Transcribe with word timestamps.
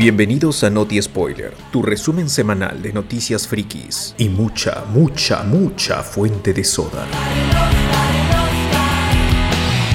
Bienvenidos 0.00 0.64
a 0.64 0.70
Noti 0.70 1.02
Spoiler, 1.02 1.52
tu 1.70 1.82
resumen 1.82 2.30
semanal 2.30 2.80
de 2.80 2.90
noticias 2.90 3.46
frikis 3.46 4.14
y 4.16 4.30
mucha, 4.30 4.86
mucha, 4.86 5.42
mucha 5.42 6.02
fuente 6.02 6.54
de 6.54 6.64
soda. 6.64 7.06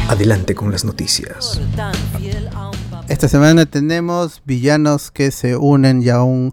Adelante 0.07 0.53
con 0.53 0.71
las 0.71 0.85
noticias. 0.85 1.59
Esta 3.07 3.27
semana 3.27 3.65
tenemos 3.65 4.43
villanos 4.45 5.09
que 5.09 5.31
se 5.31 5.57
unen 5.57 6.03
ya 6.03 6.17
a 6.17 6.23
un 6.23 6.51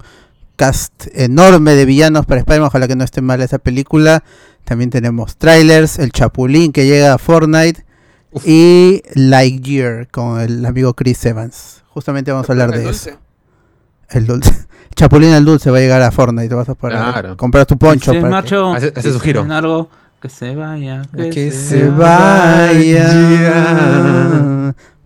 cast 0.56 1.08
enorme 1.12 1.74
de 1.74 1.84
villanos 1.84 2.24
para 2.24 2.40
Spider-Man. 2.40 2.68
Ojalá 2.68 2.88
que 2.88 2.96
no 2.96 3.04
esté 3.04 3.20
mal 3.20 3.42
esa 3.42 3.58
película. 3.58 4.24
También 4.64 4.88
tenemos 4.88 5.36
trailers, 5.36 5.98
el 5.98 6.10
Chapulín 6.10 6.72
que 6.72 6.86
llega 6.86 7.12
a 7.12 7.18
Fortnite 7.18 7.84
y 8.46 9.02
Lightyear 9.12 10.08
con 10.08 10.40
el 10.40 10.64
amigo 10.64 10.94
Chris 10.94 11.22
Evans. 11.26 11.82
Justamente 11.88 12.32
vamos 12.32 12.48
a 12.48 12.52
hablar 12.54 12.72
de 12.72 12.88
eso. 12.88 13.10
El 14.12 14.26
dulce. 14.26 14.52
Chapulín 14.94 15.30
el 15.32 15.44
dulce 15.44 15.70
va 15.70 15.78
a 15.78 15.80
llegar 15.80 16.02
a 16.02 16.10
Fortnite. 16.10 16.48
Te 16.48 16.54
vas 16.54 16.68
a 16.68 16.74
poder 16.74 16.96
Claro. 16.98 17.36
comprar 17.36 17.64
tu 17.66 17.78
poncho. 17.78 18.12
Para 18.12 18.22
que- 18.22 18.28
macho. 18.28 18.72
Hace- 18.74 18.92
hace 18.94 19.12
su 19.12 19.20
giro. 19.20 19.46
Algo 19.50 19.88
que 20.20 20.28
se 20.28 20.54
vaya. 20.54 21.02
Que, 21.16 21.30
que 21.30 21.50
se, 21.50 21.80
se 21.80 21.88
vaya. 21.88 23.08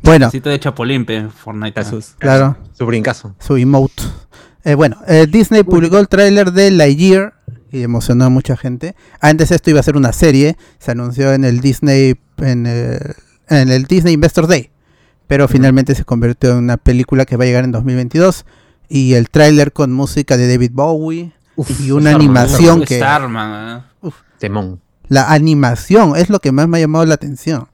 Bueno, 0.03 0.27
Necesito 0.27 0.51
de 0.51 0.61
Chapulín, 0.61 1.05
pe, 1.05 1.29
Fortnite. 1.29 1.85
Sus- 1.85 2.15
claro. 2.19 2.57
Su 2.77 2.87
brincazo. 2.87 3.35
su 3.41 3.57
emote. 3.57 4.03
Eh, 4.65 4.75
bueno, 4.75 4.97
eh, 5.07 5.27
Disney 5.29 5.63
publicó 5.63 5.99
el 5.99 6.09
tráiler 6.09 6.53
de 6.53 6.71
Lightyear 6.71 7.35
y 7.71 7.83
emocionó 7.83 8.25
a 8.27 8.29
mucha 8.29 8.57
gente. 8.57 8.95
Antes 9.21 9.51
esto 9.51 9.71
iba 9.71 9.81
a 9.81 9.83
ser 9.83 9.97
una 9.97 10.13
serie, 10.13 10.57
se 10.79 10.91
anunció 10.93 11.33
en 11.33 11.45
el 11.45 11.61
Disney 11.61 12.17
en 12.39 12.67
el, 12.67 12.99
en 13.49 13.69
el 13.71 13.85
Disney 13.85 14.15
Investor 14.15 14.47
Day, 14.47 14.71
pero 15.27 15.49
finalmente 15.49 15.95
se 15.95 16.05
convirtió 16.05 16.51
en 16.53 16.59
una 16.59 16.77
película 16.77 17.25
que 17.25 17.37
va 17.37 17.45
a 17.45 17.47
llegar 17.47 17.65
en 17.65 17.73
2022 17.73 18.45
y 18.89 19.15
el 19.15 19.31
tráiler 19.31 19.73
con 19.73 19.93
música 19.93 20.37
de 20.37 20.49
David 20.49 20.71
Bowie 20.73 21.33
y 21.81 21.91
una 21.91 22.11
animación 22.15 22.83
que 22.85 22.97
Starman, 22.97 23.83
¿eh? 24.05 24.11
Temón. 24.39 24.81
la 25.09 25.33
animación 25.33 26.15
es 26.17 26.29
lo 26.31 26.41
que 26.41 26.53
más 26.53 26.69
me 26.69 26.77
ha 26.79 26.81
llamado 26.81 27.05
la 27.07 27.15
atención. 27.15 27.69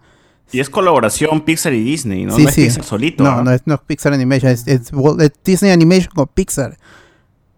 Y 0.53 0.61
es 0.61 0.69
colaboración 0.69 1.41
Pixar 1.41 1.73
y 1.73 1.83
Disney, 1.83 2.27
¿no? 2.27 2.37
Sí, 2.37 2.43
no 2.43 2.49
es 2.51 2.55
sí. 2.55 2.65
Pixar 2.65 2.85
solito. 2.85 3.25
No, 3.25 3.31
¿ah? 3.31 3.43
no 3.43 3.51
es, 3.53 3.63
no 3.65 3.75
es 3.75 3.81
Pixar 3.81 4.13
Animation, 4.13 4.53
es, 4.53 4.67
es 4.69 4.93
es 4.93 5.33
Disney 5.45 5.73
Animation 5.73 6.13
con 6.15 6.27
Pixar. 6.29 6.77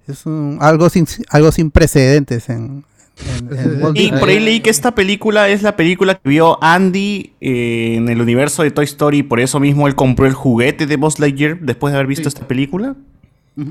Es 0.06 0.24
un- 0.26 0.58
algo, 0.60 0.88
sin, 0.90 1.06
algo 1.30 1.50
sin 1.50 1.70
precedentes 1.70 2.48
en, 2.48 2.84
en- 3.50 3.92
Y 3.94 4.10
por 4.12 4.28
ahí 4.28 4.38
leí 4.38 4.60
que 4.60 4.70
esta 4.70 4.94
película 4.94 5.48
es 5.48 5.62
la 5.62 5.76
película 5.76 6.14
que 6.14 6.28
vio 6.28 6.62
Andy 6.62 7.32
eh, 7.40 7.94
en 7.96 8.08
el 8.08 8.20
universo 8.20 8.62
de 8.62 8.70
Toy 8.70 8.84
Story 8.84 9.18
y 9.18 9.22
por 9.24 9.40
eso 9.40 9.58
mismo 9.60 9.88
él 9.88 9.94
compró 9.94 10.26
el 10.26 10.34
juguete 10.34 10.86
de 10.86 10.96
Buzz 10.96 11.18
Lightyear 11.18 11.58
después 11.60 11.92
de 11.92 11.96
haber 11.98 12.06
visto 12.06 12.28
esta 12.28 12.46
película. 12.46 12.94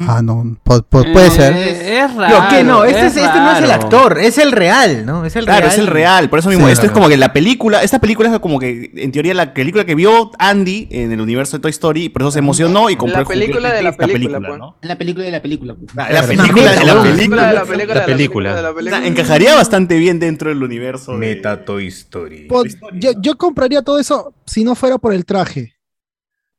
Ah, 0.07 0.21
no, 0.23 0.57
po- 0.63 0.81
po- 0.83 1.03
puede 1.11 1.27
Eh, 1.27 1.31
ser. 1.31 1.53
Es 1.57 2.15
raro. 2.15 2.45
¿qué? 2.49 2.63
No, 2.63 2.85
este, 2.85 3.05
es- 3.07 3.17
este 3.17 3.37
no 3.37 3.51
es 3.51 3.63
el 3.63 3.69
actor, 3.71 4.17
es 4.17 4.37
el 4.37 4.53
real, 4.53 5.05
¿no? 5.05 5.25
Es 5.25 5.35
el 5.35 5.43
Claro, 5.43 5.59
real. 5.59 5.71
es 5.73 5.77
el 5.77 5.87
real, 5.87 6.29
por 6.29 6.39
eso 6.39 6.47
mismo. 6.47 6.67
Sí, 6.67 6.71
esto 6.71 6.85
es 6.85 6.93
como 6.93 7.09
que 7.09 7.17
la 7.17 7.33
película, 7.33 7.83
esta 7.83 7.99
película 7.99 8.29
es 8.33 8.39
como 8.39 8.59
que, 8.59 8.91
en 8.95 9.11
teoría, 9.11 9.33
la 9.33 9.53
película 9.53 9.83
que 9.83 9.93
vio 9.95 10.31
Andy 10.39 10.87
en 10.89 11.11
el 11.11 11.19
universo 11.19 11.57
de 11.57 11.61
Toy 11.63 11.71
Story 11.71 12.03
y 12.05 12.09
por 12.09 12.21
eso 12.21 12.31
se 12.31 12.39
emocionó 12.39 12.89
y 12.89 12.95
compró 12.95 13.15
La 13.17 13.19
el 13.19 13.25
juguete 13.25 13.41
película 13.45 13.73
de 13.73 13.83
la 13.83 13.89
esta 13.89 14.07
película, 14.07 14.39
pues. 14.47 14.57
¿no? 14.59 14.77
En 14.81 14.87
la 14.87 14.97
película 14.97 15.25
de 15.25 15.31
la 15.31 15.41
película. 15.41 15.75
pues. 15.75 15.95
La, 15.95 16.09
la 16.11 16.21
película 16.27 16.71
de 16.71 16.85
la 16.85 17.01
película. 17.03 17.53
la 17.53 17.65
película, 17.65 17.93
La 17.95 18.05
película. 18.05 18.49
la 18.53 18.59
O 18.59 18.63
sea, 18.63 18.73
película. 18.75 19.05
encajaría 19.07 19.55
bastante 19.55 19.97
bien 19.97 20.17
dentro 20.19 20.47
del 20.47 20.63
universo. 20.63 21.11
de- 21.11 21.17
Meta 21.17 21.65
Toy 21.65 21.87
Story. 21.87 22.47
Yo, 22.93 23.11
yo 23.21 23.37
compraría 23.37 23.81
todo 23.81 23.99
eso 23.99 24.33
si 24.45 24.63
no 24.63 24.75
fuera 24.75 24.97
por 24.97 25.13
el 25.13 25.25
traje. 25.25 25.73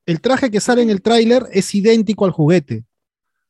El 0.04 0.20
traje 0.20 0.50
que 0.50 0.60
sale 0.60 0.82
en 0.82 0.90
el 0.90 1.00
tráiler 1.00 1.44
es 1.52 1.74
idéntico 1.74 2.26
al 2.26 2.30
juguete. 2.30 2.84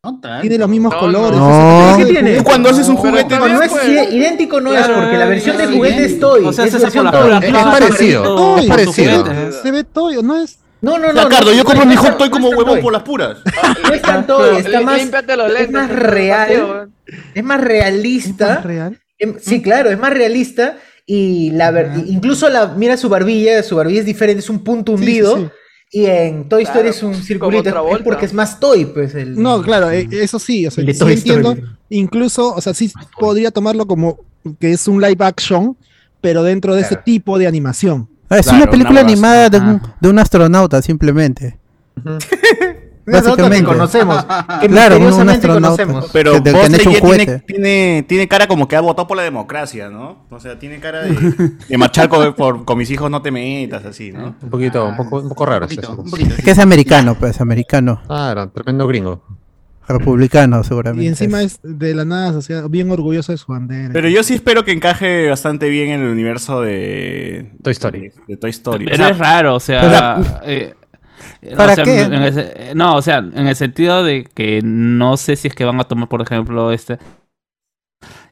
No. 0.05 0.41
Tiene 0.41 0.59
los 0.59 0.69
mismos 0.69 0.93
No, 0.93 1.01
colores. 1.01 1.39
no. 1.39 1.95
¿Qué 1.97 2.05
tiene? 2.05 2.43
cuando 2.45 2.69
haces 2.69 2.89
un 2.89 2.97
Pero 2.97 3.11
juguete 3.11 3.39
No, 3.39 3.49
no 3.49 3.63
es 3.63 3.71
pues. 3.71 4.13
idéntico, 4.13 4.61
no 4.61 4.75
es, 4.75 4.87
porque 4.87 5.17
la 5.17 5.27
versión 5.27 5.57
de 5.57 5.67
juguete 5.67 6.05
es 6.05 6.21
Toy. 6.21 6.45
O 6.45 6.53
sea, 6.53 6.67
es 6.67 6.73
se 6.73 6.79
la 7.03 7.11
Toy. 7.11 7.33
Es 7.43 7.53
parecido, 7.53 8.59
es 8.59 8.67
parecido. 8.67 9.25
Se 9.63 9.71
ve 9.71 9.85
Toy, 9.85 10.23
¿no 10.23 10.37
es? 10.43 10.59
No, 10.81 10.99
no, 10.99 11.13
no. 11.15 11.29
Cardo, 11.31 11.51
no, 11.51 11.57
yo 11.57 11.65
compro 11.65 11.87
mi 11.87 11.97
hot 11.97 12.19
toy 12.19 12.29
como 12.29 12.51
huevón 12.51 12.81
por 12.81 12.93
las 12.93 13.03
puras. 13.03 13.39
No 13.89 13.95
es 13.95 14.03
tan 14.03 14.27
Toy, 14.27 14.59
está 14.59 14.83
más, 14.83 14.99
límpiate 14.99 15.37
los 15.37 15.51
es 15.59 15.71
más 15.71 15.89
real. 15.89 16.91
Es 17.35 17.43
más 17.45 17.59
¿Es 17.61 17.65
realista. 17.65 18.47
más 18.57 18.65
real? 18.65 19.01
Em, 19.19 19.37
Sí, 19.41 19.63
claro, 19.63 19.91
es 19.91 19.99
más 19.99 20.13
realista. 20.13 20.77
Y 21.07 21.51
la 21.53 21.95
incluso 22.07 22.49
la, 22.51 22.67
mira 22.69 22.97
su 22.99 23.09
barbilla, 23.09 23.63
su 23.63 23.77
barbilla 23.77 24.01
es 24.01 24.07
diferente, 24.07 24.41
es 24.41 24.51
un 24.51 24.63
punto 24.65 24.93
Sí, 24.93 24.99
sí, 24.99 25.03
hundido. 25.05 25.53
Y 25.95 26.07
en 26.07 26.49
Toy 26.49 26.65
Story 26.65 26.81
Claro, 26.81 26.91
es 26.91 27.03
un 27.05 27.13
como 27.13 27.23
circulito. 27.23 27.69
Es 27.95 28.03
porque 28.03 28.27
es 28.27 28.35
más 28.35 28.59
Toy, 28.59 28.85
pues. 28.85 29.15
El, 29.15 29.41
No, 29.41 29.63
claro, 29.63 29.93
eh, 29.93 30.09
eso 30.11 30.41
sí, 30.41 30.67
o 30.67 30.71
sea, 30.73 30.85
sí 30.85 30.99
Toy 30.99 31.13
entiendo. 31.13 31.53
Story. 31.53 31.71
Incluso, 31.91 32.53
o 32.53 32.61
sea, 32.61 32.75
sí 32.75 32.91
podría 33.17 33.53
tomarlo 33.53 33.87
como 33.87 34.19
que 34.59 34.73
es 34.73 34.89
un 34.89 35.01
live 35.01 35.25
action, 35.25 35.77
pero 36.21 36.43
dentro 36.43 36.75
de 36.75 36.81
ese 36.83 36.97
tipo 36.97 37.39
de 37.39 37.47
animación. 37.47 38.09
Ah, 38.29 38.39
es 38.39 38.47
Claro, 38.47 38.65
una 38.65 38.71
película 38.73 39.03
una 39.03 39.13
animada 39.13 39.49
de 39.49 39.59
un, 39.61 39.81
de 40.01 40.09
un 40.09 40.19
astronauta, 40.19 40.83
simplemente. 40.83 41.59
Una 42.05 42.19
nota 43.07 43.51
que 43.51 43.63
conocemos. 43.65 44.27
Que 44.61 44.69
Claro, 44.69 44.97
un, 44.97 45.03
un 45.03 45.09
misteriosamente 45.09 45.47
astronauta. 45.47 45.85
conocemos. 45.85 46.11
Pero 46.13 46.33
que- 46.43 46.43
que 46.43 46.51
hecho 46.77 46.91
un 46.91 46.97
tiene, 47.17 47.39
tiene, 47.41 48.05
tiene 48.09 48.29
cara 48.29 48.47
como 48.47 48.67
que 48.69 48.77
ha 48.77 48.81
votado 48.81 49.07
por 49.07 49.17
la 49.17 49.23
democracia, 49.23 49.91
¿no? 49.91 50.27
O 50.31 50.41
sea, 50.41 50.59
tiene 50.59 50.79
cara 50.81 51.03
de, 51.03 51.13
de 51.69 51.79
marchar 51.79 52.09
con, 52.09 52.35
por- 52.35 52.65
con 52.65 52.79
mis 52.79 52.91
hijos 52.91 53.11
no 53.11 53.21
te 53.23 53.31
metas, 53.31 53.85
así, 53.85 54.13
¿no? 54.13 54.35
Un 54.43 54.51
poquito, 54.51 54.87
un 54.87 54.97
poco, 54.97 55.21
un 55.21 55.29
poco 55.29 55.47
raro. 55.47 55.67
Un 55.67 55.71
es 55.73 55.77
poquito, 55.77 55.93
eso. 55.93 56.03
un 56.03 56.11
poquito. 56.11 56.35
Es 56.37 56.45
que 56.45 56.51
es 56.51 56.59
americano, 56.59 57.15
pues, 57.19 57.41
americano. 57.41 58.01
Claro, 58.07 58.49
tremendo 58.51 58.87
gringo. 58.87 59.23
Republicano, 59.87 60.65
seguramente. 60.65 61.05
Y 61.05 61.09
encima 61.09 61.43
es 61.43 61.61
de 61.63 61.95
la 61.95 62.07
nada, 62.07 62.39
o 62.39 62.41
sea, 62.41 62.63
bien 62.69 62.91
orgulloso 62.91 63.33
de 63.33 63.39
su 63.39 63.53
bandera. 63.53 63.91
Pero 63.93 64.09
yo 64.09 64.23
sí 64.23 64.33
espero 64.33 64.65
que 64.65 64.73
encaje 64.73 65.29
bastante 65.29 65.69
bien 65.69 65.91
en 65.91 66.01
el 66.01 66.09
universo 66.09 66.63
de 66.63 67.53
Toy 67.63 67.73
Story. 67.73 68.01
de, 68.01 68.13
de 68.29 68.37
Toy 68.39 68.49
Story. 68.49 68.87
O 68.87 68.89
Pero 68.89 68.97
sea, 68.97 69.09
es 69.11 69.19
raro, 69.19 69.55
o 69.55 69.61
sea. 69.61 70.41
eh, 70.45 70.73
¿Para 71.57 71.73
o 71.73 71.75
sea, 71.77 71.85
qué? 71.85 72.01
en 72.03 72.15
ese- 72.15 72.73
no, 72.75 72.97
o 72.97 73.03
sea, 73.03 73.19
en 73.19 73.47
el 73.47 73.57
sentido 73.57 74.03
de 74.05 74.25
que 74.25 74.61
no 74.65 75.17
sé 75.17 75.37
si 75.37 75.49
es 75.49 75.55
que 75.55 75.65
van 75.65 75.81
a 75.81 75.85
tomar, 75.85 76.09
por 76.09 76.23
ejemplo, 76.23 76.73
este 76.73 76.99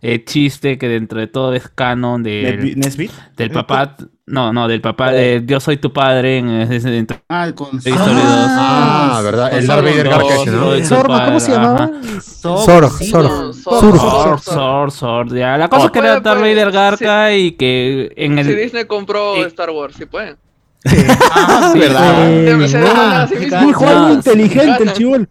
eh, 0.04 0.24
chiste 0.24 0.78
que 0.78 0.88
dentro 0.88 1.20
de 1.20 1.28
todo 1.28 1.54
es 1.54 1.68
canon 1.68 2.22
del, 2.24 2.76
Nesbitt. 2.78 3.12
del 3.36 3.50
papá. 3.50 3.96
No, 4.26 4.52
no, 4.52 4.66
del 4.66 4.80
papá 4.80 5.12
de 5.12 5.42
Yo 5.46 5.60
soy 5.60 5.76
tu 5.76 5.92
padre 5.92 6.38
en, 6.38 6.48
ese- 6.48 6.90
dentro 6.90 7.18
Ah, 7.28 7.50
con 7.54 7.78
de 7.78 7.90
Toy 7.90 7.92
Story 7.92 8.14
2. 8.14 8.22
Ah, 8.26 9.20
¿verdad? 9.22 9.52
El 9.56 9.66
Darth 9.66 9.84
Vader 9.84 10.10
¿no? 10.10 11.24
¿cómo 11.26 11.40
se 11.40 11.52
llamaba? 11.52 11.90
Sorg, 12.20 12.90
Sorg. 12.90 13.30
no, 13.30 13.52
Surg. 13.52 13.98
Sor, 13.98 14.40
Sor, 14.40 14.90
Sor, 14.90 15.34
ya. 15.36 15.56
La 15.56 15.68
cosa 15.68 15.82
Oh, 15.82 15.86
es 15.86 15.92
que 15.92 15.98
era 16.00 16.20
Darth. 16.20 16.40
Vader 16.40 16.70
Garca 16.72 17.32
y 17.34 17.52
que 17.52 18.12
en 18.16 18.38
el. 18.38 18.46
Si 18.46 18.54
Disney 18.54 18.84
compró 18.86 19.36
Eh, 19.36 19.46
Star 19.46 19.70
Wars, 19.70 19.94
sí 19.96 20.06
pueden. 20.06 20.36
Ah, 20.84 21.70
Sí, 21.72 21.78
¿verdad? 21.78 22.30
Eh, 22.30 22.68
Se- 22.68 22.78
ah, 22.78 23.26
se- 23.28 23.38
Dijo 23.66 23.86
algo 23.86 24.12
inteligente 24.14 24.82
el 24.82 24.92
chivol. 24.92 25.28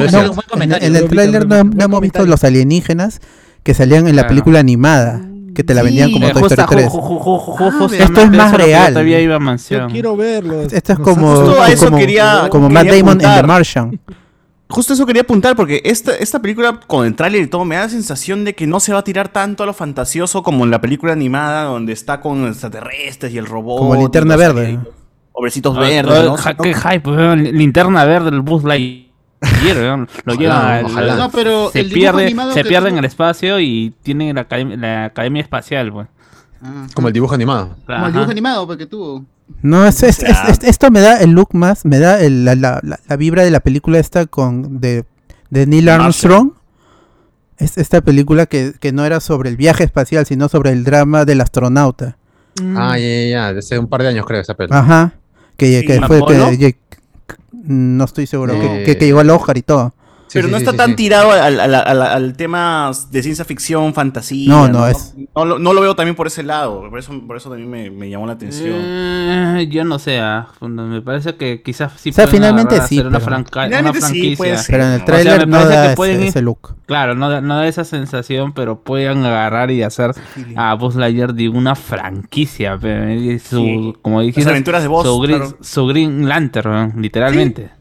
en, 0.82 0.96
el 0.96 1.06
tráiler 1.08 1.48
no, 1.48 1.64
no 1.64 1.84
hemos 1.84 2.02
visto 2.02 2.26
los 2.26 2.44
alienígenas 2.44 3.20
que 3.64 3.74
salían 3.74 4.08
en 4.08 4.16
la 4.16 4.24
Claro. 4.24 4.30
película 4.30 4.60
animada, 4.60 5.22
que 5.54 5.64
te 5.64 5.74
la 5.74 5.84
vendían 5.84 6.08
Sí, 6.10 6.14
como 6.14 6.30
Toy 6.32 6.44
Story 6.44 6.68
3. 6.70 6.88
ju- 6.88 7.02
ju- 7.02 7.20
ju- 7.22 7.58
ju- 7.58 7.90
Ah, 7.92 7.96
esto 8.04 8.22
es 8.22 8.32
más 8.32 8.54
real. 8.54 8.94
Todavía 8.94 9.20
iba 9.20 9.36
a 9.36 9.40
Yo 9.40 9.46
mencionar. 9.46 9.92
quiero 9.92 10.16
verlo. 10.16 10.62
Esto 10.64 10.94
es 10.94 11.00
como, 11.00 11.34
asustó. 11.34 11.48
Justo 11.52 11.62
a 11.62 11.70
eso 11.70 11.86
como, 11.86 11.98
quería- 11.98 12.48
como 12.50 12.70
Matt 12.70 12.88
Damon 12.88 13.22
en 13.22 13.36
The. 13.36 13.44
Martian. 13.44 14.00
Justo 14.72 14.94
eso 14.94 15.06
quería 15.06 15.22
apuntar 15.22 15.56
porque 15.56 15.82
esta, 15.86 16.16
esta 16.16 16.42
película 16.42 16.80
con 16.88 17.06
el 17.06 17.16
tráiler 17.16 17.44
y 17.44 17.48
todo 17.48 17.66
me 17.66 17.76
da 17.76 17.84
la 17.84 17.90
sensación 17.90 18.44
de 18.46 18.56
que 18.56 18.66
no 18.68 18.80
se 18.80 18.94
va 18.94 19.00
a 19.00 19.04
tirar 19.04 19.30
tanto 19.30 19.64
a 19.64 19.66
lo 19.66 19.74
fantasioso 19.74 20.42
como 20.44 20.64
en 20.64 20.72
la 20.72 20.82
película 20.82 21.14
animada 21.14 21.66
donde 21.66 21.94
está 21.94 22.22
con 22.22 22.46
extraterrestres 22.48 23.34
y 23.34 23.38
el 23.38 23.46
robot. 23.46 23.78
Como 23.80 23.96
Linterna 23.96 24.36
Verde. 24.36 24.80
Obrecitos 25.34 25.76
Ah, 25.78 25.82
verdes, 25.82 26.30
ah, 26.46 26.54
Qué 26.62 26.74
hype. 26.74 27.36
Linterna 27.54 28.04
verde, 28.06 28.30
el 28.30 28.42
Buzz 28.42 28.64
Lightyear. 28.64 29.12
Lo 30.26 30.34
llevan. 30.36 30.86
ojalá. 30.86 31.14
al- 31.14 31.18
No, 31.20 31.32
pero 31.32 31.70
se 31.72 31.84
pierde, 31.86 32.34
se 32.54 32.64
pierde 32.64 32.90
en 32.90 32.98
el 32.98 33.06
espacio 33.06 33.60
y 33.60 33.94
tienen 34.04 34.36
la, 34.36 34.42
academia- 34.42 34.78
la 34.78 35.06
academia 35.06 35.42
espacial. 35.42 35.92
Ah, 36.62 36.86
Como 36.94 37.08
el 37.08 37.14
dibujo 37.14 37.34
animado. 37.34 37.76
como 37.86 38.06
el 38.08 38.14
dibujo 38.14 38.32
animado, 38.32 38.68
porque 38.68 38.86
tuvo. 38.86 39.26
No, 39.62 39.86
es, 39.86 40.02
es- 40.04 40.18
O 40.20 40.22
sea- 40.22 40.44
es- 40.50 40.60
es- 40.60 40.64
esto 40.70 40.90
me 40.92 41.00
da 41.02 41.20
el 41.22 41.32
look 41.32 41.50
más, 41.54 41.86
me 41.86 42.00
da 42.00 42.20
el- 42.22 42.46
la, 42.46 42.56
la- 42.56 42.82
la- 43.08 43.16
vibra 43.18 43.44
de 43.44 43.52
la 43.52 43.60
película 43.60 44.00
esta 44.00 44.26
con 44.26 44.80
de, 44.82 45.06
de 45.50 45.66
Neil. 45.68 45.90
Armstrong. 45.90 46.52
Es 47.58 47.78
esta 47.78 48.02
película 48.02 48.48
que, 48.48 48.74
que 48.80 48.92
no 48.92 49.06
era 49.06 49.20
sobre 49.20 49.50
el 49.50 49.56
viaje 49.58 49.84
espacial, 49.84 50.26
sino 50.26 50.50
sobre 50.50 50.72
el 50.72 50.84
drama 50.84 51.26
del 51.26 51.42
astronauta. 51.42 52.18
Ah, 52.76 52.98
ya, 52.98 53.06
ya, 53.06 53.28
ya. 53.30 53.54
Desde 53.54 53.78
un 53.78 53.88
par 53.88 54.02
de 54.02 54.08
años 54.10 54.26
creo 54.26 54.42
esa 54.42 54.56
película. 54.56 54.80
Ajá. 54.80 55.14
Que, 55.58 55.84
que 55.86 55.96
¿Y 55.98 56.00
fue 56.00 56.26
que, 56.26 56.58
que- 56.58 56.78
no 57.64 58.04
estoy 58.06 58.26
seguro, 58.26 58.54
que, 58.54 58.82
Eh. 58.82 58.84
que- 58.86 58.98
que 58.98 59.06
llegó 59.06 59.20
al 59.20 59.30
Oscar 59.30 59.58
y 59.58 59.62
todo. 59.62 59.94
Pero 60.34 60.48
sí, 60.48 60.52
no 60.52 60.58
sí, 60.58 60.64
está 60.64 60.72
sí, 60.72 60.78
tan 60.78 60.90
sí. 60.92 60.96
tirado 60.96 61.32
al, 61.32 61.60
al- 61.60 61.76
al- 61.76 62.02
al 62.02 62.34
tema 62.38 62.92
de 63.12 63.24
ciencia 63.24 63.44
ficción, 63.46 63.94
fantasía. 63.94 64.50
No, 64.50 64.68
no, 64.68 64.88
es- 64.88 65.14
No, 65.36 65.46
lo- 65.46 65.60
no 65.60 65.74
lo 65.74 65.82
veo 65.82 65.96
también 65.96 66.16
por 66.16 66.28
ese 66.28 66.44
lado. 66.44 66.90
Por 66.90 67.00
eso, 67.00 67.14
por 67.28 67.38
eso 67.38 67.50
también 67.50 67.70
me, 67.70 67.90
me 67.92 68.10
llamó 68.10 68.26
la 68.28 68.34
atención. 68.34 68.76
Eh, 68.82 69.68
yo 69.70 69.84
no 69.84 70.00
sé, 70.00 70.20
ah, 70.20 70.48
me 70.62 71.02
parece 71.02 71.36
que 71.36 71.62
quizás 71.62 71.94
sí 71.98 72.10
O 72.10 72.14
sea, 72.14 72.26
pueden 72.26 72.40
finalmente 72.42 72.76
agarrar, 72.76 72.88
sí, 72.90 72.96
hacer 72.98 73.08
una, 73.08 73.20
pero- 73.20 73.26
franca- 73.30 73.60
una 73.60 73.68
Finalmente 73.68 74.00
sí, 74.02 74.06
franquicia. 74.08 74.38
puede 74.38 74.58
ser. 74.58 74.72
Pero 74.72 74.84
en 74.84 74.90
el 74.94 75.02
O 75.02 75.06
sea, 75.24 75.38
me 75.40 75.46
no 75.46 75.52
parece 75.58 75.74
da 75.76 75.82
que 75.82 75.88
ese, 75.88 75.96
pueden 75.96 76.22
ir- 76.22 76.28
ese 76.28 76.42
look. 76.42 76.76
Claro, 76.86 77.16
no, 77.16 77.30
da- 77.30 77.42
no 77.42 77.56
da 77.56 77.68
esa 77.68 77.84
sensación, 77.86 78.54
pero 78.54 78.80
pueden 78.82 79.26
agarrar 79.26 79.72
y 79.72 79.82
hacer 79.84 80.12
a 80.56 80.74
Buzz 80.76 80.96
Lightyear 80.96 81.34
de 81.34 81.50
una 81.50 81.76
franquicia. 81.76 82.78
Su, 82.80 83.58
Sí. 83.62 83.94
Como 84.02 84.22
dijiste, 84.22 84.42
Las 84.42 84.52
aventuras 84.52 84.82
de 84.82 84.88
Buzz, 84.88 85.06
su, 85.06 85.20
Green, 85.20 85.40
claro. 85.40 85.58
su 85.62 85.88
Green 85.88 86.28
Lantern, 86.30 87.02
literalmente. 87.02 87.64
Sí, 87.68 87.81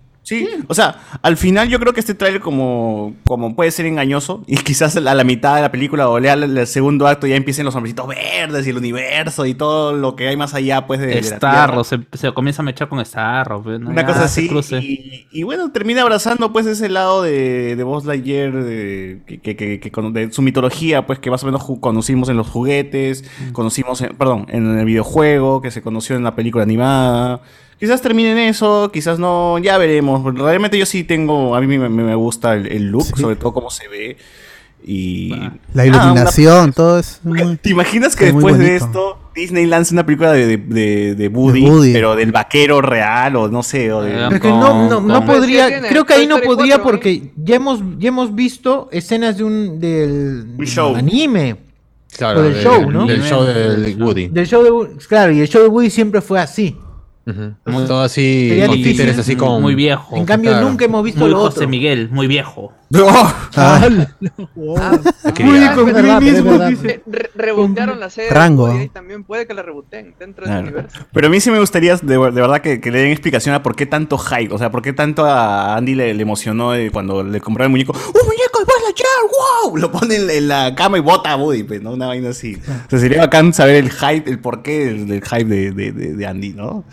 o 0.68 0.74
sea, 0.74 0.96
al 1.22 1.36
final 1.36 1.68
yo 1.68 1.78
creo 1.80 1.92
que 1.92 2.00
este 2.00 2.14
tráiler 2.14 2.40
como, 2.40 3.14
como 3.26 3.54
puede 3.56 3.70
ser 3.70 3.86
engañoso 3.86 4.42
y 4.46 4.56
quizás 4.56 4.96
a 4.96 5.00
la 5.00 5.24
mitad 5.24 5.56
de 5.56 5.62
la 5.62 5.70
película 5.72 6.08
o 6.08 6.18
lea 6.20 6.34
el, 6.34 6.66
segundo 6.66 7.06
acto 7.06 7.26
ya 7.26 7.36
empiecen 7.36 7.64
los 7.64 7.74
hombrecitos 7.74 8.06
verdes 8.06 8.66
y 8.66 8.70
el 8.70 8.76
universo 8.78 9.46
y 9.46 9.54
todo 9.54 9.92
lo 9.92 10.16
que 10.16 10.28
hay 10.28 10.36
más 10.36 10.54
allá 10.54 10.86
pues 10.86 11.00
de, 11.00 11.06
de 11.06 11.14
la 11.22 11.36
Starro, 11.36 11.84
se, 11.84 12.00
se 12.12 12.32
comienza 12.32 12.62
a 12.62 12.64
mechar 12.64 12.88
con 12.88 13.04
Starro. 13.04 13.62
Una 13.64 14.06
cosa 14.06 14.20
se 14.20 14.40
así. 14.40 14.48
Y, 14.78 15.26
y 15.32 15.42
bueno, 15.42 15.70
termina 15.72 16.02
abrazando 16.02 16.52
pues 16.52 16.66
ese 16.66 16.88
lado 16.88 17.22
de, 17.22 17.76
de 17.76 17.82
Buzz 17.82 18.04
Lightyear, 18.04 18.52
de, 18.52 19.22
que, 19.26 19.40
que- 19.40 19.56
que- 19.56 19.80
que 19.80 19.90
con- 19.90 20.12
de 20.12 20.32
su 20.32 20.42
mitología, 20.42 21.06
pues 21.06 21.18
que 21.18 21.30
más 21.30 21.42
o 21.42 21.46
menos 21.46 21.64
conocimos 21.80 22.28
en 22.28 22.36
los 22.36 22.48
juguetes, 22.48 23.24
conocimos, 23.52 24.00
en- 24.02 24.16
perdón, 24.16 24.46
en 24.48 24.78
el 24.78 24.84
videojuego, 24.84 25.60
que 25.62 25.70
se 25.70 25.82
conoció 25.82 26.16
en 26.16 26.22
la 26.24 26.34
película 26.34 26.64
animada. 26.64 27.40
Quizás 27.80 28.00
termine 28.02 28.32
en 28.32 28.38
eso, 28.38 28.90
quizás 28.92 29.18
no, 29.18 29.58
ya 29.58 29.78
veremos. 29.78 30.22
Realmente 30.34 30.78
yo 30.78 30.84
sí 30.86 31.02
tengo, 31.02 31.56
a 31.56 31.60
mí 31.62 31.78
me, 31.78 32.14
gusta 32.14 32.54
el, 32.54 32.66
el 32.70 32.88
look, 32.88 33.06
Sí. 33.06 33.22
sobre 33.22 33.36
todo 33.36 33.52
cómo 33.54 33.70
se 33.70 33.88
ve. 33.88 34.16
Y... 34.84 35.30
La 35.74 35.82
Ah, 35.82 35.86
una- 35.86 35.86
iluminación, 35.86 36.72
todo 36.72 36.98
es 36.98 37.20
muy... 37.22 37.56
¿Te 37.56 37.70
imaginas 37.70 38.16
que 38.16 38.28
es 38.28 38.34
después 38.34 38.56
de 38.58 38.76
esto 38.76 39.18
Disney 39.34 39.66
lanza 39.66 39.94
una 39.94 40.04
película 40.06 40.32
de, 40.32 40.46
de, 40.46 40.56
de- 40.58 41.14
de 41.14 41.28
Woody, 41.28 41.62
De 41.64 41.70
Woody. 41.70 41.92
pero 41.92 42.16
del 42.16 42.32
vaquero 42.32 42.80
real 42.82 43.36
o 43.36 43.48
no 43.48 43.62
sé, 43.62 43.92
o 43.92 44.02
de... 44.02 44.12
Eh, 44.14 44.28
Es 44.32 44.40
que 44.40 44.48
no, 44.48 44.88
no, 44.88 45.00
no 45.00 45.14
Con- 45.18 45.26
podría, 45.26 45.80
creo 45.88 46.04
que 46.06 46.14
ahí 46.14 46.26
no 46.26 46.38
podría 46.40 46.78
4, 46.78 46.82
porque 46.82 47.30
ya 47.36 47.56
hemos, 47.56 47.80
ya 47.98 48.08
hemos 48.08 48.34
visto 48.34 48.88
escenas 48.92 49.36
de 49.38 49.44
un 49.44 49.80
del 49.80 50.56
show. 50.66 50.94
anime, 50.96 51.56
Claro, 52.16 52.42
Lo 52.42 52.48
del 52.50 52.62
show, 52.62 52.90
¿no? 52.90 53.06
Del 53.06 53.22
show 53.22 53.44
del 53.44 54.02
Woody. 54.02 54.28
del 54.28 54.46
show 54.46 54.62
de 54.64 54.70
Woody. 54.70 54.94
Claro, 55.08 55.30
y 55.32 55.40
el 55.40 55.48
show 55.48 55.62
de 55.62 55.68
Woody 55.68 55.90
siempre 55.90 56.20
fue 56.20 56.40
así. 56.40 56.76
Ujú. 57.26 57.54
Muy- 57.66 57.86
Todo 57.86 58.02
así, 58.02 58.60
con 58.66 58.74
títeres 58.82 59.18
así 59.18 59.36
con... 59.36 59.60
Muy 59.62 59.74
viejo. 59.74 60.16
En 60.16 60.24
cambio, 60.24 60.50
claro. 60.52 60.68
nunca 60.68 60.84
hemos 60.84 61.04
visto 61.04 61.20
muy 61.20 61.30
lo 61.30 61.38
José 61.40 61.58
otro. 61.58 61.68
Miguel, 61.68 62.08
muy 62.10 62.26
viejo. 62.26 62.72
Ah, 62.92 63.88
Wow. 64.56 64.76
Quería- 65.34 65.70
Ah, 65.72 65.74
con 65.76 65.86
verdad, 65.92 66.20
mismo, 66.20 66.50
verdad. 66.50 66.68
dice. 66.70 66.88
Eh, 66.90 67.02
re- 67.06 67.30
rebotearon 67.36 68.00
la 68.00 68.10
serie 68.10 68.30
Rango. 68.30 68.80
y 68.82 68.88
también 68.88 69.22
puede 69.24 69.46
que 69.46 69.54
la 69.54 69.62
reboteen 69.62 70.14
dentro 70.18 70.44
de 70.44 70.50
Claro. 70.50 70.66
ese 70.66 70.74
universo. 70.74 71.06
Pero 71.12 71.26
a 71.28 71.30
mí 71.30 71.40
sí 71.40 71.50
me 71.50 71.60
gustaría 71.60 71.96
de, 71.96 72.02
de 72.02 72.18
verdad 72.18 72.60
que, 72.60 72.80
que 72.80 72.90
le 72.90 72.98
den 73.00 73.12
explicación 73.12 73.54
a 73.54 73.62
por 73.62 73.76
qué 73.76 73.86
tanto 73.86 74.18
hype, 74.18 74.52
o 74.52 74.58
sea, 74.58 74.70
por 74.72 74.82
qué 74.82 74.92
tanto 74.92 75.24
a 75.24 75.76
Andy 75.76 75.94
le, 75.94 76.14
le 76.14 76.22
emocionó 76.22 76.72
de 76.72 76.90
cuando 76.90 77.22
le 77.22 77.40
compraron 77.40 77.70
el 77.70 77.72
muñeco. 77.72 77.92
¡Un 77.92 78.26
muñeco 78.26 78.58
de 78.58 78.64
Buzz 78.64 78.82
Lightyear! 78.84 79.08
¡Wow! 79.64 79.76
Lo 79.76 79.92
pone 79.92 80.16
en, 80.16 80.30
en 80.30 80.48
la 80.48 80.74
cama 80.74 80.98
y 80.98 81.00
bota 81.00 81.30
a 81.30 81.36
Woody, 81.36 81.62
pues, 81.62 81.80
¿no? 81.82 81.92
Una 81.92 82.08
vaina 82.08 82.30
así. 82.30 82.56
O 82.86 82.90
sea, 82.90 82.98
sería 82.98 83.20
bacán 83.20 83.52
saber 83.52 83.76
el 83.76 83.90
hype, 83.90 84.28
el 84.28 84.40
porqué 84.40 84.86
del, 84.86 85.06
del 85.06 85.22
hype 85.22 85.44
de, 85.44 85.70
de, 85.72 85.92
de- 85.92 86.14
de 86.14 86.26
Andy, 86.26 86.54
¿no? 86.54 86.84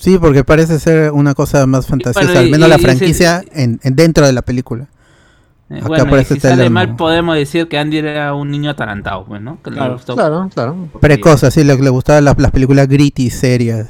Sí, 0.00 0.18
porque 0.18 0.42
parece 0.44 0.78
ser 0.80 1.12
una 1.12 1.34
cosa 1.34 1.66
más 1.66 1.86
fantasiosa, 1.86 2.26
Bueno, 2.26 2.40
al 2.40 2.50
menos 2.50 2.66
y- 2.68 2.70
la 2.70 2.78
y 2.78 2.82
franquicia 2.82 3.42
en, 3.52 3.78
en- 3.82 3.96
dentro 3.96 4.26
de 4.26 4.32
la 4.32 4.42
película. 4.42 4.88
Eh, 5.68 5.76
Acá 5.78 5.86
bueno, 5.88 6.06
por 6.08 6.18
y 6.20 6.24
si 6.24 6.40
sale 6.40 6.68
mal 6.68 6.96
podemos 6.96 7.36
decir 7.36 7.68
que 7.68 7.78
Andy 7.78 7.98
era 7.98 8.34
un 8.34 8.50
niño 8.50 8.70
atarantado, 8.70 9.24
pues, 9.24 9.40
¿no? 9.40 9.62
Que 9.62 9.70
le 9.70 9.76
Claro, 9.76 9.92
gustó- 9.94 10.14
Claro, 10.16 10.48
claro. 10.52 10.88
Precoz, 11.00 11.44
así 11.44 11.62
le, 11.62 11.76
le 11.76 11.90
gustaban 11.90 12.24
las, 12.24 12.36
las 12.38 12.50
películas 12.50 12.88
gritty, 12.88 13.30
serias. 13.30 13.86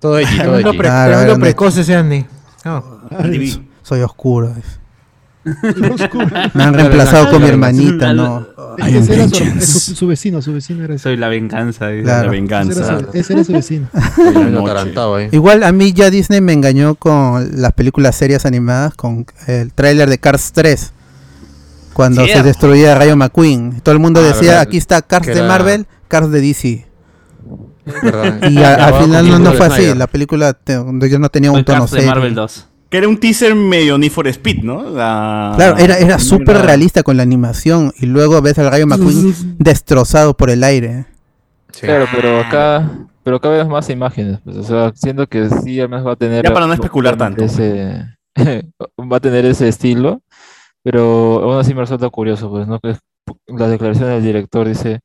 Todo 0.00 0.14
allí, 0.16 0.38
todo 0.38 0.70
pre- 0.72 0.88
Claro, 0.88 1.36
ese 1.76 1.94
Andy. 1.94 2.24
No. 2.64 2.82
Soy 3.82 4.00
oscuro. 4.00 4.54
es. 4.58 4.80
Me 6.54 6.62
han 6.64 6.74
reemplazado 6.74 7.30
con 7.30 7.42
mi 7.42 7.48
hermanita. 7.48 8.12
¿no? 8.12 8.46
Ese 8.78 9.14
era 9.14 9.28
su, 9.28 9.60
su- 9.60 9.94
su 9.94 10.06
vecino, 10.06 10.42
su 10.42 10.52
vecino 10.52 10.84
era 10.84 10.94
ese. 10.94 11.04
Soy 11.04 11.16
la 11.16 11.28
venganza. 11.28 11.86
Claro. 12.02 12.02
La 12.04 12.18
Ese 12.22 12.28
venganza. 12.30 12.80
era 12.80 12.98
su, 13.00 13.06
ese 13.18 13.32
era 13.32 13.44
su 13.44 13.52
vecino. 13.52 13.88
Igual 15.32 15.62
a 15.62 15.72
mí 15.72 15.92
ya 15.92 16.10
Disney 16.10 16.40
me 16.40 16.52
engañó 16.52 16.94
con 16.96 17.60
las 17.60 17.72
películas 17.72 18.16
serias 18.16 18.44
animadas, 18.46 18.94
con 18.94 19.26
el 19.46 19.72
tráiler 19.72 20.08
de 20.10 20.18
Cars 20.18 20.52
3. 20.52 20.92
Cuando 21.92 22.26
se 22.26 22.42
destruía 22.42 22.94
Rayo 22.94 23.16
McQueen. 23.16 23.80
Todo 23.82 23.94
el 23.94 24.00
mundo 24.00 24.20
Ah, 24.20 24.24
decía, 24.24 24.48
verdad, 24.50 24.60
aquí 24.62 24.76
está 24.76 25.00
Cars 25.00 25.26
de 25.26 25.32
era- 25.32 25.46
Marvel, 25.48 25.86
Cars 26.08 26.30
de 26.30 26.40
DC. 26.42 26.86
Y 28.50 28.58
a- 28.58 28.74
al 28.86 29.02
final 29.02 29.42
no, 29.42 29.52
fue 29.54 29.66
así. 29.66 29.94
La 29.94 30.06
película 30.06 30.52
te- 30.52 30.74
yo 30.74 31.18
no 31.18 31.28
tenía 31.30 31.52
un 31.52 31.64
tono 31.64 31.78
Cars 31.80 31.90
de 31.92 31.96
serio. 32.00 32.10
Marvel 32.14 32.34
2. 32.34 32.66
Que 32.88 32.98
era 32.98 33.08
un 33.08 33.18
teaser 33.18 33.54
medio 33.54 33.98
Need 33.98 34.10
for 34.12 34.26
Speed, 34.28 34.62
¿no? 34.62 34.88
La- 34.90 35.52
Claro, 35.56 35.76
era, 35.78 35.98
era 35.98 36.18
súper 36.18 36.58
realista 36.58 37.02
con 37.02 37.16
la 37.16 37.22
animación. 37.24 37.92
Y 37.98 38.06
luego 38.06 38.40
ves 38.42 38.58
al 38.58 38.70
Rayo 38.70 38.86
McQueen 38.86 39.34
destrozado 39.58 40.36
por 40.36 40.50
el 40.50 40.62
aire. 40.62 41.06
Sí. 41.72 41.80
Claro, 41.86 42.06
pero 42.14 42.40
acá, 42.40 42.90
pero 43.22 43.36
acá 43.36 43.48
vemos 43.50 43.68
más 43.68 43.90
imágenes, 43.90 44.38
pues, 44.44 44.56
o 44.56 44.62
sea, 44.62 44.92
siento 44.94 45.26
que 45.26 45.50
sí, 45.62 45.78
además 45.78 46.06
va 46.06 46.12
a 46.12 46.16
tener 46.16 46.42
Ya 46.44 46.52
para 46.54 46.66
no 46.66 46.72
especular 46.72 47.16
tanto. 47.18 47.44
ese, 47.44 48.02
va 48.98 49.16
a 49.16 49.20
tener 49.20 49.44
ese 49.44 49.68
estilo, 49.68 50.22
pero 50.82 51.42
aún 51.42 51.58
así 51.58 51.74
me 51.74 51.80
resulta 51.80 52.08
curioso, 52.08 52.48
pues, 52.48 52.66
¿no? 52.66 52.78
Que 52.80 52.96
la 53.48 53.68
declaración 53.68 54.08
del 54.08 54.22
director 54.22 54.66
dice, 54.68 55.00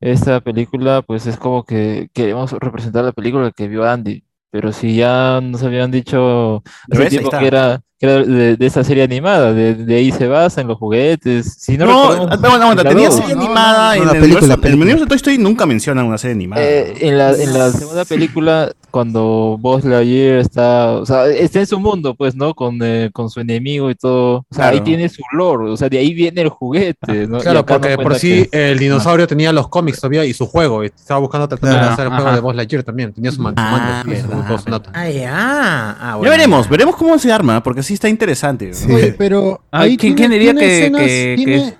esta 0.00 0.40
película, 0.40 1.02
pues, 1.02 1.26
es 1.26 1.36
como 1.38 1.64
que 1.64 2.08
queremos 2.12 2.52
representar 2.52 3.04
la 3.04 3.12
película 3.12 3.50
que 3.50 3.66
vio 3.66 3.84
Andy, 3.88 4.22
pero 4.52 4.70
si 4.70 4.94
ya 4.96 5.40
nos 5.42 5.62
habían 5.62 5.90
dicho 5.90 6.62
¿Lo 6.86 7.00
hace 7.00 7.08
tiempo 7.08 7.30
que 7.30 7.46
era 7.46 7.82
de, 8.06 8.56
de 8.56 8.66
esa 8.66 8.84
serie 8.84 9.02
animada, 9.02 9.52
de, 9.52 9.74
de 9.74 9.94
ahí 9.94 10.10
se 10.12 10.26
basa 10.26 10.60
en 10.60 10.68
los 10.68 10.78
juguetes, 10.78 11.56
si 11.58 11.76
no, 11.78 11.86
No, 11.86 12.10
recordamos, 12.12 12.40
bueno, 12.40 12.54
aguanta, 12.64 12.84
tenía 12.84 13.06
dos. 13.08 13.16
serie 13.16 13.34
No, 13.34 13.40
animada 13.42 13.88
no, 13.96 14.02
en 14.02 14.06
la 14.08 14.12
el 14.14 14.20
película, 14.20 14.40
universo, 14.54 14.66
en 14.66 14.72
el 14.72 14.74
universo 14.80 15.04
de 15.04 15.08
Toy 15.08 15.16
Story 15.16 15.38
nunca 15.38 15.66
mencionan 15.66 16.06
una 16.06 16.18
serie 16.18 16.34
animada. 16.34 16.62
Eh, 16.64 16.94
en 17.00 17.18
la, 17.18 17.30
en 17.32 17.52
la 17.52 17.70
segunda 17.70 18.04
película, 18.04 18.72
cuando 18.90 19.56
Buzz 19.60 19.84
Lightyear 19.84 20.38
está, 20.38 20.92
o 20.92 21.06
sea, 21.06 21.26
está 21.26 21.60
en 21.60 21.66
su 21.66 21.80
mundo, 21.80 22.14
pues, 22.14 22.34
¿no? 22.34 22.54
Con, 22.54 22.78
eh, 22.82 23.10
con 23.12 23.30
su 23.30 23.40
enemigo 23.40 23.88
y 23.90 23.94
todo. 23.94 24.44
O 24.50 24.54
sea, 24.54 24.66
ahí 24.66 24.72
Claro. 24.72 24.84
tiene 24.84 25.08
su 25.08 25.22
lore, 25.32 25.70
o 25.70 25.76
sea, 25.76 25.88
de 25.88 25.98
ahí 25.98 26.12
viene 26.12 26.42
el 26.42 26.48
juguete, 26.50 27.26
¿no? 27.26 27.38
Claro, 27.38 27.64
porque 27.64 27.96
por 27.96 28.16
sí 28.16 28.46
que- 28.50 28.70
el 28.72 28.78
dinosaurio 28.78 29.26
tenía 29.26 29.52
los 29.52 29.68
cómics 29.68 29.98
todavía 30.00 30.24
y 30.24 30.32
su 30.34 30.46
juego. 30.46 30.82
y 30.84 30.86
estaba 30.88 31.20
buscando 31.20 31.48
tratar 31.48 31.70
de 31.70 31.76
Claro, 31.76 31.92
hacer 31.92 32.04
el 32.06 32.10
juego 32.12 32.26
ajá. 32.26 32.36
de 32.36 32.42
Buzz 32.42 32.54
Lightyear 32.56 32.82
también. 32.82 33.12
Tenía 33.12 33.30
su 33.32 33.40
man- 33.40 33.54
su 33.56 33.62
Ah, 33.62 34.02
su- 34.04 34.58
su 34.64 34.70
nota. 34.70 34.90
Ah, 34.92 35.08
ya. 35.08 35.30
Ah, 35.32 35.96
ya 36.12 36.16
bueno. 36.16 36.30
veremos, 36.30 36.68
veremos 36.68 36.96
cómo 36.96 37.18
se 37.18 37.32
arma, 37.32 37.62
porque 37.62 37.82
sí 37.82 37.91
está 37.94 38.08
interesante. 38.08 38.72
Sí. 38.74 38.90
Oye, 38.92 39.14
pero 39.16 39.62
Ay, 39.70 39.90
ahí 39.92 39.96
¿quién- 39.96 40.14
tiene- 40.14 40.36
quién 40.38 40.40
diría 40.40 40.52
tiene 40.52 40.60
que- 40.60 40.78
escenas- 40.86 41.00
que- 41.00 41.34
que 41.38 41.44
tiene- 41.44 41.56
es- 41.68 41.74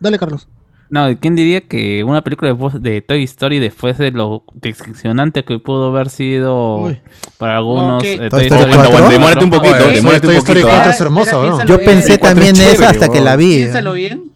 Dale, 0.00 0.18
Carlos. 0.18 0.48
No, 0.90 1.06
¿quién 1.18 1.34
diría 1.34 1.62
que 1.62 2.04
una 2.04 2.22
película 2.22 2.52
de, 2.54 2.78
de 2.90 3.00
Toy 3.00 3.24
Story 3.24 3.58
después 3.58 3.98
de 3.98 4.10
lo 4.12 4.44
decepcionante 4.54 5.42
que 5.44 5.58
pudo 5.58 5.88
haber 5.88 6.08
sido 6.10 6.76
Uy. 6.76 7.00
para 7.38 7.56
algunos 7.56 8.02
Ok. 8.02 8.04
eh, 8.04 8.16
Toy 8.18 8.28
Toy 8.28 8.42
Story 8.42 8.46
Story 8.46 8.64
cuatro. 8.74 8.76
cuatro? 8.76 8.96
Aguanta, 8.96 9.12
demórate 9.12 9.44
un 9.44 9.50
poquito, 9.50 9.74
Oye, 9.86 9.94
demórate 9.96 10.26
Toy 10.26 10.34
un 10.34 10.38
Story 10.38 10.60
poquito. 10.60 10.68
4 10.76 10.90
¿ah? 10.90 10.94
es 10.94 11.00
hermoso, 11.00 11.46
¿no? 11.50 11.64
Yo 11.64 11.78
bien. 11.78 11.90
pensé 11.90 12.18
también 12.18 12.54
es 12.56 12.74
eso 12.74 12.86
hasta 12.86 13.08
que 13.08 13.20
la 13.20 13.34
vi. 13.36 13.56
Piénsalo 13.56 13.92
bien. 13.94 14.30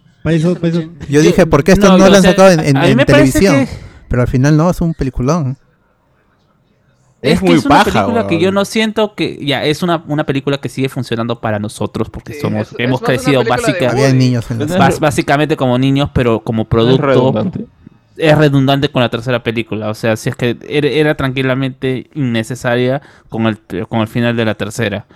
Yo 1.09 1.21
dije, 1.21 1.47
¿por 1.47 1.65
qué 1.65 1.73
esto 1.73 1.89
No, 1.89 1.99
no, 1.99 2.09
lo 2.09 2.17
han 2.17 2.23
sacado 2.23 2.51
en, 2.51 2.61
en- 2.61 2.77
en 2.77 2.99
televisión? 3.07 3.67
que- 3.67 3.69
Pero 4.09 4.23
al 4.23 4.29
final 4.29 4.57
no, 4.57 4.71
es 4.71 4.81
un 4.81 4.95
peliculón. 4.95 5.57
Es 7.21 7.35
Es, 7.35 7.41
que 7.41 7.47
muy 7.47 7.59
es 7.59 7.67
una 7.67 7.83
paja, 7.85 7.91
película 8.05 8.27
que 8.29 8.39
yo 8.39 8.53
no 8.53 8.65
siento 8.65 9.15
que 9.15 9.45
ya 9.45 9.65
es 9.65 9.83
una, 9.83 10.05
una 10.07 10.25
película 10.25 10.59
que 10.59 10.69
sigue 10.69 10.89
funcionando 10.89 11.41
para 11.41 11.59
nosotros 11.59 12.09
porque 12.11 12.35
Sí, 12.35 12.41
somos 12.41 12.69
es- 12.73 12.75
hemos 12.79 13.01
crecido 13.01 13.43
básica- 13.45 13.93
niños 14.15 14.49
en 14.53 14.59
básicamente 15.01 15.57
como 15.57 15.77
niños, 15.79 16.11
pero 16.13 16.41
como 16.41 16.63
es 16.63 16.69
producto 16.69 17.07
redundante. 17.07 17.65
es 18.17 18.39
redundante 18.39 18.89
con 18.91 19.03
la 19.03 19.09
tercera 19.09 19.43
película. 19.43 19.89
O 19.91 19.95
sea, 19.95 20.17
si 20.17 20.29
es 20.29 20.37
que 20.37 20.57
era, 20.69 21.15
tranquilamente 21.17 22.09
innecesaria 22.15 23.03
con 23.29 23.47
el, 23.47 23.59
con 23.89 24.01
el 24.01 24.07
final 24.09 24.37
de 24.37 24.45
la 24.45 24.55
tercera. 24.55 25.07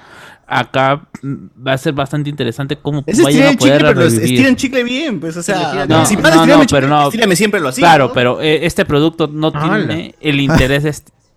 Acá 0.44 1.02
mm, 1.22 1.34
va 1.66 1.72
a 1.74 1.78
ser 1.78 1.92
bastante 1.94 2.28
interesante 2.28 2.76
cómo 2.76 3.04
Es 3.06 3.22
vayan 3.22 3.42
a 3.46 3.50
el 3.50 3.56
poder 3.58 3.78
chicle, 3.78 3.94
pero 3.94 4.06
estiran 4.06 4.56
chicle 4.56 4.82
bien, 4.84 5.20
pues, 5.20 5.36
o 5.36 5.42
sea, 5.42 5.86
No, 5.88 6.04
si 6.04 6.16
no, 6.16 6.22
no, 6.30 6.44
chicle, 6.64 6.66
pero 6.68 6.88
no. 6.88 7.04
estírame 7.06 7.36
siempre 7.36 7.60
lo 7.60 7.68
así. 7.68 7.80
Claro, 7.80 8.08
¿no? 8.08 8.12
pero 8.12 8.42
eh, 8.42 8.66
este 8.66 8.84
producto 8.84 9.28
no 9.28 9.52
¡Hala! 9.54 9.86
tiene 9.86 10.14
el 10.20 10.40
interés 10.40 10.84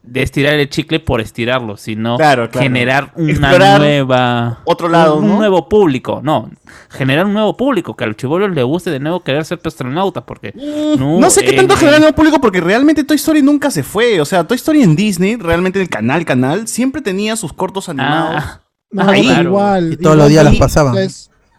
de, 0.05 0.07
est- 0.07 0.13
de 0.13 0.21
estirar 0.24 0.53
el 0.55 0.69
chicle 0.69 1.00
por 1.00 1.21
estirarlo, 1.21 1.77
sino 1.77 2.17
Claro, 2.17 2.50
claro. 2.50 2.63
generar 2.63 3.12
una 3.15 3.31
Explorar 3.31 3.79
nueva 3.79 4.59
otro 4.65 4.88
lado, 4.89 5.17
un, 5.17 5.29
un 5.31 5.38
nuevo 5.38 5.67
público, 5.69 6.21
no, 6.24 6.50
generar 6.89 7.25
un 7.25 7.33
nuevo 7.33 7.55
público 7.57 7.95
que 7.95 8.03
a 8.03 8.07
los 8.07 8.15
chibolos 8.15 8.51
les 8.51 8.63
guste 8.63 8.91
de 8.91 9.00
nuevo 9.00 9.21
querer 9.24 9.45
ser 9.45 9.59
astronautas 9.63 10.24
porque 10.25 10.53
no, 10.97 11.19
No 11.19 11.29
sé 11.29 11.43
qué 11.43 11.53
tanto 11.53 11.74
en- 11.74 11.79
genera 11.79 12.00
nuevo 12.00 12.15
público 12.15 12.39
porque 12.39 12.62
realmente 12.62 13.03
Toy 13.03 13.15
Story 13.17 13.41
nunca 13.41 13.71
se 13.71 13.83
fue. 13.83 14.19
O 14.21 14.25
sea, 14.25 14.43
Toy 14.45 14.55
Story 14.55 14.83
en 14.83 14.95
Disney, 14.95 15.35
realmente 15.35 15.81
el 15.81 15.89
canal, 15.89 16.25
canal, 16.25 16.67
siempre 16.67 17.01
tenía 17.01 17.35
sus 17.35 17.53
cortos 17.53 17.89
animados. 17.89 18.35
Ah, 18.43 18.62
No, 18.91 19.09
Ahí. 19.09 19.27
pero 19.27 19.41
igual. 19.50 19.93
Y 19.93 19.97
todos 19.97 20.15
los 20.15 20.29
días 20.29 20.45
las 20.45 20.55
pasaban. 20.57 20.95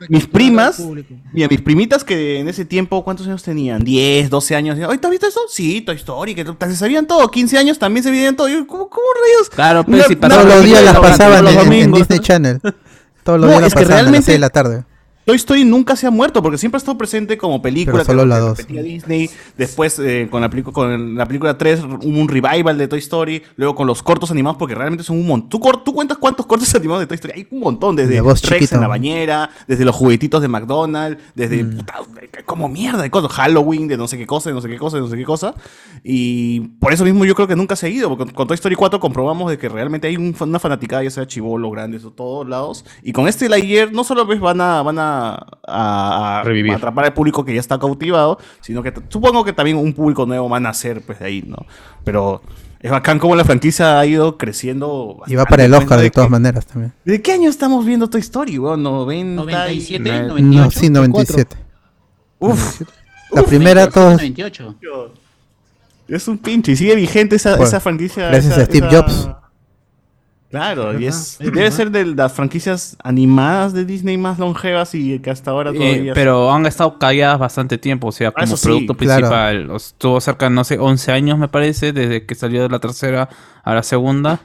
Mis 0.08 0.26
primas, 0.26 0.76
público. 0.76 1.14
mira, 1.32 1.48
mis 1.48 1.60
primitas 1.62 2.04
que 2.04 2.38
en 2.40 2.48
ese 2.48 2.64
tiempo, 2.66 3.02
¿cuántos 3.02 3.26
años 3.26 3.42
tenían? 3.42 3.82
10, 3.82 4.28
12 4.28 4.54
años. 4.54 4.78
Oye, 4.86 4.98
¿te 4.98 5.06
has 5.06 5.10
visto 5.10 5.26
eso? 5.26 5.40
Sí, 5.48 5.80
Toy 5.80 5.96
Story, 5.96 6.34
que 6.34 6.44
se 6.44 6.76
sabían 6.76 7.06
todo. 7.06 7.30
15 7.30 7.56
años 7.58 7.78
también 7.78 8.04
se 8.04 8.10
veían 8.10 8.36
todo. 8.36 8.48
Yo, 8.48 8.66
¿Cómo, 8.66 8.90
cómo 8.90 9.06
rayos? 9.24 9.48
Claro, 9.48 9.84
pero 9.84 9.96
Una- 9.98 10.06
si 10.06 10.12
una 10.12 10.20
pasaba 10.20 10.42
Todos 10.42 10.54
los 10.56 10.64
días 10.64 10.84
las 10.84 10.98
pasaban 10.98 11.44
los 11.44 11.52
en, 11.54 11.58
en 11.60 11.64
domingos, 11.64 11.98
Disney 12.00 12.18
¿no? 12.18 12.24
Channel. 12.24 12.60
Todos 13.24 13.40
los 13.40 13.46
No, 13.50 13.58
días 13.58 13.62
las 13.62 13.74
pasaban 13.74 13.92
a 13.92 13.94
las 13.96 14.02
realmente- 14.02 14.26
6 14.26 14.34
de 14.34 14.38
la 14.38 14.50
tarde. 14.50 14.84
Toy 15.26 15.36
Story 15.36 15.64
nunca 15.64 15.96
se 15.96 16.06
ha 16.06 16.10
muerto 16.10 16.40
porque 16.40 16.56
siempre 16.56 16.76
ha 16.76 16.78
estado 16.78 16.96
presente 16.96 17.36
como 17.36 17.60
película. 17.60 18.04
Pero 18.04 18.04
solo 18.06 18.22
que- 18.22 18.28
la 18.28 18.38
dos. 18.38 18.58
Disney. 18.66 19.28
Después 19.58 19.98
eh, 19.98 20.28
con, 20.30 20.40
la 20.40 20.48
con 20.72 21.14
la 21.16 21.26
película 21.26 21.58
3 21.58 21.80
hubo 21.82 21.98
un 22.20 22.28
revival 22.28 22.78
de 22.78 22.86
Toy 22.88 23.00
Story. 23.00 23.42
Luego 23.56 23.74
con 23.74 23.86
los 23.88 24.02
cortos 24.04 24.30
animados 24.30 24.56
porque 24.56 24.74
realmente 24.76 25.02
son 25.02 25.18
un 25.18 25.26
montón. 25.26 25.48
¿Tú, 25.50 25.60
tú 25.84 25.92
cuentas 25.92 26.16
cuántos 26.18 26.46
cortos 26.46 26.72
animados 26.76 27.00
de 27.00 27.06
Toy 27.08 27.16
Story? 27.16 27.32
Hay 27.36 27.46
un 27.50 27.58
montón. 27.60 27.96
Desde 27.96 28.14
De 28.14 28.22
Rex 28.22 28.40
chiquita. 28.40 28.76
en 28.76 28.80
la 28.80 28.88
bañera, 28.88 29.50
desde 29.66 29.84
los 29.84 29.94
juguetitos 29.96 30.40
de 30.40 30.48
McDonald's, 30.48 31.20
desde 31.34 31.64
Mm. 31.64 31.76
puta, 31.78 31.94
como 32.44 32.68
mierda 32.68 33.02
de 33.02 33.10
cosas. 33.10 33.32
Halloween, 33.32 33.88
de 33.88 33.96
no 33.96 34.06
sé 34.06 34.16
qué 34.16 34.26
cosa, 34.26 34.50
de 34.50 34.54
no 34.54 34.60
sé 34.60 34.68
qué 34.68 34.78
cosa, 34.78 34.96
de 34.98 35.02
no 35.02 35.08
sé 35.08 35.16
qué 35.16 35.24
cosa. 35.24 35.54
Y 36.04 36.60
por 36.78 36.92
eso 36.92 37.04
mismo 37.04 37.24
yo 37.24 37.34
creo 37.34 37.48
que 37.48 37.56
nunca 37.56 37.74
se 37.74 37.86
ha 37.86 37.88
ido. 37.88 38.08
Porque 38.08 38.26
con, 38.26 38.34
con 38.34 38.46
Toy 38.46 38.54
Story 38.54 38.76
4 38.76 39.00
comprobamos 39.00 39.50
de 39.50 39.58
que 39.58 39.68
realmente 39.68 40.06
hay 40.06 40.16
un 40.16 40.36
una 40.38 40.58
fanaticada, 40.60 41.02
ya 41.02 41.10
sea 41.10 41.26
chivolo, 41.26 41.68
grandes 41.70 42.04
o 42.04 42.12
todos 42.12 42.48
lados. 42.48 42.84
Y 43.02 43.12
con 43.12 43.26
este 43.26 43.48
Lightyear 43.48 43.92
no 43.92 44.04
solo 44.04 44.24
ves 44.26 44.38
van 44.38 44.60
a, 44.60 44.82
van 44.82 44.98
a, 45.00 45.15
a- 45.16 46.40
a 46.40 46.42
Revivir. 46.44 46.72
atrapar 46.74 47.04
al 47.06 47.14
público 47.14 47.44
que 47.44 47.54
ya 47.54 47.60
está 47.60 47.78
cautivado, 47.78 48.38
sino 48.60 48.82
que 48.82 48.92
supongo 49.08 49.44
que 49.44 49.52
también 49.52 49.76
un 49.76 49.92
público 49.92 50.26
nuevo 50.26 50.48
van 50.48 50.66
a 50.66 50.68
nacer 50.70 51.02
pues 51.04 51.18
de 51.18 51.26
ahí, 51.26 51.42
¿no? 51.46 51.58
Pero 52.04 52.42
es 52.80 52.90
bacán 52.90 53.18
cómo 53.18 53.34
la 53.34 53.44
franquicia 53.44 53.98
ha 53.98 54.06
ido 54.06 54.36
creciendo. 54.38 55.22
Y 55.26 55.34
va 55.34 55.44
para 55.46 55.64
el 55.64 55.74
Oscar 55.74 55.98
de 55.98 56.04
que- 56.04 56.10
todas 56.10 56.30
maneras 56.30 56.66
también. 56.66 56.92
¿De 57.04 57.20
qué 57.22 57.32
año 57.32 57.48
estamos 57.50 57.84
viendo 57.84 58.08
Toy 58.08 58.20
Story, 58.20 58.58
weón? 58.58 58.82
90 58.82 59.42
97, 59.42 60.10
No, 60.22 60.28
98. 60.28 60.64
No, 60.64 60.70
sí, 60.70 60.90
97. 60.90 61.56
Uf, 62.38 62.82
La 63.32 63.42
primera, 63.42 63.88
todos. 63.88 64.12
98. 64.14 64.76
es 66.08 66.28
un 66.28 66.38
pinche. 66.38 66.72
Y 66.72 66.76
sigue 66.76 66.94
vigente 66.94 67.36
esa, 67.36 67.50
Bueno, 67.52 67.64
esa 67.64 67.80
franquicia. 67.80 68.28
gracias 68.28 68.52
esa- 68.52 68.62
a 68.62 68.64
Steve 68.66 68.86
esa- 68.86 68.96
Jobs. 69.02 69.28
Claro, 70.56 70.98
y 70.98 71.06
es, 71.06 71.32
Es 71.34 71.38
debe 71.38 71.60
verdad. 71.62 71.76
ser 71.76 71.90
de 71.90 72.04
las 72.06 72.32
franquicias 72.32 72.96
animadas 73.02 73.72
de 73.72 73.84
Disney 73.84 74.16
más 74.18 74.38
longevas 74.38 74.94
y 74.94 75.18
que 75.18 75.30
hasta 75.30 75.50
ahora 75.50 75.70
Eh, 75.70 75.74
todavía. 75.74 76.14
pero 76.14 76.50
han 76.52 76.66
estado 76.66 76.98
calladas 76.98 77.38
bastante 77.38 77.78
tiempo, 77.78 78.08
o 78.08 78.12
sea, 78.12 78.28
Ah, 78.28 78.32
como 78.42 78.54
eso 78.54 78.66
producto 78.66 78.94
claro. 78.96 79.20
principal. 79.28 79.70
O 79.70 79.78
sea, 79.78 79.86
Estuvo 79.88 80.20
cerca, 80.20 80.48
no 80.50 80.64
sé, 80.64 80.78
11 80.78 81.12
años 81.12 81.38
me 81.38 81.48
parece, 81.48 81.92
desde 81.92 82.24
que 82.26 82.34
salió 82.34 82.62
de 82.62 82.68
la 82.68 82.78
tercera 82.78 83.28
a 83.62 83.74
la 83.74 83.82
segunda. 83.82 84.40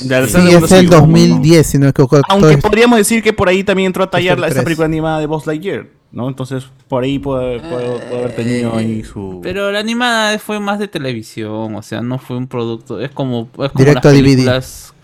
Ya, 0.00 0.26
Sí, 0.26 0.36
es 0.52 0.72
el 0.72 0.80
sí, 0.80 0.86
como- 0.88 1.00
2010, 1.00 1.66
si 1.66 1.78
no 1.78 1.84
me 1.84 1.90
equivoco. 1.90 2.20
Aunque 2.28 2.58
podríamos 2.58 2.98
decir 2.98 3.22
que 3.22 3.32
por 3.32 3.48
ahí 3.48 3.64
también 3.64 3.86
entró 3.86 4.04
a 4.04 4.10
tallar 4.10 4.38
la, 4.38 4.46
esa 4.48 4.56
3. 4.56 4.64
película 4.64 4.86
animada 4.86 5.20
de 5.20 5.26
Buzz 5.26 5.46
Lightyear, 5.46 5.86
¿no? 6.12 6.28
Entonces, 6.28 6.66
por 6.88 7.04
ahí 7.04 7.18
puede, 7.18 7.60
puede- 7.60 7.98
puede 7.98 8.18
haber 8.18 8.36
tenido 8.36 8.74
ahí 8.76 9.02
su... 9.04 9.40
Pero 9.42 9.70
la 9.72 9.80
animada 9.80 10.38
fue 10.38 10.60
más 10.60 10.78
de 10.78 10.88
televisión, 10.88 11.74
o 11.74 11.82
sea, 11.82 12.00
no 12.00 12.18
fue 12.18 12.36
un 12.36 12.46
producto, 12.46 13.00
es 13.00 13.10
como, 13.10 13.48
es 13.58 13.70
como 13.70 13.72
Directo 13.84 14.08
las 14.08 14.16
a 14.16 14.22
DVD. 14.22 14.46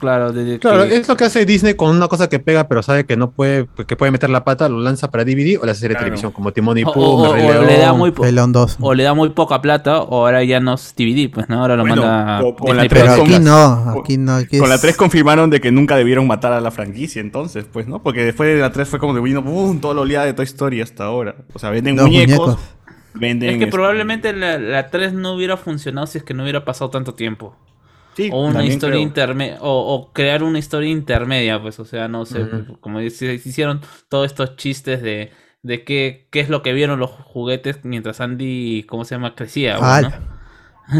Claro, 0.02 0.32
de, 0.32 0.44
de 0.44 0.58
Claro, 0.58 0.86
que- 0.86 0.96
es 0.96 1.08
lo 1.08 1.16
que 1.16 1.24
hace 1.24 1.46
Disney 1.46 1.72
con 1.74 1.96
una 1.96 2.08
cosa 2.08 2.28
que 2.28 2.38
pega, 2.38 2.68
pero 2.68 2.82
sabe 2.82 3.06
que 3.06 3.16
no 3.16 3.30
puede, 3.30 3.66
que 3.86 3.96
puede 3.96 4.12
meter 4.12 4.28
la 4.28 4.44
pata, 4.44 4.68
lo 4.68 4.80
lanza 4.80 5.10
para 5.10 5.24
DVD 5.24 5.56
o 5.62 5.64
la 5.64 5.72
serie 5.74 5.90
de 5.90 5.94
Claro. 5.94 6.04
televisión, 6.06 6.32
como 6.32 6.52
Timón 6.52 6.76
y 6.76 6.82
o, 6.84 6.92
Pumba, 6.92 7.30
o- 7.30 7.36
le 7.36 7.44
da 7.44 7.62
León. 7.62 7.98
muy 7.98 8.10
po- 8.10 8.24
Rey 8.24 8.32
León 8.32 8.52
2. 8.52 8.76
o 8.80 8.92
le 8.92 9.04
da 9.04 9.14
muy 9.14 9.30
poca 9.30 9.62
plata, 9.62 10.02
o 10.02 10.26
ahora 10.26 10.44
ya 10.44 10.60
no 10.60 10.74
es 10.74 10.92
DVD, 10.96 11.30
pues, 11.32 11.48
¿no? 11.48 11.60
Ahora 11.62 11.76
lo 11.76 11.82
Bueno, 11.84 12.02
manda 12.02 12.40
con- 12.42 12.54
con 12.56 12.76
la 12.76 12.82
Pero 12.88 13.12
aquí 13.12 13.38
no, 13.38 13.90
aquí 14.00 14.18
no. 14.18 14.34
Aquí 14.36 14.58
Con 14.58 14.68
la 14.68 14.74
es- 14.74 14.80
3 14.82 14.96
confirmaron 14.96 15.48
de 15.48 15.60
que 15.60 15.70
nunca 15.72 15.96
debieron 15.96 16.26
matar 16.26 16.52
a 16.52 16.60
la 16.60 16.70
franquicia, 16.70 17.20
entonces, 17.20 17.64
pues, 17.72 17.86
¿no? 17.86 18.02
Porque 18.02 18.24
después 18.24 18.52
de 18.54 18.60
la 18.60 18.72
3 18.72 18.88
fue 18.88 18.98
como 18.98 19.14
de 19.14 19.20
vino, 19.22 19.42
¡pum! 19.44 19.80
Todo 19.80 19.94
lo 19.94 20.02
oleada 20.02 20.26
de 20.26 20.32
Toy 20.34 20.44
Story 20.44 20.80
hasta 20.82 21.04
ahora. 21.04 21.36
O 21.54 21.58
sea, 21.58 21.70
venden 21.70 21.96
Los 21.96 22.06
muñecos, 22.06 22.38
muñecos. 22.38 22.58
venden... 23.14 23.50
Es 23.50 23.56
que 23.58 23.64
este, 23.64 23.72
probablemente 23.72 24.32
la, 24.32 24.58
la 24.58 24.88
3 24.88 25.12
no 25.12 25.34
hubiera 25.34 25.56
funcionado 25.56 26.06
si 26.06 26.18
es 26.18 26.24
que 26.24 26.34
no 26.34 26.42
hubiera 26.42 26.64
pasado 26.64 26.90
tanto 26.90 27.14
tiempo. 27.14 27.54
Sí, 28.14 28.30
O 28.32 28.46
una 28.46 28.64
historia 28.64 29.00
intermedia, 29.00 29.58
o, 29.60 29.94
o 29.94 30.12
crear 30.12 30.42
una 30.42 30.58
historia 30.58 30.90
intermedia, 30.90 31.60
pues, 31.60 31.78
o 31.80 31.84
sea, 31.84 32.08
no 32.08 32.24
sé, 32.26 32.46
como 32.80 32.98
dice- 33.00 33.34
hicieron 33.34 33.80
todos 34.08 34.26
estos 34.26 34.56
chistes 34.56 35.02
de, 35.02 35.30
de 35.62 35.84
qué, 35.84 36.28
qué 36.30 36.40
es 36.40 36.48
lo 36.48 36.62
que 36.62 36.72
vieron 36.72 36.98
los 37.00 37.10
juguetes 37.10 37.80
mientras 37.84 38.20
Andy, 38.20 38.84
¿cómo 38.88 39.04
se 39.04 39.14
llama? 39.14 39.34
Crecía. 39.34 39.76
Ah, 39.80 40.00
¿no? 40.02 40.10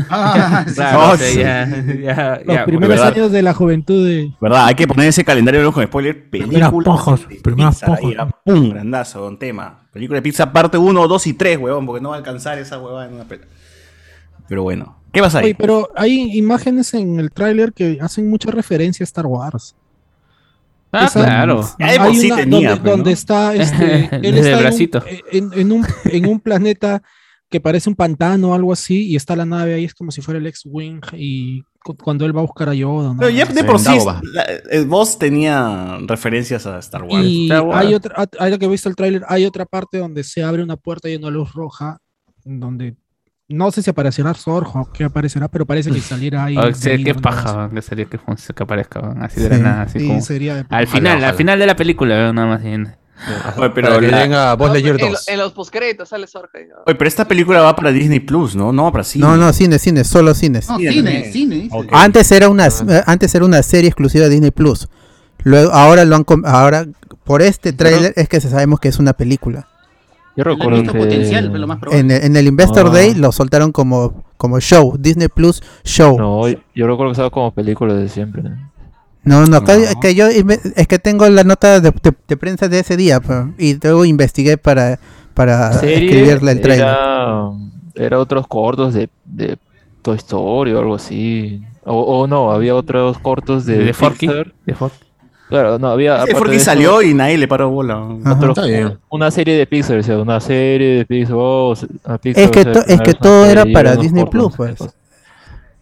Ah, 0.08 0.64
sí. 0.66 0.74
Claro, 0.74 0.98
No, 0.98 1.10
o 1.12 1.16
sea, 1.16 1.28
sí. 1.32 1.38
ya, 1.40 1.66
ya, 2.00 2.40
Los 2.46 2.54
ya, 2.56 2.64
primeros 2.64 2.88
verdad. 2.96 3.12
años 3.14 3.32
de 3.32 3.42
la 3.42 3.52
juventud 3.52 4.06
de. 4.06 4.32
¿Verdad? 4.40 4.66
Hay 4.66 4.74
que 4.76 4.86
poner 4.86 5.08
ese 5.08 5.24
calendario 5.24 5.70
con 5.72 5.84
spoiler. 5.84 6.30
Película 6.30 6.70
pojos, 6.70 7.28
de 7.28 7.40
primeras 7.42 7.82
ahí 7.82 7.88
pojos. 7.96 8.12
era 8.12 8.26
¡Pum! 8.28 8.70
Grandazo, 8.70 9.20
don 9.20 9.38
tema. 9.40 9.88
Película 9.92 10.18
de 10.18 10.22
pizza 10.22 10.50
parte 10.52 10.78
1, 10.78 11.08
2 11.08 11.26
y 11.26 11.34
3, 11.34 11.58
huevón, 11.58 11.84
porque 11.84 12.00
no 12.00 12.10
va 12.10 12.14
a 12.14 12.18
alcanzar 12.18 12.58
esa 12.58 12.78
huevada 12.78 13.06
en 13.08 13.14
una 13.14 13.24
película. 13.24 13.50
Pero 14.48 14.62
bueno. 14.62 15.01
¿Qué 15.12 15.20
pasa 15.20 15.38
ahí? 15.40 15.44
Oye, 15.46 15.54
pero 15.54 15.90
hay 15.94 16.36
imágenes 16.38 16.94
en 16.94 17.20
el 17.20 17.30
tráiler 17.30 17.72
que 17.72 17.98
hacen 18.00 18.28
mucha 18.30 18.50
referencia 18.50 19.04
a 19.04 19.06
Star 19.06 19.26
Wars. 19.26 19.74
Ah, 20.90 21.06
Esa- 21.06 21.24
claro. 21.24 21.62
Ya 21.78 21.92
de 21.92 21.98
por 21.98 22.06
Hay 22.08 22.16
sí 22.16 22.26
una 22.26 22.36
tenía, 22.36 22.68
donde, 22.70 22.84
¿no? 22.84 22.90
donde 22.96 23.12
está 23.12 23.54
este, 23.54 24.08
él 24.16 24.34
está 24.36 24.38
el 24.38 24.46
en 24.48 24.54
un- 24.54 24.60
bracito. 24.60 25.02
en, 25.30 25.50
en 25.54 25.72
un, 25.72 25.86
en 26.04 26.26
un 26.26 26.40
planeta 26.40 27.02
que 27.48 27.60
parece 27.60 27.88
un 27.90 27.96
pantano 27.96 28.50
o 28.50 28.54
algo 28.54 28.72
así 28.72 29.08
y 29.08 29.16
está 29.16 29.36
la 29.36 29.44
nave 29.44 29.74
ahí 29.74 29.84
es 29.84 29.94
como 29.94 30.10
si 30.10 30.22
fuera 30.22 30.38
el 30.40 30.46
X-Wing 30.46 31.00
y 31.14 31.62
cu- 31.84 31.94
cuando 31.96 32.24
él 32.24 32.34
va 32.34 32.40
a 32.40 32.44
buscar 32.44 32.70
a 32.70 32.74
Yoda 32.74 33.08
¿no? 33.12 33.18
Pero 33.18 33.28
ya 33.30 33.44
de 33.44 33.60
Sí, 33.60 33.66
por 33.66 33.78
sí, 33.78 33.90
la- 34.32 34.42
el 34.70 34.86
boss 34.86 35.18
tenía 35.18 35.98
referencias 36.06 36.64
a 36.66 36.78
Star 36.78 37.02
Wars. 37.02 37.24
y 37.26 37.44
Star 37.44 37.60
Wars. 37.62 37.78
hay 37.86 37.92
otra 37.94 38.14
ahora 38.38 38.56
que 38.58 38.64
he 38.64 38.68
visto 38.68 38.88
el 38.88 38.96
tráiler 38.96 39.22
hay 39.28 39.44
otra 39.44 39.66
parte 39.66 39.98
donde 39.98 40.24
se 40.24 40.42
abre 40.42 40.62
una 40.62 40.76
puerta 40.76 41.08
y 41.08 41.12
hay 41.12 41.18
una 41.18 41.28
luz 41.30 41.52
roja 41.52 41.98
donde 42.44 42.96
no 43.52 43.70
sé 43.70 43.82
si 43.82 43.90
aparecerá 43.90 44.34
Zorjo 44.34 44.80
o 44.80 44.92
qué 44.92 45.04
aparecerá 45.04 45.48
pero 45.48 45.64
parece 45.66 45.90
que 45.90 46.00
saliera 46.00 46.44
ahí 46.44 46.56
O 46.56 46.74
sea, 46.74 46.96
qué 46.96 47.14
paja 47.14 47.70
que 47.72 47.82
sería 47.82 48.04
que, 48.06 48.18
que 48.18 48.62
aparezca 48.62 49.14
así 49.20 49.40
de 49.40 49.48
la 49.50 49.56
Sí. 49.56 49.62
nada, 49.62 49.82
así 49.82 49.98
Sí, 50.00 50.06
como- 50.06 50.20
sería 50.22 50.54
de- 50.54 50.60
Al 50.60 50.84
Ojalá, 50.84 50.86
final, 50.86 51.24
al 51.24 51.34
final 51.34 51.58
de 51.58 51.66
la 51.66 51.76
película, 51.76 52.32
nada 52.32 52.46
más. 52.48 52.62
bien. 52.62 52.94
Oye, 53.56 53.70
pero, 53.70 53.88
Para 53.88 54.00
que 54.00 54.08
la- 54.08 54.18
den 54.18 54.34
a 54.34 54.54
Buzz 54.54 54.66
No, 54.68 54.72
Lightyear 54.74 55.00
en, 55.00 55.10
2. 55.12 55.28
en 55.28 55.38
los 55.38 55.52
postcréditos 55.52 56.08
sale 56.08 56.26
Sorge. 56.26 56.66
¿no? 56.68 56.76
Oye, 56.86 56.96
pero 56.96 57.06
esta 57.06 57.28
película 57.28 57.60
va 57.60 57.76
para 57.76 57.92
Disney 57.92 58.18
Plus, 58.18 58.56
¿no? 58.56 58.72
No 58.72 58.82
va 58.84 58.90
para 58.92 59.04
cine. 59.04 59.24
No, 59.24 59.36
no, 59.36 59.52
cine, 59.52 59.78
cine, 59.78 60.02
solo 60.02 60.34
cines. 60.34 60.68
No, 60.68 60.76
Cine 60.78 60.92
cine, 60.92 61.32
cine. 61.32 61.68
Antes 61.92 62.32
era 62.32 62.48
una 62.48 62.66
eh, 62.66 63.02
antes 63.06 63.32
era 63.34 63.44
una 63.44 63.62
serie 63.62 63.88
exclusiva 63.88 64.24
de 64.24 64.30
Disney 64.30 64.50
Plus. 64.50 64.88
Luego 65.44 65.70
ahora 65.72 66.04
lo 66.04 66.16
han 66.16 66.24
com- 66.24 66.42
ahora 66.44 66.84
por 67.24 67.42
este 67.42 67.72
tráiler 67.72 68.12
es 68.16 68.28
que 68.28 68.40
se 68.40 68.50
sabemos 68.50 68.80
que 68.80 68.88
es 68.88 68.98
una 68.98 69.12
película. 69.12 69.68
Yo 70.36 70.44
recuerdo 70.44 70.82
que... 70.82 70.98
potencial, 70.98 71.46
pero 71.48 71.58
lo 71.58 71.66
más 71.66 71.78
probable. 71.78 72.00
En, 72.00 72.10
el- 72.10 72.24
en 72.24 72.36
el 72.36 72.46
Investor 72.46 72.86
Ah. 72.88 72.90
Day 72.90 73.14
lo 73.14 73.32
soltaron 73.32 73.72
como 73.72 74.24
como 74.36 74.58
show, 74.60 74.96
Disney 74.98 75.28
Plus 75.28 75.62
show. 75.84 76.18
No, 76.18 76.48
yo 76.48 76.86
recuerdo 76.86 77.06
que 77.06 77.12
estaba 77.12 77.30
como 77.30 77.52
película 77.52 77.94
de 77.94 78.08
siempre. 78.08 78.42
no, 79.24 79.38
acá- 79.56 79.76
No. 79.76 80.00
que 80.00 80.14
yo 80.14 80.26
es 80.26 80.88
que 80.88 80.98
tengo 80.98 81.28
la 81.28 81.44
nota 81.44 81.80
de, 81.80 81.90
de- 81.90 82.14
de 82.26 82.36
prensa 82.36 82.68
de 82.68 82.80
ese 82.80 82.96
día 82.96 83.20
pues, 83.20 83.44
y 83.58 83.78
luego 83.80 84.04
investigué 84.04 84.56
para 84.58 84.98
para 85.34 85.72
Serie 85.74 86.04
escribirle 86.06 86.52
el 86.52 86.60
tráiler. 86.60 86.86
era, 86.88 87.50
era 87.94 88.18
otros 88.18 88.46
cortos 88.48 88.94
de, 88.94 89.08
de 89.24 89.58
Toy 90.02 90.16
Story 90.16 90.72
o 90.72 90.78
algo 90.80 90.94
así. 90.96 91.62
O, 91.84 92.00
o 92.00 92.26
no, 92.26 92.52
había 92.52 92.74
otros 92.74 93.18
cortos 93.18 93.64
de, 93.66 93.78
De 93.78 93.92
Forky. 93.92 94.26
Pixar. 94.26 94.52
De 94.66 94.74
Forky. 94.74 94.96
Claro, 95.52 95.78
no, 95.78 95.88
había... 95.88 96.24
De 96.24 96.32
eso, 96.32 96.64
salió 96.64 97.02
y 97.02 97.12
nadie 97.14 97.36
le 97.38 97.46
paró 97.46 97.70
bola. 97.70 98.08
Ajá. 98.24 98.46
Está 98.48 98.64
bien. 98.64 98.98
una 99.10 99.30
serie 99.30 99.56
de 99.56 99.66
Pixar, 99.66 99.98
o 99.98 100.02
sea, 100.02 100.18
una 100.18 100.40
serie 100.40 100.96
de 100.98 101.06
Pixar. 101.06 101.36
oh, 101.38 101.74
Pixar 102.20 102.44
Es 102.44 102.50
que 102.50 102.60
es 102.86 103.00
que 103.02 103.14
todo 103.14 103.44
era 103.44 103.64
para 103.66 103.96
Disney 103.96 104.24
cortos, 104.24 104.56
Plus, 104.56 104.76
pues. 104.78 104.94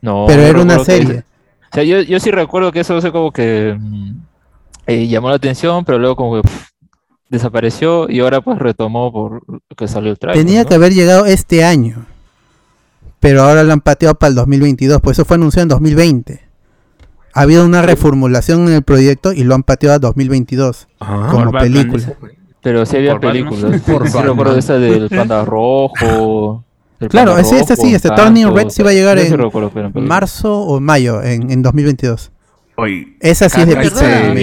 No, 0.02 0.24
Pero 0.26 0.42
era 0.42 0.60
una 0.60 0.78
que- 0.78 0.84
serie. 0.84 1.24
o 1.72 1.74
sea, 1.74 1.84
yo, 1.84 2.00
yo 2.00 2.18
sí 2.18 2.30
recuerdo 2.30 2.72
que 2.72 2.80
eso 2.80 2.96
o 2.96 3.00
sea, 3.00 3.12
como 3.12 3.30
que 3.30 3.76
mm, 3.78 4.12
eh, 4.88 5.06
llamó 5.06 5.28
la 5.30 5.36
atención, 5.36 5.84
pero 5.84 5.98
luego 5.98 6.16
como 6.16 6.36
que 6.36 6.42
pff, 6.42 6.68
desapareció 7.28 8.10
y 8.10 8.20
ahora 8.20 8.40
pues 8.40 8.58
retomó 8.58 9.12
por 9.12 9.42
que 9.76 9.86
salió 9.86 10.10
el 10.10 10.18
trailer. 10.18 10.44
Tenía 10.44 10.64
¿no? 10.64 10.68
que 10.68 10.74
haber 10.74 10.92
llegado 10.92 11.26
este 11.26 11.64
año. 11.64 12.06
Pero 13.20 13.42
ahora 13.42 13.62
lo 13.62 13.72
han 13.72 13.82
pateado 13.82 14.14
para 14.14 14.30
el 14.30 14.34
2022, 14.34 15.00
pues 15.00 15.18
eso 15.18 15.24
fue 15.26 15.36
anunciado 15.36 15.62
en 15.64 15.68
2020. 15.68 16.49
Ha 17.32 17.42
habido 17.42 17.64
una 17.64 17.82
reformulación 17.82 18.66
en 18.68 18.74
el 18.74 18.82
proyecto 18.82 19.32
y 19.32 19.44
lo 19.44 19.54
han 19.54 19.62
pateado 19.62 19.94
a 19.96 19.98
2022 20.00 20.88
Ah, 21.00 21.28
como 21.30 21.52
Batman, 21.52 21.62
película. 21.62 22.12
Pero 22.62 22.84
sí 22.84 22.96
había 22.96 23.12
Por 23.12 23.20
Batman. 23.26 23.48
películas. 23.48 23.80
Por 23.82 24.08
sí 24.08 24.18
recuerdo 24.18 24.58
esa 24.58 24.74
del 24.78 25.08
panda 25.08 25.44
rojo. 25.44 26.64
el 26.98 27.08
Claro, 27.08 27.38
ese- 27.38 27.60
rojo, 27.60 27.76
sí, 27.76 27.94
este 27.94 28.10
Turning 28.10 28.54
Red 28.54 28.68
sí 28.70 28.82
va 28.82 28.90
a 28.90 28.92
llegar 28.92 29.18
yo 29.18 29.50
en. 29.94 30.06
Marzo 30.06 30.58
o 30.60 30.80
mayo 30.80 31.22
en, 31.22 31.50
en 31.50 31.62
2022. 31.62 32.32
Oye, 32.76 33.16
Esa 33.20 33.48
sí 33.50 33.60
es 33.60 33.66
de 33.66 33.76
Pixar 33.76 34.34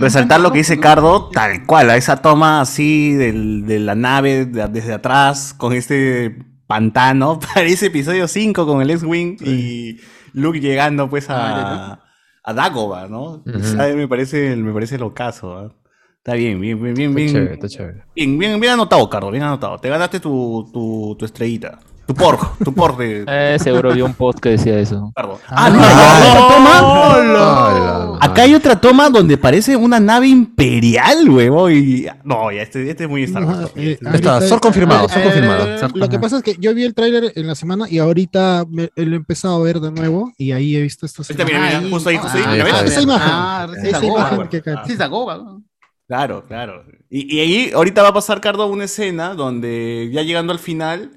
resaltar 0.00 0.40
lo 0.40 0.50
que 0.52 0.58
dice. 0.58 0.78
Cardo, 0.80 1.30
tal 1.32 1.64
cual, 1.64 1.90
a 1.90 1.96
esa 1.96 2.16
toma 2.16 2.60
así 2.60 3.12
del- 3.14 3.66
de 3.66 3.78
la 3.78 3.94
nave 3.94 4.46
de- 4.46 4.66
desde 4.68 4.94
atrás, 4.94 5.54
con 5.56 5.72
este 5.72 6.38
pantano, 6.66 7.38
parece 7.54 7.86
episodio 7.86 8.26
5 8.28 8.66
con 8.66 8.82
el 8.82 8.90
X-Wing 8.90 9.36
y 9.44 9.96
Luke 10.34 10.60
llegando 10.60 11.08
pues 11.08 11.26
a, 11.30 12.00
a 12.48 12.54
Dagobah, 12.54 13.08
¿no? 13.08 13.42
Ujú. 13.44 13.62
¿Sabe? 13.62 13.94
Me 13.94 14.08
parece, 14.08 14.56
me 14.56 14.72
parece 14.72 14.94
el 14.96 15.02
ocaso. 15.02 15.54
¿ah? 15.56 15.74
Está 16.16 16.32
bien, 16.34 16.58
bien, 16.60 16.82
bien, 16.82 16.94
bien, 16.94 17.10
Está 17.10 17.20
bien. 17.20 17.32
chévere, 17.32 17.54
está 17.54 17.68
chévere. 17.68 18.04
Bien, 18.14 18.38
bien, 18.38 18.58
bien 18.60 18.72
anotado, 18.72 19.08
Cardo, 19.10 19.30
bien 19.30 19.42
anotado. 19.44 19.78
Te 19.78 19.88
ganaste 19.90 20.18
tu, 20.18 20.68
tu, 20.72 21.14
tu 21.18 21.24
estrellita. 21.26 21.78
Tu 22.08 22.14
pork, 22.14 22.56
tu 22.64 22.72
pork 22.72 22.96
de 22.96 23.24
Eh, 23.28 23.58
seguro 23.60 23.92
vi 23.92 24.00
un 24.00 24.14
post 24.14 24.38
que 24.40 24.48
decía 24.48 24.78
eso. 24.78 25.12
Cardo. 25.14 25.38
Ah, 25.46 25.68
mira, 25.68 25.88
ya 25.90 26.16
hay 26.16 26.30
otra 26.30 26.48
toma. 26.56 28.18
Acá 28.22 28.42
hay 28.42 28.54
otra 28.54 28.80
toma 28.80 29.10
donde 29.10 29.36
parece 29.36 29.76
una 29.76 30.00
nave 30.00 30.26
imperial, 30.26 31.28
huevo. 31.28 31.68
Y... 31.68 32.08
No, 32.24 32.50
ya 32.50 32.62
este, 32.62 32.88
este 32.88 33.04
es 33.04 33.10
muy 33.10 33.24
Star 33.24 33.44
Wars. 33.44 33.72
Eh, 33.76 33.92
Está, 33.92 34.08
ahorita- 34.10 34.40
Sor 34.40 34.58
confirmado, 34.58 35.06
Sor 35.10 35.18
eh, 35.18 35.24
confirmado. 35.24 35.88
Lo 35.94 36.08
que 36.08 36.18
pasa 36.18 36.38
es 36.38 36.42
que 36.42 36.56
yo 36.58 36.74
vi 36.74 36.84
el 36.84 36.94
tráiler 36.94 37.30
en 37.36 37.46
la 37.46 37.54
semana 37.54 37.84
y 37.90 37.98
ahorita 37.98 38.64
me- 38.70 38.90
lo 38.96 39.12
he 39.12 39.16
empezado 39.16 39.56
a 39.56 39.62
ver 39.62 39.78
de 39.78 39.90
nuevo 39.92 40.32
y 40.38 40.52
ahí 40.52 40.76
he 40.76 40.80
visto 40.80 41.04
estas 41.04 41.28
Ahorita, 41.28 41.44
mira, 41.44 41.60
mira, 41.60 41.90
justo 41.90 42.08
ahí, 42.08 42.16
justo 42.16 42.38
ahí. 42.38 42.44
Ah, 42.46 42.82
esa 42.86 43.02
imagen. 43.02 43.28
Ah, 43.30 43.66
esa 43.84 44.04
imagen 44.04 44.48
que 44.48 44.62
cae. 44.62 44.76
¿no? 45.10 45.62
Claro, 46.06 46.42
claro. 46.48 46.84
Y, 47.10 47.36
y 47.36 47.40
ahí 47.40 47.70
ahorita 47.74 48.02
va 48.02 48.08
a 48.08 48.14
pasar, 48.14 48.40
Cardo, 48.40 48.66
una 48.66 48.84
escena 48.84 49.34
donde 49.34 50.08
ya 50.10 50.22
llegando 50.22 50.54
al 50.54 50.58
final, 50.58 51.10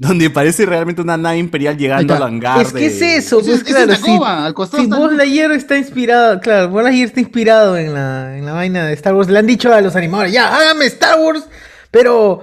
donde 0.00 0.30
parece 0.30 0.64
realmente 0.64 1.02
una 1.02 1.16
nave 1.16 1.38
imperial 1.38 1.76
llegando 1.76 2.14
al 2.14 2.22
hangar. 2.22 2.62
Es 2.62 2.72
que 2.72 2.86
es 2.86 3.00
de- 3.00 3.16
eso, 3.16 3.40
pues 3.40 3.48
es- 3.48 3.64
claro. 3.64 3.92
es 3.92 3.98
Si, 3.98 4.06
Dagoba, 4.06 4.46
al 4.46 4.54
costado 4.54 4.82
si 4.82 4.88
está- 4.88 4.96
Buzz 4.98 5.12
Lightyear 5.12 5.50
está 5.52 5.76
inspirado, 5.76 6.40
claro, 6.40 6.68
Buzz 6.68 6.84
Lightyear 6.84 7.08
está 7.08 7.20
inspirado 7.20 7.76
en 7.76 7.92
la, 7.94 8.38
en 8.38 8.46
la 8.46 8.52
vaina 8.52 8.86
de 8.86 8.92
Star 8.94 9.14
Wars. 9.14 9.28
Le 9.28 9.38
han 9.40 9.46
dicho 9.46 9.74
a 9.74 9.80
los 9.80 9.96
animadores, 9.96 10.32
ya, 10.32 10.56
hágame 10.56 10.86
Star 10.86 11.18
Wars, 11.20 11.42
pero 11.90 12.42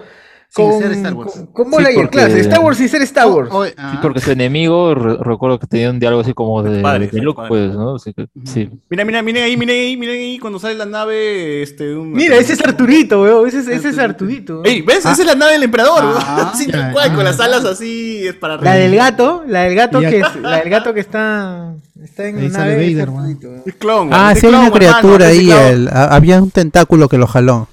Sin 0.55 0.69
con, 0.71 0.79
ser 0.81 0.91
Star 0.93 1.13
Wars. 1.13 1.33
con, 1.33 1.45
con 1.47 1.69
Buzz 1.71 1.79
Sí, 1.85 1.93
porque- 1.95 2.09
claro, 2.09 2.33
Star 2.35 2.59
Wars 2.62 2.77
sin 2.77 2.88
ser 2.89 3.01
Star 3.01 3.27
Wars. 3.27 3.50
Oh, 3.51 3.57
oh, 3.59 3.65
Sí, 3.65 3.74
ah. 3.77 4.00
porque 4.01 4.21
su 4.21 4.31
enemigo, 4.31 4.95
re- 4.95 5.17
recuerdo 5.19 5.59
que 5.59 5.67
tenía 5.67 5.89
un 5.89 6.00
diálogo 6.00 6.21
así 6.21 6.33
como 6.33 6.63
de, 6.63 6.81
Padre, 6.81 7.07
de 7.12 7.21
Luke, 7.21 7.35
padre. 7.35 7.50
pues, 7.50 7.74
¿no? 7.74 7.95
Así 7.95 8.13
que, 8.13 8.27
sí. 8.45 8.69
Mira, 8.89 9.03
mira, 9.03 9.21
miren 9.21 9.43
ahí, 9.43 9.57
miren 9.57 9.75
ahí, 9.75 9.97
miren 9.97 10.15
ahí 10.15 10.39
cuando 10.39 10.57
sale 10.59 10.75
la 10.75 10.85
nave. 10.85 11.62
Este, 11.62 11.93
un- 11.95 12.13
Mira, 12.13 12.38
ese 12.38 12.53
es 12.53 12.62
Arturito, 12.62 13.21
weón, 13.21 13.47
ese 13.50 13.59
es, 13.59 13.67
ese 13.67 13.89
es 13.89 13.97
Arturito. 14.00 14.63
Ey, 14.63 14.81
¿ves? 14.81 15.00
Esa 15.00 15.12
es 15.12 15.25
la 15.25 15.35
nave 15.35 15.51
del 15.53 15.63
emperador, 15.63 16.05
weón. 16.05 16.17
Ah, 16.21 16.53
tal 16.71 16.91
cual, 16.93 17.13
con 17.15 17.24
las 17.25 17.39
alas 17.41 17.65
así, 17.65 18.25
es 18.25 18.35
para 18.35 18.55
La 18.57 18.75
del 18.75 18.95
gato, 18.95 19.43
la 19.47 19.63
del 19.63 19.75
gato 19.75 20.00
que 20.00 20.19
es, 20.19 20.35
la 20.41 20.59
del 20.59 20.69
gato 20.69 20.93
que 20.93 21.01
está, 21.01 21.74
está 22.01 22.27
en 22.27 22.38
Ahí 22.39 22.47
nave. 22.50 22.88
es 22.88 22.93
Vader, 22.93 23.09
weón. 23.09 23.19
Arturito, 23.25 23.47
weón. 23.50 23.63
Es 23.65 23.75
clon, 23.75 24.09
Ah, 24.13 24.33
sí, 24.35 24.45
hay 24.47 24.53
una 24.53 24.71
criatura 24.71 25.27
ahí. 25.27 25.47
clon. 25.47 25.59
el- 25.65 25.88
a- 25.89 26.15
había 26.15 26.41
un 26.41 26.50
tentáculo 26.51 27.09
que 27.09 27.17
lo 27.17 27.27
jaló. 27.27 27.67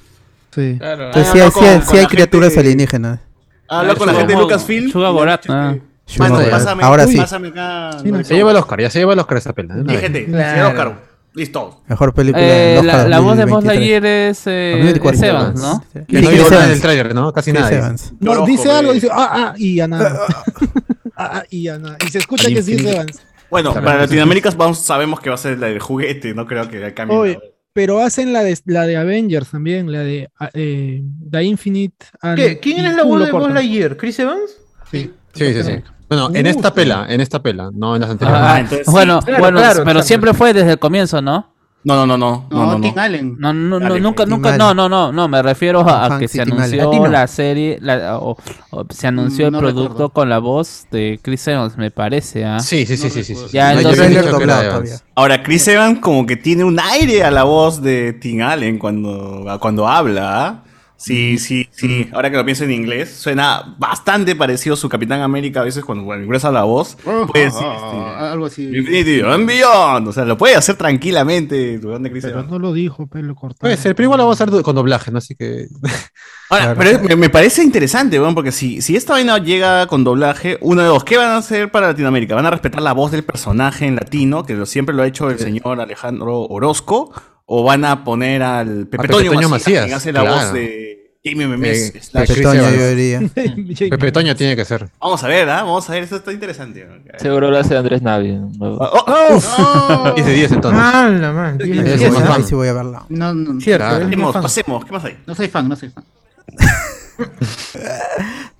Sí. 0.54 0.76
Claro. 0.78 1.06
Entonces 1.06 1.28
Ah, 1.28 1.32
sí, 1.32 1.38
hay- 1.40 1.44
no, 1.46 1.50
sí 1.52 1.58
hay- 1.64 1.72
con- 1.74 1.82
sí 1.82 1.88
con 1.88 1.98
hay 1.98 2.06
criaturas 2.06 2.48
gente- 2.50 2.60
alienígenas. 2.60 3.20
Habla 3.68 3.94
con 3.94 4.06
la 4.06 4.14
gente 4.14 4.34
de 4.34 4.38
Lucasfilm. 4.40 4.90
Suga 4.90 5.10
Borat, 5.10 5.44
ah. 5.48 5.74
que, 6.06 6.18
Mano, 6.18 6.40
pásame, 6.50 6.82
Ahora 6.82 7.06
sí. 7.06 7.16
Pásame 7.16 7.48
acá. 7.48 7.90
Sí, 8.02 8.10
no, 8.12 8.18
Se 8.18 8.24
que- 8.28 8.34
lleva 8.34 8.50
el 8.50 8.56
Oscar, 8.58 8.80
ya 8.80 8.90
se 8.90 8.98
lleva 8.98 9.14
el 9.14 9.18
Oscar 9.18 9.38
esa 9.38 9.52
peli. 9.54 9.68
¿eh? 9.70 9.84
Y 9.88 9.96
gente, 9.96 10.26
Claro. 10.26 10.50
señor 10.50 10.66
Oscar. 10.68 11.12
Listo. 11.34 11.80
Mejor 11.88 12.12
película 12.12 12.44
Eh, 12.44 12.74
del 12.76 12.86
la, 12.86 12.92
Oscar 12.92 13.08
la 13.08 13.20
voz 13.20 13.36
de 13.38 13.44
Buzz 13.46 13.64
2023. 13.64 13.78
Lightyear 14.02 14.04
es, 14.30 14.46
eh, 14.46 14.70
2024. 14.72 15.16
es 15.16 15.22
Evans, 15.22 15.60
¿no? 15.62 15.84
Sí. 15.90 16.00
Que 16.06 16.20
no 16.20 16.20
nada 16.30 16.32
en 16.36 16.52
Evans. 16.52 16.70
el 16.72 16.80
tráiler, 16.82 17.14
¿no? 17.14 17.32
Casi 17.32 17.50
Chris 17.52 17.60
nada. 17.62 17.70
dice. 17.70 17.78
Evans. 17.82 18.12
No, 18.20 18.34
Yo 18.34 18.44
dice 18.46 18.70
algo, 18.70 18.92
dice, 18.92 19.08
ah, 19.10 19.30
ah, 19.32 19.54
y 19.56 19.76
ya 19.76 19.88
nada. 19.88 20.20
ah, 21.16 21.30
ah, 21.36 21.42
y 21.48 21.62
ya 21.62 21.78
nada. 21.78 21.96
Y 22.06 22.10
se 22.10 22.18
escucha 22.18 22.48
que 22.48 22.62
sí 22.62 22.74
es 22.74 22.84
Evans. 22.84 23.22
Bueno, 23.50 23.72
para 23.72 23.98
Latinoamérica 24.00 24.50
vamos, 24.54 24.78
sabemos 24.80 25.20
que 25.20 25.30
va 25.30 25.34
a 25.36 25.38
ser 25.38 25.58
la 25.58 25.68
del 25.68 25.78
juguete, 25.80 26.34
no 26.34 26.46
creo 26.46 26.68
que 26.68 26.92
cambie. 26.92 27.38
Pero 27.74 28.00
hacen 28.00 28.32
la 28.32 28.42
de, 28.44 28.58
la 28.66 28.86
de 28.86 28.96
Avengers 28.96 29.50
también, 29.50 29.90
la 29.90 30.00
de 30.00 30.28
ah, 30.38 30.50
eh, 30.52 31.02
The 31.30 31.42
Infinite. 31.42 32.06
and- 32.20 32.36
¿Qué? 32.36 32.58
¿Quién 32.60 32.84
es 32.84 32.94
la 32.96 33.04
voz 33.04 33.24
de 33.24 33.32
Buzz. 33.32 33.50
Lightyear? 33.52 33.96
¿Chris 33.96 34.18
Evans? 34.18 34.50
Sí. 34.90 35.10
Sí, 35.34 35.54
sí, 35.54 35.62
sí. 35.62 35.72
Bueno, 36.08 36.30
en 36.34 36.46
esta 36.46 36.74
pela, 36.74 37.06
en 37.08 37.22
esta 37.22 37.42
pela, 37.42 37.70
no 37.72 37.94
en 37.94 38.02
las 38.02 38.10
anteriores. 38.10 38.42
Ah, 38.44 38.54
Ah, 38.54 38.60
entonces 38.60 38.86
sí. 38.86 38.92
bueno, 38.92 39.20
Claro, 39.22 39.40
bueno, 39.40 39.58
claro, 39.58 39.74
pero 39.76 39.84
claro. 39.84 40.02
siempre 40.02 40.34
fue 40.34 40.52
desde 40.52 40.72
el 40.72 40.78
comienzo, 40.78 41.22
¿no? 41.22 41.51
No, 41.84 41.96
no, 41.96 42.06
no, 42.06 42.16
no. 42.16 42.46
No, 42.50 42.66
No, 42.66 42.72
no, 42.78 42.80
Tim 42.80 42.94
no. 42.94 43.02
Allen. 43.02 43.36
No, 43.38 43.52
no, 43.52 43.80
no, 43.80 43.98
nunca, 43.98 44.24
Tim 44.24 44.34
nunca, 44.34 44.48
Allen. 44.50 44.58
no, 44.58 44.72
no, 44.74 44.88
no, 44.88 45.10
no, 45.12 45.26
me 45.28 45.42
refiero 45.42 45.80
a, 45.80 46.18
que 46.18 46.28
se 46.28 46.44
Tim 46.44 46.52
Allen. 46.60 46.80
anunció 46.80 47.08
la 47.08 47.26
serie, 47.26 47.78
la- 47.80 48.18
o, 48.18 48.36
o 48.70 48.86
se 48.90 49.06
anunció 49.08 49.50
Mm, 49.50 49.54
el 49.54 49.60
producto 49.60 49.88
recuerdo. 49.88 50.08
con 50.10 50.28
la 50.28 50.38
voz 50.38 50.86
de 50.92 51.18
Chris 51.22 51.46
Evans, 51.48 51.76
me 51.76 51.90
parece, 51.90 52.44
¿ah? 52.44 52.60
Sí, 52.60 52.86
sí, 52.86 52.96
sí, 52.96 53.10
sí, 53.10 53.24
sí. 53.24 53.34
Ya, 53.52 53.74
No, 53.74 53.80
yo 53.80 53.90
entonces- 53.90 54.12
Trailer 54.12 54.36
que 54.36 54.42
era. 54.44 54.80
Ahora, 55.16 55.42
Chris 55.42 55.66
Evans 55.68 55.98
como 55.98 56.24
que 56.24 56.36
tiene 56.36 56.62
un 56.64 56.78
aire 56.78 57.24
a 57.24 57.30
la 57.32 57.42
voz 57.44 57.82
de 57.82 58.12
Tim 58.12 58.42
Allen 58.42 58.78
cuando, 58.78 59.44
cuando 59.60 59.88
habla. 59.88 60.46
¿ah? 60.46 60.62
Sí, 61.02 61.36
sí, 61.38 61.68
sí. 61.72 62.08
Ahora 62.12 62.30
que 62.30 62.36
lo 62.36 62.44
pienso 62.44 62.64
en 62.64 62.70
inglés, 62.70 63.10
suena 63.12 63.74
bastante 63.78 64.36
parecido 64.36 64.74
a 64.74 64.76
su 64.76 64.88
Capitán 64.88 65.20
América 65.20 65.60
a 65.60 65.64
veces 65.64 65.84
cuando 65.84 66.04
bueno, 66.04 66.22
ingresa 66.24 66.50
la 66.52 66.62
voz. 66.62 66.96
Pues, 67.32 67.52
sí, 67.54 67.60
Ah, 67.64 68.30
algo 68.32 68.46
así. 68.46 68.64
Infinity 68.64 69.20
and 69.22 69.46
Beyond. 69.46 70.08
O 70.08 70.12
sea, 70.12 70.24
lo 70.24 70.38
puede 70.38 70.54
hacer 70.54 70.76
tranquilamente. 70.76 71.78
¿Dónde 71.78 72.10
Chris 72.10 72.24
Pero 72.24 72.44
no 72.44 72.58
lo 72.58 72.72
dijo, 72.72 73.06
pero 73.08 73.26
lo 73.26 73.34
cortaron. 73.34 73.58
Puede 73.60 73.76
ser, 73.76 73.94
pero 73.96 74.04
igual 74.06 74.18
la 74.18 74.24
vamos 74.24 74.40
a 74.40 74.44
hacer 74.44 74.62
con 74.62 74.74
doblaje, 74.76 75.10
¿no? 75.10 75.18
Así 75.18 75.34
que. 75.34 75.66
Ahora, 76.50 76.74
pero 76.76 77.00
me, 77.02 77.16
me 77.16 77.30
parece 77.30 77.62
interesante, 77.62 78.20
weón, 78.20 78.34
porque 78.34 78.52
si, 78.52 78.82
si 78.82 78.94
esta 78.94 79.14
vaina 79.14 79.38
llega 79.38 79.86
con 79.86 80.04
doblaje, 80.04 80.58
uno 80.60 80.82
de 80.82 80.88
dos, 80.88 81.02
¿qué 81.02 81.16
van 81.16 81.30
a 81.30 81.38
hacer 81.38 81.70
para 81.70 81.88
Latinoamérica? 81.88 82.34
¿Van 82.34 82.44
a 82.46 82.50
respetar 82.50 82.82
la 82.82 82.92
voz 82.92 83.10
del 83.10 83.24
personaje 83.24 83.86
en 83.86 83.96
latino, 83.96 84.44
que 84.44 84.54
lo- 84.54 84.66
siempre 84.66 84.94
lo 84.94 85.02
ha 85.02 85.06
hecho 85.06 85.30
el 85.30 85.38
señor 85.38 85.80
Alejandro 85.80 86.42
Orozco? 86.42 87.10
¿O 87.46 87.64
van 87.64 87.84
a 87.84 88.04
poner 88.04 88.42
al 88.42 88.86
Pepe, 88.86 89.08
Toño 89.08 89.32
Macías, 89.32 89.50
Macías, 89.50 89.84
quien 89.84 89.94
hace 89.96 90.12
la 90.12 90.20
claro. 90.20 90.36
voz 90.36 90.52
de 90.52 91.16
Jamie 91.24 91.46
Memes? 91.46 91.94
Eh, 91.94 92.00
Pepe 92.12 92.40
Toño, 92.40 92.70
yo 92.70 92.88
diría. 92.94 93.20
Pepe 93.90 94.12
Toño 94.12 94.34
tiene 94.36 94.56
que 94.56 94.64
ser. 94.64 94.88
Vamos 95.00 95.22
a 95.22 95.28
ver, 95.28 95.48
¿ah? 95.50 95.62
Vamos 95.62 95.88
a 95.90 95.92
ver, 95.92 96.04
esto 96.04 96.16
está 96.16 96.32
interesante. 96.32 96.84
weón. 96.84 97.02
Seguro 97.18 97.50
lo 97.50 97.58
hace 97.58 97.76
Andrés 97.76 98.00
Navi. 98.02 98.32
¿no? 98.32 98.50
Oh, 98.60 99.04
oh, 99.06 99.40
oh. 99.58 100.12
10 100.14 100.26
de 100.26 100.32
10 100.32 100.52
entonces. 100.52 100.80
Ah, 100.82 101.08
la 101.10 101.32
man. 101.32 101.58
Que 101.58 101.64
Ahí 101.64 102.42
sí 102.44 102.54
voy 102.54 102.68
a 102.68 102.72
verla. 102.72 103.04
No, 103.08 103.34
no, 103.34 103.60
Cierto, 103.60 103.86
Claro. 103.86 104.04
Pasemos, 104.04 104.36
pasemos, 104.36 104.84
¿qué 104.84 104.92
más 104.92 105.04
hay? 105.04 105.18
no 105.26 105.34
soy 105.34 105.48
fan, 105.48 105.68
no 105.68 105.76
soy 105.76 105.90
fan. 105.90 106.04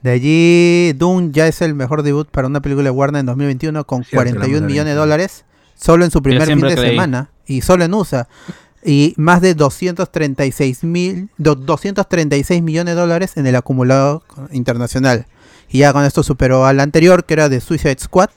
De 0.03 0.11
allí, 0.11 0.93
Doom 0.95 1.33
ya 1.33 1.47
es 1.47 1.63
el 1.63 1.75
mejor 1.75 2.03
debut 2.03 2.29
para 2.29 2.49
una 2.49 2.61
película 2.61 2.85
de 2.85 2.91
Warner 2.91 3.21
en 3.21 3.27
2021 3.27 3.85
con 3.87 4.03
Cierto, 4.05 4.17
41 4.17 4.61
la 4.61 4.67
millones 4.67 4.95
de 4.95 4.99
dólares 4.99 5.45
solo 5.77 6.05
en 6.05 6.11
su 6.11 6.23
primer 6.23 6.47
fin 6.47 6.61
de 6.61 6.75
creí. 6.75 6.91
semana 6.91 7.31
y 7.47 7.61
solo 7.63 7.85
en 7.85 7.95
USA 7.95 8.29
y 8.85 9.15
más 9.17 9.41
de 9.41 9.55
236 9.55 10.85
mil 10.85 11.29
do- 11.39 11.55
236 11.55 12.63
millones 12.63 12.95
de 12.95 13.01
dólares 13.01 13.33
en 13.37 13.47
el 13.47 13.57
acumulado 13.57 14.23
internacional. 14.53 15.27
Y 15.71 15.79
ya 15.79 15.93
con 15.93 16.05
esto 16.05 16.23
superó 16.23 16.67
al 16.67 16.81
anterior 16.81 17.25
que 17.25 17.35
era 17.35 17.49
de 17.49 17.61
Suicide 17.61 17.97
Squad 18.01 18.31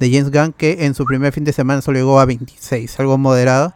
de 0.00 0.10
James 0.10 0.30
Gunn 0.30 0.52
que 0.52 0.84
en 0.86 0.94
su 0.94 1.04
primer 1.04 1.32
fin 1.32 1.44
de 1.44 1.52
semana 1.52 1.80
solo 1.80 1.98
llegó 1.98 2.18
a 2.20 2.24
26 2.24 2.98
algo 3.00 3.16
moderado 3.18 3.74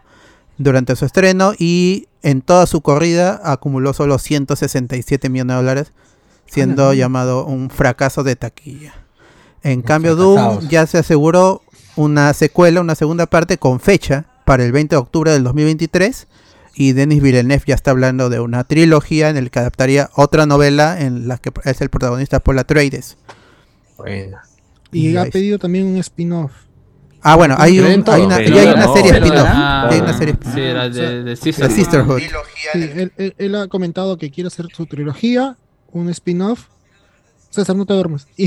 durante 0.58 0.94
su 0.96 1.04
estreno. 1.04 1.52
Y 1.58 2.08
en 2.22 2.42
toda 2.42 2.66
su 2.66 2.80
corrida 2.80 3.40
acumuló 3.44 3.92
solo 3.94 4.18
167 4.18 5.28
millones 5.28 5.54
de 5.54 5.56
dólares 5.62 5.92
siendo 6.46 6.92
llamado 6.94 7.44
un 7.46 7.70
fracaso 7.70 8.24
de 8.24 8.34
taquilla. 8.36 8.94
En 9.62 9.82
cambio, 9.82 10.16
Doom 10.16 10.68
ya 10.68 10.86
se 10.86 10.98
aseguró 10.98 11.62
una 11.96 12.32
secuela, 12.32 12.80
una 12.80 12.94
segunda 12.94 13.26
parte 13.26 13.58
con 13.58 13.80
fecha 13.80 14.26
para 14.48 14.64
el 14.64 14.72
20 14.72 14.94
de 14.96 14.98
octubre 14.98 15.30
del 15.30 15.44
2023 15.44 16.26
y 16.74 16.92
Denis 16.92 17.20
Villeneuve 17.20 17.62
ya 17.66 17.74
está 17.74 17.90
hablando 17.90 18.30
de 18.30 18.40
una 18.40 18.64
trilogía 18.64 19.28
en 19.28 19.36
el 19.36 19.50
que 19.50 19.58
adaptaría 19.58 20.08
otra 20.14 20.46
novela 20.46 20.98
en 21.00 21.28
la 21.28 21.36
que 21.36 21.50
es 21.64 21.80
el 21.82 21.90
protagonista 21.90 22.40
Paul 22.40 22.58
Atreides. 22.58 23.18
Bueno. 23.98 24.38
Y 24.90 25.08
Y 25.10 25.16
ha 25.18 25.26
pedido 25.26 25.58
también 25.58 25.86
un 25.86 25.98
spin-off. 25.98 26.52
Ah, 27.20 27.36
bueno, 27.36 27.56
hay, 27.58 27.78
un- 27.80 28.04
hay 28.08 28.22
una, 28.22 28.36
Pero 28.36 28.54
ya 28.56 28.60
hay 28.62 28.66
no, 28.68 28.74
una 28.76 28.92
serie 28.94 29.10
spin-off. 29.12 29.46
ah, 29.48 29.86
ya 29.90 29.94
hay 29.96 30.00
una 30.00 30.16
serie 30.16 30.34
Sí, 30.54 30.60
era 30.60 30.88
de, 30.88 31.24
de 31.24 31.30
La 31.30 31.36
Sisterhood. 31.36 31.74
Sisterhood. 31.74 32.18
Sí, 32.72 32.78
él, 32.94 33.12
él- 33.18 33.34
él 33.36 33.54
ha 33.56 33.68
comentado 33.68 34.16
que 34.16 34.30
quiere 34.30 34.48
hacer 34.48 34.66
su 34.74 34.86
trilogía, 34.86 35.56
un 35.92 36.08
spin-off. 36.08 36.68
César, 37.50 37.76
no 37.76 37.84
te 37.84 37.92
duermas. 37.92 38.26
Y, 38.38 38.46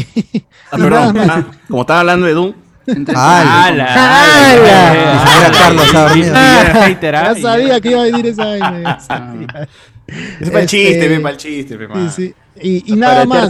Ah, 0.71 0.77
y 0.77 0.81
perdón, 0.81 0.89
nada 0.89 1.13
más. 1.13 1.29
ah, 1.29 1.51
como 1.67 1.81
estaba 1.81 1.99
hablando 1.99 2.25
de 2.25 2.33
Doom, 2.33 2.53
Entre- 2.95 3.15
¡Hala! 3.17 3.85
¡Hala! 3.85 5.13
Ni 5.13 5.19
siquiera 5.19 5.51
Carlos 5.57 5.95
ha 5.95 6.01
dormido. 6.07 6.33
Ah, 6.35 7.33
sabía 7.41 7.81
que 7.81 7.89
iba 7.91 7.99
a 8.01 8.03
venir 8.03 8.25
esa 8.27 8.45
vaina, 8.45 8.99
sabía. 9.07 9.69
es 10.39 10.49
para 10.49 10.61
el 10.61 10.67
chiste, 10.67 10.91
Este, 10.93 11.07
ve, 11.07 11.19
para 11.19 11.31
el 11.31 11.37
chiste, 11.37 11.77
ve, 11.77 11.87
Sí. 12.15 12.33
Y, 12.61 12.93
y 12.93 12.95
nada 12.97 13.25
más. 13.25 13.49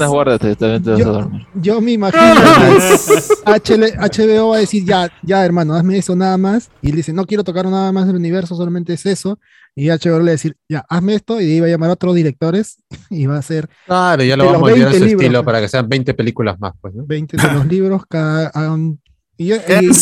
Yo, 0.97 1.31
yo 1.55 1.81
me 1.81 1.91
imagino 1.93 2.21
que 3.63 3.75
HBO 3.75 4.49
va 4.49 4.57
a 4.57 4.59
decir, 4.59 4.85
ya, 4.85 5.09
ya, 5.23 5.43
hermano, 5.43 5.73
hazme 5.73 5.97
eso 5.97 6.15
nada 6.15 6.37
más. 6.37 6.69
Y 6.81 6.91
él 6.91 6.95
dice, 6.95 7.11
no 7.11 7.25
quiero 7.25 7.43
tocar 7.43 7.65
nada 7.65 7.91
más 7.91 8.05
del 8.07 8.15
universo, 8.15 8.55
solamente 8.55 8.93
es 8.93 9.05
eso. 9.05 9.39
Y 9.75 9.87
HBO 9.89 10.17
le 10.19 10.23
va 10.25 10.27
a 10.27 10.31
decir, 10.31 10.55
ya, 10.69 10.85
hazme 10.87 11.15
esto. 11.15 11.41
Y 11.41 11.59
va 11.59 11.65
a 11.65 11.69
llamar 11.69 11.89
a 11.89 11.93
otros 11.93 12.13
directores 12.13 12.77
y 13.09 13.25
va 13.25 13.37
a 13.37 13.41
ser 13.41 13.67
Claro, 13.87 14.23
ya 14.23 14.37
lo 14.37 14.45
vamos 14.45 14.57
a 14.57 14.59
moldear 14.61 14.87
a 14.87 14.91
20 14.91 14.99
su 14.99 15.05
libros, 15.05 15.23
estilo 15.23 15.43
para 15.43 15.61
que 15.61 15.67
sean 15.67 15.89
20 15.89 16.13
películas 16.13 16.59
más, 16.59 16.73
pues, 16.79 16.93
¿no? 16.93 17.03
20 17.05 17.37
de 17.37 17.53
los 17.53 17.65
libros 17.65 18.03
cada 18.07 18.49
hagan- 18.49 18.99
y, 19.43 19.47
yo- 19.47 19.55
y 19.55 19.85
en 19.85 19.93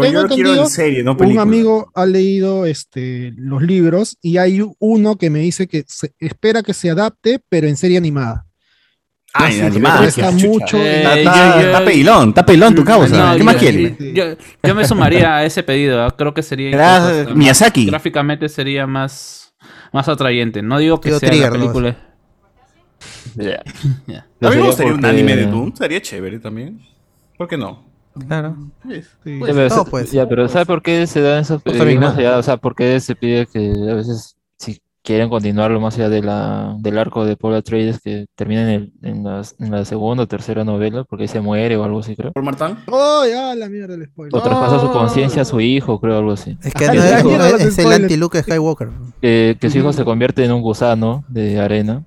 tengo 0.00 0.02
yo 0.12 0.22
lo 0.22 0.28
quiero 0.28 0.54
en 0.62 0.68
serie, 0.68 1.02
no 1.02 1.12
un 1.12 1.16
película. 1.16 1.42
amigo 1.42 1.90
ha 1.94 2.06
leído 2.06 2.66
este, 2.66 3.32
los 3.36 3.62
libros 3.62 4.16
y 4.22 4.38
hay 4.38 4.62
uno 4.78 5.16
que 5.16 5.30
me 5.30 5.40
dice 5.40 5.66
que 5.66 5.84
se- 5.86 6.12
espera 6.18 6.62
que 6.62 6.74
se 6.74 6.90
adapte, 6.90 7.40
pero 7.48 7.66
en 7.66 7.76
serie 7.76 7.98
animada. 7.98 8.44
Ah, 9.34 9.52
en 9.52 9.64
animada. 9.64 9.96
pero 9.98 10.08
Está 10.08 10.30
mucho. 10.30 10.78
Eh, 10.78 11.02
Está, 11.02 11.84
pedilón 11.84 12.74
tu 12.74 12.84
causa. 12.84 13.16
No, 13.16 13.32
¿Qué 13.34 13.38
yo- 13.40 13.44
más 13.44 13.56
quieres? 13.56 13.96
Yo, 13.98 14.24
yo 14.62 14.74
me 14.74 14.86
sumaría 14.86 15.36
a 15.36 15.44
ese 15.44 15.62
pedido. 15.62 16.02
¿ah? 16.02 16.14
Creo 16.16 16.32
que 16.32 16.42
sería. 16.42 16.68
Era 16.70 16.96
incluso 16.96 17.10
hasta 17.20 17.28
más- 17.30 17.36
Miyazaki. 17.36 17.86
Gráficamente 17.86 18.48
sería 18.48 18.86
más, 18.86 19.52
más 19.92 20.08
atrayente. 20.08 20.62
No 20.62 20.78
digo 20.78 21.00
que 21.02 21.10
sea 21.10 21.18
Trigger, 21.28 21.50
la 21.52 21.58
¿no? 21.58 21.60
película. 21.60 21.96
Ya. 23.34 23.62
Ya. 24.06 24.26
No 24.40 24.48
a 24.48 24.50
mí 24.52 24.56
me 24.56 24.62
gustaría 24.68 24.92
un 24.94 25.00
porque- 25.00 25.10
anime 25.14 25.36
de 25.36 25.46
Doom. 25.46 25.74
Sería 25.76 26.00
chévere 26.00 26.38
también. 26.38 26.80
¿Por 27.36 27.46
qué 27.48 27.58
no? 27.58 27.84
Claro. 28.26 28.56
Sí. 28.88 29.00
Ya, 29.24 29.38
Pues, 29.38 29.54
pero, 29.54 29.68
todo 29.68 29.84
ser. 29.98 30.06
ya, 30.06 30.28
pero 30.28 30.48
¿sabe 30.48 30.66
por 30.66 30.82
qué 30.82 31.06
se 31.06 31.20
dan 31.20 31.40
esos 31.40 31.62
Pues 31.62 31.76
más 31.98 32.16
allá? 32.16 32.38
O 32.38 32.42
sea, 32.42 32.56
¿por 32.56 32.74
qué 32.74 32.98
se 33.00 33.14
pide 33.14 33.46
que 33.46 33.72
a 33.90 33.94
veces 33.94 34.36
si 34.58 34.80
quieren 35.02 35.28
continuarlo 35.28 35.78
más 35.80 35.94
allá 35.96 36.08
de 36.08 36.20
la, 36.22 36.74
del 36.80 36.98
arco 36.98 37.24
de 37.24 37.36
Paul 37.36 37.54
Atreides 37.54 38.00
que 38.00 38.26
termina 38.34 38.62
en, 38.62 38.68
el- 38.68 38.92
en, 39.02 39.22
las- 39.24 39.54
en 39.60 39.70
la 39.70 39.84
segunda 39.84 40.24
o 40.24 40.26
tercera 40.26 40.64
novela, 40.64 41.04
porque 41.04 41.22
ahí 41.24 41.28
se 41.28 41.40
muere 41.40 41.76
o 41.76 41.84
algo 41.84 42.00
así, 42.00 42.16
creo. 42.16 42.32
¿Por 42.32 42.42
Martán? 42.42 42.78
¡Oh, 42.90 43.24
ya 43.24 43.54
la 43.54 43.68
mierda 43.68 43.96
del 43.96 44.06
spoiler! 44.06 44.34
O 44.34 44.42
traspasa 44.42 44.80
su 44.80 44.90
conciencia 44.90 45.42
a 45.42 45.44
su 45.44 45.60
hijo, 45.60 46.00
creo, 46.00 46.18
algo 46.18 46.32
así. 46.32 46.58
Es 46.62 46.74
que 46.74 46.86
no, 46.88 46.92
es, 46.94 47.78
el 47.78 47.92
anti-Luke 47.92 48.42
Skywalker. 48.42 48.88
Que, 49.20 49.56
que 49.60 49.70
su 49.70 49.78
hijo 49.78 49.92
se 49.92 50.04
convierte 50.04 50.44
en 50.44 50.50
un 50.52 50.62
gusano 50.62 51.24
de 51.28 51.60
arena. 51.60 52.02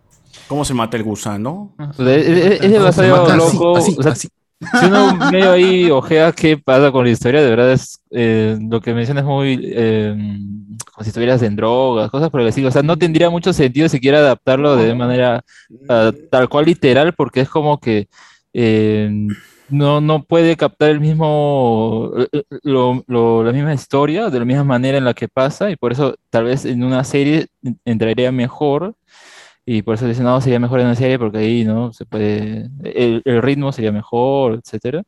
¿Cómo 0.50 0.66
se 0.66 0.74
mata 0.74 0.98
el 0.98 1.04
gusano? 1.04 1.72
Sea, 1.96 2.16
es, 2.16 2.62
demasiado 2.62 3.26
así, 3.28 3.38
loco. 3.58 3.78
así, 3.78 3.96
o 3.98 4.04
sea, 4.04 4.12
así. 4.14 4.28
Si 4.60 4.86
uno 4.86 5.16
medio 5.32 5.52
ahí 5.52 5.90
ojea 5.90 6.32
qué 6.34 6.58
pasa 6.58 6.92
con 6.92 7.06
la 7.06 7.12
historia, 7.12 7.42
de 7.42 7.50
verdad 7.50 7.72
es 7.72 8.02
eh, 8.12 8.58
lo 8.60 8.82
que 8.82 8.94
mencionas 8.94 9.24
muy 9.24 9.58
eh, 9.64 10.14
como 10.94 11.04
si 11.04 11.10
estuvieras 11.10 11.42
en 11.44 11.56
drogas, 11.56 12.12
cosas 12.12 12.30
por. 12.30 12.42
O 12.42 12.72
sea, 12.72 12.84
no 12.84 12.98
tendría 12.98 13.30
mucho 13.30 13.54
sentido 13.54 13.88
siquiera 13.88 14.20
adaptarlo 14.20 14.76
de 14.76 14.94
manera 14.96 15.44
tal 16.30 16.50
cual 16.50 16.66
literal, 16.66 17.14
porque 17.14 17.42
es 17.42 17.50
como 17.50 17.80
que 17.80 18.10
eh, 18.54 19.10
no, 19.70 20.02
no 20.02 20.24
puede 20.24 20.58
captar 20.58 20.90
el 20.90 21.00
mismo 21.00 22.12
eh, 22.18 22.44
la 22.64 23.52
misma 23.54 23.74
historia 23.74 24.30
de 24.30 24.40
la 24.40 24.46
misma 24.46 24.64
manera 24.64 24.98
en 24.98 25.06
la 25.06 25.14
que 25.14 25.28
pasa, 25.28 25.70
y 25.70 25.76
por 25.76 25.92
eso 25.92 26.16
tal 26.30 26.46
vez 26.46 26.66
en 26.66 26.84
una 26.84 27.04
serie 27.04 27.48
entraría 27.86 28.32
mejor. 28.32 28.96
Y 29.66 29.82
por 29.84 29.96
eso 29.96 30.08
dicen, 30.08 30.26
no, 30.26 30.42
sería 30.42 30.60
mejor 30.60 30.80
en 30.80 30.88
una 30.88 30.96
serie 30.96 31.20
porque 31.20 31.40
ahí, 31.40 31.64
¿no? 31.64 31.94
Se 31.94 32.06
puede, 32.06 32.70
el, 32.84 33.22
el 33.26 33.42
ritmo 33.42 33.72
sería 33.72 33.92
mejor, 33.92 34.56
etcétera. 34.56 35.04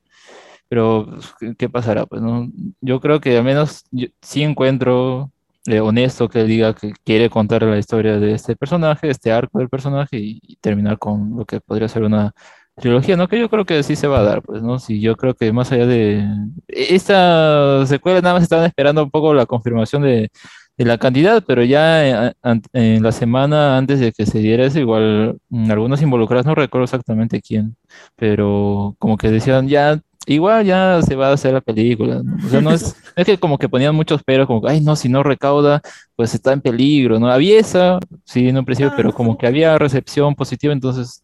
Pero, 0.69 1.07
pues, 1.39 1.55
¿qué, 1.57 1.69
pasará? 1.69 2.05
Pues, 2.05 2.21
¿no? 2.21 2.49
Yo 2.81 3.01
creo 3.01 3.19
que 3.19 3.37
al 3.37 3.43
menos 3.43 3.83
yo 3.91 4.07
sí 4.21 4.43
encuentro 4.43 5.31
eh, 5.65 5.79
honesto 5.81 6.29
que 6.29 6.41
él 6.41 6.47
diga 6.47 6.73
que 6.73 6.93
quiere 7.03 7.29
contar 7.29 7.63
la 7.63 7.77
historia 7.77 8.19
de 8.19 8.33
este 8.33 8.55
personaje, 8.55 9.09
este 9.09 9.31
arco 9.31 9.59
del 9.59 9.69
personaje 9.69 10.17
y, 10.17 10.39
y 10.43 10.55
terminar 10.57 10.97
con 10.99 11.35
lo 11.37 11.45
que 11.45 11.59
podría 11.61 11.87
ser 11.89 12.03
una 12.03 12.33
trilogía, 12.75 13.17
¿no? 13.17 13.27
Que 13.27 13.39
yo 13.39 13.49
creo 13.49 13.65
que 13.65 13.83
sí 13.83 13.95
se 13.95 14.07
va 14.07 14.19
a 14.19 14.23
dar, 14.23 14.41
pues, 14.41 14.61
¿no? 14.61 14.79
Sí, 14.79 15.01
yo 15.01 15.15
creo 15.17 15.33
que 15.35 15.51
más 15.51 15.71
allá 15.71 15.85
de 15.85 16.25
esta 16.67 17.85
secuela 17.85 18.21
nada 18.21 18.35
más 18.35 18.43
estaban 18.43 18.65
esperando 18.65 19.03
un 19.03 19.11
poco 19.11 19.33
la 19.33 19.45
confirmación 19.45 20.03
de, 20.03 20.31
de 20.83 20.87
la 20.87 20.97
cantidad, 20.97 21.43
pero 21.45 21.63
ya 21.63 22.29
eh, 22.29 22.33
en 22.73 23.03
la 23.03 23.11
semana 23.11 23.77
antes 23.77 23.99
de 23.99 24.11
que 24.11 24.25
se 24.25 24.39
diera 24.39 24.65
eso, 24.65 24.79
igual 24.79 25.37
mm, 25.49 25.71
algunos 25.71 26.01
involucrados, 26.01 26.45
no 26.45 26.55
recuerdo 26.55 26.85
exactamente 26.85 27.41
quién, 27.41 27.75
pero 28.15 28.95
como 28.99 29.17
que 29.17 29.29
decían, 29.29 29.67
ya, 29.67 30.01
igual 30.25 30.65
ya 30.65 31.01
se 31.03 31.15
va 31.15 31.29
a 31.29 31.33
hacer 31.33 31.53
la 31.53 31.61
película, 31.61 32.21
¿no? 32.23 32.35
O 32.45 32.49
sea, 32.49 32.61
no 32.61 32.71
es, 32.71 32.95
es 33.15 33.25
que 33.25 33.37
como 33.37 33.57
que 33.59 33.69
ponían 33.69 33.95
muchos 33.95 34.23
peros, 34.23 34.47
como, 34.47 34.67
ay, 34.67 34.81
no, 34.81 34.95
si 34.95 35.07
no 35.09 35.23
recauda, 35.23 35.81
pues 36.15 36.33
está 36.33 36.53
en 36.53 36.61
peligro, 36.61 37.19
¿no? 37.19 37.27
Había 37.31 37.59
esa, 37.59 37.99
sí, 38.25 38.49
en 38.49 38.57
un 38.57 38.65
principio, 38.65 38.93
pero 38.95 39.13
como 39.13 39.37
que 39.37 39.47
había 39.47 39.77
recepción 39.77 40.35
positiva, 40.35 40.73
entonces 40.73 41.23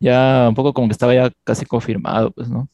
ya 0.00 0.46
un 0.48 0.54
poco 0.54 0.72
como 0.72 0.88
que 0.88 0.92
estaba 0.92 1.14
ya 1.14 1.30
casi 1.44 1.66
confirmado, 1.66 2.30
pues, 2.32 2.48
¿no? 2.48 2.68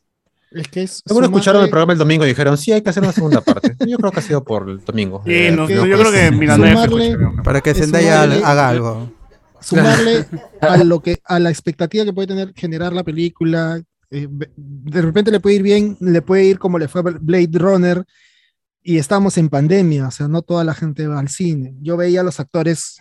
Es 0.52 0.68
que 0.68 0.82
es. 0.84 1.02
Algunos 1.06 1.28
escucharon 1.30 1.62
el 1.62 1.66
sumarle- 1.68 1.70
programa 1.70 1.92
el 1.92 1.98
domingo 1.98 2.24
y 2.24 2.28
dijeron, 2.28 2.56
sí, 2.56 2.72
hay 2.72 2.80
que 2.82 2.90
hacer 2.90 3.02
una 3.02 3.12
segunda 3.12 3.40
parte. 3.40 3.74
Yo 3.86 3.96
creo 3.98 4.10
que 4.12 4.20
ha 4.20 4.22
sido 4.22 4.44
por 4.44 4.68
el 4.68 4.84
domingo. 4.84 5.22
Sí, 5.26 5.32
Eh, 5.32 5.52
no, 5.52 5.66
que- 5.66 5.74
yo 5.74 5.82
creo 5.82 6.12
que 6.12 6.30
mira, 6.30 6.56
no 6.56 6.64
hay 6.64 6.72
sumarle- 6.74 7.10
escucha, 7.10 7.42
Para 7.42 7.60
que 7.60 7.74
Zendaya 7.74 8.22
haga 8.22 8.68
algo. 8.68 9.12
sumarle 9.60 10.24
a 10.60 10.76
lo 10.84 11.00
que 11.02 11.18
a 11.24 11.38
la 11.38 11.50
expectativa 11.50 12.04
que 12.04 12.12
puede 12.12 12.28
tener 12.28 12.52
generar 12.54 12.92
la 12.92 13.02
película 13.04 13.82
eh, 14.10 14.28
de 14.30 15.02
repente 15.02 15.30
le 15.32 15.40
puede 15.40 15.56
ir 15.56 15.62
bien 15.62 15.96
le 16.00 16.22
puede 16.22 16.44
ir 16.44 16.58
como 16.60 16.78
le 16.78 16.86
fue 16.88 17.00
a 17.00 17.04
Blade 17.20 17.48
Runner 17.58 18.04
y 18.82 18.98
estamos 18.98 19.36
en 19.38 19.48
pandemia 19.48 20.06
o 20.06 20.10
sea 20.12 20.28
no 20.28 20.42
toda 20.42 20.62
la 20.62 20.74
gente 20.74 21.08
va 21.08 21.18
al 21.18 21.28
cine 21.28 21.74
yo 21.80 21.96
veía 21.96 22.20
a 22.20 22.24
los 22.24 22.38
actores 22.38 22.98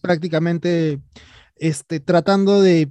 prácticamente 0.00 0.98
este 1.56 2.00
tratando 2.00 2.60
de 2.62 2.90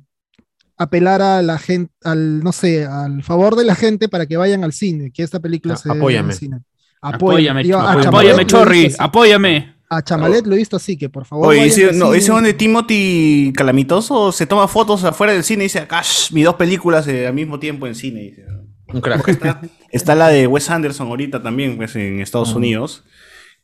apelar 0.79 1.21
a 1.21 1.41
la 1.43 1.59
gente 1.59 1.93
al 2.03 2.39
no 2.39 2.51
sé 2.51 2.85
al 2.85 3.21
favor 3.21 3.55
de 3.55 3.65
la 3.65 3.75
gente 3.75 4.09
para 4.09 4.25
que 4.25 4.37
vayan 4.37 4.63
al 4.63 4.73
cine 4.73 5.11
que 5.11 5.21
esta 5.21 5.39
película 5.39 5.75
Ah, 5.75 5.77
se 5.77 5.89
vea 5.89 5.95
en 5.95 6.01
apóyame. 6.01 6.33
el 6.33 6.39
cine 6.39 6.59
Apóyame, 7.01 7.63
Yo 7.65 7.79
a 7.79 7.91
apóyame, 7.93 8.03
Chamalet 8.03 8.35
lo 8.35 8.41
he 8.41 8.45
Chorri, 8.45 8.79
visto 8.83 8.95
así. 9.03 9.07
apóyame. 9.07 9.75
a 9.89 10.01
Chamalet 10.03 10.45
lo 10.47 10.55
he 10.55 10.57
visto 10.57 10.75
así 10.77 10.97
que 10.97 11.09
por 11.09 11.25
favor 11.25 11.47
Oye, 11.49 11.65
ese, 11.65 11.89
al 11.89 11.97
no, 11.99 12.13
ese 12.13 12.31
donde 12.31 12.53
Timothy 12.53 13.53
Calamitoso 13.55 14.31
se 14.31 14.45
toma 14.47 14.67
fotos 14.67 15.03
afuera 15.03 15.33
del 15.33 15.43
cine 15.43 15.63
y 15.63 15.67
dice, 15.67 15.79
acá, 15.79 16.01
shh, 16.01 16.31
mis 16.33 16.45
dos 16.45 16.55
películas 16.55 17.07
eh, 17.07 17.27
al 17.27 17.33
mismo 17.33 17.59
tiempo 17.59 17.85
en 17.87 17.95
cine. 17.95 18.21
dice. 18.21 18.45
Un 18.91 19.01
crack. 19.01 19.27
Está, 19.27 19.61
está 19.91 20.15
la 20.15 20.29
de 20.29 20.47
Wes 20.47 20.69
Anderson 20.69 21.07
ahorita 21.07 21.41
también, 21.43 21.77
pues, 21.77 21.95
en 21.95 22.19
Estados 22.21 22.53
Unidos. 22.55 23.03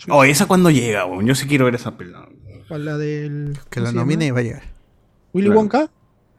Oh, 0.10 0.24
¿esa 0.24 0.46
cuándo 0.46 0.70
llega? 0.70 1.06
weón? 1.06 1.26
Yo 1.26 1.34
sí 1.36 1.48
quiero 1.48 1.66
ver 1.66 1.76
esa 1.76 1.98
película. 1.98 2.28
La 2.70 2.98
del 2.98 3.58
Que 3.70 3.80
¿cómo 3.80 3.86
lo 3.86 3.92
se 3.92 3.96
nomine 3.96 4.26
y 4.28 4.32
va 4.32 4.40
a 4.40 4.44
llegar. 4.44 4.64
Willy 5.34 5.48
Claro. 5.48 5.60
Wonka 5.60 5.90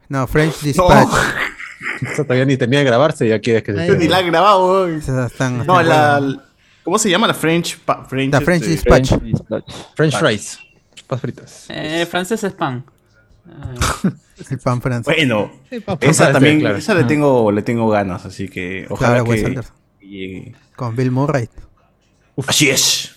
No, 0.09 0.27
French 0.27 0.59
Dispatch. 0.61 1.09
Eso 2.01 2.23
todavía 2.23 2.45
ni 2.45 2.57
termina 2.57 2.79
de 2.79 2.85
grabarse 2.85 3.27
ya 3.27 3.39
quieres 3.39 3.63
que 3.63 3.73
se. 3.73 3.97
Ni 3.97 4.07
la 4.07 4.17
han 4.19 4.27
grabado. 4.27 4.87
están- 4.87 5.57
No, 5.65 5.79
están 5.79 5.87
la. 5.89 6.43
¿Cómo 6.83 6.97
se 6.97 7.09
llama? 7.09 7.27
La 7.27 7.33
French... 7.33 7.79
pa- 7.79 8.05
French, 8.05 8.31
La 8.33 8.41
French 8.41 8.61
este, 8.63 8.71
Dispatch. 8.75 9.09
French 9.09 9.23
Dispatch. 9.23 9.71
French 9.95 10.15
fries. 10.17 10.59
Papas 11.05 11.21
fritas. 11.21 11.65
Eh, 11.69 12.05
francés 12.09 12.41
spam. 12.43 12.83
El 14.49 14.59
pan 14.59 14.81
francés. 14.81 15.15
Bueno, 15.15 15.51
Sí, 15.69 15.79
papá. 15.79 16.05
esa 16.05 16.13
Francés, 16.25 16.33
también, 16.33 16.59
claro. 16.59 16.77
esa 16.77 16.93
le 16.93 17.03
tengo, 17.05 17.51
le 17.51 17.61
tengo 17.63 17.89
ganas, 17.89 18.25
así 18.25 18.47
que 18.47 18.85
ojalá 18.89 19.23
Claro, 19.23 19.59
que 19.99 20.05
llegue. 20.05 20.55
Con 20.75 20.95
Bill 20.95 21.11
Murray. 21.11 21.49
Así 22.45 22.69
es. 22.69 23.15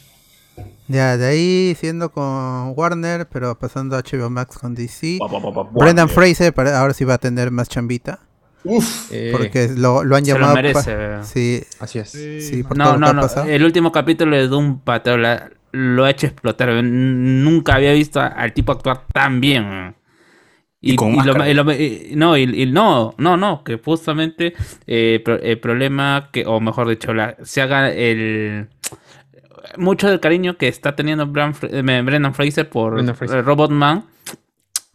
Ya, 0.90 1.16
de 1.16 1.26
ahí 1.26 1.74
siendo 1.79 2.11
con 2.11 2.72
Warner, 2.76 3.29
pero 3.33 3.59
pasando 3.59 3.96
a 3.96 4.00
HBO 4.03 4.29
Max 4.31 4.59
con 4.59 4.74
DC. 4.74 5.18
Pa, 5.20 5.29
pa, 5.29 5.40
pa, 5.40 5.53
pa, 5.55 5.62
Brendan 5.72 6.09
Warner. 6.09 6.09
Fraser 6.09 6.53
para- 6.53 6.81
ahora 6.81 6.94
sí 6.94 7.05
va 7.05 7.14
a 7.14 7.18
tener 7.18 7.50
más 7.50 7.68
chambita. 7.68 8.20
Uf. 8.64 9.11
Eh, 9.12 9.31
Porque 9.33 9.68
lo, 9.76 10.05
lo 10.05 10.16
han 10.16 10.24
Se 10.24 10.33
lo 10.33 10.37
llamado. 10.38 10.55
merece. 10.57 10.96
sí, 11.22 11.62
Así 11.79 11.98
es. 11.98 12.11
sí, 12.11 12.62
por 12.62 12.76
No, 12.76 12.96
no, 12.98 13.12
no. 13.12 13.22
pasado. 13.22 13.48
El 13.48 13.64
último 13.64 13.90
capítulo 13.92 14.37
de 14.37 14.48
Doom 14.48 14.81
Patrol 14.81 15.24
lo 15.72 16.05
ha 16.05 16.11
hecho 16.11 16.26
explotar. 16.26 16.68
Nunca 16.85 17.74
había 17.76 17.92
visto 17.92 18.20
al 18.20 18.53
tipo 18.53 18.72
actuar 18.72 19.07
tan 19.12 19.40
bien. 19.40 19.64
weón. 19.64 19.96
Y 20.83 20.96
con 20.96 21.14
lo- 21.24 21.46
y 21.46 21.55
lo- 21.55 21.72
y- 21.72 22.12
no, 22.16 22.37
y, 22.38 22.42
y 22.62 22.66
no, 22.66 23.14
no, 23.18 23.37
no, 23.37 23.62
que 23.64 23.79
justamente 23.79 24.55
eh, 24.87 25.20
pro- 25.24 25.38
el 25.40 25.61
problema 25.61 26.31
que, 26.33 26.44
o 26.46 26.59
mejor 26.59 26.88
dicho, 26.88 27.12
la, 27.12 27.37
se 27.42 27.61
haga 27.61 27.90
el 27.90 28.68
mucho 29.77 30.09
del 30.09 30.20
cariño 30.20 30.57
que 30.57 30.68
está 30.68 30.94
teniendo 30.96 31.25
eh, 31.25 31.83
Brendan 32.05 32.35
Fraser 32.35 32.68
por 32.68 32.94
Brendan 32.94 33.14
Fraser. 33.16 33.38
eh, 33.38 33.42
Robot 33.42 33.70
Man 33.70 34.05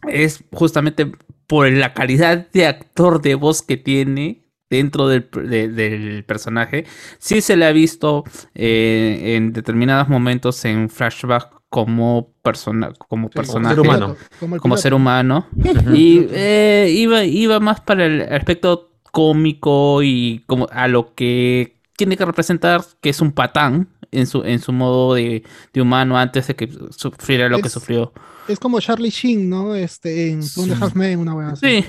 es 0.08 0.42
justamente 0.52 1.10
por 1.46 1.70
la 1.70 1.94
calidad 1.94 2.48
de 2.52 2.66
actor 2.66 3.20
de 3.22 3.34
voz 3.34 3.62
que 3.62 3.76
tiene 3.76 4.42
dentro 4.68 5.06
del, 5.08 5.28
de- 5.32 5.68
del 5.68 6.24
personaje. 6.24 6.84
Sí 7.18 7.40
se 7.40 7.56
le 7.56 7.66
ha 7.66 7.72
visto 7.72 8.24
eh, 8.54 9.34
en 9.36 9.52
determinados 9.52 10.08
momentos 10.08 10.64
en 10.64 10.88
flashback 10.90 11.54
como, 11.68 12.32
persona, 12.42 12.92
como 13.08 13.28
personaje. 13.30 13.74
ser 13.74 13.80
humano. 13.80 14.16
Como, 14.40 14.56
Como 14.58 14.74
piloto. 14.74 14.82
ser 14.82 14.94
humano. 14.94 15.46
y 15.94 16.26
eh, 16.30 16.88
iba, 16.92 17.24
iba 17.24 17.60
más 17.60 17.80
para 17.80 18.06
el 18.06 18.22
aspecto 18.22 18.90
cómico 19.12 20.02
y 20.02 20.42
como 20.46 20.66
a 20.72 20.88
lo 20.88 21.14
que 21.14 21.76
tiene 21.96 22.16
que 22.16 22.24
representar, 22.24 22.82
que 23.00 23.08
es 23.10 23.20
un 23.20 23.32
patán 23.32 23.88
en 24.12 24.26
su, 24.26 24.42
en 24.44 24.58
su 24.60 24.72
modo 24.72 25.14
de, 25.14 25.42
de 25.72 25.80
humano 25.80 26.16
antes 26.18 26.46
de 26.48 26.56
que 26.56 26.68
sufriera 26.90 27.48
lo 27.48 27.60
que 27.60 27.68
sufrió. 27.68 28.12
Es 28.48 28.58
como 28.58 28.80
Charlie 28.80 29.10
Sheen, 29.10 29.48
¿no? 29.50 29.74
Este, 29.74 30.30
en 30.30 30.40
a 30.42 30.84
Half 30.84 30.94
Men, 30.94 31.18
una 31.18 31.34
wea 31.34 31.48
así. 31.50 31.66
Sí, 31.82 31.84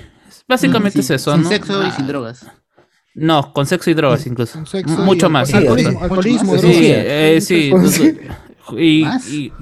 básicamente 0.48 1.00
es 1.02 1.10
eso, 1.10 1.34
sin 1.34 1.44
¿no? 1.44 1.50
sexo 1.50 1.84
y 1.84 1.86
Ah, 1.88 1.92
sin 1.96 2.08
drogas. 2.08 2.46
No, 3.14 3.52
con 3.54 3.66
sexo 3.66 3.90
y 3.90 3.94
drogas 3.96 4.26
incluso. 4.28 4.54
Con 4.54 4.68
sexo 4.68 4.94
M- 4.94 5.04
y 5.04 5.06
Mucho 5.06 5.30
más. 5.30 5.54
alcoholismo, 5.54 6.02
alcoholismo, 6.04 6.56
Sí, 6.58 6.62
drogas. 6.62 6.82
eh, 6.82 7.40
sí. 7.42 7.72
Y, 8.78 9.04
¿Más? 9.06 9.30
y- 9.32 9.54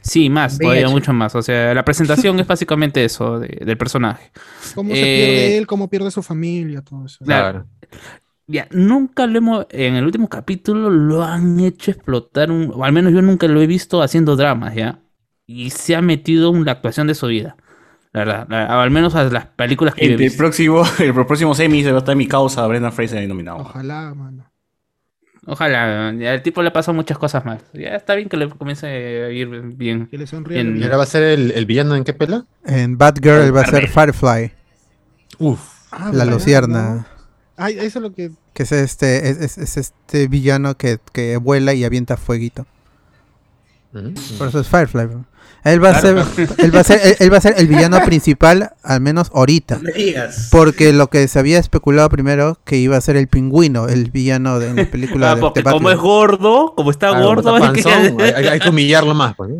sí, 0.00 0.30
más, 0.30 0.58
todavía 0.58 0.88
mucho 0.88 1.12
más. 1.12 1.34
O 1.34 1.42
sea, 1.42 1.74
la 1.74 1.84
presentación 1.84 2.40
es 2.40 2.46
básicamente 2.46 3.04
eso 3.04 3.38
de- 3.38 3.60
del 3.64 3.76
personaje. 3.76 4.32
¿Cómo 4.74 4.94
se 4.94 5.00
Eh, 5.00 5.16
pierde 5.26 5.56
él? 5.58 5.66
¿Cómo 5.66 5.90
pierde 5.90 6.10
su 6.10 6.22
familia? 6.22 6.80
Todo 6.82 7.04
eso. 7.04 7.22
Claro. 7.24 7.66
Ya, 8.46 8.68
nunca 8.70 9.26
lo 9.26 9.38
hemos, 9.38 9.66
en 9.70 9.94
el 9.94 10.04
último 10.04 10.28
capítulo 10.28 10.90
lo 10.90 11.22
han 11.24 11.58
hecho 11.60 11.90
explotar, 11.90 12.50
un, 12.50 12.70
o 12.74 12.84
al 12.84 12.92
menos 12.92 13.12
yo 13.12 13.22
nunca 13.22 13.46
lo 13.48 13.62
he 13.62 13.66
visto 13.66 14.02
haciendo 14.02 14.36
dramas, 14.36 14.74
¿ya? 14.74 14.98
Y 15.46 15.70
se 15.70 15.96
ha 15.96 16.02
metido 16.02 16.54
en 16.54 16.64
la 16.64 16.72
actuación 16.72 17.06
de 17.06 17.14
su 17.14 17.26
vida. 17.28 17.56
La 18.12 18.20
verdad, 18.20 18.46
la- 18.50 18.82
al 18.82 18.90
menos 18.90 19.14
a 19.14 19.24
las 19.24 19.46
películas 19.46 19.94
que 19.94 20.06
yo 20.08 20.16
he 20.18 20.26
El, 20.26 20.36
próximo, 20.36 20.82
el 20.98 21.14
próximo 21.14 21.54
semi 21.54 21.82
se 21.82 21.90
va 21.90 21.96
a 21.96 22.00
estar 22.00 22.12
en 22.12 22.18
mi 22.18 22.28
causa, 22.28 22.66
Brendan 22.66 22.92
Fraser 22.92 23.18
ahí 23.18 23.26
nominado. 23.26 23.58
Ojalá, 23.58 24.14
mano. 24.14 24.44
Ojalá, 25.46 26.12
ya 26.14 26.32
el 26.34 26.42
tipo 26.42 26.62
le 26.62 26.70
pasó 26.70 26.94
muchas 26.94 27.18
cosas 27.18 27.44
mal. 27.44 27.60
Ya 27.74 27.90
está 27.96 28.14
bien 28.14 28.28
que 28.30 28.36
le 28.38 28.48
comience 28.48 28.86
a 28.86 29.30
ir 29.30 29.48
bien. 29.76 30.06
Que 30.06 30.16
le 30.16 30.26
sonríe. 30.26 30.60
En- 30.60 30.78
¿Y 30.78 30.84
ahora 30.84 30.96
va 30.98 31.02
a 31.02 31.06
ser 31.06 31.22
el, 31.22 31.50
el 31.52 31.66
villano 31.66 31.96
en 31.96 32.04
qué 32.04 32.14
pela? 32.14 32.46
En 32.64 32.96
Batgirl 32.96 33.54
va 33.54 33.62
a 33.62 33.66
ser 33.66 33.88
Firefly, 33.88 34.52
Uf. 35.38 35.60
Ah, 35.90 36.06
la 36.06 36.10
¿verdad? 36.24 36.32
lucierna. 36.32 37.06
Ay, 37.56 37.74
eso 37.78 37.98
es 37.98 38.02
lo 38.02 38.12
que. 38.12 38.32
Es 38.54 38.72
este, 38.72 39.28
es, 39.30 39.38
es- 39.40 39.58
es 39.58 39.76
este 39.76 40.28
villano 40.28 40.76
que, 40.76 40.98
que 41.12 41.36
vuela 41.36 41.74
y 41.74 41.84
avienta 41.84 42.16
fueguito. 42.16 42.66
Por 44.38 44.48
eso 44.48 44.60
es 44.60 44.68
Firefly. 44.68 45.06
bro. 45.06 45.24
Él 45.64 45.82
va 45.82 45.90
a 45.90 46.00
ser, 46.00 46.22
él 46.58 46.74
va 46.76 46.80
a 46.80 46.84
ser, 46.84 47.00
él, 47.02 47.16
él 47.20 47.32
va 47.32 47.38
a 47.38 47.40
ser 47.40 47.54
el 47.56 47.66
villano 47.68 47.98
principal, 48.04 48.72
al 48.82 49.00
menos 49.00 49.30
ahorita. 49.32 49.80
digas. 49.96 50.48
Porque 50.50 50.92
lo 50.92 51.08
que 51.08 51.26
se 51.26 51.38
había 51.38 51.58
especulado 51.58 52.10
primero 52.10 52.58
que 52.64 52.76
iba 52.76 52.98
a 52.98 53.00
ser 53.00 53.16
el 53.16 53.28
pingüino, 53.28 53.88
el 53.88 54.10
villano 54.10 54.58
de 54.58 54.68
en 54.68 54.76
la 54.76 54.84
película 54.90 55.30
Ah, 55.32 55.34
de, 55.36 55.40
porque 55.40 55.62
de 55.62 55.70
como 55.70 55.90
es 55.90 55.96
gordo, 55.98 56.74
como 56.76 56.90
está 56.90 57.08
Claro, 57.10 57.24
gordo, 57.28 57.56
está 57.56 57.68
hay 57.68 57.72
que- 57.72 57.82
panzón, 57.82 58.20
hay, 58.20 58.30
hay- 58.36 58.46
hay 58.48 58.60
que 58.60 58.68
humillarlo 58.68 59.14
más. 59.14 59.34
Pues. 59.36 59.50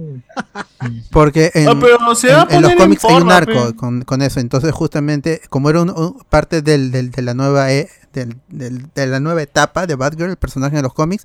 Porque 1.10 1.50
en, 1.54 1.68
Ah, 1.68 1.76
pero 1.80 2.14
se 2.14 2.28
va 2.32 2.42
a 2.42 2.46
en- 2.50 2.56
en 2.56 2.62
los 2.62 2.74
cómics 2.74 3.04
hay 3.04 3.14
un 3.22 3.32
arco 3.32 3.74
con, 3.76 4.02
con 4.02 4.22
eso. 4.22 4.40
Entonces, 4.40 4.72
justamente, 4.72 5.40
como 5.48 5.70
era 5.70 5.80
un, 5.82 5.90
un- 5.90 6.18
parte 6.28 6.60
del, 6.62 6.90
del- 6.90 7.10
de 7.10 7.22
la 7.22 7.34
nueva 7.34 7.72
e- 7.72 7.88
del- 8.12 8.36
del- 8.48 8.86
de 8.94 9.06
la 9.06 9.20
nueva 9.20 9.42
etapa 9.42 9.86
de 9.86 9.94
Batgirl, 9.94 10.30
el 10.30 10.36
personaje 10.36 10.76
de 10.76 10.82
los 10.82 10.92
cómics, 10.94 11.24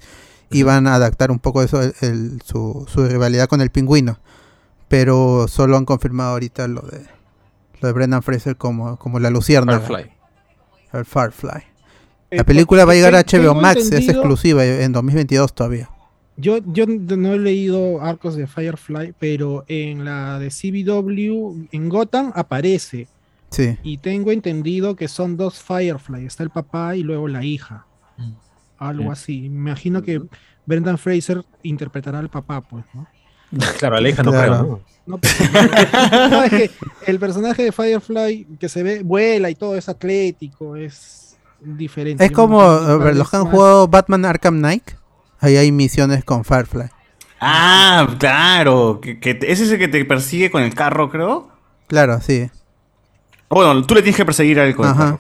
iban 0.51 0.87
a 0.87 0.95
adaptar 0.95 1.31
un 1.31 1.39
poco 1.39 1.61
eso, 1.63 1.81
el- 1.81 1.93
el- 2.01 2.41
su, 2.43 2.85
su 2.87 3.05
rivalidad 3.07 3.47
con 3.47 3.61
el 3.61 3.69
pingüino. 3.69 4.19
Pero 4.87 5.47
solo 5.47 5.77
han 5.77 5.85
confirmado 5.85 6.31
ahorita 6.31 6.67
lo 6.67 6.81
de 6.81 7.05
lo 7.81 7.87
de 7.87 7.93
Brendan 7.93 8.21
Fraser 8.23 8.57
como, 8.57 8.97
como 8.97 9.19
la 9.19 9.29
lucierna. 9.29 9.79
Firefly. 9.79 10.11
El 10.91 11.05
Firefly. 11.05 11.61
Eh, 12.31 12.37
La 12.37 12.43
película 12.43 12.83
va 12.83 12.91
a 12.91 12.95
llegar 12.95 13.15
a 13.15 13.21
HBO 13.23 13.55
Max, 13.55 13.89
es 13.91 14.09
exclusiva 14.09 14.65
en 14.65 14.91
2022 14.91 15.53
todavía. 15.53 15.89
Yo, 16.35 16.57
yo 16.65 16.85
no 16.87 17.33
he 17.33 17.39
leído 17.39 18.01
arcos 18.01 18.35
de 18.35 18.47
Firefly, 18.47 19.13
pero 19.17 19.63
en 19.69 20.03
la 20.03 20.39
de 20.39 20.49
CBW, 20.49 21.67
en 21.71 21.89
Gotham 21.89 22.31
aparece. 22.35 23.07
Sí. 23.49 23.77
Y 23.83 23.97
tengo 23.99 24.31
entendido 24.31 24.95
que 24.95 25.07
son 25.07 25.37
dos 25.37 25.61
Firefly. 25.61 26.25
Está 26.25 26.43
el 26.43 26.49
papá 26.49 26.95
y 26.97 27.03
luego 27.03 27.27
la 27.29 27.43
hija. 27.45 27.85
Algo 28.79 29.11
así. 29.11 29.49
Me 29.49 29.69
imagino 29.69 30.01
que 30.01 30.21
Brendan 30.65 30.97
Fraser 30.97 31.43
interpretará 31.63 32.19
al 32.19 32.29
papá, 32.29 32.61
pues, 32.61 32.83
¿no? 32.93 33.07
Claro, 33.79 33.97
a 33.97 34.01
la 34.01 34.09
hija 34.09 34.23
no 34.23 34.31
Claro. 34.31 34.51
creo. 34.59 34.63
¿no? 34.63 34.81
No, 35.05 35.17
porque- 35.17 36.29
no, 36.29 36.43
es 36.43 36.49
que 36.51 36.71
el 37.07 37.19
personaje 37.19 37.63
de 37.63 37.71
Firefly 37.71 38.47
que 38.59 38.69
se 38.69 38.83
ve, 38.83 39.01
vuela 39.03 39.49
y 39.49 39.55
todo, 39.55 39.75
es 39.75 39.89
atlético, 39.89 40.75
es 40.75 41.35
diferente. 41.61 42.23
Es 42.25 42.31
como 42.31 42.61
eh, 42.63 43.13
los 43.15 43.29
que 43.29 43.37
han 43.37 43.45
jugado 43.45 43.87
Batman 43.87 44.25
Arkham 44.25 44.59
Knight. 44.59 44.91
Ahí 45.39 45.57
hay 45.57 45.71
misiones 45.71 46.23
con 46.23 46.43
Firefly. 46.45 46.89
Ah, 47.41 48.15
claro. 48.19 48.99
Que, 49.01 49.17
ese 49.47 49.63
es 49.63 49.71
el 49.71 49.79
que 49.79 49.87
te 49.87 50.03
persigue 50.05 50.51
con 50.51 50.61
el 50.61 50.75
carro, 50.75 51.09
creo. 51.09 51.49
Claro, 51.87 52.19
sí. 52.21 52.51
Bueno, 53.49 53.83
tú 53.85 53.95
le 53.95 54.01
tienes 54.03 54.17
que 54.17 54.25
perseguir 54.25 54.59
a 54.59 54.65
él 54.65 54.75
con 54.75 54.87
el 54.89 54.95
carro. 54.95 55.19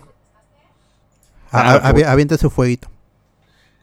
A- 1.51 1.61
Ah, 1.61 1.73
a- 1.77 1.91
avi- 1.93 2.05
avienta 2.05 2.37
su 2.37 2.49
fueguito. 2.51 2.89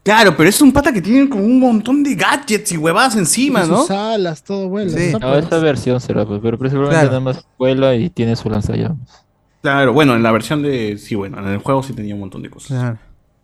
Claro, 0.07 0.37
pero 0.37 0.49
es 0.49 0.61
un 0.62 0.73
pata 0.73 0.92
que 0.92 1.03
tiene 1.03 1.29
como 1.29 1.42
un 1.45 1.59
montón 1.59 2.05
de 2.05 2.14
gadgets 2.14 2.71
y 2.71 2.77
huevadas 2.77 3.16
encima, 3.16 3.64
y 3.64 3.69
¿no? 3.69 3.81
sus 3.83 3.90
alas, 3.90 4.45
todo 4.45 4.69
vuela. 4.69 4.97
Sí. 4.97 5.12
No, 5.21 5.37
esa 5.37 5.59
versión 5.59 6.01
será, 6.01 6.25
pues, 6.25 6.38
pero 6.40 6.57
principalmente 6.57 6.95
Claro. 6.95 7.09
nada 7.09 7.21
más 7.21 7.45
vuela 7.59 7.92
y 7.97 8.09
tiene 8.09 8.37
su 8.37 8.49
lanzallamas. 8.49 9.25
Claro, 9.62 9.92
bueno, 9.92 10.14
en 10.14 10.23
la 10.23 10.31
versión 10.31 10.62
de. 10.62 10.97
Sí, 10.97 11.16
bueno, 11.16 11.38
en 11.40 11.47
el 11.49 11.59
juego 11.59 11.83
sí 11.83 11.92
tenía 11.92 12.14
un 12.14 12.21
montón 12.21 12.40
de 12.42 12.51
cosas. 12.51 12.69
Claro. 12.79 12.99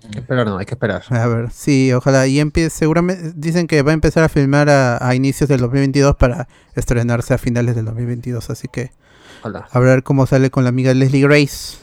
Hay 0.05 0.11
que 0.11 0.18
esperar, 0.20 0.46
no, 0.46 0.57
hay 0.59 0.66
que 0.66 0.75
esperar. 0.75 1.03
A 1.11 1.27
ver, 1.27 1.51
sí, 1.51 1.92
ojalá. 1.92 2.29
Y 2.29 2.38
empiece, 2.38 2.70
seguramente 2.70 3.33
dicen 3.35 3.66
que 3.66 3.83
va 3.83 3.90
a 3.90 3.94
empezar 3.94 4.22
a 4.22 4.29
filmar 4.29 4.68
a, 4.70 5.05
a 5.05 5.14
inicios 5.16 5.48
del 5.48 5.59
2022 5.61 6.14
para 6.16 6.46
estrenarse 6.77 7.35
a 7.35 7.38
finales 7.38 7.75
del 7.75 7.85
2022. 7.87 8.51
Así 8.51 8.68
que 8.72 8.92
Ojalá. 9.40 9.66
a 9.70 9.79
ver 9.81 10.05
cómo 10.05 10.27
sale 10.27 10.51
con 10.51 10.62
la 10.62 10.68
amiga 10.70 10.94
Leslie 10.94 11.22
Grace, 11.22 11.79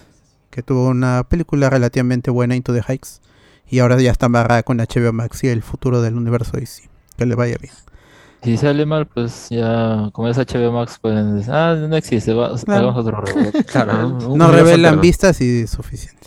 que 0.51 0.63
tuvo 0.63 0.87
una 0.87 1.25
película 1.27 1.69
relativamente 1.69 2.31
buena, 2.31 2.55
Into 2.55 2.73
the 2.73 2.81
Hikes. 2.81 3.19
Y 3.69 3.79
ahora 3.79 3.99
ya 4.01 4.11
está 4.11 4.25
amarrada 4.27 4.63
con 4.63 4.77
HBO 4.77 5.13
Max 5.13 5.43
y 5.43 5.47
el 5.47 5.61
futuro 5.61 6.01
del 6.01 6.15
universo 6.15 6.57
DC. 6.57 6.89
Que 7.17 7.25
le 7.25 7.35
vaya 7.35 7.57
bien. 7.61 7.73
Si 8.43 8.55
sale 8.57 8.85
mal, 8.85 9.05
pues 9.05 9.47
ya, 9.49 10.09
como 10.13 10.29
es 10.29 10.37
HBO 10.37 10.71
Max, 10.71 10.97
pueden 11.01 11.35
decir, 11.37 11.51
ah, 11.53 11.75
no 11.75 11.95
existe, 11.97 12.33
va, 12.33 12.55
Claro. 12.57 12.89
hagamos 12.91 13.05
otro 13.05 13.21
reboot. 13.21 13.65
Claro, 13.71 13.93
¿no? 14.09 14.29
Un 14.29 14.37
No 14.37 14.47
revelan 14.49 14.79
alterno. 14.85 15.01
vistas 15.01 15.41
y 15.41 15.67
suficiente. 15.67 16.19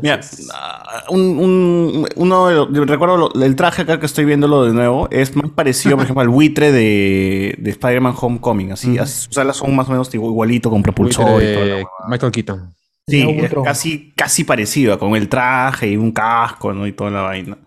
Mira, 0.00 0.20
ah, 0.54 1.04
un, 1.10 1.20
un- 1.20 2.08
uno 2.16 2.66
recuerdo 2.84 3.16
lo- 3.16 3.42
el 3.42 3.56
traje 3.56 3.82
acá 3.82 3.98
que 3.98 4.06
estoy 4.06 4.24
viéndolo 4.26 4.64
de 4.64 4.72
nuevo, 4.72 5.08
es 5.10 5.34
más 5.36 5.50
parecido, 5.50 5.96
por 5.96 6.04
ejemplo, 6.04 6.20
al 6.20 6.28
buitre 6.28 6.70
de, 6.70 7.56
de 7.58 7.70
Spider-Man 7.70 8.14
Homecoming. 8.20 8.72
Así, 8.72 8.92
Ujú. 8.94 9.02
así, 9.02 9.24
sus 9.26 9.38
alas 9.38 9.56
son 9.56 9.74
más 9.74 9.88
o 9.88 9.90
menos 9.92 10.12
igual- 10.14 10.30
igualito, 10.30 10.70
con 10.70 10.82
propulsor 10.82 11.42
y 11.42 11.54
todo. 11.54 11.64
de 11.64 11.84
Michael 12.08 12.30
Keaton. 12.32 12.74
Sí, 13.10 13.22
es 13.22 13.54
casi, 13.64 14.12
casi 14.16 14.44
parecido, 14.44 14.98
con 14.98 15.16
el 15.16 15.28
traje 15.28 15.88
y 15.88 15.96
un 15.96 16.12
casco, 16.12 16.72
¿no? 16.72 16.86
Y 16.86 16.92
toda 16.92 17.10
la 17.10 17.22
vaina. 17.22 17.58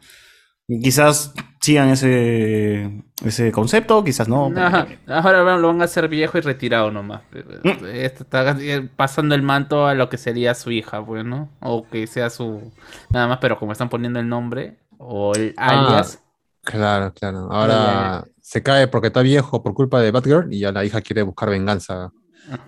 Quizás 0.68 1.34
sigan 1.60 1.90
ese, 1.90 3.04
ese 3.24 3.52
concepto, 3.52 4.04
quizás 4.04 4.28
no. 4.28 4.52
Ajá, 4.56 4.88
Ahora 5.08 5.58
lo 5.58 5.68
van 5.68 5.82
a 5.82 5.86
hacer 5.86 6.08
viejo 6.08 6.38
y 6.38 6.42
retirado 6.42 6.90
nomás. 6.92 7.22
Mm. 7.64 7.86
Este 7.94 8.24
está 8.24 8.58
pasando 8.96 9.36
el 9.36 9.42
manto 9.42 9.86
a 9.88 9.94
lo 9.94 10.10
que 10.10 10.18
sería 10.18 10.56
su 10.56 10.72
hija, 10.72 11.00
bueno, 11.00 11.50
o 11.60 11.86
que 11.88 12.08
sea 12.08 12.30
su 12.30 12.72
nada 13.10 13.28
más, 13.28 13.40
pero 13.40 13.60
como 13.60 13.74
están 13.74 13.90
poniendo 13.90 14.20
el 14.20 14.30
nombre 14.30 14.78
o 14.98 15.36
el 15.36 15.54
Ah, 15.58 15.88
alias, 15.88 16.24
Claro, 16.64 17.14
claro. 17.14 17.52
Ahora 17.52 18.24
se 18.42 18.64
cae 18.64 18.88
porque 18.88 19.08
está 19.08 19.22
viejo 19.22 19.62
por 19.62 19.74
culpa 19.74 20.00
de 20.00 20.12
Batgirl 20.12 20.54
y 20.54 20.60
ya 20.60 20.72
la 20.72 20.86
hija 20.86 21.02
quiere 21.02 21.22
buscar 21.24 21.50
venganza 21.50 22.12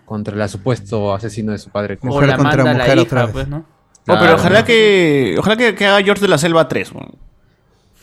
contra 0.06 0.42
el 0.42 0.50
supuesto 0.50 1.14
asesino 1.14 1.52
de 1.52 1.58
su 1.58 1.70
padre. 1.70 1.98
o 2.02 2.06
Mujer 2.08 2.30
la 2.30 2.38
contra 2.38 2.64
manda 2.64 2.74
la 2.74 2.80
mujer 2.86 3.00
otra 3.00 3.20
hija, 3.22 3.26
vez. 3.26 3.34
pues, 3.34 3.48
¿no? 3.48 3.58
Oh, 3.58 3.64
pero 4.06 4.18
Claro. 4.20 4.36
ojalá 4.36 4.64
que, 4.66 5.36
ojalá 5.40 5.58
que, 5.58 5.74
que 5.76 5.86
haga 5.86 6.04
George 6.04 6.22
de 6.22 6.28
la 6.28 6.38
Selva 6.38 6.68
3. 6.68 6.92
bueno. 6.92 7.12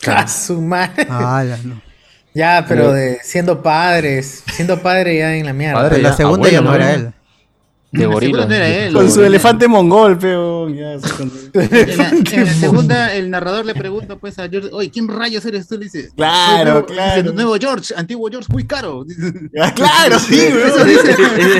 A 0.06 0.26
su 0.26 0.60
madre. 0.60 1.06
Ah, 1.08 1.44
no. 1.64 1.80
Ya, 2.34 2.64
pero 2.66 2.92
de 2.92 3.18
siendo 3.22 3.62
padres, 3.62 4.42
siendo 4.52 4.80
padre 4.82 5.18
ya 5.18 5.34
en 5.36 5.46
la 5.46 5.52
mierda. 5.52 5.74
Padre. 5.74 5.90
Pero 5.96 6.02
la 6.08 6.12
segunda 6.16 6.48
ya 6.50 6.60
no 6.60 6.74
era 6.74 6.92
él. 6.94 7.12
De 7.92 8.06
gorila. 8.12 8.46
no 8.46 8.54
era 8.54 8.68
él. 8.68 8.92
Con 8.94 9.10
su 9.10 9.22
elefante 9.22 9.68
mongol, 9.68 10.18
pero. 10.18 10.68
ya, 10.70 10.98
sí, 10.98 11.10
con- 11.16 11.30
En 11.54 11.96
la, 11.98 12.08
en 12.08 12.44
la 12.46 12.52
segunda, 12.54 13.14
el 13.14 13.30
narrador 13.30 13.66
le 13.66 13.74
pregunta 13.74 14.16
pues 14.16 14.38
a 14.38 14.48
George, 14.48 14.70
oye, 14.72 14.90
¿quién 14.90 15.08
rayos 15.08 15.44
eres 15.44 15.68
tú? 15.68 15.74
Le 15.76 15.84
dice, 15.84 16.08
Claro, 16.16 16.56
"Soy 16.56 16.64
nuevo- 16.72 16.86
claro. 16.86 17.22
dice, 17.22 17.34
nuevo 17.34 17.56
George, 17.60 17.94
antiguo 17.96 18.28
George, 18.30 18.48
muy 18.52 18.66
caro. 18.66 19.04
Ah, 19.60 19.72
claro, 19.74 20.18
sí, 20.18 20.40
Eso 20.40 20.84
dice, 20.84 21.10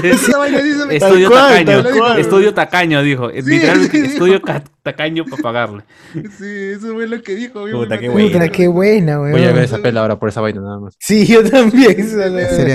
esa 0.10 0.38
vaina 0.38 0.58
dice, 0.62 0.82
Estudio 0.96 1.28
cual, 1.30 1.64
tacaño, 1.64 2.16
estudio 2.18 2.54
tacaño, 2.54 3.02
dijo. 3.02 3.30
Sí, 3.30 3.42
Literalmente, 3.42 4.00
sí, 4.00 4.12
estudio 4.12 4.40
ca- 4.42 4.64
tacaño 4.82 5.24
para 5.26 5.42
pagarle. 5.42 5.82
Sí, 6.14 6.46
eso 6.76 6.94
fue 6.94 7.06
lo 7.06 7.22
que 7.22 7.34
dijo. 7.34 7.64
Puta, 7.70 7.98
qué 7.98 8.08
bueno. 8.08 8.32
Puta, 8.32 8.48
qué 8.48 8.66
buena, 8.68 9.20
weón. 9.20 9.32
Voy 9.32 9.44
a 9.44 9.52
ver 9.52 9.64
esa 9.64 9.78
pela 9.78 10.00
ahora 10.00 10.18
por 10.18 10.28
esa 10.30 10.40
vaina 10.40 10.60
nada 10.62 10.80
más. 10.80 10.94
Sí, 10.98 11.26
yo 11.26 11.48
también. 11.48 11.94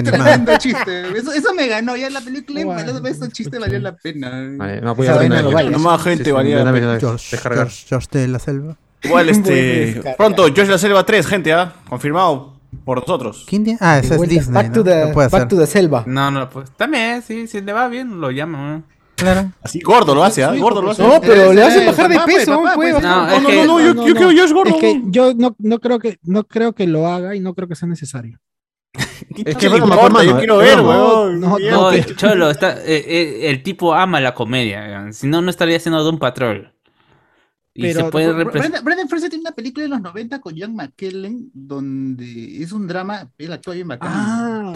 Tremendo 0.03 0.51
chiste. 0.57 1.17
Eso, 1.17 1.33
eso 1.33 1.53
me 1.53 1.67
ganó. 1.67 1.95
Ya 1.97 2.09
la 2.09 2.21
película, 2.21 2.63
Bueno, 2.63 2.91
bueno, 2.93 3.07
ese 3.07 3.27
chiste 3.51 3.79
la 3.79 3.95
pena. 3.95 4.29
Vale, 4.57 4.81
no, 4.81 4.95
voy 4.95 5.07
a 5.07 5.17
ver 5.17 5.29
no. 5.29 5.69
No 5.71 5.79
más 5.79 6.01
gente, 6.03 6.31
valía. 6.31 6.57
de 6.57 6.61
una 6.61 6.71
vez, 6.71 6.81
de 8.11 8.27
la 8.27 8.39
selva. 8.39 8.77
Igual, 9.03 9.29
este. 9.29 10.01
Pronto, 10.17 10.43
George 10.45 10.63
de 10.65 10.71
la 10.71 10.77
Selva 10.77 11.05
3, 11.05 11.27
gente, 11.27 11.53
¿ah? 11.53 11.73
Confirmado 11.87 12.53
por 12.83 12.99
nosotros. 12.99 13.45
¿Quién 13.47 13.63
tiene? 13.63 13.79
Ah, 13.81 13.99
esa 13.99 14.15
es 14.15 14.21
Disney. 14.21 14.53
Back 14.53 14.73
to 14.73 14.83
the, 14.83 15.05
Lo 15.07 15.13
puede 15.13 15.27
back 15.29 15.33
hacer. 15.43 15.47
to 15.47 15.57
the 15.57 15.67
selva. 15.67 16.03
No, 16.05 16.31
no, 16.31 16.49
pues 16.49 16.71
también, 16.71 17.21
sí, 17.21 17.47
si 17.47 17.61
le 17.61 17.73
va 17.73 17.87
bien, 17.87 18.19
lo 18.19 18.31
llaman. 18.31 18.83
Claro. 19.15 19.51
Así 19.63 19.79
gordo 19.81 20.13
lo 20.13 20.23
hace, 20.23 20.43
¿ah? 20.43 20.53
Gordo 20.55 20.81
lo 20.81 20.91
hace. 20.91 21.01
No, 21.01 21.19
pero 21.19 21.51
le 21.51 21.63
hacen 21.63 21.85
bajar 21.87 22.07
de 22.07 22.15
papá, 22.15 22.25
pues, 22.25 22.37
peso, 22.45 22.61
papá, 22.61 22.75
pues. 22.75 22.93
No, 23.01 23.25
No, 23.25 23.31
es 23.35 23.41
no, 23.41 23.49
que- 23.49 23.55
no, 23.55 23.65
no, 23.65 23.79
yo, 23.79 23.93
no, 23.95 24.07
yo 24.07 24.13
creo 24.15 24.29
que 24.29 24.43
es 24.43 24.53
gordo. 24.53 24.75
Es 24.75 24.81
que 24.81 25.01
yo 25.05 25.33
no, 25.33 25.55
no 25.59 25.79
creo 25.79 25.97
que 25.99 26.19
no 26.23 26.43
creo 26.43 26.73
que 26.73 26.85
lo 26.85 27.07
haga 27.07 27.35
y 27.35 27.39
no 27.39 27.53
creo 27.55 27.67
que 27.67 27.75
sea 27.75 27.87
necesario. 27.87 28.39
Es 29.45 29.55
que 29.57 29.69
no 29.69 29.77
me 29.77 29.83
importa, 29.85 30.23
yo 30.23 30.37
quiero 30.37 30.57
ver, 30.57 30.77
no, 30.77 30.87
weón. 30.89 31.39
no, 31.39 31.57
Mierda. 31.57 31.77
No, 31.77 32.15
Cholo, 32.15 32.49
está, 32.49 32.83
eh, 32.83 33.03
eh, 33.07 33.49
el 33.49 33.61
tipo 33.63 33.93
ama 33.93 34.19
la 34.19 34.33
comedia. 34.33 35.11
Si 35.11 35.27
no, 35.27 35.41
no 35.41 35.49
estaría 35.49 35.77
haciendo 35.77 36.03
Doom 36.03 36.17
Patrol. 36.19 36.73
Y 37.73 37.81
Pero- 37.83 38.05
se 38.05 38.11
puede. 38.11 38.31
Brendan, 38.43 38.83
Brendan 38.83 39.07
Fraser 39.07 39.29
tiene 39.29 39.41
una 39.41 39.51
película 39.51 39.83
de 39.83 39.89
los 39.89 40.01
90 40.01 40.41
con 40.41 40.55
Ian 40.55 40.73
McKellen 40.75 41.51
donde 41.53 42.63
es 42.63 42.71
un 42.71 42.87
drama, 42.87 43.29
él 43.37 43.53
actúa 43.53 43.75
bien 43.75 43.87
bacán. 43.87 44.09
Ah, 44.11 44.73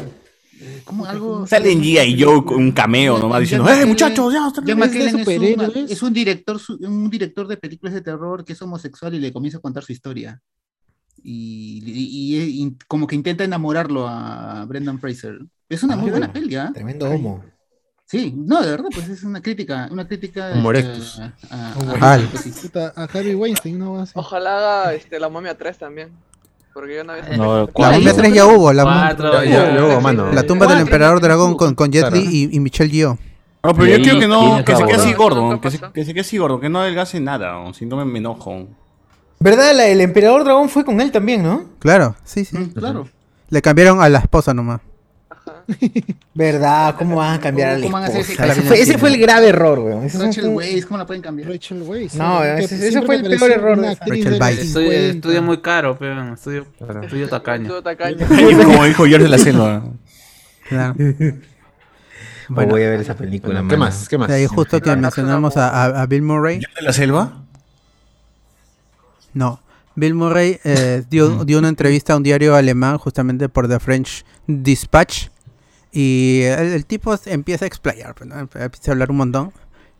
Eh, 0.63 0.81
como 0.85 1.05
algo... 1.07 1.47
Sale 1.47 1.71
en 1.71 1.81
G.I. 1.81 2.21
Joe 2.21 2.45
con 2.45 2.57
un 2.57 2.71
cameo 2.71 3.17
nomás 3.17 3.39
diciendo, 3.39 3.67
¡eh, 3.67 3.83
muchachos! 3.83 4.31
Ya, 4.31 4.45
está 4.47 4.61
Ian 4.63 4.77
¿Es 4.83 4.91
de 4.93 5.11
McKellen 5.15 5.59
es, 5.59 5.75
un, 5.75 5.85
es 5.89 6.03
un 6.03 6.13
director, 6.13 6.61
un 6.81 7.09
director 7.09 7.47
de 7.47 7.57
películas 7.57 7.95
de 7.95 8.01
terror 8.01 8.45
que 8.45 8.53
es 8.53 8.61
homosexual 8.61 9.15
y 9.15 9.19
le 9.19 9.33
comienza 9.33 9.57
a 9.57 9.61
contar 9.61 9.83
su 9.83 9.91
historia. 9.91 10.39
Y, 11.23 11.83
y- 11.85 12.37
y- 12.37 12.63
y 12.65 12.77
como 12.87 13.05
que 13.07 13.15
intenta 13.15 13.43
enamorarlo 13.43 14.07
a 14.07 14.65
Brendan 14.67 14.99
Fraser. 14.99 15.39
Es 15.69 15.83
una 15.83 15.95
muy 15.95 16.09
Ah, 16.09 16.11
buena 16.11 16.33
peli, 16.33 16.55
¿ah? 16.55 16.71
Tremendo 16.73 17.09
homo. 17.09 17.43
Sí, 18.05 18.33
no, 18.35 18.61
de 18.61 18.71
verdad, 18.71 18.89
pues 18.93 19.07
es 19.07 19.23
una 19.23 19.41
crítica, 19.41 19.87
una 19.89 20.05
crítica 20.05 20.51
este, 20.51 21.21
a, 21.49 21.73
a- 22.01 22.19
Ah, 22.95 23.07
Harvey 23.13 23.35
Weinstein, 23.35 23.79
no 23.79 23.93
va 23.93 24.03
así. 24.03 24.11
Ojalá 24.15 24.57
haga 24.57 24.93
este, 24.93 25.17
la 25.19 25.29
momia 25.29 25.57
3 25.57 25.77
también. 25.77 26.09
Porque 26.73 26.95
yo 26.95 27.03
no 27.03 27.13
había 27.13 27.37
No, 27.37 27.69
La 27.77 27.91
momia 27.91 28.13
3 28.13 28.33
ya 28.33 28.45
hubo, 28.45 28.73
la, 28.73 28.83
Cuatro, 28.83 29.33
Ya, 29.43 29.45
ya, 29.45 29.75
ya 29.75 29.85
hubo, 29.85 30.01
mano. 30.01 30.31
la 30.31 30.43
tumba 30.43 30.65
del 30.65 30.75
Cuatro, 30.77 30.81
emperador 30.81 31.21
dragón 31.21 31.55
con, 31.55 31.75
con 31.75 31.91
Jet 31.91 32.01
claro. 32.07 32.15
Li 32.17 32.49
y, 32.51 32.55
y 32.55 32.59
Michelle 32.59 32.89
Yeoh. 32.91 33.17
No, 33.63 33.73
pero 33.75 33.85
yo 33.85 34.01
quiero 34.01 34.19
que 34.19 34.27
no, 34.27 34.63
que 34.65 34.75
se 34.75 34.83
quede 34.85 34.95
así 34.95 35.13
gordo, 35.13 35.49
¿Qué 35.51 35.59
que 35.61 35.71
se, 35.71 35.79
que 35.93 36.03
se 36.05 36.13
quede 36.13 36.21
así 36.21 36.37
gordo, 36.37 36.59
que 36.59 36.67
no 36.69 36.79
adelgace 36.79 37.19
nada, 37.19 37.61
si 37.73 37.85
no 37.85 38.03
me 38.05 38.17
enojo. 38.17 38.67
¿Verdad? 39.41 39.75
La- 39.75 39.87
el 39.87 39.99
emperador 40.01 40.43
dragón 40.43 40.69
fue 40.69 40.85
con 40.85 41.01
él 41.01 41.11
también, 41.11 41.43
¿no? 41.43 41.65
Claro, 41.79 42.15
sí, 42.23 42.45
sí. 42.45 42.57
Mm, 42.57 42.69
Claro. 42.73 43.07
Le 43.49 43.61
cambiaron 43.61 44.01
a 44.01 44.07
la 44.07 44.19
esposa 44.19 44.53
nomás. 44.53 44.79
Ajá. 45.29 45.63
¿Verdad? 46.33 46.95
¿Cómo 46.97 47.17
van 47.17 47.33
a 47.35 47.39
cambiar 47.41 47.71
a 47.71 47.77
la 47.77 47.81
¿Cómo 47.83 47.93
van 47.93 48.03
a 48.03 48.07
hacer 48.07 48.21
esposa? 48.21 48.45
ese- 48.45 48.51
Ese 48.59 48.61
fue, 48.67 48.81
ese 48.81 48.97
fue 48.97 49.09
el 49.09 49.17
grave 49.19 49.47
error, 49.49 49.79
weón. 49.79 50.05
Ese 50.05 50.17
Rachel 50.19 50.43
fue- 50.45 50.53
Weisz, 50.53 50.85
¿cómo 50.85 50.97
la 50.99 51.05
pueden 51.05 51.21
cambiar? 51.21 51.49
Rachel 51.49 51.81
Weisz. 51.81 52.13
No, 52.15 52.43
¿eh? 52.43 52.59
ese- 52.63 52.69
Que 52.69 52.75
ese 52.75 52.91
siempre 52.91 53.19
fue 53.19 53.27
el 53.33 53.37
peor 53.39 53.51
error 53.51 53.75
de 53.75 53.81
una 53.81 53.91
esa. 53.91 54.03
actriz 54.05 54.23
Rachel 54.25 54.33
de 54.33 54.39
los 54.39 54.47
Weisz. 54.47 54.59
Estudio, 54.61 54.91
50. 54.91 55.15
estudio 55.17 55.41
muy 55.41 55.57
caro, 55.61 55.97
pero 55.99 56.33
estudio, 56.33 56.65
estudio 57.03 57.27
tacaño. 57.29 57.63
Estuvo 57.63 57.81
tacaño. 57.81 58.17
Como 58.65 58.85
dijo 58.85 59.05
George 59.05 59.23
de 59.23 59.29
la 59.29 59.37
Selva. 59.37 59.83
Claro. 60.69 60.95
Voy 62.47 62.83
a 62.83 62.89
ver 62.89 63.01
esa 63.01 63.15
película, 63.15 63.55
¿Qué 63.59 63.63
mano. 63.63 63.77
más? 63.79 64.07
¿Qué 64.09 64.17
más? 64.17 64.27
De 64.27 64.35
ahí 64.35 64.45
justo 64.47 64.79
que 64.81 64.89
No, 64.89 64.95
no, 64.97 65.01
mencionamos 65.03 65.55
no. 65.55 65.61
a, 65.61 65.67
a- 65.67 66.01
a 66.01 66.05
Bill 66.05 66.21
Murray. 66.21 66.59
¿George 66.59 66.75
de 66.79 66.81
la 66.85 66.93
Selva? 66.93 67.40
No. 69.33 69.61
Bill 69.95 70.13
Murray 70.13 70.57
eh, 70.63 71.03
dio, 71.09 71.43
dio 71.43 71.59
una 71.59 71.67
entrevista 71.69 72.13
a 72.13 72.17
un 72.17 72.23
diario 72.23 72.55
alemán 72.55 72.97
justamente 72.97 73.49
por 73.49 73.67
The 73.67 73.79
French 73.79 74.23
Dispatch. 74.47 75.27
Y 75.91 76.41
el, 76.43 76.67
el 76.73 76.85
tipo 76.85 77.13
empieza 77.25 77.65
a 77.65 77.67
explayar, 77.67 78.15
pues, 78.15 78.29
¿no? 78.29 78.39
empieza 78.39 78.69
a 78.87 78.91
hablar 78.91 79.11
un 79.11 79.17
montón. 79.17 79.51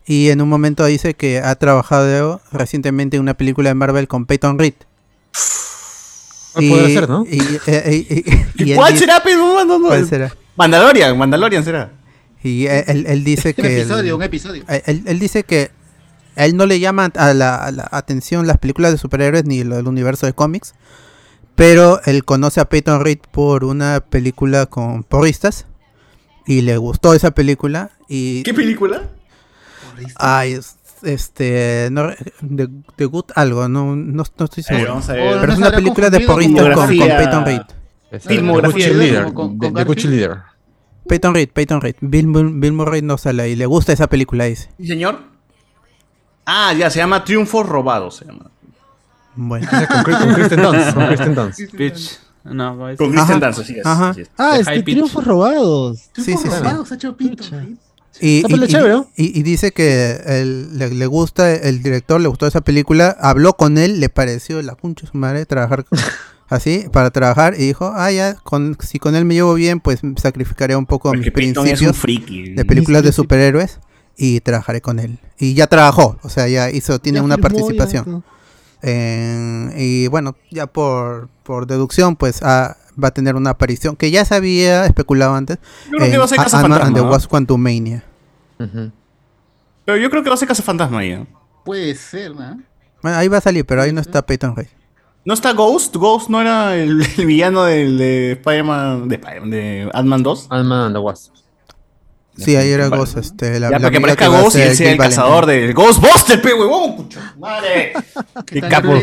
Y 0.06 0.30
en 0.30 0.40
un 0.40 0.48
momento 0.48 0.84
dice 0.86 1.14
que 1.14 1.38
ha 1.40 1.54
trabajado 1.56 2.40
recientemente 2.50 3.16
en 3.16 3.22
una 3.22 3.34
película 3.34 3.68
de 3.70 3.74
Marvel 3.74 4.08
con 4.08 4.24
Peyton 4.26 4.58
Reed. 4.58 4.74
No 6.54 6.68
podrá 6.68 6.86
ser, 6.88 7.08
¿no? 7.08 7.24
Y, 7.30 7.40
eh, 7.66 8.74
¿Cuál 8.76 8.98
será, 8.98 9.22
pero 9.22 9.38
no, 9.38 9.64
no, 9.64 9.78
no. 9.78 9.88
¿Cuál 9.88 10.06
será? 10.06 10.34
Mandalorian, 10.56 11.16
Mandalorian 11.16 11.64
será. 11.64 11.92
Y 12.42 12.66
él, 12.66 12.84
él- 12.88 13.06
él 13.06 13.24
dice 13.24 13.48
Un 13.50 13.54
que... 13.54 13.62
el- 13.74 13.78
episodio, 13.80 14.16
un 14.16 14.22
episodio. 14.22 14.64
él, 14.68 14.82
él- 14.86 15.02
él 15.06 15.18
dice 15.18 15.44
que 15.44 15.70
a 16.36 16.44
él 16.46 16.56
no 16.56 16.66
le 16.66 16.80
llama 16.80 17.10
a 17.16 17.34
la, 17.34 17.56
a 17.56 17.70
la 17.72 17.88
atención 17.90 18.46
las 18.46 18.58
películas 18.58 18.92
de 18.92 18.98
superhéroes 18.98 19.44
ni 19.44 19.64
lo 19.64 19.76
del 19.76 19.88
universo 19.88 20.26
de 20.26 20.32
cómics, 20.32 20.74
pero 21.54 22.00
él 22.06 22.24
conoce 22.24 22.60
a 22.60 22.64
Peyton 22.66 23.04
Reed 23.04 23.18
por 23.30 23.64
una 23.64 24.00
película 24.00 24.66
con 24.66 25.02
porristas 25.04 25.66
y 26.46 26.62
le 26.62 26.76
gustó 26.76 27.14
esa 27.14 27.30
película 27.32 27.90
y 28.08 28.42
¿Qué 28.42 28.54
película? 28.54 29.02
ay, 30.16 30.52
es- 30.54 30.76
este 31.02 31.88
no, 31.90 32.08
de, 32.40 32.68
de 32.96 33.04
Good 33.06 33.24
algo, 33.34 33.68
no, 33.68 33.96
no, 33.96 34.22
no 34.22 34.22
estoy 34.22 34.60
Eh, 34.60 34.62
seguro. 34.62 34.88
vamos 34.90 35.08
a 35.08 35.14
ver. 35.14 35.32
pero 35.34 35.46
no 35.48 35.52
es 35.52 35.58
una 35.58 35.72
película 35.72 36.10
de 36.10 36.20
porristas 36.20 36.74
con 36.76 36.88
Peyton 36.88 37.44
Reed. 37.44 37.60
Es 38.12 38.24
Filmografía. 38.24 38.88
The 38.88 39.32
Good 39.84 39.98
Leader. 40.04 40.38
Peyton 41.08 41.34
Reed, 41.34 41.48
Peyton 41.52 41.80
Reed. 41.80 41.96
Bill, 42.00 42.26
Bill 42.28 42.72
Murray 42.72 43.02
no 43.02 43.18
sale 43.18 43.50
y 43.50 43.56
le 43.56 43.66
gusta 43.66 43.92
esa 43.92 44.06
película, 44.06 44.44
dice. 44.44 44.70
¿Sí, 44.78 44.86
señor? 44.86 45.31
Ah, 46.44 46.72
ya, 46.72 46.90
se 46.90 46.98
llama 46.98 47.24
Triunfos 47.24 47.66
Robados. 47.68 48.16
Se 48.16 48.24
llama. 48.26 48.50
Bueno. 49.34 49.68
Con, 50.04 50.14
con 50.14 50.34
Kristen 50.34 50.62
Dunst. 50.62 50.94
Con 50.94 51.06
Kristen 51.06 51.34
Dunst. 51.34 51.60
Bitch. 51.72 52.18
No, 52.44 52.70
¿cómo 52.72 52.88
es? 52.88 52.98
Con 52.98 53.10
Kristen. 53.12 53.40
Dunst, 53.40 53.58
así 53.60 53.78
es. 53.78 53.86
Ajá. 53.86 54.08
así 54.10 54.20
es. 54.22 54.30
Ah, 54.36 54.56
este, 54.58 54.64
High 54.72 54.84
Pitch. 54.84 54.94
triunfos 54.96 55.24
robados. 55.24 55.98
Sí, 56.14 56.22
sí, 56.24 56.36
sí. 56.42 56.48
Robados, 56.48 56.92
ha 56.92 56.94
hecho 56.96 57.16
pinto. 57.16 57.44
Y, 58.20 58.44
y- 58.46 58.54
y- 58.64 58.66
chévere, 58.68 58.92
¿no? 58.92 59.06
y- 59.16 59.42
dice 59.42 59.72
que 59.72 60.20
él- 60.26 60.78
le, 60.78 60.90
le 60.92 61.06
gusta, 61.06 61.50
el 61.54 61.82
director 61.82 62.20
le 62.20 62.28
gustó 62.28 62.46
esa 62.46 62.60
película, 62.60 63.16
habló 63.20 63.54
con 63.54 63.78
él, 63.78 64.00
le 64.00 64.10
pareció 64.10 64.60
la 64.60 64.74
concha 64.74 65.06
de 65.06 65.12
su 65.12 65.16
madre 65.16 65.46
trabajar 65.46 65.86
así, 66.50 66.84
para 66.92 67.10
trabajar, 67.10 67.54
y 67.56 67.64
dijo, 67.66 67.90
ah, 67.96 68.12
ya, 68.12 68.34
con, 68.34 68.76
si 68.80 68.98
con 68.98 69.16
él 69.16 69.24
me 69.24 69.32
llevo 69.34 69.54
bien, 69.54 69.80
pues 69.80 70.00
sacrificaré 70.20 70.76
un 70.76 70.84
poco 70.84 71.10
mis 71.14 71.30
Porque 71.30 71.40
es 71.50 71.56
un 71.56 71.64
principios 71.64 71.96
friki. 71.96 72.50
de 72.50 72.64
películas 72.66 73.02
de 73.02 73.08
Mis 73.08 73.16
superhéroes 73.16 73.80
y 74.16 74.40
trabajaré 74.40 74.80
con 74.80 74.98
él. 74.98 75.18
Y 75.38 75.54
ya 75.54 75.66
trabajó, 75.66 76.18
o 76.22 76.28
sea, 76.28 76.48
ya 76.48 76.70
hizo, 76.70 76.98
tiene 76.98 77.18
Ya 77.18 77.24
una 77.24 77.36
firmó, 77.36 77.48
participación. 77.48 78.24
y 79.76 80.06
bueno, 80.08 80.34
ya 80.50 80.66
por, 80.66 81.28
por 81.42 81.66
deducción, 81.66 82.16
pues 82.16 82.40
ah, 82.42 82.76
va 83.02 83.08
a 83.08 83.10
tener 83.14 83.36
una 83.36 83.50
aparición 83.50 83.96
que 83.96 84.10
ya 84.10 84.24
se 84.24 84.34
había 84.34 84.84
especulado 84.86 85.34
antes. 85.34 85.58
Yo 85.90 85.98
creo 85.98 86.10
que 86.10 86.18
va 86.18 86.24
a 86.24 86.28
ser 86.28 86.38
A- 86.40 86.42
Ant-Man 86.42 86.60
Cazafantasma, 86.62 86.86
and 86.86 86.96
the 86.96 87.02
¿no? 87.02 87.10
Wasp 87.10 87.28
Quantumania. 87.30 88.04
Ujú. 88.58 88.90
Pero 89.84 89.98
yo 89.98 90.10
creo 90.10 90.22
que 90.22 90.28
va 90.28 90.34
a 90.34 90.38
ser 90.38 90.48
Casa 90.48 90.62
Fantasma 90.62 91.00
ahí. 91.00 91.16
¿no? 91.16 91.26
Puede 91.64 91.94
ser, 91.94 92.34
¿no? 92.34 92.60
Bueno, 93.02 93.16
ahí 93.18 93.28
va 93.28 93.38
a 93.38 93.40
salir, 93.40 93.64
pero 93.66 93.82
ahí 93.82 93.92
no 93.92 94.00
está 94.00 94.24
Peyton 94.24 94.54
Reed. 94.54 94.68
¿No 95.24 95.34
está 95.34 95.52
Ghost? 95.52 95.96
¿Ghost 95.96 96.28
no 96.28 96.40
era 96.40 96.76
el, 96.76 97.04
el 97.18 97.26
villano 97.26 97.64
del, 97.64 97.98
de 97.98 98.32
Spider-Man, 98.32 99.08
de, 99.08 99.14
Spider-Man, 99.16 99.50
de 99.50 99.90
Ant-Man 99.92 100.22
2? 100.22 100.46
Ant-Man 100.50 100.80
and 100.86 100.94
the 100.94 100.98
Wasp. 101.00 101.32
Sí, 102.36 102.56
ahí 102.56 102.70
era 102.70 102.88
Vale. 102.88 103.00
Ghost, 103.00 103.18
este, 103.18 103.60
la, 103.60 103.68
ya, 103.68 103.78
la 103.78 103.78
para 103.78 103.90
que 103.90 103.96
amiga 103.98 104.12
aparezca 104.14 104.28
va 104.28 104.38
a 104.38 104.42
Ghost 104.42 104.56
y 104.56 104.60
él 104.62 104.74
sea 104.74 104.92
el 104.92 104.98
Valentine. 104.98 105.22
cazador 105.22 105.46
del 105.46 105.74
Ghostbuster, 105.74 106.40
pe 106.42 106.54
huevón, 106.54 106.96
pucha 106.96 107.34
madre. 107.38 107.92
¿Qué 108.46 108.60
capo. 108.62 108.94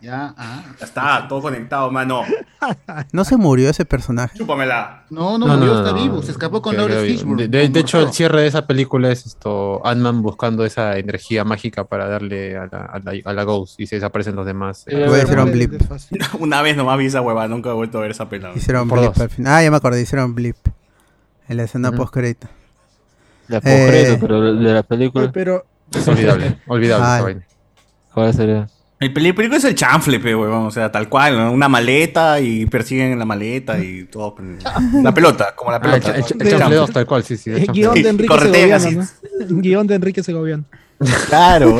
Ya, 0.00 0.34
ah. 0.36 0.62
Ya 0.78 0.84
está, 0.84 1.26
todo 1.28 1.40
conectado, 1.40 1.90
mano. 1.90 2.24
No 3.12 3.24
se 3.24 3.38
murió 3.38 3.70
ese 3.70 3.86
personaje. 3.86 4.36
Chúpamela. 4.36 5.04
No, 5.08 5.38
no, 5.38 5.46
No, 5.46 5.56
murió, 5.56 5.72
no, 5.72 5.78
está 5.80 5.92
no, 5.96 6.02
vivo. 6.02 6.16
no. 6.16 6.22
Se 6.22 6.32
escapó 6.32 6.60
con 6.60 6.72
Que- 6.72 6.78
Lawrence 6.78 7.06
que- 7.06 7.12
Fishburne. 7.12 7.42
De, 7.44 7.48
de- 7.48 7.64
con 7.64 7.72
de 7.72 7.80
hecho, 7.80 8.00
el 8.00 8.12
cierre 8.12 8.42
de 8.42 8.48
esa 8.48 8.66
película 8.66 9.10
es 9.10 9.24
esto 9.24 9.80
Ant-Man 9.86 10.20
buscando 10.20 10.66
esa 10.66 10.98
energía 10.98 11.44
mágica 11.44 11.84
para 11.84 12.06
darle 12.06 12.54
a 12.58 12.66
la, 12.70 12.78
a 12.84 12.98
la, 12.98 13.12
a 13.24 13.32
la 13.32 13.44
Ghost 13.44 13.80
y 13.80 13.86
se 13.86 13.94
desaparecen 13.94 14.36
los 14.36 14.44
demás. 14.44 14.84
Eh, 14.88 15.06
Voy 15.08 15.20
a 15.20 15.22
hacer 15.22 15.38
un 15.38 15.46
De- 15.46 15.52
blip. 15.52 15.82
Una 16.38 16.60
vez 16.60 16.76
nomás 16.76 16.98
vi 16.98 17.06
esa 17.06 17.22
hueva, 17.22 17.48
nunca 17.48 17.70
he 17.70 17.72
vuelto 17.72 17.96
a 17.96 18.02
ver 18.02 18.10
esa 18.10 18.28
pelada. 18.28 18.52
Hicieron 18.54 18.86
Por 18.88 18.98
blip 18.98 19.12
dos. 19.14 19.20
al 19.22 19.30
final. 19.30 19.52
Ah, 19.54 19.62
ya 19.62 19.70
me 19.70 19.76
acordé, 19.78 20.02
hicieron 20.02 20.34
blip. 20.34 20.56
En 21.48 21.56
la 21.56 21.62
escena 21.62 21.88
Ujú. 21.88 21.98
post 21.98 22.12
crédito. 22.12 22.46
La 23.48 23.60
Eh. 23.64 24.16
pero 24.20 24.54
de 24.54 24.72
la 24.72 24.82
película, 24.82 25.30
Pero 25.32 25.64
Es 25.92 26.06
olvidable, 26.08 26.58
olvidable 26.66 27.04
Ah, 27.06 27.14
esa 27.16 27.24
vaina. 27.24 27.42
¿cuál 28.12 28.34
sería? 28.34 28.66
El 29.00 29.12
película 29.12 29.56
es 29.56 29.64
el 29.64 29.74
chanfle, 29.74 30.18
pe, 30.18 30.34
huevón. 30.34 30.66
O 30.66 30.70
sea, 30.70 30.90
tal 30.90 31.08
cual, 31.08 31.36
¿no? 31.36 31.52
Una 31.52 31.68
maleta 31.68 32.40
y 32.40 32.64
persiguen 32.66 33.12
en 33.12 33.18
la 33.18 33.24
maleta 33.26 33.78
y 33.78 34.04
todo. 34.04 34.36
La 35.02 35.12
pelota, 35.12 35.54
como 35.54 35.70
la 35.72 35.76
Ah, 35.76 35.80
el, 35.84 35.90
pelota. 36.00 36.06
cha- 36.12 36.16
el, 36.16 36.24
cha- 36.24 36.34
el 36.40 36.50
chanfle 36.58 36.76
2, 36.76 36.90
tal 36.92 37.06
cual, 37.06 37.22
sí, 37.24 37.36
sí. 37.36 37.50
el 37.50 37.66
chanfle 37.66 37.72
guion 37.82 37.94
de 38.02 38.08
Enrique 38.08 38.38
Segoviano, 38.38 38.90
¿no? 38.90 39.06
Guión 39.60 39.86
de 39.86 39.94
Enrique 39.96 40.22
Segoviano. 40.22 40.64
Claro. 41.28 41.78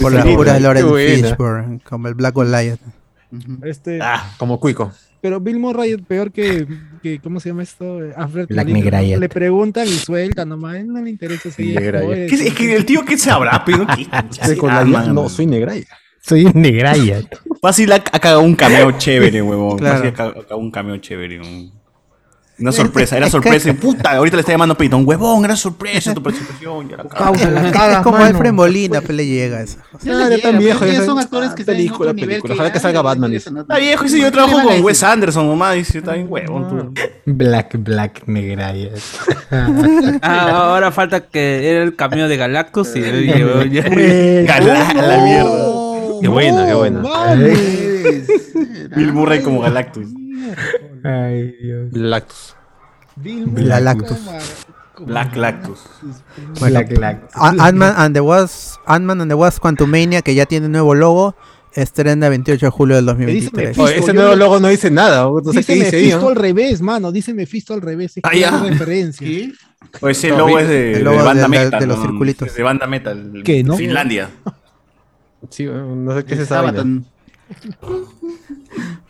Por 0.00 0.12
las 0.12 0.26
puras 0.26 0.60
buena. 0.62 1.28
Fishburne, 1.28 1.80
como 1.82 2.08
el 2.08 2.14
Black 2.14 2.34
Goliath. 2.34 2.78
Este, 3.64 3.98
ah, 4.00 4.30
Como 4.38 4.60
Cuico. 4.60 4.92
Pero 5.26 5.40
Bill 5.40 5.58
Murray 5.58 5.90
es 5.94 6.02
peor 6.02 6.30
que, 6.30 6.64
que 7.02 7.18
¿cómo 7.18 7.40
se 7.40 7.48
llama 7.48 7.64
esto? 7.64 7.98
Alfred 8.14 8.46
Black 8.46 8.68
Molina, 8.68 8.78
¿no? 8.78 8.84
Negrayat. 8.84 9.18
Le 9.18 9.28
preguntan 9.28 9.88
y 9.88 9.90
suelta 9.90 10.44
nomás, 10.44 10.84
no 10.84 11.02
le 11.02 11.10
interesa 11.10 11.50
joder, 12.04 12.30
¿qué- 12.30 12.46
es 12.46 12.54
que 12.54 12.76
el 12.76 12.86
tío 12.86 13.04
que 13.04 13.18
se 13.18 13.28
habrá, 13.28 13.64
man. 14.84 15.12
No, 15.14 15.28
soy 15.28 15.46
negra. 15.46 15.74
Soy 16.20 16.44
un 16.44 16.52
negraya. 16.62 17.22
Fácil 17.60 17.90
ha, 17.90 18.04
cagado 18.04 18.40
un 18.42 18.54
cameo 18.54 18.92
chévere, 18.98 19.42
huevón. 19.42 19.78
Claro. 19.78 19.94
Fácil 19.96 20.08
ha 20.10 20.14
ca- 20.14 20.26
ha 20.28 20.32
cagado 20.42 20.58
un 20.58 20.70
cameo 20.70 20.96
chévere. 20.98 21.40
un- 21.40 21.72
Una 22.58 22.72
sorpresa, 22.72 23.16
era 23.18 23.26
es 23.26 23.34
que- 23.34 23.42
sorpresa. 23.42 23.74
Puta, 23.74 24.12
ahorita 24.12 24.36
le 24.36 24.40
está 24.40 24.52
llamando 24.52 24.74
Peyton. 24.76 25.02
Huevón, 25.06 25.44
era 25.44 25.56
sorpresa 25.56 26.14
tu 26.14 26.22
participación. 26.22 26.88
ya 26.88 26.96
la 26.96 27.02
Es 27.92 27.98
como 27.98 28.12
mano. 28.18 28.24
Alfred 28.24 28.52
Molina, 28.52 29.00
pues 29.02 29.14
le 29.14 29.26
llega 29.26 29.60
eso. 29.60 29.76
Le 30.02 30.10
ya 30.12 30.28
llega, 30.28 30.42
tan 30.50 30.58
viejo, 30.58 30.86
ya 30.86 31.04
son 31.04 31.18
actores 31.18 31.50
que 31.50 31.62
están 31.62 31.76
en 31.76 31.90
otro 31.92 32.12
nivel 32.14 32.40
Ojalá 32.48 32.72
que 32.72 32.80
salga 32.80 33.02
Batman. 33.02 33.30
¿no? 33.52 33.60
Está 33.60 33.76
viejo, 33.78 34.04
ese 34.04 34.18
yo 34.18 34.24
¿Qué 34.26 34.30
trabajo 34.32 34.62
con? 34.62 34.82
Wes 34.82 35.02
Anderson, 35.02 35.48
mamá. 35.48 35.72
Dice, 35.72 35.98
está 35.98 36.12
bien 36.14 36.26
huevón 36.30 36.68
tú. 36.68 36.94
Black, 37.26 37.76
Black 37.78 38.22
Negraya. 38.26 38.90
Ah, 40.22 40.70
ahora 40.72 40.90
falta 40.90 41.20
que 41.20 41.70
era 41.70 41.82
el 41.82 41.94
cameo 41.94 42.28
de 42.28 42.36
Galactus 42.36 42.96
y 42.96 43.00
a 44.48 45.02
la 45.02 45.24
mierda. 45.24 45.72
Qué 46.20 46.28
buena, 46.28 46.66
qué 46.66 46.74
buena. 46.74 47.02
Bill 48.96 49.12
Murray 49.12 49.42
como 49.42 49.60
Galactus. 49.60 50.08
Ay, 51.06 51.52
Dios. 51.62 51.92
Lactus. 51.92 52.56
La 53.54 53.80
Lactus. 53.80 54.18
Black 54.98 55.36
Lactus. 55.36 55.80
Bueno, 56.58 56.80
Black, 56.80 56.94
Black. 56.96 57.28
A- 57.34 57.48
Ant-Man 57.66 57.94
and 57.96 58.14
the 58.14 58.20
Wasp, 58.20 58.80
Ant-Man 58.86 59.20
and 59.20 59.30
the 59.30 59.34
Wasp 59.34 59.60
Quantumania, 59.60 60.22
que 60.22 60.34
ya 60.34 60.46
tiene 60.46 60.68
nuevo 60.70 60.94
logo, 60.94 61.36
estrena 61.74 62.30
28 62.30 62.66
de 62.66 62.70
julio 62.70 62.96
del 62.96 63.04
dice 63.04 63.50
2023. 63.50 63.52
Mephisto. 63.68 63.82
Oye, 63.82 63.98
ese 63.98 64.12
nuevo 64.14 64.34
logo 64.36 64.58
no 64.58 64.68
dice 64.68 64.90
nada. 64.90 65.24
No 65.24 65.52
sé 65.52 65.58
Dice 65.58 65.72
qué 65.74 65.84
dice 65.84 65.96
ahí. 65.96 66.02
Mephisto 66.04 66.20
¿no? 66.22 66.28
al 66.28 66.36
revés, 66.36 66.80
mano. 66.80 67.12
Dice 67.12 67.34
Mephisto 67.34 67.74
al 67.74 67.82
revés. 67.82 68.16
Es 68.16 68.22
Ah, 68.24 68.34
ya. 68.34 68.50
referencia. 68.58 69.26
¿Qué? 69.26 69.52
O 70.00 70.08
ese 70.08 70.30
No, 70.30 70.38
logo 70.38 70.58
es 70.58 70.68
de, 70.68 70.92
el 70.92 70.98
de 70.98 71.04
logo 71.04 71.16
banda 71.24 71.32
de- 71.34 71.58
de- 71.58 71.64
metal. 71.64 71.80
de 71.80 71.86
los 71.86 71.98
¿no? 71.98 72.02
circulitos. 72.06 72.54
De 72.54 72.62
banda 72.62 72.86
metal. 72.86 73.42
¿Qué, 73.44 73.62
no? 73.64 73.76
Finlandia. 73.76 74.30
Sí, 75.50 75.64
no 75.66 76.14
sé 76.16 76.24
qué 76.24 76.34
es 76.34 76.40
esa 76.40 76.62
vaina. 76.62 76.84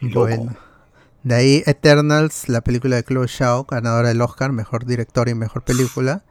Bueno. 0.01 0.57
De 1.27 1.35
ahí 1.35 1.63
Eternals, 1.67 2.49
la 2.49 2.61
película 2.61 2.95
de 2.95 3.03
Chloe 3.03 3.27
Zhao, 3.27 3.65
ganadora 3.69 4.09
del 4.11 4.23
Oscar, 4.23 4.53
mejor 4.53 4.87
director 4.87 5.29
y 5.29 5.35
mejor 5.35 5.63
película. 5.65 6.23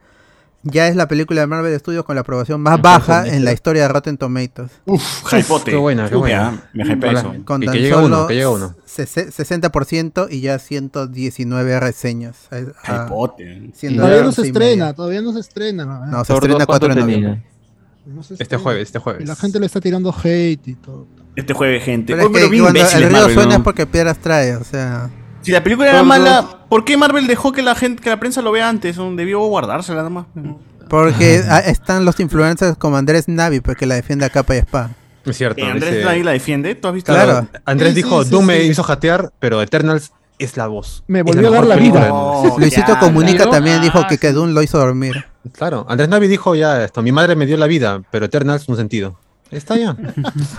Ya 0.62 0.88
es 0.88 0.96
la 0.96 1.06
película 1.06 1.42
de 1.42 1.46
Marvel 1.46 1.78
Studios 1.78 2.06
con 2.06 2.14
la 2.14 2.22
aprobación 2.22 2.62
más 2.62 2.80
baja 2.80 3.28
en 3.28 3.44
la 3.44 3.52
historia 3.52 3.82
de 3.82 3.88
Rotten 3.88 4.16
Tomatoes. 4.16 4.70
Uf, 4.86 5.02
hypote. 5.34 5.70
Qué 5.72 5.76
buena, 5.76 6.08
qué 6.08 6.16
buena. 6.16 6.62
ya, 6.74 6.84
Me 6.86 6.94
hypea 6.94 7.12
eso. 7.12 7.34
Con 7.44 7.60
tan 7.60 7.74
que 7.74 7.80
llega 7.82 7.96
solo 7.96 8.06
uno, 8.06 8.26
que 8.26 8.34
llega 8.36 8.48
uno. 8.48 8.74
sese- 8.86 9.30
60% 9.30 10.28
y 10.30 10.40
ya 10.40 10.58
119 10.58 11.78
reseñas. 11.78 12.48
Ah, 12.50 13.04
Hypote. 13.06 13.70
siendo 13.74 14.02
Todavía 14.02 14.24
no 14.24 14.32
se 14.32 14.46
estrena, 14.46 14.94
todavía 14.94 15.20
no 15.20 15.32
se 15.34 15.40
estrena. 15.40 15.84
¿no? 15.84 16.06
No, 16.06 16.24
se 16.24 16.32
estrena 16.32 16.54
2, 16.54 16.66
4 16.66 16.88
de 16.88 16.94
¿cuánto 16.94 17.00
noviembre. 17.00 17.42
Este 18.38 18.56
jueves, 18.56 18.82
este 18.84 18.98
Y 18.98 19.00
jueves. 19.00 19.28
la 19.28 19.36
gente 19.36 19.58
le 19.60 19.66
está 19.66 19.80
tirando 19.80 20.14
hate 20.22 20.68
y 20.68 20.74
todo. 20.74 21.06
Este 21.34 21.52
jueves, 21.52 21.82
gente. 21.84 22.14
Pero 22.14 22.28
bien 22.48 22.62
cuando 22.64 22.80
el 22.80 22.90
río 23.02 23.10
Marvel, 23.10 23.34
suena 23.34 23.50
¿no? 23.50 23.56
es 23.56 23.62
porque 23.62 23.86
piedras 23.86 24.18
trae, 24.18 24.56
o 24.56 24.64
sea... 24.64 25.10
Si 25.42 25.52
la 25.52 25.62
película 25.62 25.88
era 25.90 26.02
mala, 26.02 26.64
¿por 26.68 26.84
qué 26.84 26.96
Marvel 26.96 27.26
dejó 27.26 27.52
que 27.52 27.62
la 27.62 27.74
gente, 27.74 28.02
que 28.02 28.10
la 28.10 28.18
prensa 28.18 28.42
lo 28.42 28.50
vea 28.52 28.68
antes? 28.68 28.96
Debió 29.14 29.40
guardársela 29.40 29.98
nada 29.98 30.10
más. 30.10 30.26
Porque 30.88 31.42
ah, 31.48 31.60
están 31.60 32.04
los 32.04 32.18
influencers 32.20 32.76
como 32.76 32.96
Andrés 32.96 33.28
Navi, 33.28 33.60
pues 33.60 33.76
que 33.76 33.86
la 33.86 33.94
defiende 33.96 34.24
a 34.24 34.30
capa 34.30 34.54
y 34.54 34.58
espada. 34.58 34.90
Es 35.24 35.36
cierto. 35.36 35.60
Eh, 35.64 35.70
Andrés 35.70 35.96
dice- 35.96 36.08
ahí 36.08 36.22
la 36.22 36.32
defiende. 36.32 36.74
¿Tú 36.76 36.88
has 36.88 36.94
visto? 36.94 37.12
Claro. 37.12 37.48
Andrés 37.64 37.90
Sí, 37.90 37.96
dijo, 37.96 38.24
sí, 38.24 38.30
Doom 38.30 38.42
sí, 38.42 38.46
me 38.46 38.64
hizo 38.64 38.82
jatear, 38.84 39.32
pero 39.40 39.60
Eternals 39.62 40.12
es 40.38 40.56
la 40.56 40.66
voz. 40.66 41.04
Me 41.06 41.22
volvió 41.22 41.48
a 41.48 41.50
dar 41.50 41.66
la 41.66 41.76
vida. 41.76 42.08
No, 42.08 42.56
Luisito 42.58 42.92
ya, 42.92 42.98
Comunica 42.98 43.48
también 43.48 43.80
dijo 43.80 43.98
Ah, 43.98 44.06
que 44.08 44.18
que 44.18 44.32
Dune 44.32 44.52
lo 44.52 44.62
hizo 44.62 44.78
dormir. 44.78 45.24
Claro, 45.52 45.86
Andrés 45.88 46.08
Navi 46.08 46.28
dijo 46.28 46.54
ya 46.54 46.82
esto, 46.84 47.02
mi 47.02 47.12
madre 47.12 47.36
me 47.36 47.46
dio 47.46 47.56
la 47.56 47.66
vida, 47.66 48.02
pero 48.10 48.26
Eternals 48.26 48.68
un 48.68 48.76
sentido. 48.76 49.18
Está 49.50 49.76
ya. 49.76 49.96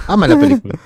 Ama 0.08 0.28
la 0.28 0.40
película. 0.40 0.80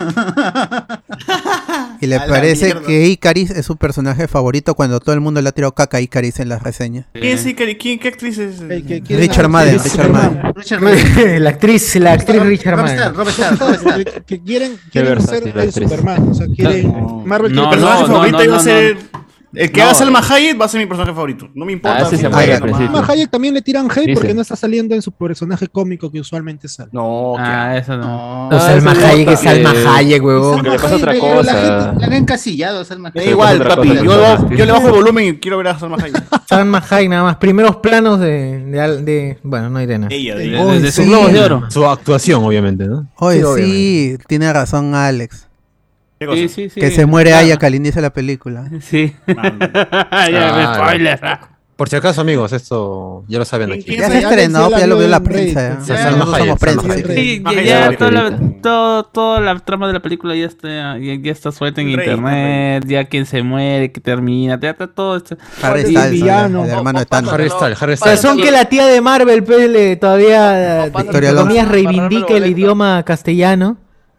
Y 2.01 2.07
le 2.07 2.15
A 2.15 2.19
la 2.19 2.27
parece 2.27 2.65
mierda. 2.65 2.81
que 2.81 3.07
Icaris 3.07 3.51
es 3.51 3.65
su 3.65 3.77
personaje 3.77 4.27
favorito 4.27 4.73
cuando 4.73 4.99
todo 4.99 5.13
el 5.13 5.21
mundo 5.21 5.39
le 5.41 5.49
ha 5.49 5.51
tirado 5.51 5.73
caca 5.73 5.97
a 5.97 6.01
Icaris 6.01 6.39
en 6.39 6.49
las 6.49 6.63
reseñas. 6.63 7.05
¿Quién 7.13 7.37
es 7.37 7.45
Ikari? 7.45 7.77
¿Quién, 7.77 7.99
¿Qué 7.99 8.07
actriz 8.07 8.39
es? 8.39 8.59
Que 8.59 9.01
quieren 9.01 9.27
Richard 9.29 9.49
Madden, 9.49 9.79
Richard 9.83 10.09
Madden. 10.11 10.53
Richard 10.55 10.81
Madden. 10.81 11.43
la 11.43 11.49
actriz, 11.51 11.95
la 11.97 12.13
actriz 12.13 12.41
Richard 12.41 12.77
Madden. 12.77 13.13
Que, 14.25 14.41
quieren, 14.41 14.77
quieren 14.91 15.11
versátil 15.13 15.43
ser 15.43 15.55
la 15.55 15.63
el 15.63 15.69
actriz. 15.69 15.89
Superman. 15.89 16.29
O 16.29 16.33
sea, 16.33 16.47
quieren. 16.47 16.93
Marvel 17.25 17.53
No, 17.53 17.69
quiere 17.69 17.77
personaje 17.81 18.01
no, 18.01 18.07
favorito 18.07 18.37
no, 18.37 18.43
iba 18.43 18.53
a 18.55 18.57
no, 18.57 18.63
ser. 18.63 18.97
El 19.53 19.71
que 19.71 19.79
No, 19.81 19.85
haga 19.87 19.93
Salma 19.95 20.19
eh. 20.19 20.23
Hayek 20.29 20.61
va 20.61 20.65
a 20.65 20.67
ser 20.69 20.79
mi 20.79 20.85
personaje 20.87 21.13
favorito. 21.13 21.49
No 21.53 21.65
me 21.65 21.73
importa. 21.73 21.97
Ah, 21.97 22.01
ese 22.07 22.17
se 22.17 22.29
muere 22.29 22.59
principio. 22.61 22.87
Salma 22.91 23.05
Hayek 23.13 23.29
también 23.29 23.53
le 23.53 23.61
tiran 23.61 23.91
hate 23.91 24.01
Dice. 24.01 24.13
porque 24.13 24.33
no 24.33 24.41
está 24.41 24.55
saliendo 24.55 24.95
en 24.95 25.01
su 25.01 25.11
personaje 25.11 25.67
cómico 25.67 26.09
que 26.11 26.19
usualmente 26.21 26.67
sale. 26.69 26.89
No, 26.93 27.33
que 27.35 27.41
Ah, 27.43 27.77
eso 27.77 27.97
no. 27.97 28.49
No. 28.49 28.55
O 28.55 28.59
Salma 28.59 28.91
Hayek 28.91 29.29
es 29.29 29.39
Salma 29.41 29.73
Hayek, 29.95 30.23
huevón. 30.23 30.53
Porque 30.55 30.69
le 30.69 30.79
pasa 30.79 30.95
otra 30.95 31.11
Pero 31.11 31.25
cosa. 31.25 31.53
La 31.53 31.61
gente 31.83 31.99
la 31.99 32.05
han 32.07 32.13
encasillado 32.13 32.79
a 32.79 32.85
Salma 32.85 33.11
Da 33.11 33.19
Hayek. 33.21 33.31
igual, 33.31 33.61
otra 33.61 33.75
papi. 33.75 33.87
cosa, 33.89 34.03
Yo, 34.03 34.47
le- 34.49 34.57
yo 34.57 34.65
le 34.65 34.71
bajo 34.71 34.87
el 34.87 34.93
volumen 34.93 35.27
y 35.27 35.37
quiero 35.39 35.57
ver 35.57 35.67
a 35.67 35.77
Salma 35.79 35.97
Hayek. 36.01 36.23
Salma 36.47 36.83
Hayek 36.89 37.09
nada 37.09 37.23
más. 37.23 37.35
Primeros 37.37 37.75
planos 37.77 38.19
de, 38.19 38.65
de, 38.65 38.81
al- 38.81 39.03
de- 39.05 39.37
bueno, 39.43 39.69
no 39.69 39.79
nada. 39.85 40.07
Ella, 40.09 40.35
de 40.35 40.47
De, 40.47 40.91
sus 40.91 41.03
sí. 41.03 41.09
globos 41.09 41.33
de 41.33 41.39
oro. 41.41 41.63
Su 41.69 41.85
actuación, 41.85 42.43
obviamente, 42.43 42.85
¿no? 42.85 43.09
Oye, 43.17 43.43
Sí, 43.57 44.17
tiene 44.27 44.51
razón 44.53 44.95
Alex. 44.95 45.47
Sí, 46.33 46.47
sí, 46.49 46.69
sí. 46.69 46.79
Que 46.79 46.91
se 46.91 47.05
muere 47.05 47.33
Ayak 47.33 47.63
al 47.63 47.75
inicio 47.75 48.01
de 48.01 48.07
la 48.07 48.13
película. 48.13 48.69
Sí. 48.81 49.13
Ah, 49.37 50.29
ya, 50.31 50.53
me 50.53 50.75
spoiler. 50.75 51.19
Por 51.75 51.89
si 51.89 51.95
acaso, 51.95 52.21
amigos, 52.21 52.53
esto 52.53 53.23
ya 53.27 53.39
lo 53.39 53.45
saben 53.45 53.71
aquí. 53.71 53.83
¿Quién 53.85 54.01
Ya 54.01 54.09
se 54.11 54.19
estrenó, 54.19 54.69
ya 54.69 54.85
lo 54.85 54.99
vio 54.99 55.07
la 55.07 55.17
en 55.17 55.23
prensa. 55.23 55.69
Nosotros 55.79 55.99
somos 55.99 56.33
Hayek, 56.35 56.59
prensa. 56.59 56.95
Que-. 56.95 57.15
Sí, 57.15 57.43
ya, 57.65 57.97
toda, 57.97 58.11
la, 58.11 58.21
ahorita. 58.21 58.61
todo, 58.61 59.03
toda 59.05 59.39
la 59.39 59.57
trama 59.59 59.87
de 59.87 59.93
la 59.93 59.99
película 59.99 60.35
ya 60.35 60.45
está, 60.45 60.99
ya, 60.99 61.15
ya 61.15 61.31
está 61.31 61.51
suelta 61.51 61.81
en 61.81 61.87
Rey, 61.87 62.07
internet, 62.07 62.85
ya 62.85 63.05
quién 63.05 63.25
se 63.25 63.41
muere, 63.41 63.91
que 63.91 63.99
termina, 63.99 64.59
ya 64.61 64.69
está 64.71 64.87
todo 64.87 65.17
esto. 65.17 65.37
Harry 65.63 65.81
Styles, 65.81 66.21
el 66.21 66.69
hermano 66.69 66.99
de 66.99 67.05
Thanos. 67.07 67.33
Harry 67.33 67.49
Styles, 67.49 67.81
Harry 67.81 67.97
Styles. 67.97 68.21
son 68.21 68.37
que 68.37 68.51
la 68.51 68.65
tía 68.65 68.85
de 68.85 69.01
Marvel 69.01 69.43
pues, 69.43 69.99
todavía 69.99 70.85
reivindica 71.65 72.35
el 72.35 72.45
idioma 72.45 73.01
castellano. 73.03 73.77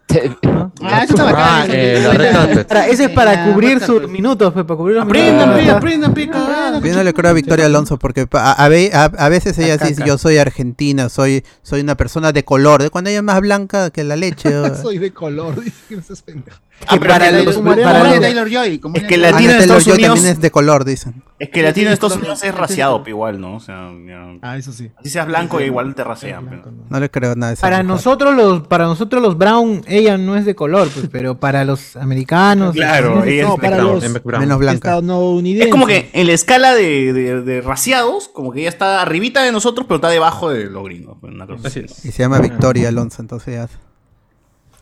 Ah, 0.85 1.05
eso 1.05 1.15
está 1.15 1.29
Ah, 1.29 1.33
bacán. 1.33 1.71
eh, 1.73 2.67
ese 2.91 3.05
es 3.05 3.11
para 3.11 3.33
Ah, 3.45 3.53
cubrir 3.53 3.81
sus 3.81 4.09
minutos, 4.09 4.53
pues, 4.53 4.65
para 4.65 4.77
cubrir 4.77 4.97
los 4.97 5.05
Aprendan, 5.07 5.49
minutos. 5.51 5.73
Ah, 5.75 5.77
aprendan, 5.77 6.13
cagada. 6.15 6.81
Yo 6.81 6.95
no 6.95 7.03
le 7.03 7.13
creo 7.15 7.31
a 7.31 7.35
Victoria 7.35 7.67
Alonso 7.67 7.99
porque 7.99 8.27
a, 8.33 8.53
a 8.53 8.69
ve- 8.69 8.91
a- 8.93 9.05
a 9.19 9.29
veces 9.29 9.59
ella 9.59 9.77
La 9.81 9.87
dice 9.87 10.03
yo 10.07 10.19
soy 10.19 10.39
argentina, 10.39 11.09
soy 11.09 11.45
soy 11.63 11.81
una 11.81 11.97
persona 11.97 12.33
de 12.33 12.45
color, 12.45 12.83
de 12.83 12.91
cuando 12.91 13.11
ella 13.11 13.19
es 13.21 13.25
más 13.25 13.41
blanca 13.41 13.91
que 13.91 14.05
la 14.05 14.17
leche. 14.17 14.51
Soy 14.83 14.99
de 14.99 15.13
color, 15.13 15.61
dice 15.65 15.77
que 15.89 15.97
no 15.97 16.03
seas 16.03 16.23
pendejo. 16.23 16.59
Ah, 16.87 16.97
pero 16.99 17.13
para 17.13 17.33
de 17.33 18.21
Taylor 18.21 18.49
Joy. 18.51 18.79
como 18.79 18.97
Es 18.97 19.03
que 19.05 19.15
Joy. 19.15 19.19
Latino 19.23 19.53
de 19.53 19.59
Estados 19.59 19.87
Unidos- 19.87 20.15
también 20.15 20.27
es 20.37 20.41
de 20.41 20.51
color, 20.51 20.85
dicen. 20.85 21.23
Es 21.39 21.49
que 21.51 21.61
latino 21.63 21.89
de 21.89 21.95
Estados 21.95 22.17
Unidos 22.19 22.43
es 22.45 22.55
raciado, 22.55 23.03
igual, 23.07 23.41
¿no? 23.41 23.57
O 23.57 23.61
sea, 23.61 23.91
ya- 24.07 24.39
Ah, 24.43 24.57
eso 24.57 24.73
sí. 24.73 24.91
si 25.03 25.11
seas 25.11 25.27
blanco, 25.27 25.61
igual 25.61 25.95
te 25.95 26.05
rasean. 26.05 26.47
pe. 26.49 26.63
No 26.89 27.01
le 27.01 27.11
creo 27.11 27.35
nada 27.35 27.51
de 27.53 27.59
Para 27.61 27.79
mujer. 27.79 27.87
nosotros 27.87 28.35
los, 28.37 28.67
para 28.69 28.85
nosotros 28.85 29.21
los 29.21 29.37
Brown, 29.37 29.83
ella 29.89 30.17
no 30.19 30.37
es 30.37 30.45
de 30.45 30.55
color, 30.55 30.89
pues, 30.95 31.09
pero 31.11 31.39
para 31.41 31.65
los 31.65 31.97
americanos, 31.97 32.75
Claro, 32.75 33.17
los- 33.17 33.27
ella 33.27 33.43
No, 33.45 33.55
es 33.55 33.61
para 33.61 33.79
los. 33.79 34.03
Menos 34.25 34.59
blanca. 34.59 34.99
Es 34.99 35.69
como 35.69 35.87
que 35.87 36.11
en 36.13 36.27
la 36.29 36.33
escala 36.33 36.75
de, 36.75 37.13
de, 37.13 37.43
de 37.43 37.61
raciados, 37.61 38.29
como 38.29 38.53
que 38.53 38.61
ella 38.61 38.69
está 38.69 39.03
arribita 39.03 39.43
de 39.43 39.51
nosotros, 39.51 39.87
pero 39.89 39.97
está 39.97 40.11
debajo 40.11 40.51
de 40.51 40.65
los 40.67 40.85
gringos. 40.85 41.17
pues, 41.21 41.33
una 41.35 41.47
cosa 41.47 41.67
Así 41.69 41.81
así. 41.81 41.93
es. 41.93 42.05
Y 42.05 42.13
se 42.13 42.23
llama 42.23 42.39
Victoria 42.39 42.89
Alonso, 42.89 43.21
entonces 43.21 43.55
ya. 43.55 43.69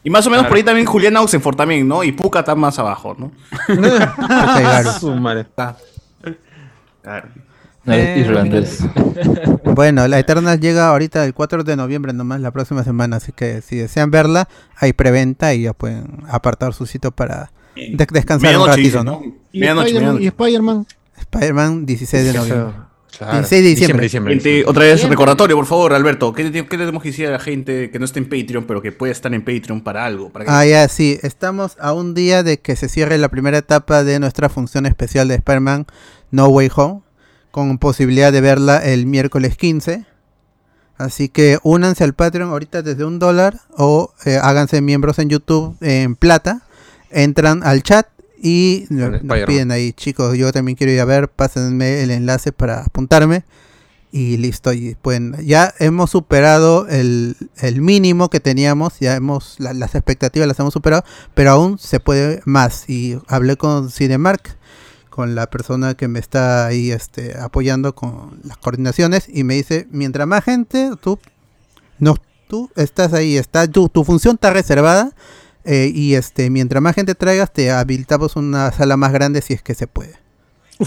Y 0.03 0.11
más 0.11 0.27
o 0.27 0.31
menos 0.31 0.47
por 0.47 0.57
ahí 0.57 0.63
también 0.63 0.87
Julián 0.87 1.17
Auxenford 1.17 1.57
también, 1.57 1.87
¿no? 1.87 2.03
Y 2.05 2.13
Puka 2.13 2.41
está 2.41 2.55
más 2.55 2.79
abajo, 2.79 3.15
¿no? 3.19 3.33
Claro. 3.67 4.93
Su 5.01 5.15
madre. 5.15 5.47
Claro. 7.03 7.29
No, 7.85 7.95
es 7.95 8.09
Eh, 8.09 8.19
irlandés. 8.21 8.85
Bueno, 9.65 10.07
la 10.09 10.19
Eternal 10.19 10.59
llega 10.59 10.89
ahorita 10.89 11.25
el 11.25 11.33
4 11.35 11.63
de 11.65 11.77
noviembre 11.77 12.13
nomás, 12.13 12.41
la 12.41 12.51
próxima 12.51 12.83
semana, 12.83 13.17
así 13.17 13.33
que 13.33 13.63
si 13.63 13.77
desean 13.77 14.11
verla, 14.11 14.49
hay 14.77 14.93
preventa 14.93 15.55
y 15.55 15.63
ya 15.63 15.73
pueden 15.75 16.25
apartar 16.29 16.75
su 16.75 16.87
sitio 16.87 17.11
para 17.13 17.53
de- 17.77 18.07
descansar 18.11 18.51
un 18.59 18.67
ratito, 18.67 18.99
dice, 18.99 19.05
¿no? 19.05 19.23
Y. 19.53 19.61
Spider-Man. 20.27 20.87
Spider-Man 21.19 21.87
16 21.87 22.25
de 22.25 22.33
noviembre. 22.33 22.75
Claro. 23.19 23.39
16 23.39 23.63
de 23.63 23.69
diciembre. 23.69 24.05
diciembre, 24.05 24.35
Gente, 24.35 24.65
otra 24.67 24.85
vez 24.85 25.07
recordatorio, 25.09 25.57
por 25.57 25.67
favor, 25.67 25.93
Alberto. 25.93 26.33
¿Qué, 26.33 26.51
qué 26.51 26.61
le 26.77 26.85
tenemos 26.85 27.03
que 27.03 27.11
decir 27.11 27.27
a 27.27 27.31
la 27.33 27.39
gente 27.39 27.91
que 27.91 27.99
no 27.99 28.05
está 28.05 28.19
en 28.19 28.29
Patreon, 28.29 28.65
pero 28.65 28.81
que 28.81 28.93
puede 28.93 29.13
estar 29.13 29.33
en 29.35 29.43
Patreon 29.45 29.83
para 29.83 30.05
algo? 30.07 30.31
Para 30.31 30.45
que- 30.45 30.51
Ah, 30.51 30.65
ya, 30.65 30.89
sí. 30.89 31.19
Estamos 31.23 31.77
a 31.81 31.93
un 31.93 32.15
día 32.15 32.43
de 32.43 32.61
que 32.61 32.77
se 32.77 32.89
cierre 32.89 33.19
la 33.19 33.29
primera 33.29 33.59
etapa 33.59 34.05
de 34.05 34.19
nuestra 34.21 34.49
función 34.49 34.87
especial 34.87 35.29
de 35.29 35.35
Spider-Man 35.35 35.87
No 36.31 36.47
Way 36.49 36.71
Home, 36.77 37.01
con 37.51 37.79
posibilidad 37.79 38.33
de 38.33 38.41
verla 38.41 38.79
el 38.79 39.07
miércoles 39.07 39.57
15. 39.57 40.07
Así 40.97 41.29
que 41.29 41.59
únanse 41.63 42.05
al 42.05 42.15
Patreon 42.15 42.51
ahorita 42.51 42.83
desde 42.83 43.05
un 43.05 43.19
dólar 43.19 43.59
o 43.77 44.13
eh, 44.25 44.39
háganse 44.41 44.81
miembros 44.83 45.19
en 45.19 45.31
YouTube 45.31 45.77
en 45.81 46.15
plata. 46.15 46.63
Entran 47.11 47.63
al 47.65 47.83
chat 47.83 48.07
y 48.43 48.87
nos, 48.91 49.23
piden 49.47 49.71
ahí, 49.71 49.93
chicos, 49.93 50.37
yo 50.37 50.53
también 50.53 50.77
quiero 50.77 50.93
ir 50.93 51.01
a 51.01 51.05
ver, 51.05 51.29
pásenme 51.29 52.03
el 52.03 52.11
enlace 52.11 52.53
para 52.53 52.81
apuntarme. 52.85 53.45
Y 54.13 54.39
listo, 54.39 54.73
y 54.73 54.97
pueden, 55.01 55.37
ya 55.47 55.73
hemos 55.79 56.11
superado 56.11 56.89
el, 56.89 57.37
el 57.59 57.81
mínimo 57.81 58.29
que 58.29 58.41
teníamos, 58.41 58.99
ya 58.99 59.15
hemos, 59.15 59.55
la- 59.61 59.73
las 59.73 59.95
expectativas 59.95 60.49
las 60.49 60.59
hemos 60.59 60.73
superado, 60.73 61.05
pero 61.35 61.53
aún 61.53 61.79
se 61.79 62.01
puede 62.01 62.43
más. 62.45 62.91
Y 62.91 63.19
hablé 63.29 63.57
con 63.57 63.89
Cinemark, 63.89 64.57
con 65.11 65.37
la 65.37 65.49
persona 65.49 65.95
que 65.95 66.09
me 66.09 66.19
está 66.19 66.67
ahí 66.67 66.91
este, 66.91 67.39
apoyando 67.39 67.95
con 67.95 68.41
las 68.43 68.57
coordinaciones, 68.57 69.27
y 69.33 69.45
me 69.45 69.55
dice, 69.55 69.87
mientras 69.93 70.27
más 70.27 70.43
gente, 70.43 70.91
tú, 71.01 71.21
no, 72.01 72.17
tú 72.49 72.69
estás 72.75 73.13
ahí, 73.13 73.37
está, 73.37 73.69
tu, 73.69 73.89
tu 73.89 74.03
función 74.03 74.35
está 74.35 74.51
reservada, 74.53 75.13
eh, 75.65 75.91
y 75.95 76.15
este, 76.15 76.51
mientras 76.51 76.83
más 76.83 76.95
gente 76.95 77.15
traigas, 77.15 77.53
te 77.53 77.71
habilitamos 77.71 78.37
una 78.37 78.73
sala 78.73 78.97
más 78.97 79.13
grande 79.13 79.43
si 79.43 79.55
es 79.55 79.63
que 79.63 79.75
se 79.75 79.87
puede. 79.87 80.15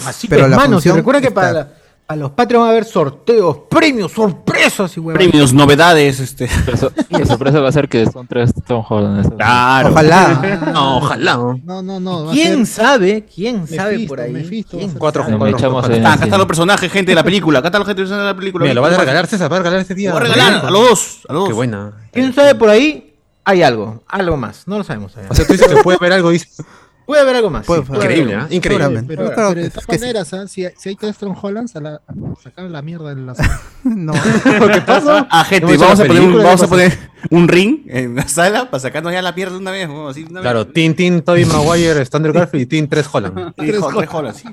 Así 0.05 0.27
Pero 0.27 0.47
la 0.47 0.55
hermano, 0.55 0.73
función 0.73 0.95
recuerda 0.97 1.21
que 1.21 1.27
está. 1.27 1.41
para, 1.41 1.53
la- 1.53 1.67
para 2.07 2.19
los 2.19 2.31
Patreon 2.31 2.63
va 2.63 2.67
a 2.67 2.71
haber 2.71 2.83
sorteos, 2.83 3.57
premios, 3.69 4.11
sorpresas 4.11 4.95
y 4.97 4.99
huevos. 4.99 5.17
Premios, 5.23 5.53
novedades, 5.53 6.19
este. 6.19 6.49
So- 6.77 6.91
la 7.09 7.25
sorpresa 7.25 7.59
va 7.61 7.69
a 7.69 7.71
ser 7.71 7.87
que 7.87 8.05
son 8.11 8.27
tres 8.27 8.51
Tom 8.67 8.83
Holland. 8.87 9.35
Claro. 9.37 9.89
Ojalá. 9.91 10.59
No, 10.73 10.97
ojalá. 10.97 11.37
No, 11.63 11.81
no, 11.81 11.99
no. 11.99 12.31
¿Quién 12.31 12.65
ser 12.65 12.85
sabe? 12.85 13.25
¿Quién 13.33 13.67
sabe 13.67 14.05
por 14.07 14.19
ahí? 14.19 14.33
Mephisto 14.33 14.75
va 14.77 14.79
a 14.79 14.79
¿Quién 14.81 14.89
ser- 14.91 14.99
Cuatro, 14.99 15.23
cuatro, 15.37 15.71
cuatro. 15.71 15.93
Ah, 15.93 15.97
Sí. 15.97 16.05
acá 16.05 16.23
están 16.25 16.39
los 16.39 16.47
personajes, 16.47 16.91
gente 16.91 17.11
de 17.11 17.15
la 17.15 17.23
película. 17.23 17.59
Acá 17.59 17.69
está 17.69 17.79
la 17.79 17.85
gente 17.85 18.03
de 18.03 18.09
la 18.09 18.35
película. 18.35 18.63
Mira, 18.63 18.73
lo 18.73 18.81
va 18.81 18.87
a 18.89 18.97
regalar 18.97 19.27
César, 19.27 19.49
va 19.51 19.55
a 19.55 19.59
regalar 19.59 19.79
este 19.79 19.95
día. 19.95 20.09
Lo 20.09 20.15
va 20.15 20.21
a 20.21 20.23
regalar 20.23 20.65
a 20.65 20.69
los 20.71 20.89
dos. 20.89 21.19
A 21.29 21.33
los 21.33 21.39
dos. 21.41 21.49
Qué 21.49 21.53
buena. 21.53 21.93
¿Quién 22.11 22.33
sabe 22.33 22.55
por 22.55 22.69
ahí? 22.69 23.12
Hay 23.45 23.61
algo, 23.63 24.03
algo 24.07 24.37
más, 24.37 24.67
no 24.67 24.77
lo 24.77 24.83
sabemos. 24.83 25.11
todavía. 25.11 25.31
O 25.31 25.35
sea, 25.35 25.45
tú 25.45 25.53
dices 25.53 25.67
que 25.67 25.81
puede 25.83 25.97
haber 25.99 26.13
algo, 26.13 26.29
dices. 26.29 26.63
Puede 27.05 27.21
haber 27.21 27.35
algo 27.35 27.49
más. 27.49 27.65
Puede- 27.65 27.85
sí, 27.85 27.91
Increíble, 27.93 28.35
¿ah? 28.35 28.47
Increíble. 28.49 29.03
Pero, 29.05 29.29
pero 29.35 29.53
que 29.53 29.59
de 29.59 29.69
todas 29.71 29.85
que 29.87 29.95
sí. 29.95 29.99
maneras, 29.99 30.33
¿ah? 30.33 30.47
si, 30.47 30.65
si 30.77 30.87
hay 30.87 30.95
tres 30.95 31.17
Tom 31.17 31.35
Hollands, 31.39 31.75
a 31.75 31.81
la, 31.81 32.01
sacan 32.41 32.71
la 32.71 32.81
mierda 32.81 33.13
de 33.13 33.21
la 33.21 33.33
No. 33.83 34.13
¿Qué 34.73 34.79
pasó? 34.87 35.27
Ah, 35.29 35.43
gente, 35.43 35.75
vamos 35.75 35.99
a, 35.99 36.05
poner 36.05 36.21
un, 36.23 36.37
vamos 36.37 36.61
a 36.61 36.65
¿qué 36.65 36.69
poner 36.69 36.97
un 37.29 37.49
ring 37.49 37.81
en 37.87 38.15
la 38.15 38.25
sala 38.29 38.69
para 38.71 38.79
sacarnos 38.79 39.11
ya 39.11 39.21
la 39.21 39.33
mierda 39.33 39.51
de 39.51 39.59
una 39.59 39.71
vez. 39.71 39.89
¿no? 39.89 40.07
Así 40.07 40.23
una 40.29 40.39
Claro, 40.39 40.63
vez. 40.63 40.73
Tin 40.73 40.95
Tin, 40.95 41.21
Tobey 41.23 41.43
Maguire, 41.43 42.01
Standard 42.03 42.33
Garfield 42.33 42.63
y 42.63 42.65
Tin 42.67 42.87
3 42.87 43.09
Holland. 43.11 43.53
Sí, 43.59 43.73
jo- 43.77 43.89
tres 43.97 44.09
jolas, 44.09 44.37
sí, 44.37 44.47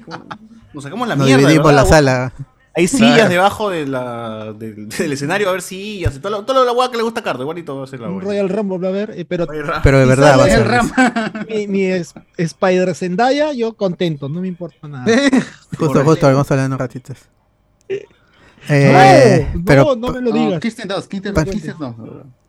Nos 0.74 0.82
sacamos 0.82 1.06
la 1.06 1.14
Nos 1.14 1.26
mierda. 1.26 1.42
de 1.42 1.48
dividimos 1.50 1.72
la 1.72 1.86
sala. 1.86 2.32
Hay 2.76 2.86
sillas 2.86 3.14
Claro. 3.14 3.30
debajo 3.30 3.70
de 3.70 3.86
la, 3.86 4.52
del, 4.52 4.88
del 4.88 5.12
escenario, 5.12 5.48
a 5.48 5.52
ver 5.52 5.60
sillas. 5.62 6.14
y 6.16 6.18
Toda 6.20 6.38
la, 6.38 6.46
toda 6.46 6.64
la 6.64 6.72
hueá 6.72 6.90
que 6.90 6.96
le 6.98 7.02
gusta 7.02 7.18
a 7.20 7.22
Cardo, 7.24 7.42
igualito 7.42 7.76
va 7.76 7.84
a 7.84 7.86
ser 7.88 7.98
la 8.00 8.08
Un 8.08 8.14
hueá. 8.16 8.24
Royal 8.26 8.48
Rumble, 8.48 8.78
va 8.78 8.88
a 8.88 8.92
ver, 8.92 9.10
eh, 9.16 9.24
pero 9.24 9.46
Pero 9.82 9.98
de 9.98 10.06
verdad 10.06 10.38
va 10.38 10.44
a 10.44 10.48
ser. 10.48 11.46
mi, 11.48 11.66
mi 11.66 11.84
es- 11.84 12.14
Spider 12.36 12.94
Zendaya, 12.94 13.52
yo 13.52 13.74
contento, 13.74 14.28
no 14.28 14.40
me 14.40 14.46
importa 14.48 14.86
nada. 14.86 15.04
Justo, 15.78 16.04
justo, 16.04 16.26
vamos 16.28 16.48
a 16.50 16.54
hablar 16.54 16.66
en 16.66 16.72
un 16.74 16.78
ratito. 16.78 17.12
no, 17.88 17.96
Eh, 18.68 19.48
no, 19.54 19.62
pero 19.64 19.96
no 19.96 20.08
me 20.12 20.20
lo 20.20 20.30
No, 20.30 20.36
digas. 20.36 20.60
Kristen 20.60 20.86
2, 20.88 21.08
Kristen 21.08 21.34
Pa- 21.34 21.44
Kristen 21.44 21.74
2. 21.78 21.94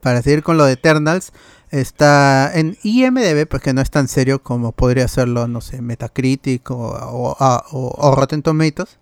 para 0.02 0.22
seguir 0.22 0.44
con 0.44 0.58
lo 0.58 0.66
de 0.66 0.74
Eternals, 0.74 1.32
está 1.72 2.52
en 2.54 2.78
IMDB, 2.84 3.48
pues 3.48 3.64
que 3.64 3.74
no 3.74 3.82
es 3.82 3.90
tan 3.90 4.08
serio 4.08 4.44
como 4.44 4.72
podría 4.72 5.08
serlo, 5.08 5.48
no 5.48 5.62
sé, 5.62 5.82
Metacritic 5.82 6.70
o, 6.70 6.76
o- 6.76 7.36
o 7.72 8.16
Rotten 8.16 8.44
Tomatoes. 8.44 9.00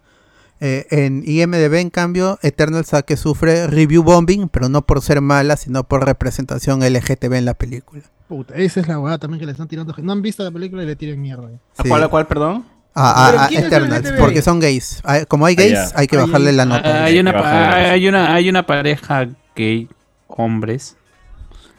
Eh, 0.61 0.87
en 0.91 1.23
IMDB, 1.25 1.75
en 1.75 1.89
cambio, 1.89 2.37
Eternals 2.41 2.93
a 2.93 3.01
que 3.03 3.15
sufre 3.15 3.67
review 3.67 4.03
bombing, 4.03 4.49
pero 4.49 4.67
no 4.67 4.81
por 4.85 5.01
ser 5.01 5.21
mala, 5.21 5.55
sino 5.55 5.83
por 5.85 6.05
representación 6.05 6.81
LGTB 6.83 7.33
en 7.35 7.45
la 7.45 7.53
película. 7.53 8.01
Puta, 8.27 8.55
esa 8.55 8.81
es 8.81 8.87
la 8.87 8.99
hueá 8.99 9.17
también 9.17 9.39
que 9.39 9.45
le 9.45 9.53
están 9.53 9.67
tirando. 9.69 9.95
No 10.01 10.11
han 10.11 10.21
visto 10.21 10.43
la 10.43 10.51
película 10.51 10.83
y 10.83 10.85
le 10.85 10.95
tiran 10.97 11.21
mierda. 11.21 11.47
¿A 11.77 11.83
Sí. 11.83 11.89
cuál, 11.89 12.03
a 12.03 12.07
cuál, 12.09 12.27
perdón? 12.27 12.65
A, 12.93 13.27
a- 13.27 13.31
¿Pero 13.31 13.41
a 13.43 13.47
quién 13.47 13.61
es 13.61 13.67
Eternals, 13.67 14.11
porque 14.19 14.41
son 14.41 14.59
gays. 14.59 15.01
Como 15.29 15.45
hay 15.45 15.55
Ah, 15.57 15.61
gays, 15.61 15.93
hay 15.95 16.07
que 16.07 16.17
Hay- 16.17 16.25
bajarle 16.25 16.51
la 16.51 16.65
nota. 16.65 17.01
Ah, 17.01 17.03
hay, 17.05 17.19
una, 17.19 17.75
hay, 17.91 18.07
una, 18.07 18.33
hay 18.33 18.49
una 18.49 18.65
pareja 18.65 19.27
gay, 19.55 19.87
hombres, 20.27 20.97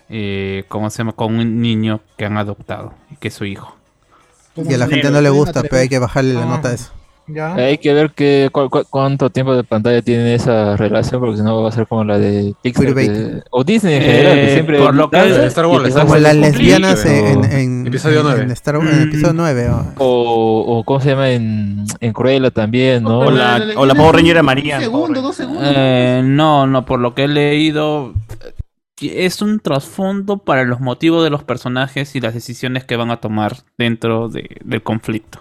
eh, 0.09 0.65
¿cómo 0.69 0.89
se 0.91 0.99
llama? 0.99 1.13
Con 1.13 1.35
un 1.39 1.61
niño 1.61 2.01
que 2.17 2.25
han 2.25 2.37
adoptado 2.39 2.95
y 3.11 3.17
que 3.17 3.29
es 3.29 3.35
su 3.35 3.45
hijo. 3.45 3.77
Y 4.57 4.73
a 4.75 4.79
la 4.79 4.89
gente 4.89 5.11
no 5.11 5.21
le 5.21 5.31
gusta, 5.31 5.63
pero 5.63 5.77
hay 5.77 5.89
que 5.89 5.99
bajarle 5.99 6.35
la 6.35 6.47
nota 6.47 6.71
a 6.71 6.73
eso. 6.75 6.91
Ya. 7.35 7.55
Hay 7.55 7.79
que 7.79 7.93
ver 7.95 8.11
que, 8.13 8.49
cu- 8.53 8.69
cu- 8.69 8.85
cuánto 8.91 9.31
tiempo 9.31 9.55
de 9.55 9.65
pantalla 9.65 10.03
tiene 10.03 10.35
esa 10.35 10.77
relación, 10.77 11.21
porque 11.21 11.37
si 11.39 11.43
no 11.43 11.63
va 11.63 11.69
a 11.69 11.73
ser 11.73 11.87
como 11.87 12.05
la 12.05 12.19
de 12.19 12.55
Pixar. 12.63 12.95
Que- 12.95 13.43
o 13.51 13.65
Disney 13.65 13.95
en 13.95 14.03
general, 14.03 14.35
que 14.35 14.45
Eh, 14.51 14.53
siempre. 14.55 14.79
por 14.79 14.95
lo 14.95 15.11
que- 15.11 15.17
lanza 15.17 15.47
Star 15.47 15.67
Wars, 15.67 15.95
Como 15.95 16.17
las 16.17 16.37
lesbianas 16.37 17.05
en, 17.07 17.45
en, 17.45 17.87
Episodio 17.87 18.21
en- 18.37 18.51
Star 18.51 18.77
Wars, 18.79 18.91
en 18.93 19.03
episodio 19.03 19.33
9. 19.35 19.69
oh. 19.71 20.05
O, 20.05 20.79
o 20.79 20.85
¿cómo 20.85 21.01
se 21.01 21.11
llama? 21.11 21.31
En, 21.31 21.85
en 22.01 22.13
Cruella 22.13 22.51
también, 22.51 23.03
¿no? 23.05 23.21
O 23.21 23.31
la, 23.31 23.63
o 23.77 23.87
la 23.87 23.95
Power 23.95 24.17
Ranger 24.17 24.43
María. 24.43 24.77
Un 24.79 24.83
segundo, 24.83 25.23
dos 25.23 25.37
segundos. 25.37 25.65
Eh, 25.67 26.23
no, 26.25 26.67
no, 26.67 26.85
por 26.85 27.01
lo 27.01 27.15
que 27.15 27.25
he 27.25 27.29
leído, 27.29 28.13
es 29.01 29.41
un 29.41 29.61
trasfondo 29.61 30.39
para 30.39 30.65
los 30.65 30.81
motivos 30.81 31.25
de 31.25 31.31
los 31.31 31.43
personajes 31.43 32.15
y 32.17 32.21
las 32.21 32.35
decisiones 32.35 32.85
que 32.85 32.97
van 32.97 33.11
a 33.11 33.17
tomar 33.19 33.57
dentro 33.79 34.29
de- 34.29 34.59
del 34.65 34.83
conflicto. 34.83 35.41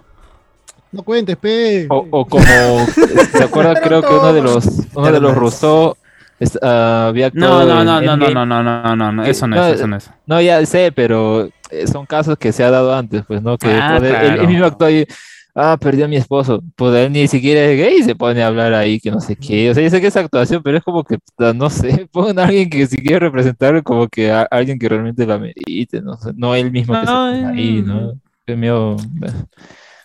No 0.91 1.03
cuentes, 1.03 1.35
pe. 1.37 1.87
O, 1.89 2.07
o 2.11 2.25
como, 2.25 2.43
¿se 3.33 3.43
acuerda? 3.43 3.75
Creo 3.79 4.01
que 4.01 4.13
uno 4.13 4.33
de 4.33 4.41
los, 4.41 4.65
uno 4.93 5.11
de 5.11 5.19
los 5.19 5.35
Rousseau 5.35 5.95
es- 6.39 6.57
ah, 6.61 7.07
había 7.09 7.29
No, 7.33 7.59
actuado 7.59 7.83
no, 7.83 7.83
no, 7.83 8.01
no, 8.01 8.17
no, 8.17 8.45
no, 8.45 8.45
no, 8.45 8.63
no, 8.63 8.95
no, 8.95 9.11
no, 9.11 9.23
eso 9.25 9.47
no 9.47 9.55
No, 9.55 9.65
es, 9.67 9.75
eso 9.75 9.87
no 9.87 9.97
es. 9.97 10.09
No, 10.25 10.41
ya 10.41 10.65
sé, 10.65 10.91
pero 10.91 11.49
eh, 11.69 11.85
son 11.87 12.05
casos 12.05 12.37
que 12.37 12.51
se 12.51 12.63
ha 12.63 12.71
dado 12.71 12.93
antes, 12.95 13.23
pues, 13.27 13.41
¿no? 13.41 13.57
Que 13.57 13.67
Ah, 13.69 13.97
él, 14.01 14.07
claro. 14.07 14.41
él 14.41 14.47
mismo 14.47 14.65
actúa 14.65 14.87
ahí, 14.87 15.05
ah, 15.53 15.77
perdí 15.79 16.01
a 16.03 16.07
mi 16.07 16.15
esposo, 16.15 16.61
pues 16.75 16.95
él 16.95 17.11
ni 17.11 17.27
siquiera 17.27 17.61
es 17.65 17.77
gay 17.77 17.97
y 17.99 18.03
se 18.03 18.15
pone 18.15 18.41
a 18.41 18.47
hablar 18.47 18.73
ahí 18.73 18.99
que 18.99 19.11
no 19.11 19.19
sé 19.19 19.35
qué, 19.35 19.69
o 19.69 19.73
sea, 19.73 19.83
yo 19.83 19.89
sé 19.89 19.99
que 20.01 20.07
es 20.07 20.15
actuación, 20.15 20.63
pero 20.63 20.77
es 20.77 20.83
como 20.83 21.03
que, 21.03 21.17
no 21.55 21.69
sé, 21.69 22.07
pongan 22.11 22.39
a 22.39 22.43
alguien 22.45 22.69
que 22.69 22.87
si 22.87 22.97
quiere 22.97 23.19
representar 23.19 23.83
como 23.83 24.07
que 24.07 24.31
a 24.31 24.43
alguien 24.43 24.79
que 24.79 24.89
realmente 24.89 25.25
lo 25.25 25.33
amerite, 25.33 26.01
no 26.01 26.15
sé, 26.17 26.31
no 26.35 26.55
él 26.55 26.71
mismo 26.71 26.93
que 26.93 27.05
se 27.05 27.11
ponga 27.11 27.49
ahí, 27.49 27.83
¿no? 27.83 28.13
Es 28.47 28.57
medio 28.57 28.95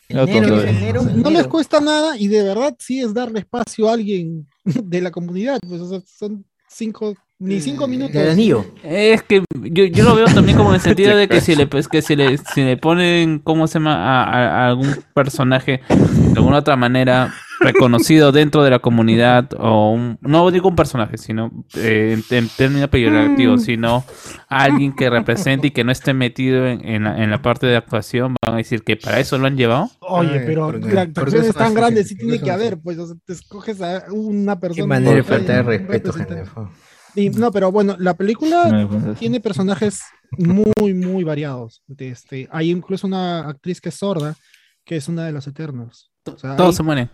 Enero, 0.09 0.49
tonto, 0.49 0.65
enero, 0.65 1.03
No 1.03 1.31
les 1.31 1.47
cuesta 1.47 1.81
nada 1.81 2.17
y 2.19 2.29
de 2.29 2.43
verdad 2.43 2.77
sí 2.79 3.01
es 3.01 3.15
darle 3.15 3.41
espacio 3.41 3.89
a 3.89 3.95
alguien 3.95 4.47
de 4.65 5.01
la 5.01 5.11
comunidad. 5.11 5.59
Pues, 5.67 5.81
o 5.81 5.89
sea, 5.89 6.03
son 6.07 6.45
cinco, 6.69 7.15
ni 7.39 7.61
cinco 7.61 7.87
minutos. 7.89 8.14
El 8.16 8.30
anillo. 8.30 8.64
Es 8.82 9.22
que 9.22 9.43
yo, 9.62 9.85
yo 9.85 10.05
lo 10.05 10.14
veo 10.14 10.26
también 10.26 10.57
como 10.57 10.70
en 10.70 10.76
el 10.76 10.80
sentido 10.82 11.16
de 11.16 11.28
que 11.28 11.41
si 11.41 11.55
le 11.57 11.66
pues, 11.66 11.89
que 11.89 12.01
si 12.03 12.16
le, 12.16 12.39
si 12.39 12.62
le 12.62 12.76
ponen 12.76 13.39
cómo 13.41 13.66
se 13.66 13.74
llama 13.74 13.95
a, 13.97 14.24
a- 14.24 14.64
a 14.64 14.68
algún 14.68 14.95
personaje 15.14 15.80
de 15.89 16.32
alguna 16.37 16.59
otra 16.59 16.76
manera 16.76 17.32
reconocido 17.61 18.32
dentro 18.32 18.62
de 18.62 18.70
la 18.70 18.80
comunidad 18.80 19.49
o 19.59 19.93
un, 19.93 20.18
no 20.20 20.51
digo 20.51 20.68
un 20.68 20.76
personaje 20.76 21.16
sino 21.16 21.51
eh, 21.76 22.18
en, 22.30 22.37
en 22.37 22.49
términos 22.49 22.89
peyorativos 22.91 23.62
sino 23.62 24.05
alguien 24.49 24.95
que 24.95 25.09
represente 25.09 25.68
y 25.68 25.70
que 25.70 25.85
no 25.85 25.93
esté 25.93 26.12
metido 26.14 26.66
en, 26.66 26.87
en 26.87 27.05
la, 27.05 27.22
en 27.22 27.30
la 27.30 27.41
parte 27.41 27.66
de 27.66 27.76
actuación 27.76 28.35
van 28.45 28.55
a 28.55 28.59
decir 28.59 28.82
que 28.82 28.97
para 28.97 29.18
eso 29.20 29.39
lo 29.39 29.47
han 29.47 29.57
llevado 29.57 29.89
Oye, 30.01 30.41
pero 30.41 30.72
la 30.72 31.03
actuación 31.03 31.45
es 31.45 31.55
tan 31.55 31.74
grande, 31.74 32.05
sí 32.05 32.16
tiene 32.16 32.41
que 32.41 32.51
haber, 32.51 32.78
pues, 32.78 32.99
o 32.99 33.07
sea, 33.07 33.16
te 33.24 33.32
escoges 33.32 33.80
a 33.80 34.05
una 34.11 34.61
persona. 34.61 34.82
Qué 34.85 34.89
manera 34.89 35.14
de 35.16 35.22
falta 35.22 35.53
de 35.55 35.62
respeto, 35.62 36.12
gente. 36.12 36.43
Y, 37.15 37.31
no, 37.31 37.51
pero 37.53 37.71
bueno, 37.71 37.97
la 37.99 38.15
película 38.15 38.65
No, 38.69 39.15
tiene 39.15 39.41
personajes 39.41 40.03
muy, 40.37 40.95
muy 40.95 41.25
variados. 41.25 41.83
Este, 41.97 42.49
hay 42.51 42.71
incluso 42.71 43.07
una 43.07 43.49
actriz 43.49 43.81
que 43.81 43.91
es 43.91 43.95
sorda, 43.95 44.35
que 44.85 44.97
es 44.97 45.09
una 45.09 45.25
de 45.25 45.33
los 45.33 45.47
Eternals. 45.47 46.11
O 46.27 46.37
sea, 46.39 46.57
todos 46.57 46.71
hay- 46.75 46.77
se 46.77 46.83
mueren 46.83 47.11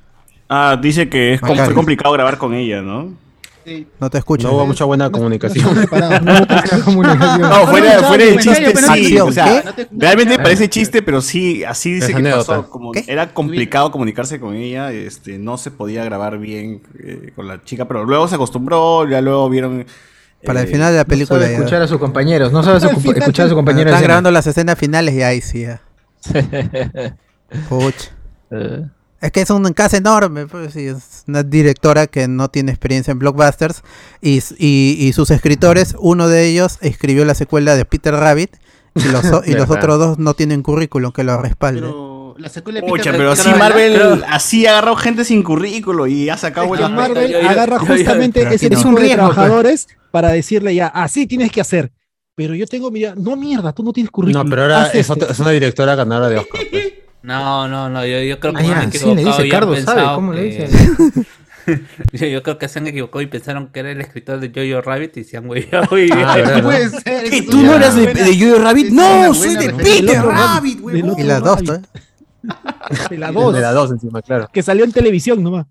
Ah, 0.53 0.76
dice 0.80 1.09
que 1.09 1.34
es, 1.34 1.40
complicado 1.40 2.12
grabar 2.12 2.36
con 2.36 2.55
ella, 2.55 2.82
¿no? 2.82 3.16
Sí. 3.64 3.86
No 4.00 4.08
te 4.08 4.18
escucho. 4.18 4.48
No 4.48 4.54
hubo 4.54 4.66
mucha 4.66 4.84
buena 4.84 5.04
no- 5.04 5.11
no 5.11 5.18
comunicación. 5.18 5.66
no. 5.90 6.40
No, 6.40 7.66
fuera, 7.66 8.00
no, 8.00 8.08
fuera 8.08 8.24
no, 8.24 8.40
chiste, 8.40 8.74
no, 8.74 8.80
no, 8.80 8.94
sí. 8.94 9.14
no, 9.14 9.24
O 9.26 9.32
sea. 9.32 9.62
No 9.90 9.98
realmente 10.00 10.38
parece 10.38 10.68
chiste, 10.70 11.02
pero 11.02 11.20
sí, 11.20 11.62
así 11.64 11.92
dice 11.92 12.06
Es 12.06 12.12
que 12.12 12.16
anécdota. 12.18 12.56
pasó. 12.56 12.70
Como 12.70 12.92
era 13.06 13.32
complicado 13.34 13.90
comunicarse 13.90 14.40
con 14.40 14.54
ella, 14.54 14.92
este, 14.92 15.38
no 15.38 15.58
se 15.58 15.70
podía 15.70 16.04
grabar 16.04 16.38
bien 16.38 16.82
eh, 16.98 17.32
con 17.36 17.46
la 17.48 17.62
chica, 17.64 17.86
pero 17.86 18.04
luego 18.04 18.26
se 18.28 18.36
acostumbró, 18.36 19.08
ya 19.08 19.20
luego 19.20 19.48
vieron. 19.50 19.84
Para 20.44 20.61
el 20.62 20.68
eh, 20.68 20.70
final 20.72 20.92
de 20.92 20.96
la 20.98 21.02
No 21.04 21.08
película. 21.08 21.40
sabe 21.40 21.52
ya. 21.52 21.58
escuchar 21.58 21.82
a 21.82 21.86
sus 21.86 21.98
compañeros, 21.98 22.50
no 22.52 22.62
sabe 22.62 22.80
su- 22.80 22.86
escuchar 22.88 23.12
a 23.12 23.20
su 23.20 23.34
Cuando 23.36 23.56
compañero. 23.56 23.90
de 23.90 23.94
Están 23.96 24.04
grabando 24.04 24.30
las 24.30 24.46
escenas 24.46 24.78
finales 24.78 25.14
y 25.14 25.22
ahí 25.22 25.40
sí. 25.42 25.66
Puch. 27.68 27.94
Es 29.20 29.32
que 29.32 29.42
es 29.42 29.50
un 29.50 29.70
caso 29.74 29.96
enorme, 29.96 30.46
pues, 30.46 30.72
sí, 30.72 30.86
es 30.86 31.24
una 31.28 31.42
directora 31.42 32.06
que 32.06 32.26
no 32.26 32.48
tiene 32.48 32.70
experiencia 32.72 33.12
en 33.12 33.18
blockbusters 33.18 33.82
y, 34.22 34.38
y- 34.58 34.96
y 34.98 35.12
sus 35.12 35.30
escritores, 35.30 35.94
uno 35.98 36.26
de 36.28 36.46
ellos 36.48 36.78
escribió 36.80 37.24
la 37.26 37.34
secuela 37.34 37.76
de 37.76 37.84
Peter 37.84 38.14
Rabbit 38.14 38.56
y 38.94 39.04
los, 39.08 39.22
y 39.46 39.52
los 39.52 39.68
otros 39.68 39.98
dos 39.98 40.18
no 40.18 40.32
tienen 40.34 40.62
currículum 40.62 41.12
que 41.12 41.22
lo 41.24 41.36
respalde. 41.40 41.82
Pero 41.82 42.34
la 42.38 42.48
secuela 42.48 42.80
de 42.80 42.90
Peter- 42.90 43.12
pero 43.16 43.32
así 43.32 43.50
Marvel 43.58 43.92
creo- 43.94 44.20
así 44.28 44.66
ha 44.66 44.70
agarrado 44.70 44.96
gente 44.96 45.24
sin 45.26 45.42
currículo 45.42 46.06
y 46.06 46.30
ha 46.30 46.38
sacado 46.38 46.64
Que 46.64 46.68
buenas 46.68 46.90
Marvel 46.90 47.30
yo- 47.30 47.40
yo- 47.42 47.48
agarra 47.50 47.76
yo- 47.78 47.82
yo- 47.86 47.92
justamente 47.94 48.40
ese 48.54 48.70
no. 48.70 48.70
tipo 48.70 48.80
Es 48.80 48.84
un 48.86 48.94
de 48.94 49.00
riesgo, 49.02 49.24
pues. 49.26 49.34
trabajadores 49.34 49.88
para 50.10 50.30
decirle 50.30 50.74
ya, 50.74 50.86
así 50.86 51.26
tienes 51.26 51.52
que 51.52 51.60
hacer. 51.60 51.92
Pero 52.36 52.54
yo 52.54 52.66
tengo, 52.66 52.90
mira, 52.90 53.14
no 53.16 53.36
mierda, 53.36 53.70
tú 53.74 53.82
no 53.82 53.92
tienes 53.92 54.10
currículum. 54.10 54.44
No, 54.46 54.48
pero 54.50 54.62
ahora 54.62 54.86
es, 54.86 54.94
este. 54.94 55.12
otra- 55.12 55.28
es 55.30 55.38
una 55.40 55.50
directora 55.50 55.94
ganadora 55.94 56.30
de 56.30 56.38
Oscar. 56.38 56.60
No 57.22 57.68
no 57.68 57.88
no 57.90 58.06
yo, 58.06 58.20
yo 58.20 58.40
creo 58.40 58.52
que 58.54 58.60
Ah, 58.60 58.62
se 58.62 58.68
ya, 58.68 58.80
han 58.80 58.92
sí, 58.92 58.98
le 59.14 59.22
equivocado 59.22 59.26
dice 59.26 59.46
y 59.46 59.50
han 59.50 59.60
Cardo, 59.60 59.76
¿sabe? 59.76 60.14
¿Cómo 60.14 60.32
le 60.32 60.50
que- 60.50 60.66
dice? 60.68 61.26
yo, 62.12 62.26
yo 62.26 62.42
creo 62.42 62.58
que 62.58 62.68
se 62.68 62.78
han 62.78 62.86
equivocado 62.86 63.20
y 63.22 63.26
pensaron 63.26 63.68
que 63.68 63.80
era 63.80 63.90
el 63.92 64.00
escritor 64.00 64.40
de 64.40 64.48
Jojo 64.54 64.82
Rabbit 64.82 65.16
y 65.18 65.24
se 65.24 65.36
han 65.36 65.48
hueveado 65.48 65.98
y 65.98 66.10
Ah, 66.12 66.36
¿verdad, 66.36 66.56
no? 66.58 66.62
Puede 66.64 66.88
ser. 66.90 67.30
¿Qué, 67.30 67.38
eso 67.38 67.50
¿Tú 67.50 67.62
no 67.62 67.74
eras 67.74 67.94
de, 67.96 68.06
de 68.14 68.38
Jojo 68.40 68.62
Rabbit? 68.62 68.86
es 68.86 68.92
No, 68.92 69.02
buena 69.18 69.34
soy 69.34 69.56
de. 69.56 69.72
Peter 69.74 70.22
Rabbit, 70.22 70.80
otro 70.82 71.14
Y 71.18 71.22
las 71.22 71.42
dos, 71.42 71.60
¿eh? 71.62 71.80
de 73.10 73.18
la 73.18 73.30
2, 73.32 73.52
De 73.54 73.60
la 73.60 73.72
dos 73.72 73.90
encima, 73.90 74.22
claro. 74.22 74.48
que 74.50 74.62
salió 74.62 74.86
en 74.86 74.92
televisión 74.92 75.42
nomás. 75.42 75.66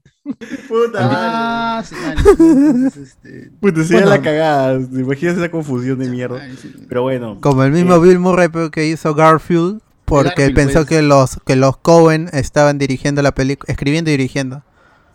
Ah, 0.96 1.82
sí, 1.84 1.96
vale. 2.00 2.22
Entonces, 2.30 2.98
este, 2.98 3.52
Puta, 3.60 3.84
se 3.84 3.94
Bueno. 3.94 4.10
la 4.10 4.22
cagada. 4.22 4.74
Imaginas 4.76 5.38
esa 5.38 5.50
confusión 5.50 5.98
de 5.98 6.08
mierda. 6.10 6.40
sí. 6.62 6.72
Pero 6.88 7.02
bueno. 7.02 7.40
Como 7.42 7.64
el 7.64 7.72
mismo 7.72 8.00
Bill 8.00 8.20
Murray 8.20 8.50
pero, 8.50 8.70
que 8.70 8.86
hizo 8.86 9.16
Garfield, 9.16 9.82
porque 10.10 10.50
pensó 10.52 10.80
pues. 10.80 10.88
que 10.88 11.02
los 11.02 11.38
que 11.46 11.56
los 11.56 11.78
Cohen 11.78 12.30
estaban 12.34 12.78
dirigiendo 12.78 13.22
la 13.22 13.32
película, 13.34 13.72
escribiendo 13.72 14.10
y 14.10 14.14
dirigiendo. 14.18 14.64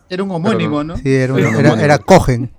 Era 0.08 0.22
un 0.22 0.30
homónimo, 0.30 0.84
¿no? 0.84 0.96
Sí, 0.96 1.12
era, 1.14 1.34
Era 1.36 1.48
era, 1.48 1.58
homónimo. 1.58 1.76
era 1.76 1.98
Cohen. 1.98 2.52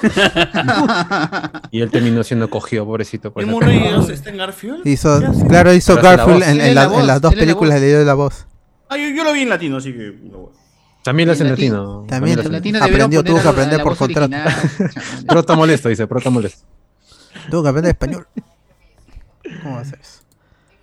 Y 1.70 1.80
él 1.80 1.90
terminó 1.90 2.22
siendo 2.24 2.48
cogido, 2.50 2.84
pobrecito. 2.84 3.32
por 3.32 3.42
¿El 3.42 3.48
esa 3.48 3.54
Murray 3.58 3.78
está 4.12 4.30
en 4.30 4.36
Garfield? 4.38 4.82
Claro, 5.48 5.72
hizo 5.74 5.94
Pero 5.96 6.08
hace 6.08 6.16
la 6.16 6.24
Garfield 6.24 6.42
en, 6.42 6.48
Él 6.50 6.60
en 6.60 6.66
es 6.68 6.74
la- 6.74 6.80
la 6.82 6.86
en 6.86 6.92
voz, 6.92 7.06
las 7.06 7.20
dos 7.20 7.34
películas 7.34 7.80
le 7.80 7.86
dio 7.86 8.04
la 8.04 8.14
voz. 8.14 8.46
Ah, 8.88 8.96
yo, 8.96 9.08
yo 9.10 9.24
lo 9.24 9.32
vi 9.32 9.42
en 9.42 9.48
latino, 9.50 9.76
así 9.76 9.92
que. 9.92 10.18
También 11.04 11.28
lo 11.28 11.32
hace 11.32 11.44
en 11.44 11.50
latino. 11.50 12.04
También 12.08 12.36
lo 12.36 12.40
hace 12.40 12.48
en 12.48 12.52
Latino 12.52 12.78
Aprendió, 12.82 13.22
tuvo 13.24 13.40
que 13.40 13.48
aprender 13.48 13.82
por 13.82 13.96
contrato. 13.96 14.36
está 15.38 15.54
molesto, 15.56 15.88
dice, 15.88 16.06
pero 16.06 16.18
está 16.18 16.30
molesto. 16.30 16.66
Tuvo 17.50 17.62
que 17.62 17.68
aprender 17.68 17.90
español. 17.90 18.26
¿Cómo 19.62 19.76
va 19.76 19.80
a 19.80 19.84
ser 19.84 19.98
eso? 20.00 20.20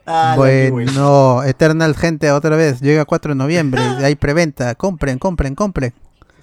Ah, 0.10 0.36
Bueno, 0.38 1.44
Eternal, 1.44 1.94
gente, 1.94 2.32
otra 2.32 2.56
vez. 2.56 2.80
Llega 2.80 3.04
4 3.04 3.34
de 3.34 3.36
noviembre. 3.36 3.82
Hay 3.82 4.16
preventa. 4.16 4.74
Compren, 4.76 5.20
compren, 5.20 5.54
compren. 5.54 5.94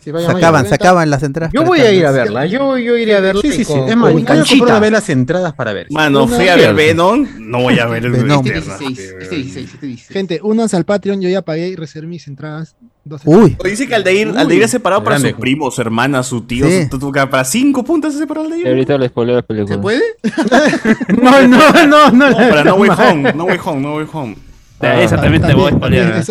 Sí, 0.04 0.10
vaya, 0.12 0.26
se 0.26 0.32
vaya. 0.34 0.46
acaban, 0.46 0.66
se 0.68 0.74
acaban 0.74 1.08
las 1.10 1.22
entradas. 1.22 1.52
Yo 1.52 1.64
voy 1.64 1.80
a 1.80 1.90
ir 1.90 2.04
a 2.04 2.10
verla. 2.10 2.44
Yo, 2.46 2.76
yo 2.76 2.96
iré 2.96 3.16
a 3.16 3.20
verla. 3.20 3.40
Sí, 3.40 3.50
sí, 3.52 3.64
sí. 3.64 3.72
con- 3.72 3.88
Es 3.88 3.96
más, 3.96 4.12
voy 4.12 4.24
a 4.28 4.78
vez 4.80 4.92
las 4.92 5.08
entradas 5.08 5.54
para 5.54 5.72
ver. 5.72 5.86
Mano, 5.90 6.24
Una 6.24 6.36
fui 6.36 6.48
a 6.48 6.56
ver. 6.56 6.74
Venom. 6.74 7.26
No 7.38 7.62
voy 7.62 7.78
a 7.78 7.86
ver 7.86 8.04
el 8.04 8.12
Venom. 8.12 8.46
Este 8.46 8.58
Eternals. 8.58 8.78
16, 8.80 9.14
este 9.22 9.36
16, 9.36 9.74
este 9.74 9.86
16. 9.86 10.12
Gente, 10.12 10.40
únanse 10.42 10.76
al 10.76 10.84
Patreon, 10.84 11.20
yo 11.22 11.28
ya 11.28 11.40
pagué 11.42 11.68
y 11.68 11.76
reservé 11.76 12.06
mis 12.08 12.28
entradas. 12.28 12.76
Uy, 13.24 13.56
Dice 13.64 13.86
que 13.86 13.94
Aldair, 13.94 14.32
Aldair 14.36 14.62
es 14.62 14.70
separado 14.70 15.04
para 15.04 15.18
sus 15.18 15.32
primos, 15.34 15.78
hermanas, 15.78 16.26
su 16.26 16.42
tío, 16.42 16.66
Sí. 16.68 16.86
su, 16.90 16.98
tu- 16.98 17.12
para 17.12 17.44
cinco 17.44 17.84
puntos 17.84 18.12
se 18.14 18.18
separó 18.20 18.42
Y 18.42 18.46
Aldair. 18.46 18.66
ahorita 18.68 18.98
les 18.98 19.10
spoileo 19.10 19.36
la 19.36 19.42
película. 19.42 19.74
¿Se 19.76 19.80
puede? 19.80 20.02
No, 21.22 21.46
no, 21.46 21.86
no, 21.86 22.10
no. 22.10 22.30
No, 22.30 22.36
para 22.36 22.64
No 22.64 22.74
Way 22.76 22.90
Home, 22.90 23.32
No 23.34 23.44
Way 23.44 23.58
Home, 23.64 23.80
No 23.80 23.94
Way 23.96 24.06
Home. 24.12 24.36
Esa 24.84 25.16
también 25.16 25.42
te 25.42 25.54
voy 25.54 25.70
a 25.72 25.76
spoilear. 25.76 26.24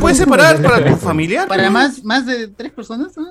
¿Puedes 0.00 0.18
separar 0.18 0.60
para 0.62 0.84
tu 0.84 0.96
familiar? 0.96 1.46
Para 1.48 1.70
más, 1.70 2.02
más 2.04 2.26
de 2.26 2.48
tres 2.48 2.72
personas. 2.72 3.08
¿no? 3.16 3.26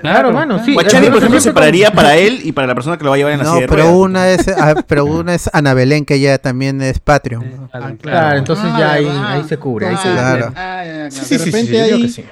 Claro, 0.00 0.32
mano, 0.32 0.64
sí. 0.64 0.72
Guachani, 0.74 1.08
por 1.08 1.18
ejemplo, 1.18 1.40
separaría 1.40 1.90
para 1.92 2.16
él 2.16 2.40
y 2.44 2.52
para 2.52 2.66
la 2.66 2.74
persona 2.74 2.96
que 2.98 3.04
lo 3.04 3.10
va 3.10 3.16
a 3.16 3.18
llevar 3.18 3.32
en 3.32 3.38
la 3.40 3.44
no, 3.44 3.50
silla 3.52 3.60
de 3.62 3.68
pero 3.68 3.82
ruedas. 3.84 3.98
una 3.98 4.28
es, 4.30 4.48
ah, 4.48 4.74
pero 4.86 5.04
una 5.04 5.34
es 5.34 5.50
Ana 5.52 5.74
Belén, 5.74 6.04
que 6.04 6.14
ella 6.14 6.38
también 6.38 6.80
es 6.82 6.98
Patreon. 7.00 7.68
Claro, 8.00 8.38
entonces 8.38 8.66
Ah, 8.68 8.78
ya 8.78 8.92
ahí, 8.92 9.06
ah, 9.08 9.32
ahí 9.34 9.44
se 9.44 9.56
cubre. 9.58 9.86
Ahí 9.88 9.96
se 9.96 10.08
ah, 10.08 10.12
Claro. 10.12 10.52
ah, 10.56 10.84
ya, 10.84 10.84
ya, 10.84 10.92
claro. 10.92 11.04
De 11.04 11.10
Sí, 11.10 11.24
sí, 11.24 11.38
sí, 11.38 11.44
repente 11.46 11.72
yo 11.72 11.84
digo 11.84 11.96
ahí, 11.96 12.02
que 12.02 12.08
sí. 12.08 12.24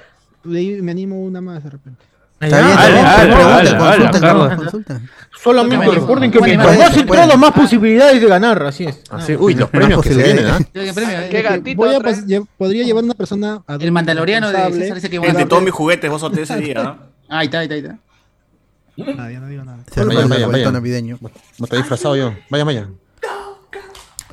de 0.44 0.58
ahí 0.58 0.82
me 0.82 0.90
animo 0.92 1.20
una 1.20 1.40
más 1.40 1.62
de 1.64 1.70
repente. 1.70 2.04
Está 2.40 2.56
bien, 2.62 2.76
Ah, 2.76 2.84
está 2.84 2.94
bien, 2.94 3.06
ah, 3.06 3.10
ah, 3.10 4.10
ah, 4.22 4.56
ah, 4.56 4.84
ah. 4.88 5.00
Solamente 5.42 5.86
recuerden 5.90 6.30
que 6.30 6.40
mientras 6.40 6.78
más 6.78 6.96
entradas, 6.96 7.38
más 7.38 7.52
posibilidades 7.52 8.20
de 8.20 8.26
ganar, 8.28 8.62
así 8.62 8.84
es. 8.84 9.00
Ah, 9.10 9.20
sí. 9.20 9.36
Uy, 9.38 9.54
los 9.54 9.68
premios 9.70 10.02
que 10.02 10.12
se 10.14 10.22
vienen, 10.22 10.46
¿ah? 10.46 10.58
Yo, 10.58 10.82
¿Qué 10.84 10.92
premio? 10.92 11.16
¿Qué 11.30 11.38
Eh, 11.38 11.42
gatito 11.42 11.76
Voy 11.76 11.94
a 11.94 11.98
otra 11.98 12.10
pas- 12.12 12.26
lle- 12.26 12.46
podría 12.58 12.84
llevar 12.84 13.04
una 13.04 13.14
persona 13.14 13.62
a 13.66 13.74
El 13.74 13.92
mandaloriano 13.92 14.50
de. 14.50 14.72
César 14.72 14.94
dice 14.96 15.10
que 15.10 15.16
Entre 15.16 15.32
bueno. 15.32 15.48
todos 15.48 15.62
mis 15.62 15.72
juguetes, 15.72 16.10
vos 16.10 16.20
sorteé 16.20 16.42
ese 16.44 16.56
día. 16.58 16.80
¿ah? 16.80 16.96
Ah, 17.32 17.38
ahí 17.38 17.44
está, 17.46 17.60
ahí 17.60 17.64
está, 17.66 17.74
ahí 17.76 17.80
está. 17.80 19.22
Ah, 19.22 19.30
ya 19.30 19.38
no 19.40 19.46
digo 19.46 19.64
nada. 19.64 19.78
Vayan, 19.94 20.10
arbolito 20.32 20.48
vayan. 20.50 20.72
navideño. 20.72 21.18
No 21.20 21.64
estoy 21.64 21.78
disfrazado 21.78 22.16
yo. 22.16 22.34
Vaya, 22.50 22.64
vaya. 22.64 22.88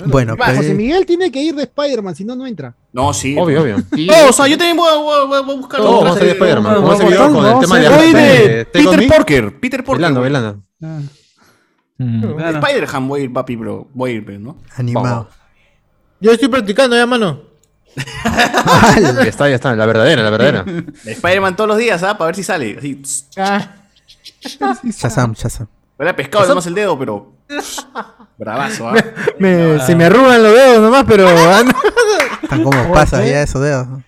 Bueno, 0.06 0.38
pues, 0.38 0.58
José 0.58 0.74
Miguel 0.74 1.06
tiene 1.06 1.32
que 1.32 1.42
ir 1.42 1.56
de 1.56 1.64
Spider-Man, 1.64 2.16
si 2.16 2.24
no, 2.24 2.36
no 2.36 2.46
entra. 2.46 2.76
No, 2.94 3.14
sí. 3.14 3.36
Obvio, 3.38 3.62
obvio. 3.64 3.78
Sí, 3.96 4.08
No, 4.08 4.30
o 4.30 4.32
sea, 4.34 4.48
yo 4.48 4.58
también 4.58 4.78
voy 4.78 4.90
a, 4.90 4.96
voy 4.98 5.16
a- 5.16 5.26
voy 5.26 5.36
a- 5.36 5.40
a 5.40 5.58
buscar 5.58 5.80
Todos 5.82 6.04
vamos 6.04 6.18
a 6.18 6.20
ir 6.20 6.26
de 6.26 6.32
Spider-Man. 6.34 6.76
Como 6.76 6.94
ese 6.94 7.06
video 7.06 7.34
con 7.34 7.46
el 7.46 7.60
tema 7.60 7.80
de 7.80 7.90
Voy 7.90 8.14
de- 8.14 8.66
Peter 8.72 9.00
Me. 9.00 9.08
Porker. 9.08 9.60
Peter 9.60 9.84
Porker. 9.84 10.02
Velando, 10.02 10.22
velando. 10.22 10.62
Mm. 10.80 12.40
Spider-Man 12.40 13.08
voy 13.08 13.22
a 13.22 13.24
ir, 13.24 13.34
papi, 13.34 13.56
bro. 13.56 13.88
Voy 13.94 14.12
a 14.12 14.14
ir, 14.16 14.40
¿no? 14.40 14.58
animado. 14.76 15.30
Yo 16.20 16.32
estoy 16.32 16.48
practicando 16.48 16.96
ya, 16.96 17.06
mano. 17.06 17.42
Ya 17.96 19.24
está, 19.28 19.50
ya 19.50 19.56
está. 19.56 19.76
La 19.76 19.86
verdadera, 19.88 20.22
la 20.22 20.30
verdadera. 20.30 20.66
Spider-Man 21.06 21.56
todos 21.56 21.68
los 21.70 21.78
días, 21.78 22.04
¿ah? 22.04 22.18
Para 22.18 22.28
ver 22.28 22.36
si 22.36 22.44
sale. 22.44 22.76
Así. 22.78 23.02
Ah, 23.38 23.76
Shazam, 24.42 25.34
Shazam. 25.34 25.68
Huele 25.98 26.12
a 26.12 26.16
pescado, 26.16 26.44
además 26.46 26.68
el 26.68 26.76
dedo, 26.76 26.98
pero. 27.00 27.34
Bravazo, 28.38 28.90
¿ah? 28.90 28.96
me, 29.40 29.80
se 29.80 29.96
me 29.96 30.06
arrugan 30.06 30.44
los 30.44 30.54
dedos 30.54 30.82
nomás, 30.82 31.06
pero. 31.08 31.28
ah, 31.30 31.64
no. 31.64 31.72
Están 32.44 32.64
como 32.64 32.94
pasas 32.94 33.26
ya 33.26 33.42
esos 33.42 33.62
dedos. 33.62 33.88
¿no? 33.88 34.04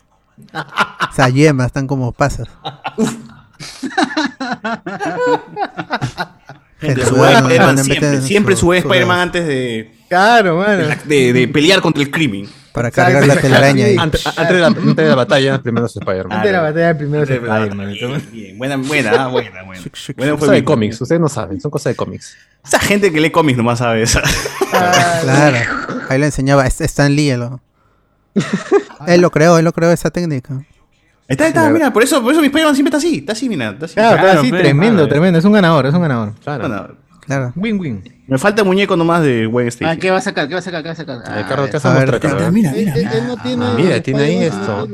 O 0.53 1.13
sea, 1.13 1.29
yemas, 1.29 1.67
están 1.67 1.87
como 1.87 2.11
pasas. 2.11 2.49
Gente, 6.80 7.05
Su 7.05 7.15
bueno, 7.15 7.39
Spider-Man 7.39 7.75
no, 7.75 7.82
no 7.82 7.84
siempre, 7.84 8.21
siempre 8.21 8.55
su- 8.55 8.73
Spider-Man 8.73 9.19
antes 9.19 9.45
de, 9.45 9.91
Claro, 10.07 10.63
de, 11.05 11.34
de 11.34 11.47
pelear 11.49 11.82
contra 11.82 12.01
el 12.01 12.09
crimen. 12.09 12.47
Para 12.71 12.91
cargar 12.91 13.25
la 13.27 13.36
telaraña 13.36 13.86
ahí. 13.86 13.97
Antes, 13.97 14.25
antes 14.25 14.49
de 14.49 14.59
la, 14.59 14.67
antes 14.67 14.95
de 14.95 15.09
la 15.09 15.15
batalla, 15.15 15.61
primero 15.61 15.86
es 15.88 15.95
Spider-Man. 15.95 16.32
Antes 16.38 16.49
de 16.49 16.51
la 16.53 16.61
batalla, 16.61 16.97
primero 16.97 17.25
se 17.25 17.34
Spider-Man. 17.36 17.91
Bien, 17.93 18.21
bien, 18.32 18.57
buena, 18.57 18.77
buena, 18.77 19.11
ah, 19.11 19.27
buena, 19.27 19.63
buena. 19.63 19.82
Buena 20.15 20.32
fue 20.34 20.38
Cosas 20.39 20.51
de 20.51 20.59
mi- 20.61 20.65
cómics, 20.65 21.01
ustedes 21.01 21.19
no 21.19 21.27
saben, 21.30 21.59
son 21.59 21.71
cosas 21.71 21.91
de 21.91 21.95
cómics. 21.97 22.38
Esa 22.63 22.80
gente 22.80 23.11
que 23.11 23.19
lee 23.19 23.32
cómics 23.32 23.57
nomás 23.57 23.80
sabe 23.80 24.03
esa. 24.03 24.21
Claro. 24.71 25.57
Ahí 26.09 26.19
lo 26.19 26.25
enseñaba 26.25 26.65
Stan 26.67 27.13
Lee. 27.13 27.36
Lo... 27.36 27.59
él 29.07 29.21
lo 29.21 29.32
creó, 29.32 29.57
él 29.57 29.65
lo 29.65 29.73
creó 29.73 29.91
esa 29.91 30.11
técnica. 30.11 30.63
Está, 31.30 31.47
está, 31.47 31.69
mira, 31.69 31.93
por 31.93 32.03
eso, 32.03 32.21
por 32.21 32.32
eso 32.34 32.41
mi 32.41 32.47
Spider-Man 32.47 32.75
siempre 32.75 32.89
está 32.89 32.97
así, 32.97 33.19
está 33.19 33.34
así, 33.34 33.47
mira, 33.47 33.69
está 33.69 33.86
así. 33.86 33.93
Claro, 33.93 34.15
está 34.15 34.21
Claro, 34.23 34.39
así, 34.41 34.49
tremendo, 34.51 34.93
claro. 34.95 35.07
tremendo. 35.09 35.39
Es 35.39 35.45
un 35.45 35.51
ganador, 35.53 35.86
es 35.86 35.93
un 35.93 36.01
ganador. 36.01 36.34
Claro. 36.43 36.67
Bueno, 36.67 36.88
Claro. 37.21 37.53
Win-win. 37.55 38.03
me 38.27 38.39
falta 38.39 38.61
el 38.63 38.67
muñeco 38.67 38.95
nomás 38.97 39.21
de 39.21 39.45
Gwen 39.45 39.67
Ah, 39.67 39.69
Stacy. 39.69 39.99
¿qué 39.99 40.09
va 40.09 40.17
a 40.17 40.21
sacar? 40.21 40.47
¿Qué 40.47 40.55
va 40.55 40.59
a 40.59 40.63
sacar? 40.63 40.82
¿Qué 40.82 40.88
va 40.88 40.93
a 40.93 40.95
sacar? 40.95 41.17
Ah, 41.27 41.45
Carlos, 41.47 41.69
¿qué 41.69 41.77
a 41.77 41.80
vas 41.80 41.86
a 41.86 41.89
ver, 41.93 41.97
mostrar, 42.09 42.19
¿qué- 42.19 42.27
Carlos? 42.30 42.51
Mira, 42.51 42.71
Él, 42.71 42.75
mira. 42.77 42.93
él- 42.95 43.07
él 43.21 43.27
no 43.27 43.38
tiene. 43.38 43.65
Ah, 43.65 43.73
mira, 43.77 44.01
tiene 44.01 44.23
ahí 44.23 44.43
esto. 44.45 44.88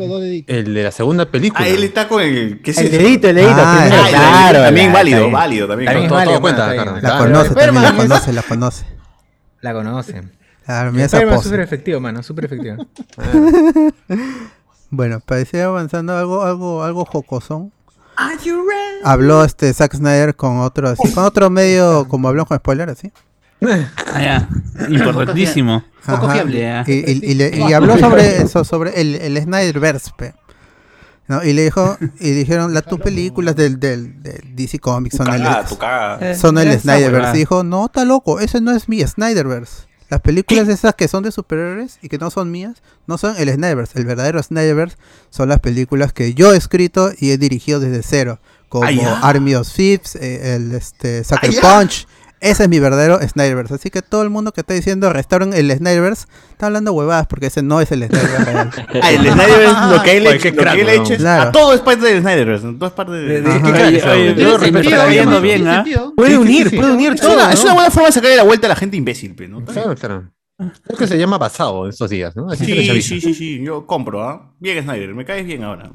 El 0.48 0.74
de 0.74 0.84
la 0.84 0.92
segunda 0.92 1.26
película. 1.32 1.64
Ah, 1.64 1.70
él 1.70 1.84
está 1.86 2.10
con 2.10 2.22
el. 2.22 2.60
¿Qué 2.62 2.72
es 2.72 2.78
El 2.80 2.92
dedito, 2.92 3.30
el 3.30 3.36
dedito. 3.38 3.54
Ah, 3.56 3.88
Ah, 3.90 4.08
claro. 4.10 4.64
también 4.66 4.92
válido, 4.92 5.32
válido 5.32 5.68
también. 5.70 6.08
Todo 6.10 6.42
cuenta. 6.42 6.74
La 6.74 7.18
conoce 7.20 7.56
también, 7.56 7.82
la 7.84 7.94
conoce, 7.96 8.34
la 8.34 8.42
conoce. 8.42 8.86
La 9.62 9.74
conocen. 9.74 10.32
Claro, 10.66 10.92
mira 10.92 11.06
esa 11.06 11.22
pose. 11.22 11.44
súper 11.44 11.60
efectivo, 11.62 12.00
mano, 12.02 12.22
súper 12.22 12.46
efectivo. 12.46 12.86
Bueno, 14.90 15.20
parecía 15.20 15.66
avanzando 15.66 16.18
algo, 16.18 16.44
algo, 16.44 16.84
algo 16.84 17.06
jocosón. 17.06 17.72
Habló 19.04 19.44
este 19.44 19.74
Zack 19.74 19.96
Snyder 19.96 20.36
con 20.36 20.60
otro, 20.60 20.88
así, 20.90 21.12
con 21.14 21.26
otro 21.26 21.50
medio, 21.50 22.08
como 22.08 22.28
habló 22.30 22.46
con 22.46 22.58
spoiler, 22.58 22.90
así. 22.90 23.12
Ah, 23.62 24.22
ya. 24.22 24.50
Importantísimo. 24.90 25.84
Poco 26.06 26.28
fiable. 26.32 26.60
Y, 26.88 26.94
y- 27.12 27.32
y 27.32 27.34
le- 27.36 27.58
y 27.58 27.74
habló 27.74 27.98
sobre 27.98 28.42
eso, 28.42 28.64
sobre 28.64 29.02
el, 29.02 29.16
el 29.16 29.42
Snyderverse, 29.42 30.12
pe. 30.18 30.34
¿no? 31.28 31.44
Y 31.44 31.54
le 31.54 31.64
dijo, 31.64 31.98
y 32.20 32.30
dijeron, 32.32 32.74
las 32.74 32.86
tus 32.86 33.00
películas 33.00 33.56
del, 33.56 33.80
del, 33.80 34.22
del 34.22 34.56
DC 34.56 34.78
Comics 34.80 35.18
Tu 35.18 35.24
son 35.24 35.34
el, 35.34 35.42
son 36.38 36.58
el 36.60 36.68
Esa 36.68 36.80
Snyderverse. 36.82 37.36
Y 37.36 37.40
dijo, 37.40 37.64
no, 37.64 37.86
está 37.88 38.06
loco, 38.06 38.40
ese 38.40 38.62
no 38.62 38.72
es 38.72 38.88
mi 38.88 39.02
Snyderverse. 39.02 39.88
Las 40.10 40.22
películas 40.22 40.68
esas 40.68 40.94
que 40.96 41.08
son 41.08 41.24
de 41.24 41.32
superhéroes 41.32 41.98
y 42.02 42.10
que 42.10 42.18
no 42.18 42.30
son 42.30 42.52
mías, 42.52 42.84
no 43.08 43.18
son 43.18 43.36
el 43.38 43.50
Snyderverse. 43.52 43.98
El 43.98 44.06
verdadero 44.06 44.42
Snyderverse 44.42 44.98
son 45.32 45.50
las 45.50 45.60
películas 45.60 46.14
que 46.14 46.34
yo 46.34 46.54
he 46.54 46.58
escrito 46.58 47.12
y 47.18 47.32
he 47.32 47.38
dirigido 47.38 47.80
desde 47.80 48.04
cero. 48.04 48.40
Como 48.70 48.86
Ah. 48.86 49.20
Army 49.24 49.56
of 49.56 49.72
Thieves, 49.72 50.16
eh, 50.16 50.56
el 50.56 50.74
este, 50.74 51.24
Sucker 51.24 51.52
Ah. 51.64 51.80
Punch. 51.80 52.08
Ese 52.42 52.64
es 52.64 52.70
mi 52.70 52.80
verdadero 52.80 53.20
Snyderverse. 53.28 53.74
Así 53.76 53.90
que 53.90 54.02
todo 54.02 54.22
el 54.22 54.30
mundo 54.30 54.52
que 54.52 54.62
está 54.62 54.74
diciendo 54.74 55.12
restauren 55.12 55.54
el 55.54 55.72
Snyderverse 55.72 56.28
está 56.52 56.68
hablando 56.68 56.94
huevadas 56.94 57.26
porque 57.28 57.48
ese 57.48 57.64
no 57.64 57.82
es 57.82 57.92
el 57.92 58.04
Snyderverse 58.08 58.46
real. 58.52 58.72
Ah, 59.02 59.12
el 59.12 59.22
Snyder 59.32 59.62
es 59.62 59.74
lo 59.98 60.04
que 60.04 60.18
él, 60.18 60.28
él 60.28 60.68
ha 60.68 60.74
weón. 60.74 60.90
hecho 60.90 61.14
es- 61.14 61.20
Claro. 61.20 61.50
a 61.50 61.52
todo 61.52 61.74
es 61.74 61.82
parte 61.82 62.06
del 62.06 62.22
Snyder, 62.22 62.60
todo 62.78 62.88
es 62.88 62.94
parte 62.94 63.12
de... 63.14 63.42
De- 63.42 64.36
yo 64.36 64.56
está 64.58 65.06
viendo 65.08 65.32
¿no? 65.32 65.42
bien, 65.42 65.68
¿ah? 65.68 65.84
Puede 66.16 66.38
unir, 66.38 66.76
puede 66.76 66.92
unir 66.92 67.14
Es 67.14 67.22
todo. 67.22 67.34
una, 67.34 67.52
es 67.54 67.64
una 67.64 67.74
buena 67.74 67.90
forma 67.92 68.08
de 68.08 68.14
sacarle 68.14 68.36
la 68.36 68.44
vuelta 68.44 68.68
a 68.68 68.70
la 68.70 68.76
gente 68.76 68.98
imbécil, 68.98 69.36
¿no? 69.50 69.64
Claro, 69.66 69.96
claro. 69.96 70.32
Es 70.58 70.98
que 70.98 71.06
se 71.08 71.18
llama 71.18 71.38
basado 71.38 71.84
en 71.84 71.90
estos 71.90 72.10
días, 72.10 72.34
¿no? 72.36 72.50
Así 72.50 72.66
Sí, 72.66 73.02
sí, 73.02 73.20
sí, 73.22 73.34
sí, 73.34 73.62
yo 73.62 73.86
compro, 73.86 74.24
¿ah? 74.24 74.54
Bien 74.60 74.82
Snyder, 74.82 75.14
me 75.14 75.26
caes 75.26 75.46
bien 75.46 75.64
ahora. 75.66 75.92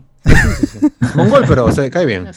Mongol, 1.15 1.45
pero 1.49 1.73
se 1.73 1.91
cae 1.91 2.05
bien. 2.05 2.29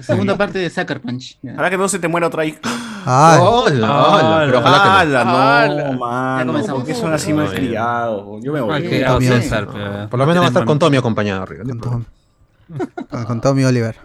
Segunda 0.00 0.38
parte 0.38 0.58
de 0.58 0.70
Sucker 0.70 1.02
Punch. 1.02 1.38
Ahora 1.54 1.68
que 1.68 1.76
no 1.76 1.86
se 1.86 1.98
te 1.98 2.08
muera 2.08 2.28
otra 2.28 2.46
hija. 2.46 2.60
Ay, 3.04 3.38
Hola, 3.42 4.08
hola. 4.08 4.42
Pero 4.46 4.58
ojalá 4.60 4.78
que 4.78 4.88
no. 4.88 4.94
¡Hala, 4.94 5.24
no, 5.24 5.30
¡Hala! 5.38 5.92
mano! 5.92 6.66
¿Por 6.76 6.84
qué 6.86 6.94
son 6.94 7.12
así 7.12 7.34
mal 7.34 7.52
criados? 7.52 8.42
Yo 8.42 8.52
me 8.54 8.60
voy. 8.62 8.82
Por 10.10 10.18
lo 10.18 10.26
menos 10.26 10.42
va 10.42 10.46
a 10.46 10.48
estar 10.48 10.64
con 10.64 10.78
Tommy 10.78 10.96
acompañado 10.96 11.42
arriba. 11.42 11.64
con- 11.78 12.06
con 13.26 13.40
Tommy 13.42 13.64
Oliver. 13.64 13.96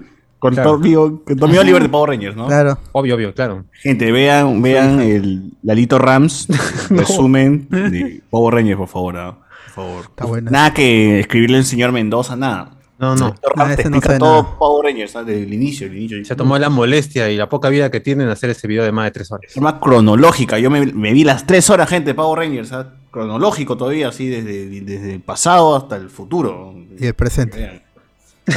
Con 0.42 0.56
Tommy, 0.56 0.96
con 0.96 1.38
Tommy 1.38 1.58
Oliver 1.60 1.84
de 1.84 1.89
Power 1.89 2.10
Rangers, 2.10 2.36
¿no? 2.36 2.48
Claro. 2.48 2.80
Obvio, 2.94 3.14
obvio, 3.14 3.32
claro. 3.32 3.66
Gente, 3.74 4.12
vean, 4.12 4.60
vean 4.64 5.00
el 5.00 5.54
Lalito 5.62 6.00
Rams, 6.00 6.48
resumen 6.89 7.68
de 7.70 8.24
Power 8.28 8.56
Rangers, 8.56 8.80
por 8.80 8.88
favor, 8.88 9.18
¿ah? 9.18 9.38
Por 9.66 9.86
favor. 9.86 10.06
Está 10.06 10.26
bueno. 10.26 10.50
Nada 10.50 10.74
que 10.74 11.20
escribirle 11.20 11.58
al 11.58 11.64
señor 11.64 11.92
Mendoza, 11.92 12.36
nada. 12.36 12.72
No, 12.98 13.16
no. 13.16 13.36
Ah, 13.56 13.76
te 13.76 13.88
no 13.88 13.98
explica 13.98 14.18
todo 14.18 14.42
nada. 14.42 14.58
Power 14.58 14.86
Rangers, 14.86 15.12
¿sabes? 15.12 15.28
Desde 15.28 15.44
el 15.44 15.54
inicio, 15.54 15.86
el 15.86 15.96
inicio. 15.96 16.26
Se 16.26 16.36
tomó 16.36 16.58
la 16.58 16.70
molestia 16.70 17.30
y 17.30 17.38
la 17.38 17.48
poca 17.48 17.70
vida 17.70 17.92
que 17.92 18.00
tienen 18.00 18.28
hacer 18.30 18.50
ese 18.50 18.68
video 18.68 18.84
de 18.84 18.92
más 18.92 19.06
de 19.06 19.12
tres 19.12 19.32
horas. 19.32 19.42
De 19.48 19.54
forma 19.54 19.80
cronológica. 19.80 20.58
Yo 20.58 20.72
me, 20.72 20.88
me 20.88 21.14
vi 21.14 21.24
las 21.24 21.46
tres 21.46 21.70
horas, 21.70 21.88
gente, 21.88 22.10
de 22.10 22.14
Power 22.16 22.39
Rangers, 22.39 22.70
¿sabes? 22.70 22.88
Cronológico 23.12 23.78
todavía, 23.78 24.08
así, 24.08 24.28
desde, 24.28 24.82
desde 24.82 25.14
el 25.14 25.22
pasado 25.22 25.76
hasta 25.76 25.98
el 25.98 26.10
futuro. 26.10 26.74
Y 26.98 27.06
el 27.06 27.14
presente. 27.14 27.58
Que 27.58 27.64
vean. 27.64 27.82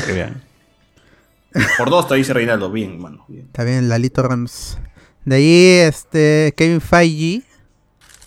Que 0.07 0.13
vean. 0.13 0.44
Por 1.79 1.91
dos 1.91 2.09
te 2.09 2.15
dice 2.17 2.33
Reinaldo, 2.33 2.71
bien, 2.71 3.01
mano. 3.01 3.25
Bien. 3.29 3.47
Está 3.47 3.65
bien, 3.65 3.89
Lalito 3.89 4.23
Rams. 4.23 4.79
De 5.25 5.37
ahí, 5.37 5.67
este, 5.87 6.53
Kevin 6.57 6.81
Feige 6.81 7.43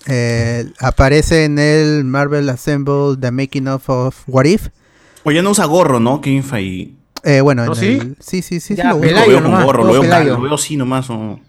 eh, 0.07 0.71
aparece 0.79 1.43
en 1.45 1.59
el 1.59 2.03
Marvel 2.05 2.49
Assemble 2.49 3.17
The 3.19 3.31
Making 3.31 3.67
of, 3.67 3.89
of 3.89 4.15
What 4.27 4.45
If. 4.45 4.67
Oye, 5.23 5.41
no 5.41 5.51
usa 5.51 5.65
gorro, 5.65 5.99
¿no? 5.99 6.21
Kevin 6.21 6.43
Feige. 6.43 6.93
Eh, 7.23 7.41
bueno, 7.41 7.65
¿No, 7.65 7.73
en 7.73 7.79
sí? 7.79 7.85
el- 8.01 8.15
sí, 8.19 8.41
sí, 8.41 8.59
sí, 8.59 8.59
sí, 8.59 8.75
Ya, 8.75 8.91
lo 8.91 8.97
usa. 8.97 9.07
Lo 9.09 9.13
Pelayo 9.15 9.27
veo 9.27 9.41
con 9.41 9.51
nomás, 9.51 9.65
gorro, 9.65 9.83
lo 9.83 9.91
veo, 10.01 10.23
lo 10.23 10.41
veo 10.41 10.53
así 10.55 10.77
nomás. 10.77 11.09
¿no? 11.09 11.39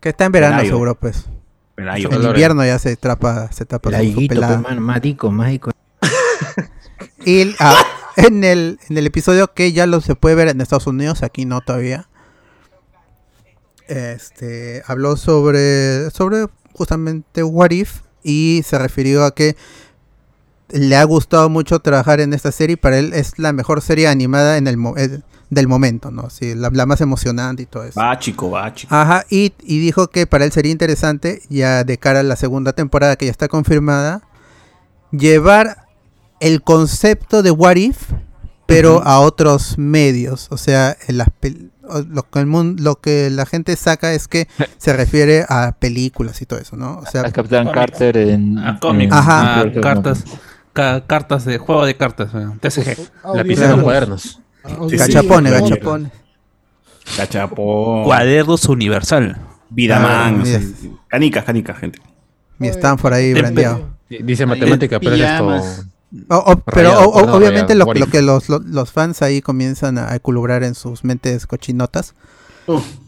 Que 0.00 0.08
está 0.10 0.24
en 0.24 0.32
verano 0.32 0.56
Pelayo. 0.56 0.70
seguro, 0.70 0.94
pues. 0.94 1.26
Pelayo. 1.74 2.10
En 2.10 2.22
invierno 2.22 2.64
ya 2.64 2.78
se 2.78 2.96
trapa, 2.96 3.52
se 3.52 3.66
tapa 3.66 3.90
El 3.98 4.14
su- 4.14 4.26
pelada. 4.26 4.62
pues, 4.62 4.80
mágico, 4.80 5.30
mágico. 5.30 5.70
Y 7.24 7.54
ah, 7.58 7.74
en, 8.16 8.44
el, 8.44 8.78
en 8.88 8.98
el 8.98 9.06
episodio 9.06 9.52
que 9.54 9.72
ya 9.72 9.86
lo 9.86 10.00
se 10.00 10.14
puede 10.14 10.34
ver 10.34 10.48
en 10.48 10.60
Estados 10.60 10.86
Unidos, 10.86 11.22
aquí 11.22 11.44
no 11.44 11.60
todavía. 11.60 12.08
Este 13.88 14.82
habló 14.86 15.16
sobre, 15.16 16.10
sobre 16.10 16.46
justamente 16.72 17.42
What 17.44 17.70
If 17.70 18.00
y 18.24 18.62
se 18.66 18.78
refirió 18.78 19.24
a 19.24 19.34
que 19.34 19.56
le 20.70 20.96
ha 20.96 21.04
gustado 21.04 21.48
mucho 21.48 21.78
trabajar 21.78 22.18
en 22.20 22.32
esta 22.34 22.50
serie 22.50 22.76
para 22.76 22.98
él 22.98 23.12
es 23.12 23.38
la 23.38 23.52
mejor 23.52 23.80
serie 23.82 24.08
animada 24.08 24.56
en 24.56 24.66
el 24.66 24.76
mo- 24.76 24.96
eh, 24.96 25.20
del 25.48 25.68
momento, 25.68 26.10
¿no? 26.10 26.28
Sí, 26.28 26.56
la, 26.56 26.70
la 26.72 26.86
más 26.86 27.00
emocionante 27.00 27.62
y 27.62 27.66
todo 27.66 27.84
eso. 27.84 28.00
Va, 28.00 28.18
chico, 28.18 28.50
va, 28.50 28.74
chico. 28.74 28.92
Ajá, 28.92 29.24
y, 29.30 29.52
y 29.62 29.78
dijo 29.78 30.08
que 30.08 30.26
para 30.26 30.44
él 30.44 30.50
sería 30.50 30.72
interesante, 30.72 31.42
ya 31.48 31.84
de 31.84 31.98
cara 31.98 32.18
a 32.18 32.24
la 32.24 32.34
segunda 32.34 32.72
temporada 32.72 33.14
que 33.14 33.26
ya 33.26 33.30
está 33.30 33.46
confirmada, 33.46 34.22
llevar 35.12 35.85
el 36.40 36.62
concepto 36.62 37.42
de 37.42 37.50
What 37.50 37.76
If, 37.76 38.10
pero 38.66 39.02
a 39.04 39.20
otros 39.20 39.78
medios. 39.78 40.48
O 40.50 40.56
sea, 40.56 40.96
en 41.08 41.18
las 41.18 41.28
lo, 42.08 42.28
que 42.28 42.38
el 42.40 42.46
mundo, 42.46 42.82
lo 42.82 42.96
que 43.00 43.30
la 43.30 43.46
gente 43.46 43.76
saca 43.76 44.12
es 44.12 44.26
que 44.28 44.48
se 44.78 44.92
refiere 44.92 45.44
a 45.48 45.76
películas 45.78 46.40
y 46.42 46.46
todo 46.46 46.58
eso, 46.58 46.76
¿no? 46.76 46.98
O 46.98 47.06
sea, 47.06 47.22
Al 47.22 47.32
Capitán 47.32 47.70
Carter 47.70 48.16
en. 48.16 48.58
A 48.58 48.78
cómics, 48.80 49.12
Ajá. 49.12 49.60
a 49.60 49.72
cartas, 49.80 50.24
ca- 50.72 51.06
cartas 51.06 51.44
de 51.44 51.58
juego 51.58 51.86
de 51.86 51.96
cartas, 51.96 52.30
eh, 52.34 52.46
TCG. 52.60 52.96
La 53.34 53.44
pista 53.44 53.68
de 53.68 53.76
los 53.76 53.82
cuadernos. 53.84 54.40
gachapones, 54.90 55.52
gachapones. 55.52 56.12
Gachapón. 57.16 58.04
Cuadernos 58.04 58.64
Universal. 58.68 59.38
Vidaman. 59.70 60.40
Ah, 60.40 60.44
sí. 60.44 60.92
Canicas, 61.08 61.44
canicas, 61.44 61.78
gente. 61.78 62.00
Mi 62.58 62.68
Stanford 62.68 63.12
ahí 63.14 63.32
brandeado. 63.32 63.90
Dice 64.08 64.46
matemática, 64.46 64.98
pero 65.00 65.14
es 65.14 65.20
esto. 65.22 65.84
Pijamas. 66.24 66.44
O- 66.46 66.52
o- 66.52 66.56
pero 66.60 66.76
Rayado, 66.90 67.00
o- 67.00 67.08
o- 67.08 67.14
perdón, 67.20 67.34
obviamente 67.34 67.74
rayado, 67.74 67.94
lo, 67.94 68.06
que 68.06 68.22
los, 68.22 68.48
lo- 68.48 68.58
los 68.60 68.90
fans 68.92 69.22
ahí 69.22 69.40
comienzan 69.42 69.98
a 69.98 70.14
eculubrar 70.14 70.62
en 70.64 70.74
sus 70.74 71.04
mentes 71.04 71.46
cochinotas 71.46 72.14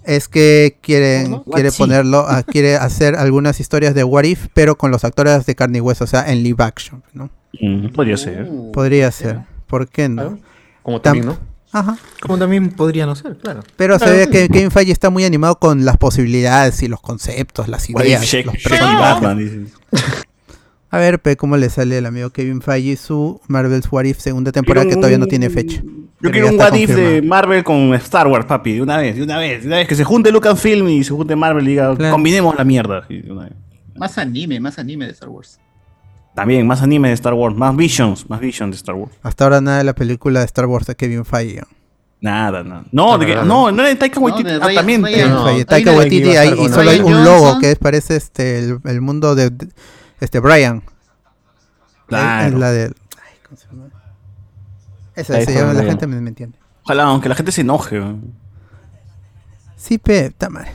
es 0.05 0.29
que 0.29 0.79
quieren 0.81 1.41
quiere 1.53 1.73
ponerlo 1.73 2.21
a- 2.29 2.43
quiere 2.45 2.77
hacer 2.77 3.17
algunas 3.17 3.59
historias 3.61 3.95
de 3.95 4.05
What 4.05 4.25
If 4.25 4.47
pero 4.55 4.79
con 4.79 4.91
los 4.91 5.05
actores 5.05 5.45
de 5.47 5.55
carne 5.57 5.79
y 5.79 5.81
hueso, 5.81 6.05
o 6.05 6.07
sea, 6.07 6.31
en 6.31 6.43
live 6.45 6.63
action, 6.63 7.03
¿no? 7.13 7.31
Mm, 7.61 7.89
podría 7.89 8.17
ser. 8.17 8.47
Uh, 8.49 8.71
Podría 8.73 9.11
ser. 9.11 9.41
¿Por 9.67 9.89
qué 9.89 10.09
no? 10.09 10.39
Como 10.83 10.99
Tam- 10.99 11.03
también, 11.03 11.27
¿no? 11.27 11.39
Ajá. 11.73 11.99
Como 12.23 12.39
también 12.39 12.71
podría 12.71 13.05
no 13.05 13.15
ser, 13.15 13.37
claro. 13.37 13.61
Pero 13.77 13.99
se 13.99 14.11
ve 14.11 14.31
que 14.31 14.49
Kevin 14.49 14.71
Feige 14.71 14.93
está 14.93 15.11
muy 15.11 15.25
animado 15.25 15.59
con 15.59 15.85
las 15.85 15.99
posibilidades 15.99 16.83
y 16.83 16.89
los 16.89 17.01
conceptos, 17.01 17.69
las 17.69 17.89
What 17.91 18.05
if 18.05 18.09
ideas, 18.09 18.47
los. 18.47 18.55
Batman, 18.81 19.39
dicen. 19.39 19.71
A 20.91 20.99
ver, 20.99 21.21
pe, 21.21 21.37
cómo 21.37 21.57
le 21.57 21.69
sale 21.69 21.99
el 21.99 22.07
amigo 22.07 22.31
Kevin 22.31 22.63
Feige 22.63 22.97
su 22.97 23.41
Marvel's 23.47 23.87
What 23.91 24.05
If 24.05 24.19
segunda 24.21 24.53
temporada 24.53 24.89
que 24.89 24.95
todavía 24.97 25.19
no 25.19 25.27
tiene 25.27 25.51
fecha. 25.51 25.83
Yo 26.21 26.31
quiero 26.33 26.49
un 26.49 26.59
what 26.59 26.75
if 26.75 26.91
de. 26.95 27.23
Marvel 27.23 27.63
con 27.63 27.95
Star 27.95 28.27
Wars, 28.27 28.47
papi, 28.47 28.73
de 28.75 28.83
una 28.83 28.97
vez, 28.97 29.15
de 29.17 29.23
una 29.23 29.39
vez, 29.39 29.61
de 29.63 29.67
una 29.69 29.77
vez. 29.77 29.87
Que 29.89 29.95
se 29.95 30.03
junte 30.05 30.33
Lucasfilm 30.33 30.89
y 30.89 31.05
se 31.05 31.11
junte 31.13 31.37
Marvel 31.37 31.65
y 31.67 31.71
diga, 31.71 31.95
Claro. 31.95 32.13
combinemos 32.15 32.57
la 32.57 32.65
mierda. 32.65 33.05
sí, 33.07 33.21
de 33.21 33.31
una 33.31 33.45
vez. 33.45 33.53
Más 33.97 34.17
anime, 34.19 34.59
más 34.61 34.79
anime 34.79 35.05
de 35.07 35.13
Star 35.13 35.29
Wars. 35.29 35.61
También, 36.35 36.67
más 36.67 36.83
anime 36.83 37.09
de 37.09 37.15
Star 37.15 37.35
Wars, 37.35 37.55
más 37.55 37.77
Visions, 37.77 38.29
más 38.31 38.41
Visions 38.41 38.71
de 38.71 38.77
Star 38.77 38.95
Wars. 38.95 39.13
Hasta 39.23 39.45
ahora 39.45 39.61
nada 39.61 39.79
de 39.79 39.85
la 39.85 39.95
película 39.95 40.41
de 40.41 40.47
Star 40.47 40.67
Wars 40.67 40.87
de 40.87 40.95
Kevin 40.97 41.25
Feige. 41.25 41.63
Nada, 42.21 42.65
nada. 42.65 42.85
No, 42.91 43.13
No, 43.13 43.19
de 43.19 43.27
que- 43.27 43.35
no, 43.37 43.45
no, 43.45 43.71
no 43.73 43.81
era 43.83 43.89
de 43.91 43.95
Taika 43.97 44.19
Waititi. 44.19 44.49
de 44.51 44.57
ah, 44.61 44.69
también. 44.75 45.03
No, 45.03 45.65
Taika 45.67 45.93
Waititi 45.93 46.31
ahí 46.37 46.53
y 46.65 46.69
solo 46.69 46.91
hay 46.91 47.01
un 47.01 47.25
logo 47.25 47.59
que 47.61 47.73
es, 47.73 47.79
parece 47.79 48.17
este 48.17 48.59
el, 48.59 48.79
el 48.85 49.01
mundo 49.01 49.35
de, 49.37 49.51
de- 49.51 49.69
este 50.21 50.41
Brian. 50.41 50.83
Claro. 52.07 52.49
Es 52.49 52.55
la 52.55 52.71
de 52.73 52.83
ay, 52.85 52.93
¿cómo 53.45 53.57
se 53.57 53.67
llama? 53.69 53.89
Esa 55.15 55.41
se 55.43 55.53
llama, 55.53 55.73
la 55.73 55.81
Brian. 55.81 55.89
gente 55.91 56.07
me, 56.07 56.21
me 56.21 56.29
entiende. 56.29 56.59
Ojalá, 56.85 57.05
aunque 57.05 57.29
la 57.29 57.35
gente 57.35 57.53
se 57.53 57.61
enoje. 57.63 58.01
Sí, 59.77 59.99
pe, 59.99 60.31
ta 60.31 60.49
madre. 60.49 60.73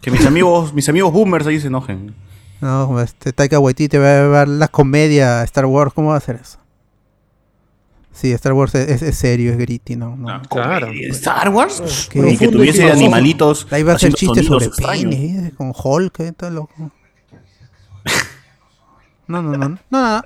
Que 0.00 0.10
mis 0.10 0.24
amigos, 0.26 0.72
mis 0.72 0.88
amigos 0.88 1.12
boomers 1.12 1.46
ahí 1.46 1.60
se 1.60 1.66
enojen. 1.68 2.14
No, 2.60 3.00
este 3.00 3.32
Taika 3.32 3.58
Waititi 3.58 3.96
va 3.98 4.06
a 4.18 4.20
llevar 4.22 4.48
la 4.48 4.68
comedia 4.68 5.40
a 5.40 5.44
Star 5.44 5.66
Wars, 5.66 5.92
¿cómo 5.94 6.08
va 6.08 6.14
a 6.14 6.18
hacer 6.18 6.36
eso? 6.36 6.58
Sí, 8.12 8.30
Star 8.32 8.52
Wars 8.52 8.74
es, 8.74 8.88
es- 8.88 9.02
es 9.02 9.16
serio, 9.16 9.52
es 9.52 9.58
gritty, 9.58 9.96
¿no? 9.96 10.16
no. 10.16 10.42
Claro. 10.42 10.88
¿De 10.88 11.08
¿Star 11.08 11.48
Wars? 11.48 12.08
¿Qué? 12.10 12.30
Y 12.30 12.36
que 12.36 12.48
tuviese 12.48 12.90
animalitos. 12.90 13.66
Ahí 13.70 13.82
va 13.82 13.94
a 13.94 13.98
ser 13.98 14.12
chistes 14.14 14.46
sobre 14.46 14.66
extraños. 14.66 15.14
penes, 15.14 15.46
¿eh? 15.48 15.54
con 15.56 15.72
Hulk, 15.74 16.20
¿eh? 16.20 16.32
todo 16.32 16.50
loco. 16.50 16.90
No, 19.32 19.42
no, 19.42 19.56
no, 19.56 19.68
no, 19.68 19.78
no. 19.90 20.22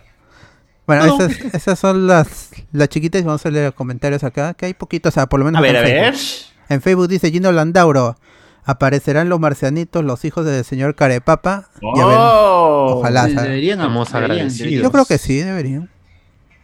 Bueno, 0.86 1.06
No. 1.06 1.24
Esas, 1.26 1.54
esas 1.54 1.78
son 1.78 2.06
las, 2.06 2.50
las 2.72 2.88
chiquitas. 2.88 3.24
Vamos 3.24 3.44
a 3.44 3.50
leer 3.50 3.72
comentarios 3.74 4.22
acá, 4.24 4.54
que 4.54 4.66
hay 4.66 4.74
poquitos, 4.74 5.12
o 5.12 5.14
sea, 5.14 5.26
por 5.26 5.40
lo 5.40 5.46
menos 5.46 5.58
A 5.58 5.62
ver, 5.62 5.76
a 5.76 5.80
en 5.80 5.84
ver. 5.86 6.14
Facebook. 6.14 6.52
En 6.68 6.80
Facebook 6.82 7.08
dice 7.08 7.30
Gino 7.30 7.50
Landauro. 7.52 8.16
Aparecerán 8.64 9.28
los 9.28 9.38
marcianitos, 9.38 10.04
los 10.04 10.24
hijos 10.24 10.44
del 10.44 10.64
señor 10.64 10.94
Carepapa. 10.96 11.68
Ya 11.96 12.06
ven. 12.06 12.16
Oh. 12.18 12.96
Ojalá. 12.98 13.26
Deberían, 13.26 13.78
Estamos 13.78 14.08
deberían, 14.12 14.30
agradecidos. 14.32 14.58
deberían. 14.58 14.82
Yo 14.82 14.90
creo 14.92 15.04
que 15.04 15.18
sí, 15.18 15.36
deberían. 15.38 15.88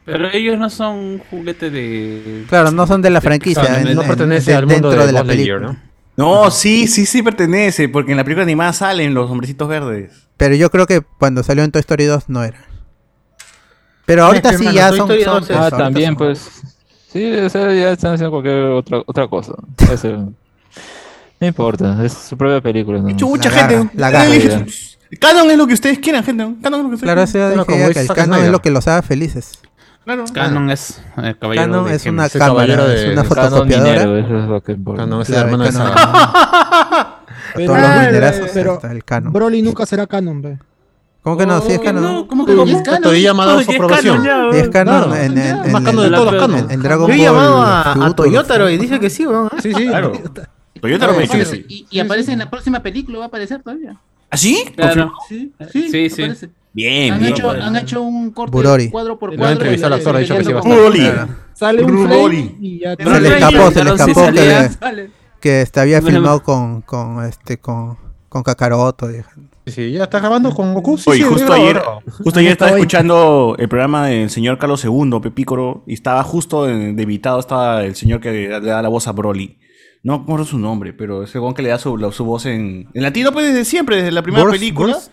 Pero 0.05 0.29
ellos 0.33 0.59
no 0.59 0.69
son 0.69 1.21
juguete 1.31 1.71
de. 1.71 2.45
Claro, 2.49 2.73
no 2.73 2.87
son 2.89 3.03
de 3.03 3.11
la 3.11 3.21
franquicia. 3.21 3.81
En- 3.81 3.95
no 3.95 4.03
en- 4.03 4.09
pertenece 4.09 4.51
de- 4.51 4.57
al 4.57 4.67
mundo 4.67 4.89
dentro 4.91 5.01
de, 5.03 5.07
de 5.07 5.13
la 5.13 5.25
película. 5.25 5.61
¿no? 5.61 5.77
No, 6.17 6.51
sí, 6.51 6.89
sí, 6.89 7.07
sí 7.07 7.23
pertenece, 7.23 7.89
porque 7.89 8.11
en 8.11 8.17
la 8.17 8.25
película 8.25 8.43
animada 8.43 8.73
salen 8.73 9.15
los 9.15 9.31
hombrecitos 9.31 9.69
verdes. 9.69 10.27
Pero 10.43 10.57
yo 10.57 10.71
creo 10.73 10.87
que 10.89 11.03
cuando 11.03 11.45
salió 11.45 11.63
en 11.63 11.71
Toy 11.71 11.79
Story 11.81 12.05
2 12.07 12.25
no 12.29 12.43
era. 12.43 12.59
Pero 14.07 14.25
ahorita 14.25 14.51
Sí, 14.51 14.57
sí 14.57 14.65
hermano, 14.65 14.77
ya 14.77 14.89
Toy 14.89 14.99
son. 14.99 15.07
Story 15.11 15.25
son- 15.25 15.35
2 15.35 15.43
es- 15.51 15.57
pues, 15.57 15.73
Ah, 15.73 15.77
también, 15.79 16.07
son- 16.09 16.17
pues. 16.17 16.51
Sí, 17.13 17.33
o 17.33 17.49
sea, 17.49 17.73
ya 17.73 17.93
están 17.93 18.15
haciendo 18.15 18.31
cualquier 18.33 18.57
otra, 18.65 19.03
otra 19.07 19.29
cosa. 19.29 19.53
No 21.41 21.47
importa, 21.49 22.05
es 22.05 22.13
su 22.13 22.37
propia 22.37 22.61
película. 22.61 23.01
¿no? 23.01 23.09
Hecho, 23.09 23.27
mucha 23.29 23.51
La 23.51 23.57
gente. 23.57 23.75
garra, 23.77 23.91
la 23.95 24.09
eh, 24.09 24.13
garra. 24.13 24.27
elige- 24.35 24.97
Canon 25.21 25.51
es 25.51 25.57
lo 25.59 25.67
que 25.69 25.75
ustedes 25.75 25.99
quieran, 26.01 26.25
gente. 26.25 26.43
Canon 26.63 26.81
es 26.81 26.85
lo 26.85 26.89
que 26.91 26.95
ustedes 26.97 27.01
Claro, 27.03 27.21
ya 27.21 27.27
dice 27.27 27.93
que 27.95 28.01
el 28.01 28.09
canon 28.09 28.45
es 28.45 28.51
lo 28.51 28.63
que 28.63 28.71
los 28.71 28.89
haga 28.89 29.03
felices. 29.03 29.59
Claro. 30.05 30.25
Canon 30.33 30.71
es 30.71 31.01
eh, 31.19 31.35
caballero 31.41 31.67
Canon 31.71 31.85
de 31.87 31.95
es 31.95 32.07
una 32.07 32.29
cámara, 32.29 32.47
caballero 32.49 32.89
es 32.91 33.01
de- 33.03 33.13
una 33.13 33.23
de 33.23 33.29
fotocopiadora. 33.29 33.93
dinero, 33.93 34.19
eso 34.19 34.39
es 34.39 34.49
lo 34.49 34.61
que 34.63 34.73
importa. 34.73 35.03
Canon 35.03 35.23
es 35.23 35.29
el 35.29 35.35
Claro, 35.35 35.49
hermano 35.49 35.65
de 35.65 35.71
Saga. 37.53 37.67
Todos 37.67 37.79
los 37.97 38.07
dinerazos, 38.07 38.51
pero 38.55 38.73
hasta 38.75 38.93
el 38.93 39.05
canon. 39.05 39.33
Broly 39.33 39.63
nunca 39.63 39.87
será 39.87 40.07
canon, 40.07 40.43
ve. 40.43 40.59
¿Cómo 41.23 41.37
que 41.37 41.47
no? 41.47 41.61
Sí 41.61 41.73
es 41.73 41.79
Oh, 41.79 41.83
canon. 41.83 42.03
no, 42.03 42.27
¿Cómo 42.27 42.45
que 42.47 42.53
no? 42.53 42.65
Es 42.65 42.83
canon. 42.83 43.15
Ha 43.15 43.47
dado 43.47 43.63
su 43.63 43.71
aprobación. 43.71 44.23
Sí 44.53 44.59
es 44.59 44.69
canon 44.71 45.17
en, 45.17 45.39
en, 45.39 45.65
en, 45.65 45.73
Más 45.73 45.83
canon 45.85 46.11
de 46.11 46.17
todos 46.17 46.33
los 46.33 46.43
canon. 46.43 46.71
en 46.71 46.83
Dragon 46.83 47.07
Yo 47.09 47.15
he 47.15 47.17
Ball. 47.19 47.27
llamado 47.27 47.63
a, 47.63 48.07
a. 48.07 48.13
Toyotaro 48.17 48.69
y 48.71 48.79
dice 48.79 48.99
que 48.99 49.09
sí, 49.11 49.27
weón. 49.27 49.49
Sí, 49.63 49.73
sí. 49.73 49.87
Claro. 49.87 50.13
Toyota 50.81 51.07
no 51.07 51.13
me 51.13 51.21
dicho 51.23 51.35
que 51.35 51.45
sí. 51.45 51.87
y, 51.91 52.01
aparece 52.01 52.33
en 52.33 52.41
la 52.41 52.51
próxima 52.51 52.81
película, 52.83 53.19
va 53.19 53.25
a 53.25 53.29
aparecer 53.29 53.63
todavía. 53.63 53.97
¿Ah, 54.31 54.37
sí? 54.37 54.65
Claro. 54.75 55.13
Sí, 55.29 55.53
Sí, 55.71 56.11
sí. 56.11 56.25
Bien, 56.75 57.13
Han 57.13 57.21
bien. 57.21 57.33
hecho, 57.35 57.51
han 57.51 57.77
hecho 57.77 58.01
un 58.03 58.31
corte 58.31 58.51
Burori. 58.51 58.89
cuadro 58.91 59.19
por 59.19 59.29
cuadro. 59.31 59.45
han 59.47 59.53
entrevistado 59.53 59.93
al 59.95 60.01
de- 60.01 60.03
actor, 60.05 60.17
ha 60.17 60.19
dicho 60.21 60.37
que 60.39 60.45
sí 60.45 60.53
va 60.55 60.61
a 60.61 60.89
estar. 60.89 61.29
Sale 61.53 61.85
un 61.85 61.93
Broly. 62.09 62.09
frame 62.49 62.57
y 62.63 62.79
ya 62.81 62.97
Se 62.97 63.21
le 63.21 63.29
escapó, 63.29 63.71
se 63.71 63.85
le 63.85 63.91
escapó 63.91 64.33
que, 64.33 64.71
que 65.43 65.61
este, 65.61 65.81
había 65.81 66.01
Bueno. 66.01 66.17
filmado 66.17 66.43
con, 66.43 66.81
con 66.81 67.23
este 67.25 67.59
con, 67.59 67.99
con 68.31 68.43
Kakaroto. 68.43 69.09
dije. 69.09 69.25
Sí, 69.67 69.73
sí, 69.73 69.93
ya 69.93 70.05
está 70.05 70.19
grabando 70.21 70.53
con 70.55 70.73
Goku. 70.75 70.97
Sí, 70.99 71.11
Oye, 71.11 71.23
sí, 71.23 71.29
justo 71.29 71.53
ayer, 71.53 71.75
grabó. 71.75 72.01
justo 72.25 72.41
ayer 72.41 72.53
estaba 72.53 72.71
escuchando 72.73 73.55
el 73.59 73.69
programa 73.69 74.07
del 74.07 74.31
señor 74.31 74.59
Carlos 74.59 74.85
II, 74.85 75.21
Pepícoro, 75.23 75.85
y 75.87 75.95
estaba 75.95 76.23
justo 76.25 76.69
en- 76.69 76.97
de 76.97 77.03
invitado 77.03 77.39
estaba 77.39 77.85
el 77.85 77.95
señor 77.95 78.21
que 78.21 78.33
le 78.33 78.49
da 78.61 78.81
la 78.83 78.89
voz 78.89 79.07
a 79.07 79.13
Broly. 79.13 79.59
No 80.03 80.17
me 80.19 80.23
acuerdo 80.25 80.45
su 80.47 80.59
nombre, 80.59 80.93
pero 80.93 81.23
ese 81.23 81.39
que 81.55 81.63
le 81.63 81.69
da 81.69 81.79
su, 81.79 81.97
la- 81.97 82.11
su 82.11 82.25
voz 82.25 82.47
en, 82.47 82.89
en 82.93 83.03
latino, 83.03 83.31
pues 83.33 83.47
desde 83.47 83.65
siempre, 83.65 83.97
desde 83.97 84.11
la 84.11 84.23
primera 84.23 84.43
Bruce, 84.45 84.59
película. 84.59 84.95
Bruce. 84.95 85.11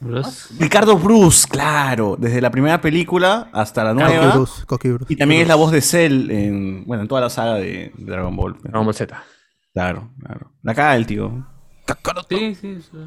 Bruce. 0.00 0.54
Ricardo 0.58 0.98
Bruce, 0.98 1.46
claro, 1.48 2.16
desde 2.18 2.40
la 2.40 2.50
primera 2.50 2.80
película 2.80 3.48
hasta 3.52 3.84
la 3.84 3.94
Coqui 3.94 4.04
nueva. 4.16 4.34
Bruce, 4.34 4.64
Coqui 4.66 4.88
Bruce. 4.90 5.12
Y 5.12 5.16
también 5.16 5.42
es 5.42 5.48
la 5.48 5.54
voz 5.54 5.70
de 5.70 5.80
Cell 5.80 6.30
en, 6.32 6.84
bueno, 6.84 7.02
en 7.04 7.08
toda 7.08 7.20
la 7.20 7.30
saga 7.30 7.54
de 7.54 7.92
Dragon 7.96 8.34
Ball. 8.34 8.56
Dragon 8.62 8.84
Ball 8.84 8.94
Z. 8.94 9.22
Claro, 9.74 10.08
claro. 10.24 10.50
La 10.62 10.74
caga 10.74 10.96
el 10.96 11.06
tío. 11.06 11.46
Sí, 12.28 12.54
sí, 12.54 12.78
sí. 12.80 12.98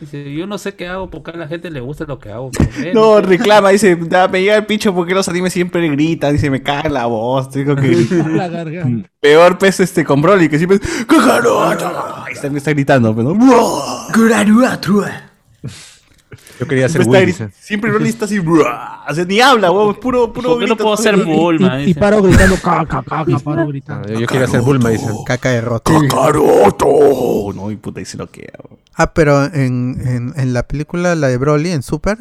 Dice, 0.00 0.34
yo 0.34 0.46
no 0.46 0.58
sé 0.58 0.74
qué 0.74 0.88
hago 0.88 1.08
porque 1.08 1.30
a 1.30 1.36
la 1.36 1.46
gente 1.46 1.70
le 1.70 1.80
gusta 1.80 2.04
lo 2.04 2.18
que 2.18 2.30
hago. 2.30 2.50
No, 2.94 3.20
reclama, 3.20 3.70
dice, 3.70 3.96
"Da, 3.96 4.28
me 4.28 4.40
llega 4.42 4.56
el 4.56 4.66
picho 4.66 4.92
porque 4.94 5.14
los 5.14 5.28
animes 5.28 5.52
siempre 5.52 5.88
gritan, 5.88 6.32
dice, 6.32 6.50
me 6.50 6.62
caga 6.62 6.88
la 6.88 7.06
voz, 7.06 7.48
tengo 7.50 7.74
que 7.76 7.88
gritar. 7.88 8.26
la 8.30 8.48
garganta. 8.48 9.08
Peor 9.20 9.56
pez 9.58 9.80
este 9.80 10.04
con 10.04 10.20
Broly, 10.20 10.48
que 10.48 10.58
siempre 10.58 10.78
es. 10.78 10.82
Ahí 12.26 12.32
está, 12.32 12.50
me 12.50 12.58
está 12.58 12.72
gritando, 12.72 13.14
pero 13.14 13.34
Yo 16.60 16.66
quería 16.68 16.88
ser 16.88 17.02
Siempre 17.02 17.20
Will, 17.20 17.28
está 17.30 17.44
gri- 17.44 17.48
dice. 17.48 17.66
Siempre 17.66 17.90
Broly 17.90 18.08
está 18.08 18.24
así, 18.26 18.38
o 18.38 19.14
sea, 19.14 19.24
ni 19.26 19.40
habla, 19.40 19.70
weón, 19.70 19.90
es 19.92 19.98
puro, 19.98 20.32
puro 20.32 20.50
¿Por 20.50 20.58
qué 20.60 20.66
no 20.66 20.76
puedo 20.76 20.96
ser 20.96 21.16
Bulma? 21.16 21.82
Y 21.86 21.94
paro 21.94 22.22
gritando, 22.22 22.56
caca, 22.56 23.02
caca, 23.02 23.38
paro 23.42 23.66
gritando. 23.66 24.08
Yo, 24.08 24.20
yo 24.20 24.26
quería 24.26 24.46
ser 24.46 24.60
Bulma, 24.60 24.90
dice. 24.90 25.06
Caca 25.26 25.50
de 25.50 25.60
roto. 25.60 25.92
¡Kakaroto! 26.08 27.52
No, 27.54 27.70
y 27.70 27.76
puta, 27.76 28.00
y 28.00 28.04
se 28.04 28.16
lo 28.16 28.30
queda. 28.30 28.58
Ah, 28.94 29.12
pero 29.12 29.44
en, 29.44 30.00
en, 30.06 30.32
en 30.36 30.52
la 30.52 30.62
película, 30.64 31.14
la 31.16 31.28
de 31.28 31.36
Broly, 31.36 31.70
en 31.70 31.82
Super, 31.82 32.18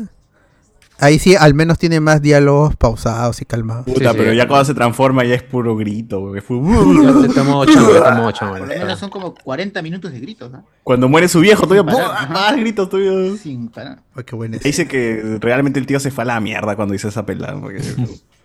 ahí 0.99 1.19
sí 1.19 1.35
al 1.35 1.53
menos 1.53 1.77
tiene 1.79 1.99
más 1.99 2.21
diálogos 2.21 2.75
pausados 2.75 3.41
y 3.41 3.45
calmados. 3.45 3.85
Puta, 3.85 4.11
sí. 4.11 4.17
pero 4.17 4.33
ya 4.33 4.47
cuando 4.47 4.65
se 4.65 4.73
transforma 4.73 5.23
ya 5.25 5.35
es 5.35 5.43
puro 5.43 5.75
grito, 5.75 6.19
weón. 6.21 6.37
es 6.37 6.43
puro- 6.43 7.03
Ya 7.03 7.27
te 7.27 7.33
tomo 7.33 7.65
chamo, 7.65 7.93
ya 7.93 8.15
tomo 8.15 8.31
chamo. 8.31 8.51
Por 8.51 8.61
lo 8.61 8.67
menos 8.67 8.99
son 8.99 9.09
como 9.09 9.33
40 9.35 9.81
minutos 9.81 10.11
de 10.11 10.19
gritos, 10.19 10.51
¿no? 10.51 10.65
Cuando 10.83 11.07
muere 11.09 11.27
su 11.27 11.39
viejo, 11.39 11.67
todavía 11.67 11.83
más 12.29 12.55
gritos 12.55 12.89
todavía. 12.89 13.37
Sin 13.37 13.69
parar. 13.69 13.99
Ay, 14.15 14.23
qué 14.23 14.35
buena 14.35 14.57
Dice 14.57 14.87
que 14.87 15.37
realmente 15.39 15.79
el 15.79 15.85
tío 15.85 15.99
se 15.99 16.11
fue 16.11 16.23
a 16.23 16.27
la 16.27 16.39
mierda 16.39 16.75
cuando 16.75 16.93
hizo 16.93 17.07
esa 17.07 17.25
pelada. 17.25 17.59
porque 17.59 17.81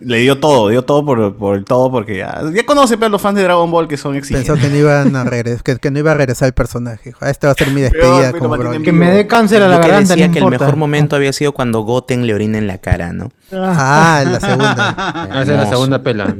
le 0.00 0.18
dio 0.18 0.38
todo, 0.38 0.68
dio 0.68 0.82
todo 0.82 1.04
por, 1.04 1.34
por 1.36 1.56
el 1.56 1.64
todo 1.64 1.90
porque 1.90 2.18
ya, 2.18 2.42
ya 2.54 2.64
conoce 2.66 2.96
pero 2.98 3.10
los 3.10 3.20
fans 3.20 3.36
de 3.36 3.42
Dragon 3.42 3.70
Ball 3.70 3.88
que 3.88 3.96
son 3.96 4.14
exigentes. 4.16 4.48
Pensó 4.50 4.62
que 4.66 4.70
no 4.72 4.76
iban 4.78 5.14
a 5.16 5.24
regresar, 5.30 5.62
que, 5.62 5.76
que 5.76 5.90
no 5.90 5.98
iba 5.98 6.10
a 6.12 6.14
regresar 6.14 6.46
el 6.46 6.52
personaje. 6.54 7.00
Dijo, 7.10 7.18
"Ah, 7.22 7.30
Esta 7.30 7.48
va 7.48 7.52
a 7.52 7.56
ser 7.56 7.70
mi 7.72 7.80
despedida 7.80 8.30
Pero, 8.32 8.38
como. 8.38 8.56
Que 8.82 8.92
me 8.92 9.10
dé 9.10 9.26
cáncer 9.26 9.62
a 9.62 9.68
la 9.68 9.76
que 9.80 9.88
garganta, 9.88 10.14
no 10.14 10.16
decía 10.16 10.26
que 10.32 10.38
el 10.38 10.44
importa. 10.44 10.64
mejor 10.64 10.76
momento 10.76 11.16
había 11.16 11.32
sido 11.32 11.52
cuando 11.52 11.80
Goten 11.82 12.26
le 12.26 12.34
orina 12.34 12.58
en 12.58 12.66
la 12.66 12.78
cara, 12.78 13.12
¿no? 13.12 13.30
Ah, 13.52 14.20
en 14.22 14.32
la 14.32 14.40
segunda. 14.40 14.94
Ah, 14.96 15.28
Esa 15.30 15.40
es 15.42 15.48
la 15.48 15.66
segunda 15.68 16.02
pela. 16.02 16.34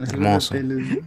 Hermoso. 0.00 0.54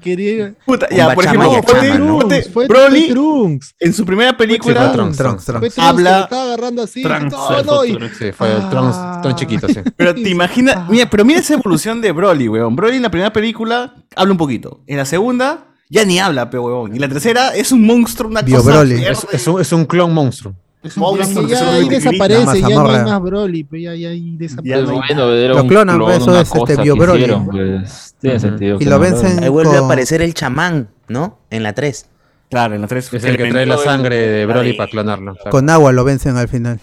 Quería... 0.02 0.54
Puta, 0.66 0.88
ya, 0.90 1.14
por 1.14 1.26
ejemplo, 1.26 1.52
ponte- 1.52 1.78
Achama, 1.78 1.98
¿no? 1.98 2.20
ponte 2.20 2.44
Fue 2.44 2.68
Broly 2.68 3.10
Trunks. 3.10 3.76
en 3.80 3.94
su 3.94 4.06
primera 4.06 4.32
fue 4.32 4.38
película 4.38 4.92
Trunks. 4.94 5.18
Trunks, 5.18 5.46
Fue 5.46 5.54
Trunks. 5.54 5.76
Trunks 5.76 5.80
Habla- 5.80 6.18
que 6.18 6.24
estaba 6.24 6.44
agarrando 6.44 6.84
así. 6.84 7.02
Trunks, 7.04 7.32
no, 7.32 7.58
el 7.60 7.66
no, 7.66 7.86
y-. 7.86 8.10
Sí, 8.18 8.32
fue 8.32 8.54
el 8.56 8.70
Trunks, 8.70 8.98
Trunks 9.22 9.40
chiquito, 9.40 9.68
sí. 9.68 9.80
Pero 9.96 10.14
te 10.14 10.30
imaginas, 10.30 10.88
mira, 10.90 11.10
pero 11.10 11.26
mira 11.26 11.40
esa 11.40 11.56
evolución 11.56 11.97
de 12.02 12.12
Broly, 12.12 12.48
weón. 12.50 12.76
Broly 12.76 12.98
en 12.98 13.04
la 13.04 13.12
primera 13.12 13.32
película 13.34 13.96
habla 14.16 14.32
un 14.32 14.38
poquito. 14.38 14.82
En 14.88 14.98
la 14.98 15.06
segunda, 15.06 15.66
ya 15.90 16.06
ni 16.06 16.20
habla, 16.20 16.50
pe 16.50 16.60
weón. 16.60 16.92
Y 16.92 16.96
en 16.96 17.02
la 17.02 17.10
tercera 17.10 17.56
es 17.56 17.72
un 17.72 17.86
monstruo, 17.86 18.30
una 18.30 18.42
Bio 18.42 18.58
cosa 18.58 18.72
Broly. 18.72 19.04
Es, 19.06 19.28
es 19.32 19.48
un, 19.48 19.62
es 19.62 19.72
un 19.72 19.86
clon 19.86 20.14
monstruo. 20.14 20.54
Es 20.84 20.96
un 20.96 21.02
Monstruo, 21.02 21.48
ya 21.48 21.74
ahí 21.74 21.90
desaparece, 21.90 22.62
ya 22.62 22.70
no 22.70 22.90
hay 22.90 23.04
más 23.04 23.22
Broly, 23.22 23.64
pero 23.64 23.82
ya, 23.82 23.96
ya 23.96 24.10
ahí 24.10 24.34
Ya 24.34 24.38
desaparece. 24.38 24.84
Bueno, 24.94 25.34
era 25.34 25.54
Lo 25.56 25.64
un 25.64 25.68
clonan, 25.68 25.96
clon, 25.98 26.08
pues, 26.08 26.22
eso 26.22 26.40
es, 26.40 26.52
este, 26.56 26.82
Bio 26.84 26.96
Broly. 26.96 27.22
hicieron, 27.24 27.48
pues, 27.48 28.16
tiene 28.22 28.40
sentido. 28.40 28.78
Y 28.80 28.86
lo 28.86 29.00
vencen 29.00 29.44
Ahí 29.44 29.50
vuelve 29.50 29.76
a 29.76 29.80
aparecer 29.80 30.22
el 30.22 30.34
chamán, 30.34 30.88
¿no? 31.08 31.40
En 31.50 31.64
la 31.64 31.74
3. 31.74 32.06
Claro, 32.50 32.76
en 32.76 32.82
la 32.82 32.88
3 32.88 33.14
Es 33.14 33.24
el 33.24 33.38
que 33.38 33.50
trae 33.50 33.66
la 33.66 33.78
sangre 33.78 34.16
de 34.16 34.46
Broly 34.46 34.74
para 34.74 34.90
clonarlo. 34.90 35.34
claro. 35.34 35.50
Con 35.52 35.70
agua 35.70 35.92
lo 35.92 36.04
vencen 36.04 36.38
al 36.38 36.48
final. 36.48 36.80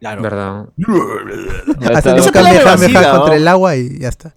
Claro. 0.00 0.22
¿Verdad? 0.22 0.66
Ya 1.80 1.88
Hacen 1.98 2.14
un 2.14 2.92
¿no? 2.92 3.10
contra 3.18 3.36
el 3.36 3.48
agua 3.48 3.76
y 3.76 3.98
ya 3.98 4.08
está. 4.08 4.34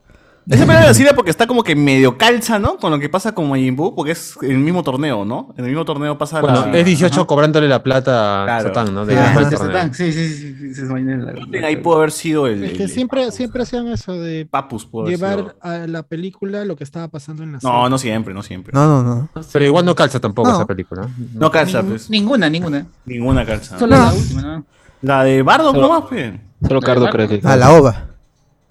Esa 0.48 0.66
pelea 0.66 0.88
de 0.88 0.94
Sira 0.94 1.14
porque 1.14 1.30
está 1.32 1.46
como 1.46 1.64
que 1.64 1.76
medio 1.76 2.18
calza, 2.18 2.58
¿no? 2.60 2.78
Con 2.78 2.92
lo 2.92 3.00
que 3.00 3.08
pasa 3.10 3.34
con 3.36 3.48
Majin 3.50 3.76
Buu, 3.76 3.94
porque 3.96 4.14
es 4.14 4.36
en 4.42 4.52
el 4.52 4.58
mismo 4.58 4.82
torneo, 4.84 5.24
¿no? 5.26 5.54
En 5.58 5.66
el 5.66 5.70
mismo 5.72 5.86
torneo 5.86 6.18
pasa 6.18 6.42
Bueno, 6.42 6.66
la... 6.66 6.78
es 6.78 6.86
18 6.86 7.28
cobrándole 7.28 7.68
la 7.68 7.84
plata 7.84 8.42
a 8.44 8.46
Claro. 8.46 8.68
Satán, 8.70 8.94
¿no? 8.96 9.06
De. 9.06 9.16
Satán. 9.16 9.94
Sí, 9.94 10.12
sí, 10.12 10.74
sí. 10.74 10.82
la- 10.84 11.68
Ahí 11.68 11.76
pudo 11.78 11.98
haber 11.98 12.12
sido 12.12 12.48
el... 12.48 12.64
Es 12.64 12.74
que 12.78 12.84
el- 12.84 12.90
siempre, 12.90 13.32
siempre 13.32 13.62
hacían 13.64 13.88
eso 13.90 14.14
de 14.14 14.48
Papus 14.50 14.86
pudo 14.86 15.04
haber 15.04 15.16
llevar 15.18 15.38
sido. 15.40 15.56
a 15.62 15.78
la 15.88 16.04
película 16.04 16.66
lo 16.66 16.76
que 16.76 16.84
estaba 16.84 17.08
pasando 17.10 17.44
en 17.44 17.54
la 17.54 17.60
No, 17.62 17.88
no 17.90 17.98
siempre, 17.98 18.34
no 18.34 18.42
siempre. 18.42 18.74
No, 18.74 18.88
no, 18.88 19.04
no. 19.04 19.30
Pero 19.54 19.66
igual 19.66 19.86
no 19.86 19.94
calza 19.94 20.20
tampoco 20.20 20.50
No. 20.50 20.56
esa 20.56 20.66
película. 20.66 21.08
No 21.36 21.52
calza, 21.52 21.84
pues. 21.84 22.10
Ninguna, 22.10 22.50
ninguna. 22.50 22.88
Ninguna 23.06 23.46
calza. 23.46 23.78
Solo 23.78 23.96
la 23.98 24.12
última, 24.14 24.42
¿no? 24.42 24.66
La 25.02 25.24
de 25.24 25.42
Bardock 25.44 25.76
nomás, 25.78 26.04
pe. 26.10 26.40
Solo 26.68 26.82
Cardo 26.82 27.08
cree 27.10 27.28
que. 27.28 27.48
A 27.48 27.56
la 27.56 27.72
ova. 27.72 28.06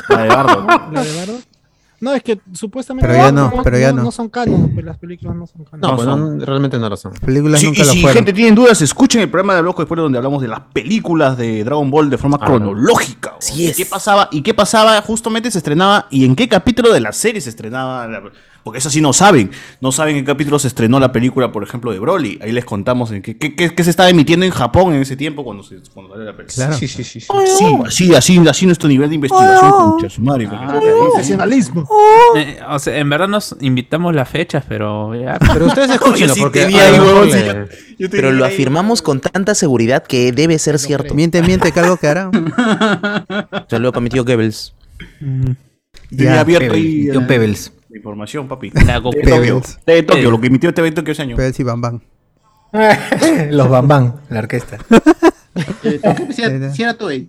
La 0.08 0.18
de 0.22 0.28
Bardock. 0.28 0.92
¿La 0.92 1.02
de 1.04 1.16
Bardo? 1.16 1.38
No, 2.00 2.14
es 2.14 2.22
que 2.22 2.38
supuestamente 2.52 3.08
Pero 3.08 3.18
ya 3.18 3.32
no, 3.32 3.52
pero 3.64 3.78
ya 3.78 3.92
no. 3.92 4.04
no 4.04 4.10
son 4.12 4.28
canon, 4.28 4.70
pues 4.72 4.86
las 4.86 4.98
películas 4.98 5.34
no 5.34 5.46
son 5.48 5.64
canon. 5.64 5.80
No, 5.80 5.96
pues 5.96 6.04
son. 6.06 6.38
no, 6.38 6.44
realmente 6.44 6.78
no 6.78 6.88
lo 6.88 6.96
son. 6.96 7.10
Las 7.12 7.20
películas 7.20 7.60
Sí, 7.60 7.66
nunca 7.66 7.80
y 7.82 7.84
lo 7.86 7.92
si 7.92 8.00
fueron. 8.02 8.14
gente 8.16 8.32
tiene 8.32 8.54
dudas, 8.54 8.80
escuchen 8.82 9.20
el 9.20 9.28
programa 9.28 9.56
de 9.56 9.62
Bloco 9.62 9.82
después 9.82 9.98
donde 9.98 10.16
hablamos 10.18 10.40
de 10.40 10.48
las 10.48 10.60
películas 10.72 11.36
de 11.36 11.64
Dragon 11.64 11.90
Ball 11.90 12.08
de 12.08 12.18
forma 12.18 12.38
Ah, 12.40 12.46
cronológica. 12.46 13.34
Así 13.38 13.62
¿Y 13.62 13.66
es. 13.66 13.76
¿Qué 13.76 13.84
pasaba? 13.84 14.28
¿Y 14.30 14.42
qué 14.42 14.54
pasaba? 14.54 15.00
Justamente 15.02 15.50
se 15.50 15.58
estrenaba 15.58 16.06
y 16.10 16.24
en 16.24 16.36
qué 16.36 16.48
capítulo 16.48 16.92
de 16.92 17.00
la 17.00 17.12
serie 17.12 17.40
se 17.40 17.50
estrenaba. 17.50 18.06
Porque 18.68 18.80
eso 18.80 18.90
sí 18.90 19.00
no 19.00 19.14
saben. 19.14 19.50
No 19.80 19.92
saben 19.92 20.16
en 20.16 20.24
qué 20.26 20.32
capítulo 20.32 20.58
se 20.58 20.68
estrenó 20.68 21.00
la 21.00 21.10
película, 21.10 21.50
por 21.52 21.62
ejemplo, 21.62 21.90
de 21.90 21.98
Broly. 21.98 22.38
Ahí 22.42 22.52
les 22.52 22.66
contamos 22.66 23.10
en 23.12 23.22
qué, 23.22 23.38
qué- 23.38 23.56
qué- 23.56 23.74
qué 23.74 23.82
se 23.82 23.88
estaba 23.88 24.10
emitiendo 24.10 24.44
en 24.44 24.52
Japón 24.52 24.92
en 24.92 25.00
ese 25.00 25.16
tiempo 25.16 25.42
cuando 25.42 25.62
se 25.62 25.76
cuando 25.94 26.12
salió 26.12 26.26
la 26.26 26.36
película. 26.36 26.66
Claro. 26.66 26.74
Sí, 26.78 26.86
sí, 26.86 27.02
sí. 27.02 27.20
sí. 27.20 27.26
Sí, 27.58 27.64
así, 27.86 28.14
así, 28.14 28.38
así 28.46 28.66
nuestro 28.66 28.90
nivel 28.90 29.08
de 29.08 29.14
investigación, 29.14 30.12
madre. 30.24 30.48
Profesionalismo. 30.48 31.88
Eh, 32.36 32.58
o 32.68 32.78
sea, 32.78 32.98
en 32.98 33.08
verdad 33.08 33.28
nos 33.28 33.56
invitamos 33.60 34.14
las 34.14 34.28
fechas, 34.28 34.64
pero 34.68 35.14
ya. 35.14 35.38
Pero 35.54 35.66
ustedes 35.66 35.90
escúchenlo 35.92 36.34
sí 36.34 36.40
porque 36.40 36.66
tenía 36.66 36.90
lo 36.98 37.24
le- 37.24 37.32
sí. 37.32 37.38
Yo 37.98 38.10
Pero 38.10 38.28
tenía 38.28 38.30
lo 38.40 38.44
ahí- 38.44 38.52
afirmamos 38.52 39.00
con 39.00 39.20
tanta 39.20 39.54
seguridad 39.54 40.02
que 40.06 40.30
debe 40.32 40.58
ser 40.58 40.78
cierto. 40.78 41.14
Miente, 41.14 41.40
miente, 41.42 41.72
que 41.72 41.80
algo 41.80 41.96
que 41.96 42.06
hará. 42.08 42.30
Saludo 43.70 43.92
para 43.92 44.02
mi 44.02 44.10
tío 44.10 44.24
Goebbels. 44.24 44.74
Tenía 45.18 46.34
Ya, 46.34 46.40
abierto 46.40 46.74
ahí 46.74 47.08
Tío 47.10 47.20
eh, 47.20 47.24
Pebbles. 47.26 47.72
Información, 47.94 48.48
papi. 48.48 48.70
La 48.86 48.98
Goku. 48.98 49.18
TV 49.20 49.30
Tokio. 49.48 49.62
TV 49.84 50.02
Tokio, 50.02 50.30
lo 50.30 50.40
que 50.40 50.46
emitió 50.48 50.72
TV 50.74 50.92
Tokio 50.92 51.12
ese 51.12 51.22
año. 51.22 51.36
Pebbles 51.36 51.58
y 51.60 51.62
Bam 51.62 51.80
Bam. 51.80 52.00
Los 53.50 53.68
Bambán, 53.70 54.16
la 54.30 54.40
orquesta. 54.40 54.78
Eh, 55.82 55.98
Tokio, 56.00 56.26
sí 56.72 56.82
era- 56.82 56.94
Toei. 56.96 57.28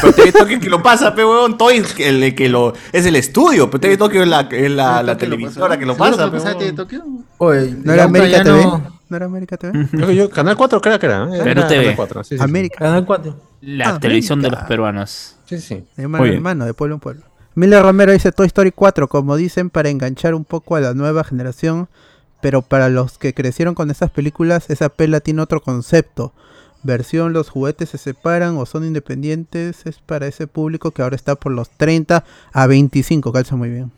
Pero 0.00 0.12
TV 0.14 0.32
Tokio 0.32 0.58
que 0.58 0.68
lo 0.70 0.82
pasa, 0.82 1.14
pe 1.14 1.24
huevón, 1.24 1.56
Toy 1.58 1.76
es 1.76 1.94
el 2.00 2.34
que 2.34 2.48
lo 2.48 2.72
es 2.90 3.06
el 3.06 3.14
estudio, 3.16 3.70
pero 3.70 3.80
TV 3.82 3.96
Tokio 3.96 4.22
es 4.22 4.28
la, 4.28 4.40
es 4.50 4.70
la, 4.70 5.02
la 5.02 5.16
televisora 5.16 5.78
que 5.78 5.84
lo 5.86 5.94
¿Seguro 5.94 6.30
pasa, 6.32 6.54
que. 6.54 6.58
TV 6.64 6.72
Tokio? 6.72 7.04
Oye, 7.38 7.76
¿No 7.84 7.92
era 7.92 8.04
América 8.04 8.42
TV? 8.42 8.62
no- 8.64 8.96
¿No 9.08 9.16
era 9.16 9.26
América 9.26 9.56
TV? 9.56 9.86
Que 10.06 10.16
yo, 10.16 10.28
Canal 10.30 10.56
4 10.56 10.80
creo 10.80 10.98
que 10.98 11.06
era. 11.06 11.24
¿eh? 11.24 11.38
Perú 11.44 11.60
Era 11.60 11.68
TV. 11.68 11.82
Canal 11.82 11.96
4, 11.96 12.24
sí, 12.24 12.36
sí. 12.38 12.42
América. 12.42 12.78
Canal 12.78 13.06
4. 13.06 13.36
La 13.60 13.88
Ah, 13.90 14.00
televisión 14.00 14.42
de 14.42 14.50
los 14.50 14.60
peruanos. 14.64 15.36
Sí, 15.44 15.60
sí. 15.60 15.84
De 15.96 16.02
hermano 16.02 16.24
hermano, 16.24 16.64
de 16.64 16.74
pueblo 16.74 16.96
en 16.96 17.00
pueblo. 17.00 17.22
Miller 17.56 17.82
Romero 17.82 18.12
dice 18.12 18.32
Toy 18.32 18.48
Story 18.48 18.70
4, 18.70 19.08
como 19.08 19.34
dicen, 19.34 19.70
para 19.70 19.88
enganchar 19.88 20.34
un 20.34 20.44
poco 20.44 20.76
a 20.76 20.80
la 20.80 20.92
nueva 20.92 21.24
generación. 21.24 21.88
Pero 22.42 22.60
para 22.60 22.90
los 22.90 23.16
que 23.16 23.32
crecieron 23.32 23.74
con 23.74 23.90
esas 23.90 24.10
películas, 24.10 24.68
esa 24.68 24.90
pela 24.90 25.20
tiene 25.20 25.40
otro 25.40 25.62
concepto. 25.62 26.34
Versión, 26.82 27.32
los 27.32 27.48
juguetes 27.48 27.88
se 27.88 27.96
separan 27.96 28.58
o 28.58 28.66
son 28.66 28.84
independientes. 28.84 29.86
Es 29.86 30.00
para 30.00 30.26
ese 30.26 30.46
público 30.46 30.90
que 30.90 31.00
ahora 31.00 31.16
está 31.16 31.34
por 31.34 31.50
los 31.50 31.70
30 31.70 32.24
a 32.52 32.66
25. 32.66 33.32
Calza 33.32 33.56
muy 33.56 33.70
bien. 33.70 33.90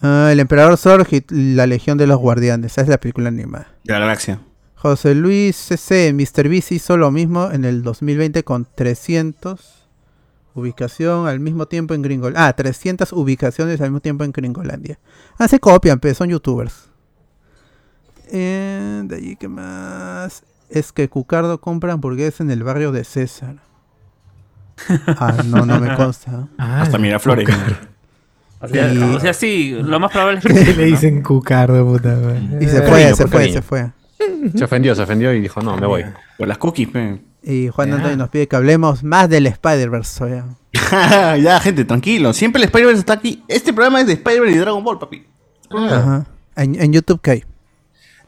Ah, 0.00 0.30
el 0.32 0.40
Emperador 0.40 0.78
Zorg 0.78 1.08
y 1.12 1.22
la 1.28 1.66
Legión 1.66 1.98
de 1.98 2.06
los 2.06 2.16
Guardianes. 2.16 2.72
Esa 2.72 2.80
es 2.80 2.88
la 2.88 2.98
película 2.98 3.28
animada. 3.28 3.68
De 3.84 3.92
la 3.92 3.98
galaxia. 3.98 4.40
José 4.76 5.14
Luis 5.14 5.56
CC, 5.56 6.14
Mr. 6.14 6.48
Beast 6.48 6.72
hizo 6.72 6.96
lo 6.96 7.10
mismo 7.10 7.50
en 7.52 7.66
el 7.66 7.82
2020 7.82 8.44
con 8.44 8.66
300 8.74 9.77
ubicación 10.58 11.26
al 11.26 11.40
mismo 11.40 11.66
tiempo 11.66 11.94
en 11.94 12.02
Gringolandia. 12.02 12.46
Ah, 12.48 12.52
300 12.52 13.12
ubicaciones 13.12 13.80
al 13.80 13.88
mismo 13.90 14.00
tiempo 14.00 14.24
en 14.24 14.32
Gringolandia. 14.32 14.98
Ah, 15.38 15.48
se 15.48 15.58
copian, 15.60 15.98
pero 16.00 16.14
son 16.14 16.28
youtubers. 16.28 16.88
Eh, 18.30 19.02
de 19.04 19.16
allí, 19.16 19.36
¿qué 19.36 19.48
más? 19.48 20.42
Es 20.70 20.92
que 20.92 21.08
Cucardo 21.08 21.60
compra 21.60 21.92
hamburguesas 21.94 22.40
en 22.40 22.50
el 22.50 22.62
barrio 22.62 22.92
de 22.92 23.04
César. 23.04 23.56
Ah, 25.06 25.42
no, 25.44 25.66
no 25.66 25.80
me 25.80 25.94
consta. 25.96 26.46
Ah, 26.58 26.82
Hasta 26.82 26.98
Miraflores. 26.98 27.48
O 28.60 28.68
sea, 28.68 28.92
Y- 28.92 28.98
o 29.02 29.18
sea, 29.20 29.32
sí, 29.34 29.70
lo 29.82 29.98
más 29.98 30.12
probable 30.12 30.38
es 30.38 30.44
que. 30.44 30.52
¿Qué 30.64 30.74
le 30.74 30.84
dicen 30.84 31.22
cucardo, 31.22 31.84
puta 31.86 32.14
madre? 32.16 32.58
Y 32.60 32.66
se 32.68 32.82
Cariño, 32.84 32.88
fue, 32.88 33.14
se 33.14 33.26
fue, 33.26 33.52
se 33.52 33.62
fue. 33.62 33.90
Se 34.56 34.64
ofendió, 34.64 34.94
se 34.94 35.02
ofendió 35.02 35.32
y 35.32 35.40
dijo, 35.40 35.60
no, 35.62 35.76
me 35.76 35.86
voy. 35.86 36.04
Por 36.36 36.46
las 36.48 36.58
cookies, 36.58 36.88
pe. 36.88 37.20
Y 37.42 37.68
Juan. 37.68 37.92
Antonio 37.92 38.16
nos 38.16 38.28
pide 38.30 38.48
que 38.48 38.56
hablemos 38.56 39.02
más 39.02 39.28
del 39.28 39.46
Spider-Verse. 39.46 40.44
ya, 41.42 41.60
gente, 41.60 41.84
tranquilo. 41.84 42.32
Siempre 42.32 42.60
el 42.60 42.66
Spider-Verse 42.66 43.00
está 43.00 43.14
aquí. 43.14 43.42
Este 43.48 43.72
programa 43.72 44.00
es 44.00 44.06
de 44.06 44.14
Spider-Man 44.14 44.54
y 44.54 44.58
Dragon 44.58 44.84
Ball, 44.84 44.98
papi. 44.98 45.24
Ajá. 45.70 46.26
En, 46.56 46.80
en 46.80 46.92
YouTube, 46.92 47.20
¿qué 47.22 47.30
hay? 47.30 47.44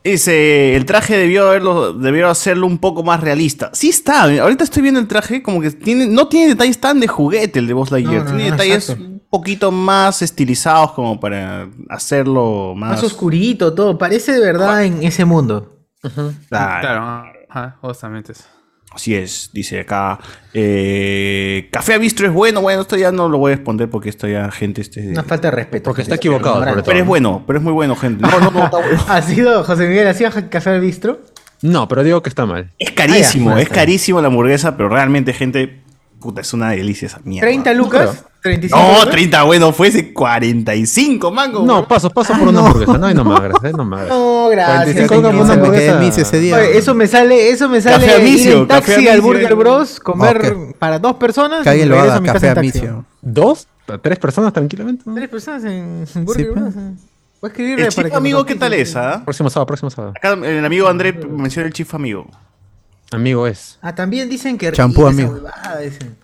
Dice, 0.03 0.77
el 0.77 0.87
traje 0.87 1.19
debió 1.19 1.49
haberlo, 1.49 1.93
debió 1.93 2.31
hacerlo 2.31 2.67
un 2.67 2.79
poco 2.79 3.03
más 3.03 3.21
realista. 3.21 3.71
Sí 3.75 3.91
está, 3.91 4.23
ahorita 4.23 4.65
estoy 4.65 4.83
viendo 4.83 4.99
el 4.99 5.07
traje, 5.07 5.43
como 5.43 5.61
que 5.61 5.71
tiene, 5.73 6.07
no 6.07 6.27
tiene 6.27 6.49
detalles 6.49 6.81
tan 6.81 7.01
de 7.01 7.07
juguete 7.07 7.59
el 7.59 7.67
de 7.67 7.75
Buzz 7.75 7.91
Lightyear. 7.91 8.25
No, 8.25 8.31
no, 8.31 8.37
tiene 8.37 8.51
no, 8.51 8.57
detalles 8.57 8.91
exacto. 8.91 9.05
un 9.05 9.23
poquito 9.29 9.71
más 9.71 10.23
estilizados 10.23 10.93
como 10.93 11.21
para 11.21 11.69
hacerlo 11.91 12.73
más... 12.75 12.93
Más 12.93 13.05
oscurito, 13.05 13.75
todo. 13.75 13.99
Parece 13.99 14.33
de 14.33 14.41
verdad 14.41 14.85
en 14.85 15.03
ese 15.03 15.27
mundo. 15.27 15.77
Claro. 16.01 16.81
Claro, 16.81 17.25
ajá, 17.51 17.77
justamente 17.83 18.33
eso. 18.33 18.45
Así 18.93 19.15
es, 19.15 19.51
dice 19.53 19.81
acá. 19.81 20.19
eh, 20.53 21.69
Café 21.71 21.95
a 21.95 21.99
Bistro 21.99 22.27
es 22.27 22.33
bueno. 22.33 22.61
Bueno, 22.61 22.83
esto 22.83 22.97
ya 22.97 23.13
no 23.13 23.29
lo 23.29 23.39
voy 23.39 23.53
a 23.53 23.57
responder 23.57 23.89
porque 23.89 24.09
esto 24.09 24.27
ya, 24.27 24.51
gente. 24.51 24.81
Este, 24.81 25.09
Una 25.11 25.23
falta 25.23 25.49
de 25.49 25.57
respeto. 25.57 25.85
Porque 25.85 26.03
está 26.03 26.17
equivocado, 26.17 26.57
sobre 26.57 26.73
todo. 26.73 26.83
pero 26.85 26.99
es 26.99 27.07
bueno, 27.07 27.45
pero 27.47 27.59
es 27.59 27.63
muy 27.65 27.73
bueno, 27.73 27.95
gente. 27.97 28.23
No, 28.23 28.41
no, 28.41 28.51
no. 28.51 28.71
¿Ha 29.09 29.23
sido, 29.23 29.63
José 29.65 29.87
Miguel, 29.87 30.09
ha 30.09 30.15
sido 30.15 30.31
Café 30.51 30.71
al 30.71 30.81
Bistro? 30.81 31.21
No, 31.63 31.87
pero 31.89 32.03
digo 32.03 32.23
que 32.23 32.29
está 32.31 32.47
mal. 32.47 32.73
Es 32.79 32.91
carísimo, 32.93 33.51
Ah, 33.53 33.57
ya. 33.57 33.63
es 33.63 33.69
carísimo 33.69 34.21
la 34.21 34.29
hamburguesa, 34.29 34.77
pero 34.77 34.89
realmente, 34.89 35.33
gente, 35.35 35.83
puta, 36.19 36.41
es 36.41 36.53
una 36.53 36.71
delicia 36.71 37.07
esa 37.07 37.21
mierda. 37.23 37.47
30 37.47 37.73
lucas, 37.75 38.25
35 38.43 38.77
No, 38.83 38.93
lucas. 38.99 39.11
30, 39.11 39.43
bueno, 39.45 39.73
fuese 39.73 40.13
45, 40.13 41.31
mango. 41.31 41.65
No, 41.65 41.87
paso, 41.87 42.11
paso 42.11 42.33
por 42.39 42.49
una 42.49 42.61
hamburguesa. 42.61 42.99
No, 42.99 43.07
hay 43.07 43.15
no 43.15 43.25
más, 43.25 43.41
gracias. 43.43 43.73
No 43.75 43.85
más, 43.85 44.01
gracias. 44.01 44.19
No, 44.19 44.49
gracias. 44.51 44.77
45 44.77 45.15
señor. 45.15 45.33
por 45.33 45.43
una 45.45 45.53
hamburguesa. 45.55 46.21
ese 46.23 46.41
día. 46.41 46.57
Oye, 46.57 46.79
eso 46.79 46.95
me 46.95 47.07
sale, 47.07 47.51
eso 47.51 47.69
me 47.69 47.81
sale 47.81 48.07
Café 48.07 48.19
ir 48.19 48.27
Amicio, 48.29 48.59
en 48.63 48.69
taxi 48.69 48.91
Café 48.93 49.03
al 49.03 49.09
Amicio, 49.19 49.23
Burger 49.23 49.53
eh. 49.53 49.55
Bros, 49.55 50.01
comer 50.01 50.53
Ok. 50.57 50.77
para 50.79 50.99
dos 50.99 51.15
personas. 51.17 51.63
Que 51.63 51.69
alguien 51.71 51.89
lo 51.89 52.01
haga, 52.01 52.17
a 52.17 52.21
mi 52.21 52.27
casa 52.27 52.35
café 52.35 52.47
en 52.47 52.53
a 52.53 52.55
taxi. 52.57 52.73
misio. 52.81 53.05
¿Dos? 53.21 53.67
¿Tres 54.03 54.19
personas 54.19 54.53
tranquilamente? 54.53 55.05
Tres 55.15 55.29
personas 55.29 55.65
en 55.65 56.07
Burger 56.25 56.47
Sí, 56.47 56.51
Bros. 56.53 56.73
pues. 56.75 56.85
Voy 57.41 57.49
a 57.49 57.53
escribirle 57.53 57.87
El 57.87 57.93
para 57.95 58.05
chif 58.09 58.13
que 58.13 58.17
amigo, 58.19 58.45
¿qué 58.45 58.55
tal 58.55 58.73
es, 58.75 58.95
ah? 58.97 59.23
Próximo 59.25 59.49
sábado, 59.49 59.67
próximo 59.67 59.91
sábado. 59.91 60.13
Acá 60.17 60.33
el 60.35 60.65
amigo 60.65 60.89
André 60.89 61.13
menciona 61.13 61.67
el 61.67 61.73
chif 61.73 61.95
amigo. 61.95 62.27
Amigo 63.13 63.47
es. 63.47 63.79
Ah, 63.83 63.95
también 63.95 64.29
dicen 64.29 64.57
que 64.59 64.71
Champú 64.73 65.07
amigo. 65.07 65.33
huevada, 65.33 65.79
dicen. 65.79 66.17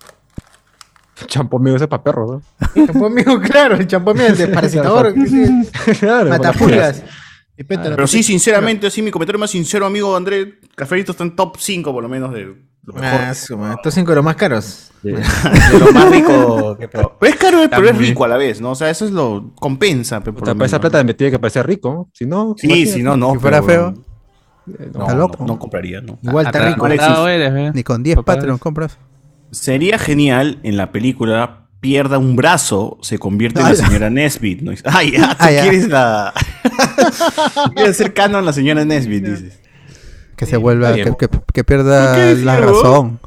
Champú 1.27 1.57
amigo 1.57 1.75
ese 1.75 1.85
es 1.85 1.89
para 1.89 2.03
perros, 2.03 2.31
¿no? 2.31 2.85
Champú 2.85 3.05
amigo, 3.05 3.39
claro, 3.41 3.75
el 3.75 3.87
champú 3.87 4.11
amigo 4.11 4.27
el 4.27 4.37
desparasitador. 4.37 5.13
¿qué 5.13 5.21
es? 5.21 5.99
claro. 5.99 6.29
Matapulgas. 6.29 7.03
Pero 7.67 8.05
sí, 8.05 8.21
sinceramente, 8.21 8.85
así 8.85 9.01
mi 9.01 9.09
comentario 9.09 9.39
más 9.39 9.49
sincero, 9.49 9.87
amigo 9.87 10.15
André, 10.15 10.59
Cafelito 10.75 11.11
está 11.11 11.23
en 11.23 11.35
top 11.35 11.57
5 11.57 11.91
por 11.91 12.03
lo 12.03 12.09
menos 12.09 12.31
de 12.31 12.55
lo 12.87 12.93
mejor. 12.93 13.19
Ah, 13.21 13.33
su 13.33 13.57
madre, 13.57 13.75
Estos 13.75 13.93
cinco 13.95 14.11
de 14.11 14.15
los 14.15 14.23
más 14.23 14.37
caros. 14.37 14.91
de 15.03 15.11
lo 15.77 15.91
más 15.91 16.09
rico 16.09 16.77
que. 16.77 16.87
Pero 16.87 17.17
es 17.21 17.35
caro, 17.35 17.61
eh, 17.61 17.67
pero 17.69 17.89
es 17.89 17.97
rico 17.97 18.23
a 18.23 18.29
la 18.29 18.37
vez, 18.37 18.61
¿no? 18.61 18.71
O 18.71 18.75
sea, 18.75 18.89
eso 18.89 19.03
es 19.03 19.11
lo 19.11 19.51
compensa. 19.55 20.21
pe, 20.21 20.31
por 20.31 20.39
Puta, 20.39 20.51
lo 20.51 20.57
para 20.57 20.67
esa 20.67 20.79
plata 20.79 21.03
me 21.03 21.13
tiene 21.13 21.31
que 21.31 21.37
parecer 21.37 21.67
rico. 21.67 21.89
¿no? 21.91 22.09
Si 22.13 22.25
no, 22.25 22.55
Sí, 22.57 22.85
si 22.85 23.03
no, 23.03 23.17
no. 23.17 23.33
Si 23.33 23.39
fuera 23.39 23.61
pero, 23.61 23.93
feo, 23.93 24.03
eh, 24.67 24.85
está 24.85 24.99
no, 24.99 25.15
loco. 25.15 25.37
No, 25.39 25.47
no 25.47 25.59
compraría, 25.59 25.99
¿no. 25.99 26.17
Igual 26.21 26.45
está 26.45 26.65
rico. 26.65 26.85
Acordado 26.85 27.27
eres, 27.27 27.53
¿ve? 27.53 27.71
Ni 27.73 27.83
con 27.83 28.03
10 28.03 28.15
Papá. 28.17 28.35
Patreon 28.35 28.57
compras. 28.57 28.97
Sería 29.51 29.97
genial 29.97 30.59
en 30.63 30.77
la 30.77 30.91
película 30.91 31.67
pierda 31.79 32.17
un 32.17 32.35
brazo, 32.35 32.97
se 33.01 33.17
convierte 33.19 33.59
en 33.59 33.65
la 33.65 33.69
Ala. 33.71 33.85
señora 33.87 34.09
Nesbit. 34.09 34.61
¿no? 34.61 34.71
Ah, 34.85 35.03
ya, 35.03 35.29
tú 35.29 35.35
Ah, 35.39 35.51
ya. 35.51 35.61
quieres 35.61 35.87
la. 35.87 36.33
quieres 37.75 37.97
ser 37.97 38.13
canon 38.13 38.45
la 38.45 38.53
señora 38.53 38.83
Nesbit, 38.85 39.23
dices. 39.25 39.59
Que 40.35 40.45
se 40.45 40.57
vuelva, 40.57 40.93
que, 40.93 41.03
que- 41.03 41.15
que 41.29 41.29
¿Qué 41.53 41.63
pierda 41.63 42.33
la 42.35 42.57
razón. 42.59 43.19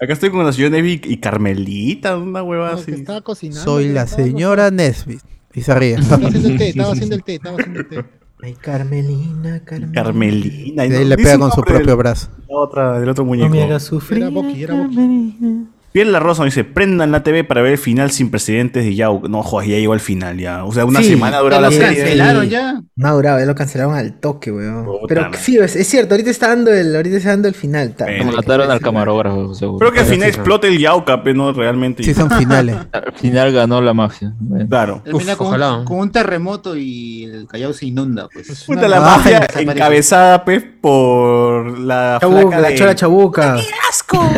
Acá 0.00 0.12
estoy 0.12 0.30
con 0.30 0.44
la 0.44 0.52
señora 0.52 0.76
Nesbit 0.76 1.06
y 1.06 1.16
Carmelita, 1.18 2.16
una 2.16 2.42
hueva 2.42 2.70
No, 2.72 2.76
que 2.76 2.82
así. 2.82 2.92
estaba 3.00 3.20
cocinando. 3.22 3.62
Soy 3.64 3.88
la 3.88 4.02
estaba 4.02 4.22
señora 4.24 4.70
Nesbit. 4.70 5.20
Y 5.54 5.62
se 5.62 5.74
ríe. 5.74 5.94
Estaba 5.94 6.26
haciendo 6.28 6.48
el 6.50 6.58
té, 6.58 6.68
estaba 6.68 6.92
haciendo 6.92 7.14
el 7.16 7.24
té, 7.24 7.34
estaba 7.34 7.56
haciendo 7.56 7.80
el 7.80 7.88
té. 7.88 8.04
Ay, 8.40 8.54
Carmelina, 8.54 9.60
Carmelina. 9.64 10.02
Carmelina. 10.02 10.84
Y 10.86 10.88
de 10.90 10.94
no, 10.96 11.00
ahí 11.00 11.04
le 11.08 11.16
pega 11.16 11.38
con 11.38 11.50
su 11.50 11.60
propio 11.62 11.86
del- 11.86 11.96
brazo. 11.96 12.28
la 12.48 12.56
otra, 12.56 13.00
del 13.00 13.08
otro 13.08 13.24
No 13.24 13.28
muñeco. 13.30 13.48
me 13.50 13.62
hagas 13.64 13.82
sufrir. 13.82 14.22
Era 14.22 14.30
Boqui, 14.30 14.62
era 14.62 14.74
Boqui. 14.74 15.66
Pierre 15.90 16.10
La 16.10 16.20
Rosa 16.20 16.44
dice, 16.44 16.64
prendan 16.64 17.10
la 17.12 17.22
TV 17.22 17.44
para 17.44 17.62
ver 17.62 17.72
el 17.72 17.78
final 17.78 18.10
sin 18.10 18.30
precedentes 18.30 18.84
de 18.84 18.94
Yao. 18.94 19.22
No, 19.28 19.42
joder, 19.42 19.68
ya 19.70 19.76
llegó 19.78 19.94
al 19.94 20.00
final 20.00 20.38
ya. 20.38 20.64
O 20.64 20.72
sea, 20.72 20.84
una 20.84 21.00
Sí, 21.00 21.08
semana 21.10 21.38
duró 21.38 21.50
Ya 21.56 21.60
la 21.62 21.68
lo 21.68 21.72
serie. 21.72 21.98
cancelaron 21.98 22.48
ya. 22.48 22.82
No 22.94 23.08
ha 23.08 23.12
durado, 23.12 23.38
ya 23.38 23.46
lo 23.46 23.54
cancelaron 23.54 23.94
al 23.94 24.20
toque, 24.20 24.52
weón. 24.52 24.84
Puta 24.84 25.06
Pero 25.08 25.30
sí, 25.38 25.56
es, 25.56 25.74
es 25.76 25.86
cierto, 25.88 26.14
ahorita 26.14 26.30
está 26.30 26.48
dando 26.48 26.72
el, 26.72 26.94
ahorita 26.94 27.16
está 27.16 27.30
dando 27.30 27.48
el 27.48 27.54
final. 27.54 27.94
Bueno, 27.98 28.32
Mataron 28.32 28.70
al 28.70 28.80
camarógrafo, 28.80 29.54
seguro. 29.54 29.78
Creo 29.78 29.92
que 29.92 30.00
al 30.00 30.06
final 30.06 30.28
Sí, 30.28 30.32
sí. 30.34 30.38
explote 30.38 30.68
el 30.68 30.78
Yauca, 30.78 31.22
pero 31.22 31.36
no 31.36 31.52
realmente. 31.52 32.02
Sí, 32.04 32.12
son 32.14 32.30
finales. 32.30 32.76
Al 32.92 33.12
final 33.14 33.52
ganó 33.52 33.80
la 33.80 33.94
mafia. 33.94 34.32
Bueno. 34.38 34.68
Claro. 34.68 35.00
Termina 35.04 35.32
Uf, 35.32 35.38
con, 35.38 35.46
ojalá. 35.48 35.82
con 35.84 35.98
un 36.00 36.12
terremoto 36.12 36.76
y 36.76 37.24
el 37.24 37.46
Callao 37.46 37.72
se 37.72 37.86
inunda, 37.86 38.28
pues. 38.32 38.64
Puta, 38.64 38.86
la 38.88 39.00
mafia 39.00 39.46
encabezada, 39.58 40.44
pues, 40.44 40.62
por 40.80 41.78
la 41.78 42.18
Chabuca, 42.20 42.40
flaca 42.42 42.60
la 42.60 42.68
de... 42.68 42.74
chola 42.76 42.94
chabuca. 42.94 43.56
¡Asco! 43.88 44.18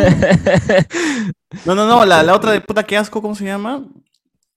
No, 1.65 1.75
no, 1.75 1.85
no, 1.85 2.05
la, 2.05 2.23
la 2.23 2.33
otra 2.33 2.51
de 2.53 2.61
puta 2.61 2.83
que 2.83 2.95
asco, 2.97 3.21
¿cómo 3.21 3.35
se 3.35 3.43
llama? 3.43 3.83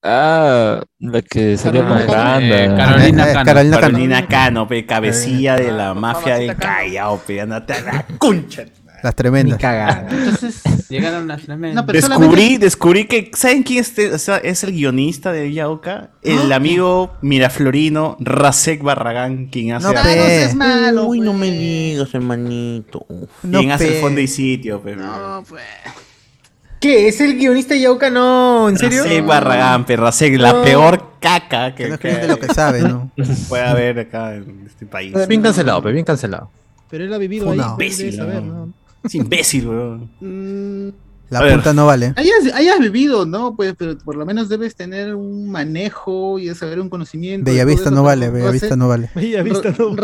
Ah, 0.01 0.81
la 0.99 1.21
que 1.21 1.57
salió 1.57 1.85
con 1.85 1.97
Carolina 2.05 2.39
Eh. 2.63 2.77
Carolina 2.77 3.23
Eh, 3.29 3.33
Cano. 3.33 3.45
Carolina 3.45 3.75
Cano. 3.75 3.81
Carolina 3.81 4.27
Cano, 4.27 4.67
pe, 4.67 4.85
cabecilla 4.85 5.55
de 5.57 5.71
la 5.73 5.93
mafia 5.93 6.35
del 6.37 6.55
Callao, 6.55 7.17
pe, 7.17 7.41
andate 7.41 7.73
a 7.73 7.81
la 7.81 8.05
concha. 8.17 8.63
Las 9.05 9.13
Ni 9.13 9.17
tremendas. 9.17 9.59
cagada. 9.59 10.07
Entonces, 10.09 10.61
Llegaron 10.89 11.27
las 11.27 11.41
tremendas. 11.43 11.75
No, 11.75 11.85
pero 11.85 11.99
Descubrí, 11.99 12.25
solamente- 12.27 12.59
descubrí 12.65 13.05
que, 13.05 13.31
¿saben 13.35 13.63
quién 13.63 13.79
es, 13.81 13.89
este- 13.89 14.13
o 14.13 14.17
sea, 14.17 14.37
es 14.37 14.63
el 14.63 14.71
guionista 14.71 15.31
de 15.31 15.51
Yauca? 15.53 16.09
El 16.23 16.51
amigo 16.51 17.13
miraflorino 17.21 18.17
Rasek 18.19 18.81
Barragán, 18.81 19.47
quien 19.47 19.73
hace, 19.73 19.85
No, 19.87 19.93
Ah, 19.99 20.03
pe. 20.03 20.13
seas 20.13 20.55
malo. 20.55 21.05
Uy, 21.05 21.19
no 21.21 21.33
me 21.33 21.47
pues. 21.47 21.59
digas, 21.59 22.13
hermanito. 22.13 23.05
No, 23.43 23.59
quien 23.59 23.71
hace 23.71 23.95
el 23.95 24.01
fondo 24.01 24.21
y 24.21 24.27
sitio. 24.27 24.81
Pe, 24.81 24.95
No, 24.95 25.43
pues. 25.47 25.63
¿Qué? 26.79 27.07
¿Es 27.07 27.19
el 27.21 27.35
guionista 27.37 27.73
de 27.73 27.81
Yauca? 27.81 28.09
No, 28.09 28.69
¿en 28.69 28.77
serio? 28.77 29.03
Rasek 29.03 29.25
Barragán, 29.25 29.85
pe, 29.85 29.95
Rasek, 29.95 30.37
la 30.37 30.53
No. 30.53 30.63
peor 30.63 31.13
caca 31.19 31.73
que, 31.73 31.83
Que 31.85 31.89
no 31.89 31.97
que 31.99 32.09
es 32.11 32.21
de 32.21 32.27
lo 32.27 32.37
que 32.39 32.47
sabe, 32.53 32.81
¿no? 32.81 33.11
puede 33.49 33.63
haber 33.63 33.99
acá 33.99 34.35
en 34.35 34.63
este 34.67 34.85
país. 34.85 35.13
Bien 35.27 35.41
cancelado, 35.41 35.81
pero 35.81 35.93
bien 35.93 36.05
cancelado. 36.05 36.49
Pero 36.89 37.05
él 37.05 37.13
ha 37.13 37.17
vivido 37.17 37.49
ahí. 37.51 37.59
Imbécil, 37.59 38.15
saber, 38.15 38.43
¿no? 38.43 38.71
Es 39.05 39.15
imbécil, 39.15 39.67
weón. 39.67 40.09
Mm, 40.19 40.89
La 41.29 41.39
A 41.39 41.43
ver. 41.43 41.53
punta 41.53 41.73
no 41.73 41.87
vale. 41.87 42.13
hayas, 42.17 42.53
hayas 42.53 42.79
vivido, 42.79 43.25
¿no? 43.25 43.55
Pues, 43.55 43.73
pero 43.77 43.97
por 43.97 44.15
lo 44.15 44.25
menos 44.27 44.47
debes 44.47 44.75
tener 44.75 45.15
un 45.15 45.49
manejo 45.49 46.37
y 46.37 46.53
saber 46.53 46.79
un 46.79 46.87
conocimiento. 46.89 47.49
Bellavista 47.49 47.89
no 47.89 48.03
vale, 48.03 48.29
Bellavista 48.29 48.75
no 48.75 48.87
vale. 48.87 49.09
Bella 49.15 49.41
vista, 49.41 49.73
no. 49.77 49.89
En 49.89 49.97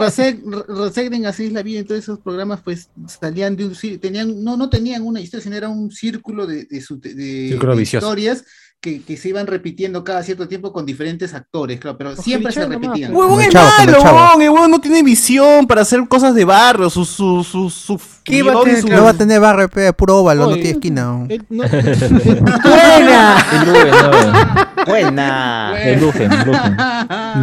Así 1.27 1.45
es 1.45 1.51
la 1.53 1.61
vida, 1.61 1.79
en 1.79 1.85
todos 1.85 1.99
esos 1.99 2.19
programas, 2.19 2.61
pues 2.63 2.89
salían 3.07 3.55
de 3.55 3.65
un 3.67 3.75
tenían, 3.99 4.43
no, 4.43 4.57
no 4.57 4.69
tenían 4.69 5.03
una 5.03 5.21
historia, 5.21 5.43
sino 5.43 5.55
era 5.55 5.69
un 5.69 5.91
círculo 5.91 6.47
de, 6.47 6.65
de, 6.65 6.81
su- 6.81 6.99
de- 6.99 7.49
Círculo 7.49 7.73
de 7.73 7.79
vicioso. 7.79 8.07
historias 8.07 8.43
que, 8.81 9.03
que 9.03 9.15
se 9.15 9.29
iban 9.29 9.45
repitiendo 9.45 10.03
cada 10.03 10.23
cierto 10.23 10.47
tiempo 10.47 10.73
con 10.73 10.85
diferentes 10.87 11.35
actores, 11.35 11.79
claro, 11.79 11.97
pero 11.99 12.15
siempre 12.15 12.51
se 12.51 12.65
repetían. 12.65 13.11
pues. 13.13 13.25
Huevón 13.25 13.41
es 13.41 13.53
malo, 13.53 14.01
huevón. 14.01 14.41
El 14.41 14.49
huevón 14.49 14.71
no 14.71 14.81
tiene 14.81 15.03
visión 15.03 15.67
para 15.67 15.81
hacer 15.83 16.07
cosas 16.07 16.33
de 16.33 16.43
barrio. 16.45 16.89
Su, 16.89 17.05
su, 17.05 17.43
su, 17.43 17.69
su 17.69 18.01
¿Qué 18.23 18.41
va 18.43 18.53
a 18.59 18.63
tener, 18.63 18.81
su- 18.81 18.87
No 18.87 19.03
va 19.03 19.11
a 19.11 19.13
tener 19.13 19.39
barrio, 19.39 19.69
pe, 19.69 19.93
puro 19.93 20.17
óvalo, 20.17 20.47
no 20.49 20.53
tiene 20.55 20.71
esquina. 20.71 21.27
¡Buena! 21.49 23.45
El 23.51 23.67
Lugen, 23.67 23.91
no. 23.91 24.85
Buena. 24.85 25.73
El 25.81 26.01
Lugen, 26.01 26.31
el 26.31 26.45
Lugen. 26.45 26.77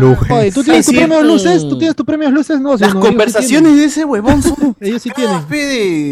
Luge. 0.01 0.33
Oye, 0.33 0.53
¿tú 0.53 0.65
tienes 0.65 0.87
Sí, 0.87 0.93
tu 0.93 0.99
premio 0.99 1.17
cierto. 1.19 1.33
luces? 1.33 1.63
¿Tú 1.69 1.79
tienes 1.79 1.97
tu 1.97 2.05
premio 2.05 2.31
luces? 2.31 2.61
No, 2.61 2.77
si 2.77 2.85
Las 2.85 2.95
no, 2.95 3.01
ellos 3.01 3.05
sí 3.05 3.09
conversaciones 3.11 3.77
de 3.77 3.85
ese 3.85 4.05
huevón 4.05 4.43
son. 4.43 4.77
Ellos 4.81 5.03
sí 5.03 5.11
tienen. 5.15 5.49
de, 5.49 5.57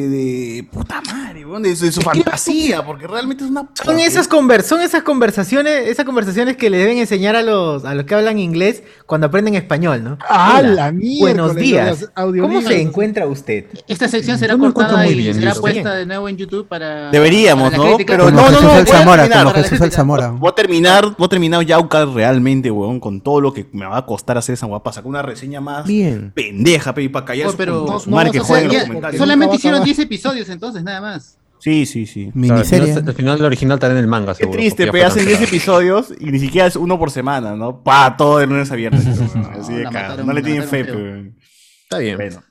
de 0.08 0.68
puta 0.72 1.00
madre, 1.02 1.44
huevón, 1.44 1.62
de, 1.62 1.74
de 1.74 1.92
su 1.92 2.00
fantasía, 2.00 2.84
porque 2.84 3.06
realmente 3.06 3.44
es 3.44 3.50
una. 3.50 3.68
Son 3.84 3.98
esas, 3.98 4.28
conver 4.28 4.62
son 4.62 4.80
esas 4.82 5.02
conversaciones, 5.02 5.15
esas 5.24 6.04
conversaciones 6.04 6.56
que 6.56 6.70
le 6.70 6.78
deben 6.78 6.98
enseñar 6.98 7.36
a 7.36 7.42
los, 7.42 7.84
a 7.84 7.94
los 7.94 8.04
que 8.04 8.14
hablan 8.14 8.38
inglés 8.38 8.82
cuando 9.06 9.26
aprenden 9.28 9.54
español, 9.54 10.02
¿no? 10.04 10.18
¡Ah, 10.28 10.56
Hola, 10.60 10.72
la 10.72 10.92
mierda! 10.92 11.20
Buenos 11.20 11.54
días. 11.56 12.10
¿Cómo 12.14 12.60
se 12.62 12.80
encuentra 12.80 13.26
usted? 13.26 13.66
Esta 13.88 14.08
sección 14.08 14.38
será 14.38 14.56
me 14.56 14.66
encuentro 14.66 14.94
cortada 14.94 15.04
muy 15.04 15.12
y 15.14 15.18
bien, 15.18 15.34
será 15.34 15.54
puesta 15.54 15.94
de 15.94 16.06
nuevo 16.06 16.28
en 16.28 16.36
YouTube 16.36 16.66
para. 16.68 17.10
Deberíamos, 17.10 17.70
para 17.70 17.82
¿no? 17.90 17.96
Pero 17.98 18.30
no, 18.30 18.42
no, 18.42 18.42
Jesús 18.48 18.62
no. 18.62 18.68
voy 18.68 18.76
a 18.76 18.80
Alzamora, 18.80 19.22
terminar, 19.22 19.44
como 19.44 19.54
Jesús 19.54 19.68
crítica. 19.70 19.84
Alzamora. 19.86 20.28
Voy 20.30 20.50
a 20.50 20.54
terminar, 20.54 21.14
voy 21.16 21.24
a 21.26 21.28
terminar 21.28 21.64
Yauca 21.64 22.04
realmente, 22.04 22.70
huevón, 22.70 23.00
con 23.00 23.20
todo 23.20 23.40
lo 23.40 23.52
que 23.52 23.66
me 23.72 23.86
va 23.86 23.98
a 23.98 24.06
costar 24.06 24.38
hacer 24.38 24.54
esa 24.54 24.66
guapa. 24.66 24.92
Sacar 24.92 25.08
una 25.08 25.22
reseña 25.22 25.60
más 25.60 25.86
Bien. 25.86 26.32
pendeja, 26.34 26.94
pe, 26.94 27.02
y 27.02 27.08
para 27.08 27.24
callar 27.24 27.48
Oh, 27.48 27.50
su- 27.52 27.56
pero 27.56 27.86
no 28.06 28.30
que 28.30 28.38
jueguen 28.40 28.72
los 28.72 28.82
comentarios. 28.84 29.18
solamente 29.18 29.56
hicieron 29.56 29.76
acabar. 29.78 29.84
10 29.86 29.98
episodios 30.00 30.48
entonces, 30.48 30.82
nada 30.82 31.00
más. 31.00 31.36
Sí, 31.66 31.84
sí, 31.84 32.06
sí. 32.06 32.30
Miniserie. 32.32 32.92
Al 32.92 33.12
final 33.12 33.40
el 33.40 33.44
original 33.44 33.74
estará 33.78 33.92
en 33.92 33.98
el 33.98 34.06
manga, 34.06 34.34
Qué 34.34 34.44
seguro. 34.44 34.56
triste, 34.56 34.86
porque 34.86 34.98
pe, 35.00 35.04
ya 35.04 35.10
fue 35.10 35.20
hacen 35.22 35.26
10 35.26 35.38
cancelado. 35.40 35.80
episodios 35.80 36.14
y 36.20 36.30
ni 36.30 36.38
siquiera 36.38 36.68
es 36.68 36.76
uno 36.76 36.96
por 36.96 37.10
semana, 37.10 37.56
¿no? 37.56 37.82
Pa, 37.82 38.16
todo 38.16 38.38
de 38.38 38.46
lunes 38.46 38.70
a 38.70 38.76
viernes. 38.76 39.04
Así 39.60 39.72
de 39.74 39.82
mataron, 39.84 40.24
No 40.26 40.32
le 40.32 40.42
tienen 40.42 40.62
fe, 40.62 40.84
mataron 40.84 41.02
feo. 41.02 41.32
pe. 41.34 41.40
Está 41.82 41.98
bien. 41.98 42.16
Bueno. 42.18 42.42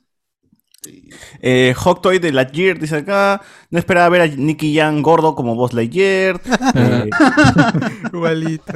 Eh, 1.42 1.74
Hawk 1.84 2.02
Toy 2.02 2.20
de 2.20 2.32
Lightyear 2.34 2.78
dice 2.78 2.98
acá, 2.98 3.42
no 3.70 3.80
esperaba 3.80 4.10
ver 4.10 4.22
a 4.22 4.28
Nicky 4.28 4.74
Young 4.74 5.02
gordo 5.02 5.34
como 5.34 5.56
Buzz 5.56 5.72
Lightyear. 5.72 6.42
Eh, 6.76 7.10
Igualito. 8.14 8.74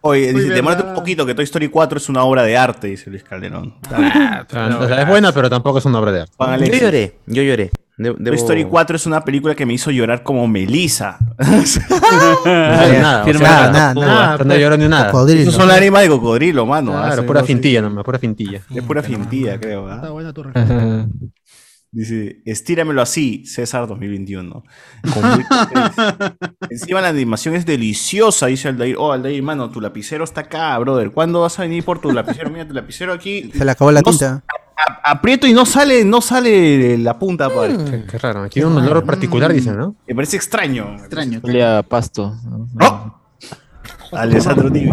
oye, 0.00 0.32
dice, 0.32 0.48
demórate 0.54 0.84
un 0.88 0.94
poquito 0.94 1.26
que 1.26 1.34
Toy 1.34 1.44
Story 1.44 1.68
4 1.68 1.98
es 1.98 2.08
una 2.08 2.24
obra 2.24 2.44
de 2.44 2.56
arte, 2.56 2.86
dice 2.86 3.10
Luis 3.10 3.22
Calderón. 3.24 3.74
Ah, 3.92 4.46
o 4.80 4.86
sea, 4.88 5.02
es 5.02 5.06
buena, 5.08 5.32
pero 5.32 5.50
tampoco 5.50 5.78
es 5.78 5.84
una 5.84 5.98
obra 6.00 6.12
de 6.12 6.20
arte. 6.22 6.34
Yo 6.72 6.78
lloré, 6.80 7.18
yo 7.26 7.42
lloré. 7.42 7.70
De- 7.98 8.12
Toy 8.12 8.22
debo- 8.24 8.34
Story 8.34 8.64
4 8.64 8.96
es 8.96 9.06
una 9.06 9.22
película 9.24 9.54
que 9.54 9.64
me 9.64 9.72
hizo 9.72 9.90
llorar 9.90 10.22
como 10.22 10.46
Melissa. 10.46 11.18
No 12.46 12.92
nada. 13.00 13.24
nada, 13.24 13.70
nada, 13.72 13.94
no, 13.94 14.00
nada. 14.02 14.32
hasta 14.32 14.44
no 14.44 14.56
lloró 14.56 14.76
ni 14.76 14.88
nada. 14.88 15.10
Cocodrilo. 15.10 15.42
Eso 15.42 15.52
son 15.52 15.68
lágrimas 15.68 16.02
de 16.02 16.08
cocodrilo, 16.08 16.66
mano. 16.66 16.92
Claro, 16.92 17.12
Hace- 17.12 17.22
pura 17.22 17.40
no 17.40 17.46
fintilla 17.46 17.82
nomás, 17.82 18.04
pura 18.04 18.18
fintilla. 18.18 18.60
Es 18.74 18.82
pura 18.82 19.02
fintilla, 19.02 19.58
creo. 19.58 19.86
¿ah? 19.88 19.96
Está 19.96 20.10
buena 20.10 20.32
tu 20.32 20.42
respuesta. 20.44 21.06
Dice, 21.92 22.42
estíramelo 22.44 23.00
así, 23.00 23.44
César 23.46 23.86
2021. 23.86 24.62
Con 25.14 25.36
Rick 25.38 25.48
Cortés. 25.48 26.32
Encima 26.68 27.00
la 27.00 27.08
animación 27.08 27.54
es 27.54 27.64
deliciosa, 27.64 28.46
dice 28.46 28.68
Aldair. 28.68 28.96
Oh, 28.98 29.12
Aldair, 29.12 29.42
mano, 29.42 29.70
tu 29.70 29.80
lapicero 29.80 30.24
está 30.24 30.42
acá, 30.42 30.76
brother. 30.78 31.10
¿Cuándo 31.12 31.40
vas 31.40 31.58
a 31.58 31.62
venir 31.62 31.84
por 31.84 31.98
tu 32.00 32.12
lapicero? 32.12 32.50
Mira, 32.50 32.66
tu 32.68 32.74
lapicero 32.74 33.12
aquí. 33.14 33.50
Se 33.54 33.64
le 33.64 33.70
acabó 33.70 33.90
la 33.92 34.00
no- 34.02 34.10
tinta. 34.10 34.44
Aprieto 35.02 35.46
y 35.46 35.52
no 35.52 35.64
sale, 35.66 36.04
no 36.04 36.20
sale 36.20 36.98
la 36.98 37.18
punta, 37.18 37.48
padre. 37.48 37.76
Qué, 37.90 38.04
qué 38.10 38.18
raro. 38.18 38.48
Tiene 38.48 38.68
un 38.68 38.78
olor 38.78 39.04
particular, 39.04 39.52
dicen, 39.52 39.76
¿no? 39.76 39.96
Me 40.06 40.14
parece 40.14 40.36
extraño. 40.36 40.94
Extraño. 40.96 41.40
Huele 41.44 41.64
a 41.64 41.82
pasto. 41.82 42.34
¿no? 42.74 43.20
Alessandro 44.12 44.70
Nivi. 44.70 44.90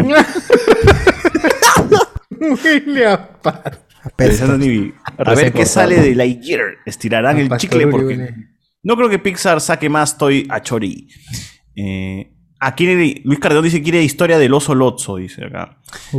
Huele 2.40 3.06
a 3.06 3.40
pa- 3.40 3.62
Alessandro 4.18 4.58
Nivi. 4.58 4.94
A 5.18 5.34
ver 5.34 5.52
qué 5.52 5.64
sale 5.66 6.00
de 6.00 6.14
Lightyear. 6.14 6.60
Estirarán 6.84 7.38
el 7.38 7.48
chicle 7.56 7.86
porque 7.86 8.34
no 8.82 8.96
creo 8.96 9.08
que 9.08 9.18
Pixar 9.18 9.60
saque 9.60 9.88
más 9.88 10.18
Toy 10.18 10.46
a 10.50 10.60
Chori. 10.60 11.08
Eh, 11.76 12.33
quiere- 12.74 13.20
Luis 13.24 13.38
Cardeón 13.38 13.64
dice 13.64 13.82
quiere 13.82 14.02
historia 14.02 14.38
del 14.38 14.54
oso 14.54 14.74
Lotso, 14.74 15.16
dice 15.16 15.44
acá. 15.44 15.78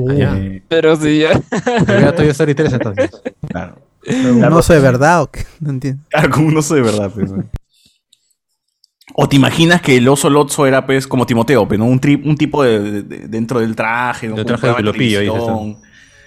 Allá. 0.09 0.37
Eh, 0.37 0.63
Pero 0.67 0.95
sí, 0.95 1.19
ya. 1.19 1.39
Pero 1.85 1.99
ya 2.23 2.31
Story 2.31 2.53
3 2.55 2.73
entonces. 2.73 3.11
claro. 3.47 3.77
¿Un 4.07 4.43
oso 4.53 4.73
de 4.73 4.79
verdad 4.79 5.23
o 5.23 5.31
qué? 5.31 5.43
No 5.59 5.71
entiendo. 5.71 6.03
Claro, 6.09 6.29
como 6.29 6.47
un 6.47 6.57
oso 6.57 6.75
de 6.75 6.81
verdad. 6.81 7.11
pues, 7.13 7.31
¿no? 7.31 7.43
O 9.15 9.29
te 9.29 9.35
imaginas 9.35 9.81
que 9.81 9.95
el 9.97 10.07
oso 10.07 10.29
Lotso 10.29 10.65
era 10.65 10.85
pues 10.85 11.07
como 11.07 11.25
Timoteo, 11.25 11.67
pero 11.67 11.85
un, 11.85 12.01
tri- 12.01 12.21
un 12.23 12.35
tipo 12.35 12.63
de, 12.63 12.79
de- 12.79 13.01
de- 13.03 13.27
dentro 13.27 13.59
del 13.59 13.75
traje, 13.75 14.27
¿no? 14.27 14.35
Del 14.35 14.45
Como 14.45 14.57
traje 14.57 14.67
de 14.67 14.75
Pilopillo. 14.77 15.75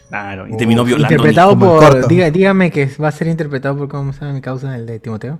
Claro, 0.08 0.46
y 0.48 0.56
terminó 0.56 0.84
violando. 0.84 1.12
Interpretado 1.14 1.52
el 1.52 1.58
por. 1.58 2.08
diga- 2.08 2.30
dígame 2.32 2.70
que 2.70 2.88
va 3.00 3.08
a 3.08 3.12
ser 3.12 3.26
interpretado 3.26 3.76
por 3.76 3.88
cómo 3.88 4.12
se 4.14 4.20
llama 4.20 4.32
mi 4.32 4.40
causa, 4.40 4.74
el 4.74 4.86
de 4.86 5.00
Timoteo. 5.00 5.38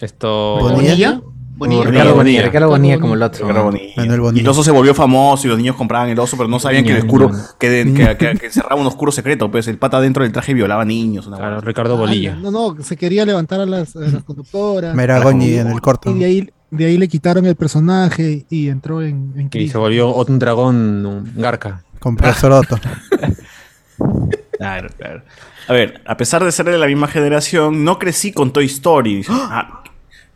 Esto. 0.00 0.58
Bonilla. 0.60 1.20
Bonilla. 1.20 1.20
Ricardo 1.60 1.86
Bonilla. 1.86 2.14
Bonilla. 2.14 2.42
Ricardo 2.42 2.68
Bonilla 2.68 2.98
como 3.00 3.14
el 3.14 3.22
otro. 3.22 3.46
Ricardo 3.46 3.64
Bonilla. 3.66 3.92
Manuel 3.96 4.18
Y 4.18 4.22
Bonilla. 4.22 4.42
el 4.42 4.48
oso 4.48 4.62
se 4.64 4.70
volvió 4.70 4.94
famoso 4.94 5.46
y 5.46 5.50
los 5.50 5.58
niños 5.58 5.76
compraban 5.76 6.08
el 6.08 6.18
oso, 6.18 6.36
pero 6.36 6.48
no 6.48 6.58
sabían 6.58 6.84
que 6.84 6.92
el 6.92 6.98
oscuro, 6.98 7.30
que, 7.58 7.68
de- 7.70 7.92
que, 7.92 8.16
que- 8.16 8.38
que 8.38 8.46
encerraba 8.46 8.80
un 8.80 8.86
oscuro 8.86 9.12
secreto. 9.12 9.50
Pues 9.50 9.68
el 9.68 9.78
pata 9.78 10.00
dentro 10.00 10.22
del 10.22 10.32
traje 10.32 10.54
violaba 10.54 10.84
niños. 10.84 11.26
Una 11.26 11.36
Claro. 11.36 11.60
Ricardo 11.60 11.96
Bolilla. 11.96 12.34
No, 12.36 12.50
no, 12.50 12.76
se 12.82 12.96
quería 12.96 13.24
levantar 13.26 13.60
a 13.60 13.66
las, 13.66 13.94
a 13.96 14.00
las 14.00 14.24
conductoras. 14.24 14.94
Meragoñi 14.94 15.54
en 15.54 15.68
el 15.68 15.80
corto. 15.80 16.10
Y 16.10 16.18
de 16.18 16.24
ahí, 16.24 16.50
de 16.70 16.84
ahí 16.86 16.96
le 16.98 17.08
quitaron 17.08 17.44
el 17.46 17.56
personaje 17.56 18.46
y 18.48 18.68
entró 18.68 19.02
en, 19.02 19.32
en 19.36 19.50
Y 19.52 19.68
se 19.68 19.76
volvió 19.78 20.14
un 20.14 20.38
dragón 20.38 21.04
un 21.06 21.32
Garca. 21.36 21.82
Con 21.98 22.16
profesor 22.16 22.52
Otto. 22.52 22.78
Claro, 24.58 24.88
claro. 24.98 25.22
A 25.68 25.72
ver, 25.72 26.02
a 26.04 26.16
pesar 26.16 26.44
de 26.44 26.52
ser 26.52 26.66
de 26.66 26.76
la 26.76 26.86
misma 26.86 27.08
generación, 27.08 27.82
no 27.84 27.98
crecí 27.98 28.30
con 28.32 28.52
Toy 28.52 28.66
Story. 28.66 29.16
dice. 29.16 29.32
Ah, 29.32 29.79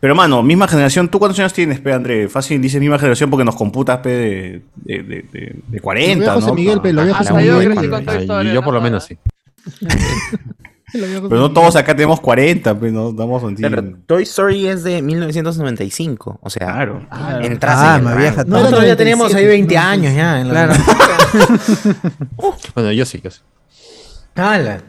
pero 0.05 0.13
mano, 0.13 0.43
misma 0.43 0.67
generación, 0.67 1.09
¿tú 1.09 1.17
cuántos 1.17 1.39
años 1.39 1.51
tienes, 1.51 1.79
pe, 1.79 1.91
André? 1.91 2.29
Fácil 2.29 2.61
dices 2.61 2.79
misma 2.79 2.99
generación 2.99 3.31
porque 3.31 3.43
nos 3.43 3.55
computas, 3.55 3.97
pe, 4.01 4.09
de, 4.11 4.61
de, 4.75 5.01
de, 5.01 5.25
de- 5.31 5.55
de 5.67 5.79
40, 5.79 6.13
Lo 6.19 6.21
veo 6.25 6.33
José 6.35 6.47
¿no? 6.47 6.53
Miguel, 6.53 6.79
pe, 6.79 6.93
lo 6.93 7.03
veo 7.05 7.15
José 7.15 7.33
Miguel. 7.33 8.53
yo 8.53 8.61
por 8.61 8.71
lo 8.75 8.79
¿no? 8.81 8.83
menos 8.83 9.03
sí. 9.03 9.17
Pero 10.93 11.25
no 11.39 11.51
todos 11.51 11.75
acá 11.75 11.95
tenemos 11.95 12.19
40, 12.21 12.79
pe, 12.79 12.91
no 12.91 13.11
damos 13.13 13.41
Pero 13.59 13.83
Toy 14.05 14.21
Story 14.21 14.67
es 14.67 14.83
de 14.83 15.01
1995. 15.01 16.37
O 16.39 16.49
sea, 16.51 16.67
Claro. 16.67 17.07
entras 17.41 17.75
Ah, 17.79 17.97
en 17.99 18.07
el 18.07 18.15
vieja. 18.15 18.43
Nosotros 18.43 18.81
ya 18.85 18.93
97, 18.93 18.95
tenemos 18.95 19.33
ahí 19.33 19.47
20 19.47 19.75
años 19.75 20.13
ya. 20.13 20.39
En 20.39 20.53
la 20.53 20.67
Claro. 20.67 20.73
Bueno, 22.75 22.91
yo 22.91 23.05
sí, 23.05 23.19
yo 23.23 23.31
sí. 23.31 23.41
Hala. 24.35 24.81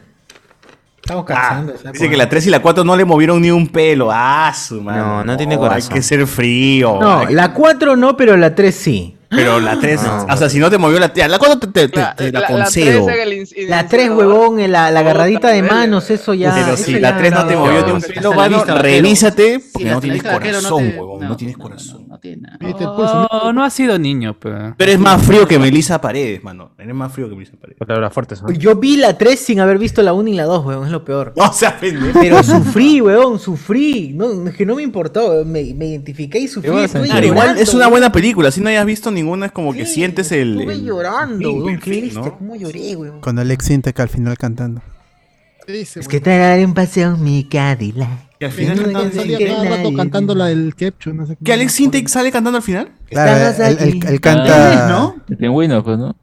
Estamos 1.07 1.23
Ah, 1.29 1.33
cansando. 1.33 1.73
esa 1.73 1.91
dice 1.93 2.09
que 2.09 2.17
la 2.17 2.27
3 2.27 2.47
y 2.47 2.49
la 2.49 2.61
4 2.61 2.83
no 2.83 2.95
le 2.97 3.05
movieron 3.05 3.41
ni 3.41 3.49
un 3.49 3.67
pelo. 3.67 4.09
Ah, 4.11 4.51
su 4.53 4.81
madre. 4.81 4.99
No, 5.01 5.23
no 5.23 5.37
tiene 5.37 5.57
corazón. 5.57 5.93
Hay 5.93 5.97
que 5.99 6.01
ser 6.03 6.27
frío. 6.27 6.97
No, 6.99 7.23
la 7.29 7.53
4 7.53 7.95
no, 7.95 8.17
pero 8.17 8.35
la 8.35 8.53
3 8.53 8.75
sí. 8.75 9.16
Pero 9.29 9.59
la 9.59 9.79
3, 9.81 10.01
No. 10.03 10.25
o 10.33 10.37
sea, 10.37 10.49
si 10.49 10.59
no 10.59 10.69
te 10.69 10.77
movió 10.77 10.99
la 10.99 11.13
ya, 11.13 11.27
la 11.27 11.37
4 11.39 11.59
te, 11.59 11.67
te- 11.67 11.87
te- 11.89 11.99
La, 11.99 12.15
te 12.15 12.31
la 12.31 12.39
la- 12.41 12.47
concedo. 12.47 13.07
La 13.07 13.13
3, 13.87 14.07
incinerador. 14.07 14.17
huevón, 14.17 14.71
la, 14.71 14.91
la 14.91 14.99
agarradita 15.01 15.49
de 15.49 15.61
manos, 15.63 16.09
eso 16.09 16.33
ya. 16.33 16.53
Pero 16.53 16.77
si 16.77 16.99
la 16.99 17.17
3 17.17 17.31
no 17.33 17.45
te 17.45 17.55
movió 17.55 17.85
ni 17.85 17.91
un 17.91 18.01
pelo, 18.01 18.33
mano, 18.33 18.63
revísate 18.65 19.59
porque 19.73 19.89
no 19.89 19.99
tienes 20.01 20.23
corazón, 20.23 20.93
huevón. 20.97 21.27
No, 21.27 21.35
tienes 21.37 21.57
corazón. 21.57 22.07
No, 22.07 22.19
nada. 22.41 22.57
Pues, 22.59 22.75
¿no? 22.79 23.27
No, 23.31 23.53
no 23.53 23.63
ha 23.63 23.69
sido 23.69 23.97
niño, 23.99 24.35
pero. 24.39 24.73
Pero 24.77 24.91
es 24.91 24.99
más 24.99 25.21
frío 25.21 25.47
que 25.47 25.59
Melissa 25.59 26.01
Paredes, 26.01 26.43
mano. 26.43 26.71
Eres 26.77 26.95
más 26.95 27.11
frío 27.11 27.29
que 27.29 27.35
Melissa 27.35 27.55
Paredes. 27.59 27.77
Palabras 27.79 28.13
fuertes. 28.13 28.41
Yo 28.57 28.75
vi 28.75 28.97
la 28.97 29.17
3 29.17 29.39
sin 29.39 29.59
haber 29.59 29.77
visto 29.77 30.01
la 30.01 30.13
1 30.13 30.29
y 30.29 30.33
la 30.33 30.45
2, 30.45 30.65
huevón, 30.65 30.85
es 30.85 30.91
lo 30.91 31.03
peor. 31.05 31.33
No 31.47 31.53
se 31.53 31.69
pendejo. 31.71 32.19
Pero 32.19 32.43
sufrí, 32.43 33.01
huevón, 33.01 33.39
sufrí. 33.39 34.13
No, 34.15 34.47
es 34.47 34.55
que 34.55 34.65
no 34.65 34.75
me 34.75 34.83
importó, 34.83 35.43
me, 35.45 35.73
me 35.75 35.85
identifiqué 35.87 36.39
y 36.39 36.47
sufrí. 36.47 36.69
Igual 37.23 37.57
es 37.57 37.73
una 37.73 37.87
buena 37.87 38.11
película. 38.11 38.51
Si 38.51 38.61
no 38.61 38.69
hayas 38.69 38.85
visto 38.85 39.11
ninguna, 39.17 39.47
es 39.47 39.51
como 39.51 39.73
que 39.73 39.85
Sí, 39.85 39.95
sientes 39.95 40.31
el. 40.31 40.59
Estuve 40.59 40.73
el- 40.73 40.85
llorando, 40.85 41.67
el 41.69 41.79
cómo 42.37 42.55
lloré, 42.55 42.95
huevón. 42.95 43.19
Con 43.21 43.37
Alex 43.39 43.65
Sintek 43.65 43.99
al 43.99 44.09
final 44.09 44.37
cantando. 44.37 44.81
Dice, 45.67 45.99
Es 45.99 46.07
que 46.07 46.21
te 46.21 46.37
daré 46.37 46.63
un 46.63 46.73
paseo 46.73 47.15
en 47.15 47.23
mi 47.23 47.43
Cadillac. 47.43 48.37
Que 48.39 48.45
al 48.45 48.51
final 48.53 48.93
No, 48.93 49.03
no, 49.03 49.11
Salía 49.11 49.37
cada 49.37 49.69
rato 49.77 49.93
cantando 49.95 50.33
la 50.33 50.45
del 50.45 50.73
Kepchu, 50.75 51.13
no 51.13 51.25
sé 51.25 51.35
qué. 51.35 51.43
¿Que 51.43 51.53
Alex 51.53 51.71
Sintek 51.73 52.07
sale 52.07 52.31
cantando 52.31 52.55
al 52.57 52.63
final? 52.63 52.89
Claro, 53.09 53.63
él, 53.65 53.77
él- 53.81 53.87
aquí. 53.89 54.01
él 54.07 54.21
canta. 54.21 54.87
¿no? 54.87 55.15
El 55.27 55.35
pingüino, 55.37 55.83
pues, 55.83 55.97
¿no? 55.97 56.15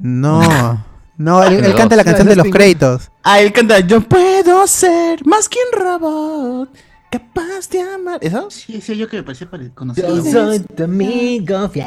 No. 0.00 0.84
No, 1.16 1.42
él, 1.44 1.74
canta 1.76 1.94
la 1.96 2.04
canción 2.04 2.28
de 2.28 2.36
los 2.36 2.46
créditos. 2.48 3.10
Ah, 3.22 3.40
él 3.40 3.52
canta 3.52 3.80
Yo 3.80 4.00
puedo 4.00 4.66
ser 4.66 5.24
más 5.26 5.48
que 5.48 5.58
un 5.72 5.80
robot, 5.80 6.70
capaz 7.10 7.68
de 7.70 7.80
amar. 7.82 8.18
¿Eso? 8.20 8.48
Sí, 8.50 8.74
decía 8.74 8.94
yo 8.94 9.08
que 9.08 9.16
me 9.18 9.22
parecía 9.24 9.48
pare- 9.50 9.70
conocido. 9.74 10.16
Yo 10.16 10.30
soy 10.30 10.60
tu 10.60 10.84
amigo 10.84 11.68
fiel. 11.70 11.86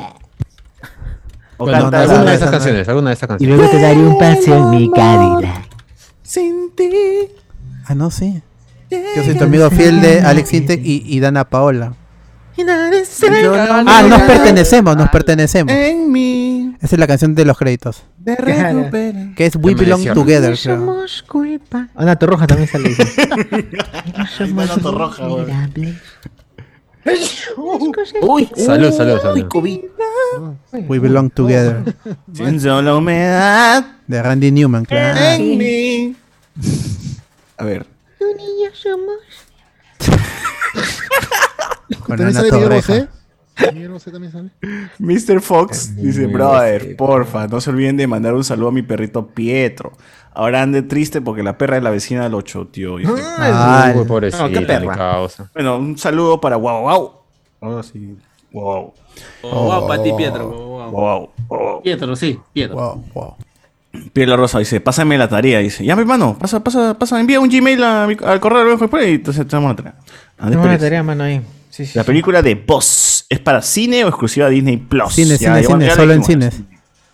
O 1.62 1.66
Bueno, 1.66 1.80
canta 1.92 1.98
no, 2.06 2.12
Alguna 2.12 2.32
de 2.32 2.36
esa 2.36 2.46
estas 2.46 2.46
no. 2.46 2.52
canciones, 2.58 2.88
alguna 2.90 3.10
de 3.10 3.14
estas 3.14 3.28
Y 3.28 3.30
canciones. 3.30 3.58
luego 3.58 3.72
te 3.72 3.82
daré 3.82 3.98
un 4.00 4.18
paseo 4.18 4.58
en 4.58 4.70
mi 4.72 4.92
Cadillac. 4.92 5.68
Sin 6.24 6.72
ti. 6.76 6.90
Ah, 7.86 7.96
no, 7.96 8.10
sí. 8.12 8.42
Yo 8.90 9.24
soy 9.24 9.36
tu 9.36 9.44
amigo 9.46 9.70
fiel 9.70 10.02
de 10.02 10.22
Alex 10.22 10.50
Sintek 10.50 10.82
y, 10.84 11.04
y 11.06 11.20
Dana 11.20 11.46
Paola. 11.46 11.94
Ah, 13.88 14.04
nos 14.08 14.22
pertenecemos, 14.24 14.96
nos 14.98 15.10
pertenecemos. 15.10 15.74
En 15.74 16.12
mí 16.12 16.76
Esa 16.82 16.96
es 16.96 17.00
la 17.00 17.08
canción 17.08 17.34
de 17.34 17.46
los 17.46 17.58
créditos. 17.58 18.04
de. 18.18 19.32
Que 19.36 19.46
es 19.46 19.56
We 19.56 19.74
Belong. 19.76 20.04
Together. 20.14 20.58
creo. 20.62 20.76
Somos 20.78 21.24
culpa. 21.24 21.88
Ana 21.96 22.16
Torroja 22.18 22.46
también 22.48 22.68
sale. 22.70 22.94
Ana 24.58 24.76
Torroja. 24.82 25.24
Uy, 28.22 28.50
Salud, 28.56 28.92
salud, 28.92 29.20
salud. 29.22 29.48
We 30.88 31.00
Belong 31.00 31.30
Together. 31.30 31.96
Sin 32.34 32.60
solo 32.60 32.98
humedad 33.00 33.86
De 34.08 34.22
Randy 34.22 34.52
Newman, 34.52 34.86
claro. 34.86 35.20
en 35.20 35.58
mí. 35.58 36.16
A 37.58 37.66
ver. 37.66 37.86
Con 42.06 42.18
¿También 42.18 42.30
Ana 42.30 42.32
sale 42.34 42.52
Miguel 42.52 42.64
Torreja. 42.64 42.94
Bosé? 42.94 43.10
Miguel 43.74 43.92
Bosé 43.92 44.12
también 44.12 44.32
sale. 44.32 44.50
Mr. 45.00 45.42
Fox 45.42 45.96
dice, 45.96 46.26
brother, 46.28 46.96
porfa, 46.96 47.48
no 47.48 47.62
se 47.62 47.70
olviden 47.70 47.98
de 47.98 48.08
mandar 48.08 48.34
un 48.34 48.44
saludo 48.44 48.70
a 48.70 48.72
mi 48.72 48.82
perrito 48.82 49.28
Pietro. 49.28 49.94
Ahora 50.34 50.62
ande 50.62 50.82
triste 50.82 51.20
porque 51.22 51.44
la 51.44 51.58
perra 51.58 51.76
de 51.76 51.82
la 51.82 51.90
vecina 51.90 52.30
lo 52.30 52.42
choteó. 52.42 52.98
dice. 52.98 53.12
Ah, 53.38 53.92
Uy, 53.96 54.06
pobrecita, 54.06 54.44
No, 54.48 54.50
qué 54.54 54.62
perra. 54.66 55.20
Bueno, 55.54 55.78
un 55.78 55.98
saludo 55.98 56.40
para 56.40 56.56
Wow 56.58 56.82
Wow. 56.84 57.12
Ahora 57.62 57.84
sí. 57.84 58.16
Wow. 58.52 58.94
Wow, 59.44 59.88
para 59.88 60.04
ti, 60.04 60.12
Pietro. 60.18 60.50
Wow. 60.50 60.92
Wow. 60.92 61.30
wow. 61.50 61.82
Pietro, 61.84 62.16
sí, 62.16 62.40
Pietro. 62.54 62.76
wow, 62.76 63.04
wow. 63.14 63.36
Piedra 64.14 64.38
Rosa 64.38 64.60
dice, 64.60 64.80
pásame 64.80 65.18
la 65.18 65.28
tarea. 65.28 65.60
Dice, 65.60 65.84
ya, 65.84 65.96
mi 65.96 66.02
hermano, 66.02 66.38
pasa, 66.40 66.64
pasa, 66.64 66.98
pasa, 66.98 67.20
envía 67.20 67.40
un 67.40 67.50
Gmail 67.50 67.84
a 67.84 68.08
mi- 68.08 68.18
al 68.26 68.40
correo 68.40 68.64
de 68.64 68.78
después 68.78 69.08
y 69.08 69.12
entonces 69.16 69.46
te 69.46 69.52
damos 69.56 69.72
la 69.72 69.76
tarea. 69.76 69.96
Una 70.42 70.62
Pérez. 70.64 70.80
tarea, 70.80 71.04
mano, 71.04 71.24
ahí. 71.26 71.42
Sí, 71.70 71.86
sí. 71.86 71.98
La 71.98 72.04
película 72.06 72.42
de 72.42 72.56
Boss, 72.56 73.26
¿es 73.30 73.40
para 73.40 73.62
cine 73.62 74.04
o 74.06 74.08
exclusiva 74.08 74.48
de 74.48 74.56
Disney 74.56 74.78
Plus? 74.78 75.14
Cine, 75.14 75.30
Ya, 75.32 75.38
cine, 75.38 75.62
ya, 75.62 75.68
cine, 75.68 75.86
ya 75.88 75.96
solo 75.96 76.14
en 76.14 76.24
cines. 76.24 76.62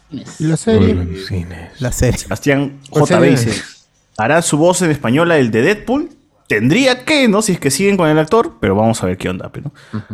Y 0.10 0.46
la 0.46 0.58
serie. 0.58 0.96
La 1.80 1.92
serie. 1.92 2.18
Sebastián 2.18 2.80
¿Cuál 2.90 3.06
JB 3.06 3.08
serie? 3.10 3.30
dice, 3.32 3.62
¿hará 4.18 4.42
su 4.42 4.58
voz 4.58 4.82
en 4.82 4.92
española 4.92 5.38
el 5.38 5.52
de 5.52 5.62
Deadpool? 5.62 6.10
Tendría 6.48 7.04
que, 7.04 7.28
¿no? 7.28 7.42
Si 7.42 7.54
es 7.54 7.60
que 7.60 7.72
siguen 7.72 7.98
con 7.98 8.08
el 8.08 8.18
actor, 8.18 8.54
pero 8.62 8.76
vamos 8.76 9.04
a 9.04 9.08
ver 9.08 9.18
qué 9.18 9.30
onda, 9.30 9.50
pero. 9.52 9.72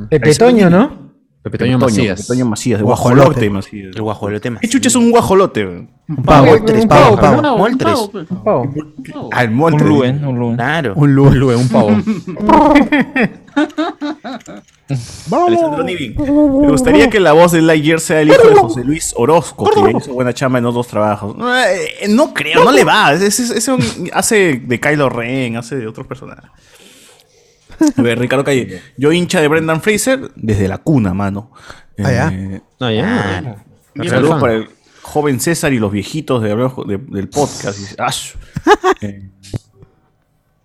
Pepe 0.09 0.33
Toño, 0.33 0.69
¿no? 0.69 1.13
Pepe 1.43 1.57
Toño 1.59 1.77
Macías. 1.77 2.21
Pepe 2.21 2.27
Toño 2.27 2.45
Macías, 2.45 2.79
de 2.79 2.83
Guajolote. 2.85 3.19
guajolote 3.19 3.49
Macías. 3.49 3.95
El 3.95 4.01
guajolote 4.01 4.49
más. 4.49 4.61
¿Qué 4.61 4.69
chucha 4.69 4.87
es 4.87 4.95
un 4.95 5.11
guajolote? 5.11 5.65
Un 5.65 5.89
pavo, 6.25 6.53
Un 6.53 6.65
pavo, 6.65 6.87
pavo, 6.87 7.17
pavo. 7.19 7.41
No, 7.41 7.57
Moltres. 7.57 7.99
un 7.99 8.25
pavo. 8.43 8.61
Un 8.63 9.03
pavo. 9.03 9.29
Ah, 9.31 9.43
el 9.43 9.49
Un 9.49 9.55
monte. 9.57 9.83
Luen, 9.83 10.25
un 10.25 10.39
Luen. 10.39 10.55
Claro. 10.55 10.93
Un 10.95 11.13
lu- 11.13 11.27
Un 11.27 11.39
lue, 11.39 11.55
un 11.55 11.69
pavo. 11.69 11.91
Alessandro. 15.47 15.83
Me 15.85 16.67
gustaría 16.69 17.09
que 17.09 17.19
la 17.19 17.31
voz 17.33 17.51
de 17.53 17.61
Lightyear 17.61 17.99
sea 17.99 18.21
el 18.21 18.29
hijo 18.29 18.47
de 18.47 18.55
José 18.55 18.83
Luis 18.83 19.13
Orozco, 19.15 19.69
que 19.69 19.81
ya 19.93 19.97
hizo 19.97 20.13
buena 20.13 20.33
chamba 20.33 20.57
en 20.59 20.65
los 20.65 20.73
dos 20.73 20.87
trabajos. 20.87 21.35
No, 21.37 21.55
eh, 21.63 22.07
no 22.09 22.33
creo, 22.33 22.63
no 22.63 22.71
le 22.71 22.83
va. 22.83 23.11
Un- 23.13 24.09
hace 24.13 24.61
de 24.63 24.79
Kylo 24.79 25.09
Ren, 25.09 25.57
hace 25.57 25.75
de 25.77 25.87
otros 25.87 26.05
personajes. 26.07 26.49
A 27.97 28.01
ver, 28.01 28.19
Ricardo 28.19 28.43
Calle. 28.43 28.81
Yo 28.97 29.11
hincha 29.11 29.41
de 29.41 29.47
Brendan 29.47 29.81
Fraser 29.81 30.31
desde 30.35 30.67
la 30.67 30.77
cuna, 30.77 31.13
mano. 31.13 31.51
Ah, 31.99 32.11
ya. 32.11 32.29
Eh, 32.33 32.61
No, 32.79 32.91
ya. 32.91 33.57
Saludos 33.95 34.09
Saludos 34.11 34.41
para 34.41 34.53
el 34.53 34.69
joven 35.01 35.39
César 35.39 35.73
y 35.73 35.79
los 35.79 35.91
viejitos 35.91 36.41
de, 36.41 36.49
de- 36.55 36.97
del 36.97 37.29
podcast. 37.29 37.79
Eh, 39.01 39.29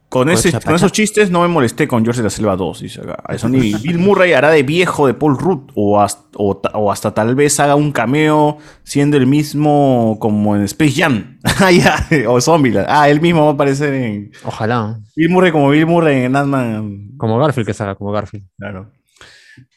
Con, 0.08 0.30
ese, 0.30 0.50
Chapacha. 0.50 0.66
con 0.66 0.74
esos 0.76 0.90
chistes 0.92 1.30
no 1.30 1.42
me 1.42 1.48
molesté 1.48 1.86
con 1.86 2.02
George 2.02 2.20
de 2.20 2.24
la 2.24 2.30
Selva 2.30 2.56
2, 2.56 2.80
dice 2.80 3.00
acá. 3.02 3.22
Ni 3.48 3.74
Bill 3.82 3.98
Murray 3.98 4.32
hará 4.32 4.50
de 4.50 4.62
viejo 4.62 5.06
de 5.06 5.12
Paul 5.12 5.36
Rudd 5.38 5.70
o 5.74 6.00
hasta, 6.00 6.22
o, 6.36 6.56
ta- 6.56 6.70
o 6.74 6.90
hasta 6.90 7.12
tal 7.12 7.34
vez 7.34 7.60
haga 7.60 7.74
un 7.74 7.92
cameo 7.92 8.56
siendo 8.84 9.18
el 9.18 9.26
mismo 9.26 10.16
como 10.18 10.56
en 10.56 10.62
Space 10.62 10.92
Jam. 10.96 11.38
Ah, 11.60 11.70
ya, 11.72 12.06
o 12.28 12.40
Zombieland. 12.40 12.86
Ah, 12.88 13.08
él 13.10 13.20
mismo 13.20 13.42
va 13.44 13.50
a 13.50 13.52
aparecer 13.54 13.92
en... 13.92 14.30
Ojalá. 14.44 14.98
Bill 15.14 15.28
Murray 15.28 15.52
como 15.52 15.68
Bill 15.70 15.86
Murray 15.86 16.24
en 16.24 16.36
Ant-Man. 16.36 17.10
Como 17.18 17.38
Garfield 17.38 17.66
que 17.66 17.74
salga, 17.74 17.94
como 17.96 18.10
Garfield. 18.12 18.46
Claro. 18.56 18.90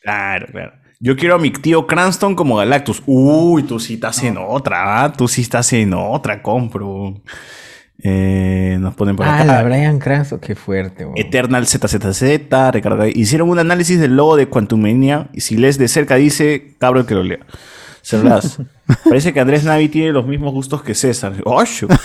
Claro, 0.01 0.47
claro. 0.51 0.73
Yo 0.99 1.15
quiero 1.17 1.35
a 1.35 1.39
mi 1.39 1.49
tío 1.51 1.87
Cranston 1.87 2.35
como 2.35 2.55
Galactus. 2.57 3.01
Uy, 3.07 3.63
tú 3.63 3.79
sí 3.79 3.95
estás 3.95 4.21
en 4.23 4.37
otra, 4.37 5.03
¿ah? 5.03 5.11
Tú 5.11 5.27
sí 5.27 5.41
estás 5.41 5.73
en 5.73 5.93
otra, 5.95 6.41
compro. 6.43 7.15
Eh, 8.03 8.77
nos 8.79 8.95
ponen 8.95 9.15
por 9.15 9.25
Ah, 9.27 9.35
acá. 9.35 9.45
la 9.45 9.63
Brian 9.63 9.99
Cranston, 9.99 10.39
qué 10.39 10.55
fuerte, 10.55 11.05
weón. 11.05 11.17
Eternal 11.17 11.67
ZZZ, 11.67 12.23
Ricardo. 12.71 13.05
Hicieron 13.07 13.49
un 13.49 13.59
análisis 13.59 13.99
del 13.99 14.15
logo 14.15 14.35
de 14.37 14.47
Quantumania 14.47 15.27
y 15.33 15.41
si 15.41 15.55
lees 15.57 15.77
de 15.77 15.87
cerca 15.87 16.15
dice, 16.15 16.73
cabro 16.79 17.01
el 17.01 17.05
que 17.05 17.13
lo 17.13 17.23
lea. 17.23 17.39
Cerrás. 18.01 18.59
Parece 19.07 19.31
que 19.33 19.39
Andrés 19.39 19.63
Navi 19.63 19.87
tiene 19.87 20.11
los 20.11 20.25
mismos 20.25 20.51
gustos 20.51 20.81
que 20.81 20.95
César. 20.95 21.33
¡Oh, 21.45 21.63
shu! 21.63 21.87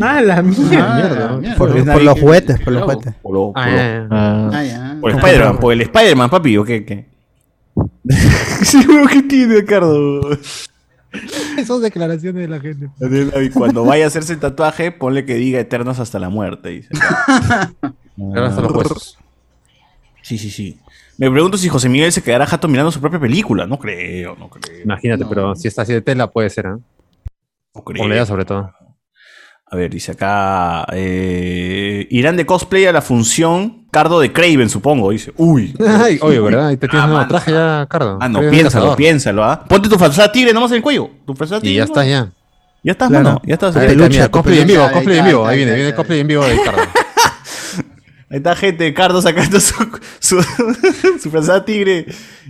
Ah, 0.00 0.20
la 0.20 0.40
mierda. 0.40 0.94
mierda. 1.40 1.56
Por, 1.56 1.84
por 1.84 2.02
los 2.02 2.20
juguetes, 2.20 2.60
por 2.60 2.72
los 2.72 2.82
juguetes. 2.84 3.14
Por, 3.20 3.32
lo- 3.34 3.52
por 3.52 3.60
Ah, 3.64 3.70
lo- 3.70 3.76
ya. 3.76 4.06
Ah, 4.08 4.50
Ah, 4.52 4.62
ya. 4.64 4.96
por 5.00 5.10
Spider-Man, 5.10 5.56
por 5.58 5.72
el 5.72 5.80
Spider-Man, 5.80 6.30
papi, 6.30 6.56
¿o 6.58 6.64
qué? 6.64 6.84
qué? 6.84 7.06
¿qué 9.10 9.22
tiene, 9.22 9.56
Ricardo? 9.56 10.20
Esas 11.58 11.80
declaraciones 11.80 12.42
de 12.42 12.48
la 12.48 12.60
gente. 12.60 12.88
Navi, 12.98 13.50
Cuando 13.50 13.84
vaya 13.84 14.04
a 14.04 14.08
hacerse 14.08 14.32
el 14.32 14.40
tatuaje, 14.40 14.92
ponle 14.92 15.24
que 15.24 15.34
diga 15.34 15.60
Eternos 15.60 15.98
hasta 16.00 16.18
la 16.18 16.28
muerte. 16.28 16.68
Dice. 16.70 16.88
Hasta 18.36 18.60
los 18.60 18.72
huesos. 18.72 19.18
Sí, 20.22 20.38
sí, 20.38 20.50
sí. 20.50 20.78
Me 21.18 21.30
pregunto 21.30 21.58
si 21.58 21.68
José 21.68 21.88
Miguel 21.88 22.12
se 22.12 22.22
quedará 22.22 22.46
jato 22.46 22.68
mirando 22.68 22.90
su 22.90 23.00
propia 23.00 23.20
película. 23.20 23.66
No 23.66 23.78
creo, 23.78 24.36
no 24.36 24.48
creo. 24.48 24.82
Imagínate, 24.82 25.24
pero 25.26 25.54
si 25.54 25.68
está 25.68 25.82
así 25.82 25.92
de 25.92 26.00
tela, 26.00 26.30
puede 26.30 26.50
ser, 26.50 26.66
¿eh? 26.66 26.76
No 27.74 27.82
creo. 27.82 28.06
la 28.08 28.14
idea 28.14 28.26
sobre 28.26 28.44
todo. 28.44 28.72
A 29.66 29.76
ver, 29.76 29.90
dice 29.90 30.12
acá. 30.12 30.86
eh, 30.92 32.06
irán 32.10 32.36
de 32.36 32.46
cosplay 32.46 32.86
a 32.86 32.92
la 32.92 33.02
función 33.02 33.83
Cardo 33.94 34.18
de 34.18 34.32
Craven, 34.32 34.68
supongo. 34.68 35.10
Dice. 35.12 35.32
Uy. 35.36 35.72
Ay, 36.04 36.18
oye, 36.20 36.40
¿verdad? 36.40 36.66
Ahí 36.66 36.76
te 36.76 36.88
tienes 36.88 37.02
Ah, 37.02 37.04
un 37.04 37.10
nuevo 37.12 37.20
mano. 37.22 37.28
traje 37.28 37.52
ya, 37.52 37.86
Cardo. 37.88 38.18
Ah, 38.20 38.28
no, 38.28 38.40
un 38.40 38.50
piénsalo, 38.50 38.96
piénsalo, 38.96 39.44
¿ah? 39.44 39.64
Ponte 39.68 39.88
tu 39.88 39.96
falsa 39.96 40.30
tigre 40.32 40.52
nomás 40.52 40.72
en 40.72 40.78
el 40.78 40.82
cuello. 40.82 41.08
Tu 41.24 41.32
falsa 41.34 41.60
tigre. 41.60 41.70
Y 41.70 41.76
ya 41.76 41.84
nomás. 41.84 41.90
está, 41.90 42.04
ya. 42.10 42.28
Ya 42.82 42.92
estás, 42.92 43.08
Claro. 43.08 43.24
mano. 43.24 43.42
Ya 43.46 43.54
estás. 43.54 43.76
Ahí 43.76 43.96
cosplay 44.30 44.58
en 44.58 44.66
vivo, 44.66 44.90
cosplay 44.92 45.18
en 45.18 45.24
vivo. 45.26 45.46
ahí 45.46 45.56
viene, 45.58 45.72
viene 45.74 45.86
ahí 45.90 45.94
cosplay 45.94 46.20
en 46.20 46.26
vivo 46.26 46.44
de 46.44 46.60
Cardo. 46.60 46.82
Está 48.30 48.56
gente, 48.56 48.92
Cardo 48.94 49.22
sacando 49.22 49.60
su, 49.60 49.74
su, 50.18 50.42
su 51.22 51.60
tigre. 51.64 52.06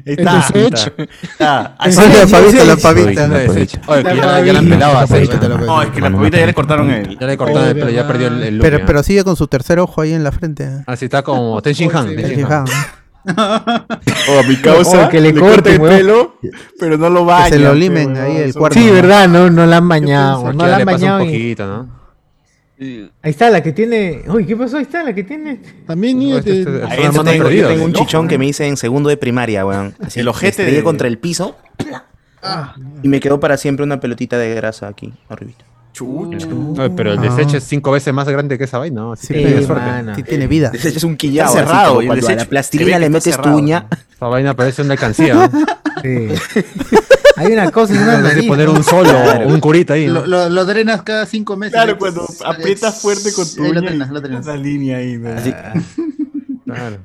Ahí 0.06 0.14
está. 0.18 0.46
Ahí 0.54 0.66
está. 0.66 1.74
Así- 1.78 2.00
la 2.00 2.26
pavita, 2.26 2.64
la 2.64 2.76
pavita. 2.76 3.26
no, 3.28 3.36
Oye, 3.36 3.46
pues, 3.46 3.68
que 4.04 4.16
ya, 4.16 4.40
ya 4.40 4.52
la 4.52 4.58
han 4.58 4.68
pelado 4.68 4.98
a 4.98 5.06
No, 5.06 5.82
es 5.82 5.90
que 5.90 6.00
la 6.00 6.10
pavita 6.10 6.38
ya 6.38 6.46
le 6.46 6.54
cortaron 6.54 6.90
el. 6.90 7.18
Ya 7.18 7.26
le 7.26 7.36
cortaron 7.36 7.68
el 7.68 7.74
pelo, 7.74 7.90
ya 7.90 8.06
perdió 8.06 8.28
el, 8.28 8.42
el 8.42 8.58
look. 8.58 8.82
Pero, 8.86 9.02
sigue 9.02 9.24
con 9.24 9.36
su 9.36 9.46
tercer 9.46 9.78
ojo 9.78 10.00
ahí 10.00 10.12
en 10.12 10.24
la 10.24 10.32
frente. 10.32 10.64
¿eh? 10.64 10.84
Así 10.86 11.06
está 11.06 11.22
como 11.22 11.60
Ten 11.62 11.74
Shin 11.74 11.94
Han. 11.94 12.16
Ten 12.16 12.28
Shin 12.28 12.44
Han. 12.44 12.64
Oh, 13.26 14.38
a 14.38 14.42
mi 14.42 14.56
causa. 14.56 15.06
Oh, 15.06 15.08
que 15.08 15.18
le 15.18 15.34
corten, 15.34 15.80
el 15.80 15.88
pelo, 15.88 16.36
pero 16.78 16.98
no 16.98 17.08
lo 17.08 17.24
baña. 17.24 17.48
se 17.48 17.58
lo 17.58 17.74
limen 17.74 18.12
weón, 18.12 18.22
ahí 18.22 18.36
el 18.36 18.52
cuerpo. 18.52 18.78
Sí, 18.78 18.90
verdad, 18.90 19.28
no, 19.28 19.48
no 19.48 19.64
la 19.64 19.78
han 19.78 19.88
bañado. 19.88 20.52
No 20.52 20.66
la 20.66 20.76
han 20.76 20.84
bañado. 20.84 21.22
un 21.22 21.26
poquito, 21.26 21.66
¿no? 21.66 22.03
Ahí 23.22 23.30
está 23.30 23.50
la 23.50 23.62
que 23.62 23.72
tiene. 23.72 24.22
Uy, 24.28 24.44
¿qué 24.46 24.56
pasó? 24.56 24.76
Ahí 24.76 24.82
está 24.82 25.02
la 25.02 25.14
que 25.14 25.24
tiene. 25.24 25.60
También 25.86 26.16
No, 26.18 26.24
niño, 26.24 26.38
este- 26.38 26.50
te- 26.52 26.60
este- 26.60 26.84
Ahí 26.84 27.02
yo 27.12 27.24
tengo, 27.24 27.50
yo 27.50 27.68
tengo 27.68 27.84
un 27.84 27.92
chichón 27.92 28.28
que 28.28 28.38
me 28.38 28.46
hice 28.46 28.66
en 28.66 28.76
segundo 28.76 29.08
de 29.08 29.16
primaria, 29.16 29.64
weón. 29.66 29.94
Así, 30.00 30.20
El 30.20 30.28
ojete 30.28 30.64
de- 30.64 30.82
contra 30.82 31.08
el 31.08 31.18
piso 31.18 31.56
y 33.02 33.08
me 33.08 33.20
quedó 33.20 33.40
para 33.40 33.56
siempre 33.56 33.84
una 33.84 34.00
pelotita 34.00 34.36
de 34.38 34.54
grasa 34.54 34.88
aquí, 34.88 35.12
arribita. 35.28 35.64
Oye, 36.00 36.90
pero 36.90 37.12
el 37.12 37.20
de 37.20 37.30
Sech 37.30 37.54
es 37.54 37.64
cinco 37.64 37.90
veces 37.92 38.12
más 38.12 38.28
grande 38.28 38.58
que 38.58 38.64
esa 38.64 38.78
vaina, 38.78 39.00
¿no? 39.02 39.12
Así 39.12 39.28
Sí, 39.28 39.34
que 39.34 39.40
tiene 39.46 39.64
suerte. 39.66 39.84
mano. 39.86 40.14
Sí 40.16 40.22
tiene 40.22 40.46
vida. 40.46 40.70
Deseches 40.70 41.04
un 41.04 41.16
quillado, 41.16 41.50
Está 41.50 41.60
así 41.60 41.68
cerrado, 41.68 41.88
como 41.90 42.02
y 42.02 42.04
el 42.04 42.08
cuando 42.08 42.26
a 42.26 42.28
desecho 42.30 42.34
la 42.36 42.40
se 42.40 42.44
ve 42.44 42.50
plastilina 42.50 42.90
que 42.92 42.98
le 43.00 43.06
está 43.06 43.10
metes 43.18 43.36
tu 43.36 43.42
cerrado. 43.42 43.56
uña. 43.58 43.86
Esa 44.14 44.26
vaina 44.26 44.54
parece 44.56 44.82
una 44.82 44.92
alcancía. 44.92 45.34
¿no? 45.34 45.50
Sí. 46.02 46.28
Hay 47.36 47.52
una 47.52 47.70
cosa 47.72 47.94
en 47.94 48.02
una 48.02 48.18
nariz. 48.18 48.46
poner 48.46 48.68
un 48.68 48.84
solo 48.84 49.10
un 49.46 49.58
curita 49.60 49.94
ahí. 49.94 50.06
¿no? 50.06 50.14
Lo, 50.20 50.26
lo, 50.26 50.48
lo 50.50 50.64
drenas 50.64 51.02
cada 51.02 51.26
cinco 51.26 51.56
meses. 51.56 51.72
Claro, 51.74 51.98
cuando 51.98 52.24
pues, 52.26 52.42
aprietas 52.44 53.00
fuerte 53.00 53.32
con 53.32 53.44
tu 53.52 53.64
ahí 53.64 53.72
lo 53.72 53.80
uña, 53.80 53.88
drenas, 53.90 54.10
lo 54.10 54.20
drenas. 54.20 54.42
esa 54.46 54.56
línea 54.56 54.98
ahí. 54.98 55.16
¿no? 55.18 55.30
Claro. 56.64 56.96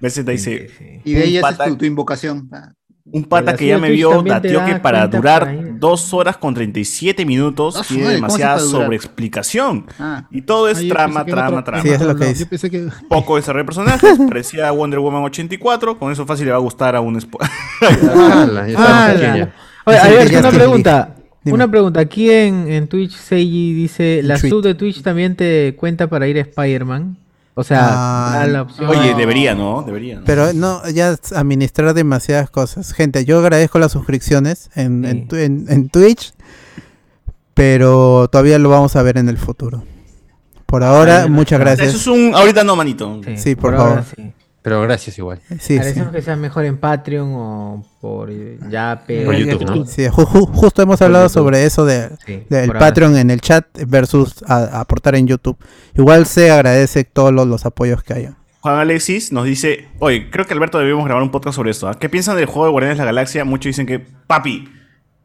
Veces 0.00 0.24
te 0.24 0.32
dice, 0.32 1.00
Y 1.04 1.14
de 1.14 1.22
ahí 1.22 1.38
un 1.38 1.44
haces 1.44 1.58
pata- 1.58 1.70
tu, 1.70 1.76
tu 1.76 1.84
invocación. 1.84 2.48
Ah, 2.52 2.72
un 3.06 3.24
pata 3.24 3.54
que 3.54 3.66
ya 3.66 3.76
me 3.78 3.90
vio 3.90 4.22
dateó 4.22 4.64
que 4.64 4.76
para 4.76 5.06
durar 5.06 5.40
por 5.40 5.48
ahí. 5.50 5.72
2 5.78 6.14
horas 6.14 6.36
con 6.38 6.54
37 6.54 7.26
minutos 7.26 7.74
su 7.74 7.82
tiene 7.94 8.04
madre, 8.04 8.16
¿cómo 8.16 8.26
así 8.26 8.38
demasiada 8.38 8.54
para 8.56 8.66
sobreexplicación. 8.66 9.86
Ah. 9.98 10.26
Y 10.30 10.40
todo 10.42 10.68
es 10.70 10.78
Ah, 10.78 10.82
trama, 10.88 11.24
trama, 11.26 11.48
otro- 11.48 11.64
trama. 11.64 11.82
Sí, 11.82 11.88
eso 11.90 12.00
es 12.02 12.06
lo 12.08 12.16
que 12.16 12.24
Yo 12.24 12.28
dice. 12.30 12.46
pensé 12.46 12.70
que. 12.70 12.88
Poco 13.08 13.36
desarrollo 13.36 13.62
de 13.64 13.66
personajes, 13.66 14.18
parecía 14.28 14.70
Wonder 14.70 15.00
Woman 15.00 15.22
84, 15.24 15.98
con 15.98 16.10
eso 16.12 16.24
fácil 16.24 16.46
le 16.46 16.52
va 16.52 16.56
a 16.56 16.60
gustar 16.60 16.96
a 16.96 17.00
un 17.00 17.18
Ah, 17.40 19.14
Oye, 19.86 19.98
a 19.98 20.08
ver, 20.08 20.38
una 20.38 20.50
pregunta. 20.50 21.14
Dime. 21.44 21.54
Una 21.56 21.70
pregunta. 21.70 22.00
Aquí 22.00 22.30
en, 22.30 22.68
en 22.72 22.88
Twitch, 22.88 23.12
Seiji 23.12 23.74
dice: 23.74 24.22
¿La 24.22 24.38
tweet. 24.38 24.48
sub 24.50 24.62
de 24.62 24.74
Twitch 24.74 25.02
también 25.02 25.36
te 25.36 25.76
cuenta 25.78 26.08
para 26.08 26.26
ir 26.26 26.38
a 26.38 26.40
Spider-Man? 26.40 27.18
O 27.56 27.62
sea, 27.62 27.80
Ah, 27.88 28.38
da 28.40 28.46
la 28.48 28.62
opción. 28.62 28.88
Oye, 28.90 29.14
debería, 29.14 29.54
¿no? 29.54 29.82
Debería. 29.82 30.16
¿no? 30.18 30.24
Pero 30.24 30.52
no, 30.52 30.82
ya 30.90 31.16
administrar 31.36 31.94
demasiadas 31.94 32.50
cosas. 32.50 32.92
Gente, 32.92 33.24
yo 33.24 33.38
agradezco 33.38 33.78
las 33.78 33.92
suscripciones 33.92 34.70
en, 34.74 35.04
Sí. 35.04 35.10
en, 35.10 35.28
tu- 35.28 35.36
en- 35.36 35.66
en 35.68 35.88
Twitch, 35.88 36.32
pero 37.54 38.28
todavía 38.30 38.58
lo 38.58 38.68
vamos 38.70 38.96
a 38.96 39.02
ver 39.02 39.18
en 39.18 39.28
el 39.28 39.38
futuro. 39.38 39.84
Por 40.66 40.82
ahora, 40.82 41.28
muchas 41.28 41.58
Eso 41.60 41.64
gracias. 41.64 41.94
es 41.94 42.06
un. 42.08 42.34
Ahorita 42.34 42.64
no, 42.64 42.74
manito. 42.74 43.20
Sí, 43.36 43.54
por 43.54 43.74
ahora 43.74 44.02
favor. 44.02 44.16
sí. 44.16 44.32
Pero 44.64 44.80
gracias 44.80 45.18
igual. 45.18 45.40
Sí, 45.50 45.56
sí. 45.58 45.74
Agradecemos 45.74 46.10
que 46.10 46.22
sea 46.22 46.36
mejor 46.36 46.64
en 46.64 46.78
Patreon 46.78 47.32
o 47.34 47.84
por 48.00 48.30
Yape. 48.70 49.26
Por 49.26 49.34
YouTube, 49.36 49.64
¿no? 49.66 49.84
Sí, 49.84 50.04
ju- 50.06 50.24
ju- 50.26 50.50
justo 50.54 50.80
hemos 50.80 51.02
hablado 51.02 51.28
sobre 51.28 51.66
eso 51.66 51.84
de, 51.84 52.08
Sí, 52.24 52.44
del 52.48 52.70
ahora 52.70 52.78
Patreon 52.80 53.14
en 53.18 53.30
el 53.30 53.42
chat 53.42 53.66
versus 53.86 54.42
aportar 54.48 55.16
en 55.16 55.26
YouTube. 55.26 55.58
Igual 55.94 56.24
se 56.24 56.50
agradece 56.50 57.04
todos 57.04 57.30
los, 57.30 57.46
los 57.46 57.66
apoyos 57.66 58.02
que 58.02 58.14
haya. 58.14 58.36
Juan 58.60 58.78
Alexis 58.78 59.30
nos 59.32 59.44
dice, 59.44 59.86
oye, 59.98 60.30
creo 60.30 60.46
que 60.46 60.54
Alberto 60.54 60.78
debemos 60.78 61.04
grabar 61.04 61.22
un 61.22 61.30
podcast 61.30 61.56
sobre 61.56 61.70
esto. 61.70 61.86
¿ah? 61.86 61.98
¿Qué 62.00 62.08
piensan 62.08 62.36
del 62.36 62.46
juego 62.46 62.64
de 62.64 62.70
Guardianes 62.72 62.96
de 62.96 63.02
la 63.04 63.10
Galaxia? 63.12 63.44
Muchos 63.44 63.66
dicen 63.66 63.84
que, 63.84 63.98
papi, 64.26 64.66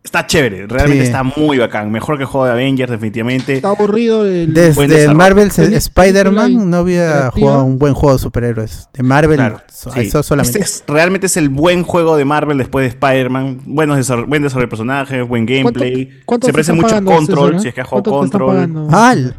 está 0.04 0.26
chévere, 0.26 0.66
realmente 0.68 1.04
Sí. 1.04 1.08
está 1.12 1.24
muy 1.24 1.58
bacán. 1.58 1.92
Mejor 1.92 2.18
que 2.18 2.24
el 2.24 2.28
juego 2.30 2.46
de 2.48 2.52
Avengers, 2.54 2.90
definitivamente. 2.92 3.56
Está 3.56 3.70
aburrido 3.70 4.26
el. 4.26 4.54
Desde. 4.54 5.14
Marvel 5.14 5.50
Spider-Man 5.56 6.70
no 6.70 6.78
había 6.78 7.30
jugado 7.32 7.64
un 7.64 7.78
buen 7.78 7.94
juego 7.94 8.14
de 8.18 8.20
superhéroes. 8.22 8.88
De 8.94 9.04
Marvel, 9.04 9.38
Claro, 9.38 9.62
so- 9.72 9.92
sí. 9.92 10.00
eso 10.02 10.24
solamente. 10.24 10.60
Este 10.60 10.72
es- 10.72 10.84
realmente 10.88 11.28
es 11.28 11.38
el 11.38 11.50
buen 11.50 11.84
juego 11.84 12.18
de 12.18 12.26
Marvel 12.26 12.58
después 12.58 12.84
de 12.84 12.88
Spider-Man. 12.90 13.62
Buen 13.66 13.90
desarrollo 13.96 14.28
de 14.52 14.68
personajes, 14.68 15.28
buen 15.28 15.46
gameplay. 15.46 16.10
¿Cuánto 16.26 16.48
Se 16.48 16.54
parece 16.54 16.74
mucho 16.74 16.96
a 16.96 17.02
Control, 17.02 17.60
si 17.60 17.68
es 17.68 17.74
que 17.74 17.82
has 17.82 17.88
jugado 17.88 18.12
¿Cuánto 18.12 18.38
te 18.38 18.46
están 18.46 18.70
Control. 18.74 18.94
¡Al! 18.96 19.36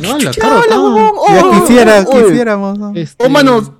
No, 0.00 0.18
la 0.18 0.30
cara, 0.32 0.60
Ya 0.70 1.60
quisiera, 1.60 2.00
Oye. 2.06 2.24
quisiéramos. 2.28 2.78
¿no? 2.78 2.92
Este, 2.94 3.24
Oh, 3.26 3.28
mano, 3.28 3.78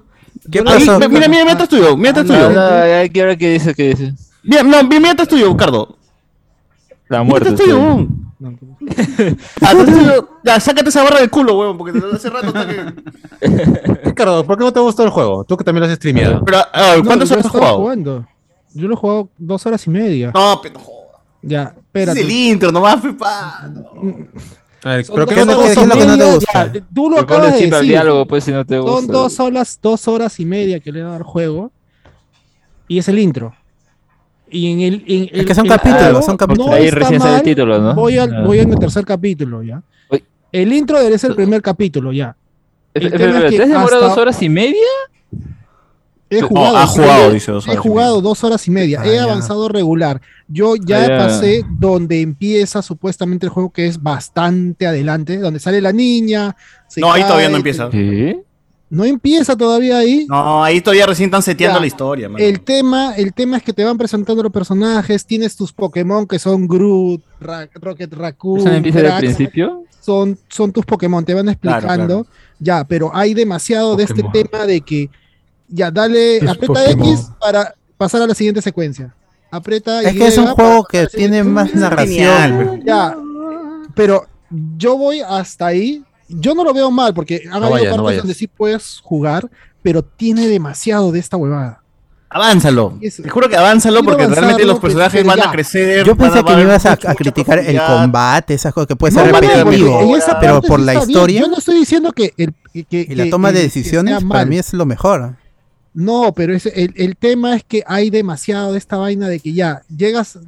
¿Qué 0.50 0.59
ahí, 0.59 0.80
mira, 0.80 1.09
mira, 1.09 1.28
mira, 1.28 1.52
atrás 1.52 1.68
tuyo, 1.68 1.96
mira 1.96 2.10
atrás 2.10 2.26
tuyo. 2.26 2.50
no, 2.50 2.86
ya, 2.86 3.09
¿qué 3.09 3.22
hora 3.22 3.36
que 3.36 3.50
dice? 3.52 3.74
¿Qué 3.74 3.90
dice? 3.90 4.12
Mira, 4.42 4.62
no, 4.64 4.82
mira 4.82 5.12
atrás 5.12 5.28
tuyo, 5.28 5.56
Cardo. 5.56 5.96
La 7.12 7.22
muerte. 7.22 7.51
weón. 7.66 8.32
Atrás 9.60 9.86
tuyo. 9.86 10.28
Ya, 10.44 10.59
sácate 10.59 10.89
esa 10.89 11.05
barra 11.05 11.20
del 11.20 11.30
culo, 11.30 11.59
weón, 11.59 11.78
porque 11.78 11.98
hace 12.12 12.28
rato 12.30 12.48
está 12.48 12.66
que... 12.66 14.01
Ricardo, 14.05 14.44
¿por 14.44 14.59
qué 14.59 14.64
no 14.64 14.72
te 14.72 14.80
gustó 14.80 15.05
el 15.05 15.10
juego? 15.10 15.44
Tú 15.44 15.56
que 15.56 15.64
también 15.64 15.82
lo 15.84 15.90
has 15.90 15.97
streameado. 15.97 16.44
Pero, 16.44 16.59
ah, 16.72 16.94
no, 16.98 17.05
¿cuántas 17.05 17.28
yo 17.28 17.34
horas 17.34 17.47
has 17.47 17.52
jugado? 17.52 17.76
jugando. 17.78 18.26
Yo 18.74 18.89
lo 18.89 18.94
he 18.94 18.97
jugado 18.97 19.28
dos 19.39 19.64
horas 19.66 19.86
y 19.86 19.90
media. 19.90 20.32
No, 20.34 20.59
pero. 20.62 20.80
Ya, 21.43 21.62
Es 21.64 21.76
espérate. 21.78 22.20
el 22.22 22.30
intro 22.30 22.72
nomás, 22.72 23.01
pepa. 23.01 23.70
A 24.84 24.89
ver, 24.89 25.05
Son 25.05 25.14
¿pero 25.14 25.26
dos 25.26 25.34
qué 25.34 25.44
no 25.44 25.56
te 25.59 25.62
¿qué 25.64 25.70
es 25.72 25.76
lo 25.86 25.94
que 25.94 26.06
no 26.06 26.18
te 26.18 26.34
gusta? 26.34 26.72
ya, 26.72 26.80
Tú 26.94 27.10
lo 27.10 27.16
Pero 27.16 27.20
acabas 27.22 27.55
de 27.60 27.66
decir. 27.68 27.80
diálogo, 27.89 28.26
pues, 28.26 28.44
si 28.44 28.51
no 28.52 28.64
te 28.64 28.78
gusta. 28.78 28.97
Son 28.97 29.06
dos 29.06 29.40
horas, 29.40 29.78
dos 29.82 30.09
horas 30.09 30.40
y 30.40 30.47
media 30.47 30.80
que 30.80 30.90
le 30.90 31.01
he 31.01 31.02
dado 31.02 31.16
al 31.16 31.22
juego. 31.22 31.70
Y 32.89 32.98
es 32.98 33.09
el 33.09 33.18
intro. 33.18 33.55
Y 34.53 34.70
en 34.70 34.81
el. 34.83 35.05
en 35.07 35.29
Es 35.41 35.47
que 35.47 35.55
son 35.55 35.65
el 35.66 35.73
capítulos, 35.73 36.24
son 36.24 36.37
capítulos. 36.37 36.66
no 36.69 36.73
Ahí 36.74 36.91
recién 36.91 37.19
sale 37.20 37.31
el 37.33 37.37
mal, 37.39 37.43
título, 37.43 37.79
¿no? 37.81 37.95
Voy 37.95 38.19
al, 38.19 38.35
Ah. 38.35 38.43
voy 38.47 38.59
al 38.61 38.79
tercer 38.79 39.05
capítulo, 39.05 39.62
ya. 39.62 39.83
Uy. 40.11 40.23
El 40.53 40.73
intro 40.73 41.01
debe 41.03 41.16
ser 41.19 41.31
el 41.31 41.37
primer 41.37 41.62
capítulo, 41.62 42.12
ya. 42.12 42.37
El 42.95 43.07
es 43.07 43.12
que 43.12 43.19
¿te 43.57 43.62
has 43.62 43.69
demorado 43.70 44.09
dos 44.09 44.19
horas 44.19 44.43
y 44.43 44.49
media? 44.51 44.77
He 46.29 46.41
No, 46.41 46.49
jugado. 46.49 46.77
ha 46.79 46.87
jugado, 46.87 47.31
he- 47.31 47.35
dice, 47.35 47.53
dos 47.53 47.66
He 47.66 47.70
horas 47.73 47.83
jugado 47.83 48.20
dos 48.23 48.43
horas 48.45 48.66
y 48.66 48.70
media. 48.70 49.01
Ah, 49.03 49.07
he 49.07 49.15
ya. 49.16 49.24
avanzado 49.24 49.69
regular. 49.69 50.20
Yo 50.49 50.77
ya 50.77 51.05
Ah, 51.05 51.09
ya. 51.09 51.19
pasé 51.19 51.62
donde 51.79 52.23
empieza 52.23 52.81
supuestamente 52.81 53.45
el 53.47 53.51
juego, 53.51 53.70
que 53.70 53.87
es 53.87 54.03
bastante 54.03 54.87
adelante, 54.87 55.37
donde 55.39 55.61
sale 55.61 55.81
la 55.83 55.93
niña. 55.93 56.57
se 56.89 57.01
No, 57.03 57.12
ahí 57.12 57.23
todavía 57.23 57.49
no 57.51 57.57
empieza. 57.57 57.91
Sí. 57.91 58.37
No 58.94 59.05
empieza 59.06 59.56
todavía 59.56 59.97
ahí. 59.97 60.27
No, 60.28 60.62
ahí 60.62 60.82
todavía 60.82 61.06
recién 61.06 61.28
están 61.28 61.40
seteando 61.43 61.78
Ya, 61.78 61.81
la 61.81 61.86
historia, 61.86 62.28
mano. 62.28 62.44
El 62.44 62.60
tema, 62.60 63.14
el 63.16 63.32
tema 63.32 63.56
es 63.56 63.62
que 63.62 63.73
te 63.73 63.82
van 63.85 63.97
presentando 63.97 64.43
los 64.43 64.52
personajes, 64.52 65.24
tienes 65.24 65.56
tus 65.56 65.73
Pokémon 65.73 66.27
que 66.27 66.39
son 66.39 66.69
Groot, 66.69 67.23
Ra- 67.40 67.70
Rocket 67.74 68.12
Raccoon, 68.12 68.59
¿Eso 68.60 68.69
empieza 68.69 68.98
desde 68.98 69.09
el 69.14 69.20
Drax, 69.20 69.35
principio? 69.36 69.85
Son, 69.98 70.39
son 70.48 70.73
tus 70.73 70.85
Pokémon, 70.85 71.24
te 71.24 71.32
van 71.32 71.48
explicando. 71.48 72.24
claro. 72.24 72.27
Ya, 72.59 72.85
pero 72.85 73.10
hay 73.14 73.32
demasiado 73.32 73.97
de 73.97 74.05
este 74.05 74.23
tema 74.31 74.66
de 74.66 74.82
que 74.82 75.09
ya 75.69 75.90
dale, 75.90 76.40
Tus 76.40 76.51
aprieta 76.51 76.74
Pokémon. 76.74 77.09
X 77.09 77.31
para 77.40 77.74
pasar 77.97 78.20
a 78.20 78.27
la 78.27 78.35
siguiente 78.35 78.60
secuencia. 78.60 79.14
Aprieta 79.51 80.02
Es 80.02 80.14
Y 80.14 80.19
que 80.19 80.27
es 80.27 80.36
un 80.36 80.48
juego 80.48 80.85
que 80.85 81.06
tiene 81.06 81.43
más 81.43 81.70
Genial, 81.70 81.81
narración. 81.90 82.82
Ya, 82.85 83.16
pero 83.94 84.27
yo 84.77 84.98
voy 84.98 85.20
hasta 85.27 85.66
ahí. 85.66 86.05
Yo 86.28 86.55
no 86.55 86.65
lo 86.65 86.73
veo 86.73 86.90
mal 86.90 87.12
porque 87.15 87.43
han 87.51 87.61
No 87.61 87.66
habido 87.74 87.97
no 87.97 88.05
partes 88.05 88.19
donde 88.23 88.35
sí 88.35 88.47
puedes 88.47 89.01
jugar, 89.03 89.49
pero 89.82 90.03
tiene 90.03 90.47
demasiado 90.49 91.12
de 91.12 91.19
esta 91.20 91.36
huevada. 91.36 91.81
Avánzalo. 92.35 92.99
Te 93.01 93.28
juro 93.28 93.47
que 93.49 93.57
avánzalo 93.59 94.01
Quiero 94.01 94.16
porque 94.16 94.27
realmente 94.35 94.65
los 94.65 94.81
personajes 94.81 95.23
van 95.27 95.36
ya. 95.36 95.49
a 95.49 95.53
crecer. 95.53 96.07
Yo 96.07 96.16
pensé 96.16 96.39
que 96.39 96.44
va 96.44 96.57
me 96.57 96.62
a 96.62 96.65
ibas 96.65 96.86
a, 96.86 96.93
a 96.93 97.15
criticar 97.15 97.59
el 97.59 97.78
combate, 97.78 98.55
esas 98.55 98.73
cosas 98.73 98.86
que 98.86 98.97
puede 98.97 99.15
No, 99.15 99.23
ser 99.23 99.32
vale, 99.32 99.49
repetitivo, 99.49 100.16
pero 100.40 100.62
por 100.62 100.81
la 100.81 100.93
bien. 100.93 101.11
historia 101.11 101.40
Yo 101.43 101.49
no 101.49 101.59
estoy 101.59 101.74
diciendo 101.78 102.11
que 102.12 102.32
el 102.39 102.55
que, 102.73 102.85
que- 102.85 103.07
y 103.11 103.15
la 103.15 103.28
toma 103.28 103.51
que- 103.53 103.59
de 103.59 103.62
decisiones 103.65 104.24
para 104.24 104.47
mí 104.47 104.57
es 104.57 104.73
lo 104.73 104.86
mejor. 104.86 105.36
No, 105.93 106.32
pero 106.35 106.55
es, 106.55 106.65
el, 106.65 106.94
el 106.97 107.16
tema 107.19 107.55
es 107.55 107.65
que 107.65 107.85
hay 107.86 108.09
demasiado 108.09 108.73
de 108.73 108.78
esta 108.78 108.97
vaina 108.97 109.28
de 109.28 109.39
que 109.39 109.53
ya 109.53 109.82
llegas. 109.94 110.39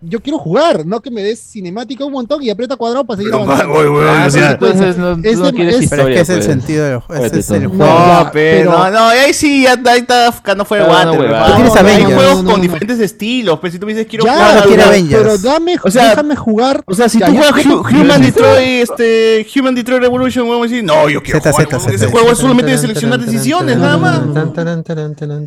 Yo 0.00 0.20
quiero 0.20 0.38
jugar, 0.38 0.86
no 0.86 1.00
que 1.00 1.10
me 1.10 1.22
des 1.22 1.40
cinemática 1.40 2.04
un 2.04 2.12
montón 2.12 2.42
y 2.42 2.50
aprieta 2.50 2.76
cuadrado 2.76 3.04
para 3.04 3.16
seguir 3.16 3.32
Pero, 3.32 3.42
avanzando. 3.44 3.74
güey, 3.74 3.88
güey, 3.88 4.08
Ah, 4.08 4.24
o 4.26 4.30
sea, 4.30 4.50
entonces 4.52 4.96
no- 4.96 5.18
es 5.22 5.38
no 5.38 5.46
de- 5.46 5.52
quieres 5.52 5.74
es- 5.76 5.82
historia, 5.82 6.04
Pero 6.04 6.08
es 6.08 6.14
que 6.16 6.22
es 6.22 6.28
el 6.28 6.36
pues. 6.36 6.46
sentido 6.46 6.84
del 6.84 6.98
juego. 7.00 7.24
Ese 7.24 7.38
es 7.40 7.50
el 7.50 7.66
Juégate 7.66 7.76
juego. 7.76 7.98
No, 8.06 8.24
No, 8.24 8.30
pero, 8.32 8.70
pero- 8.70 8.78
no, 8.78 8.90
no, 8.90 8.98
ahí 9.08 9.32
sí, 9.34 9.62
ya, 9.64 9.80
ahí 9.90 9.98
está 10.00 10.30
buscando 10.30 10.64
fuera 10.64 10.84
de 10.84 10.90
Ah, 10.90 11.04
no, 11.04 11.10
water. 11.12 11.20
huevada. 11.20 11.46
hermano. 11.46 11.46
Tú 11.46 11.54
quieres 11.62 11.72
Hay 11.76 11.80
Avengers. 11.94 12.14
juegos 12.14 12.36
No, 12.36 12.42
no, 12.42 12.50
con 12.50 12.56
no. 12.60 12.62
diferentes 12.62 13.00
estilos, 13.00 13.58
pero 13.60 13.72
si 13.72 13.78
tú 13.78 13.86
me 13.86 13.92
dices 13.94 14.06
quiero 14.08 14.24
Ya, 14.24 14.32
jugar 14.32 14.46
no 14.46 14.52
algo- 14.52 14.66
quiere 14.68 14.82
pero, 14.82 14.90
Avengers. 14.94 15.22
pero 15.22 15.38
dame, 15.38 15.76
O 15.82 15.90
sea, 15.90 16.08
déjame 16.10 16.36
jugar. 16.36 16.82
O 16.86 16.94
sea, 16.94 17.08
si 17.08 17.18
Ya, 17.18 17.26
tú 17.26 17.32
juegas 17.36 17.66
Human 17.66 18.22
Detroit, 18.22 18.82
este, 18.90 19.46
Human 19.58 19.74
Detroit 19.74 20.00
Revolution, 20.02 20.48
vamos 20.48 20.66
a 20.66 20.68
decir, 20.70 20.84
no, 20.84 21.08
yo 21.08 21.22
quiero 21.22 21.40
jugar, 21.40 21.66
ese 21.92 22.06
juego 22.06 22.30
es 22.32 22.38
solamente 22.38 22.70
de 22.70 22.78
seleccionar 22.78 23.18
decisiones, 23.20 23.76
nada 23.76 23.96
más. 23.96 24.20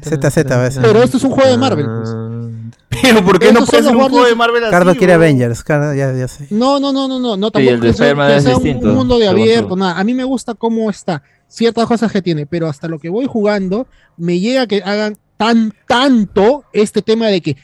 ZZ 0.03 0.51
a 0.51 0.57
veces. 0.57 0.80
Pero 0.81 1.01
esto 1.03 1.18
es 1.18 1.23
un 1.23 1.31
juego 1.31 1.49
de 1.49 1.57
Marvel. 1.57 1.85
pues. 1.85 2.10
Pero 3.01 3.23
¿por 3.23 3.39
qué 3.39 3.51
no 3.53 3.65
puede 3.65 3.83
ser 3.83 3.95
un 3.95 4.01
juego 4.09 4.25
de 4.25 4.35
Marvel 4.35 4.63
así? 4.63 4.71
Cardo 4.71 4.95
quiere? 4.95 5.13
Avengers, 5.13 5.63
Cardo, 5.63 5.93
ya, 5.93 6.13
ya 6.13 6.27
sé. 6.27 6.47
No, 6.49 6.79
no, 6.79 6.91
no, 6.91 7.07
no, 7.07 7.19
no, 7.19 7.37
no 7.37 7.47
Sí, 7.47 7.51
tampoco 7.53 7.73
el 7.73 7.79
de 7.81 7.87
que 7.87 7.93
sea- 7.93 8.57
un- 8.57 8.95
mundo 8.95 9.17
de 9.19 9.27
abierto, 9.27 9.75
nada. 9.75 9.99
A 9.99 10.03
mí 10.03 10.13
me 10.13 10.23
gusta 10.23 10.53
cómo 10.55 10.89
está, 10.89 11.21
ciertas 11.47 11.85
cosas 11.87 12.11
que 12.11 12.21
tiene, 12.21 12.45
pero 12.45 12.67
hasta 12.67 12.87
lo 12.87 12.99
que 12.99 13.09
voy 13.09 13.25
jugando, 13.25 13.87
me 14.17 14.39
llega 14.39 14.67
que 14.67 14.81
hagan 14.83 15.17
tan, 15.37 15.73
tanto 15.87 16.65
este 16.73 17.01
tema 17.01 17.27
de 17.27 17.41
que 17.41 17.55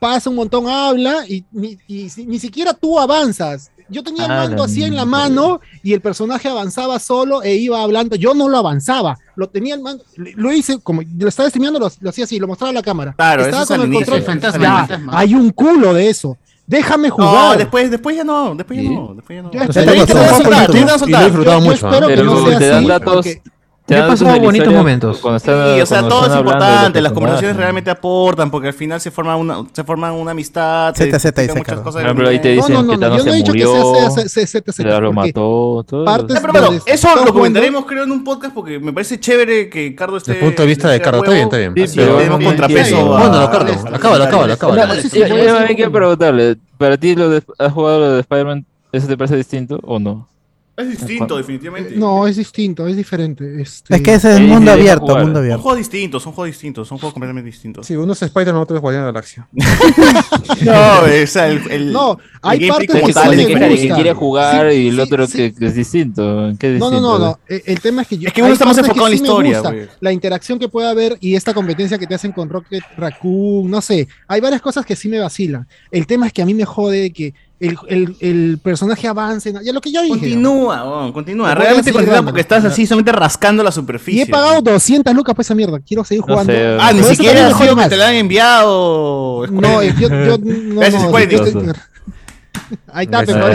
pasa 0.00 0.28
un 0.28 0.36
montón, 0.36 0.68
habla 0.68 1.24
y 1.28 1.44
ni, 1.52 1.78
y 1.86 2.08
ni 2.26 2.38
siquiera 2.38 2.74
tú 2.74 2.98
avanzas. 2.98 3.70
Yo 3.88 4.02
tenía 4.02 4.24
el 4.26 4.30
Ah, 4.32 4.36
mando 4.46 4.64
así 4.64 4.82
en 4.82 4.96
la 4.96 5.04
mano 5.04 5.60
y 5.82 5.92
el 5.92 6.00
personaje 6.00 6.48
avanzaba 6.48 6.98
solo 6.98 7.42
e 7.42 7.54
iba 7.54 7.82
hablando. 7.82 8.16
Yo 8.16 8.34
no 8.34 8.48
lo 8.48 8.56
avanzaba, 8.58 9.18
lo 9.36 9.48
tenía 9.48 9.74
el 9.74 9.82
mando, 9.82 10.02
lo 10.16 10.52
hice 10.52 10.78
como 10.80 11.02
lo 11.18 11.28
estaba 11.28 11.48
streameando, 11.50 11.78
lo, 11.78 11.90
lo 12.00 12.10
hacía 12.10 12.24
así, 12.24 12.38
lo 12.38 12.46
mostraba 12.46 12.70
a 12.70 12.74
la 12.74 12.82
cámara. 12.82 13.12
Claro, 13.16 13.44
estaba 13.44 13.66
con 13.66 13.80
el 13.82 13.86
inicio, 13.88 14.06
control. 14.12 14.22
fantasma, 14.22 14.62
Ya, 14.62 14.72
el 14.80 14.86
fantasma. 14.88 15.18
hay 15.18 15.34
un 15.34 15.50
culo 15.50 15.92
de 15.94 16.08
eso. 16.08 16.36
Déjame 16.66 17.08
No, 17.08 17.14
jugar. 17.16 17.58
después, 17.58 17.90
después 17.90 18.16
ya 18.16 18.24
no, 18.24 18.54
después 18.54 18.82
ya 18.82 18.88
no, 18.90 19.14
después 19.14 19.36
ya 19.36 19.42
no. 19.42 19.52
Yo 19.52 19.60
espero 19.64 19.84
que 19.92 20.00
disfrutado 20.00 21.60
Yo- 21.64 21.72
espero 21.72 21.94
¿ah? 21.96 22.00
que 22.00 22.06
Pero 22.14 22.24
no 22.24 22.46
sea 22.58 22.76
así, 22.78 22.86
datos. 22.86 23.14
porque- 23.16 23.42
Te 23.86 23.98
he 23.98 24.02
pasado 24.02 24.40
bonitos 24.40 24.72
momentos. 24.72 25.18
Cuando 25.18 25.36
están, 25.36 25.74
Sí, 25.74 25.80
o 25.82 25.86
sea, 25.86 26.08
todo 26.08 26.26
es 26.26 26.36
importante, 26.36 27.00
las 27.02 27.12
conversaciones 27.12 27.56
realmente 27.56 27.90
aportan, 27.90 28.50
porque 28.50 28.68
al 28.68 28.74
final 28.74 28.98
se 28.98 29.10
forma 29.10 29.36
una, 29.36 29.62
se 29.72 29.84
forma 29.84 30.10
una 30.10 30.30
amistad, 30.30 30.94
se 30.94 31.04
Z, 31.04 31.18
Z, 31.18 31.28
explican 31.28 31.46
dice 31.46 31.58
muchas 31.58 31.84
cosas. 31.84 32.00
Por 32.00 32.04
ejemplo, 32.04 32.28
ahí 32.28 32.38
te 32.38 32.48
dicen 32.50 32.72
No, 32.72 32.82
no, 32.82 32.90
que 32.92 32.96
no, 32.96 33.00
Thanos 33.00 33.18
yo 33.18 33.24
no 33.24 33.30
he 33.30 33.32
se 33.32 33.36
dicho 33.38 33.52
que 33.52 33.64
murió, 33.64 34.94
que 34.94 35.00
lo 35.00 35.12
mató, 35.12 35.84
todo 35.86 36.04
Ya, 36.06 36.40
pero 36.40 36.52
bueno, 36.52 36.82
eso 36.86 37.24
lo 37.24 37.34
comentaremos 37.34 37.84
creo 37.84 38.04
en 38.04 38.12
un 38.12 38.24
podcast 38.24 38.54
porque 38.54 38.78
me 38.78 38.92
parece 38.92 39.20
chévere 39.20 39.68
que 39.68 39.94
Cardo 39.94 40.16
esté... 40.16 40.32
Desde 40.32 40.44
el 40.46 40.50
punto 40.50 40.62
de 40.62 40.68
vista 40.68 40.88
de 40.88 41.00
Cardo, 41.00 41.18
está 41.22 41.32
bien, 41.32 41.44
está 41.44 41.56
bien. 41.58 41.74
Tenemos 41.74 42.42
contrapeso. 42.42 43.06
Bueno, 43.06 43.50
Cardo, 43.50 43.72
acábalo, 43.94 44.24
acábalo, 44.24 44.52
acábalo. 44.54 44.94
Yo, 44.94 45.60
me 45.60 45.76
quiero 45.76 45.92
preguntarle, 45.92 46.56
¿para 46.78 46.96
ti 46.96 47.14
lo 47.14 47.28
de, 47.28 47.42
has 47.58 47.72
jugado 47.72 47.98
lo 48.00 48.12
de 48.14 48.20
Spider-Man, 48.20 48.64
eso 48.92 49.06
te 49.06 49.16
parece 49.18 49.36
distinto 49.36 49.78
o 49.82 49.98
no? 49.98 50.26
Es 50.76 50.90
distinto, 50.90 51.36
definitivamente. 51.36 51.94
No, 51.96 52.26
es 52.26 52.36
distinto, 52.36 52.86
es 52.88 52.96
diferente. 52.96 53.62
Este... 53.62 53.94
Es 53.94 54.02
que 54.02 54.14
ese 54.14 54.30
es 54.32 54.36
Sí, 54.38 54.42
mundo 54.42 54.72
abierto, 54.72 55.06
jugar. 55.06 55.24
mundo 55.24 55.40
Son 55.40 55.58
juegos 55.60 55.78
distintos, 55.78 56.22
son 56.22 56.32
juegos 56.32 56.48
distintos, 56.52 56.88
son 56.88 56.98
juegos 56.98 57.12
completamente 57.14 57.46
distintos. 57.48 57.86
Sí, 57.86 57.94
uno 57.94 58.12
es 58.12 58.22
Spider-Man, 58.22 58.60
otro 58.62 58.76
es 58.76 58.82
Guardián 58.82 59.02
de 59.02 59.06
la 59.06 59.12
Galaxia. 59.12 59.48
No, 60.64 61.00
o 61.22 61.26
sea, 61.26 61.48
el, 61.48 61.70
el- 61.70 61.92
No, 61.92 62.18
hay 62.42 62.64
el 62.64 62.68
partes 62.68 63.02
que 63.02 63.12
tal 63.12 63.38
es 63.38 63.46
que, 63.46 63.88
quiere 63.94 64.12
jugar 64.14 64.70
Sí, 64.70 64.76
y 64.78 64.88
el 64.88 64.94
sí, 64.96 65.00
otro 65.00 65.26
sí. 65.26 65.36
que, 65.36 65.54
que 65.54 65.66
es 65.66 65.74
distinto. 65.74 66.52
¿Qué 66.58 66.74
es 66.74 66.80
No, 66.80 66.90
no, 66.90 66.96
distinto? 66.96 67.18
no, 67.18 67.24
no. 67.26 67.38
eh, 67.48 67.62
El 67.66 67.80
tema 67.80 68.02
es 68.02 68.08
que 68.08 68.18
yo. 68.18 68.28
Es 68.28 68.34
que 68.34 68.42
uno 68.42 68.52
está 68.52 68.64
más 68.64 68.78
enfocado 68.78 69.06
en 69.06 69.10
la 69.12 69.16
historia. 69.16 69.62
La 70.00 70.12
interacción 70.12 70.58
que 70.58 70.68
puede 70.68 70.88
haber 70.88 71.16
y 71.20 71.34
esta 71.34 71.54
competencia 71.54 71.98
que 71.98 72.06
te 72.06 72.14
hacen 72.14 72.32
con 72.32 72.48
Rocket 72.48 72.82
Raccoon, 72.96 73.70
no 73.70 73.80
sé. 73.80 74.08
Hay 74.28 74.40
varias 74.40 74.60
cosas 74.60 74.84
que 74.84 74.96
sí 74.96 75.08
me 75.08 75.18
vacilan. 75.18 75.66
El 75.90 76.06
tema 76.06 76.26
es 76.26 76.32
que 76.32 76.42
a 76.42 76.46
mí 76.46 76.54
me 76.54 76.64
jode 76.64 77.12
que 77.12 77.34
el, 77.66 77.78
el, 77.88 78.16
el 78.20 78.58
personaje 78.62 79.06
avance. 79.08 79.52
Ya 79.62 79.72
lo 79.72 79.80
que 79.80 79.90
ya 79.92 80.02
dije. 80.02 80.10
Continúa, 80.18 80.84
weón, 80.84 81.12
continúa. 81.12 81.54
Realmente 81.54 81.92
continúa 81.92 82.22
porque 82.22 82.40
estás 82.40 82.64
así 82.64 82.86
solamente 82.86 83.12
rascando 83.12 83.62
la 83.62 83.70
Y 83.70 83.72
superficie. 83.72 84.22
he 84.22 84.26
pagado 84.26 84.60
200 84.62 85.14
lucas 85.14 85.34
por 85.34 85.42
esa 85.42 85.54
mierda. 85.54 85.80
Quiero 85.80 86.04
seguir 86.04 86.24
No 86.26 86.34
jugando. 86.34 86.52
sé, 86.52 86.76
Ah, 86.80 86.92
ni 86.92 87.02
siquiera 87.02 87.46
ha 87.46 87.50
me 87.50 87.54
sido 87.64 87.76
que 87.76 87.88
te 87.88 87.96
la 87.96 88.08
han 88.08 88.14
enviado. 88.14 89.46
No, 89.50 89.82
yo, 89.82 89.92
yo 90.08 90.08
no, 90.38 90.80
Gracias, 90.80 91.02
no, 91.02 91.08
Square 91.08 91.28
yo 91.30 91.38
Enix. 91.42 91.56
estoy- 91.56 91.72
Ahí 92.92 93.04
está, 93.04 93.24
pero 93.24 93.44
ahí, 93.46 93.54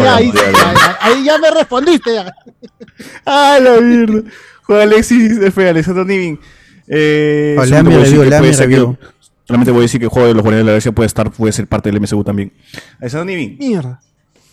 ahí, 0.00 0.32
ahí 1.00 1.24
ya 1.24 1.38
me 1.38 1.50
respondiste. 1.50 2.14
ya. 2.14 2.32
Ah, 3.24 3.58
la 3.62 3.80
mierda. 3.80 4.22
Juega 4.62 4.82
Alexis, 4.82 5.38
F. 5.40 5.68
Alexander 5.68 6.04
Nivin. 6.06 6.38
Eh, 6.88 7.56
Oh, 7.58 7.64
solamente 7.64 7.70
lea 7.70 7.82
mi 7.82 7.88
voy 7.88 7.94
a 7.96 8.00
decir 8.04 8.18
review, 8.18 8.52
que- 8.56 8.62
review. 8.64 8.96
Solamente 9.48 9.70
voy 9.72 9.80
a 9.80 9.82
decir 9.82 9.98
que 9.98 10.04
el 10.04 10.10
juego 10.10 10.28
de 10.28 10.34
los 10.34 10.42
Guardianes 10.42 10.64
de 10.64 10.66
la 10.66 10.72
Galaxia 10.72 10.92
puede 10.92 11.06
estar, 11.06 11.30
puede 11.32 11.52
ser 11.52 11.66
parte 11.66 11.90
del 11.90 12.00
MCU 12.00 12.22
también. 12.22 12.52
Alexander 13.00 13.26
Nivin. 13.34 13.56
Mierda. 13.58 14.00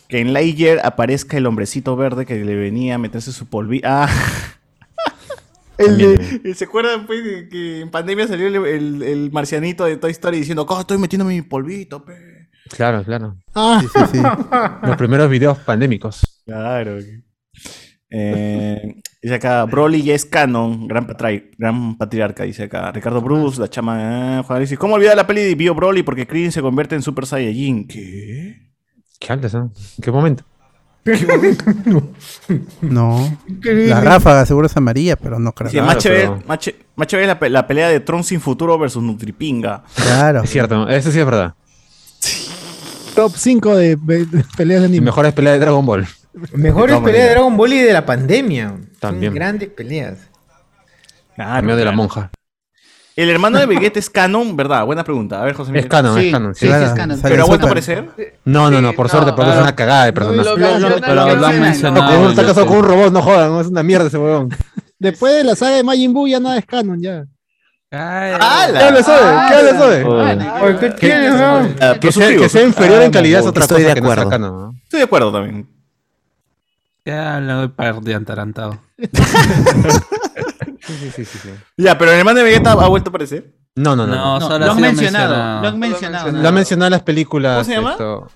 Que 0.07 0.19
en 0.21 0.31
Lightyear 0.31 0.79
aparezca 0.85 1.35
el 1.37 1.45
hombrecito 1.47 1.95
verde 1.97 2.25
que 2.25 2.35
le 2.45 2.55
venía 2.55 2.95
a 2.95 2.97
meterse 2.97 3.31
su 3.33 3.45
polvi. 3.47 3.81
Ah. 3.83 4.07
El 5.77 5.97
de- 5.97 6.55
¿Se 6.55 6.63
acuerdan 6.63 7.05
pues, 7.05 7.21
que 7.51 7.81
en 7.81 7.91
pandemia 7.91 8.25
salió 8.27 8.47
el, 8.47 8.55
el- 8.65 9.03
el 9.03 9.31
marcianito 9.33 9.83
de 9.83 9.97
Toy 9.97 10.11
Story 10.11 10.37
diciendo, 10.37 10.65
"Oh, 10.69 10.79
estoy 10.79 10.97
metiéndome 10.97 11.33
mi 11.35 11.41
polvito, 11.41 12.05
pe"? 12.05 12.13
Claro, 12.69 13.03
claro. 13.03 13.35
Ah, 13.53 13.81
Sí, 13.81 13.87
sí, 13.93 13.99
sí. 14.13 14.19
Los 14.87 14.95
primeros 14.95 15.29
videos 15.29 15.57
pandémicos. 15.59 16.21
Claro. 16.45 16.97
Eh, 18.09 19.01
dice 19.21 19.35
acá, 19.35 19.65
Broly 19.65 20.03
ya 20.03 20.13
es 20.13 20.25
canon, 20.25 20.87
gran, 20.87 21.07
patri- 21.07 21.49
gran 21.57 21.97
patriarca, 21.97 22.43
dice 22.43 22.63
acá. 22.63 22.91
Ricardo 22.91 23.21
Bruce, 23.21 23.59
la 23.59 23.67
chama, 23.69 24.39
eh, 24.39 24.43
Juan 24.45 24.57
Alexis. 24.57 24.77
¿Cómo 24.77 24.95
olvidar 24.95 25.15
la 25.17 25.25
peli 25.27 25.41
de 25.41 25.55
Bio 25.55 25.73
Broly 25.75 26.03
porque 26.03 26.27
Krillin 26.27 26.51
se 26.51 26.61
convierte 26.61 26.95
en 26.95 27.01
Super 27.01 27.25
Saiyajin? 27.25 27.87
¿Qué? 27.87 28.69
¿Qué 29.19 29.31
hablas? 29.33 29.53
¿En 29.55 29.71
qué 30.01 30.11
momento? 30.11 30.43
No. 32.81 33.37
La 33.63 34.01
ráfaga 34.01 34.45
seguro 34.45 34.67
es 34.67 34.75
amarilla, 34.77 35.15
pero 35.15 35.39
no 35.39 35.51
creo. 35.53 35.69
Sí, 35.69 35.77
Claro, 35.77 35.87
más 35.87 35.97
chévere, 35.97 36.21
pero- 36.23 36.43
más 36.47 36.59
ché- 36.59 36.75
más 36.95 37.07
chévere 37.07 37.23
es 37.25 37.27
la, 37.27 37.39
pe- 37.39 37.49
la 37.49 37.67
pelea 37.67 37.89
de 37.89 37.99
Tron 37.99 38.23
sin 38.23 38.39
futuro 38.41 38.77
versus 38.77 39.03
Nutripinga. 39.03 39.83
Claro. 39.95 40.41
Es 40.43 40.49
cierto, 40.49 40.87
eso 40.89 41.11
sí 41.11 41.19
es 41.19 41.25
verdad. 41.25 41.53
top 43.15 43.31
5 43.35 43.75
de, 43.75 43.97
peleas 44.57 44.81
de 44.81 44.87
anime. 44.87 45.05
mejores 45.05 45.33
peleas 45.33 45.55
de 45.55 45.59
Dragon 45.59 45.85
Ball. 45.85 46.05
Mejores 46.53 46.95
De 46.97 47.01
peleas 47.01 47.25
de. 47.27 47.31
Dragon 47.33 47.57
Ball 47.57 47.73
y 47.73 47.79
de 47.79 47.93
la 47.93 48.05
pandemia. 48.05 48.75
También. 48.99 49.31
Son 49.31 49.35
grandes 49.35 49.69
peleas. 49.69 50.17
Claro, 51.35 51.51
Cameo 51.55 51.75
de 51.75 51.85
la 51.85 51.91
monja. 51.91 52.31
El 53.15 53.29
hermano 53.29 53.57
de 53.59 53.65
Vegeta 53.65 53.97
es 53.97 54.09
canon, 54.09 54.57
¿verdad? 54.57 54.85
Buena 54.85 55.03
pregunta. 55.05 55.41
A 55.41 55.45
ver, 55.45 55.53
José 55.53 55.69
Es 55.69 55.73
Miguel. 55.73 55.87
canon, 55.89 56.19
Sí, 56.19 56.25
es 56.27 56.31
canon. 56.33 56.55
sí, 56.55 56.67
Sí. 56.67 56.73
sí, 56.73 56.83
es 56.83 56.91
canon. 56.91 57.19
¿Pero 57.21 57.43
ha 57.43 57.45
vuelto 57.47 57.65
a 57.65 57.69
aparecer? 57.69 58.09
No, 58.43 58.69
no, 58.69 58.81
no, 58.81 58.91
por 58.93 59.05
no, 59.05 59.09
suerte, 59.09 59.31
porque 59.31 59.43
es 59.51 59.53
claro. 59.55 59.61
una 59.63 59.75
cagada 59.75 60.05
de 60.05 60.13
personaje. 60.13 60.49
Lo 60.49 60.57
Lo- 60.57 60.79
lo- 60.79 60.99
lo 60.99 61.35
lo 61.35 61.47
han 61.47 61.61
mencionado. 61.61 62.03
No, 62.05 62.11
con 62.11 62.23
un- 62.25 62.29
está 62.31 62.45
casado 62.45 62.65
con 62.67 62.77
un 62.79 62.83
robot, 62.83 63.13
no 63.13 63.21
jodan, 63.21 63.57
es 63.61 63.67
una 63.67 63.83
mierda 63.83 64.07
ese 64.07 64.17
huevón. 64.17 64.49
Después 64.99 65.33
de 65.33 65.43
la 65.45 65.55
saga 65.55 65.77
de 65.77 65.83
Majin 65.83 66.13
Buu 66.13 66.27
ya 66.27 66.39
nada 66.41 66.57
es 66.57 66.65
canon 66.65 67.01
ya. 67.01 67.23
Ay, 67.91 68.33
¿Qué 68.73 68.83
hablas 68.83 69.07
hoy? 69.07 69.15
¿Qué 69.47 69.55
hablas 69.55 69.81
hoy? 69.81 70.03
Joder. 70.03 70.37
Oye, 70.63 70.95
¿qué? 70.99 71.13
Ah, 71.81 71.95
Que 71.99 72.11
sea, 72.11 72.63
inferior 72.63 73.01
en 73.01 73.11
calidad 73.11 73.39
es 73.39 73.45
no, 73.45 73.49
otra 73.51 73.63
estoy 73.63 73.83
cosa 73.83 73.87
de 73.89 73.93
que 73.95 74.01
no 74.01 74.07
sea 74.07 74.13
acuerdo. 74.23 74.29
canon, 74.29 74.61
¿no? 74.61 74.71
Estoy 74.83 74.99
de 74.99 75.03
acuerdo 75.05 75.31
también. 75.31 75.69
Ya 77.05 77.39
lo 77.39 77.57
voy 77.59 77.67
para 77.69 77.93
de 77.93 78.15
atarantado. 78.15 78.79
Sí, 80.85 80.93
sí, 80.99 81.09
sí, 81.15 81.25
sí, 81.25 81.37
sí. 81.39 81.49
Ya, 81.77 81.97
pero 81.97 82.11
el 82.11 82.19
hermano 82.19 82.37
de 82.37 82.43
Vegeta 82.43 82.73
ha 82.73 82.87
vuelto 82.87 83.09
a 83.09 83.11
aparecer. 83.11 83.55
No, 83.75 83.95
no, 83.95 84.05
no. 84.05 84.13
No, 84.15 84.21
no. 84.23 84.39
No, 84.39 84.47
solo 84.47 84.59
lo 84.59 84.71
ha 84.71 84.75
han 84.75 84.81
mencionado, 84.81 85.29
mencionado. 85.33 85.61
lo 85.61 85.67
han 85.67 85.79
mencionado. 85.79 86.31
Lo 86.31 86.47
han 86.47 86.53
mencionado 86.53 86.87
en 86.87 86.91
las 86.91 87.01
películas. 87.01 87.53
¿Cómo 87.55 87.63
se 87.65 87.71
llama? 87.73 87.91
esto- 87.93 88.27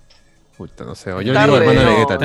Puta, 0.58 0.84
no 0.84 0.96
sé. 0.96 1.14
o 1.14 1.22
Yo 1.22 1.32
le 1.32 1.40
digo 1.44 1.58
hermano 1.58 1.80
de. 1.80 1.86
Vegeta. 1.86 2.18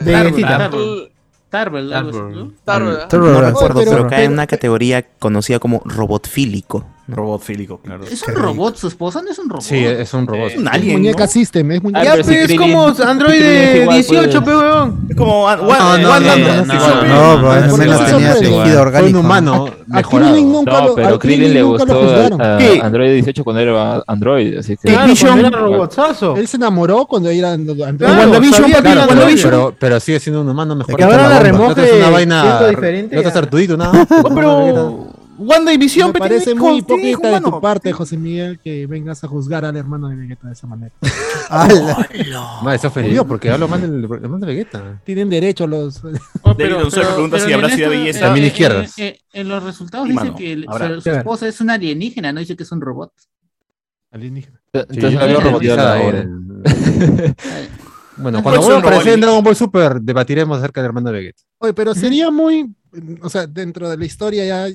Vegetita. 0.00 0.46
Claro. 0.56 0.82
L- 0.82 1.12
Starburst, 1.48 1.92
algo 1.92 2.08
así, 2.10 2.18
¿no? 2.38 2.52
Pero- 2.64 3.40
recuerdo, 3.40 3.80
pero- 3.84 4.06
cae 4.08 4.24
en 4.24 4.32
una 4.32 4.46
categoría 4.46 5.06
conocida 5.18 5.58
como 5.58 5.82
robotfílico. 5.84 6.86
Robot 7.08 7.40
fílico, 7.42 7.78
claro. 7.78 8.02
Es 8.04 8.20
un 8.26 8.34
robot, 8.34 8.76
su 8.76 8.88
esposa 8.88 9.22
no 9.22 9.30
es 9.30 9.38
un 9.38 9.48
robot. 9.48 9.62
Sí, 9.62 9.76
es 9.76 10.12
un 10.12 10.26
robot. 10.26 10.50
Es 10.50 10.56
un 10.58 10.66
Es 10.66 10.72
alien, 10.72 10.92
muñeca 10.96 11.24
¿no? 11.24 11.30
system, 11.30 11.70
es 11.70 11.82
muñeca. 11.82 12.02
Ya, 12.04 12.16
si 12.16 12.22
pues, 12.24 12.50
es 12.50 12.58
como 12.58 12.86
Android 12.88 13.30
Krillin 13.30 13.46
es 13.46 13.72
de 13.74 13.80
igual, 13.82 13.96
18, 13.96 14.30
pues. 14.30 14.44
pe 14.44 14.56
huevón. 14.60 15.06
Es 15.08 15.16
como 15.16 15.44
Wan- 15.44 15.58
No, 15.60 15.98
no, 15.98 15.98
no, 15.98 16.20
no, 16.20 16.36
no, 16.36 16.64
no, 16.64 16.64
no, 16.64 17.36
no, 17.36 17.42
pues, 17.46 17.62
al 17.62 17.70
porque 17.70 17.86
menos 17.86 18.00
no 18.00 18.06
tenía 18.06 18.32
son 18.32 18.40
tejido 18.40 18.60
igual. 18.62 18.76
orgánico. 18.78 19.10
Fue 19.10 19.20
un 19.20 19.24
humano 19.24 19.66
A 19.66 19.96
mejorado. 19.96 20.32
Krillin 20.32 20.52
nunca 20.52 20.80
No, 20.80 20.94
pero 20.96 21.18
Krillin 21.20 21.54
le 21.54 21.60
nunca 21.62 21.84
lo 21.84 22.00
gustó. 22.00 22.42
Android 22.84 23.12
18 23.12 23.44
cuando 23.44 23.62
era 23.62 24.02
Android, 24.06 24.58
así 24.58 24.76
que... 24.76 24.88
Claro, 24.88 25.12
Vision- 25.12 25.26
cuando 25.28 25.46
era 25.46 25.58
robotzazo. 25.58 26.36
Él 26.36 26.48
se 26.48 26.56
enamoró 26.56 27.06
cuando 27.06 27.30
era 27.30 27.52
Android. 27.52 27.78
WandaVision, 28.00 28.72
Pero, 28.82 29.00
WandaVision. 29.06 29.50
pero, 29.50 29.74
pero 29.78 30.00
sigue 30.00 30.18
siendo 30.18 30.40
un 30.40 30.48
humano 30.48 30.74
mejorado. 30.74 30.96
Que 30.98 31.04
ahora 31.04 31.22
la 31.28 31.34
La 31.36 31.40
remoje 31.40 31.70
otra 31.70 31.84
es 31.86 31.92
una 31.94 32.10
vaina. 32.10 32.42
siendo 32.42 32.68
diferente, 32.68 33.14
La 33.14 33.20
otra 33.20 33.28
es 33.28 33.34
ya. 33.34 33.40
Artudito, 33.40 33.76
nada. 33.76 34.06
Oh, 34.24 34.34
pero 34.34 35.05
Wanda 35.38 35.72
y 35.72 35.76
Visión 35.76 36.12
Me 36.12 36.18
parece 36.18 36.54
muy 36.54 36.78
hipócrita 36.78 37.30
de 37.30 37.40
tu 37.40 37.60
parte, 37.60 37.92
José 37.92 38.16
Miguel, 38.16 38.58
que 38.58 38.86
vengas 38.86 39.22
a 39.24 39.28
juzgar 39.28 39.64
al 39.64 39.76
hermano 39.76 40.08
de 40.08 40.16
Vegeta 40.16 40.46
de 40.46 40.52
esa 40.52 40.66
manera. 40.66 40.92
¡Hala! 41.50 42.08
No, 42.62 42.72
eso 42.72 42.88
ofendido 42.88 43.26
porque 43.26 43.50
hablo 43.50 43.68
mal 43.68 43.80
del 43.80 44.04
hermano 44.04 44.38
de 44.38 44.46
Vegeta. 44.46 45.00
Tienen 45.04 45.28
derecho 45.28 45.66
los. 45.66 46.02
Oh, 46.42 46.54
David 46.54 46.74
González 46.74 47.08
pregunta 47.10 47.38
si 47.38 47.52
habrá 47.52 47.68
sido 47.70 47.90
belleza. 47.90 48.20
También 48.20 48.44
eh, 48.44 48.48
izquierdas. 48.48 48.98
eh, 48.98 49.06
eh, 49.08 49.20
En 49.32 49.48
los 49.48 49.62
resultados 49.62 50.08
dice 50.08 50.32
que 50.36 50.64
su- 51.02 51.10
esposa 51.10 51.46
es 51.48 51.60
una 51.60 51.74
alienígena, 51.74 52.32
no 52.32 52.40
dice 52.40 52.56
que 52.56 52.62
es 52.62 52.72
un 52.72 52.80
robot. 52.80 53.12
Alienígena. 54.10 54.60
Entonces, 54.72 55.42
robotizada 55.42 55.98
ahora. 55.98 56.20
en 56.20 56.62
Bueno, 58.18 58.42
cuando 58.42 58.62
ser 58.62 58.70
vuelva 58.70 58.74
a 58.74 58.78
un 58.78 58.86
aparecer 58.86 59.12
en 59.14 59.20
Dragon 59.20 59.44
Ball 59.44 59.56
Super, 59.56 60.00
debatiremos 60.00 60.56
acerca 60.58 60.80
del 60.80 60.86
hermano 60.88 61.10
de 61.10 61.18
Vegeta. 61.18 61.42
Oye, 61.58 61.74
pero 61.74 61.94
sería 61.94 62.30
muy. 62.30 62.74
O 63.20 63.28
sea, 63.28 63.46
dentro 63.46 63.90
de 63.90 63.98
la 63.98 64.04
historia 64.06 64.44
ya. 64.46 64.74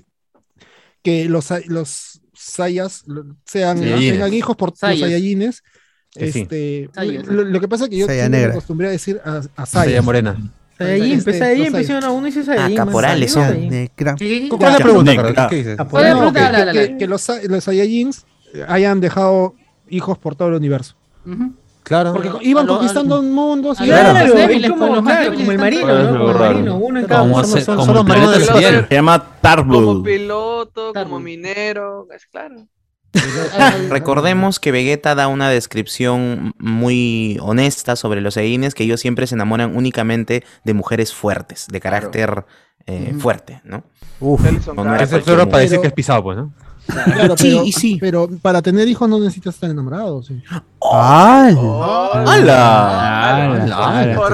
Que 1.03 1.25
los, 1.25 1.49
los 1.67 2.21
Saiyas 2.33 3.03
lo- 3.07 3.25
sean, 3.45 3.77
Saiyajines. 3.79 4.11
tengan 4.13 4.33
hijos 4.33 4.55
por 4.55 4.71
los. 4.71 5.09
Saiyajines. 5.09 5.63
Que 6.13 6.31
sí. 6.31 6.39
Este, 6.41 6.89
Saiyas. 6.93 7.25
lo, 7.27 7.43
lo 7.43 7.59
que 7.61 7.67
pasa 7.67 7.85
es 7.85 7.89
que 7.89 7.97
yo 7.97 8.07
me 8.07 8.43
acostumbré 8.45 8.87
a 8.87 8.91
decir 8.91 9.21
a, 9.25 9.37
a 9.55 9.65
Saya 9.65 9.85
Saiyas. 9.85 10.03
Morena. 10.05 10.51
Saiyajin, 10.77 11.11
Este, 11.13 11.23
pues 11.23 11.37
Saiyajin, 11.39 11.63
los 11.65 11.71
pues 11.73 11.87
Saiyajin. 11.87 12.09
uno 12.17 12.25
dice 12.25 12.43
Saiyajin. 12.43 12.79
Ah, 12.79 12.85
caporales 12.85 13.31
son. 13.31 13.43
Saiyajin. 13.47 13.69
Negra. 13.69 14.15
¿Qué- 14.15 14.41
qué- 14.41 14.49
¿Cuál 14.49 14.73
es 14.73 14.79
la 14.79 14.83
pregunta? 14.85 15.47
¿Qué 15.49 15.55
dices? 15.55 15.77
Que, 16.97 17.07
los, 17.07 17.31
los 17.49 17.63
Saiyajins 17.63 18.25
hayan 18.67 18.99
dejado 18.99 19.55
hijos 19.89 20.17
por 20.17 20.35
todo 20.35 20.49
el 20.49 20.55
universo. 20.55 20.95
Ujú. 21.25 21.53
Claro. 21.83 22.13
Porque 22.13 22.29
iban 22.41 22.67
lo- 22.67 22.75
conquistando 22.75 23.21
mundos 23.23 23.79
y 23.81 23.85
Claro, 23.85 24.11
Claro, 24.11 24.27
los 24.27 24.35
es 24.39 24.47
débiles, 24.47 24.69
como, 24.71 24.95
los 24.95 25.03
claro, 25.03 25.33
como 25.33 25.51
el 25.51 25.57
marino. 25.57 25.87
¿no? 25.87 26.09
Como 26.19 26.31
el 26.31 26.37
marino, 26.37 26.77
uno 26.77 26.99
en 26.99 27.05
cada 27.07 27.21
Como 27.21 27.35
uno. 27.37 27.43
son- 27.45 27.75
como 27.77 27.85
son 27.95 28.07
marinos. 28.07 28.31
del 28.31 28.43
cielo. 28.43 28.85
Se 28.87 28.95
llama 28.95 29.19
Como 29.19 29.31
Tarbull. 29.41 30.03
piloto, 30.03 30.93
como 30.93 31.19
minero, 31.19 32.07
es 32.15 32.25
claro. 32.27 32.55
Recordemos 33.89 34.59
que 34.59 34.71
Vegeta 34.71 35.15
da 35.15 35.27
una 35.27 35.49
descripción 35.49 36.53
muy 36.59 37.37
honesta 37.41 37.95
sobre 37.95 38.21
los 38.21 38.35
Saiyajines, 38.35 38.73
que 38.73 38.83
ellos 38.83 38.99
siempre 39.01 39.27
se 39.27 39.35
enamoran 39.35 39.75
únicamente 39.75 40.43
de 40.63 40.73
mujeres 40.73 41.13
fuertes, 41.13 41.67
de 41.69 41.79
carácter 41.81 42.45
eh, 42.87 43.13
fuerte, 43.19 43.61
¿no? 43.63 43.83
Uf. 44.19 44.41
No, 44.67 44.83
no 44.83 44.95
era 44.95 45.05
Pero- 45.07 45.49
que 45.81 45.87
es 45.87 45.93
pisado, 45.93 46.23
pues, 46.23 46.37
¿no? 46.37 46.53
Claro, 46.91 47.35
Sí, 47.37 47.49
pero, 47.51 47.63
y 47.65 47.71
sí. 47.71 47.97
pero 47.99 48.29
para 48.41 48.61
tener 48.61 48.87
hijos 48.87 49.07
no 49.09 49.19
necesitas 49.19 49.55
estar 49.55 49.69
enamorado. 49.69 50.21
sí. 50.23 50.41
¡Hala! 50.93 52.23
¡Hala! 53.23 54.17
Oh, 54.19 54.27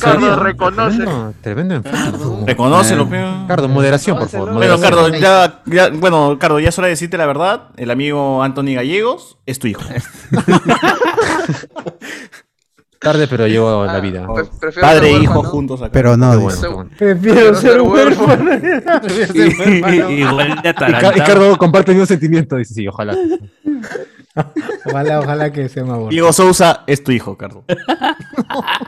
Claro, 0.00 0.36
reconoce. 0.36 1.04
Tremendo, 1.42 1.74
enfermo. 1.74 2.44
Reconócelo, 2.46 3.02
Eh, 3.04 3.06
pe. 3.10 3.24
Cardo, 3.48 3.68
moderación, 3.68 4.18
por 4.18 4.28
favor. 4.28 4.52
Bueno. 4.54 4.78
Cardo, 4.80 5.08
ya, 5.08 5.60
ya- 5.66 5.90
bueno, 5.90 6.36
Cardo, 6.38 6.60
ya 6.60 6.68
es 6.70 6.78
hora 6.78 6.86
de 6.86 6.92
decirte 6.92 7.16
la 7.18 7.26
verdad. 7.26 7.62
El 7.76 7.90
amigo 7.90 8.42
Anthony 8.42 8.74
Gallegos 8.74 9.36
es 9.46 9.58
tu 9.58 9.66
hijo. 9.66 9.82
Tarde, 13.00 13.26
pero 13.28 13.46
la 13.86 13.94
Ah, 13.94 14.00
vida. 14.00 14.26
pre- 14.32 14.44
prefiero 14.60 14.86
Padre 14.86 15.08
e 15.08 15.12
hijo 15.22 15.42
juntos 15.42 15.80
acá. 15.80 15.90
Pero 15.90 16.16
no, 16.18 16.38
bueno. 16.38 16.88
Prefiero 16.98 17.54
ser 17.54 17.72
ser 17.72 17.80
huérfano. 17.80 18.50
Igual 20.10 20.60
de 20.62 20.74
Y. 21.16 21.20
Cardo 21.20 21.56
comparte 21.56 21.92
el 21.92 21.96
mismo 21.96 22.06
sentimiento. 22.06 22.56
Dice, 22.56 22.74
sí, 22.74 22.86
ojalá. 22.86 23.16
Ojalá, 24.86 25.18
ojalá 25.18 25.52
que 25.52 25.68
sea 25.68 25.82
más 25.84 25.96
bueno. 25.96 26.10
Diego 26.10 26.32
Sousa 26.32 26.84
es 26.86 27.02
tu 27.02 27.10
hijo, 27.10 27.36
Cardo. 27.36 27.64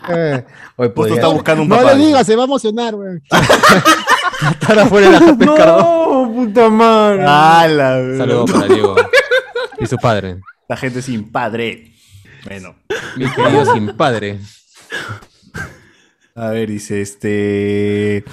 Eh, 0.08 0.44
hoy 0.76 0.92
Justo 0.94 1.14
está 1.14 1.26
buscando 1.28 1.64
un 1.64 1.68
No 1.68 1.76
papá. 1.76 1.94
le 1.94 2.06
digas, 2.06 2.24
se 2.26 2.36
va 2.36 2.42
a 2.42 2.46
emocionar, 2.46 2.94
güey. 2.94 3.18
Estar 4.52 4.78
afuera 4.78 5.08
de 5.10 5.12
la 5.12 5.32
JP, 5.32 5.56
Cardo. 5.56 5.78
No, 5.78 6.32
puta 6.32 6.68
madre. 6.70 8.16
Saludos 8.16 8.52
para 8.52 8.66
Diego 8.68 8.94
y 9.80 9.86
su 9.86 9.96
padre. 9.98 10.36
La 10.68 10.76
gente 10.76 11.02
sin 11.02 11.30
padre. 11.30 11.91
Bueno. 12.44 12.74
Mi 13.16 13.30
querido 13.30 13.64
sin 13.74 13.96
padre. 13.96 14.38
A 16.34 16.48
ver, 16.48 16.68
dice 16.70 17.00
este. 17.00 18.24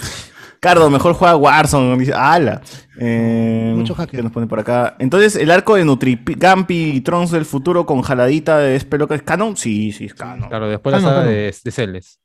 Cardo, 0.60 0.90
mejor 0.90 1.14
juega 1.14 1.36
Warzone. 1.36 1.98
Dice, 1.98 2.14
ala. 2.14 2.62
Eh, 3.00 3.72
Mucho 3.76 3.96
hacker. 3.96 4.18
¿Qué 4.20 4.24
nos 4.24 4.32
pone 4.32 4.48
por 4.48 4.60
acá? 4.60 4.96
Entonces, 5.00 5.36
¿el 5.36 5.52
arco 5.52 5.76
de 5.76 5.86
Nutrigampi 5.86 6.92
y 6.96 7.02
Trunks 7.02 7.32
del 7.32 7.46
futuro 7.46 7.86
con 7.86 8.02
jaladita 8.02 8.68
es 8.70 8.84
pelo 8.86 9.08
que 9.08 9.16
es 9.16 9.22
canon? 9.22 9.56
Sí, 9.56 9.92
sí, 9.94 10.06
es 10.06 10.14
canon. 10.14 10.50
Claro, 10.50 10.70
después 10.70 10.94
la 10.94 11.02
saga 11.02 11.24
de, 11.24 11.56
de 11.64 11.72
Celes. 11.72 12.20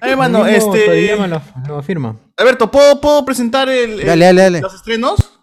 A 0.00 0.06
ver, 0.06 0.16
mano, 0.16 0.46
este. 0.46 1.16
Lo, 1.16 1.40
lo 1.68 1.78
afirma. 1.78 2.16
Alberto, 2.36 2.70
¿puedo, 2.70 3.00
¿puedo 3.00 3.24
presentar 3.24 3.68
el, 3.68 4.00
el- 4.00 4.06
Dale, 4.06 4.24
dale, 4.26 4.42
dale. 4.42 4.60
los 4.60 4.74
estrenos? 4.74 5.40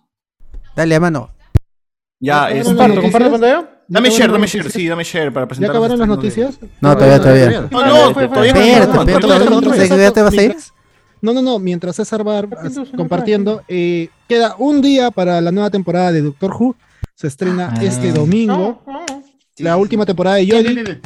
Dale, 0.75 0.99
mano. 0.99 1.29
Ya, 2.19 2.49
¿Ya 2.49 2.57
este, 2.57 2.71
acabaron 2.71 2.95
Comparto, 2.95 3.01
comparto 3.01 3.31
pantalla. 3.31 3.72
Dame 3.93 4.09
¿Ya 4.09 4.17
share, 4.17 4.31
dame 4.31 4.47
share, 4.47 4.71
sí, 4.71 4.87
dame 4.87 5.03
share 5.03 5.31
para 5.31 5.43
¿Ya 5.43 5.47
presentar. 5.49 5.69
acabaron 5.69 5.99
las 5.99 6.07
noticias? 6.07 6.57
No, 6.81 6.95
todavía, 6.97 7.19
todavía. 7.19 7.45
de- 7.45 7.69
No, 7.69 7.85
no, 7.85 8.13
todavía. 9.61 9.85
¿Ya 9.85 10.11
te 10.11 10.21
vas 10.23 10.33
a 10.33 10.35
ir? 10.35 10.41
Mientras- 10.41 10.73
No, 11.21 11.31
no, 11.33 11.41
no, 11.43 11.59
mientras 11.59 11.95
César 11.97 12.27
va 12.27 12.43
Compartiendo, 12.97 13.61
eh, 13.67 14.09
queda 14.27 14.55
un 14.57 14.81
día 14.81 15.11
para 15.11 15.39
la 15.41 15.51
nueva 15.51 15.69
temporada 15.69 16.11
de 16.11 16.21
Doctor 16.23 16.55
Who. 16.59 16.75
Se 17.13 17.27
estrena 17.27 17.75
este 17.81 18.11
domingo, 18.11 18.81
la 19.59 19.77
última 19.77 20.05
temporada 20.07 20.37
de 20.37 20.45
bien. 20.45 21.01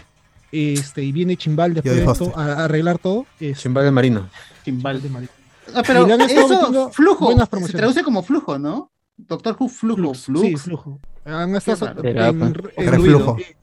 Este, 0.49 1.03
y 1.03 1.11
viene 1.11 1.35
Chimbal 1.35 1.73
después 1.73 1.93
de 1.97 2.05
esto 2.05 2.31
a, 2.37 2.45
a 2.45 2.63
arreglar 2.63 2.99
todo. 2.99 3.25
Este, 3.37 3.53
Chimbal 3.63 3.83
del 3.83 3.93
Marino. 3.93 4.29
Timbal. 4.63 5.01
de 5.01 5.09
Madrid. 5.09 5.29
Ah, 5.75 5.83
pero 5.85 6.05
eso, 6.07 6.89
flujo. 6.91 7.33
Se 7.67 7.73
traduce 7.73 8.01
como 8.01 8.23
flujo, 8.23 8.57
¿no? 8.57 8.89
Doctor 9.17 9.57
Who, 9.59 9.67
flujo. 9.67 10.13
Flux. 10.13 10.41
Sí, 10.41 10.55
flujo. 10.55 10.99
Han 11.27 11.55
estado 11.55 11.77
Qué 12.01 12.13
raro. 12.13 12.29
en- 12.29 12.53
Terapa. 12.53 12.71
en- 12.77 12.87
Reflujo. 12.91 13.37
eh, 13.39 13.55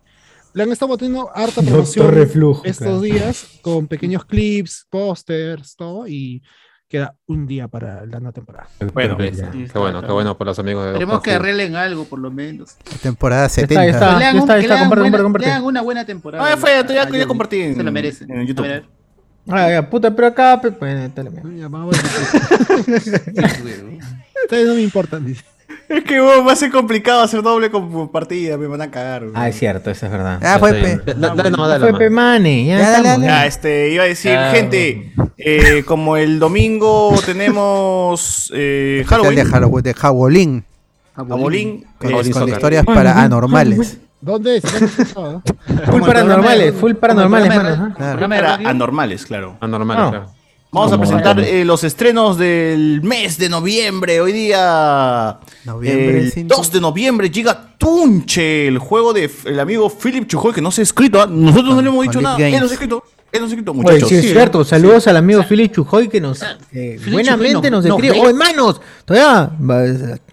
Le 0.53 0.62
han 0.62 0.70
estado 0.73 0.93
metiendo 0.93 1.31
harta 1.35 1.62
promoción 1.62 2.11
Reflujo. 2.12 2.62
estos 2.65 2.78
claro. 2.86 3.01
días 3.01 3.47
con 3.62 3.89
pequeños 3.89 4.24
clips, 4.24 4.86
pósters, 4.89 5.74
todo. 5.74 6.07
Y 6.07 6.43
queda 6.89 7.16
un 7.27 7.47
día 7.49 7.66
para 7.66 8.07
la 8.07 8.20
nueva 8.20 8.31
temporada. 8.32 8.69
Bueno, 8.93 9.16
Qué 9.16 9.32
bueno, 9.74 10.01
qué 10.07 10.12
bueno 10.12 10.39
por 10.39 10.47
los 10.47 10.57
amigos 10.61 10.85
de 10.85 10.93
Doctor 11.01 11.23
que 11.23 11.32
arreglen 11.32 11.74
algo, 11.74 12.05
por 12.05 12.20
lo 12.20 12.31
menos. 12.31 12.77
Temporada 13.03 13.47
está, 13.47 13.62
70. 13.62 13.85
está. 13.86 14.31
Está, 14.59 14.82
comparte, 15.24 15.61
una 15.62 15.82
buena 15.82 16.05
temporada. 16.07 16.45
Ah, 16.47 16.51
ya 16.51 16.57
fue, 16.57 16.70
ya, 16.70 16.86
ya, 16.86 17.23
Ah, 17.23 17.27
compartí 17.27 17.74
Se 17.74 17.82
lo 17.82 17.91
merecen. 17.91 18.31
en 18.31 18.47
YouTube. 18.47 18.65
A 18.66 18.69
ver, 18.69 18.85
Ah, 19.49 19.69
ya, 19.70 19.91
puta, 19.91 20.15
pero 20.15 20.28
acá, 20.28 20.61
pe, 20.61 20.70
pues, 20.70 21.15
dale, 21.15 21.31
mira. 21.31 21.43
Ya, 21.59 21.69
vamos 21.69 21.97
a 21.99 22.03
ver. 22.03 22.95
Ustedes 24.45 24.66
no 24.69 24.74
me 24.74 24.82
importan, 24.82 25.24
dice. 25.27 25.45
Es 25.95 26.05
que 26.05 26.21
weón, 26.21 26.47
va 26.47 26.53
a 26.53 26.57
ser 26.57 26.71
complicado 26.71 27.21
hacer 27.23 27.43
doble 27.43 27.71
con 27.71 28.09
partida, 28.11 28.57
me 28.57 28.66
van 28.66 28.83
a 28.83 28.91
cagar. 28.91 29.23
weón. 29.23 29.33
Ah, 29.37 29.49
es 29.49 29.59
cierto, 29.59 29.91
eso 29.91 30.07
es 30.07 30.12
verdad. 30.12 30.41
Ah, 30.43 30.59
fue, 30.59 30.73
pe. 30.75 31.15
Da- 31.15 31.35
Dale 31.35 31.51
nomás, 31.51 31.69
dale 31.69 31.81
Fue 31.81 31.93
nomás. 31.93 31.99
pe 31.99 32.11
mane, 32.11 32.65
ya, 32.66 32.79
Ya, 32.79 32.91
dale, 32.91 32.97
estamos. 33.09 33.21
dale. 33.21 33.27
Ya, 33.27 33.47
este, 33.47 33.91
iba 33.91 34.03
a 34.03 34.07
decir, 34.07 34.33
Ah, 34.37 34.51
gente, 34.53 35.12
eh, 35.39 35.85
como 35.87 36.16
el 36.16 36.39
domingo 36.39 37.15
tenemos 37.25 38.51
eh, 38.55 39.05
Halloween, 39.07 39.35
de 39.37 39.45
Halloween, 39.45 39.83
de 39.85 39.95
Jabolín. 39.95 40.65
Con, 41.15 41.27
eh, 41.55 41.87
con 41.99 42.25
Soccer. 42.25 42.49
historias 42.55 42.85
para 42.85 43.23
anormales. 43.23 43.99
¿Dónde 44.21 44.57
es? 44.57 44.62
¿Dónde 44.65 44.87
es 44.87 44.99
eso? 44.99 45.43
Full 45.91 46.01
paranormales, 46.03 46.75
full 46.75 46.95
paranormales, 46.95 47.49
mano. 47.57 47.95
programa 47.95 48.35
de 48.37 48.41
para 48.43 48.53
radio. 48.57 48.69
anormales, 48.69 49.27
claro. 49.27 49.57
Anormal, 49.61 49.97
No. 49.99 50.11
claro. 50.11 50.27
Vamos 50.75 50.93
a 50.93 50.99
presentar 50.99 51.39
eh, 51.39 51.65
los 51.65 51.85
estrenos 51.85 52.37
del 52.37 53.01
mes 53.05 53.39
de 53.39 53.49
noviembre. 53.49 54.21
Hoy 54.21 54.33
día, 54.33 55.39
Noviembre, 55.65 56.19
el 56.21 56.33
cinco. 56.33 56.57
2 56.57 56.73
de 56.73 56.81
noviembre, 56.81 57.31
llega 57.31 57.77
Tunche, 57.79 58.67
el 58.67 58.79
juego 58.79 59.13
del 59.13 59.31
amigo 59.61 59.89
Philip 59.89 60.27
Chujoy, 60.27 60.53
que 60.53 60.61
no 60.61 60.73
se 60.73 60.81
ha 60.81 60.85
escrito. 60.85 61.23
¿ah? 61.23 61.29
Nosotros 61.31 61.77
no 61.77 61.81
le 61.81 61.89
hemos 61.91 62.03
dicho 62.03 62.21
nada. 62.21 62.37
Él 62.45 62.55
no 62.61 62.67
se 62.67 62.73
ha 62.73 62.75
escrito. 62.75 63.05
Él 63.31 63.41
no 63.43 63.47
se 63.47 63.55
ha 63.55 63.57
escrito, 63.57 63.71
Oye, 63.71 63.83
muchachos. 63.83 64.09
sí, 64.09 64.15
es 64.17 64.23
Sí, 64.23 64.31
cierto. 64.33 64.65
Saludos 64.65 65.07
al 65.07 65.17
amigo 65.17 65.45
Philip 65.49 65.73
Chujoy 65.73 66.09
que 66.09 66.21
nos 66.21 66.43
eh, 66.73 66.99
buenamente 67.09 67.53
Chujoy 67.55 67.71
nos 67.71 67.85
nos- 67.85 67.97
escribe. 67.97 68.21
¡Oh, 68.21 68.29
hermanos! 68.29 68.81
Todavía 69.05 69.53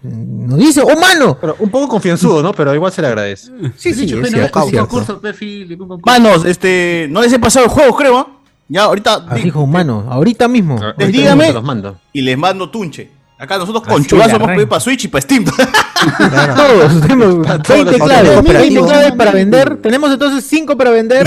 nos 0.02 0.58
dice, 0.58 0.82
¡oh, 0.82 0.98
mano! 1.00 1.38
Pero 1.40 1.54
un 1.60 1.70
poco 1.70 1.86
confianzudo, 1.86 2.42
¿no? 2.42 2.52
Pero 2.52 2.74
igual 2.74 2.90
se 2.90 3.00
le 3.00 3.06
agradece. 3.06 3.46
Sí, 3.76 3.94
sí, 3.94 4.04
es 4.04 4.10
cierto, 4.10 4.26
es 4.26 4.70
cierto. 4.70 4.88
concurso. 4.88 5.20
Manos, 6.04 6.44
este, 6.46 7.06
no 7.10 7.22
les 7.22 7.32
he 7.32 7.38
pasado 7.38 7.66
el 7.66 7.70
juego, 7.70 7.94
creo. 7.96 8.18
¿ah? 8.18 8.38
Ya, 8.68 8.84
ahorita. 8.84 9.26
Así 9.28 9.48
hijo 9.48 9.60
humano, 9.60 10.06
ahorita 10.08 10.48
mismo. 10.48 10.78
Ah, 10.82 10.94
dígame 10.96 11.52
y 12.12 12.22
les 12.22 12.38
mando 12.38 12.70
tunche. 12.70 13.10
Acá 13.42 13.58
nosotros 13.58 13.82
con 13.82 14.06
hemos 14.08 14.28
arranca. 14.28 14.46
pedido 14.46 14.68
para 14.68 14.80
Switch 14.80 15.04
y 15.04 15.08
para 15.08 15.22
Steam. 15.22 15.44
Todos 16.56 17.00
tenemos 17.00 17.38
20 17.68 17.98
claves, 17.98 18.42
20 18.44 18.80
claves 18.80 19.12
para 19.12 19.32
vender. 19.32 19.82
Tenemos 19.82 20.12
entonces 20.12 20.46
5 20.48 20.76
para 20.76 20.90
vender, 20.90 21.26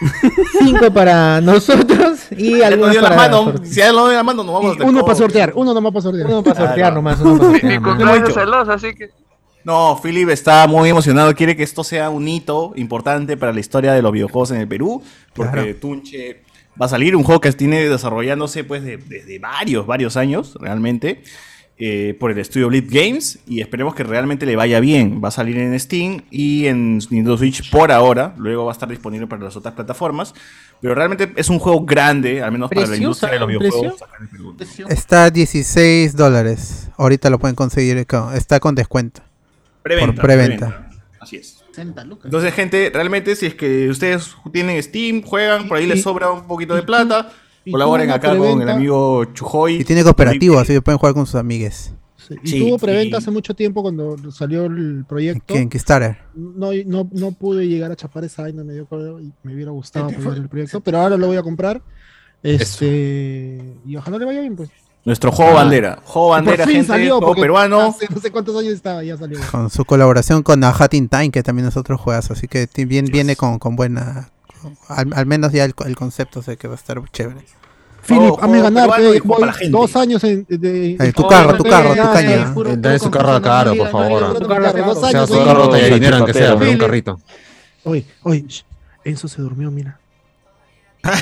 5 0.58 0.90
para 0.90 1.42
nosotros 1.42 2.20
y 2.34 2.62
algunos 2.62 2.96
la 2.96 3.02
para 3.02 3.16
mano. 3.16 3.52
Si 3.62 3.74
ya 3.74 3.92
nos 3.92 4.08
dio 4.08 4.16
la 4.16 4.22
mano, 4.22 4.42
nos 4.42 4.54
vamos 4.54 4.80
a 4.80 4.84
Uno 4.84 5.04
para 5.04 5.14
sortear, 5.14 5.52
uno 5.54 5.74
nomás 5.74 5.92
para 5.92 6.02
sortear. 6.02 6.26
Uno 6.28 6.42
para 6.42 6.66
sortear 6.66 6.94
nomás, 6.94 7.20
uno 7.20 7.38
para 7.38 8.26
sortear. 8.26 8.70
Así 8.70 8.94
que. 8.94 9.10
No, 9.62 10.00
Philip 10.02 10.30
está 10.30 10.66
muy 10.66 10.88
emocionado. 10.88 11.34
Quiere 11.34 11.54
que 11.54 11.62
esto 11.62 11.84
sea 11.84 12.08
un 12.08 12.26
hito 12.26 12.72
importante 12.76 13.36
para 13.36 13.52
la 13.52 13.60
historia 13.60 13.92
de 13.92 14.00
los 14.00 14.12
videojuegos 14.12 14.52
en 14.52 14.62
el 14.62 14.68
Perú. 14.68 15.02
Porque 15.34 15.52
Claro. 15.52 15.76
Tunche 15.78 16.42
va 16.80 16.86
a 16.86 16.88
salir 16.88 17.14
un 17.16 17.22
juego 17.24 17.40
que 17.40 17.52
tiene 17.52 17.88
desarrollándose 17.88 18.64
pues 18.64 18.82
de- 18.82 18.96
desde 18.96 19.38
varios, 19.38 19.86
varios 19.86 20.16
años, 20.16 20.56
realmente. 20.60 21.22
eh, 21.82 22.14
por 22.20 22.30
el 22.30 22.36
estudio 22.38 22.68
Blitz 22.68 22.90
Games. 22.92 23.38
Y 23.46 23.62
esperemos 23.62 23.94
que 23.94 24.02
realmente 24.02 24.44
le 24.44 24.54
vaya 24.54 24.80
bien. 24.80 25.18
Va 25.24 25.28
a 25.28 25.30
salir 25.30 25.56
en 25.56 25.80
Steam 25.80 26.20
y 26.30 26.66
en 26.66 26.98
Nintendo 26.98 27.38
Switch 27.38 27.70
por 27.70 27.90
ahora. 27.90 28.34
Luego 28.36 28.66
va 28.66 28.72
a 28.72 28.74
estar 28.74 28.86
disponible 28.86 29.26
para 29.26 29.44
las 29.44 29.56
otras 29.56 29.72
plataformas. 29.72 30.34
Pero 30.82 30.94
realmente 30.94 31.32
es 31.36 31.48
un 31.48 31.58
juego 31.58 31.86
grande, 31.86 32.42
al 32.42 32.52
menos 32.52 32.68
para 32.68 32.86
la 32.86 32.96
industria 32.98 33.32
de 33.32 33.38
los 33.38 33.46
¿Saben 33.48 33.58
videojuegos. 33.60 33.92
precio? 33.98 34.06
acá 34.06 34.16
en 34.18 34.24
el 34.24 34.28
Perú. 34.28 34.56
Está 34.90 35.24
a 35.24 35.30
16 35.30 36.14
dólares. 36.14 36.90
Ahorita 36.98 37.30
lo 37.30 37.38
pueden 37.38 37.54
conseguir. 37.56 38.06
con- 38.06 38.34
Está 38.36 38.60
con 38.60 38.74
descuento. 38.74 39.22
Preventa, 39.82 40.12
por 40.16 40.22
preventa. 40.26 40.66
preventa. 40.66 40.90
Así 41.18 41.36
es. 41.36 41.59
60 41.80 42.04
lucas. 42.04 42.24
Entonces, 42.26 42.52
gente, 42.54 42.90
realmente 42.92 43.34
si 43.36 43.46
es 43.46 43.54
que 43.54 43.88
ustedes 43.88 44.34
tienen 44.52 44.82
Steam, 44.82 45.22
juegan, 45.22 45.68
por 45.68 45.78
ahí 45.78 45.86
les 45.86 46.02
sobra 46.02 46.30
un 46.30 46.46
poquito 46.46 46.74
de 46.74 46.82
plata, 46.82 47.30
y 47.64 47.72
colaboren 47.72 48.10
acá 48.10 48.36
con 48.36 48.62
el 48.62 48.68
amigo 48.70 49.24
Chujoy. 49.34 49.76
Y 49.80 49.84
tiene 49.84 50.02
cooperativo, 50.02 50.58
así 50.58 50.72
que 50.72 50.82
pueden 50.82 50.98
jugar 50.98 51.14
con 51.14 51.26
sus 51.26 51.34
amigues. 51.36 51.94
Y 52.44 52.48
Sí, 52.48 52.58
tuvo 52.60 52.78
preventa 52.78 53.16
y- 53.16 53.18
hace 53.18 53.30
mucho 53.32 53.54
tiempo 53.54 53.82
cuando 53.82 54.16
salió 54.30 54.66
el 54.66 55.04
proyecto. 55.08 55.54
En 55.56 55.68
Kickstarter. 55.68 56.16
No, 56.34 56.70
no, 56.86 57.08
no 57.12 57.32
pude 57.32 57.66
llegar 57.66 57.90
a 57.90 57.96
chapar 57.96 58.22
esa 58.24 58.42
vaina, 58.42 58.62
me 58.62 58.72
dio 58.74 58.86
y 59.20 59.32
me 59.42 59.54
hubiera 59.54 59.72
gustado 59.72 60.06
apoyar 60.06 60.36
el 60.36 60.48
proyecto, 60.48 60.80
pero 60.80 60.98
ahora 60.98 61.16
lo 61.16 61.26
voy 61.26 61.38
a 61.38 61.42
comprar. 61.42 61.82
Este, 62.42 63.74
y 63.84 63.96
ojalá 63.96 64.18
le 64.18 64.24
vaya 64.26 64.40
bien, 64.40 64.54
pues. 64.56 64.70
Nuestro 65.04 65.32
juego 65.32 65.54
bandera. 65.54 65.98
Juego 66.04 66.28
Por 66.28 66.36
bandera, 66.36 66.64
fin 66.66 66.74
gente, 66.76 66.88
salió, 66.88 67.18
juego 67.18 67.34
peruano. 67.34 67.80
Hace 67.80 68.06
no 68.14 68.20
sé 68.20 68.30
cuántos 68.30 68.56
años 68.58 68.74
estaba, 68.74 69.02
ya 69.02 69.16
salió. 69.16 69.38
Con 69.50 69.70
su 69.70 69.84
colaboración 69.84 70.42
con 70.42 70.62
A 70.62 70.68
Hat 70.70 70.92
in 70.94 71.08
Time, 71.08 71.30
que 71.30 71.42
también 71.42 71.66
es 71.68 71.76
otro 71.76 71.96
juegazo. 71.96 72.34
Así 72.34 72.48
que 72.48 72.68
bien, 72.86 73.06
viene 73.06 73.34
con, 73.36 73.58
con 73.58 73.76
buena. 73.76 74.28
Al, 74.88 75.10
al 75.14 75.24
menos 75.26 75.52
ya 75.52 75.64
el, 75.64 75.74
el 75.86 75.96
concepto 75.96 76.42
sé 76.42 76.56
que 76.58 76.68
va 76.68 76.74
a 76.74 76.76
estar 76.76 77.00
chévere. 77.12 77.40
Philip, 78.06 78.22
Juego- 78.22 78.38
hazme 78.42 78.60
juego 78.60 79.40
ganar, 79.40 79.70
dos 79.70 79.96
años 79.96 80.24
en, 80.24 80.46
de, 80.48 80.92
Eh, 81.00 81.12
tu 81.14 81.22
Oh, 81.22 81.28
carro, 81.28 81.56
tu 81.56 81.64
carro, 81.64 81.90
tu 81.94 82.12
caña. 82.12 82.36
ya, 82.36 82.54
puro- 82.54 82.76
Dale 82.76 82.98
su 82.98 83.10
carro 83.10 83.40
caro, 83.42 83.74
por 83.74 83.88
favor. 83.90 84.38
Tu 84.38 84.46
carro, 84.48 84.90
O 84.90 84.94
sea, 85.10 85.26
su 85.26 85.44
carro 85.44 85.68
te 85.70 85.94
dinero 85.94 86.16
aunque 86.16 86.32
sea, 86.34 86.58
pero 86.58 86.70
un 86.70 86.78
carrito. 86.78 87.20
Oye, 87.84 88.06
oye, 88.22 88.44
Enzo 89.04 89.28
se 89.28 89.40
durmió, 89.40 89.70
mira. 89.70 89.98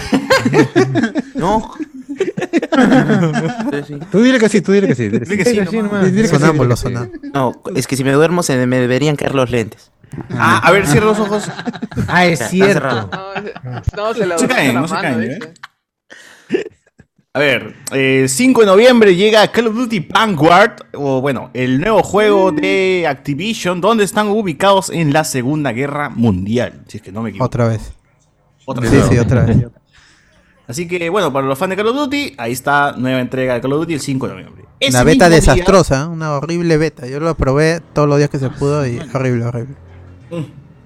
No. 1.35 1.73
Tú 4.11 4.23
dile 4.23 4.39
que 4.39 4.49
sí, 4.49 4.61
tú 4.61 4.73
dile 4.73 4.87
que 4.89 4.95
sí. 4.95 5.09
Dile 5.09 5.37
que 5.37 5.45
sí, 5.45 5.51
sí, 5.59 5.65
Sonámbulo, 5.67 6.05
dile 6.05 6.23
que 6.23 6.29
sí. 6.29 6.35
sonámbulo. 6.35 6.75
No, 7.35 7.63
es 7.75 7.87
que 7.87 7.97
si 7.97 8.05
me 8.05 8.13
duermo 8.13 8.43
se 8.43 8.67
me 8.67 8.79
deberían 8.79 9.17
caer 9.17 9.35
los 9.35 9.51
lentes. 9.51 9.91
Ah, 10.31 10.59
a 10.65 10.71
ver, 10.73 10.87
cierra 10.87 11.07
los 11.07 11.19
ojos. 11.19 11.51
Ah, 12.07 12.25
es 12.27 12.39
cierto. 12.49 13.11
No, 13.97 14.15
se 14.15 14.27
la 14.27 14.35
No 14.37 14.39
se 14.39 14.49
caen, 14.49 14.75
no 14.75 14.89
se 14.89 14.95
caen, 14.95 15.21
dice. 15.21 15.39
A 17.35 17.41
ver, 17.41 17.75
eh, 17.93 18.25
5 18.27 18.63
de 18.63 18.67
noviembre 18.67 19.15
llega 19.15 19.47
Call 19.53 19.67
of 19.69 19.75
Duty 19.75 20.01
Vanguard, 20.13 20.77
o 20.95 21.21
bueno, 21.21 21.51
el 21.55 21.79
nuevo 21.79 22.03
juego 22.03 22.51
de 22.53 23.07
Activision, 23.09 23.81
donde 23.81 24.03
están 24.05 24.29
ubicados 24.29 24.91
en 24.91 25.13
la 25.13 25.25
Segunda 25.25 25.73
Guerra 25.73 26.09
Mundial, 26.09 26.83
si 26.89 26.97
es 26.97 27.03
que 27.03 27.13
no 27.13 27.23
me 27.23 27.29
equivoco. 27.31 27.47
Otra 27.47 27.69
vez. 27.69 27.93
Otra 28.65 28.89
Sí, 28.89 28.97
vez. 28.97 29.07
sí, 29.11 29.19
otra 29.19 29.45
vez. 29.45 29.57
Así 30.69 30.87
que, 30.87 31.09
bueno, 31.09 31.33
para 31.33 31.47
los 31.47 31.59
fans 31.59 31.71
de 31.71 31.77
Call 31.77 31.89
of 31.89 31.97
Duty, 31.97 32.35
ahí 32.39 32.53
está 32.53 32.93
nueva 32.97 33.21
entrega 33.21 33.55
de 33.55 33.61
Call 33.61 33.73
of 33.73 33.81
Duty 33.81 33.95
el 33.95 34.01
5 34.01 34.29
de 34.29 34.35
noviembre. 34.35 34.65
Ese 34.81 34.91
Una 34.97 35.03
beta 35.05 35.29
día- 35.29 35.37
desastrosa, 35.37 36.07
una 36.09 36.33
horrible 36.33 36.77
beta. 36.77 37.07
Yo 37.07 37.19
lo 37.21 37.35
probé 37.35 37.81
todos 37.95 38.07
los 38.09 38.19
días 38.19 38.31
que 38.31 38.39
se 38.39 38.51
pudo 38.51 38.87
y 38.87 38.99
horrible, 39.15 39.45
horrible. 39.47 39.75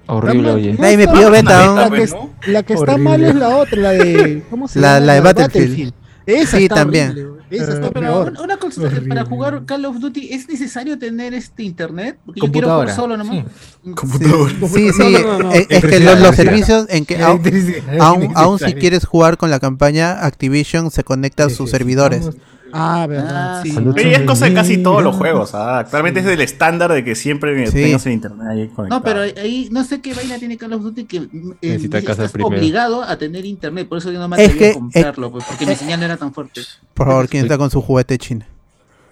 Horrible, 0.07 0.51
oye. 0.51 0.73
Nadie 0.73 0.97
me 0.97 1.07
pidió 1.07 1.29
beta. 1.31 1.59
beta, 1.59 1.65
¿no? 1.67 1.75
La 1.75 1.89
que, 1.89 2.07
¿no? 2.07 2.29
la 2.47 2.63
que 2.63 2.73
está 2.73 2.91
Horrible. 2.93 3.09
mal 3.09 3.23
es 3.23 3.35
la 3.35 3.49
otra, 3.57 3.77
la 3.79 3.91
de. 3.91 4.43
¿Cómo 4.49 4.67
se 4.67 4.79
La- 4.79 4.95
llama? 4.95 5.05
la 5.05 5.13
de 5.13 5.19
Battlefield. 5.21 5.93
Esa 6.25 6.57
Sí, 6.57 6.63
está 6.63 6.75
también. 6.75 7.09
horrible, 7.11 7.32
güey. 7.57 7.63
Esa 7.63 7.73
está 7.73 7.85
No, 7.87 7.91
pero 7.91 8.07
peor. 8.07 8.29
una, 8.31 8.41
una 8.41 8.57
cosa, 8.57 8.81
Horrible. 8.81 9.07
para 9.09 9.25
jugar 9.25 9.65
Call 9.65 9.85
of 9.85 9.99
Duty, 9.99 10.33
¿es 10.33 10.47
necesario 10.49 10.97
tener 10.99 11.33
este 11.33 11.63
internet? 11.63 12.17
Porque 12.25 12.41
yo 12.41 12.51
quiero 12.51 12.69
jugar 12.73 12.95
solo 12.95 13.17
nomás. 13.17 13.45
Sí, 13.83 14.91
sí, 14.91 14.99
No, 14.99 15.09
no, 15.09 15.21
no, 15.21 15.39
no. 15.39 15.51
Es, 15.53 15.67
es 15.69 15.85
que 15.85 15.99
los, 15.99 16.19
los 16.19 16.35
servicios 16.35 16.85
en 16.89 17.05
que 17.05 17.21
aún, 17.99 18.59
si 18.59 18.73
quieres 18.73 19.05
jugar 19.05 19.37
con 19.37 19.49
la 19.51 19.59
campaña, 19.59 20.25
Activision 20.25 20.91
se 20.91 21.03
conecta 21.03 21.45
a 21.45 21.49
sus 21.49 21.69
servidores. 21.69 22.29
Ah, 22.75 23.05
verdad. 23.07 23.59
Ah, 23.59 23.61
sí. 23.63 23.71
Pero 23.95 24.09
ya 24.09 24.17
es 24.17 24.23
cosa 24.23 24.45
de 24.45 24.53
casi 24.53 24.77
todos 24.81 25.03
los 25.03 25.15
juegos. 25.15 25.53
¿ah? 25.53 25.79
Actualmente 25.79 26.19
es 26.21 26.25
el 26.25 26.41
estándar 26.41 26.91
de 26.91 27.03
que 27.03 27.15
siempre 27.15 27.67
Sí. 27.67 27.73
tengas 27.73 28.05
el 28.07 28.13
internet 28.13 28.47
ahí 28.49 28.67
conectado. 28.69 28.99
No, 28.99 29.03
pero 29.03 29.21
ahí 29.21 29.69
no 29.71 29.83
sé 29.83 30.01
qué 30.01 30.13
vaina 30.13 30.39
tiene 30.39 30.57
Call 30.57 30.73
of 30.73 30.81
Duty 30.83 31.05
que 31.05 31.17
eh, 31.17 31.29
Necesita 31.61 31.97
dice, 31.97 32.07
casa 32.07 32.23
estás 32.25 32.31
primero. 32.31 32.55
obligado 32.57 33.03
a 33.03 33.17
tener 33.17 33.45
internet. 33.45 33.87
Por 33.87 33.99
eso 33.99 34.11
yo 34.11 34.19
no 34.19 34.27
me 34.27 34.37
Es 34.43 34.49
atreví 34.49 34.65
a 34.65 34.67
que- 34.69 34.73
comprarlo, 34.73 35.31
pues, 35.31 35.45
porque 35.47 35.65
mi 35.65 35.75
señal 35.75 35.99
no 35.99 36.05
era 36.07 36.17
tan 36.17 36.33
fuerte. 36.33 36.61
Por 36.93 37.07
favor, 37.07 37.29
¿quién 37.29 37.43
está 37.43 37.57
con 37.57 37.69
su 37.69 37.81
juguete 37.81 38.17
chino? 38.17 38.45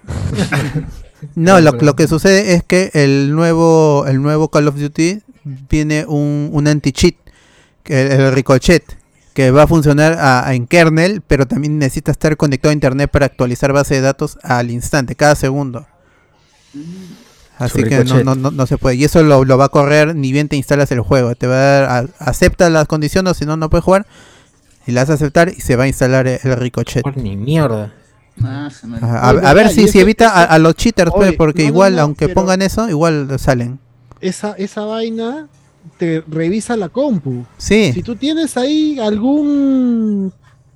No, 1.36 1.62
lo, 1.62 1.74
lo 1.74 1.96
que 1.96 2.08
sucede 2.08 2.56
es 2.56 2.64
que 2.64 2.90
el 2.96 3.36
nuevo, 3.36 4.06
el 4.08 4.22
nuevo 4.24 4.50
Call 4.50 4.68
of 4.68 4.76
Duty 4.80 5.22
viene 5.70 6.04
un, 6.08 6.50
un 6.52 6.68
anti-cheat, 6.68 7.14
que 7.84 8.02
el, 8.02 8.12
el 8.22 8.32
Ricochet, 8.34 8.84
que 9.34 9.52
va 9.52 9.64
a 9.64 9.68
funcionar 9.68 10.14
a- 10.14 10.48
a- 10.48 10.54
en 10.56 10.68
kernel, 10.68 11.22
pero 11.26 11.46
también 11.48 11.78
necesita 11.80 12.12
estar 12.12 12.36
conectado 12.38 12.72
a 12.72 12.74
internet 12.74 13.10
para 13.10 13.26
actualizar 13.28 13.72
base 13.74 13.96
de 13.96 14.02
datos 14.02 14.38
al 14.44 14.72
instante, 14.72 15.16
cada 15.16 15.36
segundo. 15.36 15.88
Así 17.58 17.82
Su 17.82 17.88
que 17.88 18.04
no, 18.04 18.24
no, 18.24 18.36
no, 18.36 18.52
no 18.52 18.66
se 18.66 18.78
puede. 18.78 18.96
Y 18.96 19.04
eso 19.04 19.22
lo, 19.22 19.46
lo 19.46 19.58
va 19.58 19.66
a 19.66 19.70
correr 19.70 20.16
ni 20.16 20.32
bien 20.32 20.48
te 20.48 20.56
instalas 20.56 20.92
el 20.92 21.02
juego. 21.02 21.36
Te 21.36 21.46
va 21.48 21.56
a 21.56 21.60
dar, 21.60 21.84
a- 22.20 22.26
acepta 22.26 22.70
las 22.70 22.88
condiciones, 22.88 23.38
si 23.38 23.46
no, 23.46 23.56
no 23.56 23.70
puedes 23.70 23.84
jugar. 23.84 24.08
Y 24.88 24.94
las 24.94 25.10
aceptar 25.12 25.50
y 25.50 25.62
se 25.62 25.76
va 25.76 25.84
a 25.84 25.88
instalar 25.88 26.28
el, 26.28 26.40
el 26.44 26.56
Ricochet. 26.58 27.06
Ni 27.18 27.36
mierda. 27.36 27.94
Ah, 28.44 28.70
se 28.72 28.88
me- 28.88 28.98
A, 28.98 29.30
a- 29.30 29.32
Oye, 29.34 29.46
a 29.46 29.54
ver 29.54 29.70
si, 29.70 29.88
si 29.88 30.00
evita 30.00 30.44
a, 30.44 30.58
los 30.58 30.74
cheaters, 30.74 31.12
pues, 31.14 31.34
porque 31.34 31.64
igual, 31.64 31.96
no, 31.98 32.02
aunque 32.04 32.30
pongan 32.30 32.64
eso, 32.64 32.90
igual 32.90 33.28
salen. 33.38 33.80
Esa, 34.22 34.54
esa 34.58 34.82
vaina 34.86 35.48
te 35.98 36.24
revisa 36.28 36.76
la 36.78 36.90
compu. 36.90 37.46
Sí, 37.58 37.92
Si 37.94 38.02
tú 38.04 38.16
tienes 38.16 38.58
ahí 38.58 38.98
algún 39.00 40.34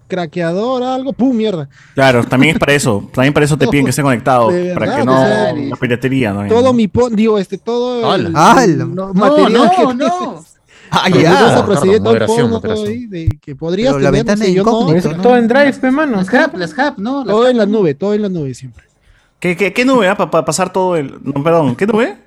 craqueador, 0.07 0.83
algo, 0.83 1.13
¡pum! 1.13 1.35
Mierda. 1.35 1.67
Claro, 1.95 2.23
también 2.25 2.53
es 2.55 2.59
para 2.59 2.73
eso. 2.73 3.09
También 3.13 3.33
para 3.33 3.45
eso 3.45 3.57
te 3.57 3.67
piden 3.67 3.85
que 3.85 3.89
esté 3.89 4.03
conectado. 4.03 4.49
Para 4.73 4.97
que 4.97 5.03
no. 5.03 5.17
sea, 5.17 5.53
La 5.53 5.75
piratería, 5.75 6.31
¿no? 6.33 6.47
Todo 6.47 6.73
mi 6.73 6.87
pon, 6.87 7.15
digo, 7.15 7.39
este, 7.39 7.57
todo. 7.57 8.13
el- 8.15 8.31
¡Hala! 8.35 8.63
el- 8.63 8.77
No, 8.93 9.13
no, 9.13 9.35
que 9.35 9.95
no. 9.95 10.43
Ah, 10.91 11.09
ya. 11.09 11.55
todo 11.65 11.91
el 11.95 12.01
moderación, 12.01 12.49
porno, 12.51 12.61
todo 12.61 12.71
moderación. 12.75 12.87
ahí, 12.87 13.05
de 13.07 13.29
que 13.41 13.55
podrías 13.55 13.93
Pero 13.93 14.03
la 14.03 14.09
no 14.11 14.13
ventana 14.13 14.45
sé, 14.45 14.53
yo 14.53 14.63
no, 14.63 14.71
todo 15.21 15.35
en 15.37 15.47
Drive, 15.47 15.73
pe, 15.73 15.91
mano. 15.91 16.17
Las 16.17 16.27
hub, 16.29 16.57
las 16.57 16.71
hub, 16.71 16.93
no. 16.99 17.25
Las 17.25 17.33
todo 17.35 17.41
hub, 17.43 17.49
en 17.49 17.57
la 17.57 17.65
nube, 17.65 17.95
todo 17.95 18.13
en 18.13 18.21
la 18.21 18.29
nube 18.29 18.53
siempre. 18.53 18.84
¿Qué, 19.45 19.55
qué, 19.55 19.73
qué 19.73 19.85
nube? 19.85 20.07
ah? 20.07 20.15
Para 20.17 20.43
pasar 20.43 20.73
todo 20.73 20.95
el. 20.95 21.19
No, 21.23 21.43
perdón, 21.43 21.75
¿qué 21.75 21.85
nube? 21.85 22.17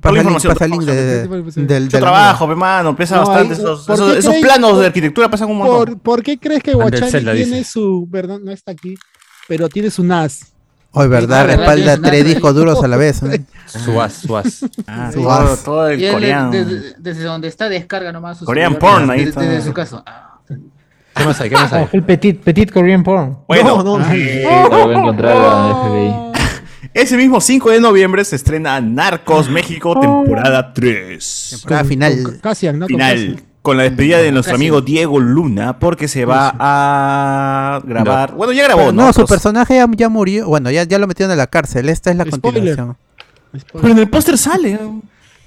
Toda 0.00 0.12
la 0.12 0.18
información. 0.20 0.52
pasa 0.52 0.64
el 0.66 0.70
link 0.70 0.82
de, 0.84 0.94
de- 0.94 1.26
del, 1.42 1.66
del- 1.66 1.88
trabajo, 1.88 2.46
pe 2.48 2.54
mano, 2.54 2.94
pesa 2.94 3.16
No, 3.16 3.26
bastante. 3.26 3.54
ahí- 3.54 3.60
esos 3.60 3.84
¿por 3.84 3.94
esos, 3.96 4.16
crees- 4.32 4.40
planos 4.42 4.78
de 4.78 4.86
arquitectura 4.86 5.28
pesan 5.28 5.50
un 5.50 5.58
montón. 5.58 5.76
¿Por, 5.86 5.98
¿Por 5.98 6.22
qué 6.22 6.38
crees 6.38 6.62
que 6.62 6.72
Guachani 6.74 7.10
tiene 7.10 7.34
dice. 7.34 7.64
su, 7.64 8.08
perdón, 8.12 8.44
no 8.44 8.52
está 8.52 8.70
aquí, 8.70 8.94
pero 9.48 9.68
tiene 9.68 9.90
su 9.90 10.04
NAS? 10.04 10.52
Hoy, 10.92 11.08
¿verdad? 11.08 11.40
Ah. 11.40 11.44
Respalda 11.56 11.96
tres 12.00 12.24
discos 12.26 12.54
duros 12.54 12.84
a 12.84 12.86
la 12.86 12.96
vez. 12.96 13.22
¿eh? 13.24 13.44
Suaz, 13.66 14.12
suaz. 14.24 14.60
Ah, 14.86 15.10
Sí. 15.12 15.20
todo, 15.20 15.56
todo 15.56 15.88
el 15.88 16.00
él, 16.04 16.12
coreano. 16.12 16.50
Desde, 16.52 16.94
desde 16.98 17.24
donde 17.24 17.48
está, 17.48 17.68
descarga 17.68 18.12
nomás. 18.12 18.38
su 18.38 18.44
Korean 18.44 18.76
porn, 18.76 19.10
ahí 19.10 19.24
desde, 19.24 19.30
está. 19.30 19.40
desde 19.42 19.62
su 19.66 19.72
casa. 19.72 20.02
Ah. 20.06 20.38
¿Qué 21.14 21.24
más 21.24 21.40
hay? 21.40 21.48
¿Qué 21.50 21.56
más 21.56 21.72
hay? 21.72 21.84
Oh, 21.84 21.88
el 21.92 22.02
petit, 22.04 22.40
petit 22.40 22.72
Korean 22.72 23.02
porn. 23.02 23.38
Bueno, 23.46 23.82
No, 23.82 23.98
no, 23.98 24.12
eh, 24.14 24.42
Lo 24.44 24.68
voy 24.86 24.94
a 24.94 24.98
encontrar 24.98 25.36
a 25.36 25.74
FBI. 25.84 26.32
Ese 26.94 27.16
mismo 27.16 27.40
5 27.40 27.70
de 27.70 27.80
noviembre 27.80 28.24
se 28.24 28.36
estrena 28.36 28.80
Narcos 28.80 29.48
México 29.50 29.98
temporada 29.98 30.72
3. 30.72 31.48
Temporada 31.60 31.84
final. 31.84 32.22
Con 32.22 32.38
Cassian, 32.38 32.78
¿no? 32.78 32.86
Final. 32.86 33.42
Con 33.62 33.76
la 33.76 33.84
despedida 33.84 34.18
de 34.18 34.32
nuestro 34.32 34.54
Casi. 34.54 34.62
amigo 34.64 34.80
Diego 34.80 35.20
Luna, 35.20 35.78
porque 35.78 36.08
se 36.08 36.24
va 36.24 36.52
a 36.58 37.80
grabar. 37.84 38.34
Bueno, 38.34 38.52
ya 38.52 38.64
grabó, 38.64 38.80
Pero 38.80 38.92
¿no? 38.92 39.06
no, 39.06 39.12
su 39.12 39.24
personaje 39.24 39.76
ya, 39.76 39.86
ya 39.96 40.08
murió. 40.08 40.48
Bueno, 40.48 40.70
ya, 40.70 40.82
ya 40.82 40.98
lo 40.98 41.06
metieron 41.06 41.30
a 41.32 41.36
la 41.36 41.46
cárcel. 41.46 41.88
Esta 41.88 42.10
es 42.10 42.16
la 42.16 42.24
Spoiler. 42.24 42.40
continuación. 42.42 42.96
Pero 43.72 43.88
en 43.88 43.98
el 43.98 44.08
póster 44.10 44.36
sale. 44.36 44.78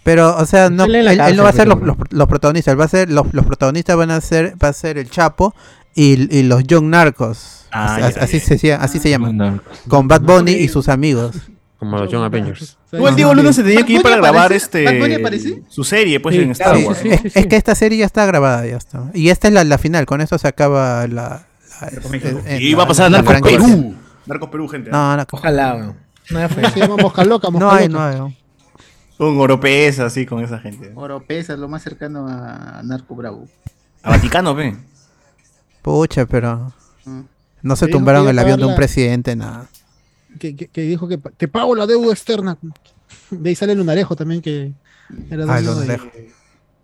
Pero, 0.03 0.35
o 0.37 0.45
sea, 0.45 0.69
no, 0.69 0.85
él, 0.85 1.35
no 1.35 1.43
va 1.43 1.49
a 1.49 1.53
ser 1.53 1.67
los, 1.67 1.77
pero- 1.79 1.87
los- 1.97 1.97
los 2.11 2.27
protagonistas. 2.27 2.71
Él 2.73 2.79
va 2.79 2.85
a 2.85 2.89
ser, 2.89 3.09
los, 3.09 3.33
los 3.33 3.45
protagonistas 3.45 3.97
van 3.97 4.11
a 4.11 4.21
ser, 4.21 4.53
va 4.63 4.69
a 4.69 4.73
ser 4.73 4.97
el 4.97 5.09
Chapo 5.09 5.53
Y, 5.95 6.37
y 6.37 6.43
los 6.43 6.63
Young 6.65 6.85
Narcos. 6.85 7.65
Ah, 7.71 7.95
así, 7.95 8.15
ya, 8.15 8.21
así 8.23 8.39
ya. 8.39 8.57
se, 8.57 8.73
así 8.73 8.99
se 8.99 9.09
llaman. 9.09 9.37
Narcos. 9.37 9.79
Con 9.87 10.07
Bad 10.07 10.21
Bunny 10.21 10.51
y 10.51 10.67
sus 10.67 10.89
amigos. 10.89 11.35
Como 11.79 11.97
los 11.97 12.11
Young 12.11 12.23
Avengers. 12.23 12.77
Igual 12.91 13.15
Diego 13.15 13.33
Luna 13.33 13.51
se 13.53 13.63
tenía 13.63 13.85
que 13.85 13.93
ir 13.93 14.01
para 14.01 14.15
¿Bad 14.17 14.21
Bunny 14.21 14.31
grabar 14.33 14.53
este 14.53 15.63
su 15.69 15.83
serie, 15.83 16.19
pues, 16.19 16.35
Sí, 16.35 16.41
en 16.41 16.51
Star 16.51 16.77
Sí, 16.77 16.83
Wars. 16.83 16.99
sí, 17.01 17.09
es, 17.09 17.35
es 17.35 17.47
que 17.47 17.55
esta 17.57 17.75
serie 17.75 17.97
ya 17.99 18.05
está 18.05 18.25
grabada, 18.25 18.65
ya 18.65 18.77
está. 18.77 19.09
Y 19.13 19.29
esta 19.29 19.47
es 19.49 19.53
la, 19.53 19.63
la 19.63 19.77
final, 19.77 20.05
con 20.05 20.21
esto 20.21 20.37
se 20.37 20.47
acaba 20.47 21.05
la... 21.07 21.45
la- 21.81 22.59
Y 22.59 22.73
va 22.73 22.83
a 22.83 22.87
pasar 22.87 23.07
a 23.07 23.09
Narcos. 23.09 23.41
Perú. 23.41 23.95
Narcos 24.25 24.49
Perú, 24.49 24.67
gente. 24.67 24.89
No, 24.91 25.15
no, 25.17 25.23
Ojalá, 25.31 25.75
weón. 25.75 25.95
No 26.29 26.49
fue. 26.49 26.69
Se 26.71 26.79
llama 26.79 26.97
Mosca 26.97 27.23
Loca, 27.25 27.49
Mosca 27.49 27.65
no 27.65 27.71
hay, 27.71 27.87
no 27.89 28.01
hay. 28.01 28.15
no. 28.17 28.33
Un 29.17 29.39
oropesa 29.39 30.05
así 30.07 30.25
con 30.25 30.43
esa 30.43 30.59
gente. 30.59 30.91
Oropesa, 30.95 31.55
lo 31.55 31.67
más 31.69 31.83
cercano 31.83 32.27
a 32.27 32.81
Narco 32.83 33.15
Bravo. 33.15 33.47
A 34.03 34.09
Vaticano, 34.11 34.55
ve. 34.55 34.75
Pucha, 35.85 36.25
pero... 36.25 36.73
No 37.61 37.75
se 37.75 37.87
tumbaron 37.87 38.27
el 38.27 38.39
avión 38.39 38.57
de 38.59 38.65
un 38.65 38.71
la- 38.71 38.75
presidente, 38.77 39.35
nada. 39.35 39.67
Que, 40.39 40.55
que- 40.55 40.67
que 40.67 40.81
dijo 40.81 41.07
que 41.07 41.19
pa- 41.19 41.29
te 41.29 41.47
pago 41.47 41.75
la 41.75 41.85
deuda 41.85 42.11
externa. 42.11 42.57
De 43.29 43.49
ahí 43.49 43.55
sale 43.55 43.73
el 43.73 43.77
lunarejo 43.77 44.15
también, 44.15 44.41
que 44.41 44.73
era 45.29 45.45
Ah, 45.47 45.61
de. 45.61 46.31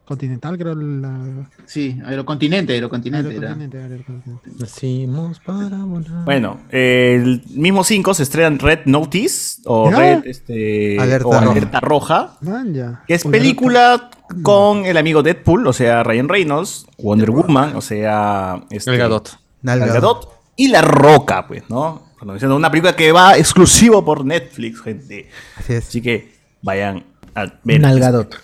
Continental, 0.06 0.58
creo. 0.58 0.76
La... 0.76 1.48
Sí, 1.66 2.00
Aerocontinente, 2.06 2.74
Aerocontinente. 2.74 3.30
era. 3.36 3.50
Aerocontinente, 3.54 3.78
Aerocontinente. 3.78 4.50
Nacimos 4.60 5.40
para 5.40 5.78
volar. 5.84 6.26
Bueno, 6.26 6.60
eh, 6.70 7.14
el 7.24 7.44
mismo 7.56 7.84
5 7.84 8.14
se 8.14 8.24
estrena 8.24 8.56
Red 8.58 8.82
Notice 8.86 9.62
o 9.66 9.90
¿Ya? 9.90 9.98
Red 9.98 10.26
este, 10.26 11.00
Alerta 11.00 11.28
o 11.28 11.32
Roja. 11.40 11.52
Alerta 11.52 11.80
Roja, 11.80 12.38
Man, 12.42 12.74
ya. 12.74 13.04
que 13.08 13.14
es 13.16 13.24
Uy, 13.26 13.32
película 13.32 14.10
con 14.44 14.86
el 14.86 14.98
amigo 14.98 15.24
Deadpool, 15.24 15.68
o 15.68 15.74
sea, 15.74 16.04
Ryan 16.04 16.30
Reynolds, 16.30 16.86
Wonder 16.98 17.32
Woman, 17.32 17.76
o 17.76 17.82
sea, 17.82 18.64
este, 18.70 18.92
El 18.92 18.98
Gadot. 18.98 19.38
Y 20.56 20.68
La 20.68 20.82
Roca, 20.82 21.48
pues, 21.48 21.70
¿no? 21.70 22.12
Una 22.22 22.70
película 22.70 22.96
que 22.96 23.12
va 23.12 23.38
exclusivo 23.38 24.06
por 24.06 24.24
Netflix, 24.24 24.82
gente. 24.82 25.28
Así 25.58 25.74
es. 25.74 25.88
Así 25.88 26.02
que 26.02 26.34
vayan 26.62 27.04
a 27.34 27.46
ver. 27.64 27.82
Nalgadot. 27.82 28.36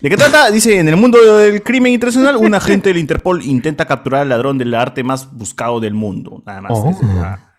¿De 0.00 0.08
qué 0.08 0.16
trata? 0.16 0.50
Dice, 0.50 0.78
en 0.78 0.88
el 0.88 0.96
mundo 0.96 1.18
del 1.36 1.62
crimen 1.62 1.92
internacional, 1.92 2.36
un 2.36 2.54
agente 2.54 2.88
del 2.88 2.98
Interpol 2.98 3.42
intenta 3.42 3.84
capturar 3.86 4.22
al 4.22 4.28
ladrón 4.28 4.56
del 4.56 4.72
arte 4.74 5.02
más 5.02 5.30
buscado 5.32 5.80
del 5.80 5.92
mundo. 5.92 6.42
Nada 6.46 6.62
más. 6.62 6.72
Oh. 6.74 6.90
Esa, 6.90 7.00
es 7.00 7.14
la, 7.14 7.54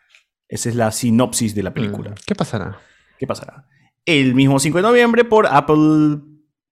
esa 0.47 0.69
es 0.69 0.75
la 0.75 0.91
sinopsis 0.91 1.53
de 1.53 1.63
la 1.63 1.73
película. 1.73 2.15
¿Qué 2.25 2.33
pasará? 2.33 2.79
¿Qué 3.19 3.27
pasará? 3.27 3.65
El 4.05 4.33
mismo 4.33 4.57
5 4.57 4.77
de 4.77 4.81
noviembre 4.81 5.25
por 5.25 5.45
Apple 5.45 6.19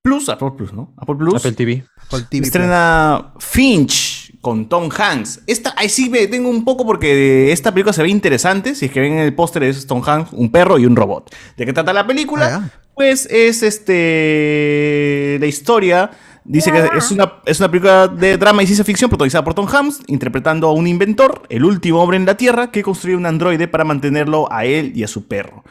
Plus, 0.07 0.29
Apple 0.29 0.51
Plus, 0.55 0.71
¿no? 0.71 0.93
Apple 0.97 1.15
Plus. 1.15 1.35
Apple 1.35 1.51
TV. 1.51 1.83
Apple 2.07 2.25
TV 2.29 2.45
Estrena 2.45 3.33
Finch 3.39 4.33
con 4.39 4.69
Tom 4.69 4.89
Hanks. 4.89 5.41
Esta, 5.47 5.73
ahí 5.75 5.89
sí 5.89 6.09
me 6.09 6.27
tengo 6.27 6.49
un 6.49 6.63
poco 6.63 6.85
porque 6.85 7.51
esta 7.51 7.73
película 7.73 7.91
se 7.91 8.01
ve 8.03 8.07
interesante. 8.07 8.73
Si 8.75 8.85
es 8.85 8.91
que 8.91 9.01
ven 9.01 9.13
en 9.13 9.19
el 9.19 9.35
póster 9.35 9.63
es 9.63 9.85
Tom 9.85 10.01
Hanks, 10.05 10.31
un 10.31 10.49
perro 10.49 10.77
y 10.79 10.85
un 10.85 10.95
robot. 10.95 11.35
¿De 11.57 11.65
qué 11.65 11.73
trata 11.73 11.91
la 11.91 12.07
película? 12.07 12.61
Ah, 12.63 12.69
Pues 12.95 13.25
es 13.25 13.63
este. 13.63 15.37
La 15.41 15.47
historia. 15.47 16.11
Dice 16.45 16.71
que 16.71 16.89
es 16.97 17.11
una, 17.11 17.33
es 17.45 17.59
una 17.59 17.69
película 17.69 18.07
de 18.07 18.37
drama 18.37 18.63
y 18.63 18.67
ciencia 18.67 18.85
ficción 18.85 19.09
protagonizada 19.09 19.43
por 19.43 19.53
Tom 19.53 19.67
Hanks, 19.67 19.99
interpretando 20.07 20.69
a 20.69 20.71
un 20.71 20.87
inventor, 20.87 21.43
el 21.49 21.65
último 21.65 22.01
hombre 22.01 22.15
en 22.15 22.25
la 22.25 22.37
Tierra, 22.37 22.71
que 22.71 22.83
construye 22.83 23.17
un 23.17 23.25
androide 23.25 23.67
para 23.67 23.83
mantenerlo 23.83 24.49
a 24.49 24.63
él 24.63 24.93
y 24.95 25.03
a 25.03 25.09
su 25.09 25.27
perro. 25.27 25.65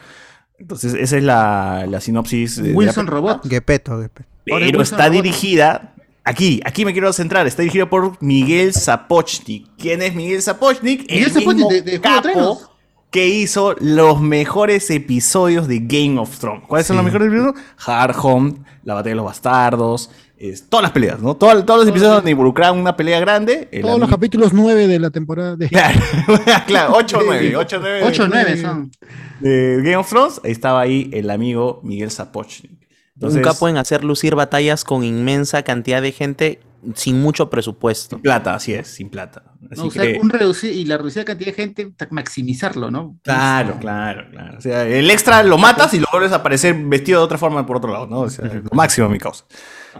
Entonces, 0.59 0.93
esa 0.95 1.17
es 1.17 1.23
la, 1.23 1.85
la 1.87 2.01
sinopsis. 2.01 2.57
de- 2.57 2.63
de 2.63 2.69
la 2.71 2.77
Wilson. 2.77 3.07
Robot. 3.07 3.47
Gepetto, 3.47 4.01
Gepetto. 4.01 4.29
Pero 4.45 4.57
Wilson 4.57 4.81
está 4.81 5.07
Robot. 5.09 5.11
dirigida. 5.23 5.93
Aquí, 6.23 6.59
aquí 6.65 6.83
me 6.83 6.91
quiero 6.91 7.13
centrar. 7.13 7.47
Está 7.47 7.61
dirigida 7.61 7.89
por 7.89 8.21
Miguel 8.21 8.73
Sapochnik. 8.73 9.67
¿Quién 9.77 10.01
es 10.01 10.13
Miguel 10.15 10.41
Sapochnik? 10.41 11.01
Miguel 11.09 11.23
El 11.25 11.31
Sapochnik, 11.31 11.55
mismo 11.55 11.69
de- 11.69 11.81
de 11.81 11.97
Juego 11.99 12.21
de 12.21 12.33
capo 12.33 12.71
que 13.11 13.27
hizo 13.27 13.73
los 13.79 14.19
mejores 14.19 14.89
episodios 14.89 15.67
de 15.69 15.79
Game 15.79 16.19
of 16.19 16.37
Thrones. 16.39 16.63
¿Cuáles 16.67 16.87
son 16.87 16.97
los 16.97 17.05
mejores 17.05 17.29
episodios? 17.29 17.55
Hard 17.85 18.15
Home, 18.21 18.55
La 18.83 18.95
Batalla 18.95 19.11
de 19.11 19.15
los 19.15 19.25
Bastardos, 19.25 20.11
es- 20.39 20.69
todas 20.69 20.83
las 20.83 20.91
peleas, 20.91 21.19
¿no? 21.19 21.35
Todos, 21.35 21.65
todos 21.65 21.81
los 21.81 21.89
episodios 21.89 22.15
donde 22.15 22.31
involucraban 22.31 22.79
una 22.79 22.95
pelea 22.95 23.19
grande. 23.19 23.67
el 23.71 23.81
Todos 23.81 23.99
los 23.99 24.09
capítulos 24.09 24.53
9 24.53 24.87
de 24.87 24.99
la 24.99 25.09
temporada. 25.09 25.55
De... 25.55 25.67
Claro, 25.69 25.99
claro, 26.67 26.93
8 26.95 27.17
o 27.17 27.21
9, 27.25 27.55
8 27.55 27.77
o 27.77 27.79
9. 27.79 28.01
8 28.05 28.23
o 28.23 28.27
9 28.27 28.57
son. 28.61 28.91
De 29.39 29.77
Game 29.77 29.97
of 29.97 30.09
Thrones, 30.09 30.41
ahí 30.43 30.51
estaba 30.51 30.81
ahí 30.81 31.09
el 31.13 31.29
amigo 31.29 31.79
Miguel 31.83 32.11
Sapochnik. 32.11 32.71
Entonces, 33.15 33.37
un 33.37 33.43
capo 33.43 33.67
en 33.67 33.77
hacer 33.77 34.03
lucir 34.03 34.35
batallas 34.35 34.83
con 34.83 35.03
inmensa 35.03 35.63
cantidad 35.63 36.01
de 36.03 36.11
gente 36.11 36.59
sin 36.93 37.19
mucho 37.19 37.49
presupuesto. 37.49 38.19
plata, 38.19 38.53
así 38.53 38.73
es, 38.73 38.87
sin 38.87 39.09
plata. 39.09 39.43
Así 39.71 39.81
No, 39.81 39.87
o 39.87 39.91
sea, 39.91 40.03
que- 40.03 40.19
un 40.21 40.29
reducir, 40.29 40.71
y 40.71 40.85
la 40.85 40.97
reducida 40.97 41.25
cantidad 41.25 41.47
de 41.47 41.53
gente, 41.53 41.91
maximizarlo, 42.11 42.91
¿no? 42.91 43.17
Claro, 43.23 43.77
claro, 43.79 44.25
claro. 44.29 44.57
O 44.59 44.61
sea, 44.61 44.85
el 44.87 45.09
extra 45.09 45.41
lo 45.41 45.57
matas 45.57 45.93
y 45.95 45.99
lo 45.99 46.05
vuelves 46.11 46.31
a 46.31 46.35
aparecer 46.35 46.75
vestido 46.75 47.19
de 47.19 47.25
otra 47.25 47.39
forma 47.39 47.65
por 47.65 47.77
otro 47.77 47.91
lado, 47.91 48.05
¿no? 48.05 48.19
O 48.21 48.29
sea, 48.29 48.45
lo 48.45 48.69
máximo, 48.71 49.09
mi 49.09 49.17
causa. 49.17 49.45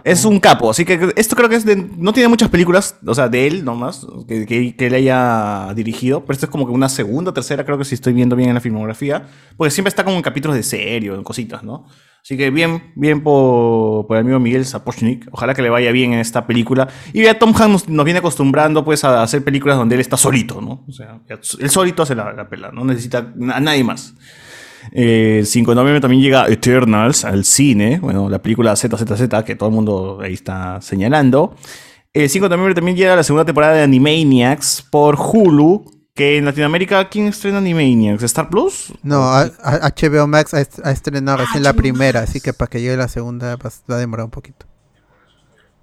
Es 0.04 0.24
un 0.24 0.38
capo, 0.38 0.70
así 0.70 0.84
que 0.84 1.12
esto 1.16 1.34
creo 1.34 1.48
que 1.48 1.56
es 1.56 1.66
no 1.66 2.12
tiene 2.12 2.28
muchas 2.28 2.48
películas, 2.48 2.96
o 3.04 3.14
sea, 3.14 3.28
de 3.28 3.46
él 3.46 3.64
nomás, 3.64 4.06
que, 4.28 4.46
que, 4.46 4.76
que 4.76 4.86
él 4.86 4.94
haya 4.94 5.72
dirigido, 5.74 6.20
pero 6.20 6.34
esto 6.34 6.46
es 6.46 6.50
como 6.50 6.66
que 6.66 6.72
una 6.72 6.88
segunda, 6.88 7.32
tercera, 7.32 7.64
creo 7.64 7.78
que 7.78 7.84
si 7.84 7.94
estoy 7.94 8.12
viendo 8.12 8.36
bien 8.36 8.50
en 8.50 8.54
la 8.54 8.60
filmografía, 8.60 9.26
porque 9.56 9.70
siempre 9.70 9.88
está 9.88 10.04
como 10.04 10.16
en 10.16 10.22
capítulos 10.22 10.56
de 10.56 10.62
serio, 10.62 11.14
en 11.14 11.24
cositas, 11.24 11.62
¿no? 11.62 11.86
Así 12.22 12.36
que 12.36 12.50
bien, 12.50 12.92
bien 12.94 13.22
por, 13.22 14.06
por 14.06 14.16
el 14.16 14.22
amigo 14.22 14.38
Miguel 14.38 14.66
Sapochnik, 14.66 15.28
ojalá 15.32 15.54
que 15.54 15.62
le 15.62 15.70
vaya 15.70 15.90
bien 15.92 16.12
en 16.12 16.18
esta 16.18 16.46
película. 16.46 16.88
Y 17.12 17.22
ya 17.22 17.38
Tom 17.38 17.54
Hanks 17.54 17.88
nos, 17.88 18.04
viene 18.04 18.18
acostumbrando 18.18 18.84
pues 18.84 19.02
a 19.04 19.22
hacer 19.22 19.42
películas 19.44 19.78
donde 19.78 19.94
él 19.94 20.00
está 20.00 20.16
solito, 20.16 20.60
¿no? 20.60 20.84
O 20.86 20.92
sea, 20.92 21.20
él 21.26 21.70
solito 21.70 22.02
hace 22.02 22.14
la, 22.14 22.32
la 22.32 22.48
pela, 22.48 22.70
no 22.70 22.84
necesita 22.84 23.32
a 23.52 23.60
nadie 23.60 23.82
más. 23.82 24.14
Eh, 24.92 25.38
El 25.40 25.46
5 25.46 25.70
de 25.70 25.74
noviembre 25.76 26.00
también 26.00 26.22
llega 26.22 26.46
Eternals 26.48 27.24
al 27.24 27.44
cine, 27.44 27.98
bueno, 28.00 28.28
la 28.28 28.40
película 28.40 28.74
ZZZ 28.76 29.42
que 29.44 29.54
todo 29.56 29.68
el 29.68 29.74
mundo 29.74 30.18
ahí 30.22 30.34
está 30.34 30.80
señalando. 30.80 31.54
El 32.12 32.28
5 32.30 32.46
de 32.48 32.50
noviembre 32.56 32.74
también 32.74 32.96
llega 32.96 33.14
la 33.16 33.22
segunda 33.22 33.44
temporada 33.44 33.74
de 33.74 33.82
Animaniacs 33.82 34.86
por 34.90 35.16
Hulu, 35.16 35.84
que 36.14 36.36
en 36.38 36.46
Latinoamérica, 36.46 37.08
¿quién 37.08 37.26
estrena 37.28 37.58
Animaniacs? 37.58 38.22
¿Star 38.24 38.48
Plus? 38.48 38.92
No, 39.02 39.22
a- 39.24 39.42
a- 39.62 39.88
HBO 39.94 40.26
Max 40.26 40.52
ha, 40.54 40.60
est- 40.60 40.80
ha 40.84 40.90
estrenado 40.90 41.38
recién 41.38 41.62
la 41.62 41.74
primera, 41.74 42.20
así 42.20 42.40
que 42.40 42.52
para 42.52 42.68
que 42.68 42.80
llegue 42.80 42.96
la 42.96 43.08
segunda 43.08 43.54
va 43.56 43.70
va 43.88 43.94
a 43.94 43.98
demorar 43.98 44.24
un 44.24 44.30
poquito. 44.32 44.66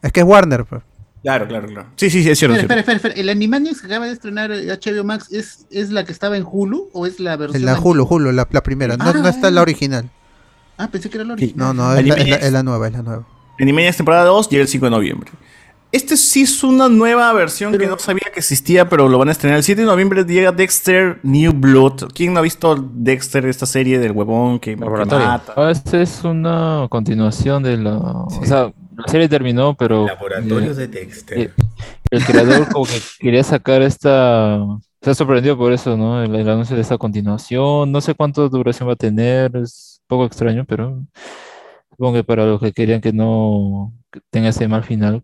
Es 0.02 0.12
que 0.12 0.20
es 0.22 0.26
Warner, 0.26 0.66
pues. 0.66 0.84
Claro, 1.26 1.48
claro, 1.48 1.68
claro. 1.68 1.88
Sí, 1.96 2.12
sí, 2.12 2.22
sí, 2.22 2.30
es 2.30 2.38
cierto. 2.38 2.56
Espera, 2.56 2.80
es 2.82 2.86
cierto. 2.86 2.98
espera, 2.98 3.10
espera, 3.10 3.22
¿El 3.22 3.30
Animaniacs 3.30 3.82
que 3.82 3.88
acaba 3.88 4.06
de 4.06 4.12
estrenar 4.14 4.52
HBO 4.52 5.04
Max 5.04 5.28
es, 5.32 5.66
es 5.72 5.90
la 5.90 6.06
que 6.06 6.12
estaba 6.12 6.38
en 6.38 6.46
Hulu 6.48 6.90
o 6.94 7.08
es 7.08 7.20
la 7.20 7.36
versión? 7.36 7.62
En 7.62 7.66
la? 7.66 7.80
Hulu, 7.80 8.04
Hulu, 8.08 8.32
la, 8.32 8.48
la 8.52 8.62
primera. 8.62 8.96
No, 8.96 9.06
Ah, 9.06 9.14
no 9.14 9.28
está 9.28 9.50
la 9.50 9.64
original. 9.64 10.08
Ah, 10.78 10.88
pensé 10.92 11.10
que 11.10 11.18
era 11.18 11.26
la 11.26 11.34
original. 11.34 11.58
No, 11.58 11.74
no, 11.74 11.96
es 11.96 11.96
la, 11.96 12.02
es 12.02 12.08
la- 12.08 12.14
Animaniacs. 12.16 12.46
es 12.46 12.54
la 12.54 12.62
nueva, 12.64 12.88
es 12.88 12.94
la 12.94 13.02
nueva. 13.02 13.28
Animaniacs 13.60 13.98
temporada 13.98 14.26
2 14.26 14.50
llega 14.50 14.62
el 14.62 14.68
5 14.68 14.86
de 14.86 14.90
noviembre. 14.92 15.32
Este 15.92 16.18
sí 16.18 16.42
es 16.42 16.62
una 16.64 16.90
nueva 16.90 17.32
versión 17.32 17.76
que 17.78 17.88
no 17.88 17.98
sabía 17.98 18.28
que 18.34 18.40
existía, 18.42 18.90
pero 18.90 19.08
lo 19.08 19.18
van 19.18 19.30
a 19.30 19.32
estrenar. 19.32 19.58
El 19.58 19.64
7 19.64 19.82
de 19.82 19.88
noviembre 19.88 20.26
llega 20.26 20.52
Dexter 20.52 21.20
New 21.24 21.54
Blood. 21.54 22.10
¿Quién 22.14 22.34
no 22.34 22.40
ha 22.40 22.44
visto 22.44 22.76
Dexter, 22.94 23.46
esta 23.46 23.66
serie 23.66 23.98
del 23.98 24.12
huevón 24.12 24.60
que, 24.60 24.76
que 24.76 24.86
mata? 24.86 25.42
Ah, 25.56 25.72
Esta 25.72 26.02
es 26.02 26.22
una 26.24 26.86
continuación 26.90 27.64
de 27.64 27.78
la. 27.78 27.96
O 27.98 28.42
sea, 28.46 28.74
la 28.98 29.08
serie 29.08 29.30
terminó, 29.30 29.76
pero. 29.76 30.06
Laboratorios 30.06 30.78
eh, 30.78 30.88
de 30.88 30.88
Dexter. 30.88 31.38
eh, 31.40 31.52
el 32.12 32.24
creador 32.26 32.70
como 32.70 32.86
que 32.86 33.00
quería 33.20 33.44
sacar 33.44 33.82
esta. 33.82 34.60
Se 35.02 35.12
ha 35.12 35.16
sorprendido 35.16 35.58
por 35.58 35.72
eso, 35.72 35.96
¿no? 35.96 36.24
El, 36.24 36.34
el 36.36 36.50
anuncio 36.50 36.76
de 36.76 36.82
esta 36.82 36.98
continuación. 36.98 37.92
No 37.92 38.02
sé 38.02 38.16
cuánto 38.16 38.50
duración 38.50 38.90
va 38.90 38.94
a 38.94 38.98
tener. 38.98 39.56
Es 39.58 40.00
un 40.04 40.08
poco 40.08 40.26
extraño, 40.26 40.66
pero. 40.68 41.04
Supongo 41.92 42.14
que 42.14 42.24
para 42.24 42.46
los 42.46 42.60
que 42.60 42.74
querían 42.74 43.00
que 43.00 43.14
no 43.14 43.94
que 44.12 44.20
tenga 44.30 44.50
ese 44.50 44.68
mal 44.68 44.84
final. 44.84 45.24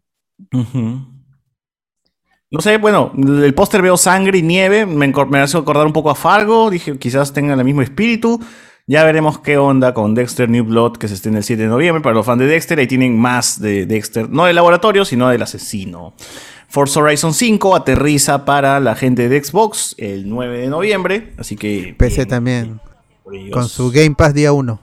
No 2.50 2.60
sé, 2.60 2.78
bueno, 2.78 3.14
el 3.16 3.54
póster 3.54 3.82
veo 3.82 3.96
sangre 3.98 4.38
y 4.40 4.42
nieve, 4.42 4.86
me, 4.86 5.08
me 5.08 5.40
hace 5.40 5.58
acordar 5.58 5.86
un 5.86 5.94
poco 5.94 6.10
a 6.10 6.16
Fargo, 6.16 6.70
dije 6.70 6.98
quizás 6.98 7.32
tengan 7.32 7.60
el 7.60 7.66
mismo 7.66 7.82
espíritu. 7.82 8.40
Ya 8.88 9.04
veremos 9.04 9.40
qué 9.40 9.58
onda 9.58 9.94
con 9.94 10.16
Dexter 10.16 10.50
New 10.50 10.66
Blood 10.66 10.98
que 10.98 11.08
se 11.08 11.14
esté 11.14 11.30
en 11.30 11.38
el 11.38 11.44
7 11.44 11.62
de 11.64 11.70
noviembre. 11.70 12.02
Para 12.02 12.16
los 12.16 12.26
fans 12.26 12.40
de 12.40 12.48
Dexter, 12.48 12.80
ahí 12.80 12.88
tienen 12.88 13.18
más 13.18 13.62
de 13.62 13.86
Dexter, 13.86 14.30
no 14.30 14.46
del 14.46 14.56
laboratorio, 14.56 15.06
sino 15.06 15.30
del 15.30 15.42
asesino. 15.42 16.14
Forza 16.68 17.00
Horizon 17.02 17.34
5 17.34 17.76
aterriza 17.76 18.44
para 18.46 18.80
la 18.80 18.96
gente 18.96 19.30
de 19.30 19.44
Xbox 19.44 19.96
el 19.98 20.28
9 20.30 20.58
de 20.60 20.68
noviembre, 20.68 21.34
así 21.38 21.56
que... 21.56 21.96
PC 21.98 22.16
bien, 22.18 22.28
también. 22.28 22.82
Con 23.52 23.68
su 23.70 23.92
Game 23.92 24.16
Pass 24.16 24.34
día 24.34 24.52
1. 24.52 24.80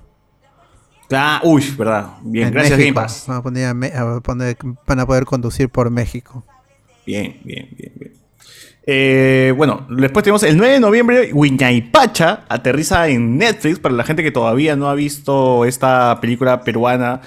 Ah, 1.11 1.41
uy, 1.45 1.65
verdad. 1.77 2.11
Bien, 2.23 2.49
En 2.49 2.53
gracias 2.55 2.79
México. 2.79 2.95
Game 2.95 3.07
Pass. 3.07 3.25
Van 3.27 3.39
a, 3.39 3.43
poner- 4.23 4.57
van 4.87 5.01
a 5.01 5.07
poder 5.07 5.25
conducir 5.25 5.69
por 5.71 5.91
México. 5.91 6.45
Bien, 7.07 7.41
bien, 7.45 7.69
bien, 7.77 7.93
bien. 7.97 8.13
Eh, 8.91 9.53
bueno, 9.55 9.87
después 9.91 10.25
tenemos 10.25 10.43
el 10.45 10.57
9 10.57 10.73
de 10.73 10.81
noviembre, 10.81 11.31
Wiñaypacha 11.35 12.45
aterriza 12.49 13.07
en 13.09 13.37
Netflix 13.37 13.79
para 13.79 13.95
la 13.95 14.03
gente 14.03 14.23
que 14.23 14.31
todavía 14.31 14.77
no 14.77 14.89
ha 14.89 14.95
visto 14.95 15.67
esta 15.67 16.19
película 16.23 16.63
peruana 16.63 17.21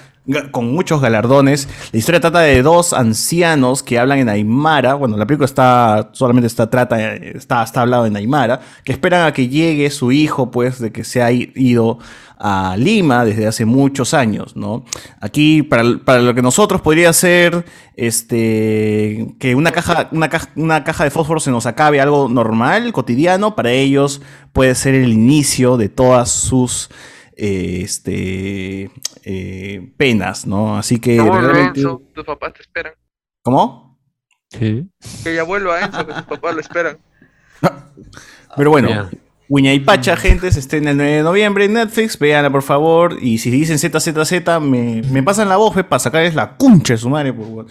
con 0.50 0.72
muchos 0.72 1.00
galardones. 1.00 1.68
La 1.92 1.98
historia 1.98 2.20
trata 2.20 2.40
de 2.40 2.62
dos 2.62 2.92
ancianos 2.92 3.82
que 3.82 3.98
hablan 3.98 4.20
en 4.20 4.28
Aymara. 4.28 4.94
Bueno, 4.94 5.16
la 5.16 5.26
película 5.26 5.46
está 5.46 6.10
solamente 6.12 6.46
está 6.46 6.70
trata 6.70 7.14
está 7.14 7.62
está 7.62 7.82
hablado 7.82 8.06
en 8.06 8.16
Aymara, 8.16 8.60
que 8.84 8.92
esperan 8.92 9.26
a 9.26 9.32
que 9.32 9.48
llegue 9.48 9.90
su 9.90 10.12
hijo, 10.12 10.50
pues, 10.50 10.78
de 10.78 10.92
que 10.92 11.04
se 11.04 11.22
ha 11.22 11.32
ido 11.32 11.98
a 12.38 12.76
Lima 12.76 13.24
desde 13.24 13.46
hace 13.46 13.64
muchos 13.64 14.14
años, 14.14 14.56
¿no? 14.56 14.84
Aquí, 15.20 15.62
para, 15.62 15.84
para 16.04 16.20
lo 16.22 16.34
que 16.34 16.42
nosotros 16.42 16.80
podría 16.80 17.12
ser 17.12 17.64
este 17.96 19.34
que 19.38 19.54
una 19.54 19.70
caja, 19.70 20.08
una 20.10 20.28
caja, 20.28 20.48
una 20.56 20.82
caja 20.82 21.04
de 21.04 21.10
fósforo 21.10 21.38
se 21.40 21.52
nos 21.52 21.66
acabe, 21.66 22.00
algo 22.00 22.28
normal, 22.28 22.92
cotidiano, 22.92 23.54
para 23.54 23.70
ellos 23.70 24.22
puede 24.52 24.74
ser 24.74 24.94
el 24.94 25.12
inicio 25.12 25.76
de 25.76 25.88
todas 25.88 26.30
sus 26.30 26.90
eh, 27.44 27.80
este 27.82 28.90
eh, 29.24 29.92
penas, 29.96 30.46
¿no? 30.46 30.76
Así 30.76 30.98
que 31.00 31.16
No, 31.16 31.40
realmente- 31.40 31.80
Enzo, 31.80 32.02
tus 32.14 32.24
papás 32.24 32.52
te 32.54 32.62
esperan. 32.62 32.92
¿Cómo? 33.42 33.98
Sí. 34.50 34.86
Que 35.24 35.34
ya 35.34 35.42
vuelva 35.42 35.80
Enzo, 35.80 36.06
que 36.06 36.12
tus 36.12 36.22
papás 36.22 36.54
lo 36.54 36.60
esperan. 36.60 36.98
Pero 38.56 38.70
bueno, 38.70 38.88
Bien. 38.88 39.20
Uña 39.48 39.74
y 39.74 39.80
Pacha, 39.80 40.16
gente, 40.16 40.50
se 40.52 40.60
estrena 40.60 40.92
el 40.92 40.96
9 40.96 41.12
de 41.12 41.22
noviembre 41.22 41.64
en 41.66 41.74
Netflix. 41.74 42.18
Véanla, 42.18 42.50
por 42.50 42.62
favor. 42.62 43.18
Y 43.20 43.38
si 43.38 43.50
dicen 43.50 43.78
ZZZ, 43.78 44.60
me, 44.60 45.02
me 45.10 45.22
pasan 45.22 45.48
la 45.48 45.56
voz, 45.56 45.74
pues, 45.74 45.84
para 45.84 45.98
sacarles 46.00 46.34
la 46.34 46.56
cuncha 46.56 46.94
de 46.94 46.98
su 46.98 47.10
madre. 47.10 47.32
por 47.34 47.44
favor. 47.46 47.66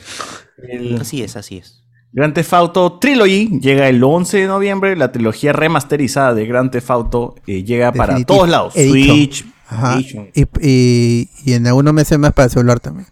El- 0.70 1.00
Así 1.02 1.24
es, 1.24 1.36
así 1.36 1.58
es. 1.58 1.84
Grand 2.14 2.34
Theft 2.36 2.54
Auto 2.54 3.00
Trilogy 3.00 3.60
llega 3.62 3.88
el 3.88 4.04
11 4.04 4.38
de 4.40 4.48
noviembre. 4.48 4.96
La 4.96 5.12
trilogía 5.12 5.54
remasterizada 5.54 6.34
de 6.36 6.46
Grand 6.46 6.70
Theft 6.70 6.92
Auto 6.92 7.36
eh, 7.48 7.64
llega 7.64 7.92
para 7.94 8.22
todos 8.26 8.50
lados. 8.50 8.76
Edition. 8.76 9.16
Switch, 9.16 9.46
Ajá. 9.72 10.00
Y, 10.00 10.46
y, 10.62 11.30
y 11.46 11.54
en 11.54 11.66
algunos 11.66 11.94
meses 11.94 12.20
más 12.20 12.34
para 12.34 12.50
celular 12.50 12.80
también. 12.80 13.08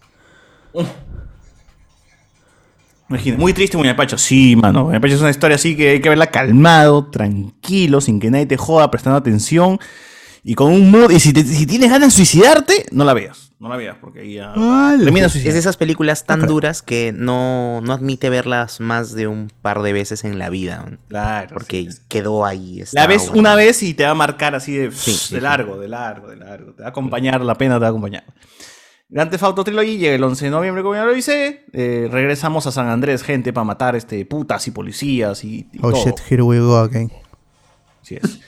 Imagina, 3.09 3.37
muy 3.37 3.53
triste 3.53 3.77
Muña 3.77 3.95
Pacho. 3.95 4.17
Sí, 4.17 4.55
mano. 4.55 4.83
Muña 4.85 4.99
Pacho 4.99 5.15
es 5.15 5.21
una 5.21 5.31
historia 5.31 5.55
así 5.55 5.75
que 5.75 5.91
hay 5.91 6.01
que 6.01 6.09
verla 6.09 6.27
calmado, 6.27 7.07
tranquilo, 7.07 8.01
sin 8.01 8.19
que 8.19 8.29
nadie 8.29 8.45
te 8.45 8.57
joda, 8.57 8.91
prestando 8.91 9.17
atención. 9.17 9.79
Y 10.43 10.55
con 10.55 10.71
un 10.71 10.89
mood. 10.91 11.11
Y 11.11 11.19
si, 11.19 11.33
te- 11.33 11.43
si 11.43 11.65
tienes 11.65 11.89
ganas 11.89 12.09
de 12.09 12.15
suicidarte, 12.15 12.85
no 12.91 13.03
la 13.03 13.13
veas. 13.13 13.47
No 13.59 13.67
la 13.67 13.75
veas, 13.75 13.97
porque 13.99 14.21
ahí 14.21 14.35
ya. 14.35 14.53
termina 14.97 15.25
Es 15.27 15.33
de 15.43 15.57
esas 15.59 15.75
películas 15.75 16.25
tan 16.25 16.43
Ok. 16.43 16.47
duras 16.47 16.81
que 16.81 17.11
no, 17.13 17.81
no 17.81 17.91
admite 17.91 18.29
verlas 18.29 18.79
más 18.79 19.13
de 19.13 19.27
un 19.27 19.51
par 19.61 19.81
de 19.81 19.91
veces 19.91 20.23
en 20.23 20.39
la 20.39 20.49
vida. 20.49 20.97
Claro. 21.09 21.49
Porque 21.55 21.89
quedó 22.07 22.45
ahí. 22.45 22.81
La 22.93 23.05
ves 23.05 23.23
bueno. 23.27 23.39
una 23.41 23.55
vez 23.55 23.83
y 23.83 23.93
te 23.93 24.05
va 24.05 24.11
a 24.11 24.15
marcar 24.15 24.55
así 24.55 24.77
de, 24.77 24.91
Sí, 24.93 25.35
largo, 25.41 25.77
de 25.77 25.89
largo, 25.89 26.29
de 26.29 26.37
largo. 26.37 26.71
Te 26.73 26.83
va 26.83 26.87
a 26.87 26.91
acompañar, 26.91 27.41
la 27.41 27.55
pena 27.55 27.75
te 27.75 27.79
va 27.81 27.87
a 27.87 27.89
acompañar. 27.89 28.23
Grand 29.09 29.29
Theft 29.29 29.43
Auto 29.43 29.63
Trilogy 29.65 29.97
llega 29.97 30.15
el 30.15 30.23
11 30.23 30.45
de 30.45 30.51
noviembre, 30.51 30.81
como 30.83 30.95
ya 30.95 31.03
lo 31.03 31.13
hice. 31.17 31.65
Eh, 31.73 32.07
regresamos 32.09 32.65
a 32.67 32.71
San 32.71 32.87
Andrés, 32.87 33.23
gente, 33.23 33.51
para 33.51 33.65
matar 33.65 33.95
este 33.97 34.23
putas 34.25 34.65
y 34.67 34.71
policías 34.71 35.43
y, 35.43 35.67
y 35.73 35.79
Oh 35.81 35.91
todo. 35.91 36.05
shit, 36.05 36.15
here 36.29 36.43
we 36.43 36.59
go 36.59 36.77
again. 36.77 37.11
Así 38.17 38.17
es. 38.21 38.39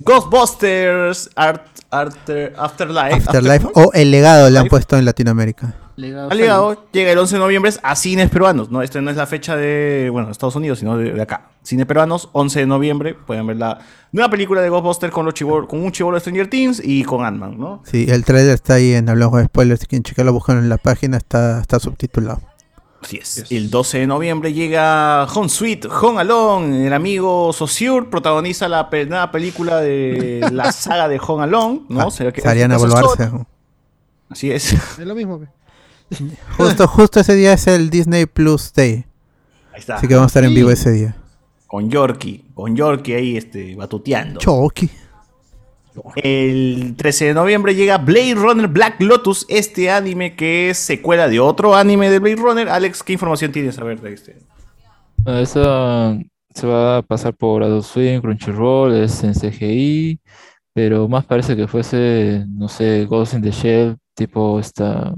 Ghostbusters 0.00 1.30
Art, 1.34 1.62
Afterlife. 1.90 3.16
Afterlife 3.16 3.66
o 3.74 3.90
El 3.92 4.10
Legado 4.10 4.48
le 4.50 4.58
han 4.58 4.66
puesto 4.68 4.96
en 4.96 5.04
Latinoamérica. 5.04 5.74
Al 5.96 6.38
legado 6.38 6.86
llega 6.92 7.12
el 7.12 7.18
11 7.18 7.34
de 7.34 7.38
noviembre 7.40 7.70
a 7.82 7.94
cines 7.94 8.30
peruanos. 8.30 8.70
No, 8.70 8.80
esta 8.80 9.02
no 9.02 9.10
es 9.10 9.18
la 9.18 9.26
fecha 9.26 9.54
de 9.54 10.08
bueno, 10.10 10.30
Estados 10.30 10.56
Unidos, 10.56 10.78
sino 10.78 10.96
de, 10.96 11.12
de 11.12 11.20
acá. 11.20 11.50
Cines 11.62 11.84
peruanos, 11.84 12.30
11 12.32 12.60
de 12.60 12.66
noviembre. 12.66 13.14
Pueden 13.14 13.46
ver 13.46 13.56
la 13.58 13.78
nueva 14.10 14.30
película 14.30 14.62
de 14.62 14.70
Ghostbusters 14.70 15.12
con, 15.12 15.26
los 15.26 15.34
chibol- 15.34 15.66
con 15.66 15.82
un 15.82 15.92
chivolo 15.92 16.14
de 16.14 16.20
Stranger 16.20 16.48
Things 16.48 16.80
y 16.82 17.04
con 17.04 17.22
Ant-Man, 17.26 17.58
¿no? 17.58 17.82
Sí, 17.84 18.06
el 18.08 18.24
trailer 18.24 18.54
está 18.54 18.74
ahí 18.74 18.94
en 18.94 19.10
Hablamos 19.10 19.40
de 19.40 19.46
Spoilers. 19.46 19.80
Si 19.80 19.86
quieren 19.86 20.02
checarlo, 20.04 20.32
buscan 20.32 20.56
en 20.56 20.70
la 20.70 20.78
página, 20.78 21.18
está, 21.18 21.60
está 21.60 21.78
subtitulado. 21.78 22.40
Así 23.02 23.16
es. 23.16 23.46
El 23.50 23.70
12 23.70 24.00
de 24.00 24.06
noviembre 24.06 24.52
llega 24.52 25.24
Home 25.24 25.48
Sweet, 25.48 25.86
Home 25.86 26.20
Alone. 26.20 26.86
El 26.86 26.92
amigo 26.92 27.52
Saussure 27.52 28.06
protagoniza 28.06 28.68
la 28.68 28.90
pe- 28.90 29.06
nueva 29.06 29.30
película 29.30 29.80
de 29.80 30.46
la 30.52 30.70
saga 30.72 31.08
de 31.08 31.18
Home 31.26 31.44
Alone, 31.44 31.82
¿no? 31.88 32.00
Ah, 32.02 32.10
Se 32.10 32.24
ve 32.24 32.32
que- 32.32 32.42
Sariana 32.42 32.76
Esa 32.76 32.86
es 32.86 32.92
Boluarse. 32.94 33.26
toda. 33.26 33.46
Así 34.28 34.50
es. 34.50 34.72
Es 34.74 34.98
lo 34.98 35.14
mismo. 35.14 35.40
Justo, 36.56 36.88
justo 36.88 37.20
ese 37.20 37.34
día 37.36 37.52
es 37.52 37.66
el 37.68 37.88
Disney 37.88 38.26
Plus 38.26 38.72
Day. 38.72 39.04
Ahí 39.72 39.78
está. 39.80 39.96
Así 39.96 40.06
que 40.08 40.14
vamos 40.14 40.26
a 40.26 40.30
estar 40.30 40.44
en 40.44 40.54
vivo 40.54 40.70
ese 40.70 40.90
día. 40.90 41.16
Con 41.68 41.88
Yorkie, 41.88 42.44
con 42.52 42.74
Yorkie 42.74 43.14
ahí 43.14 43.36
este, 43.36 43.76
batuteando. 43.76 44.40
Choki. 44.40 44.90
El 46.16 46.94
13 46.96 47.26
de 47.26 47.34
noviembre 47.34 47.74
llega 47.74 47.98
Blade 47.98 48.34
Runner 48.34 48.68
Black 48.68 49.00
Lotus, 49.00 49.46
este 49.48 49.90
anime 49.90 50.36
que 50.36 50.70
es 50.70 50.78
secuela 50.78 51.28
de 51.28 51.40
otro 51.40 51.74
anime 51.74 52.10
de 52.10 52.18
Blade 52.18 52.36
Runner. 52.36 52.68
Alex, 52.68 53.02
¿qué 53.02 53.14
información 53.14 53.52
tienes 53.52 53.78
a 53.78 53.84
ver 53.84 54.00
de 54.00 54.12
este? 54.12 54.38
Ah, 55.26 55.40
Esa 55.40 56.18
se 56.54 56.66
va 56.66 56.98
a 56.98 57.02
pasar 57.02 57.34
por 57.34 57.62
Adult 57.62 57.84
Swim, 57.84 58.20
Crunchyroll, 58.20 58.94
es 58.94 59.22
en 59.22 59.34
CGI, 59.34 60.20
pero 60.72 61.08
más 61.08 61.24
parece 61.24 61.56
que 61.56 61.66
fuese, 61.66 62.44
no 62.48 62.68
sé, 62.68 63.06
Ghost 63.06 63.34
in 63.34 63.42
the 63.42 63.50
Shell, 63.50 63.96
tipo 64.14 64.58
esta, 64.58 65.14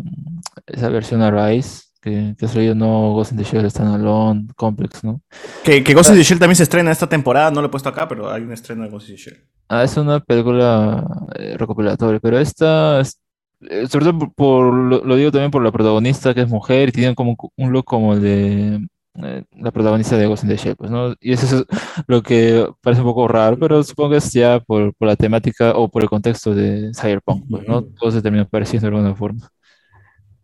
esa 0.67 0.89
versión 0.89 1.23
Arise, 1.23 1.85
que, 2.01 2.35
que 2.39 2.47
ha 2.47 2.49
salido 2.49 2.75
no 2.75 3.13
Ghost 3.13 3.33
in 3.33 3.39
the 3.39 3.45
Shell 3.45 3.71
Standalone, 3.71 4.49
Complex, 4.57 5.05
¿no? 5.05 5.23
Que, 5.65 5.83
que 5.83 5.95
Ghost 5.95 6.11
in 6.11 6.17
the 6.17 6.23
Shell 6.23 6.39
también 6.39 6.57
se 6.57 6.65
estrena 6.65 6.91
esta 6.91 7.09
temporada, 7.09 7.51
no 7.51 7.61
lo 7.61 7.69
he 7.69 7.71
puesto 7.71 7.89
acá, 7.89 8.09
pero 8.09 8.31
hay 8.31 8.43
un 8.43 8.53
estreno 8.53 8.83
de 8.83 8.91
Ghost 8.91 9.09
in 9.09 9.17
the 9.17 9.23
Shell. 9.23 9.45
Ah, 9.75 9.85
es 9.85 9.97
una 9.97 10.21
película 10.21 11.03
eh, 11.39 11.57
recopilatoria, 11.57 12.21
pero 12.21 12.39
esta, 12.39 13.01
es- 13.01 13.19
eh, 13.63 13.87
sobre 13.89 14.05
todo 14.07 14.19
por, 14.19 14.33
por- 14.35 14.75
lo, 14.75 15.05
lo 15.05 15.17
digo 15.17 15.31
también 15.33 15.51
por 15.51 15.63
la 15.65 15.73
protagonista 15.73 16.35
que 16.35 16.43
es 16.43 16.49
mujer 16.49 16.91
y 16.91 16.93
tiene 16.93 17.15
como 17.15 17.37
un 17.57 17.73
look 17.73 17.85
como 17.87 18.13
el 18.15 18.21
de 18.21 18.87
eh, 19.23 19.45
la 19.59 19.71
protagonista 19.71 20.17
de 20.17 20.27
Ghost 20.27 20.45
in 20.45 20.51
the 20.51 20.57
Shell, 20.57 20.77
pues, 20.77 20.91
¿no? 20.91 21.15
Y 21.21 21.33
eso 21.33 21.47
es 21.57 21.65
lo 22.07 22.23
que 22.23 22.67
parece 22.83 23.01
un 23.03 23.09
poco 23.09 23.29
raro, 23.29 23.59
pero 23.59 23.83
supongo 23.83 24.11
que 24.11 24.17
es 24.19 24.31
ya 24.33 24.61
por, 24.61 24.93
por 24.95 25.09
la 25.09 25.17
temática 25.17 25.73
o 25.75 25.89
por 25.89 26.03
el 26.03 26.09
contexto 26.11 26.55
de 26.55 26.93
Cyberpunk, 26.95 27.45
pues, 27.51 27.67
¿no? 27.69 27.83
Todo 27.83 28.11
se 28.11 28.21
termina 28.23 28.45
pareciendo 28.45 28.89
de 28.91 28.95
alguna 28.97 29.15
forma. 29.15 29.49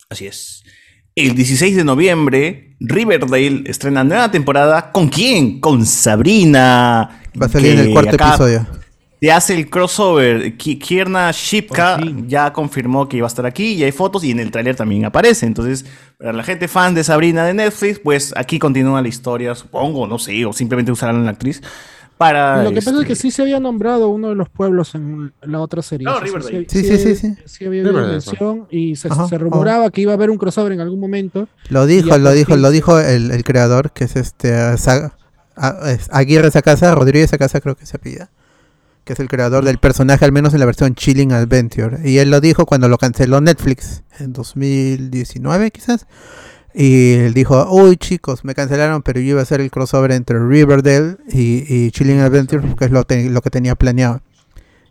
Así 0.08 0.26
es. 0.26 0.62
El 1.14 1.34
16 1.34 1.76
de 1.76 1.84
noviembre, 1.84 2.76
Riverdale 2.80 3.64
estrena 3.66 4.04
nueva 4.04 4.30
temporada. 4.30 4.92
¿Con 4.92 5.08
quién? 5.08 5.60
Con 5.60 5.84
Sabrina. 5.84 7.20
Va 7.40 7.46
a 7.46 7.48
salir 7.48 7.72
en 7.72 7.78
el 7.80 7.90
cuarto 7.92 8.14
acá 8.14 8.28
episodio. 8.28 8.77
Te 9.20 9.32
hace 9.32 9.54
el 9.54 9.68
crossover. 9.68 10.56
Ki- 10.56 10.78
Kierna 10.78 11.30
Shipka 11.32 11.98
ya 12.26 12.52
confirmó 12.52 13.08
que 13.08 13.16
iba 13.16 13.26
a 13.26 13.28
estar 13.28 13.46
aquí 13.46 13.72
y 13.74 13.82
hay 13.84 13.90
fotos 13.92 14.22
y 14.24 14.30
en 14.30 14.38
el 14.40 14.50
tráiler 14.50 14.76
también 14.76 15.04
aparece. 15.04 15.44
Entonces, 15.46 15.84
para 16.18 16.32
la 16.32 16.44
gente 16.44 16.68
fan 16.68 16.94
de 16.94 17.02
Sabrina 17.02 17.44
de 17.44 17.54
Netflix, 17.54 17.98
pues 17.98 18.32
aquí 18.36 18.58
continúa 18.58 19.02
la 19.02 19.08
historia, 19.08 19.54
supongo, 19.56 20.06
no 20.06 20.18
sé, 20.18 20.44
o 20.46 20.52
simplemente 20.52 20.92
usarán 20.92 21.16
a 21.16 21.24
la 21.24 21.30
actriz. 21.30 21.60
Para 22.16 22.64
Lo 22.64 22.70
que 22.70 22.76
pasa 22.76 22.90
es 22.90 22.96
este, 22.96 23.06
que 23.08 23.14
sí 23.14 23.30
se 23.30 23.42
había 23.42 23.60
nombrado 23.60 24.08
uno 24.08 24.28
de 24.30 24.34
los 24.34 24.48
pueblos 24.48 24.94
en 24.96 25.32
la 25.42 25.60
otra 25.60 25.82
serie. 25.82 26.04
No, 26.04 26.12
O 26.12 26.14
sea, 26.16 26.24
Riverdale. 26.24 26.66
Sí, 26.68 26.82
sí, 26.84 26.98
sí, 26.98 27.14
sí. 27.14 27.34
Sí 27.44 27.64
había 27.64 27.84
mención 27.84 28.66
y 28.70 28.96
se, 28.96 29.06
Ajá, 29.06 29.28
se 29.28 29.38
rumoraba 29.38 29.88
que 29.90 30.00
iba 30.00 30.12
a 30.12 30.14
haber 30.16 30.30
un 30.30 30.36
crossover 30.36 30.72
en 30.72 30.80
algún 30.80 30.98
momento. 30.98 31.46
Lo 31.70 31.86
dijo, 31.86 32.18
lo 32.18 32.32
dijo, 32.32 32.54
fin 32.54 32.62
lo 32.62 32.70
dijo 32.72 32.98
el, 32.98 33.30
el 33.30 33.44
creador, 33.44 33.92
que 33.92 34.02
es 34.04 34.16
este 34.16 34.76
Sa- 34.78 35.12
a- 35.54 35.90
es 35.92 36.08
Aguirre 36.12 36.50
Sacasa, 36.50 36.92
Rodríguez 36.94 37.30
Sacasa 37.30 37.60
creo 37.60 37.76
que 37.76 37.86
se 37.86 37.98
pilla. 38.00 38.30
Que 39.08 39.14
es 39.14 39.20
el 39.20 39.28
creador 39.28 39.64
del 39.64 39.78
personaje, 39.78 40.22
al 40.26 40.32
menos 40.32 40.52
en 40.52 40.60
la 40.60 40.66
versión 40.66 40.94
Chilling 40.94 41.32
Adventure. 41.32 42.06
Y 42.06 42.18
él 42.18 42.30
lo 42.30 42.42
dijo 42.42 42.66
cuando 42.66 42.90
lo 42.90 42.98
canceló 42.98 43.40
Netflix, 43.40 44.02
en 44.18 44.34
2019 44.34 45.70
quizás. 45.70 46.06
Y 46.74 47.14
él 47.14 47.32
dijo, 47.32 47.66
uy 47.72 47.96
chicos, 47.96 48.44
me 48.44 48.54
cancelaron, 48.54 49.00
pero 49.02 49.18
yo 49.20 49.28
iba 49.30 49.40
a 49.40 49.44
hacer 49.44 49.62
el 49.62 49.70
crossover 49.70 50.12
entre 50.12 50.38
Riverdale 50.38 51.16
y, 51.32 51.64
y 51.74 51.90
Chilling 51.90 52.20
Adventure, 52.20 52.74
que 52.78 52.84
es 52.84 52.90
lo, 52.90 53.04
te- 53.04 53.30
lo 53.30 53.40
que 53.40 53.48
tenía 53.48 53.74
planeado. 53.76 54.20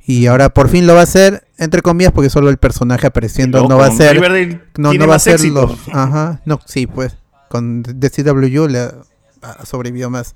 Y 0.03 0.25
ahora 0.25 0.49
por 0.49 0.67
fin 0.69 0.87
lo 0.87 0.95
va 0.95 1.01
a 1.01 1.03
hacer, 1.03 1.45
entre 1.59 1.83
comillas, 1.83 2.11
porque 2.11 2.31
solo 2.31 2.49
el 2.49 2.57
personaje 2.57 3.05
apareciendo 3.05 3.67
no 3.67 3.77
va 3.77 3.85
a 3.85 3.91
ser. 3.91 4.13
Riverdale 4.15 4.61
No, 4.77 4.93
no 4.93 5.07
va 5.07 5.15
a 5.15 5.19
ser 5.19 5.35
éxito. 5.35 5.67
los. 5.67 5.77
Ajá, 5.95 6.41
no, 6.45 6.59
sí, 6.65 6.87
pues. 6.87 7.17
Con 7.49 7.83
DCW 7.83 8.65
le 8.67 8.79
ah, 9.43 9.63
sobrevivió 9.63 10.09
más. 10.09 10.33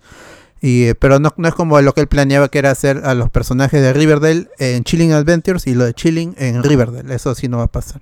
Y, 0.62 0.84
eh, 0.84 0.96
pero 0.96 1.20
no, 1.20 1.34
no 1.38 1.48
es 1.48 1.56
como 1.56 1.82
lo 1.82 1.94
que 1.94 2.02
él 2.02 2.08
planeaba 2.08 2.48
que 2.50 2.60
era 2.60 2.70
hacer 2.72 3.02
a 3.04 3.16
los 3.16 3.30
personajes 3.32 3.82
de 3.82 3.94
Riverdale 3.94 4.48
en 4.60 4.84
Chilling 4.84 5.12
Adventures 5.12 5.66
y 5.66 5.74
lo 5.74 5.86
de 5.86 5.94
Chilling 5.96 6.36
en 6.38 6.62
Riverdale. 6.64 7.14
Eso 7.16 7.34
sí 7.34 7.48
no 7.48 7.58
va 7.58 7.64
a 7.64 7.72
pasar. 7.72 8.02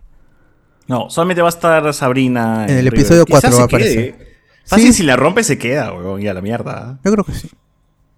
No, 0.87 1.09
solamente 1.09 1.41
va 1.41 1.47
a 1.47 1.51
estar 1.55 1.93
Sabrina. 1.93 2.65
En 2.65 2.71
el 2.71 2.85
Riverdale. 2.85 2.89
episodio 2.89 3.25
Quizás 3.25 3.41
4 3.41 3.51
se 3.51 3.57
va 3.57 3.63
a 3.63 3.67
quede. 3.67 3.77
aparecer. 4.09 4.29
Fácil, 4.65 4.87
Sí. 4.87 4.93
si 4.93 5.03
la 5.03 5.15
rompe 5.15 5.43
se 5.43 5.57
queda, 5.57 5.93
weón, 5.93 6.21
y 6.21 6.27
a 6.27 6.33
la 6.33 6.41
mierda. 6.41 6.73
¿ah? 6.77 6.99
Yo 7.03 7.11
creo 7.13 7.23
que 7.23 7.31
sí. 7.33 7.49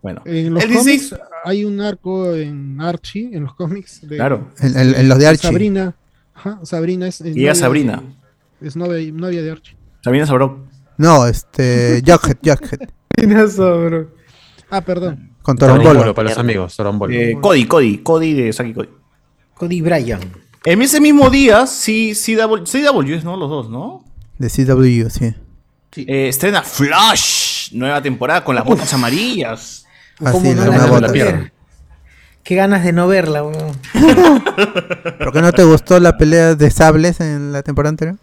Bueno. 0.01 0.21
En 0.25 0.53
los 0.53 0.63
El 0.63 0.69
16 0.71 1.09
cómics 1.11 1.25
hay 1.45 1.63
un 1.65 1.79
arco 1.79 2.33
en 2.33 2.81
Archie, 2.81 3.29
en 3.33 3.43
los 3.43 3.53
cómics. 3.53 4.01
de- 4.07 4.15
Claro. 4.15 4.49
En- 4.59 4.75
en- 4.77 4.95
en 4.95 5.07
los 5.07 5.19
de 5.19 5.27
Archie. 5.27 5.49
Sabrina. 5.49 5.95
Ajá, 6.33 6.59
Sabrina 6.63 7.07
es. 7.07 7.21
es 7.21 7.35
Llega 7.35 7.51
novia 7.51 7.55
Sabrina. 7.55 8.03
de- 8.59 8.67
es 8.67 8.75
novia, 8.75 9.11
novia 9.13 9.41
de 9.43 9.51
Archie. 9.51 9.77
Sabrina 10.03 10.25
Sabró. 10.25 10.65
No, 10.97 11.27
este. 11.27 12.01
Jughead, 12.05 12.37
Jughead. 12.43 12.89
Ah, 14.71 14.81
perdón. 14.81 15.33
Con 15.41 15.57
Torombolo 15.57 16.15
para 16.15 16.29
los 16.29 16.37
amigos, 16.37 16.75
Torombolo. 16.75 17.13
Eh, 17.13 17.37
Cody, 17.41 17.65
Cody, 17.65 17.97
Cody 17.97 18.33
de 18.33 18.53
Saki 18.53 18.73
Cody. 18.73 18.89
Cody 19.53 19.81
Bryan. 19.81 20.21
En 20.63 20.81
ese 20.81 21.01
mismo 21.01 21.29
día, 21.29 21.67
sí, 21.67 22.13
CW, 22.15 22.63
CW 22.63 23.13
es, 23.13 23.23
¿no? 23.25 23.35
Los 23.35 23.49
dos, 23.49 23.69
¿no? 23.69 24.05
De 24.37 24.49
CW, 24.49 25.09
sí. 25.09 25.35
Eh, 25.97 26.29
estrena 26.29 26.63
Flash, 26.63 27.73
nueva 27.73 28.01
temporada 28.01 28.43
con 28.43 28.55
las 28.55 28.63
botas 28.63 28.93
amarillas. 28.93 29.85
Ah, 30.23 30.31
¿Cómo 30.31 30.49
sí, 30.49 30.55
no 30.55 30.65
la 30.65 30.85
bota. 30.85 31.51
Qué 32.43 32.55
ganas 32.55 32.83
de 32.83 32.93
no 32.93 33.07
verla, 33.07 33.43
weón. 33.43 33.75
¿Por 35.19 35.33
qué 35.33 35.41
no 35.41 35.51
te 35.51 35.63
gustó 35.63 35.99
la 35.99 36.17
pelea 36.17 36.55
de 36.55 36.71
sables 36.71 37.19
en 37.19 37.51
la 37.51 37.61
temporada 37.61 37.89
anterior? 37.89 38.17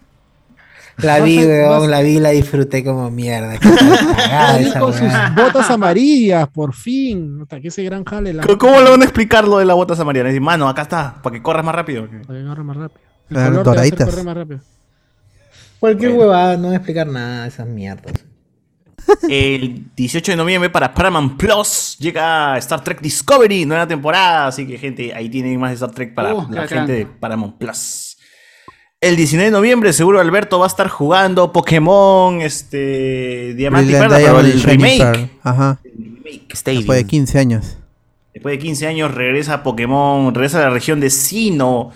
La 0.98 1.20
vi, 1.20 1.38
weón, 1.38 1.90
la 1.90 2.00
vi 2.00 2.16
y 2.16 2.20
la 2.20 2.30
disfruté 2.30 2.82
como 2.84 3.10
mierda. 3.10 3.54
Esa 4.58 4.80
con 4.80 4.92
sus 4.92 5.08
botas 5.36 5.70
amarillas, 5.70 6.48
por 6.48 6.74
fin. 6.74 7.38
Hasta 7.42 7.60
que 7.60 7.68
ese 7.68 7.84
gran 7.84 8.04
jale. 8.04 8.32
La... 8.32 8.42
¿Cómo- 8.42 8.58
¿Cómo 8.58 8.80
le 8.80 8.90
van 8.90 9.00
a 9.02 9.04
explicar 9.04 9.46
lo 9.46 9.58
de 9.58 9.64
las 9.64 9.76
botas 9.76 10.00
amarillas? 10.00 10.26
Decir, 10.26 10.40
mano, 10.40 10.68
acá 10.68 10.82
está, 10.82 11.22
para 11.22 11.34
que 11.36 11.42
corras 11.42 11.64
más 11.64 11.74
rápido. 11.74 12.08
Para 12.26 12.40
que 12.40 12.46
corra 12.46 12.62
más 12.64 12.76
rápido. 12.76 13.00
Hacer 13.30 13.52
doraditas. 13.62 14.08
correr 14.08 14.24
más 14.24 14.36
rápido. 14.36 14.60
Cualquier 15.78 16.10
huevada, 16.12 16.56
no 16.56 16.64
voy 16.64 16.72
a 16.74 16.76
explicar 16.78 17.06
nada 17.06 17.42
de 17.42 17.48
esas 17.48 17.66
mierdas. 17.68 18.24
El 19.28 19.86
18 19.96 20.32
de 20.32 20.36
noviembre 20.36 20.68
para 20.68 20.92
Paramount 20.92 21.38
Plus 21.38 21.96
llega 21.98 22.58
Star 22.58 22.82
Trek 22.82 23.00
Discovery, 23.00 23.64
nueva 23.64 23.86
temporada. 23.86 24.48
Así 24.48 24.66
que, 24.66 24.76
gente, 24.76 25.14
ahí 25.14 25.28
tienen 25.30 25.58
más 25.60 25.70
de 25.70 25.74
Star 25.76 25.92
Trek 25.92 26.14
para 26.14 26.30
qué 26.30 26.54
la 26.54 26.66
gente 26.66 26.92
de 26.92 27.06
Paramount 27.06 27.56
Plus. 27.56 28.07
El 29.00 29.14
19 29.14 29.44
de 29.44 29.50
noviembre, 29.52 29.92
seguro 29.92 30.18
Alberto 30.18 30.58
va 30.58 30.64
a 30.64 30.68
estar 30.68 30.88
jugando 30.88 31.52
Pokémon, 31.52 32.40
este, 32.40 33.54
Diamante 33.54 33.92
y 33.92 33.94
Perla, 33.94 34.16
pero 34.16 34.40
el 34.40 34.60
remake. 34.60 34.98
Pearl. 34.98 35.30
Ajá. 35.44 35.80
Después 36.64 36.98
de 36.98 37.04
15 37.06 37.38
años. 37.38 37.78
Después 38.34 38.54
de 38.54 38.58
15 38.58 38.86
años 38.88 39.14
regresa 39.14 39.62
Pokémon, 39.62 40.34
regresa 40.34 40.58
a 40.58 40.62
la 40.62 40.70
región 40.70 40.98
de 40.98 41.10
Sino 41.10 41.92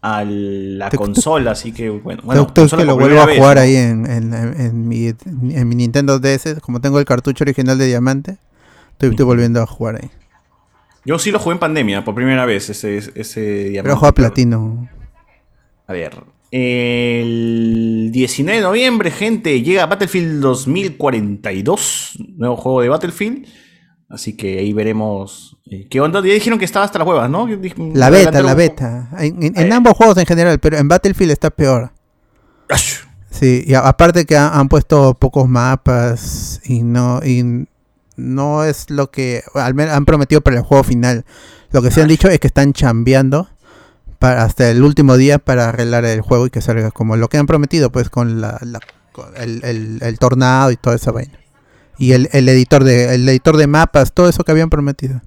a 0.00 0.22
la 0.24 0.90
Te- 0.90 0.96
consola, 0.96 1.52
así 1.52 1.72
que 1.72 1.88
bueno, 1.90 2.22
bueno 2.24 2.46
consola 2.54 2.82
que 2.82 2.86
lo 2.86 2.94
vuelvo 2.96 3.20
a 3.20 3.26
vez, 3.26 3.38
jugar 3.38 3.56
¿no? 3.56 3.62
ahí 3.62 3.74
en, 3.74 4.06
en- 4.06 4.32
en- 4.34 4.60
en 4.60 4.88
mi, 4.88 5.06
en 5.08 5.68
mi 5.68 5.74
Nintendo 5.74 6.20
DS. 6.20 6.60
Como 6.60 6.80
tengo 6.80 7.00
el 7.00 7.04
cartucho 7.04 7.42
original 7.42 7.78
de 7.78 7.86
Diamante, 7.86 8.36
estoy, 8.92 9.10
estoy 9.10 9.24
volviendo 9.26 9.60
a 9.60 9.66
jugar 9.66 9.96
ahí. 9.96 10.10
Yo 11.04 11.18
sí 11.18 11.32
lo 11.32 11.40
jugué 11.40 11.54
en 11.54 11.58
pandemia 11.60 12.04
por 12.04 12.14
primera 12.14 12.44
vez 12.46 12.70
ese, 12.70 12.98
ese 12.98 13.40
Diamante. 13.40 13.82
Pero 13.82 13.96
juego 13.96 14.10
a 14.10 14.14
Platino. 14.14 14.88
A 15.88 15.92
ver. 15.92 16.12
El 16.50 18.10
19 18.12 18.58
de 18.58 18.62
noviembre, 18.64 19.10
gente, 19.10 19.62
llega 19.62 19.86
Battlefield 19.86 20.40
2042, 20.40 22.18
nuevo 22.36 22.56
juego 22.56 22.80
de 22.82 22.88
Battlefield. 22.88 23.46
Así 24.08 24.36
que 24.36 24.58
ahí 24.58 24.72
veremos 24.72 25.56
eh, 25.70 25.86
qué 25.88 26.00
onda. 26.00 26.20
Ya 26.20 26.32
dijeron 26.34 26.58
que 26.58 26.64
estaba 26.64 26.84
hasta 26.84 26.98
las 26.98 27.08
huevas, 27.08 27.28
¿no? 27.28 27.46
La 27.94 28.10
beta, 28.10 28.42
la 28.42 28.54
beta. 28.54 29.08
En, 29.18 29.42
en- 29.42 29.58
en 29.58 29.72
ambos 29.72 29.94
juegos 29.96 30.16
en 30.18 30.26
general, 30.26 30.58
pero 30.60 30.76
en 30.76 30.86
Battlefield 30.88 31.32
está 31.32 31.50
peor. 31.50 31.90
Sí, 33.30 33.64
y 33.66 33.74
aparte 33.74 34.24
que 34.26 34.36
ha- 34.36 34.50
han 34.58 34.68
puesto 34.68 35.14
pocos 35.14 35.48
mapas 35.48 36.60
y 36.64 36.82
no 36.82 37.20
y 37.24 37.66
no 38.16 38.62
es 38.64 38.90
lo 38.90 39.10
que 39.10 39.42
al 39.54 39.74
menos 39.74 39.94
han 39.94 40.04
prometido 40.04 40.40
para 40.40 40.58
el 40.58 40.62
juego 40.62 40.84
final. 40.84 41.24
Lo 41.72 41.82
que 41.82 41.90
se 41.90 42.00
han 42.02 42.08
dicho 42.08 42.28
es 42.28 42.38
que 42.38 42.46
están 42.46 42.72
chambeando 42.72 43.48
para 44.24 44.44
hasta 44.44 44.70
el 44.70 44.82
último 44.82 45.18
día 45.18 45.38
para 45.38 45.68
arreglar 45.68 46.06
el 46.06 46.22
juego 46.22 46.46
y 46.46 46.50
que 46.50 46.62
salga 46.62 46.90
como 46.90 47.16
lo 47.16 47.28
que 47.28 47.36
han 47.36 47.46
prometido, 47.46 47.92
pues 47.92 48.08
con 48.08 48.40
la, 48.40 48.58
la- 48.62 48.80
con 49.12 49.26
el, 49.36 49.62
el- 49.64 49.98
el 50.02 50.18
tornado 50.18 50.70
y 50.70 50.76
toda 50.76 50.96
esa 50.96 51.12
vaina. 51.12 51.38
Y 51.98 52.12
el, 52.12 52.30
el 52.32 52.48
editor 52.48 52.84
de 52.84 53.14
el 53.14 53.28
editor 53.28 53.56
de 53.58 53.66
mapas, 53.66 54.12
todo 54.14 54.28
eso 54.30 54.42
que 54.42 54.50
habían 54.52 54.70
prometido. 54.70 55.20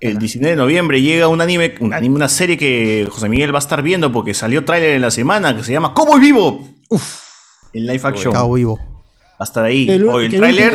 El 0.00 0.18
19 0.18 0.50
de 0.50 0.56
noviembre 0.56 1.00
llega 1.02 1.28
un 1.28 1.40
anime, 1.40 1.74
un 1.80 1.92
anime, 1.94 2.16
una 2.16 2.28
serie 2.28 2.56
que 2.58 3.06
José 3.10 3.28
Miguel 3.28 3.54
va 3.54 3.58
a 3.58 3.60
estar 3.60 3.82
viendo 3.82 4.10
porque 4.10 4.32
salió 4.34 4.64
tráiler 4.64 4.94
en 4.96 5.02
la 5.02 5.10
semana 5.10 5.54
que 5.54 5.62
se 5.62 5.72
llama 5.72 5.92
Cowboy 5.94 6.18
Vivo. 6.20 6.68
Uf. 6.88 7.20
En 7.74 7.86
live 7.86 8.00
action. 8.02 8.32
Cowboy 8.34 8.60
Vivo. 8.62 8.78
Va 8.78 9.36
a 9.40 9.44
estar 9.44 9.64
ahí. 9.64 9.88
El- 9.88 10.08
Oye, 10.08 10.26
el 10.26 10.36
tráiler. 10.36 10.72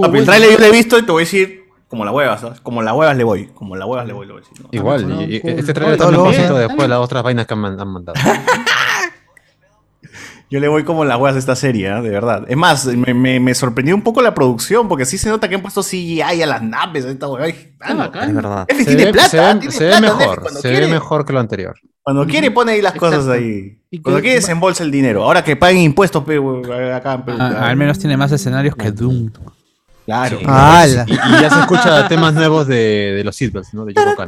Papi, 0.00 0.18
el 0.18 0.24
tráiler 0.24 0.50
yo 0.52 0.58
lo 0.58 0.64
he 0.64 0.72
visto 0.72 0.98
y 0.98 1.02
te 1.02 1.12
voy 1.12 1.22
a 1.22 1.24
decir 1.26 1.59
como 1.90 2.04
la 2.06 2.12
huevas, 2.12 2.40
¿sabes? 2.40 2.60
Como 2.60 2.80
la 2.82 2.94
huevas 2.94 3.16
le 3.16 3.24
voy. 3.24 3.46
Como 3.48 3.74
la 3.76 3.84
huevas 3.84 4.06
le 4.06 4.12
voy, 4.14 4.26
le 4.26 4.32
voy 4.32 4.42
a 4.42 4.44
decir. 4.48 4.62
¿no? 4.64 4.68
Igual, 4.72 5.28
y, 5.28 5.34
y 5.36 5.40
Cool. 5.40 5.50
este 5.50 5.74
trailer 5.74 5.98
Todo 5.98 6.08
está 6.30 6.48
lo- 6.48 6.56
después 6.58 6.78
de 6.82 6.88
las 6.88 6.98
otras 7.00 7.22
vainas 7.22 7.46
que 7.46 7.54
han, 7.54 7.64
han 7.64 7.88
mandado. 7.88 8.14
Yo 10.52 10.58
le 10.58 10.66
voy 10.66 10.82
como 10.82 11.04
las 11.04 11.16
huevas 11.16 11.36
a 11.36 11.38
esta 11.38 11.54
serie, 11.54 11.86
¿eh? 11.88 12.02
de 12.02 12.10
verdad. 12.10 12.44
Es 12.48 12.56
más, 12.56 12.84
me, 12.86 13.14
me- 13.14 13.38
me 13.38 13.54
sorprendió 13.54 13.94
un 13.94 14.02
poco 14.02 14.20
la 14.20 14.34
producción, 14.34 14.88
porque 14.88 15.04
sí 15.04 15.16
se 15.16 15.28
nota 15.28 15.48
que 15.48 15.54
han 15.54 15.62
puesto 15.62 15.80
CGI 15.82 16.20
a 16.22 16.46
las 16.46 16.60
naves. 16.62 17.04
a 17.04 17.10
Esta 17.10 17.28
hueva. 17.28 17.46
Es 17.46 18.34
verdad. 18.34 18.66
Se 18.68 18.84
tiene 18.84 19.04
ve, 19.06 19.12
plata, 19.12 19.28
se 19.28 19.36
ve- 19.40 19.54
tiene 19.60 19.72
se 19.72 19.84
ve 19.84 20.00
mejor, 20.00 20.50
se 20.50 20.68
ve 20.72 20.88
mejor 20.88 21.24
que 21.24 21.32
lo 21.32 21.38
anterior. 21.40 21.76
Cuando 22.02 22.26
quiere 22.26 22.50
pone 22.50 22.72
ahí 22.72 22.82
las 22.82 22.94
cosas 22.94 23.28
ahí. 23.28 23.78
Cuando 24.02 24.20
quiere 24.20 24.36
desembolsa 24.36 24.82
el 24.82 24.90
dinero. 24.90 25.22
Ahora 25.22 25.44
que 25.44 25.54
paguen 25.54 25.82
impuestos 25.82 26.24
pe, 26.24 26.38
acá 26.94 27.14
en 27.14 27.22
Perú. 27.22 27.38
Ah, 27.40 27.68
al 27.68 27.76
menos 27.76 27.98
tiene 28.00 28.16
más 28.16 28.32
escenarios 28.32 28.74
que 28.74 28.90
Doom. 28.90 29.30
Claro. 30.10 30.38
¡Hala! 30.46 31.04
Y, 31.06 31.12
y 31.12 31.40
ya 31.42 31.50
se 31.50 31.60
escucha 31.60 32.08
temas 32.08 32.34
nuevos 32.34 32.66
de, 32.66 33.14
de 33.16 33.24
los 33.24 33.36
Seatbelts, 33.36 33.72
¿no? 33.74 33.84
De 33.84 33.94
Yoko. 33.94 34.24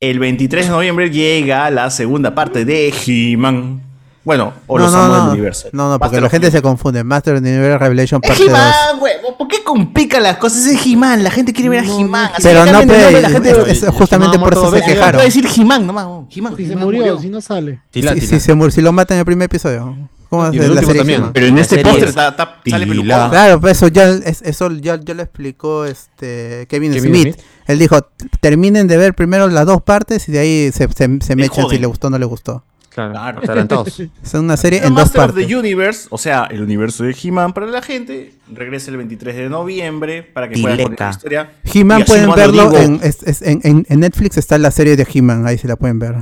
El 0.00 0.18
23 0.18 0.66
de 0.66 0.70
noviembre 0.72 1.10
llega 1.10 1.70
la 1.70 1.88
segunda 1.90 2.34
parte 2.34 2.64
de 2.64 2.92
He-Man. 3.06 3.80
Bueno, 4.24 4.52
o 4.68 4.78
no, 4.78 4.84
los 4.84 4.92
no, 4.92 4.98
amos 5.02 5.16
no, 5.16 5.24
del 5.24 5.32
universo. 5.32 5.68
no, 5.72 5.90
no, 5.90 5.98
porque 5.98 6.20
Master 6.20 6.22
la 6.22 6.30
gente 6.30 6.50
se 6.52 6.62
confunde. 6.62 7.02
Master 7.02 7.34
of 7.34 7.42
the 7.42 7.48
Universe 7.48 7.78
Revelation 7.78 8.20
Es 8.22 8.28
parte 8.30 8.44
2. 8.44 8.52
He-Man, 8.52 9.00
huevo. 9.00 9.36
¿Por 9.38 9.48
qué 9.48 9.64
complican 9.64 10.22
las 10.22 10.36
cosas? 10.36 10.64
Es 10.66 10.86
He-Man. 10.86 11.24
La 11.24 11.30
gente 11.32 11.52
quiere 11.52 11.68
ver 11.70 11.80
a 11.80 11.84
He-Man. 11.84 12.30
Pero 12.40 12.64
que 12.64 12.70
no, 12.70 12.78
cambien 12.78 13.00
el 13.00 13.04
nombre, 13.04 13.16
pe, 13.16 13.22
la 13.22 13.30
gente 13.30 13.50
es- 13.72 13.82
es 13.82 13.88
justamente 13.90 14.38
por 14.38 14.52
eso 14.52 14.70
se 14.70 14.80
quejaron. 14.82 15.20
A 15.20 15.24
decir 15.24 15.44
He-Man 15.56 15.86
nomás. 15.86 16.06
He-Man. 16.34 16.56
Si 16.56 16.66
se 16.66 16.76
murió, 16.76 17.18
si 17.18 17.28
no 17.30 17.40
sale. 17.40 17.80
Si, 17.92 18.02
si 18.20 18.38
se 18.40 18.54
mur- 18.54 18.70
si 18.70 18.80
lo 18.80 18.92
matan 18.92 19.16
en 19.16 19.20
el 19.20 19.24
primer 19.26 19.46
episodio. 19.46 19.96
¿Cómo 20.32 20.44
Y 20.44 20.48
hace 20.48 20.56
en 20.56 20.62
el 20.62 20.68
la 20.68 20.72
último 20.80 20.86
serie 20.86 21.00
también. 21.00 21.20
He-Man? 21.20 21.32
Pero 21.34 21.46
en 21.46 21.54
La 21.56 21.60
este 21.60 21.82
póster 21.82 22.08
es 22.08 22.14
sale 22.14 22.86
pelucón. 22.86 23.30
Claro, 23.30 23.60
pues 23.60 23.76
eso 23.76 23.88
ya 23.88 24.08
es- 24.08 24.40
eso 24.40 24.70
ya, 24.70 24.98
ya 24.98 25.12
lo 25.12 25.22
explicó 25.22 25.84
este 25.84 26.66
Kevin, 26.70 26.94
Kevin 26.94 27.10
Smith. 27.14 27.34
Smith. 27.34 27.46
Él 27.66 27.78
dijo, 27.78 27.98
terminen 28.40 28.86
de 28.88 28.96
ver 28.96 29.12
primero 29.14 29.46
las 29.48 29.66
dos 29.66 29.82
partes 29.82 30.26
y 30.30 30.32
de 30.32 30.38
ahí 30.38 30.72
se, 30.72 30.88
se, 30.88 31.18
se 31.20 31.36
mechan 31.36 31.68
si 31.68 31.76
le 31.76 31.86
gustó 31.86 32.06
o 32.06 32.10
no 32.10 32.18
le 32.18 32.24
gustó. 32.24 32.64
Claro, 32.88 33.42
Claro. 33.42 33.84
Es 34.24 34.32
una 34.34 34.56
serie 34.56 34.78
en 34.78 34.94
dos 34.94 35.04
Master 35.04 35.20
of 35.20 35.26
partes. 35.32 35.46
the 35.46 35.54
Universe, 35.56 36.06
o 36.08 36.16
sea, 36.16 36.46
el 36.50 36.62
universo 36.62 37.04
de 37.04 37.14
He-Man 37.22 37.52
para 37.52 37.66
la 37.66 37.82
gente, 37.82 38.32
regresa 38.50 38.90
el 38.90 38.96
23 38.96 39.36
de 39.36 39.48
noviembre 39.50 40.22
para 40.22 40.48
que 40.48 40.58
puedan 40.62 40.82
contar 40.82 41.08
la 41.08 41.10
historia. 41.12 41.50
He-Man 41.64 42.04
pueden 42.06 42.30
verlo 42.34 42.74
en, 42.78 43.00
es- 43.02 43.22
es- 43.22 43.42
en, 43.42 43.84
Netflix 44.00 44.38
está 44.38 44.56
la 44.56 44.70
serie 44.70 44.96
de 44.96 45.06
He-Man, 45.12 45.46
ahí 45.46 45.58
se 45.58 45.68
la 45.68 45.76
pueden 45.76 45.98
ver. 45.98 46.16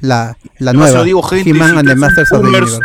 La, 0.00 0.36
la 0.58 0.74
nueva. 0.74 1.02
He-Man 1.06 1.78
and 1.78 1.88
the 1.88 1.94
Masters 1.96 2.30
of 2.32 2.42
the 2.42 2.46
Universe. 2.48 2.78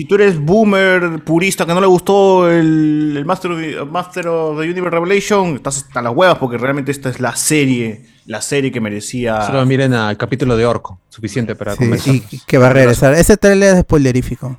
Si 0.00 0.04
tú 0.04 0.14
eres 0.14 0.38
boomer, 0.38 1.24
purista, 1.24 1.66
que 1.66 1.74
no 1.74 1.80
le 1.80 1.88
gustó 1.88 2.48
el, 2.48 3.14
el 3.16 3.24
Master, 3.24 3.50
of 3.50 3.60
the, 3.60 3.84
Master 3.84 4.28
of 4.28 4.56
the 4.60 4.62
Universe 4.70 4.90
Revelation, 4.90 5.56
estás 5.56 5.78
hasta 5.78 6.00
las 6.00 6.14
huevas 6.14 6.38
porque 6.38 6.56
realmente 6.56 6.92
esta 6.92 7.08
es 7.08 7.18
la 7.18 7.34
serie, 7.34 8.06
la 8.24 8.40
serie 8.40 8.70
que 8.70 8.80
merecía. 8.80 9.42
Solo 9.42 9.66
miren 9.66 9.94
al 9.94 10.16
capítulo 10.16 10.56
de 10.56 10.64
Orco, 10.66 11.00
suficiente 11.08 11.56
para 11.56 11.72
Sí, 11.72 11.78
conversar. 11.78 12.14
y 12.14 12.22
que 12.46 12.58
va 12.58 12.68
a 12.68 12.72
regresar. 12.72 13.14
Ese 13.14 13.36
trailer 13.36 13.74
es 13.74 13.80
spoilerífico. 13.80 14.56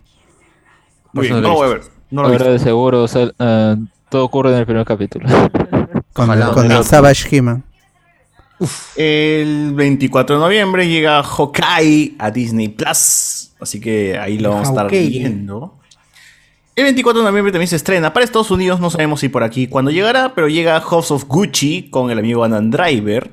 Muy 1.13 1.27
bien, 1.27 1.35
Pues 1.35 1.41
no 1.41 1.41
no 1.41 1.47
lo 1.47 1.53
voy 1.55 1.67
a 1.67 1.69
ver. 1.69 1.81
No 2.11 2.21
lo 2.23 2.27
Ahora 2.27 2.45
de 2.51 2.59
seguro, 2.59 3.03
o 3.03 3.07
sea, 3.07 3.31
ah, 3.39 3.77
todo 4.09 4.25
ocurre 4.25 4.51
en 4.51 4.57
el 4.57 4.65
primer 4.65 4.83
capítulo. 4.85 5.25
Con, 6.11 6.25
Ojalá. 6.25 6.51
con 6.51 6.69
el 6.69 6.83
Savage 6.83 7.33
He-Man. 7.33 7.63
El 8.95 9.73
24 9.73 10.35
de 10.35 10.41
noviembre 10.41 10.87
llega 10.87 11.23
Hawkeye 11.23 12.15
a 12.19 12.31
Disney 12.31 12.67
Plus. 12.69 13.53
Así 13.59 13.79
que 13.79 14.17
ahí 14.17 14.37
lo 14.37 14.51
vamos 14.51 14.67
a 14.67 14.71
estar 14.71 14.89
viendo. 14.89 15.79
El 16.75 16.85
24 16.85 17.21
de 17.21 17.29
noviembre 17.29 17.51
también 17.51 17.67
se 17.67 17.75
estrena 17.75 18.13
para 18.13 18.23
Estados 18.23 18.51
Unidos. 18.51 18.79
No 18.79 18.89
sabemos 18.89 19.19
si 19.19 19.29
por 19.29 19.43
aquí 19.43 19.67
cuándo 19.67 19.91
llegará, 19.91 20.33
pero 20.33 20.47
llega 20.47 20.79
House 20.79 21.11
of 21.11 21.25
Gucci 21.25 21.89
con 21.89 22.09
el 22.09 22.19
amigo 22.19 22.43
Adam 22.43 22.69
Driver. 22.69 23.31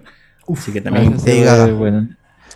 Así 0.52 0.72
que 0.72 0.80
también. 0.80 1.16
Ve 1.24 1.72
bueno. 1.72 2.08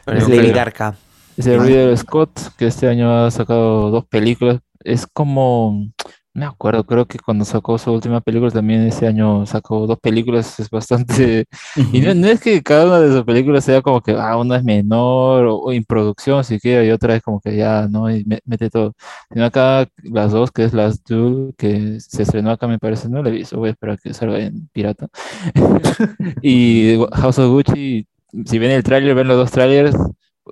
Es 0.06 0.28
Lady 0.28 0.50
Garca. 0.50 0.96
Ese 1.36 1.58
Ridley 1.58 1.96
Scott, 1.96 2.56
que 2.56 2.66
este 2.66 2.88
año 2.88 3.24
ha 3.24 3.30
sacado 3.30 3.90
dos 3.90 4.04
películas, 4.04 4.58
es 4.82 5.06
como, 5.06 5.86
me 6.32 6.44
acuerdo, 6.46 6.84
creo 6.86 7.06
que 7.06 7.18
cuando 7.18 7.44
sacó 7.44 7.76
su 7.76 7.92
última 7.92 8.20
película 8.20 8.50
también 8.52 8.82
ese 8.86 9.06
año 9.08 9.44
sacó 9.46 9.86
dos 9.86 9.98
películas, 9.98 10.60
es 10.60 10.70
bastante, 10.70 11.46
y 11.92 12.00
no, 12.00 12.14
no 12.14 12.28
es 12.28 12.40
que 12.40 12.62
cada 12.62 12.86
una 12.86 13.00
de 13.00 13.12
sus 13.12 13.24
películas 13.24 13.64
sea 13.64 13.82
como 13.82 14.00
que, 14.00 14.12
ah, 14.12 14.36
una 14.36 14.56
es 14.56 14.64
menor 14.64 15.46
o, 15.46 15.56
o 15.56 15.72
en 15.72 15.82
producción 15.84 16.44
siquiera 16.44 16.84
y 16.84 16.90
otra 16.92 17.16
es 17.16 17.22
como 17.22 17.40
que 17.40 17.56
ya, 17.56 17.88
¿no? 17.88 18.08
Y 18.14 18.24
me- 18.24 18.38
mete 18.44 18.70
todo, 18.70 18.94
sino 19.32 19.44
acá 19.44 19.88
las 20.04 20.30
dos, 20.32 20.52
que 20.52 20.64
es 20.64 20.72
Last 20.72 21.08
Duel, 21.08 21.52
que 21.58 21.98
se 22.00 22.22
estrenó 22.22 22.50
acá 22.52 22.68
me 22.68 22.78
parece, 22.78 23.08
no 23.08 23.22
la 23.22 23.28
he 23.30 23.32
visto, 23.32 23.58
voy 23.58 23.68
a 23.70 23.72
esperar 23.72 23.98
que 24.00 24.14
salga 24.14 24.38
en 24.38 24.68
pirata, 24.72 25.08
y 26.42 26.98
House 27.12 27.38
of 27.38 27.50
Gucci, 27.50 28.06
si 28.46 28.58
ven 28.58 28.70
el 28.70 28.82
tráiler, 28.82 29.14
ven 29.14 29.28
los 29.28 29.36
dos 29.36 29.50
trailers, 29.50 29.96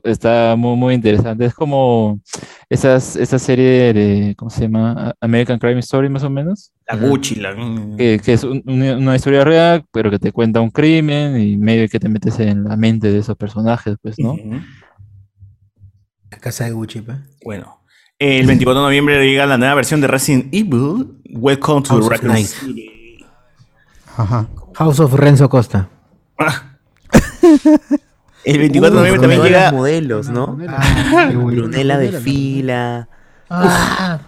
está 0.04 0.54
muy, 0.56 0.76
muy 0.76 0.94
interesante. 0.94 1.44
Es 1.44 1.54
como 1.54 2.20
esas, 2.68 3.16
esa 3.16 3.38
serie 3.38 3.92
de, 3.92 4.34
¿cómo 4.36 4.50
se 4.50 4.62
llama? 4.62 5.14
American 5.20 5.58
Crime 5.58 5.80
Story, 5.80 6.08
más 6.08 6.22
o 6.22 6.30
menos. 6.30 6.72
La 6.86 6.96
Gucci, 6.96 7.36
la... 7.36 7.54
Que, 7.96 8.20
que 8.24 8.32
es 8.32 8.44
un- 8.44 8.62
una, 8.66 9.16
historia 9.16 9.44
real, 9.44 9.84
pero 9.92 10.10
que 10.10 10.18
te 10.18 10.32
cuenta 10.32 10.60
un 10.60 10.70
crimen 10.70 11.40
y 11.40 11.56
medio 11.56 11.88
que 11.88 12.00
te 12.00 12.08
metes 12.08 12.38
en 12.40 12.64
la 12.64 12.76
mente 12.76 13.10
de 13.12 13.18
esos 13.18 13.36
personajes, 13.36 13.96
pues, 14.02 14.18
¿no? 14.18 14.36
La 16.30 16.38
casa 16.38 16.64
de 16.64 16.72
Gucci, 16.72 17.00
pa. 17.02 17.20
Bueno. 17.44 17.80
El 18.18 18.46
24 18.46 18.80
de 18.80 18.86
noviembre 18.86 19.24
llega 19.24 19.46
la 19.46 19.58
nueva 19.58 19.74
versión 19.74 20.00
de 20.00 20.08
Resident 20.08 20.52
Evil. 20.52 21.20
Welcome 21.30 21.82
to 21.82 21.94
House 21.94 22.08
Raccoon 22.08 22.32
Night. 22.32 22.46
City. 22.46 23.24
Ajá. 24.16 24.48
House 24.74 24.98
of 24.98 25.14
Renzo 25.14 25.48
Costa. 25.48 25.88
El 28.44 28.58
24 28.58 28.94
de 28.94 29.08
noviembre 29.08 29.20
también 29.20 29.42
llega. 29.42 29.72
modelos, 29.72 30.28
¿no? 30.28 30.58
Ah. 30.68 31.30
Brunella 31.32 31.98
de 31.98 32.12
fila. 32.12 33.08
Ah, 33.50 34.20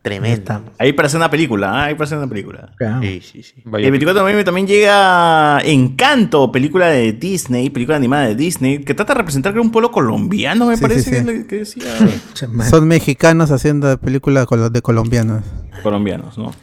Tremendo. 0.00 0.62
Ahí 0.78 0.92
para 0.92 1.06
hacer 1.06 1.18
una 1.18 1.30
película, 1.30 1.70
¿ah? 1.72 1.84
ahí 1.84 1.94
para 1.94 2.04
hacer 2.04 2.18
una 2.18 2.28
película. 2.28 2.72
Sí, 3.02 3.20
sí, 3.20 3.42
sí. 3.42 3.54
El 3.64 3.90
24 3.90 4.14
de 4.14 4.20
noviembre 4.20 4.44
también 4.44 4.66
llega 4.66 5.60
Encanto, 5.64 6.50
película 6.52 6.86
de 6.86 7.12
Disney, 7.12 7.68
película 7.68 7.96
animada 7.96 8.28
de 8.28 8.36
Disney, 8.36 8.84
que 8.84 8.94
trata 8.94 9.12
de 9.12 9.18
representar 9.18 9.52
creo, 9.52 9.62
un 9.62 9.72
pueblo 9.72 9.90
colombiano, 9.90 10.66
me 10.66 10.78
parece 10.78 11.10
que 11.10 11.46
que 11.46 11.56
decía. 11.56 11.84
Son 12.70 12.86
mexicanos 12.86 13.50
haciendo 13.50 13.98
películas 13.98 14.46
de 14.72 14.82
colombianos. 14.82 15.44
colombianos, 15.82 16.38
¿no? 16.38 16.54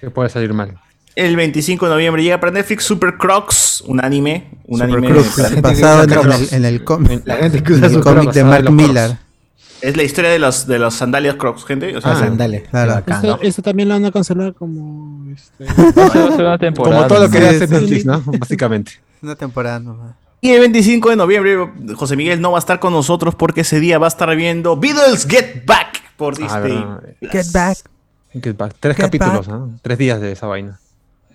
Que 0.00 0.10
puede 0.10 0.28
salir 0.28 0.52
mal. 0.52 0.78
El 1.14 1.36
25 1.36 1.86
de 1.86 1.92
noviembre 1.92 2.22
llega 2.22 2.40
para 2.40 2.52
Netflix 2.52 2.84
Super 2.84 3.16
Crocs, 3.18 3.82
un 3.86 4.02
anime. 4.02 4.48
Un 4.66 4.78
Super 4.80 4.96
anime 4.98 5.60
basado 5.60 6.02
en, 6.04 6.10
el, 6.12 6.48
en 6.52 6.64
el 6.64 6.84
cómic, 6.84 8.32
de 8.32 8.44
Mark 8.44 8.70
Millar. 8.70 9.18
Es 9.82 9.96
la 9.96 10.04
historia 10.04 10.30
de 10.30 10.38
los, 10.38 10.66
de 10.66 10.78
los 10.78 10.94
sandalias 10.94 11.34
Crocs, 11.34 11.64
gente. 11.64 11.96
O 11.96 12.00
sea, 12.00 12.12
Ah. 12.72 13.02
Claro. 13.04 13.38
Esto 13.42 13.62
también 13.62 13.88
lo 13.88 13.94
van 13.94 14.04
a 14.04 14.12
cancelar 14.12 14.54
como. 14.54 15.26
Este, 15.32 15.64
una 16.40 16.56
temporada. 16.56 16.96
Como 16.96 17.08
todo 17.08 17.26
lo 17.26 17.30
que 17.30 17.38
Sí, 17.38 17.44
hace 17.44 17.66
sí. 17.66 17.72
Netflix, 17.74 18.06
¿no? 18.06 18.22
Básicamente. 18.38 18.92
Una 19.20 19.34
temporada 19.34 19.80
nomás. 19.80 20.14
Y 20.40 20.50
el 20.50 20.60
25 20.60 21.10
de 21.10 21.16
noviembre, 21.16 21.56
José 21.94 22.16
Miguel 22.16 22.40
no 22.40 22.52
va 22.52 22.58
a 22.58 22.60
estar 22.60 22.80
con 22.80 22.92
nosotros 22.92 23.34
porque 23.34 23.60
ese 23.60 23.80
día 23.80 23.98
va 23.98 24.06
a 24.06 24.08
estar 24.08 24.34
viendo 24.34 24.76
Beatles 24.76 25.26
Get 25.28 25.64
Back 25.66 26.00
por 26.16 26.34
Ah, 26.42 26.60
Disney. 26.60 26.84
Get 27.30 27.52
back. 27.52 27.78
Get 28.42 28.56
back. 28.56 28.74
Tres 28.80 28.96
Get 28.96 29.04
capítulos, 29.04 29.46
¿no? 29.46 29.72
Tres 29.82 29.98
días 29.98 30.20
de 30.20 30.32
esa 30.32 30.46
vaina. 30.46 30.78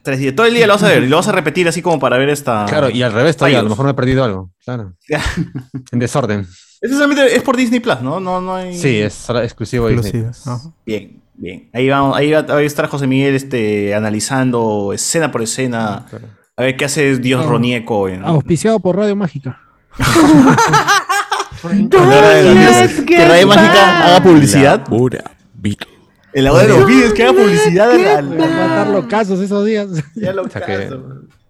Tres 0.07 0.19
días. 0.19 0.33
Todo 0.35 0.45
el 0.45 0.53
día 0.53 0.65
lo 0.67 0.71
vas 0.73 0.83
a 0.83 0.87
ver 0.87 1.03
y 1.03 1.09
lo 1.09 1.17
vas 1.17 1.27
a 1.27 1.33
repetir 1.33 1.67
así 1.67 1.81
como 1.81 1.99
para 1.99 2.17
ver 2.17 2.29
esta. 2.29 2.65
Claro, 2.65 2.89
y 2.89 3.03
al 3.03 3.11
revés 3.11 3.35
todavía, 3.35 3.59
a 3.59 3.61
lo 3.61 3.67
mejor 3.67 3.83
me 3.83 3.91
he 3.91 3.93
perdido 3.93 4.23
algo. 4.23 4.51
Claro. 4.63 4.93
En 5.91 5.99
desorden. 5.99 6.47
Solamente 6.81 7.35
es 7.35 7.43
por 7.43 7.57
Disney 7.57 7.81
Plus, 7.81 7.99
¿no? 8.01 8.21
No, 8.21 8.39
no 8.39 8.55
hay. 8.55 8.77
Sí, 8.77 8.99
es 9.01 9.29
exclusivo 9.29 9.89
de 9.89 9.97
Disney. 9.97 10.23
Ajá. 10.45 10.61
Bien, 10.85 11.21
bien. 11.33 11.69
Ahí 11.73 11.89
vamos, 11.89 12.15
ahí 12.15 12.31
va, 12.31 12.43
va 12.43 12.55
a 12.55 12.61
estar 12.61 12.87
José 12.87 13.05
Miguel 13.05 13.35
este, 13.35 13.93
analizando 13.93 14.93
escena 14.93 15.29
por 15.29 15.41
escena. 15.41 16.05
A 16.55 16.61
ver 16.63 16.77
qué 16.77 16.85
hace 16.85 17.17
Dios 17.17 17.43
Ah. 17.45 17.49
Ronieco 17.49 18.07
en. 18.07 18.23
auspiciado 18.23 18.79
por 18.79 18.95
Radio 18.95 19.17
Mágica. 19.17 19.59
que 23.05 23.25
Radio 23.27 23.47
Mágica 23.47 24.05
haga 24.07 24.23
publicidad. 24.23 24.85
En 24.87 25.96
la 26.41 26.53
hora 26.53 26.63
de 26.63 26.69
los 26.69 26.85
vídeos 26.87 27.13
que 27.13 27.23
haga 27.23 27.33
publicidad 27.33 27.91
al- 27.91 28.05
al- 28.07 28.37
Van 28.37 28.41
a 28.41 28.65
estar 28.65 28.87
los 28.89 29.05
casos 29.05 29.39
esos 29.39 29.65
días. 29.65 29.87
Ya 30.15 30.33
lo 30.33 30.43
O 30.43 30.49
sea 30.49 30.61
que-. 30.65 30.89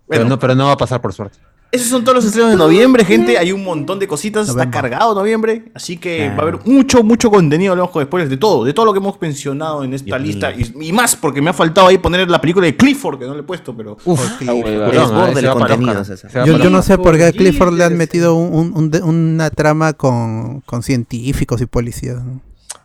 Pero, 0.09 0.26
no, 0.26 0.39
pero 0.39 0.55
no 0.55 0.65
va 0.68 0.72
a 0.73 0.77
pasar 0.77 1.01
por 1.01 1.11
suerte. 1.14 1.38
esos 1.69 1.88
son 1.89 2.01
todos 2.05 2.15
los 2.15 2.26
estrenos 2.26 2.49
de 2.51 2.55
noviembre, 2.55 3.03
gente. 3.03 3.38
Hay 3.38 3.51
un 3.51 3.61
montón 3.61 3.99
de 3.99 4.07
cositas. 4.07 4.47
Está 4.47 4.72
cargado 4.72 5.14
noviembre. 5.14 5.65
Así 5.76 5.97
que 5.97 6.30
va 6.30 6.38
a 6.38 6.41
haber 6.43 6.59
mucho, 6.65 7.03
mucho 7.03 7.30
contenido 7.30 7.73
hablamos 7.73 7.91
con 7.91 8.01
spoilers 8.05 8.30
de 8.30 8.38
todo. 8.38 8.64
De 8.64 8.73
todo 8.73 8.85
lo 8.85 8.93
que 8.93 8.99
hemos 8.99 9.19
mencionado 9.19 9.84
en 9.84 9.93
esta 9.93 10.18
lista. 10.18 10.53
Y, 10.53 10.73
y 10.80 10.93
más, 10.93 11.18
porque 11.18 11.41
me 11.41 11.49
ha 11.49 11.53
faltado 11.53 11.88
ahí 11.88 11.97
poner 11.97 12.30
la 12.30 12.39
película 12.39 12.65
de 12.68 12.77
Clifford, 12.77 13.19
que 13.19 13.26
no 13.26 13.34
le 13.34 13.41
he 13.41 13.43
puesto, 13.43 13.76
pero. 13.76 13.97
Uf, 14.05 14.39
Desborde 14.39 15.39
el 15.41 15.49
contenido, 15.51 16.05
César. 16.05 16.45
Yo, 16.45 16.57
yo 16.57 16.69
no 16.69 16.81
sé 16.81 16.97
por 16.97 17.18
qué 17.18 17.26
a 17.26 17.31
Clifford 17.34 17.73
le 17.73 17.84
han 17.84 17.97
metido 17.97 18.35
un- 18.35 18.53
un- 18.53 18.72
un 18.77 18.89
de- 18.91 19.01
una 19.01 19.49
trama 19.49 19.91
con, 19.91 20.61
con 20.61 20.84
científicos 20.84 21.59
y 21.61 21.65
policías. 21.65 22.23
¿no? 22.23 22.39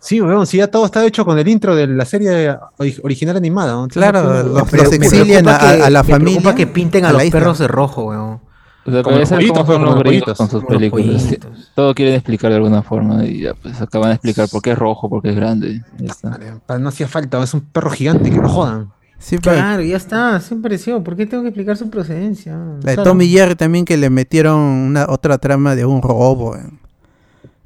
Sí, 0.04 0.20
weón, 0.20 0.46
sí, 0.48 0.56
ya 0.56 0.66
todo 0.66 0.84
está 0.84 1.06
hecho 1.06 1.24
con 1.24 1.38
el 1.38 1.46
intro 1.46 1.76
de 1.76 1.86
la 1.86 2.04
serie 2.04 2.50
ori- 2.78 3.00
original 3.04 3.36
animada. 3.36 3.72
¿no? 3.74 3.86
Claro, 3.86 4.42
los, 4.42 4.72
me 4.72 4.96
exilian 4.96 5.46
a, 5.48 5.58
preocupa 5.58 5.76
que- 5.76 5.82
a 5.84 5.90
la 5.90 6.02
me 6.02 6.08
familia. 6.10 6.32
preocupa 6.40 6.54
que 6.56 6.66
pinten 6.66 7.04
a, 7.04 7.12
los 7.12 7.22
isla. 7.24 7.38
perros 7.38 7.58
de 7.60 7.68
rojo, 7.68 8.04
weón. 8.06 8.40
O 8.84 8.90
sea, 8.90 9.02
Como 9.04 9.16
los 9.16 9.28
pollitos, 9.30 9.64
pues, 9.64 9.76
son 9.78 9.84
los 9.86 10.02
pollitos. 10.02 10.36
con 10.38 10.50
sus 10.50 10.64
películas. 10.64 11.36
Todo 11.76 11.94
quieren 11.94 12.14
explicar 12.14 12.50
de 12.50 12.56
alguna 12.56 12.82
forma 12.82 13.24
y 13.24 13.42
ya 13.42 13.54
pues 13.54 13.80
acaban 13.80 14.08
de 14.08 14.14
explicar 14.16 14.48
por 14.48 14.60
qué 14.60 14.72
es 14.72 14.78
rojo, 14.78 15.08
por 15.08 15.22
qué 15.22 15.28
es 15.30 15.36
grande. 15.36 15.80
y 15.98 16.04
Ya 16.04 16.10
está. 16.10 16.30
Vale, 16.30 16.82
No 16.82 16.88
hacía 16.88 17.06
falta, 17.06 17.40
es 17.40 17.54
un 17.54 17.60
perro 17.60 17.90
gigante, 17.90 18.28
que 18.28 18.38
lo 18.38 18.48
jodan. 18.48 18.90
Sí, 19.20 19.36
pero 19.40 19.54
Claro, 19.54 19.82
ya 19.84 19.96
está, 19.96 20.40
siempre 20.40 20.70
pareció. 20.70 21.04
¿Por 21.04 21.14
qué 21.14 21.26
tengo 21.26 21.44
que 21.44 21.50
explicar 21.50 21.76
su 21.76 21.88
procedencia? 21.90 22.58
la 22.82 22.96
de. 22.96 22.96
Tommy 23.04 23.28
Jerry 23.28 23.54
también 23.54 23.84
que 23.84 23.96
le 23.96 24.10
metieron 24.10 24.58
una 24.58 25.06
otra 25.08 25.38
trama 25.38 25.76
de 25.76 25.84
un 25.84 26.02
robo 26.02 26.56
en 26.56 26.80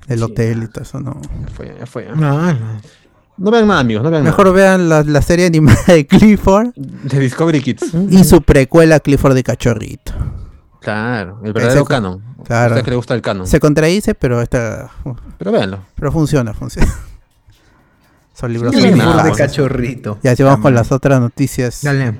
el 0.08 0.22
hotel 0.22 0.62
y 0.64 0.68
todo 0.68 0.82
eso, 0.84 1.00
¿no? 1.00 1.20
Ya 1.22 1.48
fue, 1.54 1.76
ya 1.78 1.86
fue. 1.86 2.08
No, 2.14 2.52
no. 2.52 2.96
No 3.38 3.50
vean 3.50 3.66
nada, 3.68 3.80
amigos, 3.80 4.02
no 4.02 4.10
vean 4.10 4.24
Mejor 4.24 4.50
vean 4.54 4.88
la, 4.88 5.02
la 5.02 5.20
serie 5.20 5.46
animada 5.46 5.76
de 5.88 6.06
Clifford. 6.06 6.68
De 6.74 7.18
Discovery 7.20 7.60
Kids. 7.60 7.92
y 8.10 8.24
su 8.24 8.40
precuela 8.40 8.98
Clifford 9.00 9.34
de 9.34 9.42
Cachorrito. 9.42 10.12
Claro, 10.80 11.40
el 11.44 11.52
verdadero 11.52 11.80
Ese- 11.82 11.88
canon. 11.88 12.22
claro. 12.44 12.74
A 12.74 12.76
usted 12.76 12.84
que 12.84 12.90
le 12.90 12.96
gusta 12.96 13.14
el 13.14 13.20
canon. 13.22 13.46
Se 13.46 13.60
contradice, 13.60 14.14
pero 14.14 14.40
esta, 14.40 14.90
Pero 15.36 15.52
véanlo. 15.52 15.80
pero 15.96 16.10
funciona, 16.12 16.54
funciona. 16.54 16.90
Son 18.32 18.52
libros 18.52 18.74
Sí, 18.74 18.90
nada, 18.92 19.22
de 19.24 19.32
cachorrito. 19.32 20.18
Ya, 20.22 20.32
así 20.32 20.42
vamos 20.42 20.60
con 20.60 20.74
las 20.74 20.92
otras 20.92 21.20
noticias. 21.20 21.80
Dale. 21.82 22.18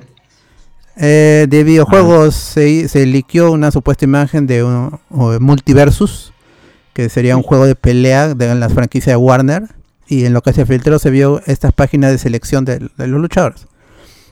Eh, 0.97 1.45
de 1.47 1.63
videojuegos 1.63 2.33
se, 2.35 2.87
se 2.87 3.05
liqueó 3.05 3.51
una 3.51 3.69
supuesta 3.71 4.03
imagen 4.05 4.47
de 4.47 4.63
un 4.63 4.99
Multiversus, 5.09 6.33
que 6.97 7.09
sería 7.09 7.37
un 7.37 7.43
juego 7.43 7.67
de 7.67 7.75
pelea 7.75 8.33
de 8.33 8.55
las 8.55 8.73
franquicias 8.73 9.13
de 9.13 9.17
Warner. 9.17 9.67
Y 10.07 10.25
en 10.25 10.33
lo 10.33 10.41
que 10.41 10.51
se 10.51 10.65
filtró 10.65 10.97
se 10.97 11.11
vio 11.11 11.41
estas 11.45 11.71
páginas 11.73 12.11
de 12.11 12.17
selección 12.17 12.65
de, 12.65 12.79
de 12.97 13.07
los 13.07 13.21
luchadores. 13.21 13.67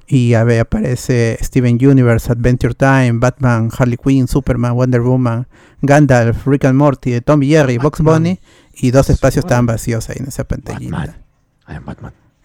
Y 0.08 0.34
a 0.34 0.44
ver, 0.44 0.62
aparece 0.62 1.38
Steven 1.44 1.76
Universe, 1.76 2.32
Adventure 2.32 2.74
Time, 2.74 3.14
Batman, 3.20 3.70
Harley 3.78 3.98
Quinn, 4.04 4.28
Superman, 4.28 4.74
Wonder 4.74 5.02
Woman, 5.02 5.48
Gandalf, 5.84 6.48
Rick 6.48 6.66
and 6.66 6.76
Morty, 6.78 7.22
Tommy 7.22 7.48
Jerry, 7.50 7.78
Box 7.78 8.02
Bunny. 8.02 8.40
Y 8.74 8.90
dos 8.92 9.12
espacios 9.12 9.46
estaban 9.46 9.68
vacíos 9.68 10.10
ahí 10.10 10.18
en 10.20 10.28
esa 10.28 10.44
pantallita. 10.44 10.98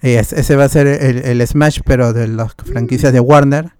Y 0.02 0.10
es- 0.10 0.32
ese 0.34 0.54
va 0.56 0.64
a 0.64 0.68
ser 0.68 0.86
el, 0.86 1.18
el 1.18 1.46
Smash, 1.46 1.80
pero 1.86 2.12
de 2.12 2.28
las 2.28 2.54
franquicias 2.54 3.12
de 3.14 3.20
Warner. 3.20 3.70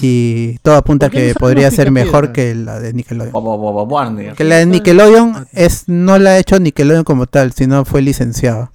Y 0.00 0.58
todo 0.62 0.76
apunta 0.76 1.06
¿Por 1.06 1.12
qué 1.12 1.28
no 1.28 1.34
que 1.34 1.38
podría 1.40 1.70
ser 1.70 1.90
mejor 1.90 2.32
que 2.32 2.54
la 2.54 2.80
de 2.80 2.92
Nickelodeon. 2.94 3.32
Bo- 3.32 3.42
bo- 3.42 3.58
bo- 3.58 3.72
bo- 3.72 3.82
Warner. 3.84 4.34
Que 4.34 4.44
la 4.44 4.56
de 4.56 4.66
Nickelodeon 4.66 5.46
es 5.52 5.84
no 5.88 6.18
la 6.18 6.30
ha 6.30 6.38
hecho 6.38 6.58
Nickelodeon 6.58 7.04
como 7.04 7.26
tal, 7.26 7.52
sino 7.52 7.84
fue 7.84 8.00
licenciado. 8.02 8.70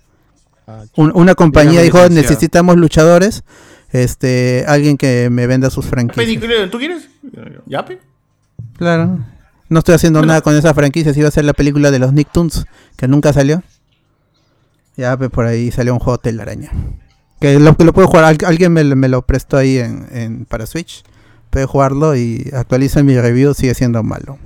Un- 0.95 1.11
una 1.15 1.35
compañía 1.35 1.81
dijo, 1.81 1.97
licenciado. 1.97 2.21
necesitamos 2.29 2.77
luchadores, 2.77 3.43
este, 3.91 4.63
alguien 4.67 4.97
que 4.97 5.29
me 5.31 5.47
venda 5.47 5.69
sus 5.69 5.85
franquicias. 5.85 6.69
¿Tú 6.69 6.77
quieres? 6.77 7.09
¿Ya, 7.65 7.83
pe? 7.83 7.99
Claro. 8.77 9.19
No 9.69 9.79
estoy 9.79 9.95
haciendo 9.95 10.21
nada 10.23 10.41
con 10.41 10.55
esa 10.55 10.73
franquicia, 10.73 11.13
si 11.13 11.19
iba 11.21 11.29
a 11.29 11.31
ser 11.31 11.45
la 11.45 11.53
película 11.53 11.91
de 11.91 11.99
los 11.99 12.13
Nicktoons, 12.13 12.65
que 12.95 13.07
nunca 13.07 13.33
salió. 13.33 13.63
Ya, 14.97 15.17
pues 15.17 15.29
por 15.29 15.45
ahí 15.45 15.71
salió 15.71 15.93
un 15.93 15.99
juego 15.99 16.17
telaraña. 16.19 16.71
Que 17.41 17.59
lo, 17.59 17.75
que 17.75 17.83
lo 17.83 17.91
puedo 17.91 18.07
jugar, 18.07 18.23
al- 18.23 18.37
alguien 18.45 18.71
me, 18.71 18.83
lo- 18.85 18.95
me 18.95 19.09
lo 19.09 19.23
prestó 19.23 19.57
ahí 19.57 19.77
en, 19.79 20.07
en- 20.11 20.45
para 20.45 20.65
Switch. 20.65 21.03
Puede 21.49 21.65
jugarlo 21.65 22.15
y 22.15 22.49
actualiza 22.53 23.03
mi 23.03 23.19
review, 23.19 23.53
sigue 23.53 23.73
siendo 23.73 24.01
malo. 24.03 24.37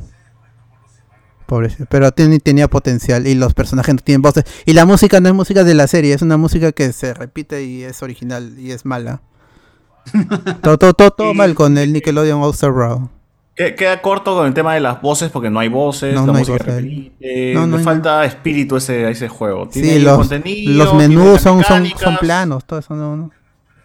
Pobrecito. 1.45 1.85
Pero 1.87 2.11
tenía 2.11 2.67
potencial 2.67 3.27
y 3.27 3.35
los 3.35 3.53
personajes 3.53 3.93
no 3.93 4.01
tienen 4.01 4.23
voces. 4.23 4.45
Y 4.65 4.73
la 4.73 4.85
música 4.85 5.19
no 5.19 5.29
es 5.29 5.35
música 5.35 5.63
de 5.63 5.75
la 5.75 5.85
serie, 5.87 6.13
es 6.15 6.23
una 6.23 6.37
música 6.37 6.71
que 6.71 6.91
se 6.91 7.13
repite 7.13 7.63
y 7.63 7.83
es 7.83 8.01
original 8.01 8.55
y 8.57 8.71
es 8.71 8.85
mala. 8.85 9.21
todo, 10.63 10.77
todo, 10.79 10.93
todo, 10.93 11.11
todo 11.11 11.33
mal 11.35 11.53
con 11.53 11.77
el 11.77 11.93
Nickelodeon 11.93 12.41
All 12.41 12.51
Star 12.53 12.71
Brawl. 12.71 13.09
Que- 13.55 13.73
Queda 13.75 14.01
corto 14.01 14.35
con 14.35 14.47
el 14.47 14.53
tema 14.53 14.73
de 14.73 14.81
las 14.81 15.01
voces 15.01 15.31
porque 15.31 15.49
no 15.49 15.59
hay 15.59 15.69
voces, 15.69 16.13
No, 16.13 16.21
la 16.21 16.33
no 16.33 16.39
música 16.39 16.57
repite, 16.57 17.53
No, 17.55 17.79
falta 17.79 18.25
espíritu 18.25 18.75
ese, 18.77 19.05
a 19.05 19.09
ese 19.09 19.27
juego. 19.29 19.67
Tiene 19.69 19.93
Sí, 19.93 19.99
los, 19.99 20.17
contenido, 20.17 20.73
los 20.73 20.93
menús 20.93 21.41
son, 21.41 21.63
son, 21.63 22.17
planos, 22.19 22.65
todo 22.65 22.79
eso 22.79 22.95
no, 22.95 23.15
no. 23.15 23.31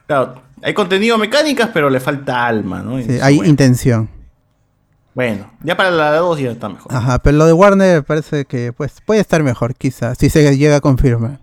Claro, 0.06 0.42
hay 0.62 0.74
contenido 0.74 1.16
mecánicas, 1.18 1.70
pero 1.72 1.88
le 1.88 2.00
falta 2.00 2.46
alma, 2.46 2.82
¿no? 2.82 3.00
Sí, 3.00 3.18
hay 3.22 3.36
bueno. 3.36 3.50
intención. 3.50 4.08
Bueno, 5.14 5.50
ya 5.62 5.76
para 5.76 5.90
la 5.90 6.16
2 6.16 6.38
ya 6.40 6.50
está 6.52 6.68
mejor. 6.68 6.94
Ajá, 6.94 7.18
pero 7.18 7.36
lo 7.36 7.46
de 7.46 7.52
Warner 7.52 8.02
parece 8.04 8.44
que 8.44 8.72
pues 8.72 9.00
puede 9.04 9.20
estar 9.20 9.42
mejor, 9.42 9.74
quizás, 9.74 10.18
si 10.18 10.30
se 10.30 10.56
llega 10.56 10.76
a 10.76 10.80
confirmar. 10.80 11.38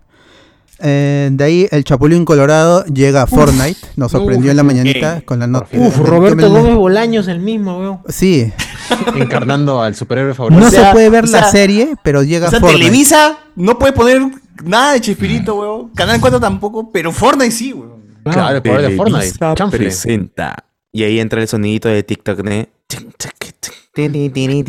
Eh, 0.80 1.28
de 1.32 1.44
ahí 1.44 1.68
el 1.70 1.82
Chapulín 1.82 2.24
Colorado 2.24 2.84
llega 2.84 3.22
a 3.22 3.26
Fortnite, 3.26 3.80
nos 3.96 4.12
sorprendió 4.12 4.50
en 4.50 4.56
la 4.56 4.62
mañanita 4.62 5.22
con 5.22 5.40
la 5.40 5.46
nota. 5.46 5.66
Uf, 5.72 5.96
Roberto 5.98 6.50
Gómez 6.50 6.74
Bolaños 6.74 7.26
el 7.28 7.40
mismo, 7.40 7.78
weón. 7.78 8.00
Sí, 8.08 8.52
Encarnando 9.16 9.82
al 9.82 9.94
superhéroe 9.94 10.34
favorito. 10.34 10.60
No 10.60 10.66
O 10.68 10.70
sea, 10.70 10.86
se 10.86 10.92
puede 10.92 11.10
ver 11.10 11.24
o 11.24 11.28
la 11.28 11.50
serie, 11.50 11.94
pero 12.02 12.22
llega 12.22 12.46
O 12.46 12.50
sea, 12.50 12.60
Fortnite. 12.60 12.84
Televisa 12.84 13.38
no 13.56 13.78
puede 13.78 13.92
poner 13.92 14.22
nada 14.64 14.92
de 14.92 15.00
Chespirito, 15.00 15.56
weón. 15.56 15.88
Canal 15.90 16.20
4 16.20 16.40
tampoco, 16.40 16.90
pero 16.92 17.12
Fortnite 17.12 17.50
sí, 17.50 17.72
weón. 17.72 17.98
Claro, 18.24 18.56
el 18.56 18.62
poder 18.62 18.90
de 18.90 18.96
Fortnite. 18.96 19.38
Chanfle. 19.56 19.78
presenta. 19.78 20.64
Y 20.92 21.02
ahí 21.02 21.20
entra 21.20 21.40
el 21.40 21.48
sonidito 21.48 21.88
de 21.88 22.02
TikTok, 22.02 22.40
¿no? 22.42 22.66
Tini, 23.92 24.30
tini. 24.30 24.64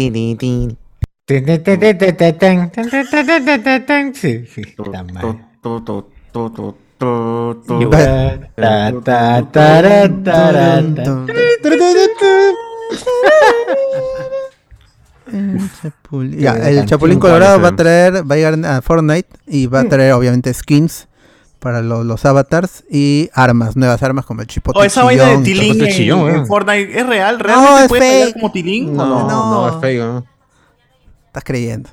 Sí, 4.13 4.45
sí, 4.47 4.61
Chapulín- 15.81 16.39
Ya, 16.39 16.53
el 16.69 16.85
Chapulín 16.85 17.19
Colorado 17.19 17.61
va 17.61 17.69
a 17.69 17.75
traer, 17.75 18.29
va 18.29 18.33
a 18.33 18.37
llegar 18.37 18.65
a 18.65 18.81
Fortnite 18.81 19.29
y 19.47 19.67
va 19.67 19.81
a 19.81 19.83
traer 19.89 20.13
obviamente 20.13 20.51
skins 20.53 21.07
para 21.59 21.81
lo- 21.81 22.03
los 22.03 22.25
avatars 22.25 22.83
y 22.89 23.29
armas, 23.33 23.75
nuevas 23.75 24.01
armas 24.01 24.25
como 24.25 24.41
el 24.41 24.47
chipote 24.47 24.79
Oh, 24.79 24.83
esa 24.83 25.03
vaina 25.03 25.25
de 25.25 25.37
Tilín 25.39 25.83
en, 25.83 25.91
chillón, 25.91 26.19
en 26.21 26.25
weón. 26.25 26.47
Fortnite 26.47 26.99
es 26.99 27.05
real. 27.05 27.37
No, 27.37 27.43
¿Realmente 27.43 27.81
es 27.83 27.87
puede 27.89 28.23
fake. 28.25 28.33
como 28.33 28.51
Tilín? 28.51 28.95
No, 28.95 29.03
¿O 29.03 29.29
no, 29.29 29.51
No. 29.69 29.69
es 29.75 29.81
fake, 29.81 29.99
¿no? 29.99 30.25
Estás 31.27 31.43
creyendo. 31.43 31.89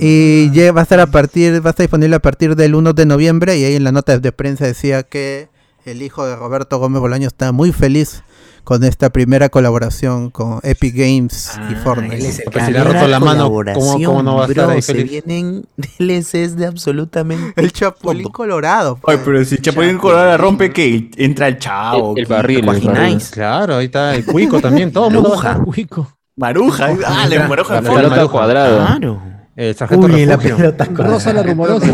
Y 0.00 0.50
llega- 0.50 0.72
va 0.72 0.80
a 0.80 0.84
estar 0.84 1.00
a 1.00 1.06
partir, 1.06 1.52
va 1.64 1.68
a 1.68 1.70
estar 1.70 1.84
disponible 1.84 2.16
a 2.16 2.20
partir 2.20 2.56
del 2.56 2.74
1 2.74 2.92
de 2.92 3.06
noviembre 3.06 3.56
y 3.58 3.64
ahí 3.64 3.74
en 3.76 3.84
la 3.84 3.92
nota 3.92 4.18
de 4.18 4.32
prensa 4.32 4.64
decía 4.66 5.02
que 5.02 5.48
el 5.84 6.02
hijo 6.02 6.26
de 6.26 6.36
Roberto 6.36 6.78
Gómez 6.78 7.00
Bolaño 7.00 7.26
está 7.28 7.52
muy 7.52 7.72
feliz 7.72 8.22
con 8.64 8.84
esta 8.84 9.08
primera 9.08 9.48
colaboración 9.48 10.28
con 10.28 10.60
Epic 10.62 10.94
Games 10.94 11.52
y 11.56 11.58
Ah, 11.58 11.68
él 11.70 11.76
Fortnite. 11.76 12.16
es 12.28 12.38
el 12.40 12.44
Porque 12.44 12.60
si 12.66 12.72
le 12.72 12.78
ha 12.80 12.84
roto 12.84 13.08
la 13.08 13.18
mano, 13.18 13.50
¿cómo, 13.50 13.94
cómo 14.04 14.22
no 14.22 14.36
va 14.36 14.44
a 14.44 14.48
estar 14.48 14.66
bro, 14.66 14.74
ahí 14.74 14.82
Se 14.82 14.92
feliz? 14.92 15.24
vienen 15.24 15.64
DLCs 15.98 16.54
de 16.56 16.66
absolutamente 16.66 17.58
El 17.58 17.72
Chapulín 17.72 18.28
Colorado. 18.28 18.98
Ay, 19.06 19.18
pero 19.24 19.42
si 19.46 19.56
Chapulín 19.56 19.96
Colorado 19.96 20.26
la 20.28 20.36
rompe, 20.36 20.70
que 20.70 21.10
entra 21.16 21.48
el 21.48 21.58
chavo. 21.58 22.12
El, 22.14 22.24
el 22.24 22.26
barril, 22.26 22.58
el 22.58 22.66
barril. 22.66 23.22
Claro, 23.30 23.76
ahí 23.76 23.86
está 23.86 24.14
el 24.14 24.26
cuico 24.26 24.60
también, 24.60 24.92
todo 24.92 25.08
el 25.08 25.14
mundo 25.14 25.30
va 25.30 25.34
a 25.36 25.38
estar. 25.38 25.64
Cuico. 25.64 26.12
Maruja. 26.36 26.90
Ah, 27.06 27.26
la 27.26 27.48
maruja 27.48 27.80
pelota 27.80 28.28
cuadrada. 28.28 28.86
Claro. 28.98 29.22
El 29.58 29.74
sargento 29.74 30.06
Uy, 30.06 30.24
la 30.24 30.36
Rosa 30.36 31.32
la 31.32 31.42
rumorosa. 31.42 31.86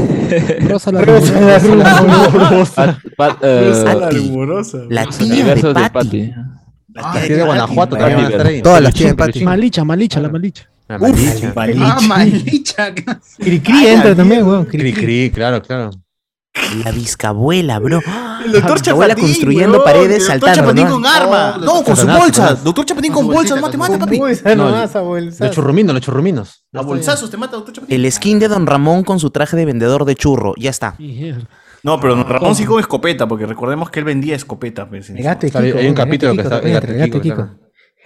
Rosa 0.69 0.93
la 0.93 1.01
Rosa 1.01 1.41
la 1.41 1.59
rumorosa. 1.59 3.01
Pat- 3.17 3.17
pat- 3.17 3.39
eh, 3.43 3.85
Ah, 3.87 3.95
la 3.95 4.11
rumorosa. 4.11 4.79
La 4.91 5.07
tía 5.07 5.45
de 5.55 5.55
de 5.63 5.91
Patty. 5.91 6.33
Aquí 6.95 7.33
de 7.33 7.43
Guanajuato 7.43 7.97
también. 7.97 8.63
Todas 8.63 8.83
las 8.83 8.93
tienen 8.93 9.17
Peluchín, 9.17 9.17
Patty. 9.17 9.45
Malicha, 9.47 9.83
malicha, 9.83 10.21
la 10.21 10.29
malicha. 10.29 10.69
La 10.89 10.97
Uf, 10.97 11.03
malicha. 11.57 11.95
Ah, 11.97 12.01
malicha. 12.07 12.95
Cri 13.39 13.61
Cri 13.61 13.87
entra 13.87 14.15
también, 14.15 14.47
weón. 14.47 14.67
Cri 14.67 14.79
Cri 14.81 14.93
Cri. 14.93 15.03
cri, 15.03 15.31
claro, 15.31 15.63
claro. 15.63 15.91
La 16.85 16.93
bizcabuela, 16.93 17.79
bro. 17.81 18.01
El 18.45 18.53
doctor 18.53 18.81
Chapatín, 18.81 19.25
construyendo 19.25 19.83
paredes 19.83 20.17
El 20.19 20.23
saltando. 20.23 20.63
Doctor 20.63 20.75
Chapatín 20.77 20.85
¿no? 20.85 20.91
con 20.93 21.07
arma. 21.07 21.55
Oh, 21.57 21.61
No, 21.65 21.73
con 21.83 21.97
su 21.97 22.03
Satanás, 22.03 22.19
bolsa. 22.21 22.43
Satanás. 22.43 22.65
Doctor 22.65 22.85
Chapatín 22.85 23.13
Con 23.13 23.27
con 23.27 23.33
su 23.33 23.37
bolsa, 23.39 23.55
bolsita, 23.55 23.67
no 23.67 23.71
te 23.71 23.79
con 23.79 23.81
mata, 23.81 23.95
su 23.95 23.99
papi. 24.01 24.19
Bolsa 24.19 24.55
No. 24.55 25.45
Los 25.47 25.51
churruminos, 25.55 25.95
los 25.95 26.03
churruminos. 26.03 26.65
A 26.73 26.83
bolsazos 26.83 27.31
te 27.31 27.37
mata, 27.37 27.57
Doctor 27.57 27.75
Chapatín. 27.75 27.95
El 28.05 28.11
skin 28.13 28.39
de 28.39 28.49
Don 28.49 28.67
Ramón 28.67 29.03
con 29.05 29.19
su 29.19 29.31
traje 29.31 29.57
de 29.57 29.65
vendedor 29.65 30.05
de 30.05 30.15
churro. 30.15 30.55
Ya 30.57 30.71
está. 30.71 30.97
No, 31.83 32.01
pero 32.01 32.23
Ramón 32.25 32.55
sí 32.55 32.65
con 32.65 32.81
escopeta, 32.81 33.27
porque 33.29 33.47
recordemos 33.47 33.91
que 33.91 33.99
él 33.99 34.05
vendía 34.05 34.37
escopeta. 34.37 34.89
Pues, 34.89 35.11
El 35.11 35.23
gato 35.23 35.47
Kiko. 35.47 35.59
hay 35.59 35.71
un 35.73 35.79
el 35.79 35.95
capítulo 35.95 36.35
que 36.35 36.41
está- 36.43 36.59
el 36.61 36.99
gato 36.99 37.21
Kiko. 37.21 37.49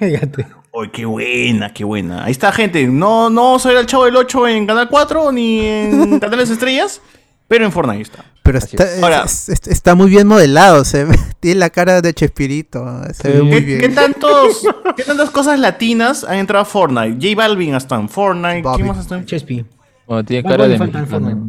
El. 0.00 0.20
Ay, 0.80 0.90
qué 0.92 1.04
buena, 1.06 1.72
qué 1.72 1.82
buena. 1.84 2.24
Ahí 2.24 2.30
está, 2.32 2.52
gente. 2.52 2.86
No, 2.86 3.30
no 3.30 3.56
ver 3.64 3.76
al 3.78 3.86
Chavo 3.86 4.04
del 4.04 4.14
8 4.16 4.46
en 4.48 4.66
Canal 4.66 4.88
4 4.88 5.32
ni 5.32 5.60
en 5.60 6.20
Canales 6.20 6.50
Estrellas, 6.50 7.00
pero 7.48 7.64
en 7.64 7.72
Fortnite 7.72 8.02
está. 8.02 8.24
Pero 8.42 8.58
está, 8.58 8.84
es. 8.84 9.02
Ahora- 9.02 9.24
es- 9.24 9.48
es- 9.48 9.66
está 9.66 9.94
muy 9.94 10.08
bien 10.10 10.26
modelado, 10.26 10.84
se 10.84 11.04
ve- 11.04 11.18
tiene 11.40 11.58
la 11.60 11.70
cara 11.70 12.00
de 12.00 12.14
Chespirito, 12.14 13.02
se 13.12 13.30
ve 13.30 13.42
muy 13.42 13.50
¿Qué, 13.58 13.60
bien. 13.60 13.80
qué 13.80 13.88
tantos, 13.90 14.62
¿Qué 14.96 15.02
tantas 15.02 15.30
cosas 15.30 15.58
latinas 15.58 16.24
han 16.24 16.36
entrado 16.38 16.62
a 16.62 16.64
Fortnite? 16.64 17.14
J 17.14 17.34
Balvin 17.36 17.74
está 17.74 17.96
en 17.96 18.08
Fortnite. 18.08 18.62
Bobby. 18.62 18.76
¿Quién 18.76 18.88
más 18.88 18.98
está 18.98 19.16
en 19.16 19.26
Chespi. 19.26 19.66
Bueno, 20.06 20.24
tiene 20.24 20.48
cara 20.48 20.66
de 20.68 20.74
en 20.76 20.80
mexicano. 20.80 21.46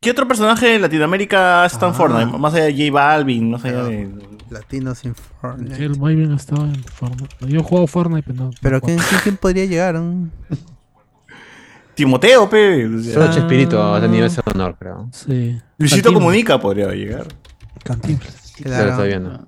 ¿Qué 0.00 0.10
otro 0.10 0.26
personaje 0.26 0.66
de 0.66 0.78
Latinoamérica 0.80 1.64
está 1.66 1.86
en 1.86 1.92
Ah. 1.92 1.94
Fortnite? 1.94 2.38
Más 2.38 2.54
allá 2.54 2.64
de 2.64 2.72
J 2.72 2.92
Balvin, 2.92 3.50
más 3.52 3.64
allá 3.64 3.84
de... 3.84 4.08
Latinos 4.50 4.98
sin 4.98 5.14
Fortnite. 5.14 5.82
El 5.82 5.98
bien 5.98 6.32
estaba 6.32 6.64
en 6.64 6.82
Fortnite. 6.84 7.34
Yo 7.46 7.60
he 7.60 7.62
jugado 7.62 7.86
Fortnite, 7.86 8.22
pero 8.26 8.44
no. 8.44 8.50
Pero 8.60 8.80
no 8.80 8.96
¿quién, 9.22 9.36
podría 9.36 9.64
llegar? 9.66 9.96
Timoteo, 11.94 12.48
pe. 12.48 12.86
O 12.86 12.98
sea, 13.02 13.14
Solo 13.14 13.30
Chespirito 13.32 13.94
ha 13.94 14.00
tenido 14.00 14.26
ese 14.26 14.40
honor, 14.52 14.76
creo. 14.78 15.08
Sí. 15.12 15.58
Luisito 15.78 16.04
Cantinflas. 16.04 16.14
Comunica 16.14 16.60
podría 16.60 16.88
llegar. 16.92 17.26
Cantinflas. 17.84 18.52
Viendo. 19.06 19.46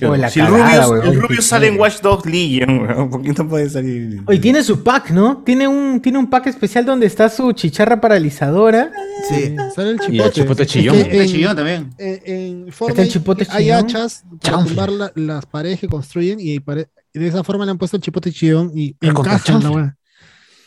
Oh, 0.00 0.14
la 0.14 0.30
si 0.30 0.38
el 0.38 0.46
Rubius, 0.46 0.88
weón, 0.90 1.06
el 1.08 1.20
Rubius 1.20 1.44
sale 1.46 1.66
en. 1.68 1.80
Watch 1.80 2.00
Dogs 2.00 2.24
Legion, 2.24 2.82
weón, 2.82 3.10
¿por 3.10 3.20
qué 3.20 3.32
no 3.32 3.48
puede 3.48 3.68
salir? 3.68 4.20
Oye, 4.26 4.38
tiene 4.38 4.62
su 4.62 4.84
pack, 4.84 5.10
¿no? 5.10 5.38
Tiene 5.38 5.66
un, 5.66 6.00
tiene 6.00 6.18
un 6.18 6.30
pack 6.30 6.46
especial 6.46 6.84
donde 6.84 7.06
está 7.06 7.28
su 7.28 7.50
chicharra 7.50 8.00
paralizadora. 8.00 8.92
Sí. 9.28 9.56
Sale 9.74 9.90
el 9.90 9.96
Y 9.96 9.98
chipote. 9.98 10.22
el 10.24 10.30
chipote 10.32 10.62
Es 10.62 10.68
chillón. 10.68 10.94
que 10.94 11.00
El 11.16 11.22
en- 11.22 11.26
chillón 11.28 11.56
también. 11.56 11.90
En, 11.98 12.20
en 12.24 12.64
el 12.66 12.72
Fortnite 12.72 13.08
chipote 13.08 13.46
hay 13.50 13.64
chillón. 13.64 13.78
hachas 13.86 14.24
para 14.40 14.64
tumbar 14.64 14.92
la- 14.92 15.12
las 15.16 15.46
paredes 15.46 15.80
que 15.80 15.88
construyen 15.88 16.38
y, 16.40 16.60
pare- 16.60 16.90
y 17.12 17.18
de 17.18 17.26
esa 17.26 17.42
forma 17.42 17.64
le 17.64 17.72
han 17.72 17.78
puesto 17.78 17.96
el 17.96 18.02
chipote 18.02 18.30
chillón 18.30 18.70
y 18.76 18.94
Es 19.00 19.08
encaja 19.10 19.32
la 19.32 19.40
chanfle. 19.40 19.94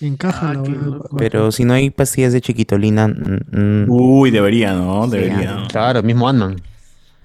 Encaja 0.01 0.49
Ah, 0.49 0.53
la. 0.55 0.99
Pero 1.17 1.51
si 1.51 1.63
no 1.63 1.73
hay 1.73 1.89
pastillas 1.91 2.33
de 2.33 2.41
chiquitolina. 2.41 3.07
mm, 3.07 3.85
Uy, 3.87 4.31
debería, 4.31 4.73
¿no? 4.73 5.07
Debería. 5.07 5.55
¿no? 5.55 5.67
Claro, 5.67 6.01
mismo 6.03 6.27
Ant-Man. 6.27 6.55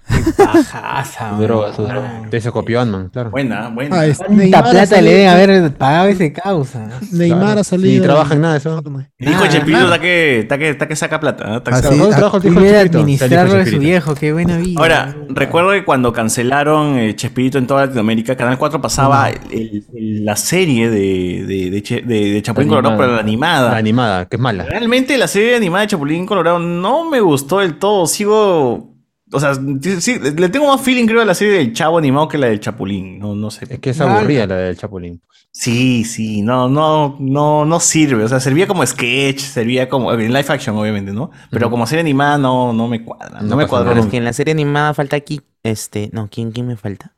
Bajaza, 0.09 1.31
Su 1.37 1.37
droga, 1.43 1.73
su 1.75 1.83
droga. 1.83 2.23
De 2.31 2.37
ese 2.39 2.51
copió 2.51 2.81
Ant-Man, 2.81 3.09
claro. 3.13 3.31
Buena, 3.31 3.69
buena. 3.69 4.01
Ah, 4.01 4.07
es- 4.07 4.19
¿Cuánta 4.19 4.35
Neymar 4.37 4.65
ha 4.67 4.71
plata 4.71 5.01
le 5.01 5.13
deben 5.13 5.29
haber 5.29 5.73
pagado 5.75 6.09
ese 6.09 6.33
causa? 6.33 6.89
Neymar 7.13 7.41
Claro. 7.41 7.61
ha 7.61 7.65
salido. 7.65 8.01
Ni 8.01 8.01
trabaja 8.01 8.35
en 8.35 8.41
nada 8.41 8.57
eso. 8.57 8.81
De 8.81 8.91
Ah, 9.27 9.49
Chespirito 9.49 9.65
claro. 9.79 9.87
está 9.87 10.01
que, 10.01 10.39
está 10.41 10.59
que, 10.59 10.69
está 10.71 10.89
que 10.89 10.97
saca 10.97 11.21
plata. 11.21 11.45
¿no? 11.47 11.57
Está 11.59 11.71
que 11.73 11.77
Ah. 11.77 11.81
Trabajo- 11.81 12.37
ah, 12.37 12.37
administrarlo 12.81 13.55
de 13.55 13.67
su 13.67 13.79
viejo, 13.79 14.15
qué 14.15 14.33
buena 14.33 14.57
vida. 14.59 14.81
Ahora, 14.81 15.15
recuerdo 15.29 15.73
que 15.73 15.85
cuando 15.85 16.13
cancelaron 16.13 16.99
eh, 16.99 17.15
Chespirito 17.17 17.59
en 17.59 17.67
toda 17.67 17.83
Latinoamérica, 17.87 18.37
Canal 18.37 18.59
4 18.59 18.81
pasaba 18.81 19.31
el- 19.31 19.85
el- 19.95 20.25
la 20.25 20.37
serie 20.37 20.89
de, 20.91 21.45
de, 21.47 21.71
de, 21.71 21.83
Che- 21.83 22.03
de- 22.03 22.33
de 22.33 22.43
Chapulín 22.43 22.69
Colorado, 22.69 22.97
pero 22.97 23.13
la 23.15 23.21
animada. 23.21 23.71
La 23.73 23.77
animada, 23.79 24.27
que 24.27 24.37
es 24.37 24.41
mala. 24.43 24.65
Realmente 24.65 25.17
la 25.19 25.29
serie 25.29 25.57
animada 25.57 25.83
de 25.83 25.89
Chapulín 25.89 26.27
Colorado 26.27 26.59
no 26.59 27.09
me 27.11 27.21
gustó 27.21 27.59
del 27.61 27.79
todo. 27.79 28.07
Sigo. 28.07 28.96
O 29.33 29.41
sea, 29.41 29.55
sí, 29.55 30.19
le 30.21 30.49
tengo 30.49 30.69
más 30.69 30.81
feeling, 30.81 31.07
creo, 31.07 31.21
a 31.21 31.25
la 31.25 31.35
serie 31.35 31.55
del 31.55 31.73
Chavo 31.73 31.99
animado 31.99 32.29
que 32.29 32.39
la 32.39 32.47
del 32.47 32.61
Chapulín. 32.61 33.19
No, 33.19 33.35
no 33.35 33.51
sé. 33.51 33.67
Es 33.69 33.81
que 33.81 33.91
es 33.91 34.01
aburrida 34.01 34.47
la 34.47 34.55
del 34.57 34.77
Chapulín. 34.77 35.21
Sí, 35.51 36.05
sí, 36.05 36.43
no, 36.43 36.69
no, 36.69 37.17
no, 37.19 37.65
no 37.65 37.81
sirve. 37.81 38.23
O 38.23 38.29
sea, 38.29 38.39
servía 38.39 38.69
como 38.69 38.87
sketch, 38.87 39.41
servía 39.41 39.89
como. 39.89 40.13
En 40.13 40.29
live 40.33 40.45
action, 40.49 40.77
obviamente, 40.77 41.13
¿no? 41.13 41.31
Pero 41.51 41.71
como 41.71 41.87
serie 41.87 42.03
animada 42.03 42.39
no, 42.39 42.73
no 42.73 42.87
me 42.87 43.03
cuadra. 43.05 43.41
No, 43.41 43.49
No 43.49 43.57
me 43.57 43.67
cuadra. 43.67 43.89
Pero 43.89 44.03
es 44.03 44.07
que 44.07 44.19
en 44.19 44.25
la 44.25 44.33
serie 44.33 44.53
animada 44.53 44.95
falta 44.95 45.17
aquí. 45.17 45.41
Este. 45.65 46.09
No, 46.13 46.29
¿quién, 46.31 46.53
quién 46.53 46.67
me 46.69 46.77
falta? 46.77 47.15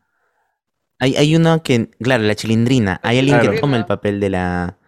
Hay, 1.00 1.14
hay 1.16 1.36
uno 1.36 1.62
que. 1.62 1.90
Claro, 2.00 2.22
la 2.22 2.34
chilindrina. 2.34 3.00
Hay 3.02 3.18
alguien 3.18 3.38
Claro. 3.38 3.52
que 3.54 3.60
toma 3.60 3.76
el 3.76 3.84
papel 3.86 4.18
de 4.20 4.30
la. 4.30 4.78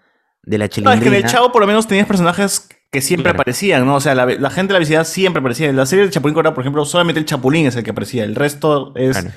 De 0.43 0.57
la 0.57 0.65
No, 0.65 0.67
es 0.67 0.71
chilindrina. 0.75 1.03
que 1.03 1.09
en 1.09 1.15
el 1.25 1.31
Chavo 1.31 1.53
por 1.53 1.61
lo 1.61 1.67
menos 1.67 1.87
tenías 1.87 2.07
personajes 2.07 2.69
que 2.93 3.01
siempre 3.01 3.31
Claro. 3.31 3.41
aparecían, 3.43 3.87
¿no? 3.87 3.97
O 3.97 4.01
sea, 4.01 4.15
la, 4.15 4.27
la 4.27 4.51
gente 4.51 4.69
de 4.69 4.75
la 4.75 4.79
visibilidad 4.81 5.05
siempre 5.07 5.41
aparecía. 5.41 5.69
En 5.69 5.77
la 5.77 5.87
serie 5.87 6.03
del 6.05 6.13
Chapulín 6.13 6.35
Colorado, 6.35 6.55
por 6.55 6.63
ejemplo, 6.65 6.85
solamente 6.85 7.21
el 7.21 7.27
Chapulín 7.27 7.67
es 7.67 7.77
el 7.77 7.85
que 7.85 7.91
aparecía. 7.91 8.25
El 8.25 8.35
resto 8.35 8.93
es 8.97 9.17
Claro. 9.19 9.31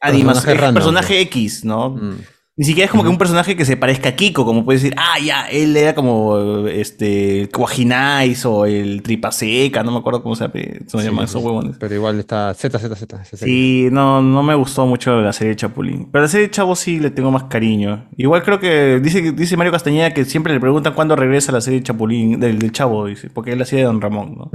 animación, 0.00 0.44
Personaje 0.44 0.60
random, 0.60 0.74
personaje 0.74 1.20
X, 1.20 1.64
¿no? 1.64 1.90
Mm. 1.90 2.18
Ni 2.60 2.66
siquiera 2.66 2.84
es 2.84 2.90
como 2.90 3.02
que 3.02 3.08
un 3.08 3.16
personaje 3.16 3.56
que 3.56 3.64
se 3.64 3.78
parezca 3.78 4.10
a 4.10 4.12
Kiko, 4.12 4.44
como 4.44 4.66
puedes 4.66 4.82
decir, 4.82 4.94
ah, 4.98 5.18
ya, 5.18 5.48
él 5.48 5.74
era 5.74 5.94
como 5.94 6.66
este 6.68 7.48
Guajinais 7.50 8.44
o 8.44 8.66
el 8.66 9.00
Tripaseca, 9.00 9.82
no 9.82 9.92
me 9.92 9.96
acuerdo 9.96 10.22
cómo 10.22 10.36
se 10.36 10.44
llama, 10.44 10.52
se 10.86 10.98
Sí, 10.98 11.04
llaman 11.06 11.24
esos 11.24 11.42
huevones. 11.42 11.76
Pero 11.80 11.94
igual 11.94 12.18
está 12.18 12.52
ZZZ. 12.52 13.06
Sí, 13.32 13.88
no, 13.90 14.20
no 14.20 14.42
me 14.42 14.54
gustó 14.54 14.84
mucho 14.84 15.22
la 15.22 15.32
serie 15.32 15.52
de 15.52 15.56
Chapulín. 15.56 16.10
Pero 16.12 16.20
la 16.20 16.28
serie 16.28 16.48
de 16.48 16.50
Chavo 16.50 16.76
sí 16.76 17.00
le 17.00 17.10
tengo 17.10 17.30
más 17.30 17.44
cariño. 17.44 18.10
Igual 18.18 18.42
creo 18.42 18.60
que 18.60 19.00
dice, 19.00 19.32
dice 19.32 19.56
Mario 19.56 19.72
Castañeda 19.72 20.12
que 20.12 20.26
siempre 20.26 20.52
le 20.52 20.60
preguntan 20.60 20.92
cuándo 20.92 21.16
regresa 21.16 21.52
la 21.52 21.62
serie 21.62 21.80
de 21.80 21.86
Chapulín, 21.86 22.40
del, 22.40 22.58
del 22.58 22.72
Chavo, 22.72 23.06
dice, 23.06 23.30
porque 23.30 23.52
él 23.52 23.58
la 23.58 23.64
serie 23.64 23.84
de 23.84 23.86
Don 23.86 24.02
Ramón, 24.02 24.36
¿no? 24.36 24.50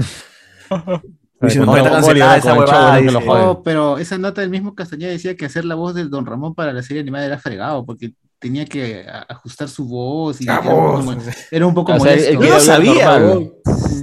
Pero 3.63 3.97
esa 3.97 4.17
nota 4.17 4.41
del 4.41 4.49
mismo 4.49 4.76
Castañeda 4.76 5.11
decía 5.11 5.35
que 5.35 5.45
hacer 5.45 5.65
la 5.65 5.76
voz 5.76 5.95
del 5.95 6.09
Don 6.09 6.26
Ramón 6.26 6.55
para 6.55 6.73
la 6.73 6.81
serie 6.81 7.01
animada 7.01 7.26
era 7.26 7.39
fregado, 7.39 7.85
porque 7.85 8.13
tenía 8.39 8.65
que 8.65 9.05
ajustar 9.29 9.67
su 9.69 9.85
voz 9.87 10.41
y 10.41 10.47
Ah, 10.49 10.59
era, 10.63 10.73
un 10.73 10.75
poco, 10.75 10.91
voz. 10.91 11.05
mo- 11.05 11.21
era 11.51 11.65
un 11.67 11.73
poco 11.73 11.93
O 11.93 11.97
molesto. 11.97 12.33
Yo 12.43 12.49
no 12.53 12.59
sabía. 12.59 13.19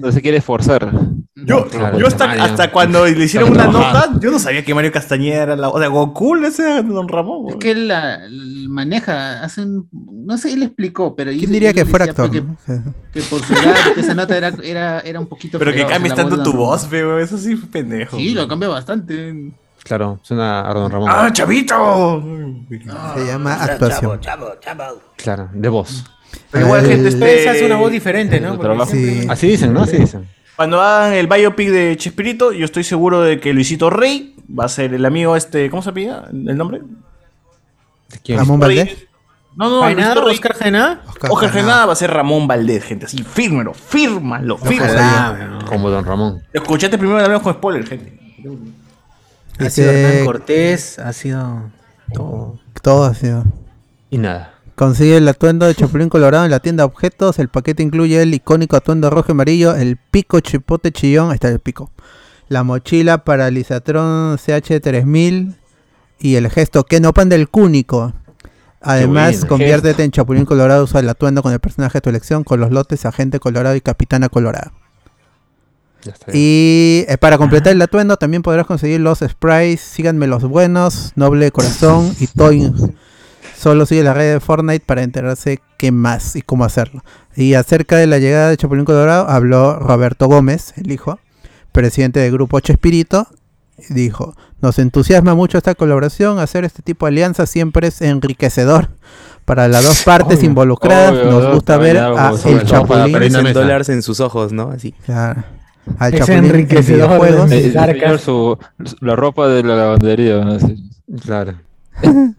No 0.02 0.10
se 0.12 0.20
quiere 0.22 0.38
esforzar. 0.38 0.90
Yo, 1.34 1.66
Claro, 1.66 1.98
yo 1.98 2.06
hasta, 2.06 2.30
hasta 2.32 2.70
cuando 2.70 3.04
le 3.06 3.24
hicieron 3.24 3.50
una 3.50 3.68
trabajando. 3.70 4.06
nota, 4.14 4.20
yo 4.24 4.30
no 4.30 4.38
sabía 4.38 4.64
que 4.64 4.74
Mario 4.74 4.92
Castañeda 4.92 5.42
era 5.42 5.56
la. 5.56 5.68
O 5.70 5.78
sea, 5.78 5.88
Goku 5.88 6.36
ese 6.36 6.82
Don 6.82 7.09
Ramón. 7.09 7.48
Es 7.50 7.56
que 7.56 7.70
él 7.72 7.88
la, 7.88 8.20
maneja, 8.68 9.42
hace 9.42 9.62
un- 9.62 9.88
no 9.92 10.36
sé, 10.38 10.52
él 10.52 10.62
explicó, 10.62 11.14
pero 11.16 11.30
¿Quién 11.32 11.50
diría 11.52 11.72
que 11.72 11.84
fuera 11.84 12.04
actor? 12.06 12.32
no? 12.34 12.56
Que, 13.12 13.20
por 13.22 13.42
su 13.44 13.52
edad, 13.52 13.74
que 13.94 14.00
esa 14.00 14.14
nota 14.14 14.36
era, 14.36 14.52
era, 14.62 15.00
era 15.00 15.20
un 15.20 15.26
poquito 15.26 15.59
Pero 15.59 15.72
que 15.72 15.84
cambies 15.86 16.12
o 16.12 16.16
sea, 16.16 16.24
la 16.24 16.30
tanto 16.30 16.50
tu 16.50 16.56
voz, 16.56 16.86
feo, 16.86 17.18
eso 17.18 17.36
sí 17.36 17.56
fue 17.56 17.68
pendejo. 17.68 18.16
Sí, 18.16 18.30
lo 18.30 18.46
cambia 18.48 18.68
bastante. 18.68 19.52
Claro, 19.84 20.20
suena 20.22 20.68
a 20.68 20.74
Don 20.74 20.90
Ramón. 20.90 21.09
¡Ah, 21.12 21.30
chavito! 21.32 22.22
Se 23.14 23.26
llama 23.26 23.54
actuación. 23.54 24.20
Claro, 25.16 25.48
de 25.52 25.68
voz. 25.68 26.04
Pero 26.50 26.66
igual, 26.66 26.86
gente, 26.86 27.09
Ustedes 27.09 27.38
este- 27.38 27.48
hacen 27.50 27.66
una 27.66 27.76
voz 27.76 27.90
diferente, 27.90 28.40
¿no? 28.40 28.86
Sí. 28.86 29.26
Así 29.28 29.48
dicen, 29.48 29.72
¿no? 29.72 29.82
Así 29.82 29.96
dicen. 29.96 30.28
Cuando 30.56 30.80
hagan 30.80 31.14
el 31.14 31.26
biopic 31.26 31.70
de 31.70 31.96
Chespirito, 31.96 32.52
yo 32.52 32.64
estoy 32.64 32.84
seguro 32.84 33.22
de 33.22 33.40
que 33.40 33.52
Luisito 33.52 33.90
Rey 33.90 34.36
va 34.59 34.66
a 34.66 34.68
ser 34.68 34.94
el 34.94 35.04
amigo 35.04 35.34
este, 35.34 35.68
¿cómo 35.70 35.82
se 35.82 35.92
pide 35.92 36.12
el 36.32 36.56
nombre? 36.56 36.82
quién? 38.22 38.38
Ramón. 38.38 38.60
Valdés. 38.60 38.96
No, 39.56 39.68
no, 39.68 39.80
¿Jainada? 39.82 40.14
Rey. 40.14 40.34
¿Oscar 40.34 40.54
Jainada? 40.54 41.02
Oscar 41.28 41.50
Genada 41.50 41.86
va 41.86 41.92
a 41.92 41.96
ser 41.96 42.10
Ramón 42.10 42.46
Valdés, 42.46 42.84
gente. 42.84 43.06
Así, 43.06 43.22
fírmelo, 43.22 43.74
fírmalo, 43.74 44.56
fírmalo. 44.59 44.94
Ah, 44.98 45.59
Como 45.66 45.90
Don 45.90 46.04
Ramón. 46.04 46.42
Lo 46.52 46.62
escuchaste 46.62 46.96
primero 46.98 47.18
hablamos 47.18 47.42
con 47.42 47.54
spoiler, 47.54 47.86
gente. 47.86 48.18
Ha 49.59 49.70
sido 49.70 49.91
Dice- 49.93 50.09
Hernán 50.11 50.24
Cortés, 50.27 50.99
ha 50.99 51.12
sido 51.12 51.70
todo. 52.15 52.59
Todo 52.83 53.05
ha 53.05 53.15
sido. 53.15 53.45
Y 54.11 54.19
nada. 54.19 54.55
Consigue 54.74 55.19
el 55.19 55.29
atuendo 55.29 55.66
de 55.66 55.74
Chapulín 55.74 56.09
Colorado 56.09 56.45
en 56.45 56.51
la 56.51 56.61
tienda 56.61 56.83
de 56.83 56.87
objetos. 56.87 57.39
El 57.39 57.49
paquete 57.49 57.83
incluye 57.83 58.20
el 58.23 58.35
icónico 58.35 58.77
atuendo 58.77 59.11
rojo 59.11 59.27
y 59.29 59.33
amarillo, 59.33 59.74
el 59.77 59.97
pico 59.97 60.41
chipote 60.41 60.91
chillón, 60.93 61.29
ahí 61.31 61.35
está 61.35 61.49
el 61.49 61.61
pico. 61.61 61.91
La 62.49 62.62
mochila 62.65 63.24
para 63.24 63.51
Lisatron 63.51 64.37
CH3000 64.39 65.55
y 66.19 66.35
el 66.37 66.51
gesto 66.51 66.85
que 66.85 67.01
no 67.01 67.12
pan 67.12 67.29
del 67.29 67.49
cúnico. 67.49 68.12
Además, 68.81 69.45
conviértete 69.49 70.03
en 70.05 70.11
Chapulín 70.11 70.45
Colorado, 70.45 70.85
usa 70.85 71.01
el 71.01 71.09
atuendo 71.09 71.43
con 71.43 71.53
el 71.53 71.61
personaje 71.61 71.99
de 71.99 72.01
tu 72.03 72.11
elección, 72.11 72.43
con 72.43 72.59
los 72.59 72.73
lotes 72.73 73.07
Agente 73.07 73.39
Colorado 73.39 73.77
y 73.77 73.81
Capitana 73.81 74.29
Colorado. 74.29 74.73
Y 76.33 77.05
eh, 77.09 77.16
para 77.19 77.39
completar 77.39 77.73
el 77.73 77.83
atuendo 77.83 78.16
también 78.16 78.43
podrás 78.43 78.66
conseguir 78.66 79.01
los 79.01 79.20
sprites, 79.20 79.81
síganme 79.81 80.27
los 80.27 80.43
buenos, 80.45 81.12
Noble 81.16 81.47
de 81.47 81.51
Corazón 81.53 82.15
y 82.20 82.27
Toy. 82.27 82.73
Solo 83.57 83.87
sigue 83.87 84.03
la 84.03 84.12
red 84.15 84.35
de 84.35 84.41
Fortnite 84.41 84.85
para 84.85 85.03
enterarse 85.03 85.61
qué 85.79 85.93
más 85.93 86.35
y 86.37 86.43
cómo 86.43 86.65
hacerlo. 86.65 87.03
Y 87.37 87.55
acerca 87.55 87.97
de 87.97 88.07
la 88.09 88.19
llegada 88.19 88.51
de 88.51 88.57
Chapulín 88.57 88.85
Colorado 88.85 89.29
habló 89.29 89.79
Roberto 89.79 90.27
Gómez, 90.27 90.74
el 90.77 90.91
hijo, 90.91 91.19
presidente 91.70 92.19
del 92.20 92.33
grupo 92.33 92.59
Chespirito. 92.61 93.29
y 93.89 93.95
Dijo, 93.95 94.35
nos 94.61 94.79
entusiasma 94.79 95.35
mucho 95.35 95.59
esta 95.59 95.74
colaboración, 95.74 96.39
hacer 96.41 96.65
este 96.65 96.83
tipo 96.83 97.07
de 97.07 97.11
alianzas 97.11 97.49
siempre 97.51 97.89
es 97.89 98.03
enriquecedor. 98.03 98.89
Para 99.45 99.66
las 99.66 99.85
dos 99.85 100.03
partes 100.05 100.39
Obvio. 100.39 100.51
involucradas 100.51 101.11
Obvio, 101.12 101.24
nos 101.24 101.35
obvio, 101.43 101.55
gusta 101.55 101.77
ver 101.77 101.99
a 101.99 102.31
el 102.45 102.65
Chapulín. 102.65 103.35
en 103.35 103.53
dólares 103.53 103.89
en 103.89 104.03
sus 104.03 104.20
ojos, 104.20 104.53
¿no? 104.53 104.70
Así. 104.70 104.93
Claro. 105.05 105.43
Al 105.98 106.14
Es 106.14 106.20
Chapulín 106.20 106.38
en 106.38 106.44
enriquecedor 106.50 107.48
de 107.48 107.59
Eh, 107.59 107.72
señor, 107.72 108.18
su, 108.18 108.59
la 109.00 109.16
ropa 109.16 109.48
de 109.48 109.62
la 109.62 109.76
lavandería. 109.76 110.44
¿no? 110.44 110.59
Sí. 110.60 110.90
Claro. 111.24 111.54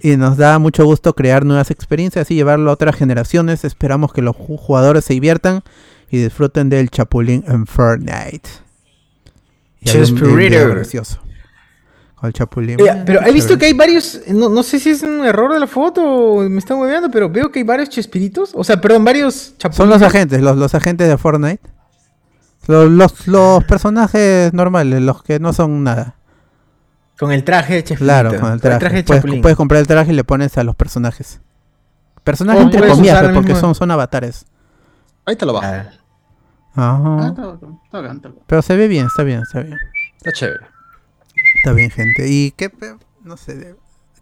y 0.00 0.16
nos 0.16 0.36
da 0.36 0.58
mucho 0.58 0.84
gusto 0.84 1.14
crear 1.14 1.44
nuevas 1.44 1.70
experiencias 1.70 2.30
y 2.30 2.34
llevarlo 2.36 2.70
a 2.70 2.74
otras 2.74 2.94
generaciones. 2.96 3.64
Esperamos 3.64 4.12
que 4.12 4.22
los 4.22 4.36
ju- 4.36 4.56
jugadores 4.58 5.04
se 5.04 5.14
diviertan 5.14 5.62
y 6.10 6.18
disfruten 6.22 6.68
del 6.70 6.90
Chapulín 6.90 7.44
en 7.48 7.66
Fortnite. 7.66 8.48
Chespirito. 9.84 10.68
gracioso. 10.70 11.18
Con 12.14 12.28
el 12.28 12.32
Chapulín. 12.32 12.80
Oye, 12.80 13.02
pero 13.04 13.20
he 13.26 13.32
visto 13.32 13.58
que 13.58 13.66
hay 13.66 13.72
varios, 13.74 14.20
no, 14.28 14.48
no 14.48 14.62
sé 14.62 14.78
si 14.80 14.90
es 14.90 15.02
un 15.02 15.24
error 15.24 15.52
de 15.52 15.60
la 15.60 15.66
foto 15.66 16.02
o 16.02 16.48
me 16.48 16.58
están 16.58 16.78
hueveando, 16.78 17.10
pero 17.10 17.28
veo 17.28 17.50
que 17.52 17.58
hay 17.58 17.64
varios 17.64 17.90
chespiritos, 17.90 18.52
o 18.54 18.64
sea, 18.64 18.80
perdón, 18.80 19.04
varios 19.04 19.54
chapulines. 19.58 19.76
Son 19.76 19.88
los 19.90 20.02
agentes, 20.02 20.40
los, 20.40 20.56
los 20.56 20.74
agentes 20.74 21.08
de 21.08 21.18
Fortnite. 21.18 21.60
Los, 22.68 22.90
los, 22.90 23.26
los 23.28 23.64
personajes 23.64 24.52
normales, 24.52 25.00
los 25.02 25.22
que 25.22 25.38
no 25.38 25.52
son 25.52 25.84
nada. 25.84 26.16
Con 27.18 27.32
el 27.32 27.44
traje 27.44 27.74
de 27.74 27.84
chespirito. 27.84 28.04
Claro, 28.04 28.38
con 28.40 28.52
el 28.52 28.60
traje. 28.60 28.96
de 28.96 29.04
puedes, 29.04 29.22
chapulín. 29.22 29.42
puedes 29.42 29.56
comprar 29.56 29.80
el 29.80 29.86
traje 29.86 30.12
y 30.12 30.14
le 30.16 30.24
pones 30.24 30.56
a 30.58 30.64
los 30.64 30.74
personajes. 30.76 31.40
Personajes 32.24 32.62
entre 32.62 32.88
comillas, 32.88 33.22
porque 33.22 33.40
mismo- 33.54 33.60
son, 33.60 33.74
son 33.74 33.90
avatares. 33.90 34.46
Ahí 35.24 35.36
te 35.36 35.46
lo 35.46 35.52
bajo. 35.52 35.66
Ajá. 35.66 35.92
Ah, 36.76 37.28
está 37.28 38.00
bacán. 38.00 38.22
Pero 38.46 38.62
se 38.62 38.76
ve 38.76 38.86
bien, 38.88 39.06
está 39.06 39.22
bien, 39.22 39.40
está 39.42 39.60
bien. 39.60 39.78
Está 40.18 40.32
chévere. 40.32 40.66
Está 41.56 41.72
bien, 41.72 41.90
gente. 41.90 42.28
¿Y 42.28 42.50
qué? 42.50 42.68
pe- 42.68 42.96
No 43.22 43.36
sé. 43.36 43.76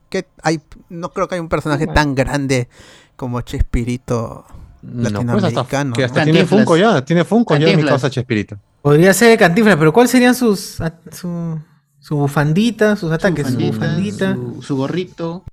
¿qué 0.08 0.28
hay? 0.42 0.60
No 0.88 1.10
creo 1.12 1.26
que 1.26 1.34
hay 1.34 1.40
un 1.40 1.48
personaje 1.48 1.86
tan 1.88 2.14
grande 2.14 2.68
como 3.16 3.40
Chespirito 3.40 4.44
No, 4.84 5.24
pues 5.32 5.44
hasta, 5.44 5.92
que 5.92 6.04
hasta 6.04 6.24
tiene 6.24 6.44
Funko 6.46 6.76
ya. 6.76 7.04
Tiene 7.04 7.24
Funko 7.24 7.54
ya 7.54 7.58
mi 7.60 7.64
Cantinflas. 7.66 7.90
causa 7.92 8.10
Chespirito. 8.10 8.58
Podría 8.82 9.12
ser 9.14 9.30
de 9.30 9.38
Cantinflas, 9.38 9.76
pero 9.76 9.92
¿cuáles 9.92 10.10
serían 10.10 10.34
sus 10.34 10.80
a- 10.80 10.98
su, 11.10 11.58
su 12.00 12.16
bufandita, 12.16 12.96
sus 12.96 13.10
ataques? 13.12 13.46
Su 13.48 13.54
Bufandita, 13.58 14.34
bufandita. 14.34 14.54
Su, 14.56 14.62
su 14.62 14.76
gorrito, 14.76 15.44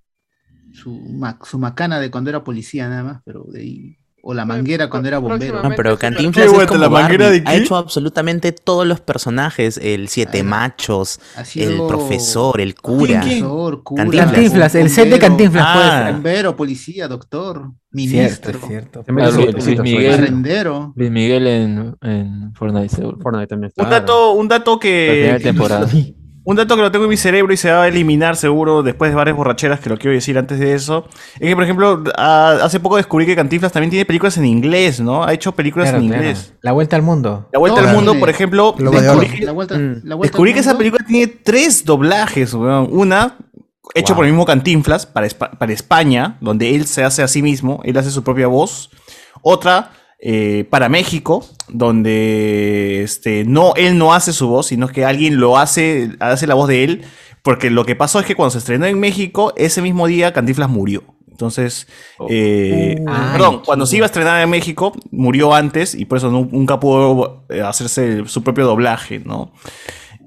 su, 0.73 0.91
ma- 0.91 1.39
su 1.43 1.57
macana 1.59 1.99
de 1.99 2.11
cuando 2.11 2.29
era 2.29 2.43
policía 2.43 2.89
nada 2.89 3.03
más, 3.03 3.21
pero 3.25 3.45
de 3.51 3.61
ahí. 3.61 3.97
O 4.23 4.33
la 4.35 4.45
manguera 4.45 4.87
cuando 4.89 5.07
era 5.07 5.17
bombero. 5.17 5.63
No, 5.63 5.71
pero 5.75 5.97
Cantinflas 5.97 6.51
¿Qué, 6.51 6.57
es 6.61 6.67
como 6.67 6.79
la 6.79 6.89
manguera 6.89 7.25
Barbie. 7.25 7.39
de 7.41 7.49
Ha 7.49 7.55
hecho 7.55 7.75
absolutamente 7.75 8.51
todos 8.51 8.85
los 8.85 9.01
personajes. 9.01 9.79
El 9.81 10.09
Siete 10.09 10.43
Machos, 10.43 11.19
el 11.55 11.77
profesor, 11.87 12.61
el 12.61 12.75
cura. 12.75 13.21
Profesor, 13.21 13.83
cura, 13.83 14.05
Cantinflas, 14.05 14.75
el 14.75 14.89
set 14.91 15.09
de 15.09 15.17
Cantinflas, 15.19 15.65
Ah. 15.67 15.73
puede 15.73 15.89
ser. 16.05 16.13
Bombero, 16.13 16.55
policía, 16.55 17.07
doctor, 17.07 17.71
ministro, 17.91 18.59
Cierto, 18.67 19.03
cierto. 19.03 19.81
Miguel. 19.81 20.13
arrendero. 20.13 20.93
Luis 20.95 21.09
Miguel 21.11 21.47
en, 21.47 21.95
en 22.01 22.53
Fortnite. 22.53 22.95
Fortnite 23.21 23.47
también. 23.47 23.71
Un 23.75 23.89
dato, 23.89 24.33
un 24.33 24.47
dato 24.47 24.73
La 24.73 24.79
primera 24.79 25.37
que. 25.37 25.43
temporada. 25.43 25.87
Un 26.43 26.55
dato 26.55 26.75
que 26.75 26.81
lo 26.81 26.91
tengo 26.91 27.05
en 27.05 27.09
mi 27.11 27.17
cerebro 27.17 27.53
y 27.53 27.57
se 27.57 27.71
va 27.71 27.83
a 27.83 27.87
eliminar 27.87 28.35
seguro 28.35 28.81
después 28.81 29.11
de 29.11 29.15
varias 29.15 29.37
borracheras 29.37 29.79
que 29.79 29.89
lo 29.89 29.97
quiero 29.97 30.13
decir 30.15 30.37
antes 30.39 30.57
de 30.59 30.73
eso. 30.73 31.05
Es 31.35 31.47
que, 31.47 31.53
por 31.55 31.63
ejemplo, 31.63 32.03
a- 32.17 32.57
hace 32.63 32.79
poco 32.79 32.97
descubrí 32.97 33.27
que 33.27 33.35
Cantinflas 33.35 33.71
también 33.71 33.91
tiene 33.91 34.05
películas 34.05 34.37
en 34.37 34.45
inglés, 34.45 34.99
¿no? 34.99 35.23
Ha 35.23 35.33
hecho 35.33 35.51
películas 35.51 35.89
Claro, 35.89 36.03
en 36.03 36.09
claro. 36.09 36.23
inglés. 36.23 36.53
La 36.61 36.71
vuelta 36.71 36.95
al 36.95 37.03
mundo. 37.03 37.47
La 37.53 37.59
Vuelta 37.59 37.81
al 37.81 37.93
Mundo, 37.95 38.17
por 38.19 38.29
ejemplo, 38.29 38.75
descubrí 38.77 39.27
que, 39.29 39.45
La 39.45 39.51
vuelta, 39.51 39.77
Mm. 39.77 40.01
la 40.03 40.15
vuelta 40.15 40.31
descubrí 40.31 40.51
al 40.51 40.53
que 40.55 40.59
esa 40.61 40.69
mundo. 40.71 40.77
película 40.79 41.05
tiene 41.07 41.27
tres 41.27 41.85
doblajes, 41.85 42.53
weón. 42.55 42.87
Una 42.91 43.37
hecho 43.93 44.15
por 44.15 44.25
el 44.25 44.31
mismo 44.31 44.45
Cantinflas 44.45 45.05
para, 45.05 45.27
para 45.29 45.73
España, 45.73 46.37
donde 46.41 46.73
él 46.75 46.87
se 46.87 47.03
hace 47.03 47.21
a 47.21 47.27
sí 47.27 47.41
mismo, 47.43 47.81
él 47.83 47.95
hace 47.97 48.09
su 48.09 48.23
propia 48.23 48.47
voz. 48.47 48.89
Otra 49.43 49.91
eh, 50.21 50.65
para 50.69 50.87
México, 50.89 51.45
donde 51.67 53.01
este, 53.03 53.43
no, 53.45 53.73
él 53.75 53.97
no 53.97 54.13
hace 54.13 54.33
su 54.33 54.47
voz, 54.47 54.67
sino 54.67 54.87
que 54.87 55.03
alguien 55.05 55.39
lo 55.39 55.57
hace, 55.57 56.11
hace 56.19 56.47
la 56.47 56.55
voz 56.55 56.67
de 56.67 56.83
él. 56.83 57.01
Porque 57.43 57.71
lo 57.71 57.85
que 57.85 57.95
pasó 57.95 58.19
es 58.19 58.25
que 58.27 58.35
cuando 58.35 58.51
se 58.51 58.59
estrenó 58.59 58.85
en 58.85 58.99
México, 58.99 59.51
ese 59.57 59.81
mismo 59.81 60.05
día 60.07 60.31
Cantinflas 60.31 60.69
murió. 60.69 61.03
Entonces, 61.31 61.87
eh, 62.29 62.97
Ay, 63.07 63.29
perdón, 63.31 63.61
cuando 63.65 63.87
se 63.87 63.97
iba 63.97 64.05
a 64.05 64.07
estrenar 64.07 64.43
en 64.43 64.49
México, 64.51 64.93
murió 65.09 65.55
antes 65.55 65.95
y 65.95 66.05
por 66.05 66.19
eso 66.19 66.29
nu- 66.29 66.47
nunca 66.51 66.79
pudo 66.79 67.45
eh, 67.49 67.61
hacerse 67.61 68.23
su 68.27 68.43
propio 68.43 68.65
doblaje, 68.67 69.19
¿no? 69.25 69.51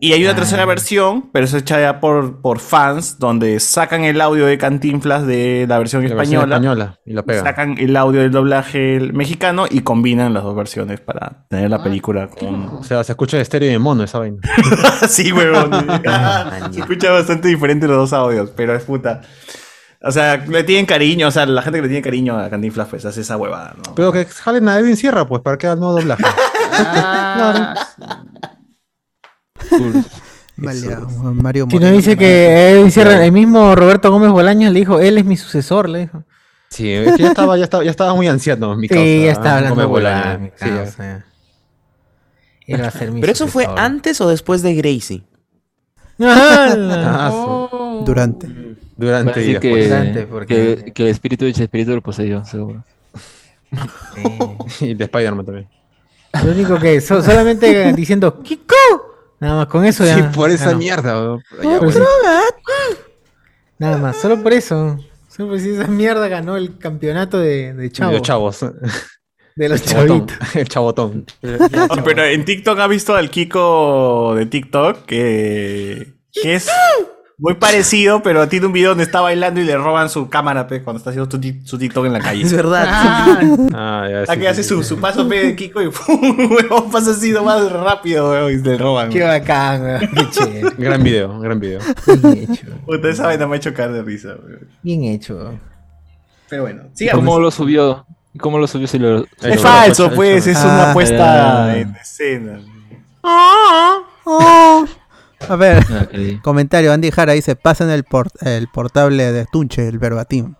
Y 0.00 0.12
hay 0.12 0.22
una 0.24 0.34
tercera 0.34 0.66
versión, 0.66 1.30
pero 1.32 1.46
es 1.46 1.54
hecha 1.54 1.80
ya 1.80 2.00
por, 2.00 2.40
por 2.42 2.58
fans, 2.58 3.18
donde 3.18 3.58
sacan 3.60 4.04
el 4.04 4.20
audio 4.20 4.44
de 4.44 4.58
Cantinflas 4.58 5.26
de 5.26 5.66
la 5.68 5.78
versión 5.78 6.02
La 6.02 6.14
versión 6.14 6.42
española, 6.42 6.56
española 6.56 7.00
y 7.06 7.12
la 7.14 7.22
pegan. 7.22 7.44
sacan 7.44 7.78
el 7.78 7.96
audio 7.96 8.20
del 8.20 8.30
doblaje 8.30 9.00
mexicano 9.12 9.64
y 9.70 9.80
combinan 9.80 10.34
las 10.34 10.42
dos 10.42 10.54
versiones 10.56 11.00
para 11.00 11.46
tener 11.48 11.70
la 11.70 11.82
película 11.82 12.28
con... 12.28 12.66
O 12.66 12.84
sea, 12.84 13.02
se 13.04 13.12
escucha 13.12 13.36
de 13.36 13.44
estéreo 13.44 13.68
y 13.70 13.72
de 13.72 13.78
mono 13.78 14.04
esa 14.04 14.18
vaina. 14.18 14.38
sí, 15.08 15.32
huevón. 15.32 15.70
se 16.70 16.80
escucha 16.80 17.10
bastante 17.10 17.48
diferente 17.48 17.86
los 17.86 17.96
dos 17.96 18.12
audios, 18.12 18.50
pero 18.54 18.74
es 18.74 18.84
puta. 18.84 19.22
O 20.02 20.12
sea, 20.12 20.36
le 20.36 20.64
tienen 20.64 20.84
cariño, 20.84 21.28
o 21.28 21.30
sea, 21.30 21.46
la 21.46 21.62
gente 21.62 21.78
que 21.78 21.82
le 21.82 21.88
tiene 21.88 22.02
cariño 22.02 22.38
a 22.38 22.50
Cantinflas 22.50 22.88
pues 22.88 23.06
hace 23.06 23.22
esa 23.22 23.38
huevada, 23.38 23.74
¿no? 23.76 23.94
Pero 23.94 24.12
que 24.12 24.26
jalen 24.26 24.68
a 24.68 24.78
Edwin 24.78 24.96
Sierra, 24.98 25.26
pues, 25.26 25.40
para 25.40 25.56
que 25.56 25.66
haga 25.66 25.74
el 25.74 25.80
nuevo 25.80 25.94
doblaje. 25.94 26.24
Ah, 26.76 27.74
Maleado, 27.94 28.34
Mario 28.34 28.53
Si 29.70 30.86
no 30.86 31.36
Moreno. 31.42 31.90
dice 31.90 32.16
que 32.16 32.70
él 32.72 32.78
encierra, 32.84 33.24
el 33.24 33.32
mismo 33.32 33.74
Roberto 33.74 34.10
Gómez 34.10 34.30
Bolaños 34.30 34.72
le 34.72 34.78
dijo, 34.80 35.00
él 35.00 35.18
es 35.18 35.24
mi 35.24 35.36
sucesor, 35.36 35.88
le 35.88 36.00
dijo. 36.00 36.22
Sí, 36.70 36.90
es 36.90 37.16
que 37.16 37.22
ya 37.22 37.28
estaba, 37.28 37.56
ya 37.56 37.64
estaba, 37.64 37.84
ya 37.84 37.90
estaba 37.90 38.14
muy 38.14 38.28
anciano, 38.28 38.74
mi 38.76 38.88
Sí, 38.88 38.94
causa. 38.94 39.04
ya 39.08 39.30
estaba 39.32 39.56
hablando 39.58 39.74
Gómez 39.88 39.94
huevadas, 40.04 40.24
Bolaño. 40.24 40.38
mi 40.44 40.48
Sí, 40.56 40.64
ya. 40.68 40.76
causa. 40.84 41.24
Él 42.66 42.82
va 42.82 42.86
a 42.86 42.90
ser 42.90 43.10
mi 43.12 43.20
Pero 43.20 43.32
eso 43.32 43.46
fue 43.48 43.66
antes 43.76 44.20
o 44.20 44.28
después 44.28 44.62
de 44.62 44.74
Gracie. 44.74 45.22
Ah, 46.20 47.30
sí. 47.32 48.04
Durante. 48.04 48.48
Durante 48.96 49.40
Así 49.40 49.50
y 49.50 49.58
que, 49.58 49.68
después. 49.68 49.88
Durante, 49.88 50.22
porque- 50.26 50.82
que, 50.84 50.92
que 50.92 51.02
el 51.02 51.08
espíritu 51.08 51.44
de 51.46 51.52
Chespirito 51.52 51.92
lo 51.94 52.00
poseyó, 52.00 52.44
seguro. 52.44 52.84
Y 54.80 54.94
de 54.94 55.04
Spider-Man 55.04 55.44
también. 55.44 55.68
Lo 56.44 56.52
único 56.52 56.78
que 56.78 57.00
so- 57.00 57.22
solamente 57.22 57.92
diciendo 57.92 58.40
Kiko. 58.42 58.74
Nada 59.44 59.56
más 59.58 59.66
con 59.66 59.84
eso 59.84 60.04
ya. 60.06 60.16
Sí, 60.16 60.22
por 60.34 60.50
esa 60.50 60.74
mierda. 60.74 61.12
Ya, 61.12 61.20
No, 61.22 61.78
bueno. 61.80 61.90
pero- 61.92 62.06
Nada 63.78 63.98
más, 63.98 64.16
solo 64.16 64.42
por 64.42 64.52
eso. 64.54 64.98
Solo 65.28 65.50
por 65.50 65.60
si 65.60 65.70
esa 65.70 65.86
mierda 65.86 66.28
ganó 66.28 66.56
el 66.56 66.78
campeonato 66.78 67.38
de, 67.38 67.74
de 67.74 67.90
Chavo. 67.92 68.12
Los 68.12 68.22
chavos. 68.22 68.60
De 69.56 69.68
los 69.68 69.82
El 69.82 69.86
chabotón. 69.86 70.26
chavitos. 70.26 70.54
El 70.56 70.68
chabotón. 70.68 71.26
Oh, 71.90 71.96
pero 72.04 72.24
en 72.24 72.44
TikTok 72.44 72.78
ha 72.78 72.86
visto 72.86 73.14
al 73.14 73.28
Kiko 73.30 74.34
de 74.34 74.46
TikTok 74.46 75.04
que, 75.04 76.14
que 76.32 76.54
es 76.54 76.68
muy 77.44 77.54
parecido, 77.56 78.22
pero 78.22 78.48
tiene 78.48 78.64
un 78.64 78.72
video 78.72 78.88
donde 78.90 79.04
está 79.04 79.20
bailando 79.20 79.60
y 79.60 79.64
le 79.64 79.76
roban 79.76 80.08
su 80.08 80.30
cámara 80.30 80.66
pe, 80.66 80.82
cuando 80.82 80.96
está 80.96 81.10
haciendo 81.10 81.30
su, 81.30 81.38
ti- 81.38 81.60
su 81.64 81.76
TikTok 81.76 82.06
en 82.06 82.14
la 82.14 82.20
calle. 82.20 82.42
Es 82.46 82.52
verdad. 82.54 82.86
Ah, 83.74 84.06
ya, 84.10 84.20
Ah, 84.22 84.24
sí, 84.26 84.34
que 84.36 84.40
sí, 84.40 84.46
hace 84.46 84.62
sí, 84.62 84.68
su, 84.70 84.82
sí. 84.82 84.88
su 84.88 84.98
paso 84.98 85.28
pe, 85.28 85.48
de 85.48 85.54
Kiko 85.56 85.82
y 85.82 85.88
¡pum! 85.90 86.48
huevón, 86.50 86.90
pasa 86.90 87.10
así 87.10 87.32
nomás 87.32 87.70
rápido 87.70 88.30
huevón, 88.30 88.52
y 88.52 88.56
le 88.62 88.78
roban. 88.78 89.10
Qué 89.10 89.22
bacán, 89.22 89.82
weón. 89.82 90.00
Qué 90.00 90.30
chévere. 90.30 90.70
Gran 90.78 91.02
video, 91.02 91.38
gran 91.38 91.60
video. 91.60 91.80
Bien 92.06 92.48
hecho. 92.50 92.66
Puta, 92.86 93.08
esa 93.10 93.26
vaina 93.26 93.46
me 93.46 93.54
ha 93.54 93.56
hecho 93.58 93.74
caer 93.74 93.92
de 93.92 94.02
risa. 94.02 94.28
huevón. 94.28 94.66
Bien 94.82 95.04
hecho. 95.04 95.52
Pero 96.48 96.62
bueno, 96.62 96.84
¿Y 96.94 96.96
sigamos. 96.96 97.24
¿Cómo 97.24 97.38
lo 97.40 97.50
subió? 97.50 98.06
¿Y 98.32 98.38
cómo 98.38 98.58
lo 98.58 98.66
subió 98.66 98.86
si 98.88 98.98
lo, 98.98 99.22
si 99.24 99.28
Es 99.50 99.60
falso, 99.60 100.10
pues, 100.12 100.46
es 100.46 100.56
una 100.58 100.86
Ah, 100.86 100.90
apuesta 100.92 101.16
ya. 101.66 101.76
en 101.76 101.94
escena. 101.96 102.58
A 105.48 105.56
ver, 105.56 105.84
Ah, 105.90 106.06
comentario. 106.42 106.92
Andy 106.92 107.10
Jara 107.10 107.32
dice: 107.32 107.56
pasen 107.56 107.90
el, 107.90 108.04
por- 108.04 108.30
el 108.40 108.68
portable 108.68 109.32
de 109.32 109.46
Tunche, 109.46 109.86
el 109.88 109.98
verbatim. 109.98 110.54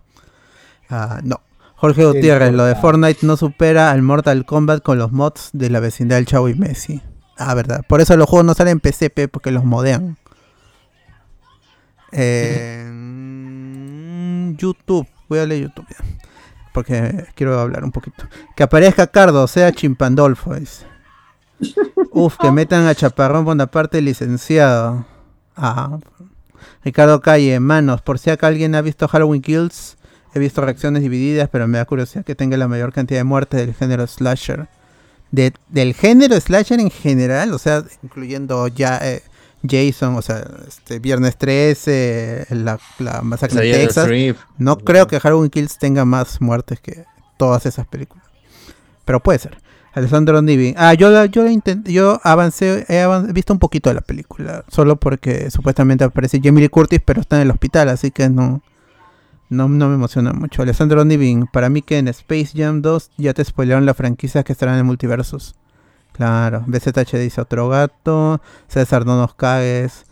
Ah, 0.90 1.20
no. 1.22 1.40
Jorge 1.76 2.04
Gutiérrez, 2.06 2.52
lo 2.52 2.64
de 2.64 2.74
Fortnite 2.76 3.26
no 3.26 3.36
supera 3.36 3.90
al 3.90 4.00
Mortal 4.02 4.46
Kombat 4.46 4.82
con 4.82 4.96
los 4.98 5.12
mods 5.12 5.50
de 5.52 5.68
la 5.70 5.80
vecindad 5.80 6.16
del 6.16 6.24
Chavo 6.26 6.48
y 6.48 6.54
Messi. 6.54 7.02
Ah, 7.36 7.52
verdad. 7.54 7.82
Por 7.88 8.00
eso 8.00 8.16
los 8.16 8.28
juegos 8.28 8.46
no 8.46 8.54
salen 8.54 8.72
en 8.72 8.80
PC, 8.80 9.10
pe, 9.10 9.28
porque 9.28 9.50
los 9.50 9.64
modean. 9.64 10.16
Eh, 12.12 12.86
mm, 12.90 14.56
YouTube. 14.56 15.06
Voy 15.28 15.38
a 15.40 15.46
leer 15.46 15.62
YouTube 15.64 15.86
ya. 15.90 15.96
Porque 16.72 17.26
quiero 17.34 17.58
hablar 17.60 17.84
un 17.84 17.92
poquito. 17.92 18.24
Que 18.56 18.62
aparezca 18.62 19.06
Cardo, 19.06 19.46
sea 19.46 19.72
Chimpandolfo. 19.72 20.54
dice. 20.54 20.86
Uf, 22.10 22.36
que 22.40 22.50
metan 22.50 22.86
a 22.86 22.94
Chaparrón 22.94 23.44
Bonaparte 23.44 24.00
licenciado. 24.02 25.04
Ah. 25.56 25.98
Ricardo 26.84 27.20
Calle, 27.20 27.58
manos, 27.60 28.02
por 28.02 28.18
si 28.18 28.30
acá 28.30 28.48
alguien 28.48 28.74
ha 28.74 28.82
visto 28.82 29.08
Halloween 29.08 29.42
Kills. 29.42 29.96
He 30.34 30.38
visto 30.40 30.60
reacciones 30.60 31.02
divididas, 31.02 31.48
pero 31.50 31.68
me 31.68 31.78
da 31.78 31.84
curiosidad 31.84 32.24
que 32.24 32.34
tenga 32.34 32.56
la 32.56 32.66
mayor 32.66 32.92
cantidad 32.92 33.20
de 33.20 33.24
muertes 33.24 33.60
del 33.60 33.74
género 33.74 34.06
slasher. 34.06 34.68
De- 35.30 35.52
del 35.68 35.94
género 35.94 36.38
slasher 36.40 36.80
en 36.80 36.90
general, 36.90 37.52
o 37.52 37.58
sea, 37.58 37.84
incluyendo 38.02 38.66
ya 38.68 38.98
eh, 39.02 39.22
Jason, 39.68 40.16
o 40.16 40.22
sea, 40.22 40.44
este 40.66 40.98
Viernes 40.98 41.36
13, 41.36 42.46
la, 42.50 42.78
la 42.98 43.22
masacre 43.22 43.60
del 43.60 43.72
Texas. 43.86 44.04
No 44.58 44.78
creo 44.78 45.06
que 45.06 45.20
Halloween 45.20 45.50
Kills 45.50 45.78
tenga 45.78 46.04
más 46.04 46.40
muertes 46.40 46.80
que 46.80 47.04
todas 47.36 47.64
esas 47.66 47.86
películas. 47.86 48.24
Pero 49.04 49.20
puede 49.22 49.38
ser. 49.38 49.58
Alessandro 49.94 50.42
Nivi. 50.42 50.74
Ah, 50.76 50.94
yo, 50.94 51.08
la- 51.10 51.26
yo, 51.26 51.44
la 51.44 51.50
intent- 51.52 51.86
yo 51.88 52.20
avancé, 52.24 52.84
he 52.88 53.06
visto 53.32 53.52
un 53.52 53.58
poquito 53.58 53.90
de 53.90 53.94
la 53.94 54.00
película. 54.00 54.64
Solo 54.68 54.96
porque 54.96 55.50
supuestamente 55.50 56.02
aparece 56.04 56.40
Jamie 56.42 56.62
Lee 56.62 56.68
Curtis, 56.68 57.00
pero 57.04 57.20
está 57.20 57.36
en 57.36 57.42
el 57.42 57.50
hospital, 57.50 57.88
así 57.88 58.10
que 58.10 58.28
no, 58.28 58.60
no, 59.50 59.68
no 59.68 59.88
me 59.88 59.94
emociona 59.94 60.32
mucho. 60.32 60.62
Alessandro 60.62 61.04
Nivi. 61.04 61.44
Para 61.52 61.68
mí 61.68 61.80
que 61.82 61.98
en 61.98 62.08
Space 62.08 62.50
Jam 62.56 62.82
2 62.82 63.10
ya 63.18 63.34
te 63.34 63.44
spoilearon 63.44 63.86
la 63.86 63.94
franquicia 63.94 64.42
que 64.42 64.52
estarán 64.52 64.74
en 64.74 64.78
el 64.80 64.84
multiversos. 64.84 65.54
Claro. 66.12 66.64
BZH 66.66 67.18
dice 67.18 67.40
otro 67.40 67.68
gato. 67.68 68.40
César 68.68 69.04
no 69.06 69.16
nos 69.16 69.34
cagues. 69.34 70.06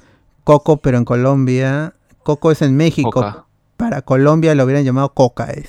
Coco, 0.44 0.76
pero 0.78 0.98
en 0.98 1.04
Colombia. 1.04 1.94
Coco 2.22 2.50
es 2.52 2.62
en 2.62 2.76
México. 2.76 3.10
Coca. 3.10 3.44
Para 3.76 4.02
Colombia 4.02 4.54
lo 4.54 4.64
hubieran 4.64 4.84
llamado 4.84 5.08
Coca. 5.14 5.46
es. 5.50 5.68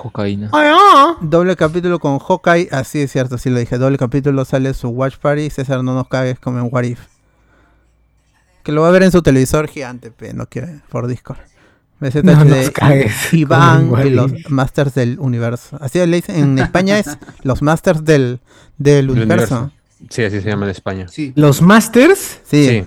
Cocaína. 0.00 0.50
Doble 1.20 1.56
capítulo 1.56 1.98
con 1.98 2.18
Hawkeye. 2.18 2.68
Así 2.70 3.00
es 3.02 3.12
cierto, 3.12 3.36
sí 3.36 3.50
lo 3.50 3.58
dije. 3.58 3.76
Doble 3.76 3.98
capítulo 3.98 4.44
sale 4.46 4.72
su 4.72 4.88
Watch 4.88 5.16
Party. 5.18 5.50
César 5.50 5.84
no 5.84 5.94
nos 5.94 6.08
cagues 6.08 6.38
como 6.38 6.58
en 6.58 6.68
What 6.72 6.84
If. 6.84 7.00
Que 8.62 8.72
lo 8.72 8.82
va 8.82 8.88
a 8.88 8.90
ver 8.90 9.02
en 9.02 9.12
su 9.12 9.20
televisor 9.22 9.68
gigante, 9.68 10.10
pe, 10.10 10.32
no 10.32 10.46
quiere, 10.46 10.80
por 10.90 11.06
Discord. 11.06 11.38
No 12.22 12.44
nos 12.46 12.70
cagues, 12.70 13.32
Iván 13.34 13.92
y 14.06 14.10
los. 14.10 14.32
Masters 14.48 14.94
del 14.94 15.18
Universo. 15.18 15.76
Así 15.82 15.98
le 15.98 16.16
dicen, 16.16 16.36
en 16.36 16.58
España 16.58 16.98
es 16.98 17.18
los 17.42 17.60
Masters 17.60 18.02
del, 18.04 18.40
del 18.78 19.06
Del 19.06 19.10
universo. 19.10 19.54
universo. 19.56 19.76
Sí, 20.08 20.22
así 20.24 20.40
se 20.40 20.48
llama 20.48 20.64
en 20.64 20.70
España. 20.70 21.08
Sí. 21.08 21.32
¿Los 21.36 21.60
Masters? 21.60 22.40
Sí. 22.44 22.66
Sí. 22.68 22.84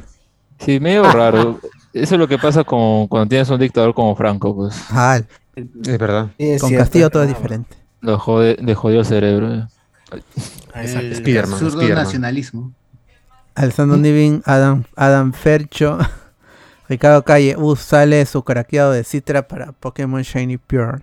Sí, 0.65 0.79
medio 0.79 1.03
raro. 1.11 1.59
Eso 1.93 2.15
es 2.15 2.19
lo 2.19 2.27
que 2.27 2.37
pasa 2.39 2.63
con, 2.63 3.07
cuando 3.07 3.29
tienes 3.29 3.49
un 3.49 3.59
dictador 3.59 3.93
como 3.93 4.15
Franco, 4.15 4.55
pues. 4.55 4.75
Ah, 4.89 5.19
Es 5.55 5.97
verdad. 5.99 6.29
con 6.59 6.73
Castillo 6.73 7.09
todo 7.09 7.23
es 7.23 7.29
diferente. 7.29 7.77
Lo 8.01 8.17
jode, 8.19 8.57
le 8.61 8.73
jodió 8.75 8.99
el 9.01 9.05
cerebro. 9.05 9.53
eh. 9.53 9.67
El 10.75 11.15
Spiderman, 11.15 11.53
absurdo 11.53 11.77
Spiderman. 11.79 12.03
nacionalismo. 12.03 12.71
Alessandro 13.55 13.97
Nivin, 13.97 14.41
Adam, 14.45 14.83
Adam 14.95 15.31
Fercho, 15.31 15.99
Ricardo 16.89 17.23
Calle, 17.23 17.55
uh, 17.55 17.75
sale 17.75 18.25
su 18.25 18.43
craqueado 18.43 18.91
de 18.91 19.03
Citra 19.03 19.47
para 19.47 19.71
Pokémon 19.71 20.21
Shiny 20.23 20.57
Pure. 20.57 21.01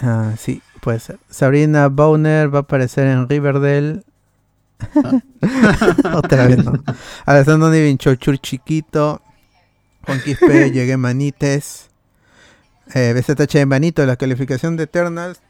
Ah, 0.00 0.32
sí, 0.38 0.62
puede 0.80 1.00
ser. 1.00 1.18
Sabrina 1.28 1.88
Bowner 1.88 2.52
va 2.52 2.60
a 2.60 2.62
aparecer 2.62 3.06
en 3.06 3.28
Riverdale. 3.28 4.02
Otra 6.14 6.46
vez, 6.46 6.64
¿no? 6.64 6.72
Alessandro 7.26 7.70
Nivin, 7.70 7.98
Chochur 7.98 8.38
Chiquito. 8.38 9.20
Juan 10.06 10.20
Quispe, 10.22 10.70
Llegué 10.72 10.96
Manites. 10.96 11.88
Eh, 12.94 13.12
BZH 13.14 13.58
de 13.58 13.66
Manito, 13.66 14.04
la 14.04 14.16
calificación 14.16 14.76
de 14.76 14.84
Eternals. 14.84 15.40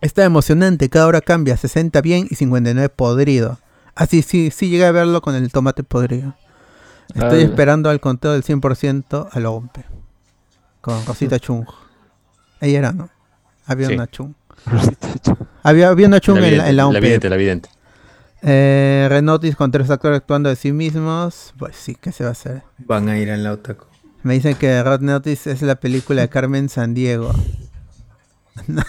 Está 0.00 0.24
emocionante, 0.24 0.88
cada 0.88 1.06
hora 1.06 1.20
cambia, 1.20 1.56
60 1.56 2.00
bien 2.00 2.26
y 2.30 2.34
59 2.34 2.88
podrido. 2.88 3.58
Ah, 3.94 4.06
sí, 4.06 4.22
sí, 4.22 4.50
llegué 4.70 4.86
a 4.86 4.92
verlo 4.92 5.20
con 5.20 5.34
el 5.34 5.52
tomate 5.52 5.82
podrido. 5.84 6.34
Estoy 7.14 7.40
Ah, 7.40 7.44
esperando 7.44 7.90
al 7.90 8.00
conteo 8.00 8.32
del 8.32 8.42
100% 8.42 9.28
a 9.30 9.40
lo 9.40 9.52
Ompe. 9.52 9.84
Con 10.80 11.04
Rosita 11.04 11.38
Chung. 11.38 11.66
Ella 12.60 12.78
era, 12.78 12.92
¿no? 12.92 13.10
Había 13.66 13.88
Sí. 13.88 13.94
una 13.94 14.06
Chung. 14.06 14.32
Había, 15.62 15.88
había 15.90 16.06
una 16.06 16.20
Chung 16.20 16.38
La 16.38 16.48
en 16.48 16.58
la, 16.58 16.68
en 16.70 16.76
la 16.76 16.84
vidente, 16.84 16.86
Ompe. 16.86 17.00
la 17.00 17.06
vidente, 17.06 17.30
la 17.30 17.36
vidente. 17.36 17.68
Eh, 18.42 19.06
Renotis 19.10 19.54
con 19.56 19.70
tres 19.70 19.90
actores 19.90 20.18
actuando 20.18 20.48
de 20.48 20.56
sí 20.56 20.72
mismos. 20.72 21.52
Pues 21.58 21.76
sí, 21.76 21.94
¿qué 21.94 22.12
se 22.12 22.24
va 22.24 22.30
a 22.30 22.32
hacer? 22.32 22.62
Van 22.78 23.08
a 23.08 23.18
ir 23.18 23.30
al 23.30 23.44
Lautaco. 23.44 23.86
Me 24.22 24.34
dicen 24.34 24.54
que 24.54 24.82
Red 24.82 25.00
Notice 25.00 25.50
es 25.50 25.62
la 25.62 25.76
película 25.76 26.22
de 26.22 26.28
Carmen 26.28 26.68
Sandiego. 26.68 27.32
no, 28.66 28.82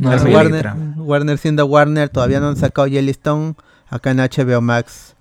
No, 0.00 0.12
es 0.12 0.24
Warner. 0.24 0.72
Warner 0.96 1.38
siendo 1.38 1.66
Warner, 1.66 2.08
todavía 2.08 2.40
no 2.40 2.48
han 2.48 2.56
sacado 2.56 2.86
Yellowstone 2.86 3.54
acá 3.88 4.10
en 4.10 4.18
HBO 4.18 4.60
Max. 4.60 5.14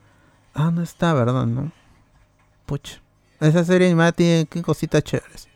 Ah, 0.54 0.72
no 0.72 0.82
está, 0.82 1.14
¿verdad? 1.14 1.46
No. 1.46 1.72
Puch. 2.66 3.00
Esa 3.40 3.64
serie 3.64 3.88
animada 3.88 4.12
tiene 4.12 4.48
qué 4.48 4.62
cositas 4.64 5.04
chéveres. 5.04 5.48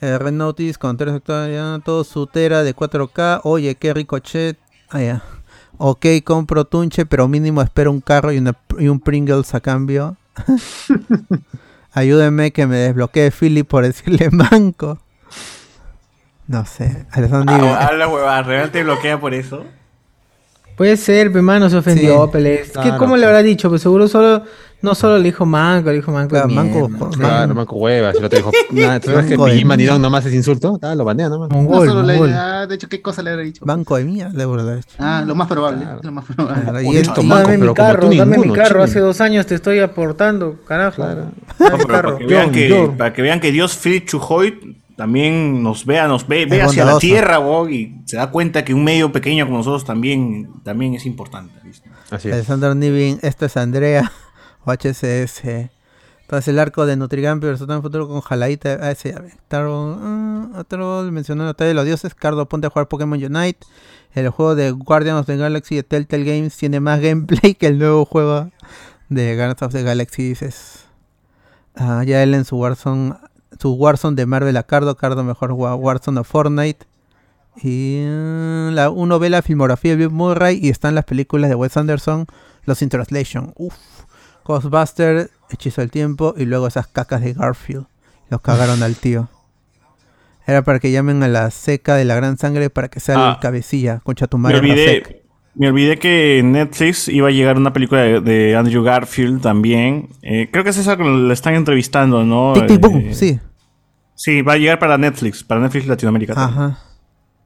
Eh, 0.00 0.16
Red 0.16 0.32
Notice 0.32 0.78
con 0.78 0.96
tres 0.96 1.14
actores, 1.14 1.60
todo 1.84 2.04
su 2.04 2.26
tera 2.28 2.62
de 2.62 2.74
4K. 2.74 3.40
Oye, 3.42 3.74
qué 3.74 3.92
ricochet. 3.92 4.56
Ah, 4.88 5.00
ya. 5.00 5.22
Ok, 5.78 6.06
compro 6.24 6.64
Tunche, 6.64 7.06
pero 7.06 7.28
mínimo 7.28 7.62
espero 7.62 7.90
un 7.92 8.00
carro 8.00 8.32
y, 8.32 8.38
una- 8.38 8.56
y 8.78 8.88
un 8.88 9.00
Pringles 9.00 9.54
a 9.54 9.60
cambio. 9.60 10.16
Ayúdenme 11.92 12.52
que 12.52 12.66
me 12.66 12.76
desbloquee 12.76 13.30
Philly 13.30 13.62
por 13.62 13.84
decirle 13.84 14.30
manco. 14.32 14.98
No 16.46 16.64
sé. 16.64 17.06
Alessandro 17.10 17.56
Nive- 17.56 17.76
Ah, 17.78 17.92
la 17.92 18.08
huevada, 18.08 18.42
¿realmente 18.42 18.82
bloquea 18.82 19.20
por 19.20 19.34
eso? 19.34 19.64
Puede 20.76 20.96
ser, 20.96 21.32
pe 21.32 21.42
mano, 21.42 21.68
se 21.68 21.76
ofendió, 21.76 22.30
Sí. 22.64 22.90
¿Cómo 22.98 23.16
le 23.16 23.26
habrá 23.26 23.42
dicho? 23.42 23.68
Pues 23.68 23.82
seguro 23.82 24.06
solo, 24.06 24.44
no 24.80 24.94
solo 24.94 25.18
le 25.18 25.24
dijo 25.24 25.44
manco, 25.44 25.88
le 25.90 25.96
dijo 25.96 26.12
manco. 26.12 26.36
de 26.36 26.42
Claro, 26.42 26.54
manco, 26.88 27.10
Claro, 27.10 27.54
Marco 27.54 27.76
Huevas. 27.76 28.14
El 28.16 28.24
otro 28.24 28.38
dijo, 28.38 28.50
nada, 28.70 29.00
¿tú 29.00 29.10
sabes 29.10 29.26
que 29.26 29.36
Manco 29.36 29.50
Pillín 29.50 29.66
Manidón 29.66 29.94
mierda. 29.96 30.02
nomás 30.08 30.26
es 30.26 30.34
insulto? 30.34 30.78
Ah, 30.82 30.94
lo 30.94 31.04
banea 31.04 31.28
nomás. 31.28 31.48
No 31.50 31.56
Mongol, 31.56 31.88
solo 31.88 32.02
le 32.02 32.12
mongol. 32.14 32.32
ah, 32.34 32.66
de 32.66 32.74
hecho, 32.76 32.88
¿qué 32.88 33.02
cosa 33.02 33.22
le 33.22 33.30
habrá 33.30 33.42
dicho? 33.42 33.64
Banco 33.64 33.96
de 33.96 34.04
mierda, 34.04 34.32
le 34.46 34.60
a 34.60 34.64
dar. 34.64 34.80
Ah, 34.98 35.24
lo 35.26 35.34
más 35.34 35.48
probable. 35.48 35.82
Claro. 35.84 36.00
Lo 36.02 36.12
más 36.12 36.24
probable. 36.24 36.62
Claro, 36.62 36.82
y 36.82 36.96
esto, 36.96 37.20
y- 37.22 37.26
manco, 37.26 37.50
Dame 37.50 37.66
mi 37.66 37.74
carro, 37.74 38.02
dame 38.10 38.24
mi 38.36 38.42
ninguno, 38.42 38.54
carro. 38.54 38.68
chile. 38.68 38.84
Hace 38.84 39.00
dos 39.00 39.20
años 39.20 39.46
te 39.46 39.54
estoy 39.56 39.80
aportando, 39.80 40.56
carajo. 40.66 40.96
Claro. 40.96 41.30
No, 41.58 41.76
mi 41.76 41.84
pero 41.84 41.88
para, 41.88 42.18
que 42.18 42.26
vean 42.26 42.52
que, 42.52 42.90
para 42.96 43.12
que 43.12 43.22
vean 43.22 43.40
que 43.40 43.50
Dios 43.50 43.76
Philip 43.76 44.06
Chujoy 44.06 44.76
también 44.96 45.62
nos 45.62 45.84
vea, 45.84 46.06
nos 46.08 46.26
ve, 46.26 46.46
ve 46.46 46.62
hacia 46.62 46.84
la 46.84 46.98
tierra, 46.98 47.38
bo, 47.38 47.68
y 47.68 48.00
se 48.06 48.16
da 48.16 48.30
cuenta 48.30 48.64
que 48.64 48.74
un 48.74 48.84
medio 48.84 49.10
pequeño 49.12 49.44
como 49.46 49.58
nosotros 49.58 49.84
también, 49.84 50.48
también 50.64 50.94
es 50.94 51.04
importante. 51.06 51.54
¿viste? 51.64 51.88
Así 52.10 52.28
es. 52.28 52.34
Alessandro 52.34 52.74
Nivin, 52.74 53.18
esto 53.22 53.46
es 53.46 53.56
Andrea 53.56 54.10
o 54.68 54.72
HCS. 54.72 55.70
Entonces 56.28 56.48
el 56.48 56.58
arco 56.58 56.84
de 56.84 56.94
Nutrigam 56.94 57.40
versus 57.40 57.66
en 57.70 57.80
futuro 57.80 58.06
con 58.06 58.20
Jalaita. 58.20 58.78
Ah, 58.82 58.90
ese 58.90 59.12
ya 59.12 59.18
ve. 59.18 59.32
Tarot, 59.48 59.98
ah, 59.98 61.08
mencionó 61.10 61.48
en 61.48 61.54
la 61.58 61.66
de 61.66 61.72
los 61.72 61.86
dioses. 61.86 62.14
Cardo, 62.14 62.46
ponte 62.46 62.66
a 62.66 62.70
jugar 62.70 62.86
Pokémon 62.86 63.18
Unite. 63.18 63.66
El 64.12 64.28
juego 64.28 64.54
de 64.54 64.72
Guardians 64.72 65.20
of 65.20 65.26
the 65.26 65.38
Galaxy 65.38 65.76
de 65.76 65.84
Telltale 65.84 66.24
Games 66.24 66.54
tiene 66.54 66.80
más 66.80 67.00
gameplay 67.00 67.54
que 67.54 67.68
el 67.68 67.78
nuevo 67.78 68.04
juego 68.04 68.50
de 69.08 69.36
Guardians 69.36 69.62
of 69.62 69.72
the 69.72 69.82
Galaxy. 69.82 70.28
Dices. 70.28 70.84
Ah, 71.74 72.04
ya 72.04 72.22
él 72.22 72.34
en 72.34 72.44
su 72.44 72.58
Warzone, 72.58 73.14
su 73.58 73.72
Warzone 73.72 74.14
de 74.14 74.26
Marvel 74.26 74.58
a 74.58 74.64
Cardo. 74.64 74.98
Cardo 74.98 75.24
mejor 75.24 75.52
Warzone 75.52 76.20
o 76.20 76.24
Fortnite. 76.24 76.86
Y 77.62 78.04
ah, 78.06 78.68
la, 78.74 78.90
uno 78.90 79.18
ve 79.18 79.30
la 79.30 79.40
filmografía 79.40 79.92
de 79.92 79.96
Bill 79.96 80.10
Murray 80.10 80.60
y 80.62 80.68
están 80.68 80.94
las 80.94 81.06
películas 81.06 81.48
de 81.48 81.54
Wes 81.54 81.74
Anderson, 81.78 82.26
Los 82.66 82.82
in 82.82 82.90
Translation. 82.90 83.54
Uf. 83.56 83.97
Ghostbuster, 84.48 85.30
Hechizo 85.50 85.82
del 85.82 85.90
Tiempo 85.90 86.34
y 86.36 86.44
luego 86.46 86.66
esas 86.66 86.86
cacas 86.88 87.20
de 87.20 87.34
Garfield. 87.34 87.86
Los 88.30 88.40
cagaron 88.40 88.82
al 88.82 88.96
tío. 88.96 89.28
Era 90.46 90.62
para 90.62 90.80
que 90.80 90.90
llamen 90.90 91.22
a 91.22 91.28
la 91.28 91.50
seca 91.50 91.94
de 91.96 92.04
la 92.06 92.14
gran 92.14 92.38
sangre 92.38 92.70
para 92.70 92.88
que 92.88 93.00
sea 93.00 93.14
Ah. 93.18 93.32
el 93.34 93.40
cabecilla, 93.40 94.00
tu 94.30 94.38
Me 94.38 94.54
olvidé, 94.54 95.22
me 95.54 95.68
olvidé 95.68 95.98
que 95.98 96.38
en 96.38 96.52
Netflix 96.52 97.08
iba 97.08 97.28
a 97.28 97.30
llegar 97.30 97.56
una 97.58 97.72
película 97.72 98.00
de, 98.02 98.20
de 98.20 98.56
Andrew 98.56 98.82
Garfield 98.82 99.42
también. 99.42 100.08
Eh, 100.22 100.48
creo 100.50 100.64
que 100.64 100.70
es 100.70 100.78
esa 100.78 100.96
que 100.96 101.04
le 101.04 101.32
están 101.34 101.54
entrevistando, 101.54 102.24
¿no? 102.24 102.54
Tic, 102.54 102.66
tic, 102.66 102.80
boom, 102.80 102.96
Eh, 103.08 103.14
sí. 103.14 103.38
Sí, 104.14 104.42
va 104.42 104.54
a 104.54 104.56
llegar 104.56 104.78
para 104.78 104.96
Netflix, 104.98 105.44
para 105.44 105.60
Netflix 105.60 105.86
Latinoamérica. 105.86 106.34
también. 106.34 106.58
Ajá. 106.62 106.78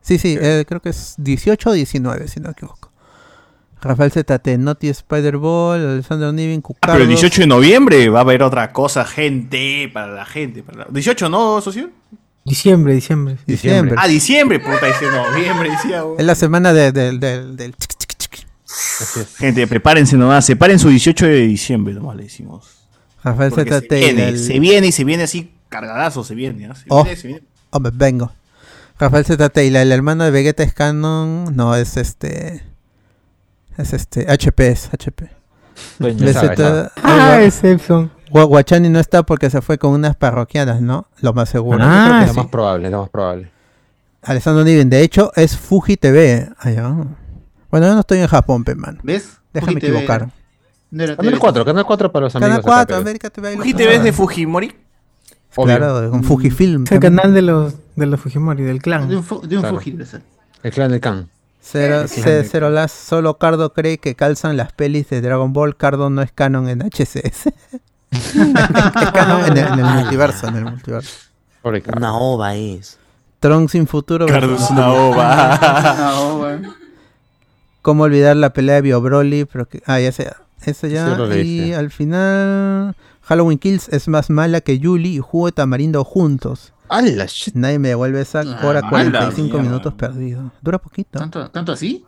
Sí, 0.00 0.18
sí, 0.18 0.36
eh, 0.40 0.64
creo 0.66 0.80
que 0.80 0.88
es 0.88 1.14
18 1.18 1.70
o 1.70 1.72
19, 1.72 2.26
si 2.28 2.40
no 2.40 2.46
me 2.48 2.52
equivoco. 2.52 2.81
Rafael 3.82 4.12
ZT, 4.12 4.58
Naughty 4.58 4.88
Spider-Ball, 4.88 5.80
Alessandro 5.94 6.32
Nivin, 6.32 6.62
Ah, 6.82 6.92
pero 6.92 7.02
el 7.02 7.08
18 7.08 7.42
de 7.42 7.46
noviembre 7.48 8.08
va 8.08 8.20
a 8.20 8.22
haber 8.22 8.42
otra 8.42 8.72
cosa, 8.72 9.04
gente, 9.04 9.90
para 9.92 10.06
la 10.12 10.24
gente. 10.24 10.62
Para 10.62 10.78
la- 10.80 10.86
18, 10.90 11.28
¿no, 11.28 11.60
socio? 11.60 11.90
Diciembre, 12.44 12.94
diciembre. 12.94 13.36
Diciembre. 13.46 13.96
Ah, 13.98 14.06
diciembre, 14.08 14.60
puta, 14.60 14.86
dice 14.86 15.06
noviembre, 15.06 15.70
decía. 15.70 16.02
Es 16.18 16.24
la 16.24 16.34
semana 16.34 16.72
de- 16.72 16.92
del- 16.92 17.18
del- 17.20 17.56
del 17.56 17.74
chic, 17.76 17.96
chic, 17.98 18.16
chic. 18.18 18.46
Gente, 19.38 19.66
prepárense 19.66 20.16
nomás, 20.16 20.46
separen 20.46 20.78
su 20.78 20.88
18 20.88 21.26
de 21.26 21.40
diciembre, 21.46 21.92
nomás 21.94 22.16
le 22.16 22.24
decimos. 22.24 22.86
Rafael 23.24 23.50
Porque 23.50 23.70
ZT. 23.70 23.88
se 23.88 23.96
viene, 24.04 24.28
el- 24.28 24.38
se 24.38 24.58
viene 24.60 24.86
y 24.88 24.92
se 24.92 25.04
viene 25.04 25.22
así 25.24 25.52
cargadazo, 25.68 26.24
se 26.24 26.34
viene. 26.34 26.66
¿ah? 26.66 26.74
Se 26.74 26.84
Oh, 26.88 27.02
viene, 27.04 27.16
se 27.20 27.28
viene. 27.28 27.42
hombre, 27.70 27.92
vengo. 27.94 28.32
Rafael 28.98 29.24
ZT, 29.24 29.64
y 29.66 29.70
la- 29.70 29.82
el 29.82 29.90
hermano 29.92 30.22
de 30.24 30.30
Vegeta 30.30 30.62
es 30.62 30.72
canon. 30.72 31.54
No, 31.56 31.74
es 31.76 31.96
este. 31.96 32.62
Es 33.76 33.92
este. 33.92 34.30
HP, 34.30 34.68
es 34.68 34.90
HP. 34.92 35.30
Bueno, 35.98 36.16
BZ 36.18 36.32
sabe, 36.32 36.56
sabe. 36.56 36.88
Ah, 37.02 37.40
es 37.42 37.62
Epson. 37.64 38.10
Gua- 38.30 38.44
Guachani 38.46 38.88
no 38.88 38.98
está 39.00 39.22
porque 39.24 39.50
se 39.50 39.60
fue 39.62 39.78
con 39.78 39.92
unas 39.92 40.16
parroquianas, 40.16 40.80
¿no? 40.80 41.06
Lo 41.20 41.32
más 41.32 41.48
seguro. 41.48 41.78
Es 41.78 41.84
sí. 41.84 42.26
lo 42.36 42.42
más 42.42 42.46
probable, 42.50 42.86
es 42.86 42.92
lo 42.92 43.00
más 43.02 43.10
probable. 43.10 43.50
Alessandro 44.22 44.64
Niven, 44.64 44.88
de 44.90 45.02
hecho, 45.02 45.32
es 45.34 45.56
Fuji 45.56 45.96
TV. 45.96 46.48
Allá. 46.58 46.88
Bueno, 47.70 47.86
yo 47.86 47.94
no 47.94 48.00
estoy 48.00 48.18
en 48.18 48.26
Japón, 48.28 48.64
pe, 48.64 48.74
man. 48.74 48.98
¿Ves? 49.02 49.38
Déjame 49.52 49.72
Fuji 49.72 49.80
TV. 49.80 49.96
equivocar. 49.98 50.28
No 50.90 51.02
era 51.04 51.16
Canal 51.16 51.32
TV. 51.32 51.40
4, 51.40 51.64
Canal 51.64 51.84
4 51.86 52.12
para 52.12 52.24
los 52.26 52.36
amigos. 52.36 52.48
Canal 52.48 52.60
acá, 52.60 52.68
4, 52.68 52.86
pero- 52.88 53.00
América 53.00 53.30
TV. 53.30 53.56
¿Fuji. 53.56 53.74
TV 53.74 53.94
es 53.96 54.04
de 54.04 54.12
Fujimori? 54.12 54.74
Obvio. 55.56 55.76
Claro, 55.76 56.10
con 56.10 56.22
Fujifilm. 56.24 56.84
Es 56.84 56.92
el 56.92 57.00
canal 57.00 57.34
de 57.34 57.42
los, 57.42 57.74
de 57.96 58.06
los 58.06 58.20
Fujimori, 58.20 58.62
del 58.62 58.80
clan. 58.80 59.08
De 59.08 59.16
un, 59.16 59.24
fu- 59.24 59.40
de 59.46 59.56
un 59.56 59.62
Claro. 59.62 59.76
Fuji 59.76 59.90
debe 59.92 60.06
ser. 60.06 60.22
El 60.62 60.72
clan 60.72 60.90
del 60.90 61.00
Can. 61.00 61.28
Cero, 61.64 62.06
C- 62.08 62.60
las, 62.60 62.90
solo 62.90 63.38
Cardo 63.38 63.72
cree 63.72 63.98
que 63.98 64.14
calzan 64.16 64.56
las 64.56 64.72
pelis 64.72 65.08
de 65.10 65.20
Dragon 65.20 65.52
Ball. 65.52 65.76
Cardo 65.76 66.10
no 66.10 66.20
es 66.20 66.32
canon 66.32 66.68
en 66.68 66.82
HCS. 66.82 67.46
es 68.10 69.10
canon 69.14 69.44
en 69.46 69.56
el, 69.56 69.66
en 69.66 69.78
el 69.78 69.94
multiverso, 69.94 70.48
en 70.48 70.56
el 70.56 70.64
multiverso. 70.64 71.10
Pobre 71.62 71.80
Cardo. 71.80 71.98
Una 71.98 72.16
ova 72.16 72.56
es. 72.56 72.98
Tron 73.40 73.68
sin 73.68 73.86
futuro. 73.86 74.26
Cardo 74.26 74.56
es 74.56 74.70
una 74.70 74.92
ova. 74.92 76.60
¿Cómo 77.80 78.02
olvidar 78.04 78.36
la 78.36 78.52
pelea 78.52 78.76
de 78.76 78.82
Bio 78.82 79.00
Broly? 79.00 79.44
Pero 79.44 79.66
que, 79.68 79.82
ah, 79.86 80.00
ya 80.00 80.12
sea. 80.12 80.36
Eso 80.64 80.86
ya. 80.88 81.16
Sí, 81.32 81.66
y 81.68 81.72
al 81.72 81.90
final. 81.90 82.94
Halloween 83.22 83.58
Kills 83.58 83.88
es 83.88 84.08
más 84.08 84.30
mala 84.30 84.60
que 84.60 84.78
Yuli 84.78 85.16
y 85.16 85.18
Jugo 85.20 85.46
de 85.46 85.52
Tamarindo 85.52 86.04
juntos. 86.04 86.72
Nadie 87.54 87.78
me 87.78 87.88
devuelve 87.88 88.20
esa 88.20 88.40
Ah, 88.40 88.60
hora 88.64 88.80
mala 88.82 88.88
45 88.90 89.42
mierda. 89.42 89.62
minutos 89.62 89.94
perdido. 89.94 90.52
Dura 90.60 90.78
poquito. 90.78 91.18
¿Tanto, 91.18 91.50
tanto 91.50 91.72
así? 91.72 92.04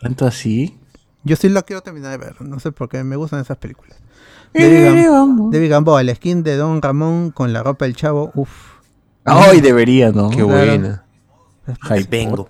¿Tanto 0.00 0.26
así? 0.26 0.78
Yo 1.22 1.36
sí 1.36 1.48
la 1.48 1.62
quiero 1.62 1.82
terminar 1.82 2.10
de 2.12 2.18
ver. 2.18 2.40
No 2.42 2.58
sé 2.60 2.72
por 2.72 2.88
qué 2.88 3.02
me 3.04 3.16
gustan 3.16 3.40
esas 3.40 3.56
películas. 3.56 3.96
David, 4.52 5.06
Gam- 5.08 5.50
David 5.50 5.70
Gamboa, 5.70 6.00
el 6.00 6.14
skin 6.14 6.42
de 6.42 6.56
Don 6.56 6.80
Ramón 6.82 7.30
con 7.30 7.52
la 7.52 7.62
ropa 7.62 7.86
del 7.86 7.96
chavo. 7.96 8.30
Uff. 8.34 8.74
Ay, 9.24 9.60
debería, 9.60 10.12
¿no? 10.12 10.28
Qué 10.30 10.36
Claro. 10.44 10.48
buena. 10.48 11.04
Ay, 11.80 12.06
Vengo. 12.10 12.46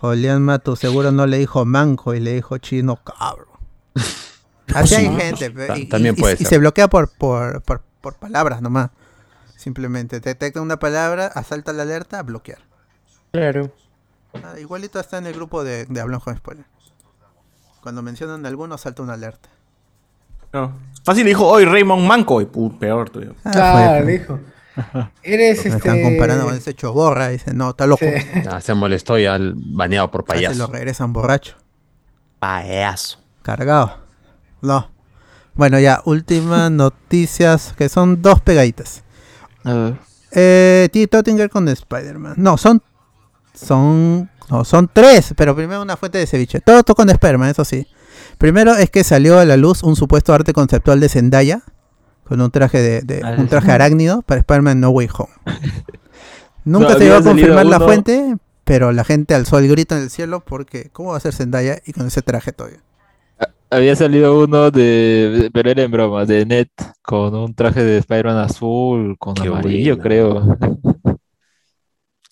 Julián 0.00 0.42
Mato 0.42 0.74
seguro 0.74 1.12
no 1.12 1.26
le 1.26 1.38
dijo 1.38 1.64
manco 1.64 2.14
y 2.14 2.20
le 2.20 2.34
dijo 2.34 2.58
chino 2.58 2.96
cabro. 2.96 3.46
Así 4.74 4.94
hay 4.96 5.06
gente. 5.16 5.52
y, 5.78 5.86
también 5.86 6.14
y- 6.16 6.20
puede 6.20 6.34
y 6.34 6.38
ser. 6.38 6.46
se 6.48 6.58
bloquea 6.58 6.88
por, 6.88 7.08
por, 7.10 7.62
por, 7.62 7.82
por 8.00 8.14
palabras 8.16 8.60
nomás. 8.60 8.90
Simplemente 9.60 10.20
detecta 10.20 10.58
una 10.62 10.78
palabra, 10.78 11.26
asalta 11.26 11.74
la 11.74 11.82
alerta, 11.82 12.22
bloquear. 12.22 12.60
Claro. 13.30 13.70
Ah, 14.32 14.58
igualito 14.58 14.98
está 14.98 15.18
en 15.18 15.26
el 15.26 15.34
grupo 15.34 15.62
de, 15.64 15.84
de 15.84 16.00
Hablamos 16.00 16.24
con 16.24 16.34
Spoiler. 16.34 16.64
Cuando 17.82 18.00
mencionan 18.00 18.46
alguno, 18.46 18.78
salta 18.78 19.02
una 19.02 19.12
alerta. 19.12 19.50
No. 20.54 20.72
Fácil 21.04 21.24
le 21.24 21.28
dijo, 21.30 21.46
hoy 21.46 21.66
Raymond 21.66 22.06
Manco. 22.06 22.40
Y 22.40 22.46
pu, 22.46 22.78
peor 22.78 23.10
todavía. 23.10 23.34
Ah, 23.44 23.96
Ah, 23.98 24.00
dijo. 24.00 24.40
Eres 25.22 25.58
este. 25.58 25.76
están 25.76 26.02
comparando 26.02 26.46
con 26.46 26.54
ese 26.54 26.72
choborra. 26.74 27.28
Dice, 27.28 27.52
no, 27.52 27.68
está 27.70 27.86
loco. 27.86 28.06
Sí. 28.06 28.40
Ah, 28.50 28.62
se 28.62 28.72
molestó 28.72 29.18
ya 29.18 29.36
el 29.36 29.52
baneado 29.56 30.10
por 30.10 30.24
Ah, 30.26 30.32
Se 30.36 30.40
lo 30.40 30.48
payaso. 30.48 30.66
regresan 30.72 31.12
borracho. 31.12 31.56
Payaso. 32.38 33.18
Cargado. 33.42 33.98
No. 34.62 34.90
Bueno, 35.52 35.78
ya, 35.78 36.00
últimas 36.06 36.70
noticias 36.70 37.74
que 37.76 37.90
son 37.90 38.22
dos 38.22 38.40
pegaditas. 38.40 39.02
A 39.64 39.72
ver. 39.74 39.94
Eh, 40.32 40.88
T. 40.92 41.06
Tottinger 41.08 41.50
con 41.50 41.68
Spider-Man. 41.68 42.34
No, 42.36 42.56
son. 42.56 42.82
Son. 43.54 44.30
No, 44.48 44.64
son 44.64 44.90
tres, 44.92 45.32
pero 45.36 45.54
primero 45.54 45.82
una 45.82 45.96
fuente 45.96 46.18
de 46.18 46.26
ceviche. 46.26 46.60
Todo, 46.60 46.82
todo 46.82 46.94
con 46.96 47.08
Spider-Man, 47.10 47.50
eso 47.50 47.64
sí. 47.64 47.86
Primero 48.38 48.74
es 48.74 48.90
que 48.90 49.04
salió 49.04 49.38
a 49.38 49.44
la 49.44 49.56
luz 49.56 49.82
un 49.82 49.96
supuesto 49.96 50.32
arte 50.34 50.52
conceptual 50.52 50.98
de 51.00 51.08
Zendaya. 51.08 51.62
Con 52.24 52.40
un 52.40 52.50
traje 52.52 52.80
de, 52.80 53.00
de- 53.02 53.22
Ah, 53.24 53.34
un 53.38 53.48
traje 53.48 53.72
arácnido 53.72 54.22
para 54.22 54.38
Spider-Man 54.40 54.78
No 54.80 54.90
Way 54.90 55.08
Home. 55.18 55.32
Nunca 56.64 56.90
No, 56.90 56.94
se 56.98 57.00
llegó 57.04 57.16
a 57.16 57.22
confirmar 57.22 57.66
la 57.66 57.76
uno- 57.78 57.86
fuente, 57.86 58.36
pero 58.64 58.92
la 58.92 59.02
gente 59.04 59.34
alzó 59.34 59.58
el 59.58 59.68
grito 59.68 59.96
en 59.96 60.02
el 60.02 60.10
cielo 60.10 60.40
porque 60.40 60.90
¿cómo 60.92 61.10
va 61.10 61.16
a 61.16 61.20
ser 61.20 61.34
Zendaya 61.34 61.78
y 61.84 61.92
con 61.92 62.06
ese 62.06 62.22
traje 62.22 62.52
todavía? 62.52 62.80
Había 63.70 63.94
salido 63.94 64.38
uno 64.42 64.70
de, 64.70 65.48
pero 65.54 65.70
era 65.70 65.82
en 65.82 65.90
broma, 65.92 66.24
de 66.26 66.44
Net, 66.44 66.70
con 67.02 67.32
un 67.34 67.54
traje 67.54 67.84
de 67.84 67.98
Spider-Man 67.98 68.38
azul, 68.38 69.16
con 69.18 69.34
Qué 69.34 69.46
amarillo, 69.48 69.96
buena. 69.96 70.02
creo. 70.02 70.58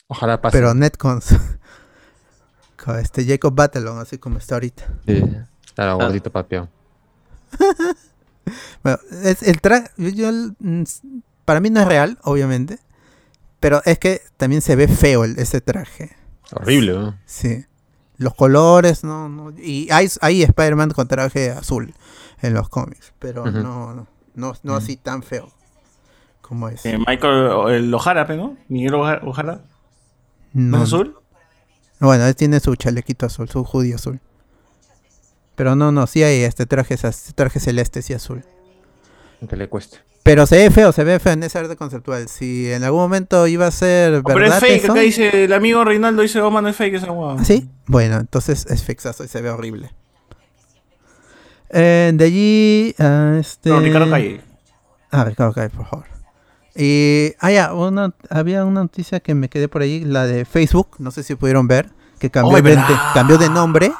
Ojalá 0.08 0.40
pase. 0.40 0.56
Pero 0.58 0.74
Netcons. 0.74 1.28
con 2.84 2.98
este 2.98 3.24
Jacob 3.24 3.54
Batalon, 3.54 3.98
así 3.98 4.18
como 4.18 4.38
está 4.38 4.56
ahorita. 4.56 4.84
Sí. 5.06 5.22
Claro, 5.74 5.92
Ah. 6.00 6.04
gordito 6.04 6.30
papión. 6.30 6.68
Bueno, 8.82 8.98
es 9.24 9.42
el 9.42 9.60
traje, 9.60 9.90
para 11.44 11.60
mí 11.60 11.68
no 11.68 11.80
es 11.80 11.86
real, 11.86 12.16
obviamente, 12.22 12.78
pero 13.60 13.82
es 13.84 13.98
que 13.98 14.22
también 14.38 14.62
se 14.62 14.74
ve 14.74 14.88
feo 14.88 15.24
el- 15.24 15.38
ese 15.38 15.60
traje. 15.60 16.16
Horrible, 16.52 16.92
¿no? 16.94 17.18
Sí. 17.26 17.66
Los 18.18 18.34
colores, 18.34 19.04
no, 19.04 19.28
no. 19.28 19.50
Y 19.58 19.88
hay, 19.90 20.08
hay 20.20 20.42
Spider-Man 20.42 20.90
con 20.90 21.08
traje 21.08 21.50
azul 21.50 21.94
en 22.42 22.52
los 22.54 22.68
cómics, 22.68 23.12
pero 23.18 23.44
no, 23.50 23.94
no, 23.94 24.06
no, 24.34 24.54
no 24.62 24.76
así 24.76 24.96
tan 24.96 25.22
feo 25.22 25.50
como 26.42 26.68
es. 26.68 26.84
Eh, 26.84 26.98
Michael 26.98 27.70
el 27.74 27.94
Ojara, 27.94 28.24
¿no? 28.36 28.56
Miguel 28.68 28.94
Oja- 28.94 29.20
Ojara. 29.24 29.60
¿No 30.52 30.78
es 30.78 30.82
azul? 30.84 31.16
Bueno, 32.00 32.26
él 32.26 32.34
tiene 32.36 32.58
su 32.60 32.74
chalequito 32.76 33.26
azul, 33.26 33.48
su 33.48 33.62
hoodie 33.62 33.94
azul. 33.94 34.20
Pero 35.54 35.74
no, 35.76 35.90
no, 35.92 36.06
sí 36.06 36.22
hay 36.22 36.42
este 36.42 36.66
traje, 36.66 36.96
traje 37.34 37.60
celeste, 37.60 38.02
sí 38.02 38.14
azul. 38.14 38.44
Que 39.48 39.56
le 39.56 39.68
cueste. 39.68 39.98
Pero 40.28 40.44
se 40.46 40.56
ve 40.58 40.70
feo, 40.70 40.92
se 40.92 41.04
ve 41.04 41.18
feo 41.18 41.32
en 41.32 41.42
ese 41.42 41.58
arte 41.58 41.74
conceptual. 41.74 42.28
Si 42.28 42.70
en 42.70 42.84
algún 42.84 43.00
momento 43.00 43.46
iba 43.46 43.66
a 43.66 43.70
ser 43.70 44.22
Pero 44.22 44.44
es 44.44 44.54
fake, 44.56 44.82
eso- 44.84 44.92
acá 44.92 45.00
dice 45.00 45.44
el 45.44 45.52
amigo 45.54 45.82
Reinaldo 45.84 46.20
dice, 46.20 46.38
oh, 46.42 46.50
no 46.50 46.68
es 46.68 46.76
fake 46.76 46.96
esa. 46.96 47.06
¿Ah, 47.10 47.36
¿Sí? 47.42 47.66
Bueno, 47.86 48.16
entonces 48.18 48.66
es 48.66 48.82
fixazo 48.84 49.24
y 49.24 49.28
se 49.28 49.40
ve 49.40 49.48
horrible. 49.48 49.90
Eh, 51.70 52.12
de 52.14 52.24
allí, 52.26 52.94
ah, 52.98 53.36
este... 53.40 53.70
No, 53.70 53.80
Ricardo 53.80 54.10
Calle. 54.10 54.40
Ah, 55.10 55.24
Ricardo 55.24 55.54
Calle, 55.54 55.70
por 55.70 55.86
favor. 55.86 56.04
Y, 56.76 57.32
ah, 57.40 57.50
ya, 57.50 57.72
una, 57.72 58.12
había 58.28 58.66
una 58.66 58.82
noticia 58.82 59.20
que 59.20 59.34
me 59.34 59.48
quedé 59.48 59.68
por 59.68 59.80
ahí, 59.80 60.04
la 60.04 60.26
de 60.26 60.44
Facebook, 60.44 60.88
no 60.98 61.10
sé 61.10 61.22
si 61.22 61.36
pudieron 61.36 61.66
ver, 61.68 61.88
que 62.18 62.30
cambió, 62.30 62.52
Oh, 62.54 62.58
es 62.58 62.64
de, 62.64 62.70
verdad. 62.70 62.86
de- 62.86 62.94
cambió 63.14 63.38
de 63.38 63.48
nombre 63.48 63.90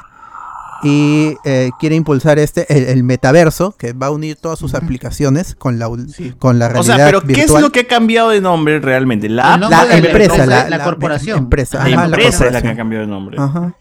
y 0.83 1.35
eh, 1.45 1.71
quiere 1.79 1.95
impulsar 1.95 2.39
este 2.39 2.65
el, 2.75 2.85
el 2.85 3.03
metaverso 3.03 3.75
que 3.77 3.93
va 3.93 4.07
a 4.07 4.11
unir 4.11 4.35
todas 4.37 4.57
sus 4.59 4.73
aplicaciones 4.75 5.55
con 5.55 5.77
la 5.79 5.87
ul- 5.89 6.37
con 6.37 6.57
la 6.59 6.67
O 6.67 6.69
realidad 6.69 6.95
sea, 6.95 7.05
pero 7.05 7.21
¿qué 7.21 7.41
es 7.43 7.51
lo 7.51 7.71
que 7.71 7.81
ha 7.81 7.87
cambiado 7.87 8.29
de 8.29 8.41
nombre 8.41 8.79
realmente? 8.79 9.27
La, 9.29 9.55
app 9.55 9.61
la 9.61 9.97
empresa, 9.97 10.45
la, 10.45 10.69
la 10.69 10.77
la 10.77 10.83
corporación. 10.83 11.37
empresa, 11.39 11.79
la 11.79 11.83
ajá, 11.85 11.95
la 11.95 12.03
empresa 12.17 12.45
es 12.47 12.53
la 12.53 12.61
que 12.61 12.67
corporación. 12.67 12.73
ha 12.73 12.77
cambiado 12.77 13.05
de 13.05 13.11
nombre. 13.11 13.37
Ajá. 13.39 13.73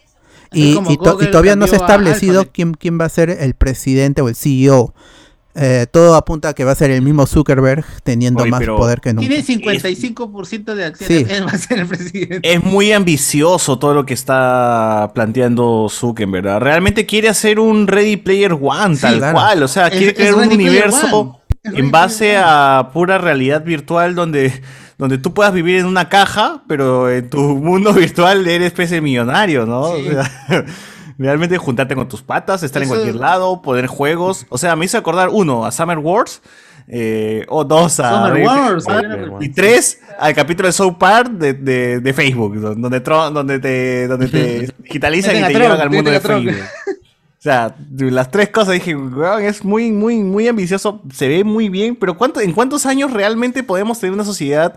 Y, 0.53 0.71
y 0.71 0.75
to- 0.75 0.83
y 0.91 0.97
Google 0.97 1.27
todavía 1.29 1.57
no 1.57 1.67
se 1.67 1.77
ha 1.77 1.79
establecido 1.79 2.47
quién, 2.53 2.73
quién 2.75 2.99
va 3.01 3.05
a 3.05 3.09
ser 3.11 3.31
el 3.31 3.55
presidente 3.55 4.23
o 4.23 4.29
el 4.29 4.35
CEO. 4.35 4.95
Eh, 5.61 5.87
todo 5.91 6.15
apunta 6.15 6.51
a 6.51 6.55
que 6.55 6.65
va 6.65 6.71
a 6.71 6.75
ser 6.77 6.93
el 6.93 7.03
mismo 7.03 7.27
Zuckerberg 7.27 7.85
teniendo 8.05 8.45
Oye, 8.45 8.51
más 8.53 8.65
poder 8.65 9.01
que 9.01 9.13
nunca. 9.13 9.27
Tiene 9.27 9.45
55% 9.45 10.75
de 10.75 10.85
acciones. 10.85 11.27
Sí. 11.27 11.35
Él 11.35 11.45
va 11.49 11.51
a 11.51 11.59
ser 11.59 11.81
el 11.81 11.87
presidente. 11.89 12.41
Es 12.43 12.63
muy 12.63 12.93
ambicioso 12.93 13.77
todo 13.77 13.93
lo 13.93 14.07
que 14.07 14.15
está 14.15 15.11
planteando 15.15 15.89
Zuckerberg, 15.91 16.45
¿verdad? 16.45 16.61
Realmente 16.61 17.07
quiere 17.07 17.29
hacer 17.29 17.59
un 17.59 17.89
Ready 17.89 18.19
Player 18.19 18.53
One, 18.53 18.95
Sí, 18.95 19.03
tal 19.03 19.19
claro. 19.19 19.35
cual. 19.35 19.63
O 19.65 19.69
sea, 19.69 19.91
quiere 19.91 20.09
es 20.09 20.15
crear 20.15 20.35
un 20.35 20.53
universo 20.53 21.41
en 21.65 21.91
base 21.91 22.37
a 22.37 22.91
pura 22.93 23.19
realidad 23.19 23.65
virtual 23.65 24.15
donde, 24.15 24.63
donde 24.97 25.19
tú 25.19 25.35
puedas 25.35 25.53
vivir 25.53 25.79
en 25.79 25.87
una 25.87 26.09
caja, 26.09 26.63
pero 26.69 27.11
en 27.11 27.29
tu 27.29 27.41
mundo 27.41 27.93
virtual 27.95 28.47
eres 28.47 28.75
de 28.91 29.01
millonario, 29.01 29.67
¿no? 29.67 29.81
O 29.81 30.03
sea, 30.03 30.31
realmente 31.19 31.59
juntarte 31.59 31.95
con 31.95 32.09
tus 32.09 32.23
patas, 32.23 32.63
estar 32.63 32.83
en 32.83 32.89
cualquier 32.89 33.17
lado, 33.17 33.61
poner 33.61 33.87
juegos. 33.87 34.47
O 34.49 34.57
sea, 34.59 34.77
me 34.77 34.85
hizo 34.85 34.97
acordar, 34.99 35.29
uno, 35.31 35.67
a 35.67 35.73
Summer 35.73 35.99
Wars. 35.99 36.41
eh, 36.91 37.45
o 37.49 37.65
dos 37.65 38.01
a 38.01 38.11
Summer 38.29 38.43
Wars, 38.47 38.87
One, 38.87 39.45
y 39.45 39.49
tres 39.51 40.01
al 40.19 40.35
capítulo 40.35 40.69
de 40.69 40.73
South 40.73 40.97
Park 40.99 41.31
de, 41.33 41.53
de, 41.53 42.01
de 42.01 42.13
Facebook, 42.15 42.57
donde, 42.59 43.01
donde 43.01 43.59
te, 43.59 44.09
donde 44.09 44.29
te 44.29 44.73
digitalizan 44.85 45.37
y 45.37 45.41
te 45.53 45.53
llevan 45.59 45.81
al 45.81 45.91
mundo 45.91 46.11
de. 46.11 46.21
Facebook. 46.21 46.55
O 46.87 47.41
sea, 47.41 47.77
las 47.97 48.31
tres 48.33 48.49
cosas 48.49 48.75
dije, 48.75 48.97
"Weón, 48.97 49.43
es 49.45 49.65
muy, 49.65 49.93
muy, 49.93 50.17
muy 50.19 50.49
ambicioso, 50.49 51.03
se 51.13 51.29
ve 51.29 51.45
muy 51.45 51.69
bien, 51.69 51.95
pero 51.95 52.17
¿cuánto, 52.17 52.41
¿en 52.41 52.53
cuántos 52.53 52.85
años 52.87 53.13
realmente 53.13 53.63
podemos 53.63 54.01
tener 54.01 54.13
una 54.13 54.25
sociedad 54.25 54.77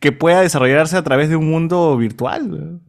que 0.00 0.10
pueda 0.12 0.40
desarrollarse 0.40 0.96
a 0.96 1.02
través 1.02 1.28
de 1.28 1.36
un 1.36 1.50
mundo 1.50 1.96
virtual? 1.98 2.80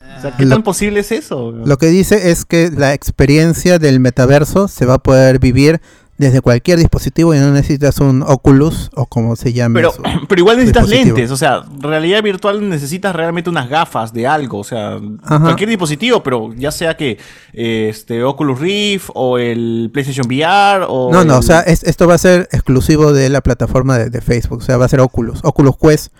Weón? 0.00 0.18
O 0.18 0.20
sea, 0.22 0.36
¿qué 0.36 0.44
Lo- 0.44 0.50
tan 0.56 0.62
posible 0.62 1.00
es 1.00 1.12
eso? 1.12 1.52
Lo 1.52 1.78
que 1.78 1.86
dice 1.86 2.30
es 2.30 2.44
que 2.44 2.70
la 2.70 2.94
experiencia 2.94 3.78
del 3.78 4.00
metaverso 4.00 4.68
se 4.68 4.86
va 4.86 4.94
a 4.94 4.98
poder 4.98 5.38
vivir 5.38 5.80
desde 6.18 6.40
cualquier 6.40 6.78
dispositivo 6.78 7.34
y 7.34 7.38
no 7.38 7.50
necesitas 7.50 7.98
un 7.98 8.22
Oculus 8.22 8.90
o 8.94 9.06
como 9.06 9.34
se 9.34 9.52
llame. 9.52 9.80
Pero, 9.80 9.92
pero 10.28 10.38
igual 10.40 10.56
necesitas 10.58 10.88
lentes, 10.88 11.30
o 11.32 11.36
sea, 11.36 11.64
realidad 11.80 12.22
virtual 12.22 12.68
necesitas 12.68 13.16
realmente 13.16 13.50
unas 13.50 13.68
gafas 13.68 14.12
de 14.12 14.26
algo, 14.28 14.58
o 14.58 14.64
sea, 14.64 15.00
Ajá. 15.24 15.40
cualquier 15.40 15.70
dispositivo, 15.70 16.22
pero 16.22 16.52
ya 16.54 16.70
sea 16.70 16.96
que 16.96 17.18
eh, 17.52 17.88
este 17.90 18.22
Oculus 18.22 18.60
Rift 18.60 19.10
o 19.14 19.38
el 19.38 19.90
PlayStation 19.92 20.26
VR 20.28 20.84
o 20.88 21.10
No, 21.12 21.24
no, 21.24 21.32
el- 21.32 21.38
o 21.40 21.42
sea, 21.42 21.60
es- 21.60 21.82
esto 21.82 22.06
va 22.06 22.14
a 22.14 22.18
ser 22.18 22.48
exclusivo 22.52 23.12
de 23.12 23.28
la 23.28 23.40
plataforma 23.40 23.98
de, 23.98 24.08
de 24.10 24.20
Facebook, 24.20 24.58
o 24.58 24.62
sea, 24.62 24.76
va 24.76 24.84
a 24.84 24.88
ser 24.88 25.00
Oculus, 25.00 25.40
Oculus 25.42 25.76
Quest, 25.76 26.12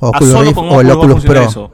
Ah, 0.00 0.08
Oculus 0.08 0.40
Rift 0.46 0.58
o 0.58 0.80
el 0.80 0.90
Oculus 0.90 1.24
Pro. 1.24 1.42
eso. 1.42 1.72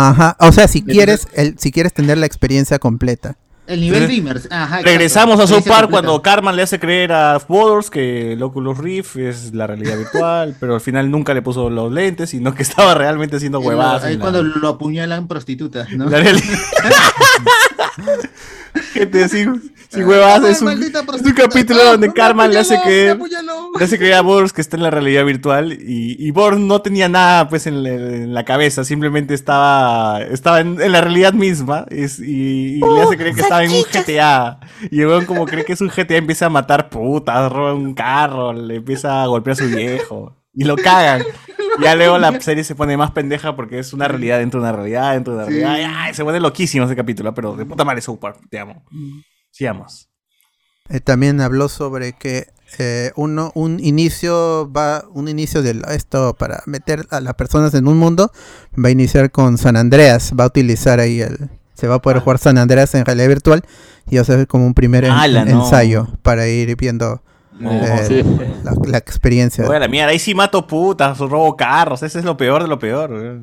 Ajá, 0.00 0.36
o 0.38 0.52
sea, 0.52 0.68
si 0.68 0.82
quieres 0.82 1.26
el, 1.34 1.58
si 1.58 1.72
quieres 1.72 1.92
tener 1.92 2.18
la 2.18 2.26
experiencia 2.26 2.78
completa. 2.78 3.36
El 3.68 3.80
nivel 3.80 4.02
Entonces, 4.02 4.24
Dreamers. 4.24 4.48
Ajá. 4.50 4.80
Regresamos 4.82 5.38
a 5.40 5.46
South 5.46 5.64
Park 5.66 5.90
cuando 5.90 6.20
Carman 6.22 6.56
le 6.56 6.62
hace 6.62 6.80
creer 6.80 7.12
a 7.12 7.38
Borders 7.46 7.90
que 7.90 8.32
el 8.32 8.42
Oculus 8.42 8.78
Rift 8.78 9.16
es 9.16 9.54
la 9.54 9.66
realidad 9.66 9.96
virtual, 9.98 10.56
pero 10.58 10.74
al 10.74 10.80
final 10.80 11.10
nunca 11.10 11.34
le 11.34 11.42
puso 11.42 11.68
los 11.70 11.92
lentes, 11.92 12.30
sino 12.30 12.54
que 12.54 12.62
estaba 12.68 12.94
realmente 12.94 13.36
haciendo 13.36 13.60
huevadas. 13.60 14.04
Ahí 14.04 14.16
la- 14.16 14.20
cuando 14.20 14.42
lo 14.42 14.68
apuñalan 14.68 15.28
prostitutas, 15.28 15.90
¿no? 15.92 16.08
la 16.08 16.18
realidad. 16.18 16.58
Gente, 18.92 19.28
sin, 19.28 19.72
sin 19.88 20.04
huevadas, 20.04 20.44
es 20.50 20.62
un, 20.62 20.70
es 20.70 21.32
capítulo 21.34 21.80
No, 21.82 21.90
donde 21.92 22.08
me 22.08 22.14
Carman 22.14 22.52
le 22.52 22.58
hace 22.60 22.80
creer. 22.80 23.18
Le 23.78 23.84
hace 23.84 23.98
creer 23.98 24.14
a 24.14 24.20
Borders 24.20 24.52
que 24.52 24.60
está 24.60 24.76
en 24.76 24.82
la 24.82 24.90
realidad 24.90 25.24
virtual 25.24 25.72
y, 25.72 26.16
y 26.18 26.30
Borders 26.30 26.60
no 26.62 26.80
tenía 26.80 27.08
nada 27.08 27.48
pues 27.48 27.66
en 27.66 27.82
la, 27.82 27.90
en 27.90 28.34
la 28.34 28.44
cabeza, 28.44 28.84
simplemente 28.84 29.34
estaba, 29.34 30.22
estaba 30.22 30.60
en, 30.60 30.80
en 30.80 30.92
la 30.92 31.00
realidad 31.00 31.32
misma 31.32 31.86
y, 31.90 32.04
y 32.24 32.78
le 32.80 33.02
hace 33.02 33.16
creer 33.16 33.34
que 33.34 33.40
estaba 33.40 33.57
en 33.64 33.70
un 33.72 33.82
GTA. 33.82 34.60
Y 34.90 35.00
el 35.00 35.06
weón 35.08 35.24
como 35.26 35.44
cree 35.46 35.64
que 35.64 35.72
es 35.72 35.80
un 35.80 35.88
GTA 35.88 36.16
empieza 36.16 36.46
a 36.46 36.50
matar 36.50 36.88
putas, 36.90 37.50
roba 37.50 37.74
un 37.74 37.94
carro, 37.94 38.52
le 38.52 38.76
empieza 38.76 39.22
a 39.22 39.26
golpear 39.26 39.52
a 39.52 39.56
su 39.56 39.68
viejo 39.68 40.36
y 40.54 40.64
lo 40.64 40.76
cagan. 40.76 41.22
Ya 41.80 41.94
luego 41.94 42.18
la 42.18 42.40
serie 42.40 42.64
se 42.64 42.74
pone 42.74 42.96
más 42.96 43.12
pendeja 43.12 43.54
porque 43.54 43.78
es 43.78 43.92
una 43.92 44.08
realidad 44.08 44.38
dentro 44.38 44.60
de 44.60 44.68
una 44.68 44.76
realidad 44.76 45.12
dentro 45.12 45.36
de 45.36 45.44
una 45.44 45.46
Sí. 45.52 45.60
realidad. 45.60 45.90
Ay, 45.94 46.14
se 46.14 46.24
pone 46.24 46.40
loquísimo 46.40 46.86
ese 46.86 46.96
capítulo, 46.96 47.34
pero 47.34 47.54
de 47.56 47.64
puta 47.66 47.84
madre 47.84 48.00
South 48.00 48.18
Park, 48.18 48.40
te 48.50 48.58
amo. 48.58 48.84
Sigamos. 49.50 50.08
Eh, 50.88 51.00
también 51.00 51.40
habló 51.40 51.68
sobre 51.68 52.14
que 52.14 52.46
eh, 52.78 53.12
uno, 53.16 53.52
un 53.54 53.78
inicio 53.80 54.70
va, 54.72 55.04
un 55.12 55.28
inicio 55.28 55.62
de 55.62 55.80
esto 55.90 56.34
para 56.34 56.62
meter 56.66 57.06
a 57.10 57.20
las 57.20 57.34
personas 57.34 57.72
en 57.74 57.86
un 57.88 57.96
mundo 57.98 58.30
va 58.76 58.88
a 58.88 58.90
iniciar 58.90 59.30
con 59.30 59.56
San 59.58 59.76
Andreas, 59.76 60.32
va 60.38 60.44
a 60.44 60.46
utilizar 60.48 61.00
ahí 61.00 61.20
el, 61.20 61.48
se 61.78 61.86
va 61.86 61.96
a 61.96 62.02
poder 62.02 62.18
jugar 62.18 62.38
San 62.38 62.58
Andreas 62.58 62.92
en 62.94 63.04
realidad 63.04 63.28
virtual 63.28 63.62
y 64.10 64.16
va 64.16 64.22
a 64.22 64.24
ser 64.24 64.46
como 64.48 64.66
un 64.66 64.74
primer 64.74 65.04
ensayo 65.04 66.08
para 66.22 66.48
ir 66.48 66.74
viendo 66.76 67.22
No, 67.52 67.70
eh, 67.70 68.04
sí. 68.06 68.22
la, 68.64 68.72
la 68.86 68.98
experiencia. 68.98 69.64
La 69.66 69.86
mierda, 69.86 70.10
ahí 70.10 70.18
sí 70.18 70.34
mato 70.34 70.66
putas, 70.66 71.18
robo 71.18 71.56
carros, 71.56 72.02
ese 72.02 72.18
es 72.18 72.24
lo 72.24 72.36
peor 72.36 72.62
de 72.62 72.68
lo 72.68 72.78
peor. 72.78 73.42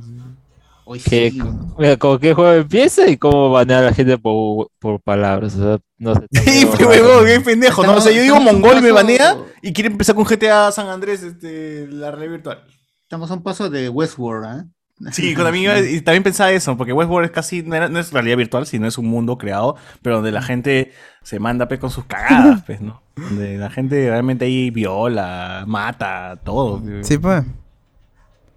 Que, 1.03 1.32
sí. 1.32 1.41
mira, 1.80 1.98
que 1.98 2.30
el 2.30 2.34
juego 2.36 2.52
empieza 2.52 3.07
y 3.07 3.18
cómo 3.18 3.49
banear 3.49 3.84
a 3.84 3.86
la 3.88 3.94
gente 3.94 4.18
por, 4.18 4.68
por 4.80 5.02
palabras. 5.02 5.56
O 5.56 5.64
sea, 5.64 5.80
no 5.98 6.14
sé. 6.14 6.28
Sí, 6.32 6.66
huevón, 6.66 7.26
qué 7.26 7.40
pendejo, 7.40 7.84
¿no? 7.84 7.95
O 7.95 8.02
sea, 8.02 8.12
yo 8.12 8.22
digo 8.22 8.40
mongol 8.40 8.80
y 8.80 8.82
me 8.82 8.91
banea 8.91 9.38
y 9.62 9.74
quiere 9.74 9.90
empezar 9.90 10.14
con 10.14 10.26
GTA 10.26 10.72
San 10.72 10.88
Andrés, 10.90 11.24
este, 11.24 11.88
la 11.88 12.12
realidad 12.12 12.34
virtual. 12.34 12.64
Estamos 13.02 13.32
a 13.32 13.34
un 13.34 13.44
paso 13.44 13.70
de 13.70 13.90
Westworld, 13.90 14.45
¿ah? 14.45 14.66
Sí, 15.11 15.34
con 15.35 15.43
también, 15.43 15.65
iba- 15.65 15.80
y 15.80 15.99
también 16.01 16.23
pensaba 16.23 16.51
eso, 16.51 16.77
porque 16.77 16.93
Westworld 16.93 17.26
es 17.26 17.31
casi, 17.31 17.63
no, 17.63 17.76
era- 17.76 17.89
no 17.89 17.99
es 17.99 18.13
realidad 18.13 18.38
virtual, 18.38 18.65
sino 18.65 18.88
es 18.88 18.97
un 18.97 19.07
mundo 19.07 19.38
creado, 19.38 19.76
pero 20.01 20.15
donde 20.15 20.31
la 20.31 20.41
gente 20.41 20.93
se 21.22 21.38
manda 21.39 21.67
pues, 21.67 21.80
con 21.81 21.89
sus 21.89 22.05
cagadas, 22.05 22.63
pues, 22.65 22.80
¿no? 22.80 23.01
Donde 23.15 23.57
la 23.57 23.69
gente 23.69 24.09
realmente 24.09 24.45
ahí 24.45 24.69
viola, 24.72 25.65
mata, 25.67 26.39
todo. 26.45 26.81
Sí, 27.01 27.17
pues. 27.17 27.43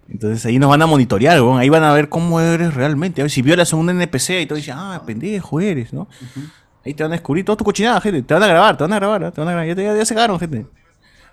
Entonces 0.09 0.43
ahí 0.45 0.57
nos 0.57 0.69
van 0.69 0.81
a 0.81 0.87
monitorear, 0.87 1.39
weón. 1.41 1.59
ahí 1.59 1.69
van 1.69 1.83
a 1.83 1.93
ver 1.93 2.09
cómo 2.09 2.39
eres 2.41 2.73
realmente. 2.73 3.21
A 3.21 3.25
ver 3.25 3.31
si 3.31 3.41
violas 3.41 3.71
a 3.73 3.75
un 3.75 3.89
NPC 3.89 4.41
y 4.41 4.45
todo 4.47 4.55
dicen, 4.55 4.75
ah, 4.77 5.03
pendejo 5.05 5.59
eres, 5.59 5.93
¿no? 5.93 6.07
Ahí 6.85 6.93
te 6.93 7.03
van 7.03 7.11
a 7.11 7.15
descubrir 7.15 7.45
toda 7.45 7.57
tu 7.57 7.63
cochinada, 7.63 8.01
gente. 8.01 8.23
Te 8.23 8.33
van 8.33 8.41
a 8.43 8.47
grabar, 8.47 8.75
te 8.77 8.83
van 8.85 8.93
a 8.93 8.95
grabar, 8.95 9.31
te 9.31 9.41
van 9.41 9.47
a 9.49 9.51
grabar. 9.51 9.67
Ya, 9.67 9.75
te- 9.75 9.83
ya, 9.83 9.95
ya 9.95 10.05
se 10.05 10.15
cagaron, 10.15 10.39
gente. 10.39 10.65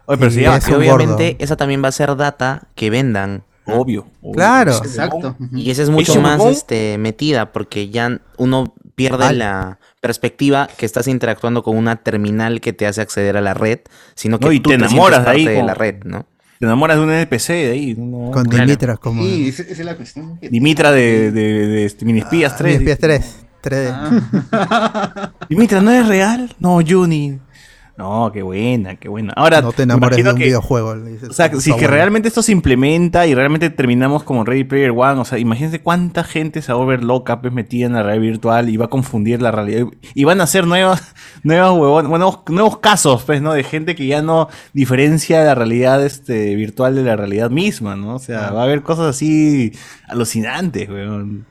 Oye, 0.05 0.19
pero 0.19 0.31
Y 0.31 0.35
se 0.35 0.43
llama, 0.43 0.57
es 0.59 0.69
Y 0.69 0.73
un 0.73 0.77
obviamente 0.79 1.31
gordo. 1.31 1.37
esa 1.45 1.57
también 1.57 1.83
va 1.83 1.89
a 1.89 1.93
ser 1.93 2.15
data 2.17 2.65
que 2.75 2.91
vendan. 2.91 3.45
Obvio. 3.67 4.07
obvio. 4.23 4.33
Claro. 4.33 4.77
Exacto. 4.77 5.37
Y 5.53 5.71
esa 5.71 5.83
es 5.83 5.91
mucho 5.91 6.21
más 6.21 6.45
este, 6.45 6.99
metida 6.99 7.53
porque 7.53 7.91
ya 7.91 8.21
uno 8.39 8.75
pierde 8.95 9.33
la 9.33 9.79
perspectiva 10.01 10.69
que 10.77 10.87
estás 10.87 11.07
interactuando 11.09 11.63
con 11.63 11.77
una 11.77 11.97
terminal 11.97 12.61
que 12.61 12.73
te 12.73 12.87
hace 12.87 13.01
acceder 13.01 13.37
a 13.37 13.41
la 13.41 13.55
red, 13.55 13.81
sino 14.15 14.39
que 14.39 14.47
No, 14.47 14.53
y 14.53 14.61
tú 14.61 14.71
te 14.71 14.77
enamoras 14.77 15.25
de 15.25 15.31
ahí, 15.31 15.45
parte 15.45 15.59
de 15.59 15.63
la 15.63 15.75
red, 15.75 16.05
¿no? 16.05 16.27
Te 16.59 16.65
enamoras 16.65 16.97
de 16.97 17.03
un 17.05 17.11
NPC 17.11 17.49
de 17.49 17.71
ahí. 17.71 17.95
¿no? 17.99 18.31
Con 18.31 18.47
Claro. 18.47 18.65
Dimitra 18.65 18.97
como 18.97 19.23
Sí, 19.23 19.49
esa, 19.49 19.63
es 19.63 19.79
la 19.81 19.95
cuestión. 19.95 20.39
Dimitra 20.41 20.91
de, 20.91 21.31
de, 21.31 21.67
de, 21.67 21.85
este, 21.85 22.05
Minispías 22.07 22.57
3. 22.57 22.79
Pies 22.79 22.99
3. 22.99 23.37
3D. 23.63 23.91
Ah. 24.53 25.33
Dimitra, 25.49 25.83
¿no 25.83 25.91
es 25.91 26.07
real? 26.07 26.55
No, 26.59 26.79
Juni. 26.87 27.39
No, 27.99 28.31
qué 28.31 28.43
buena, 28.43 28.97
qué 28.97 29.09
buena. 29.09 29.33
Ahora, 29.37 29.63
No 29.63 29.73
te 29.73 29.85
enamores 29.85 30.23
de 30.23 30.31
un 30.31 30.37
que- 30.37 30.45
videojuego. 30.45 30.95
dices, 30.97 31.31
O 31.31 31.33
sea, 31.33 31.47
"Está 31.47 31.61
si 31.61 31.71
es 31.71 31.77
que 31.77 31.83
bueno". 31.87 31.95
realmente 31.97 32.29
esto 32.29 32.43
se 32.43 32.53
implementa 32.53 33.27
y 33.27 33.35
realmente 33.35 33.71
terminamos 33.71 34.23
como 34.23 34.45
Ready 34.45 34.65
Player 34.65 34.91
One, 34.91 35.21
o 35.21 35.25
sea, 35.25 35.39
imagínense 35.39 35.81
cuánta 35.81 36.23
gente 36.23 36.61
se 36.61 36.73
va 36.73 36.79
a 36.79 36.83
volver 36.83 37.03
loca, 37.03 37.41
pues 37.41 37.55
metida 37.55 37.87
en 37.87 37.95
la 37.95 38.03
realidad 38.03 38.23
virtual 38.33 38.69
y 38.69 38.77
va 38.77 38.85
a 38.85 38.89
confundir 38.89 39.41
la 39.41 39.51
realidad. 39.51 39.87
Y 40.15 40.25
van 40.25 40.43
a 40.43 40.45
hacer 40.45 40.67
nuevos, 40.67 41.01
nuevos 41.43 41.71
huevón- 41.79 42.09
bueno, 42.11 42.45
nuevos, 42.49 42.79
casos, 42.81 43.23
pues, 43.25 43.41
¿no? 43.41 43.55
De 43.55 43.65
gente 43.65 43.95
que 43.95 44.07
ya 44.07 44.21
no 44.21 44.49
diferencia 44.75 45.43
la 45.43 45.55
realidad 45.55 46.05
este, 46.05 46.55
virtual 46.55 46.95
de 46.97 47.03
la 47.03 47.17
realidad 47.17 47.49
misma, 47.51 47.97
¿no? 47.97 48.17
O 48.17 48.19
sea, 48.19 48.51
va 48.51 48.61
a 48.61 48.65
haber 48.65 48.83
cosas 48.83 49.07
así 49.07 49.73
alucinantes, 50.07 50.89
weón. 50.89 51.47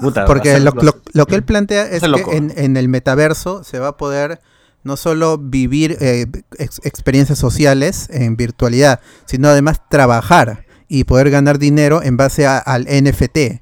Puta, 0.00 0.24
Porque 0.24 0.58
lo, 0.58 0.70
lo- 0.70 1.02
lo 1.12 1.26
que 1.26 1.34
él 1.34 1.42
plantea 1.42 1.86
es 1.86 2.02
que 2.02 2.36
en, 2.36 2.52
en 2.56 2.76
el 2.78 2.88
metaverso 2.88 3.62
se 3.62 3.78
va 3.78 3.88
a 3.88 3.96
poder 3.98 4.40
no 4.84 4.96
solo 4.96 5.38
vivir 5.38 5.96
eh, 6.00 6.26
ex- 6.58 6.80
experiencias 6.84 7.38
sociales 7.38 8.08
en 8.10 8.36
virtualidad, 8.36 9.00
sino 9.26 9.48
además 9.48 9.80
trabajar 9.88 10.64
y 10.88 11.04
poder 11.04 11.30
ganar 11.30 11.58
dinero 11.58 12.02
en 12.02 12.16
base 12.16 12.46
a- 12.46 12.58
al 12.58 12.86
NFT, 12.86 13.60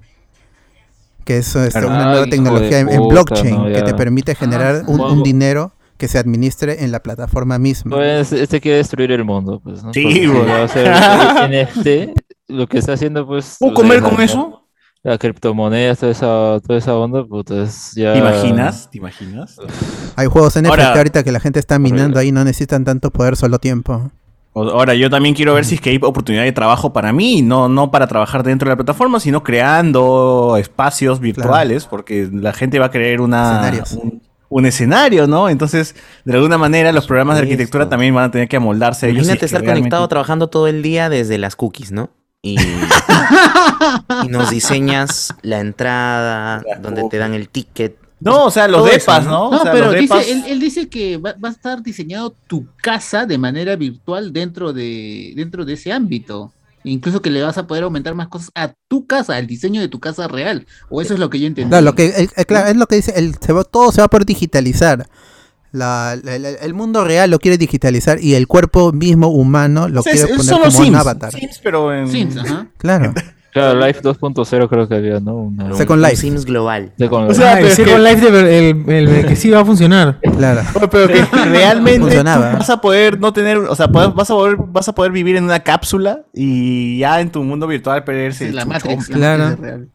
que 1.24 1.36
es 1.38 1.54
este, 1.54 1.70
Claro. 1.70 1.88
una 1.88 2.08
Ah, 2.08 2.10
nueva 2.12 2.26
tecnología 2.26 2.78
en, 2.80 3.08
blockchain 3.08 3.54
no, 3.56 3.64
que 3.72 3.82
te 3.82 3.94
permite 3.94 4.34
generar 4.34 4.84
un, 4.86 5.00
un 5.00 5.22
dinero 5.22 5.72
que 5.96 6.08
se 6.08 6.18
administre 6.18 6.82
en 6.82 6.92
la 6.92 7.00
plataforma 7.02 7.58
misma. 7.58 7.94
Pues, 7.96 8.32
este 8.32 8.60
quiere 8.60 8.78
destruir 8.78 9.12
el 9.12 9.22
mundo, 9.24 9.60
pues, 9.62 9.84
¿no? 9.84 9.92
Sí, 9.92 10.02
Porque 10.02 10.26
bro. 10.28 10.46
va 10.46 10.62
a 10.64 10.68
ser 10.68 10.88
NFT, 11.68 12.18
lo 12.48 12.66
que 12.66 12.78
está 12.78 12.94
haciendo, 12.94 13.26
pues... 13.26 13.56
¿Puedo 13.60 13.74
comer 13.74 14.02
la- 14.02 14.08
con 14.08 14.20
eso? 14.22 14.59
La 15.02 15.16
criptomoneda, 15.18 15.94
toda 15.96 16.12
esa, 16.12 16.60
toda 16.66 16.78
esa 16.78 16.94
onda, 16.96 17.24
puta, 17.24 17.62
es 17.62 17.92
ya... 17.94 18.12
¿Te 18.12 18.18
imaginas? 18.18 18.90
¿Te 18.90 18.98
imaginas? 18.98 19.56
Hay 20.16 20.26
juegos 20.26 20.56
NFT 20.56 20.66
Ahora- 20.68 20.92
ahorita 20.94 21.22
que 21.24 21.32
la 21.32 21.40
gente 21.40 21.58
está 21.58 21.78
minando 21.78 22.18
ahí, 22.18 22.32
no 22.32 22.44
necesitan 22.44 22.84
tanto 22.84 23.10
poder, 23.10 23.36
solo 23.36 23.58
tiempo. 23.58 24.10
O- 24.52 24.68
Ahora, 24.68 24.94
yo 24.94 25.08
también 25.08 25.34
quiero 25.34 25.54
ver 25.54 25.64
si 25.64 25.76
es 25.76 25.80
que 25.80 25.90
hay 25.90 25.98
oportunidad 26.02 26.42
de 26.42 26.52
trabajo 26.52 26.92
para 26.92 27.12
mí, 27.14 27.40
no, 27.40 27.68
no 27.68 27.90
para 27.90 28.06
trabajar 28.08 28.42
dentro 28.42 28.66
de 28.66 28.72
la 28.72 28.76
plataforma, 28.76 29.20
sino 29.20 29.42
creando 29.42 30.56
espacios 30.58 31.18
virtuales, 31.20 31.86
porque 31.86 32.28
la 32.32 32.52
gente 32.52 32.78
va 32.78 32.86
a 32.86 32.90
querer 32.90 33.20
una, 33.22 33.52
Escenarios. 33.52 33.92
un, 33.92 34.20
un 34.50 34.66
escenario, 34.66 35.26
¿no? 35.26 35.48
Entonces, 35.48 35.94
de 36.26 36.34
alguna 36.34 36.58
manera, 36.58 36.92
los 36.92 37.06
programas 37.06 37.36
de 37.36 37.42
arquitectura 37.42 37.88
también 37.88 38.14
van 38.14 38.24
a 38.24 38.30
tener 38.30 38.48
que 38.48 38.56
amoldarse. 38.56 39.06
a 39.06 39.08
ellos 39.08 39.22
si 39.22 39.28
Imagínate 39.30 39.46
es 39.46 39.52
que 39.52 39.56
estar 39.56 39.74
conectado 39.74 40.06
trabajando 40.08 40.48
todo 40.50 40.66
el 40.66 40.82
día 40.82 41.08
desde 41.08 41.38
las 41.38 41.56
cookies, 41.56 41.90
¿no? 41.92 42.10
Y, 42.42 42.56
y 44.24 44.28
nos 44.28 44.50
diseñas 44.50 45.34
la 45.42 45.60
entrada, 45.60 46.62
donde 46.80 47.04
te 47.10 47.18
dan 47.18 47.34
el 47.34 47.48
ticket. 47.48 47.96
No, 48.20 48.44
o 48.46 48.50
sea, 48.50 48.68
los 48.68 48.84
depas, 48.84 49.20
eso, 49.22 49.30
¿no? 49.30 49.50
No, 49.50 49.58
O 49.58 49.62
sea, 49.62 49.72
pero 49.72 49.86
los 49.86 49.94
dice, 49.94 50.14
depas- 50.14 50.26
él, 50.28 50.44
él 50.46 50.60
dice 50.60 50.88
que 50.88 51.16
va, 51.16 51.34
va 51.42 51.48
a 51.48 51.52
estar 51.52 51.82
diseñado 51.82 52.34
tu 52.46 52.66
casa 52.82 53.24
de 53.24 53.38
manera 53.38 53.76
virtual 53.76 54.32
dentro 54.32 54.72
de, 54.74 55.32
dentro 55.36 55.64
de 55.64 55.72
ese 55.74 55.92
ámbito. 55.92 56.52
Incluso 56.84 57.20
que 57.20 57.30
le 57.30 57.42
vas 57.42 57.58
a 57.58 57.66
poder 57.66 57.84
aumentar 57.84 58.14
más 58.14 58.28
cosas 58.28 58.50
a 58.54 58.72
tu 58.88 59.06
casa, 59.06 59.36
al 59.36 59.46
diseño 59.46 59.80
de 59.82 59.88
tu 59.88 60.00
casa 60.00 60.28
real. 60.28 60.66
O 60.88 61.00
eso 61.02 61.12
es 61.14 61.20
lo 61.20 61.28
que 61.30 61.40
yo 61.40 61.46
entendí. 61.46 61.68
Claro, 61.70 61.84
lo 61.84 61.94
que, 61.94 62.06
el- 62.08 62.30
el- 62.36 62.46
claro, 62.46 62.68
es 62.68 62.76
lo 62.76 62.86
que 62.86 62.96
dice, 62.96 63.12
el, 63.16 63.34
se 63.38 63.52
va- 63.52 63.64
todo 63.64 63.90
se 63.92 64.00
va 64.02 64.08
por 64.08 64.24
digitalizar. 64.26 65.06
La- 65.72 66.16
la- 66.22 66.38
la- 66.38 66.48
el 66.50 66.74
mundo 66.74 67.04
real 67.04 67.30
lo 67.30 67.38
quiere 67.38 67.56
digitalizar 67.58 68.20
y 68.20 68.34
el 68.34 68.46
cuerpo 68.48 68.92
mismo 68.92 69.28
humano 69.28 69.88
lo 69.88 70.00
O 70.00 70.02
sea, 70.02 70.12
quiere 70.12 70.30
es- 70.32 70.36
poner 70.36 70.52
como 70.52 70.64
los 70.64 70.76
un 70.78 70.84
Sims, 70.86 70.96
avatar. 70.98 71.32
Sims, 71.32 71.60
pero 71.62 71.94
en... 71.94 72.08
Sims, 72.08 72.36
ajá. 72.36 72.66
Claro. 72.78 73.14
Claro, 73.52 73.84
Life 73.84 74.00
2.0 74.00 74.68
creo 74.68 74.86
que 74.88 74.94
había, 74.94 75.18
¿no? 75.18 75.34
Una- 75.34 75.74
Second 75.76 76.00
Life. 76.00 76.14
Sims 76.18 76.44
global. 76.44 76.92
Second 76.96 77.32
O 77.32 77.34
sea, 77.34 77.56
Life. 77.56 77.66
el 77.68 77.74
Second 77.74 78.04
Life 78.04 78.30
de 78.30 78.70
el, 78.70 78.88
el- 78.88 79.08
el 79.08 79.26
que 79.26 79.34
sí 79.34 79.50
va 79.50 79.58
a 79.62 79.64
funcionar. 79.64 80.20
Claro. 80.38 80.60
pero 80.88 81.08
que 81.08 81.24
realmente 81.46 81.98
Funcionaba. 82.00 82.52
vas 82.52 82.70
a 82.70 82.80
poder 82.80 83.18
no 83.18 83.32
tener, 83.32 83.58
o 83.58 83.74
sea, 83.74 83.88
vas 83.88 84.30
a 84.30 84.34
poder, 84.34 84.56
vas 84.56 84.88
a 84.88 84.94
poder 84.94 85.10
vivir 85.10 85.34
en 85.34 85.42
una 85.42 85.58
cápsula 85.58 86.20
y 86.32 86.98
ya 87.00 87.20
en 87.20 87.32
tu 87.32 87.42
mundo 87.42 87.66
virtual 87.66 88.04
perderse. 88.04 88.46
Es 88.46 88.54
la 88.54 88.62
el 88.62 88.68
Matrix, 88.68 89.06
chuchón. 89.08 89.20
la 89.20 89.36
Matrix 89.38 89.60
real. 89.60 89.88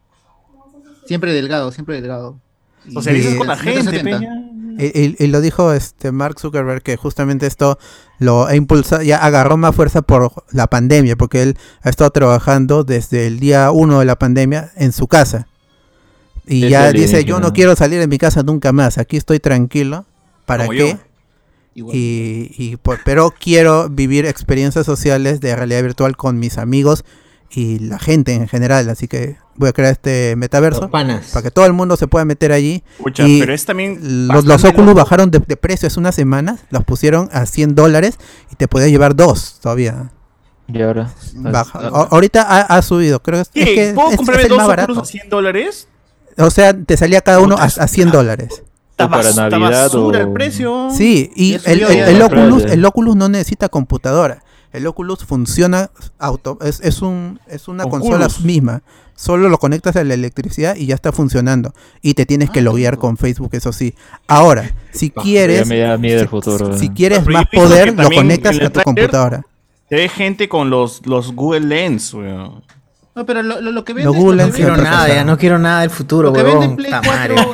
Siempre 1.06 1.32
delgado, 1.32 1.72
siempre 1.72 1.94
delgado. 1.98 2.38
Socializas 2.92 3.32
Y- 3.34 3.38
con 3.38 3.46
la 3.46 3.56
gente, 3.56 3.80
170. 3.90 4.18
peña. 4.18 4.45
Y, 4.78 5.26
lo 5.28 5.40
dijo 5.40 5.72
este 5.72 6.12
Mark 6.12 6.38
Zuckerberg 6.38 6.82
que 6.82 6.96
justamente 6.96 7.46
esto 7.46 7.78
lo 8.18 8.46
ha 8.46 8.54
impulsado, 8.56 9.02
ya 9.02 9.18
agarró 9.18 9.56
más 9.56 9.74
fuerza 9.74 10.02
por 10.02 10.32
la 10.50 10.66
pandemia, 10.66 11.16
porque 11.16 11.42
él 11.42 11.58
ha 11.82 11.88
estado 11.90 12.10
trabajando 12.10 12.84
desde 12.84 13.26
el 13.26 13.40
día 13.40 13.70
uno 13.70 14.00
de 14.00 14.04
la 14.04 14.18
pandemia 14.18 14.72
en 14.76 14.92
su 14.92 15.06
casa. 15.06 15.46
Y 16.46 16.68
ya 16.68 16.92
dice, 16.92 17.24
yo 17.24 17.40
no 17.40 17.52
quiero 17.52 17.74
salir 17.74 17.98
de 18.00 18.06
mi 18.06 18.18
casa 18.18 18.42
nunca 18.42 18.72
más, 18.72 18.98
aquí 18.98 19.16
estoy 19.16 19.40
tranquilo. 19.40 20.04
¿Para 20.44 20.66
Como 20.66 20.78
qué? 20.78 20.98
Y, 21.74 22.52
y 22.56 22.76
por- 22.76 23.00
pero 23.04 23.34
quiero 23.38 23.88
vivir 23.90 24.24
experiencias 24.26 24.86
sociales 24.86 25.40
de 25.40 25.54
realidad 25.56 25.82
virtual 25.82 26.16
con 26.16 26.38
mis 26.38 26.56
amigos 26.56 27.04
y 27.50 27.78
la 27.80 27.98
gente 27.98 28.32
en 28.34 28.48
general. 28.48 28.88
Así 28.90 29.08
que 29.08 29.36
voy 29.54 29.68
a 29.68 29.72
crear 29.72 29.92
este 29.92 30.34
metaverso 30.36 30.90
para 30.90 31.20
que 31.42 31.50
todo 31.50 31.66
el 31.66 31.72
mundo 31.72 31.96
se 31.96 32.06
pueda 32.06 32.24
meter 32.24 32.52
allí. 32.52 32.82
Pucha, 32.98 33.26
y 33.26 33.40
pero 33.40 33.54
es 33.54 33.64
también 33.64 34.28
los, 34.28 34.44
los 34.44 34.64
Oculus 34.64 34.86
loco. 34.88 34.98
bajaron 34.98 35.30
de, 35.30 35.38
de 35.38 35.56
precio 35.56 35.86
hace 35.88 35.98
unas 35.98 36.14
semanas, 36.14 36.60
los 36.70 36.84
pusieron 36.84 37.28
a 37.32 37.46
100 37.46 37.74
dólares 37.74 38.18
y 38.52 38.56
te 38.56 38.68
podías 38.68 38.90
llevar 38.90 39.14
dos 39.16 39.58
todavía. 39.60 40.10
Y 40.68 40.82
ahora. 40.82 41.12
Baja. 41.34 41.78
A- 41.78 42.08
ahorita 42.10 42.42
ha, 42.42 42.60
ha 42.62 42.82
subido, 42.82 43.22
creo 43.22 43.36
que 43.36 43.42
es, 43.42 43.48
¿Qué? 43.50 43.60
es 43.62 43.88
que 43.88 43.94
¿Puedo 43.94 44.08
es- 44.08 44.12
es 44.14 44.16
comprarme 44.18 44.42
el 44.42 44.48
dos 44.48 44.58
más 44.58 44.66
Oculus 44.66 44.86
barato. 44.86 45.00
a 45.00 45.04
100 45.04 45.28
dólares? 45.30 45.88
O 46.38 46.50
sea, 46.50 46.74
te 46.76 46.96
salía 46.96 47.20
cada 47.20 47.38
uno 47.40 47.54
a, 47.56 47.64
a 47.64 47.86
100 47.88 48.10
dólares. 48.10 48.62
Está, 48.90 49.08
para 49.10 49.30
Navidad 49.32 49.84
basura 49.84 50.18
o- 50.18 50.22
el 50.22 50.32
precio. 50.32 50.88
Sí, 50.90 51.30
y 51.36 51.54
el, 51.66 51.82
el- 51.82 51.82
el 51.84 52.22
Oculus, 52.22 52.64
el 52.64 52.84
Oculus 52.84 53.14
no 53.14 53.28
necesita 53.28 53.68
computadora. 53.68 54.42
El 54.76 54.86
Oculus 54.86 55.24
funciona 55.24 55.90
auto, 56.18 56.58
es, 56.62 56.80
es 56.80 57.02
un 57.02 57.40
es 57.48 57.66
una 57.68 57.84
Oculus. 57.84 58.08
consola 58.08 58.28
misma. 58.44 58.82
Solo 59.14 59.48
lo 59.48 59.56
conectas 59.58 59.96
a 59.96 60.04
la 60.04 60.12
electricidad 60.12 60.76
y 60.76 60.84
ya 60.86 60.94
está 60.94 61.10
funcionando. 61.10 61.72
Y 62.02 62.12
te 62.14 62.26
tienes 62.26 62.50
Ah, 62.50 62.52
que 62.52 62.60
loguear 62.60 62.98
con 62.98 63.16
Facebook, 63.16 63.48
eso 63.52 63.72
sí. 63.72 63.94
Ahora, 64.28 64.74
si 64.92 65.08
Ya 65.16 65.22
quieres, 65.22 65.66
me 65.66 65.78
da 65.78 65.96
miedo 65.96 66.18
el 66.20 66.26
si- 66.26 66.30
futuro. 66.30 66.76
si 66.76 66.90
quieres 66.90 67.26
más 67.26 67.46
poder, 67.50 67.94
lo 67.98 68.10
conectas 68.10 68.60
a 68.60 68.68
tu 68.70 68.80
computadora. 68.82 69.46
Se 69.88 69.94
ve 69.94 70.08
gente 70.10 70.48
con 70.50 70.68
los, 70.68 71.06
los 71.06 71.32
Google 71.32 71.60
Lens, 71.60 72.12
weón. 72.12 72.62
No, 73.16 73.24
pero 73.26 73.42
lo, 73.42 73.62
lo, 73.62 73.72
lo 73.72 73.82
que 73.84 73.94
vende. 73.94 74.10
Google 74.10 74.42
que 74.42 74.44
y 74.44 74.50
No 74.50 74.54
quiero 74.54 74.76
nada, 74.76 75.08
ya 75.08 75.24
no 75.24 75.38
quiero 75.38 75.58
nada 75.58 75.80
del 75.80 75.90
futuro, 75.90 76.30
Lo 76.30 76.34
huevón. 76.34 76.62
en 76.62 76.76
Play 76.76 76.92
Puta 76.92 77.02
4. 77.04 77.34
madre. 77.34 77.46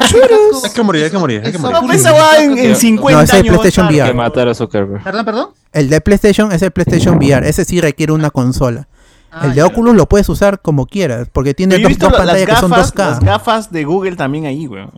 Hay 0.64 0.70
que 0.72 0.82
morir, 0.82 1.04
hay 1.04 1.10
que 1.10 1.18
morir, 1.18 1.42
hay 1.44 1.52
que 1.52 1.58
morir. 1.58 1.78
No, 1.82 1.92
esa 1.92 2.12
va 2.12 2.36
en, 2.42 2.58
en 2.58 2.74
50 2.76 3.16
No, 3.16 3.22
es 3.24 3.32
años. 3.32 3.46
PlayStation. 3.56 3.86
VR. 3.86 4.08
que 4.10 4.14
matar 4.14 4.48
a 4.48 4.54
Zuckerberg. 4.54 5.04
Perdón, 5.04 5.24
perdón. 5.24 5.48
El 5.72 5.88
de 5.88 6.00
PlayStation 6.00 6.50
es 6.50 6.62
el 6.62 6.72
PlayStation 6.72 7.16
VR. 7.16 7.48
Ese 7.48 7.64
sí 7.64 7.80
requiere 7.80 8.12
una 8.12 8.30
consola. 8.30 8.88
Ah, 9.30 9.46
el 9.46 9.54
de. 9.54 9.62
Oculus 9.62 9.94
lo 9.94 10.06
puedes 10.08 10.28
usar 10.28 10.60
como 10.60 10.84
quieras, 10.86 11.28
porque 11.32 11.54
tiene 11.54 11.78
dos, 11.78 11.92
pantallas 11.96 12.44
que 12.44 12.56
son 12.56 12.70
gafas, 12.70 12.92
2K. 12.94 12.98
las 12.98 13.20
gafas 13.20 13.70
de 13.72 13.84
Google 13.84 14.16
también 14.16 14.46
ahí, 14.46 14.66
weón. 14.66 14.90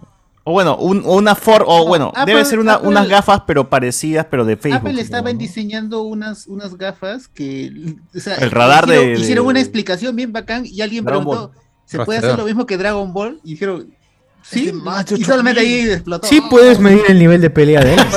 O 0.46 0.52
bueno, 0.52 0.76
un- 0.76 1.02
o 1.06 1.14
una 1.16 1.34
for, 1.34 1.64
o 1.66 1.78
No, 1.78 1.86
bueno, 1.86 2.12
Apple- 2.14 2.34
debe 2.34 2.44
ser 2.44 2.58
una, 2.58 2.74
Apple- 2.74 2.88
unas 2.88 3.08
gafas 3.08 3.42
pero 3.46 3.70
parecidas, 3.70 4.26
pero 4.30 4.44
de 4.44 4.56
Facebook. 4.58 4.88
Apple 4.90 5.00
estaba 5.00 5.32
¿no? 5.32 5.38
diseñando 5.38 6.02
unas, 6.02 6.46
unas 6.46 6.76
gafas 6.76 7.28
que. 7.28 7.72
o 8.14 8.20
sea, 8.20 8.34
El 8.36 8.50
radar 8.50 8.84
hicieron, 8.84 9.04
de- 9.06 9.14
de- 9.14 9.20
Hicieron 9.20 9.46
una 9.46 9.60
explicación 9.60 10.14
bien 10.16 10.32
bacán 10.32 10.66
y 10.66 10.82
alguien 10.82 11.04
Dragon 11.04 11.22
preguntó: 11.24 11.48
Ball. 11.48 11.58
¿se 11.86 11.98
puede 12.04 12.18
hacer 12.18 12.36
lo 12.38 12.44
mismo 12.44 12.66
que 12.66 12.76
Dragon 12.76 13.12
Ball? 13.14 13.40
Y 13.42 13.52
dijeron: 13.52 13.94
Sí. 14.42 14.70
Y 15.16 15.24
solamente 15.24 15.60
ahí 15.60 15.88
explotó. 15.88 16.26
Sí 16.26 16.42
puedes 16.50 16.78
medir 16.78 17.00
el 17.08 17.18
nivel 17.18 17.40
de 17.40 17.48
pelea 17.48 17.80
de 17.80 17.94
él. 17.94 18.00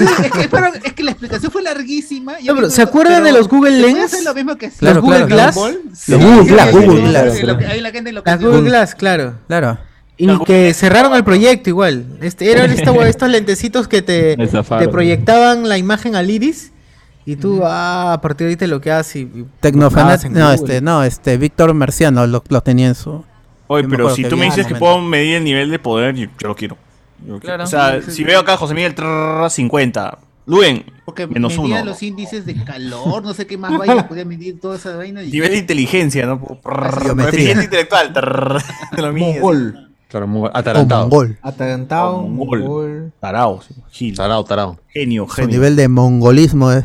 Es, 0.00 0.30
que 0.32 0.48
fueron- 0.48 0.72
es 0.82 0.94
que 0.94 1.02
la 1.02 1.10
explicación 1.10 1.52
fue 1.52 1.62
larguísima. 1.62 2.40
y 2.40 2.46
No, 2.46 2.54
pero 2.54 2.70
¿se 2.70 2.80
acuerdan 2.80 3.22
de 3.22 3.32
los 3.32 3.48
Google 3.48 3.72
¿se 3.72 3.80
puede 3.82 3.92
Lens? 3.94 4.04
hacer 4.14 4.24
lo 4.24 4.34
mismo 4.34 4.56
que 4.56 4.70
Claro, 4.70 4.94
¿Los 4.94 5.04
Google 5.04 5.26
claro. 5.26 5.52
Glass? 5.52 5.56
Los 5.56 5.98
Sí, 5.98 6.12
Google 6.14 6.42
sí, 6.44 6.48
Glass, 6.48 6.68
sí, 6.70 6.72
Google 6.76 6.96
sí, 7.02 7.02
Glass. 7.08 7.34
sí, 7.36 7.42
lo 7.46 7.58
que- 7.58 7.66
Ahí 7.66 7.80
la 7.82 7.90
gente 7.90 8.12
lo 8.12 8.16
Las 8.20 8.24
cambió. 8.24 8.48
Google 8.50 8.62
Glass, 8.70 8.94
claro. 8.94 9.34
Claro. 9.46 9.78
Y 10.20 10.44
que 10.44 10.74
cerraron 10.74 11.14
el 11.14 11.24
proyecto 11.24 11.70
igual. 11.70 12.04
Este, 12.20 12.52
eran 12.52 12.70
esta- 12.70 13.08
estos 13.08 13.28
lentecitos 13.30 13.88
que 13.88 14.02
te, 14.02 14.36
proyectaban 14.90 15.68
la 15.68 15.78
imagen 15.78 16.14
al 16.14 16.30
iris. 16.30 16.72
Y 17.26 17.36
tú, 17.36 17.62
ah, 17.64 18.14
a 18.14 18.20
partir 18.20 18.46
de 18.46 18.52
ahí 18.52 18.56
te 18.56 18.66
lo 18.66 18.80
quedas 18.80 19.14
y. 19.14 19.30
Tecnofanat, 19.60 20.24
no, 20.24 20.52
este, 20.52 20.80
no, 20.80 21.04
este, 21.04 21.36
Víctor 21.36 21.72
Marciano 21.74 22.26
lo, 22.26 22.42
lo 22.48 22.60
tenía 22.60 22.88
en 22.88 22.94
su. 22.94 23.24
Oye, 23.66 23.86
pero 23.88 24.14
si 24.14 24.24
tú 24.24 24.36
me 24.36 24.46
dices 24.46 24.66
que 24.66 24.74
puedo 24.74 25.00
medir 25.00 25.36
el 25.36 25.44
nivel 25.44 25.70
de 25.70 25.78
poder, 25.78 26.14
yo, 26.16 26.28
yo 26.38 26.48
lo 26.48 26.56
quiero. 26.56 26.76
Yo 27.24 27.34
lo 27.34 27.40
quiero. 27.40 27.56
Claro. 27.56 27.64
O 27.64 27.66
sea, 27.66 28.02
si 28.02 28.24
veo 28.24 28.40
acá 28.40 28.56
José 28.56 28.74
Miguel 28.74 28.94
trrr, 28.94 29.48
50, 29.48 30.18
Luen, 30.46 30.84
Porque 31.04 31.28
menos 31.28 31.56
medía 31.56 31.76
uno. 31.76 31.84
los 31.84 32.02
índices 32.02 32.44
de 32.46 32.56
calor, 32.64 33.22
no 33.22 33.34
sé 33.34 33.46
qué 33.46 33.56
más 33.56 33.76
vaina, 33.78 34.08
podía 34.08 34.24
medir 34.24 34.58
toda 34.58 34.76
esa 34.76 34.96
vaina. 34.96 35.22
Y... 35.22 35.30
Nivel 35.30 35.52
de 35.52 35.58
inteligencia, 35.58 36.26
¿no? 36.26 36.40
Geometría. 36.40 37.14
Coeficiente 37.14 37.64
intelectual. 37.64 38.12
te 38.12 39.02
lo 39.02 39.12
Claro, 40.10 40.26
O 40.26 40.50
atarantado. 40.52 41.02
mongol. 41.02 41.38
Atarantado, 41.40 42.16
Oh, 42.16 42.22
mongol. 42.28 42.58
mongol. 42.60 43.12
Tarao, 43.20 43.62
sí, 43.62 43.74
Gil. 43.90 44.16
Tarado, 44.16 44.42
tarado. 44.44 44.80
Genio, 44.88 45.26
Su 45.28 45.34
genio. 45.36 45.50
nivel 45.52 45.76
de 45.76 45.88
mongolismo 45.88 46.72
es. 46.72 46.84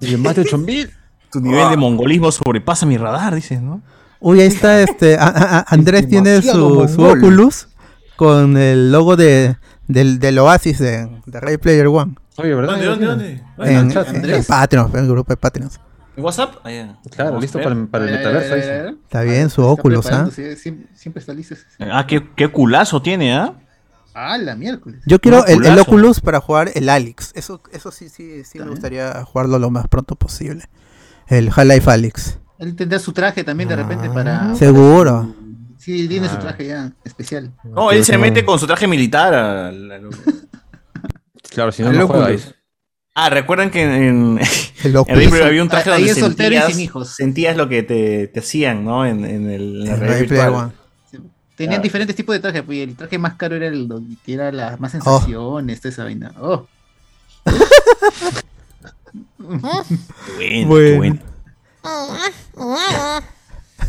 Y 0.00 0.16
más 0.16 0.34
de 0.34 0.40
8000. 0.42 0.90
Tu 1.30 1.40
nivel 1.40 1.68
de 1.70 1.76
mongolismo 1.76 2.32
sobrepasa 2.32 2.86
mi 2.86 2.96
radar, 2.96 3.34
dices, 3.34 3.60
¿no? 3.60 3.80
Uy, 4.20 4.40
ahí 4.40 4.46
está 4.48 4.80
este. 4.82 5.16
a- 5.16 5.24
a- 5.24 5.58
a- 5.58 5.64
Andrés 5.68 6.08
tiene 6.08 6.40
su, 6.42 6.88
su 6.88 7.00
mongol. 7.00 7.18
Oculus 7.18 7.68
con 8.16 8.56
el 8.56 8.92
logo 8.92 9.16
de, 9.16 9.56
del, 9.88 10.18
del 10.18 10.38
Oasis 10.38 10.78
de, 10.78 11.08
de 11.26 11.40
Ray 11.40 11.56
Player 11.58 11.86
One. 11.88 12.14
Oye, 12.38 12.54
¿verdad? 12.54 12.72
¿Dónde, 12.78 12.86
dónde, 12.86 13.06
dónde? 13.06 13.42
En, 13.58 13.90
en 13.90 14.24
en- 14.24 14.30
en 14.36 14.44
Patreon, 14.44 14.90
en 14.94 14.98
el 15.00 15.08
grupo 15.08 15.32
de 15.32 15.36
Patreon. 15.36 15.70
¿En 16.16 16.24
WhatsApp? 16.24 16.56
Ah, 16.64 16.70
ya. 16.70 16.98
Claro, 17.10 17.40
listo 17.40 17.58
a 17.58 17.62
para, 17.62 17.74
el- 17.74 17.88
para 17.88 18.04
A 18.04 18.08
a 18.08 18.10
ver, 18.10 18.18
metaverso. 18.18 18.52
a 18.52 18.56
a 18.56 18.60
ahí 18.60 18.68
ver. 18.82 18.94
Está 19.04 19.22
bien, 19.22 19.48
su 19.50 19.62
Oculus, 19.62 19.98
¿ah? 20.06 20.08
preparándose, 20.28 20.56
Siempre, 20.56 20.86
siempre 20.94 21.20
está 21.20 21.32
listo. 21.32 21.54
Ah, 21.80 22.06
qué, 22.06 22.28
qué 22.36 22.48
culazo 22.48 23.00
tiene, 23.00 23.34
¿ah? 23.34 23.54
Ah, 24.14 24.36
la 24.36 24.54
miércoles. 24.54 25.00
Yo 25.06 25.18
quiero 25.20 25.46
el, 25.46 25.64
el. 25.64 25.78
Oculus 25.78 26.20
para 26.20 26.38
jugar 26.40 26.70
el 26.74 26.90
Alex. 26.90 27.32
Eso, 27.34 27.62
eso 27.72 27.90
sí, 27.90 28.10
sí, 28.10 28.44
sí 28.44 28.58
me 28.58 28.66
gustaría 28.68 29.24
jugarlo 29.24 29.58
lo 29.58 29.70
más 29.70 29.88
pronto 29.88 30.16
posible. 30.16 30.64
El 31.28 31.48
Half-Life 31.48 31.90
Alex. 31.90 32.38
Él 32.58 32.76
tendrá 32.76 32.98
su 32.98 33.12
traje 33.14 33.42
también 33.42 33.70
de 33.70 33.76
repente 33.76 34.10
para. 34.10 34.54
Seguro. 34.54 35.34
Sí, 35.78 36.06
tiene 36.08 36.28
su 36.28 36.36
Ah. 36.36 36.40
traje 36.40 36.66
ya 36.66 36.92
especial. 37.04 37.52
No, 37.64 37.90
él 37.90 38.04
se 38.04 38.18
mete 38.18 38.44
con 38.44 38.58
su 38.58 38.66
traje 38.66 38.86
militar. 38.86 39.32
al- 39.34 39.90
al- 39.92 40.10
Claro, 41.50 41.72
si 41.72 41.82
no, 41.82 41.90
no 41.92 42.04
Oculus. 42.04 42.54
Ah, 43.14 43.28
recuerdan 43.28 43.70
que 43.70 43.82
en, 43.82 43.90
en, 43.92 44.38
El 44.84 44.96
en 45.06 45.42
había 45.42 45.62
un 45.62 45.68
traje 45.68 45.90
Ahí 45.90 46.04
donde 46.04 46.12
es 46.12 46.18
soltero 46.18 46.54
y 46.54 46.56
sentías, 46.58 46.72
sin 46.72 46.80
hijos. 46.84 47.08
sentías 47.14 47.56
lo 47.56 47.68
que 47.68 47.82
te, 47.82 48.26
te 48.28 48.40
hacían, 48.40 48.84
¿no? 48.84 49.04
En, 49.06 49.24
en 49.24 49.50
el, 49.50 49.84
la 49.84 49.96
realidad 49.96 50.20
virtual. 50.20 50.72
Tenían 51.54 51.74
Claro. 51.74 51.82
diferentes 51.82 52.16
tipos 52.16 52.34
de 52.34 52.40
trajes, 52.40 52.62
pues 52.62 52.78
y 52.78 52.80
el 52.80 52.96
traje 52.96 53.18
más 53.18 53.34
caro 53.34 53.54
era 53.54 53.66
el 53.66 53.86
que 54.24 54.32
era 54.34 54.50
la 54.50 54.78
más 54.78 54.92
sensaciones, 54.92 55.80
toda 55.80 55.92
esa 55.92 56.04
vaina. 56.04 56.32
Oh. 56.40 56.66
Bueno, 59.38 60.68
Bueno. 60.68 60.68
qué 60.68 60.96
bueno. 60.96 61.18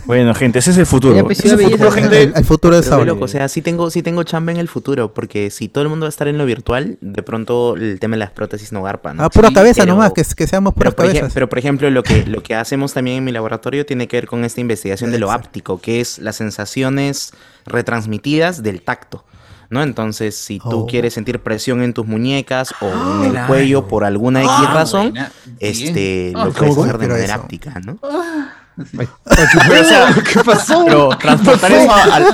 Bueno, 0.05 0.33
gente, 0.35 0.59
ese 0.59 0.71
es 0.71 0.77
el 0.77 0.85
futuro. 0.85 1.23
Pues, 1.23 1.39
Ese 1.39 1.47
es 1.55 1.59
el 1.61 1.71
futuro, 1.71 1.91
gente. 1.91 2.21
El, 2.23 2.33
el 2.35 2.45
futuro 2.45 2.75
es 2.77 2.83
Pero, 2.85 2.95
ahora. 2.95 3.05
loco, 3.05 3.25
o 3.25 3.27
sea, 3.27 3.47
sí 3.47 3.61
tengo, 3.61 3.89
sí 3.89 4.03
tengo 4.03 4.23
chamba 4.23 4.51
en 4.51 4.57
el 4.57 4.67
futuro, 4.67 5.13
porque 5.13 5.49
si 5.49 5.69
todo 5.69 5.81
el 5.83 5.89
mundo 5.89 6.05
va 6.05 6.07
a 6.07 6.09
estar 6.09 6.27
en 6.27 6.37
lo 6.37 6.45
virtual, 6.45 6.97
de 6.99 7.23
pronto 7.23 7.75
el 7.77 7.99
tema 7.99 8.15
de 8.15 8.19
las 8.19 8.31
prótesis 8.31 8.71
no 8.73 8.83
garpa, 8.83 9.13
¿no? 9.13 9.23
Ah, 9.23 9.29
pura 9.29 9.47
Sí, 9.49 9.53
cabeza 9.53 9.83
pero- 9.83 9.93
nomás, 9.93 10.11
que, 10.13 10.23
que 10.35 10.45
seamos 10.47 10.73
Pero 10.73 10.91
puras 10.91 10.93
por, 10.95 11.05
ej- 11.05 11.11
cabezas. 11.13 11.33
pero 11.33 11.47
por 11.47 11.57
ejemplo, 11.59 11.89
lo 11.89 12.03
que, 12.03 12.25
lo 12.25 12.43
que 12.43 12.53
hacemos 12.55 12.93
también 12.93 13.17
en 13.17 13.23
mi 13.23 13.31
laboratorio 13.31 13.85
tiene 13.85 14.07
que 14.07 14.17
ver 14.17 14.27
con 14.27 14.43
esta 14.43 14.59
investigación 14.61 15.11
de 15.11 15.19
lo 15.19 15.31
áptico, 15.31 15.79
que 15.79 16.01
es 16.01 16.19
las 16.19 16.35
sensaciones 16.35 17.31
retransmitidas 17.65 18.61
del 18.63 18.81
tacto. 18.81 19.23
¿No? 19.69 19.81
Entonces, 19.81 20.35
si 20.35 20.59
tú 20.59 20.81
Oh. 20.81 20.85
quieres 20.85 21.15
sentir 21.15 21.39
presión 21.39 21.81
en 21.81 21.93
tus 21.93 22.05
muñecas 22.05 22.75
o 22.79 22.85
en 23.21 23.23
el 23.25 23.31
claro. 23.31 23.47
cuello 23.47 23.87
por 23.87 24.03
alguna 24.03 24.41
X 24.41 24.51
Ah, 24.55 24.71
razón, 24.71 25.09
buena. 25.11 25.31
este, 25.59 26.31
Ah, 26.35 26.45
lo 26.45 26.53
qué 26.53 26.59
puedes 26.59 26.77
hacer 26.77 26.97
de 26.99 27.07
manera 27.07 27.33
eso. 27.33 27.43
áptica, 27.43 27.79
¿no? 27.83 27.97
Pero, 28.95 29.09
o 29.81 29.83
sea, 29.83 30.15
¿Qué 30.33 30.39
pasó? 30.43 30.83
Pero 30.85 31.09
transportar 31.09 31.71
eso 31.71 31.93
al, 31.93 32.25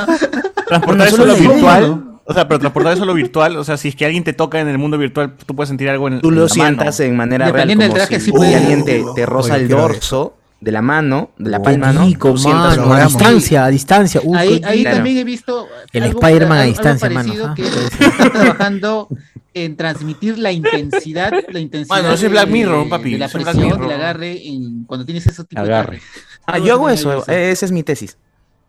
transportar 0.68 1.08
eso 1.08 1.24
a 1.24 1.26
lo 1.26 1.36
virtual. 1.36 2.04
O 2.26 2.34
sea, 2.34 2.48
pero 2.48 2.60
transportar 2.60 2.94
eso 2.94 3.04
a 3.04 3.06
lo 3.08 3.14
virtual, 3.16 3.58
o 3.58 3.64
sea, 3.64 3.76
si 3.78 3.88
es 3.88 3.96
que 3.96 4.06
alguien 4.06 4.24
te 4.24 4.34
toca 4.34 4.60
en 4.60 4.68
el 4.68 4.78
mundo 4.78 4.98
virtual, 5.00 5.34
tú 5.46 5.56
puedes 5.56 5.68
sentir 5.70 5.90
algo 5.90 6.08
en 6.08 6.22
Tú 6.22 6.30
en 6.30 6.36
lo 6.36 6.44
la 6.44 6.50
sientas 6.50 7.00
mano. 7.00 7.10
en 7.10 7.18
manera 7.18 7.46
real, 7.46 7.68
Dependiendo 7.68 7.82
del 7.84 7.90
como 7.92 7.98
traje, 8.06 8.20
si 8.20 8.26
sí 8.28 8.32
puede- 8.32 8.56
alguien 8.56 8.86
te, 8.86 9.04
te 9.16 9.26
roza 9.26 9.56
Oye, 9.56 9.64
el 9.64 9.70
dorso 9.70 10.36
de 10.62 10.72
la 10.72 10.82
mano, 10.84 11.32
de 11.40 11.50
la 11.50 11.58
Qué 11.58 11.64
palma, 11.64 11.92
¿no? 11.94 12.06
rico, 12.06 12.36
mano, 12.36 12.94
a 12.94 13.06
distancia, 13.06 13.66
a 13.66 13.70
distancia. 13.70 14.22
Uf, 14.24 14.38
Ahí, 14.38 14.60
qué 14.60 14.66
ahí 14.68 14.82
Claro. 14.82 14.98
también 14.98 15.18
he 15.18 15.24
visto 15.24 15.68
El 15.92 16.04
Spider-Man 16.04 16.52
a 16.58 16.62
algo 16.62 16.72
distancia, 16.74 17.10
parecido 17.10 17.44
mano, 17.48 17.56
que 17.56 17.64
está 17.68 18.30
trabajando 18.30 19.08
en 19.56 19.76
transmitir 19.76 20.38
la 20.38 20.52
intensidad, 20.52 21.32
la 21.50 21.60
intensidad 21.60 22.14
ese 22.14 22.26
es 22.28 22.32
Black 22.32 22.46
de- 22.46 22.52
Mirror, 22.52 22.90
papi, 22.90 23.14
de 23.14 23.18
la 23.18 23.26
ese 23.26 23.40
presión, 23.40 23.82
del 23.82 23.92
agarre 23.92 24.48
en- 24.48 24.84
cuando 24.84 25.04
tienes 25.06 25.26
esos 25.26 25.48
tipos 25.48 25.64
Agarre. 25.64 25.96
de 25.98 26.02
Ah, 26.54 26.58
yo 26.60 26.74
hago 26.74 26.90
eso, 26.90 27.24
eh, 27.30 27.52
esa 27.52 27.66
es 27.66 27.72
mi 27.72 27.84
tesis. 27.84 28.18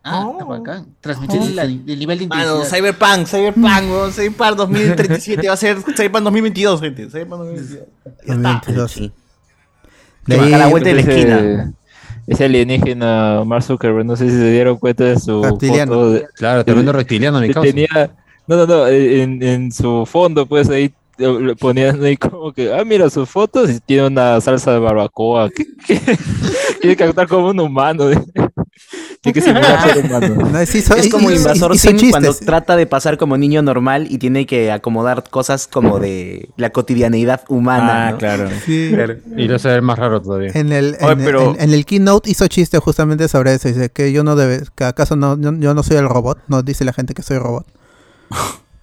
Ah, 0.03 0.29
está 0.31 0.45
bacán. 0.45 0.87
Transmitir 0.99 1.41
la- 1.51 1.63
el 1.63 1.85
nivel 1.85 2.17
de 2.17 2.23
intensidad. 2.23 2.53
Mano, 2.55 2.65
Cyberpunk, 2.65 3.27
Cyberpunk, 3.27 4.11
Cyberpunk 4.13 4.55
2037 4.57 5.47
va 5.47 5.53
a 5.53 5.57
ser 5.57 5.77
Cyberpunk 5.95 6.23
2022, 6.23 6.81
gente. 6.81 7.07
Cyberpunk 7.09 7.39
2022. 7.41 7.87
Ya 8.03 8.33
está. 8.33 8.33
2022. 8.33 8.91
Sí. 8.91 9.11
De 10.25 10.35
ahí- 10.35 10.41
baja 10.41 10.57
la 10.57 10.67
vuelta 10.67 10.89
de 10.89 10.95
la 10.95 11.01
Ese- 11.01 11.11
esquina. 11.19 11.73
Ese 12.27 12.45
alienígena, 12.45 13.43
Mark 13.45 13.63
Zuckerberg, 13.63 14.05
no 14.05 14.15
sé 14.15 14.25
si 14.29 14.35
se 14.37 14.51
dieron 14.51 14.77
cuenta 14.77 15.03
de 15.03 15.19
su 15.19 15.43
Reptiliano. 15.43 15.93
foto. 15.93 16.11
de- 16.11 16.27
Claro, 16.35 16.63
tremendo 16.65 16.93
reptiliano, 16.93 17.39
mi 17.39 17.47
que 17.47 17.53
causa. 17.53 17.67
tenía, 17.69 18.11
no, 18.47 18.55
no, 18.55 18.65
no, 18.67 18.87
en, 18.87 19.41
en 19.43 19.71
su 19.71 20.05
fondo, 20.05 20.45
pues 20.45 20.69
ahí 20.69 20.85
eh, 20.85 20.93
le 21.21 21.55
ponían 21.55 22.03
ahí 22.03 22.17
como 22.17 22.51
que, 22.53 22.73
ah, 22.73 22.83
mira 22.85 23.09
sus 23.09 23.29
fotos 23.29 23.69
y 23.69 23.79
tiene 23.79 24.07
una 24.07 24.39
salsa 24.41 24.71
de 24.73 24.79
barbacoa. 24.79 25.49
¿Qué, 25.49 25.65
qué? 25.87 25.99
Tiene 26.81 26.95
que 26.95 27.03
actuar 27.03 27.27
como 27.27 27.49
un 27.49 27.59
humano. 27.59 28.05
Tiene 29.21 29.33
que 29.33 29.41
simular 29.41 29.81
ser 29.93 30.05
humano. 30.05 30.35
No, 30.51 30.65
sí, 30.65 30.79
hizo- 30.79 30.95
Es 30.95 31.09
como 31.09 31.29
hizo- 31.29 31.41
Invasor 31.41 31.75
hizo 31.75 31.89
Sim 31.89 32.09
cuando 32.09 32.33
trata 32.33 32.75
de 32.75 32.87
pasar 32.87 33.17
como 33.17 33.37
niño 33.37 33.61
normal 33.61 34.07
y 34.09 34.17
tiene 34.17 34.45
que 34.47 34.71
acomodar 34.71 35.23
cosas 35.29 35.67
como 35.67 35.99
de 35.99 36.49
la 36.57 36.71
cotidianeidad 36.71 37.41
humana. 37.47 38.07
Ah, 38.07 38.11
¿no? 38.11 38.17
claro. 38.17 38.49
Sí. 38.65 38.91
Y 39.37 39.47
lo 39.47 39.55
hace 39.55 39.67
ver 39.69 39.81
más 39.83 39.99
raro 39.99 40.21
todavía. 40.21 40.51
En 40.55 40.71
el, 40.71 40.95
en, 40.99 41.05
Oye, 41.05 41.13
el- 41.13 41.23
pero- 41.25 41.55
en- 41.55 41.61
en 41.61 41.73
el 41.73 41.85
keynote 41.85 42.29
hizo 42.31 42.47
chiste 42.47 42.79
justamente 42.79 43.27
sobre 43.27 43.53
eso. 43.53 43.67
Dice 43.67 43.89
que 43.91 44.11
yo 44.11 44.23
no 44.23 44.35
debe, 44.35 44.63
que 44.75 44.83
acaso 44.85 45.15
no, 45.15 45.39
yo, 45.39 45.53
yo 45.53 45.73
no 45.75 45.83
soy 45.83 45.97
el 45.97 46.09
robot. 46.09 46.39
No 46.47 46.63
dice 46.63 46.83
la 46.83 46.93
gente 46.93 47.13
que 47.13 47.21
soy 47.21 47.37
robot. 47.37 47.65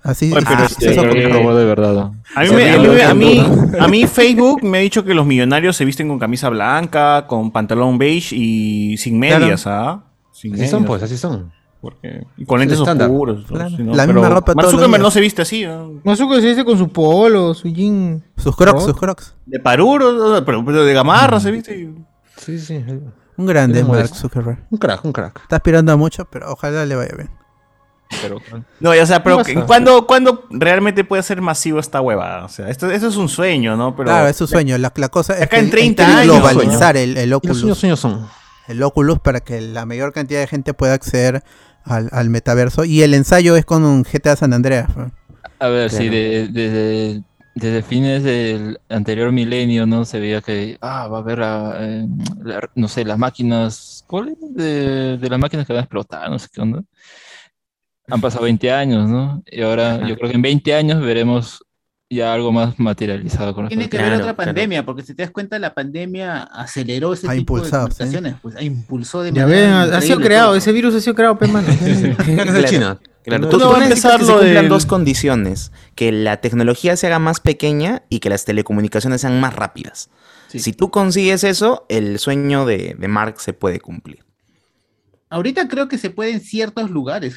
Así. 0.02 0.33
Oye, 0.33 0.44
pero 0.47 0.60
ah, 0.60 0.67
este-. 0.68 0.89
A 0.99 2.43
mí, 2.43 2.49
Se 2.49 2.55
me- 2.55 2.70
a, 2.70 2.77
ríe 2.78 2.89
mí, 2.89 2.94
de 2.94 3.02
a, 3.02 3.15
mí, 3.15 3.43
todo. 3.73 3.83
a 3.83 3.89
mí 3.89 4.07
Facebook 4.07 4.62
me 4.62 4.78
ha 4.78 4.81
dicho 4.81 5.05
que 5.05 5.15
los 5.15 5.27
millonarios 5.27 5.77
se 5.77 5.85
visten 5.85 6.09
con 6.09 6.18
camisa 6.18 6.49
blanca, 6.49 7.27
con 7.27 7.51
pantalón 7.51 7.99
beige 7.99 8.35
y 8.36 8.97
sin 8.97 9.18
medias, 9.18 9.67
¿ah? 9.67 10.02
Sin 10.33 10.55
Así 10.55 10.68
son, 10.68 10.85
pues, 10.85 11.02
así 11.02 11.17
son. 11.17 11.52
Porque, 11.81 12.25
y 12.36 12.44
con 12.44 12.59
lentes 12.59 12.78
oscuros. 12.81 13.44
Claro. 13.47 13.70
sí, 13.70 13.83
¿no? 13.83 13.94
La 13.94 14.05
Pero 14.05 14.20
misma 14.20 14.35
ropa 14.35 14.52
Mark 14.55 14.68
Zuckerberg 14.70 15.01
no 15.02 15.10
se 15.12 15.20
viste 15.20 15.43
así. 15.43 15.65
¿no? 15.65 16.01
Mazuko 16.05 16.35
se 16.41 16.49
dice 16.49 16.65
con 16.65 16.77
su 16.77 16.89
polo, 16.89 17.55
su 17.55 17.68
jean. 17.68 18.25
Sus 18.36 18.57
crocs, 18.57 18.83
sus 18.85 18.97
crocs. 18.97 19.35
De 19.47 19.60
paruro, 19.60 20.43
pero, 20.44 20.65
pero 20.65 20.85
de 20.85 20.93
gamarra 20.94 21.39
se 21.41 21.51
viste. 21.52 21.78
y- 21.78 21.94
Sí, 22.36 22.59
sí. 22.59 22.85
Un 23.36 23.47
grande 23.47 23.85
Mark. 23.85 24.09
Zuckerberg. 24.15 24.59
Un 24.70 24.78
crack, 24.78 25.05
un 25.05 25.12
crack. 25.12 25.41
Está 25.43 25.57
aspirando 25.57 25.93
a 25.93 25.97
mucho, 25.97 26.25
pero 26.25 26.52
ojalá 26.52 26.85
le 26.85 26.97
vaya 26.97 27.15
bien. 27.17 27.31
Pero, 28.23 28.41
No, 28.81 28.95
ya, 28.95 29.03
o 29.03 29.07
sea, 29.07 29.23
pero 29.23 29.43
¿cuándo, 29.67 30.07
¿cuándo 30.07 30.45
realmente 30.51 31.05
puede 31.05 31.23
ser 31.23 31.41
masivo 31.43 31.78
esta 31.78 32.01
huevada? 32.01 32.45
O 32.45 32.49
sea, 32.49 32.69
esto, 32.70 32.91
esto 32.91 33.09
es 33.09 33.17
un 33.17 33.28
sueño, 33.28 33.77
¿no? 33.77 33.95
Pero 33.95 34.07
claro, 34.09 34.28
es 34.28 34.37
su 34.37 34.47
sueño. 34.47 34.78
La, 34.78 34.93
la 34.97 35.09
cosa 35.09 35.35
es 35.35 35.43
acá 35.43 35.51
que 35.51 35.59
en 35.59 35.65
él 35.67 35.70
30 35.70 36.05
quiere 36.05 36.20
años, 36.23 36.37
globalizar 36.37 36.97
el, 36.97 37.17
el 37.19 37.27
Y 37.27 37.31
los 37.31 37.37
Oculus. 37.39 37.59
sueños, 37.59 37.78
sueños 37.78 38.01
son. 38.01 38.27
el 38.69 38.83
Oculus 38.83 39.19
para 39.19 39.41
que 39.41 39.61
la 39.61 39.85
mayor 39.85 40.12
cantidad 40.12 40.41
de 40.41 40.47
gente 40.47 40.73
pueda 40.75 40.95
acceder 40.95 41.43
al, 41.85 42.09
al 42.12 42.31
metaverso. 42.31 42.85
Y 42.85 43.03
el 43.03 43.12
ensayo 43.15 43.57
es 43.57 43.65
con 43.67 43.85
un 43.85 44.03
GTA 44.05 44.37
San 44.37 44.53
Andreas. 44.55 44.89
¿no? 44.97 45.12
A 45.61 45.69
ver, 45.69 45.91
sí, 45.91 45.97
Claro. 46.09 46.12
de- 46.12 46.49
desde, 46.49 47.23
desde 47.57 47.83
fines 47.83 48.23
del 48.23 48.78
anterior 48.89 49.33
milenio, 49.33 49.87
¿no? 49.87 50.05
Se 50.07 50.19
veía 50.19 50.41
que, 50.41 50.78
ah, 50.81 51.09
va 51.09 51.19
a 51.19 51.20
haber, 51.20 51.43
ah, 51.43 51.77
eh, 51.78 52.07
la- 52.43 52.70
no 52.75 52.89
sé, 52.89 53.05
las 53.05 53.19
máquinas, 53.19 54.03
¿cuál 54.07 54.28
era? 54.28 54.39
De, 54.51 55.19
de 55.19 55.28
las 55.28 55.39
máquinas 55.39 55.67
que 55.67 55.73
van 55.75 55.81
a 55.81 55.85
explotar, 55.85 56.31
no 56.31 56.39
sé 56.39 56.49
qué 56.53 56.61
onda. 56.62 56.83
Han 58.11 58.20
pasado 58.20 58.45
20 58.45 58.70
años, 58.73 59.09
¿no? 59.09 59.43
Y 59.51 59.61
ahora 59.62 60.07
yo 60.07 60.17
creo 60.17 60.31
que 60.31 60.37
en 60.37 60.43
20 60.43 60.75
años 60.75 61.01
veremos 61.03 61.65
ya 62.11 62.33
algo 62.33 62.51
más 62.53 62.78
materializado 62.78 63.55
con 63.55 63.69
Tiene 63.69 63.89
que 63.91 63.99
haber 63.99 64.09
Claro, 64.12 64.23
otra 64.25 64.35
claro. 64.35 64.47
pandemia, 64.55 64.85
porque 64.87 65.03
si 65.03 65.15
te 65.15 65.23
das 65.23 65.31
cuenta, 65.31 65.59
la 65.59 65.75
pandemia 65.75 66.43
aceleró 66.43 67.12
ese 67.12 67.28
Ha 67.28 67.33
tipo 67.35 67.57
impulsado, 67.59 67.87
de 67.89 67.93
sí. 67.95 68.03
mutaciones, 68.03 68.35
pues 68.41 68.57
ha 68.57 68.62
impulsó 68.62 69.23
de 69.23 69.33
Ya 69.33 69.43
manera 69.43 69.85
ven, 69.85 69.95
ha- 69.95 70.01
sido 70.01 70.19
creado, 70.20 70.49
todo. 70.49 70.57
ese 70.57 70.73
virus 70.73 70.95
ha 70.95 71.01
sido 71.01 71.15
creado, 71.15 71.39
pe, 71.39 71.49
mano. 71.49 71.69
De 71.87 72.15
Claro. 72.15 72.62
China. 72.69 72.99
Claro, 73.25 73.51
tú, 73.51 73.59
no 73.59 73.69
tú 73.69 73.75
a 73.75 73.83
empezar 73.85 74.19
que 74.20 74.25
se 74.25 74.33
lo 74.33 74.39
cumplan 74.39 74.55
del- 74.62 74.69
dos 74.70 74.87
condiciones, 74.87 75.70
que 75.95 76.11
la 76.11 76.39
tecnología 76.39 76.97
se 76.97 77.09
haga 77.09 77.19
más 77.19 77.41
pequeña 77.41 78.05
y 78.09 78.20
que 78.20 78.31
las 78.31 78.47
telecomunicaciones 78.47 79.20
sean 79.20 79.39
más 79.39 79.55
rápidas. 79.55 80.09
Sí. 80.47 80.61
Si 80.61 80.73
tú 80.73 80.91
consigues 80.91 81.45
eso, 81.45 81.85
el 81.91 82.19
sueño 82.19 82.65
de, 82.65 82.97
de 82.99 83.09
Mark 83.09 83.39
se 83.39 83.53
puede 83.53 83.81
cumplir. 83.81 84.25
Ahorita 85.28 85.69
creo 85.69 85.89
que 85.89 85.99
se 85.99 86.09
puede 86.09 86.31
en 86.31 86.41
ciertos 86.41 86.91
lugares. 86.91 87.37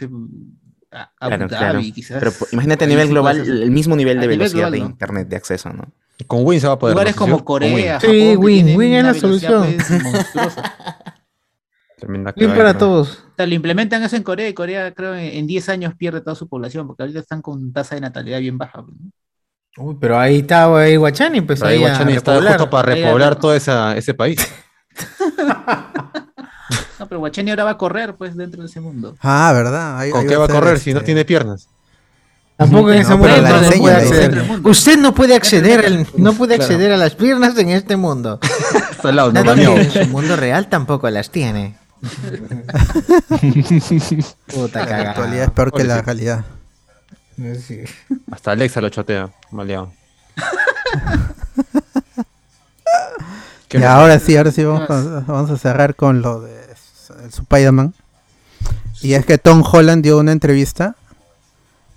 En 0.91 0.97
a- 0.97 1.11
Abu 1.19 1.29
Claro, 1.29 1.47
Dhabi, 1.47 1.47
claro. 1.47 1.79
quizás. 1.95 2.19
Pero 2.19 2.31
po- 2.33 2.47
imagínate 2.51 2.83
a 2.83 2.87
nivel 2.87 3.05
sí 3.07 3.11
global, 3.13 3.37
el 3.39 3.71
mismo 3.71 3.95
nivel 3.95 4.17
A 4.17 4.21
de 4.21 4.27
nivel 4.27 4.39
velocidad 4.39 4.59
global, 4.63 4.71
de 4.73 4.79
¿no? 4.79 4.85
internet 4.85 5.27
de 5.29 5.35
acceso, 5.35 5.69
¿no? 5.71 5.91
Con 6.27 6.45
Win 6.45 6.59
se 6.61 6.67
va 6.67 6.73
a 6.73 6.79
poder. 6.79 6.93
Lugares. 6.93 7.13
¿Sí? 7.13 7.17
como. 7.19 7.43
Corea, 7.45 7.99
Sí, 7.99 8.05
Japón, 8.07 8.11
que 8.19 8.37
Win, 8.37 8.77
Win 8.77 8.93
es 8.93 9.03
la 9.03 9.13
solución. 9.15 9.73
pues, 9.75 10.03
monstruosa. 10.03 10.75
Para 12.55 12.77
todos. 12.77 13.23
O 13.31 13.33
sea, 13.37 13.45
lo 13.45 13.53
implementan 13.53 14.01
eso 14.03 14.15
en 14.15 14.23
Corea 14.23 14.47
y 14.49 14.53
Corea 14.55 14.91
creo 14.93 15.13
en 15.13 15.21
en 15.37 15.45
10 15.47 15.69
años 15.69 15.93
pierde 15.95 16.21
toda 16.21 16.35
su 16.35 16.47
población 16.49 16.87
porque 16.87 17.03
ahorita 17.03 17.19
están 17.19 17.41
con 17.43 17.71
tasa 17.71 17.93
de 17.95 18.01
natalidad 18.01 18.39
bien 18.39 18.57
baja. 18.57 18.83
pues, 18.83 18.97
¿no? 18.99 19.11
Uy, 19.85 19.97
pero 20.01 20.17
ahí 20.19 20.39
está 20.39 20.75
ahí 20.77 20.95
Guachani, 20.97 21.41
pues 21.41 21.59
Pero 21.59 21.71
ahí 21.71 21.77
Guachani 21.79 22.13
está 22.13 22.41
justo 22.41 22.69
para 22.69 22.93
repoblar 22.95 23.35
repo- 23.35 23.39
todo 23.41 23.53
esa, 23.55 23.95
ese 23.95 24.13
país. 24.15 24.37
No, 26.99 27.07
pero 27.07 27.19
Guachani 27.19 27.49
ahora 27.51 27.63
va 27.63 27.71
a 27.71 27.77
correr 27.77 28.15
pues 28.15 28.35
dentro 28.35 28.61
de 28.61 28.67
ese 28.67 28.79
mundo. 28.79 29.15
Ah, 29.21 29.51
¿verdad? 29.53 29.97
Ahí- 29.99 30.11
¿Con 30.11 30.21
ahí 30.21 30.27
qué 30.27 30.35
va 30.35 30.45
a 30.45 30.49
correr 30.49 30.79
si 30.79 30.91
no 30.93 30.97
este, 30.99 31.07
tiene 31.07 31.25
piernas? 31.25 31.67
Tampoco 32.57 32.91
en 32.91 32.97
No, 32.97 33.01
ese 33.01 33.15
mundo 33.15 33.37
la 33.37 33.49
no 33.49 33.57
enseña, 33.57 33.81
puede 33.81 33.93
la 33.93 33.99
acceder. 34.01 34.45
Usted 34.63 34.97
no 34.99 35.13
puede 35.15 35.35
acceder, 35.35 36.05
no 36.17 36.33
puede 36.33 36.55
acceder 36.55 36.91
a 36.91 36.97
las 36.97 37.15
piernas 37.15 37.57
en 37.57 37.69
este 37.69 37.95
mundo. 37.97 38.39
Está 38.91 39.09
al 39.09 39.15
lado, 39.15 39.31
no, 39.33 39.77
en 39.77 39.91
su 39.91 40.05
mundo 40.07 40.35
real 40.35 40.67
tampoco 40.67 41.09
las 41.09 41.31
tiene. 41.31 41.75
Puta 44.47 44.79
La 44.79 44.85
cagada. 44.87 45.09
actualidad 45.11 45.43
es 45.45 45.51
peor 45.51 45.71
que 45.71 45.83
la. 45.83 46.03
Sí. 47.65 47.79
Hasta 48.31 48.51
Alexa 48.51 48.81
lo 48.81 48.89
chotea, 48.89 49.29
maleado. 49.51 49.91
¿Qué 53.67 53.79
Y 53.79 53.83
ahora 53.83 54.19
sí, 54.19 54.35
ahora 54.37 54.51
sí 54.51 54.63
vamos, 54.63 55.49
a 55.51 55.57
cerrar 55.57 55.95
con 55.95 56.21
lo 56.21 56.41
de 56.41 56.60
el 56.60 56.60
Spider-Man. 57.27 57.93
Y 59.01 59.13
es 59.13 59.25
que 59.25 59.37
Tom 59.37 59.63
Holland 59.69 60.03
dio 60.03 60.19
una 60.19 60.31
entrevista 60.31 60.95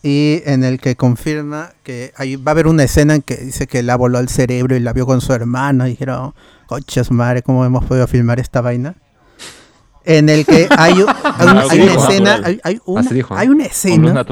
y 0.05 0.43
en 0.45 0.65
el 0.65 0.81
que 0.81 0.97
confirma 0.97 1.71
que 1.83 2.13
hay, 2.17 2.37
va 2.37 2.51
a 2.51 2.53
haber 2.53 2.67
una 2.67 2.85
escena 2.85 3.15
en 3.15 3.23
que 3.23 3.37
dice 3.37 3.67
que 3.67 3.83
la 3.83 3.97
voló 3.97 4.19
al 4.19 4.29
cerebro 4.29 4.77
y 4.77 4.81
la 4.81 4.93
vio 4.93 5.07
con 5.07 5.23
su 5.23 5.33
hermano. 5.33 5.87
Y 5.87 5.91
dijeron, 5.91 6.35
coches 6.67 7.11
madre, 7.11 7.43
¿cómo 7.43 7.65
hemos 7.65 7.87
podido 7.87 8.07
filmar 8.07 8.39
esta 8.39 8.61
vaina? 8.61 8.97
En 10.05 10.29
el 10.29 10.45
que 10.45 10.69
hay, 10.77 10.93
una, 11.41 11.63
hay 11.71 11.81
escena, 11.81 12.41
hay, 12.45 12.61
hay 12.63 12.81
una, 12.85 13.01
escena 13.01 14.25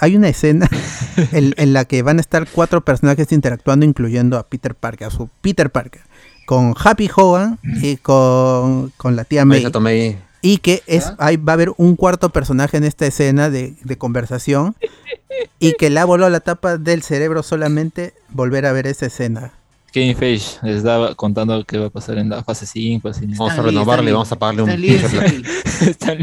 hay 0.00 0.16
una 0.16 0.28
escena 0.28 0.68
en, 1.32 1.54
en 1.56 1.72
la 1.72 1.84
que 1.84 2.02
van 2.02 2.18
a 2.18 2.20
estar 2.20 2.48
cuatro 2.50 2.80
personajes 2.80 3.30
interactuando, 3.30 3.86
incluyendo 3.86 4.36
a 4.36 4.48
Peter 4.48 4.74
Parker, 4.74 5.06
a 5.06 5.10
su 5.10 5.28
Peter 5.40 5.70
Parker, 5.70 6.02
con 6.48 6.74
Happy 6.82 7.10
Hogan 7.14 7.58
y 7.62 7.98
con, 7.98 8.90
con 8.96 9.16
la 9.16 9.24
tía 9.24 9.44
May. 9.44 9.70
Tomei. 9.70 10.16
Y 10.40 10.56
que 10.56 10.82
es, 10.86 11.12
hay, 11.18 11.36
va 11.36 11.52
a 11.52 11.54
haber 11.54 11.74
un 11.76 11.94
cuarto 11.94 12.30
personaje 12.30 12.78
en 12.78 12.84
esta 12.84 13.04
escena 13.04 13.50
de, 13.50 13.74
de 13.84 13.98
conversación 13.98 14.74
y 15.58 15.74
que 15.74 15.90
le 15.90 16.00
ha 16.00 16.06
volado 16.06 16.30
la 16.30 16.40
tapa 16.40 16.78
del 16.78 17.02
cerebro 17.02 17.42
solamente 17.42 18.14
volver 18.30 18.64
a 18.64 18.72
ver 18.72 18.86
esa 18.86 19.04
escena. 19.04 19.52
Kevin 19.92 20.16
Feige 20.16 20.56
les 20.62 20.78
estaba 20.78 21.14
contando 21.14 21.62
qué 21.66 21.76
va 21.76 21.88
a 21.88 21.90
pasar 21.90 22.16
en 22.16 22.30
la 22.30 22.42
fase 22.42 22.64
5. 22.64 23.06
Así. 23.10 23.26
Vamos 23.26 23.52
a 23.52 23.60
renovarle, 23.60 24.10
vamos 24.10 24.32
a 24.32 24.36
pagarle 24.36 24.62
un 24.62 24.70
Stan 24.70 24.80
Lee, 24.80 25.52
Stan. 25.82 26.18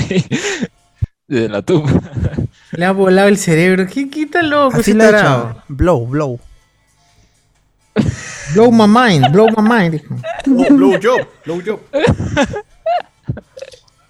De 1.28 1.50
la 1.50 1.62
tumba. 1.62 2.02
Le 2.72 2.86
ha 2.86 2.94
volado 2.94 3.28
el 3.28 3.38
cerebro. 3.38 3.86
¿Qué 3.86 4.10
quita 4.10 4.42
loco 4.42 4.78
Así 4.78 4.90
ese 4.90 4.96
lo 4.96 5.04
ha 5.04 5.10
hecho. 5.10 5.64
Blow, 5.68 6.08
blow. 6.08 6.40
Blow 8.54 8.72
my 8.72 8.88
mind, 8.88 9.32
blow 9.32 9.48
my 9.58 9.64
mind. 9.68 9.94
dijo. 9.94 10.16
blow 10.76 10.92
job, 11.02 11.28
blow 11.46 11.62
job. 11.66 11.80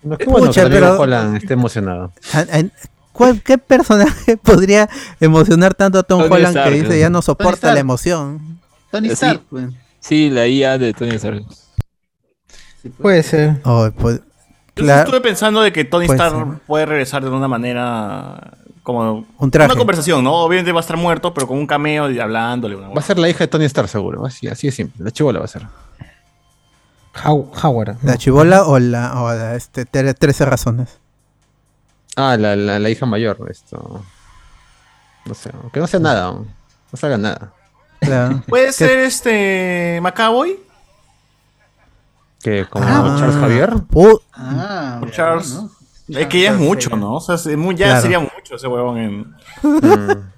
No, 0.04 0.18
qué 0.18 0.26
bueno 0.26 0.48
Pucha, 0.48 0.64
que 0.64 0.70
Tom 0.70 0.80
pero- 0.80 1.00
Holland 1.00 1.38
esté 1.38 1.54
emocionado. 1.54 2.12
A- 2.34 2.40
a- 2.40 2.64
¿cuál- 3.12 3.42
¿Qué 3.42 3.58
personaje 3.58 4.38
podría 4.44 4.88
emocionar 5.20 5.74
tanto 5.74 6.00
a 6.00 6.04
Tom 6.04 6.22
Tony 6.22 6.34
Holland 6.34 6.56
Stark, 6.58 6.70
que 6.72 6.76
dice 6.82 6.94
¿no? 6.94 7.00
ya 7.00 7.10
no 7.10 7.22
soporta 7.22 7.74
la 7.74 7.80
emoción? 7.80 8.60
Tony 8.92 9.08
Sí. 9.10 9.14
Stark, 9.14 9.42
pues. 9.50 9.70
Sí, 10.00 10.30
la 10.30 10.48
IA 10.48 10.78
de 10.78 10.94
Tony 10.94 11.16
Stark. 11.16 11.44
Puede 13.02 13.24
ser. 13.24 13.60
Oh, 13.64 13.90
pues, 13.98 14.22
Estuve 14.76 15.22
pensando 15.22 15.62
de 15.62 15.72
que 15.72 15.86
Tony 15.86 16.08
Puede 16.08 16.18
Stark 16.22 16.60
puede 16.68 16.86
regresar 16.86 17.24
de 17.24 17.30
una 17.30 17.48
manera 17.48 18.58
como 18.84 19.26
Un 19.38 19.50
traje. 19.52 19.72
una 19.72 19.78
conversación, 19.78 20.24
¿no? 20.24 20.34
Obviamente 20.34 20.72
va 20.72 20.80
a 20.80 20.82
estar 20.82 20.98
muerto, 20.98 21.34
pero 21.34 21.48
con 21.48 21.58
un 21.58 21.66
cameo 21.66 22.10
y 22.12 22.20
hablándole. 22.20 22.76
Una 22.76 22.90
Va 22.90 23.00
a 23.00 23.02
ser 23.02 23.18
la 23.18 23.30
hija 23.30 23.40
de 23.40 23.48
Tony 23.48 23.66
Stark, 23.66 23.88
seguro. 23.90 24.26
Así, 24.26 24.48
así 24.48 24.68
de 24.68 24.72
simple. 24.72 25.04
La 25.06 25.12
chivola 25.12 25.40
va 25.40 25.46
a 25.46 25.48
ser. 25.48 25.66
How- 27.24 27.52
Howard. 27.64 27.98
¿La 28.04 28.18
chivola 28.18 28.66
o 28.66 28.78
la, 28.78 29.22
o 29.22 29.34
la, 29.34 29.56
este, 29.56 29.86
tre- 29.88 30.14
13 30.14 30.46
razones? 30.46 31.00
Ah, 32.18 32.36
la, 32.38 32.56
la, 32.56 32.78
la 32.78 32.90
hija 32.90 33.06
mayor. 33.06 33.38
Esto. 33.50 34.04
No 35.26 35.34
sé. 35.34 35.52
Que 35.72 35.80
no 35.80 35.88
sea 35.88 36.00
nada. 36.02 36.32
No 36.34 36.46
salga 36.98 37.18
nada. 37.18 37.54
Claro. 38.02 38.44
¿Puede 38.48 38.68
¿Qué- 38.68 38.74
ser 38.74 39.00
este 39.00 40.00
Macaboy? 40.02 40.60
Que 42.46 42.66
como 42.70 42.86
Ah, 42.88 43.16
Charles 43.18 43.38
Javier. 43.38 43.70
pu- 43.74 44.22
Ah, 44.34 45.02
Charles. 45.12 45.60
Es 46.08 46.28
que 46.28 46.42
ya 46.44 46.52
es 46.52 46.60
mucho, 46.60 46.96
¿no? 46.96 47.16
O 47.16 47.20
sea, 47.20 47.34
es 47.36 47.58
muy- 47.58 47.74
ya 47.76 47.88
Claro. 47.88 48.02
sería 48.04 48.20
mucho 48.20 48.56
ese 48.56 48.68
huevón 48.68 48.98
en. 49.00 49.20
Mm. 49.64 50.30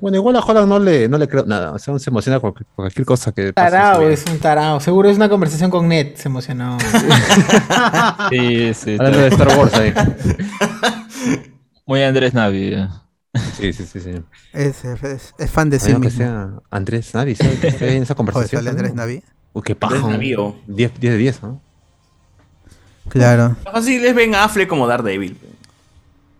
Bueno, 0.00 0.16
igual 0.18 0.36
a 0.36 0.40
Holland 0.40 0.68
no 0.68 0.78
le, 0.78 1.08
no 1.08 1.16
le 1.16 1.26
creo 1.26 1.44
nada. 1.46 1.72
O 1.72 1.78
sea, 1.78 1.92
uno 1.92 1.98
se 1.98 2.10
emociona 2.10 2.38
por, 2.38 2.52
por 2.52 2.64
cualquier 2.74 3.06
cosa 3.06 3.32
que 3.32 3.44
vida. 3.52 3.52
es 4.12 4.24
un 4.30 4.38
tarado. 4.38 4.78
Seguro 4.80 5.08
es 5.08 5.16
una 5.16 5.28
conversación 5.30 5.70
con 5.70 5.88
Ned. 5.88 6.14
Se 6.16 6.28
emocionó. 6.28 6.76
Sí, 8.30 8.74
sí. 8.74 8.92
Hablando 8.98 9.18
de 9.20 9.28
Star 9.28 9.58
Wars 9.58 9.74
ahí. 9.74 9.94
Muy 11.86 12.02
Andrés 12.02 12.34
Navi. 12.34 12.74
eh. 12.74 12.88
Sí, 13.58 13.72
sí, 13.72 13.86
sí. 13.86 14.00
sí. 14.00 14.10
Es, 14.52 14.84
es- 14.84 15.34
es 15.38 15.50
fan 15.50 15.70
de 15.70 15.78
sí 15.80 15.94
mismo. 15.94 16.10
sea 16.10 16.50
Andrés 16.70 17.14
Navi, 17.14 17.34
¿sabes? 17.34 17.80
En 17.80 18.02
esa 18.02 18.14
conversación. 18.14 18.60
sale 18.60 18.70
Andrés. 18.70 18.94
Navi. 18.94 19.22
Uy, 19.52 19.62
qué 19.64 19.74
paja. 19.74 19.96
Oh. 20.04 20.56
10 20.66 20.92
10 21.00 21.00
de 21.00 21.16
10, 21.16 21.42
¿no? 21.42 21.60
Claro. 23.08 23.56
Fácil 23.64 24.04
es 24.04 24.14
Ben 24.14 24.34
Affleck 24.34 24.68
como 24.68 24.86
Daredevil. 24.86 25.38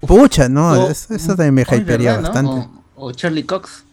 Pucha, 0.00 0.48
no, 0.48 0.72
O- 0.72 0.90
es- 0.90 1.10
eso 1.10 1.28
también 1.34 1.54
me 1.54 1.62
Oh, 1.68 1.74
hypearía 1.74 2.16
verdad, 2.16 2.42
¿no? 2.42 2.50
bastante. 2.52 2.78
O, 2.96 3.06
o 3.06 3.12
Charlie 3.12 3.44
Cox. 3.44 3.84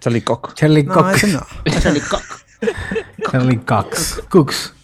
Charlie 0.00 0.22
Cox. 0.22 0.54
Charlie 0.54 0.82
No, 0.84 0.94
Cox. 0.94 1.14
ese 1.22 1.26
no. 1.28 1.46
Charlie 1.80 2.00
Cox. 2.00 2.24
Charlie 3.30 3.58
Cox. 3.58 4.22
Cooks. 4.28 4.74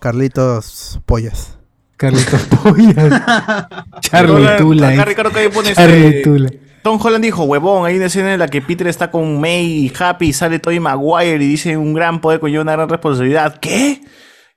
Carlitos 0.00 1.00
Pollas. 1.06 1.58
Carlitos 1.96 2.40
Pollas. 2.42 2.96
Charlie 4.00 4.56
Tula. 4.58 4.88
Acá 4.88 5.02
eh. 5.02 5.04
Ricardo 5.04 5.32
Calle 5.32 5.50
pone 5.50 5.74
Charlie 5.74 6.06
este, 6.06 6.22
Tula. 6.22 6.50
Tom 6.84 7.00
Holland 7.02 7.24
dijo, 7.24 7.44
huevón, 7.44 7.86
hay 7.86 7.96
una 7.96 8.04
escena 8.06 8.34
en 8.34 8.38
la 8.38 8.46
que 8.46 8.60
Peter 8.60 8.86
está 8.86 9.10
con 9.10 9.40
May 9.40 9.64
y 9.86 9.92
Happy 9.98 10.28
y 10.28 10.32
sale 10.34 10.58
Tobey 10.58 10.80
Maguire 10.80 11.36
y 11.42 11.48
dice 11.48 11.78
un 11.78 11.94
gran 11.94 12.20
poder 12.20 12.40
conlleva 12.40 12.60
una 12.60 12.72
gran 12.72 12.90
responsabilidad. 12.90 13.58
¿Qué? 13.58 14.02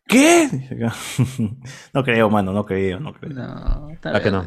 ¿Qué? 0.06 0.50
no 1.94 2.04
creo, 2.04 2.30
mano, 2.30 2.52
no 2.52 2.66
creo, 2.66 3.00
no 3.00 3.14
creo. 3.14 3.32
No, 3.32 3.88
¿A 4.04 4.20
que 4.20 4.30
no? 4.30 4.46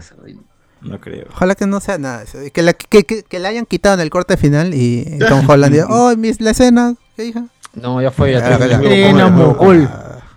creo. 1.01 1.27
Ojalá 1.33 1.55
que 1.55 1.67
no 1.67 1.81
sea 1.81 1.97
nada 1.97 2.23
eso. 2.23 2.37
Que 2.53 2.61
la, 2.61 2.75
que, 2.75 3.05
que, 3.05 3.23
que 3.23 3.39
la 3.39 3.49
hayan 3.49 3.65
quitado 3.65 3.95
en 3.95 4.01
el 4.03 4.11
corte 4.11 4.37
final 4.37 4.75
y 4.75 5.19
Tom 5.27 5.49
Holland 5.49 5.73
diga, 5.73 5.87
oh, 5.91 6.15
mis, 6.19 6.39
la 6.43 6.51
escena, 6.51 6.95
¿qué 7.17 7.25
hija? 7.29 7.45
No, 7.73 8.03
ya 8.03 8.11
fue. 8.11 8.33
Ya 8.33 8.41
Ah, 8.47 8.59
te- 8.59 9.13
no, 9.15 9.57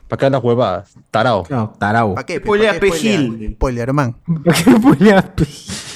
¿Para 0.08 0.20
qué 0.20 0.30
las 0.30 0.44
huevadas? 0.44 0.94
Tarao. 1.12 1.44
No, 1.50 1.74
tarao. 1.78 2.16
¿Para 2.16 2.26
qué? 2.26 2.38
Spoilea, 2.38 2.74
¿Pa' 2.74 2.80
qué. 2.80 3.52
Spoilerman. 3.56 4.16
¿Por 4.82 4.98
qué? 4.98 5.93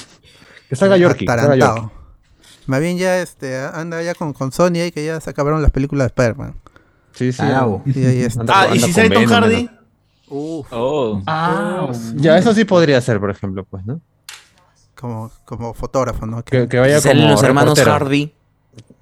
Que 0.68 0.76
salga 0.76 0.96
Yorkie. 0.96 1.26
Yorkie. 1.26 1.88
Más 2.66 2.80
bien 2.80 2.98
ya 2.98 3.20
este, 3.22 3.56
anda 3.58 4.02
ya 4.02 4.14
con, 4.14 4.32
con 4.34 4.52
Sony 4.52 4.84
y 4.86 4.92
que 4.92 5.04
ya 5.04 5.20
se 5.20 5.30
acabaron 5.30 5.62
las 5.62 5.70
películas 5.70 6.04
de 6.04 6.08
Spider-Man. 6.08 6.54
Sí, 7.14 7.32
sí. 7.32 7.38
Tarao. 7.38 7.82
Y 7.86 8.04
ahí 8.04 8.22
está. 8.22 8.44
Ah, 8.48 8.68
¿y 8.74 8.78
si 8.78 8.92
sale 8.92 9.10
Tom 9.10 9.24
Hardy? 9.24 9.54
Venom. 9.54 9.68
Oh. 10.70 11.22
Ah, 11.26 11.90
Ya, 12.16 12.36
eso 12.36 12.52
sí 12.52 12.64
podría 12.66 13.00
ser, 13.00 13.18
por 13.18 13.30
ejemplo, 13.30 13.64
pues, 13.64 13.86
¿no? 13.86 14.00
Como, 14.94 15.30
como 15.46 15.72
fotógrafo, 15.72 16.26
¿no? 16.26 16.44
Que- 16.44 16.66
vaya 16.66 17.00
Salen 17.00 17.22
como 17.22 17.32
los 17.32 17.42
hermanos 17.42 17.78
reportero. 17.78 17.92
Hardy. 18.04 18.34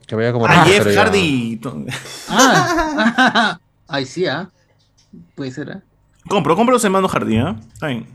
Que 0.06 0.14
vaya 0.14 0.32
como 0.32 0.46
Ah, 0.46 0.64
Jeff 0.64 0.86
ya. 0.86 1.00
Hardy. 1.02 1.60
ah. 2.28 3.58
Ay, 3.88 4.06
sí, 4.06 4.26
¿ah? 4.26 4.48
Puede 5.34 5.50
ser, 5.50 5.70
¿ah? 5.72 5.82
Compro, 6.28 6.54
compro 6.54 6.74
los 6.74 6.84
hermanos 6.84 7.10
Hardy, 7.10 7.38
¿ah? 7.38 7.56
Está 7.72 7.88
bien. 7.88 8.06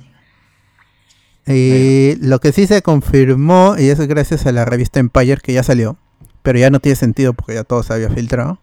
Y 1.48 2.16
lo 2.22 2.40
que 2.40 2.52
sí 2.52 2.68
se 2.68 2.82
confirmó, 2.82 3.76
y 3.78 3.90
eso 3.90 4.04
es 4.04 4.08
gracias 4.08 4.46
a 4.46 4.52
la 4.52 4.64
revista 4.66 5.00
Empire 5.00 5.38
que 5.42 5.54
ya 5.54 5.64
salió, 5.64 5.98
pero 6.44 6.60
ya 6.60 6.70
no 6.70 6.80
tiene 6.80 6.96
sentido 6.96 7.34
porque 7.34 7.56
ya 7.56 7.64
todo 7.64 7.82
se 7.84 7.94
había 7.94 8.10
filtrado, 8.10 8.60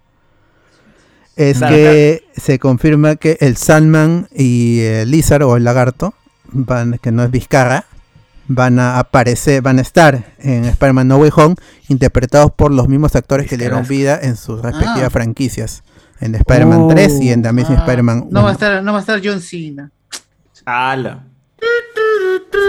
es 1.37 1.59
Claro, 1.59 1.75
que 1.75 2.25
se 2.37 2.59
confirma 2.59 3.17
que 3.17 3.37
el 3.41 3.57
Sandman 3.57 4.29
y 4.35 4.81
el 4.81 5.11
Lizard 5.11 5.43
o 5.43 5.57
el 5.57 5.65
lagarto, 5.65 6.15
van, 6.51 6.99
que 7.03 7.13
no 7.13 7.23
es 7.25 7.31
Vizcarra, 7.31 7.85
van 8.49 8.79
a 8.79 8.99
aparecer, 8.99 9.61
van 9.63 9.79
a 9.79 9.83
estar 9.83 10.35
en 10.39 10.65
Spider-Man 10.65 11.07
No 11.09 11.19
Way 11.19 11.31
Home, 11.37 11.55
interpretados 11.89 12.51
por 12.53 12.73
los 12.73 12.89
mismos 12.89 13.15
actores 13.15 13.47
que 13.49 13.57
le 13.57 13.65
dieron 13.65 13.87
vida 13.87 14.19
en 14.23 14.37
sus 14.37 14.63
respectivas 14.63 15.03
Ah. 15.05 15.11
franquicias. 15.11 15.83
En 16.21 16.35
Spider-Man 16.35 16.81
Oh. 16.83 16.89
3 16.89 17.21
y 17.21 17.31
en 17.31 17.43
The 17.43 17.49
Amazing 17.51 17.77
Ah, 17.77 17.81
Spider-Man 17.81 18.27
no 18.31 18.41
va 18.43 18.49
a 18.49 18.51
1. 18.51 18.53
estar, 18.53 18.83
no 18.83 18.93
va 18.93 18.99
a 18.99 19.01
estar 19.03 19.21
John 19.23 19.41
Cena. 19.41 19.93
Ala. 20.65 21.25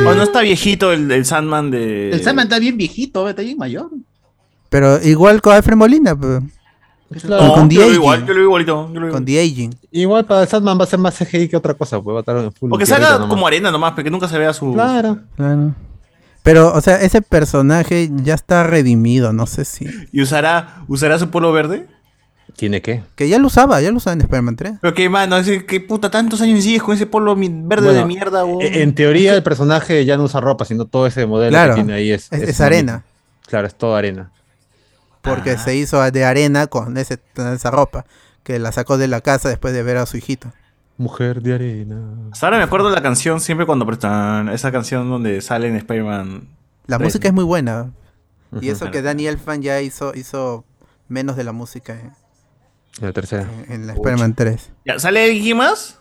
O 0.06 0.16
no 0.16 0.24
está 0.24 0.42
viejito 0.42 0.92
el, 0.92 1.12
el 1.12 1.26
Sandman 1.26 1.72
de. 1.72 2.12
El 2.12 2.24
Sandman 2.24 2.46
está 2.48 2.60
bien 2.60 2.78
viejito, 2.78 3.28
está 3.28 3.42
bien 3.42 3.58
mayor. 3.58 3.90
Pero 4.70 5.02
igual 5.04 5.42
con 5.42 5.54
Alfred 5.54 5.76
Molina, 5.76 6.16
pues, 6.16 6.42
Claro. 7.24 7.44
No, 7.44 7.54
con 7.54 7.70
yo 7.70 7.82
lo 7.82 7.92
igual, 7.92 8.18
Aging. 8.20 8.28
yo 8.28 8.34
lo 8.34 8.40
veo 8.40 8.46
igualito. 8.46 8.88
yo 8.94 9.00
lo 9.00 9.06
veo 9.08 9.14
con 9.14 9.24
igual. 9.24 9.26
The 9.26 9.40
Aging. 9.42 9.76
Igual 9.92 10.26
para 10.26 10.46
Sandman 10.46 10.80
va 10.80 10.84
a 10.84 10.88
ser 10.88 11.00
más 11.00 11.18
CGI 11.18 11.50
que 11.50 11.58
otra 11.58 11.74
cosa, 11.74 12.00
pues 12.00 12.14
va 12.14 12.20
a 12.20 12.22
estar 12.22 12.38
en 12.38 12.52
full. 12.54 12.72
O 12.72 12.78
que 12.78 12.86
tierrita 12.86 13.08
salga 13.08 13.20
nomás. 13.20 13.30
como 13.34 13.48
arena 13.48 13.72
nomás, 13.72 13.94
pero 13.96 14.04
que 14.04 14.12
nunca 14.12 14.28
se 14.28 14.38
vea 14.38 14.54
su. 14.54 14.74
Claro. 14.74 15.18
Claro. 15.36 15.74
Pero, 16.44 16.74
o 16.74 16.82
sea, 16.82 17.02
ese 17.02 17.22
personaje 17.22 18.10
ya 18.24 18.36
está 18.36 18.64
redimido, 18.64 19.34
no 19.34 19.46
sé 19.48 19.66
si. 19.66 19.88
¿Y 20.12 20.22
usará, 20.22 20.84
usará 20.88 21.18
su 21.20 21.30
polo 21.30 21.52
verde? 21.52 21.88
¿Tiene 22.60 22.82
qué? 22.82 23.02
Que 23.16 23.30
ya 23.30 23.40
lo 23.40 23.48
usaba, 23.48 23.80
ya 23.80 23.90
lo 23.90 23.96
usaba 23.98 24.16
en 24.16 24.20
Spider-Man 24.22 24.58
3. 24.58 24.74
Pero 24.82 24.94
que, 24.94 25.08
mano, 25.08 25.38
ese, 25.38 25.66
que 25.66 25.80
puta, 25.80 26.12
tantos 26.12 26.42
años 26.42 26.62
sigues 26.62 26.84
con 26.84 26.94
ese 26.94 27.06
polo 27.06 27.34
verde 27.34 27.86
Bueno, 27.86 27.92
de 27.94 28.06
mierda. 28.06 28.44
E- 28.60 28.82
En 28.84 28.94
teoría 28.96 29.34
el 29.34 29.44
personaje 29.44 30.04
ya 30.04 30.18
no 30.18 30.24
usa 30.24 30.42
ropa, 30.42 30.66
sino 30.66 30.84
todo 30.84 31.08
ese 31.08 31.26
modelo 31.26 31.52
Claro, 31.52 31.76
que 31.76 31.76
tiene 31.76 31.94
ahí 31.94 32.12
es, 32.12 32.30
es- 32.34 32.60
arena. 32.60 33.06
Claro, 33.48 33.66
es 33.66 33.76
todo 33.76 33.96
arena. 33.96 34.32
Porque 35.22 35.58
se 35.58 35.74
hizo 35.78 36.02
de 36.12 36.26
arena 36.26 36.68
con 36.68 36.98
ese, 36.98 37.18
esa 37.54 37.72
ropa. 37.72 38.06
Que 38.44 38.60
la 38.60 38.74
sacó 38.74 38.98
de 38.98 39.08
la 39.08 39.22
casa 39.22 39.48
después 39.48 39.74
de 39.74 39.82
ver 39.84 39.96
a 39.96 40.06
su 40.06 40.18
hijito. 40.18 40.52
Mujer 40.98 41.42
de 41.42 41.54
arena. 41.54 41.98
Hasta 42.34 42.48
ahora 42.48 42.58
me 42.58 42.64
acuerdo 42.64 42.90
de 42.90 42.96
la 42.96 43.02
canción 43.02 43.40
siempre 43.40 43.66
cuando 43.66 43.86
prestan 43.86 44.50
esa 44.50 44.70
canción 44.74 45.10
donde 45.10 45.40
sale 45.40 45.70
en 45.70 45.78
Spider-Man. 45.78 46.46
La 46.88 46.98
3, 46.98 47.06
música 47.08 47.30
es 47.30 47.34
muy 47.34 47.46
buena. 47.46 47.92
Y 48.60 48.68
eso 48.68 48.92
que 48.92 49.02
Danny 49.02 49.28
Elfman 49.28 49.62
ya 49.62 49.80
hizo, 49.80 50.12
hizo 50.14 50.66
menos 51.08 51.38
de 51.38 51.46
la 51.46 51.54
música 51.54 51.94
en, 51.94 52.12
La 53.02 53.12
tercera. 53.14 53.48
en 53.70 53.88
la 53.88 53.94
Spider-Man 53.94 54.34
3. 54.36 54.70
¿Ya, 54.86 55.00
¿Sale 55.00 55.24
alguien 55.26 55.58
más? 55.58 55.96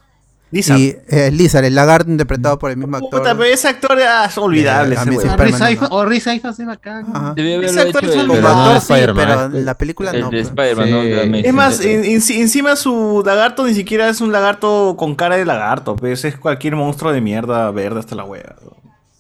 Lisa. 0.51 0.79
Y 0.79 0.97
eh, 1.09 1.31
Lizard, 1.31 1.67
el 1.67 1.75
lagarto 1.75 2.11
interpretado 2.11 2.59
por 2.59 2.71
el 2.71 2.79
mismo 2.79 2.97
actor. 2.97 3.21
Puta, 3.21 3.33
pero 3.37 3.45
ese 3.45 3.69
actor 3.69 3.99
ah, 4.01 4.25
es 4.31 4.39
olvidable. 4.39 4.97
De 4.97 5.03
ese 5.03 5.03
Amazing 5.03 5.19
weón. 5.29 5.29
O 5.29 5.33
Spider-Man, 5.35 5.61
Rhys 5.69 5.81
¿no? 5.81 5.87
Ifans- 5.87 5.89
O 5.93 6.05
Rhys 6.07 6.27
Ifans 6.27 6.61
es 6.61 6.67
bacán. 6.67 7.07
Ajá. 7.15 7.33
Debe 7.37 7.55
haberlo 7.57 7.71
Ese 7.71 7.81
actor 7.89 8.05
hecho 8.05 8.13
es 8.15 8.21
Como 8.23 8.33
Pero 8.35 8.49
no 8.49 8.49
actor 8.65 8.81
sí, 8.81 8.93
Spider-Man, 8.95 9.27
pero 9.51 9.59
en 9.59 9.65
la 9.67 9.75
película 9.77 10.11
el 10.11 10.21
no. 10.23 10.31
de 10.31 10.37
pues. 10.39 10.47
Spider-Man, 10.49 10.91
¿no? 10.91 11.03
Sí. 11.03 11.13
Amazing. 11.13 11.45
Es 11.45 11.53
más, 11.55 11.81
en- 11.83 12.05
en- 12.05 12.41
encima 12.41 12.77
su 12.77 13.23
lagarto 13.27 13.67
ni 13.67 13.75
siquiera 13.75 14.09
es 14.09 14.23
un 14.23 14.33
lagarto 14.33 14.97
con 14.99 15.15
cara 15.17 15.37
de 15.37 15.45
lagarto, 15.45 15.97
pues 15.97 16.25
es 16.25 16.39
cualquier 16.39 16.77
monstruo 16.77 17.13
de 17.13 17.21
mierda 17.21 17.71
verde 17.71 18.01
hasta 18.01 18.15
la 18.15 18.25
wea. 18.25 18.57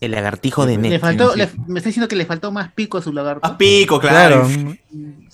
El 0.00 0.12
lagartijo 0.12 0.64
de 0.64 0.76
Le 0.76 0.90
Net. 0.90 1.00
faltó, 1.00 1.34
le- 1.34 1.48
me 1.66 1.80
está 1.80 1.88
diciendo 1.88 2.06
que 2.08 2.14
le 2.16 2.24
faltó 2.24 2.52
más 2.52 2.72
pico 2.72 2.98
a 2.98 3.02
su 3.02 3.12
lagarto. 3.12 3.46
Más 3.48 3.56
pico, 3.56 3.98
claro. 3.98 4.46
Claro. 4.46 4.76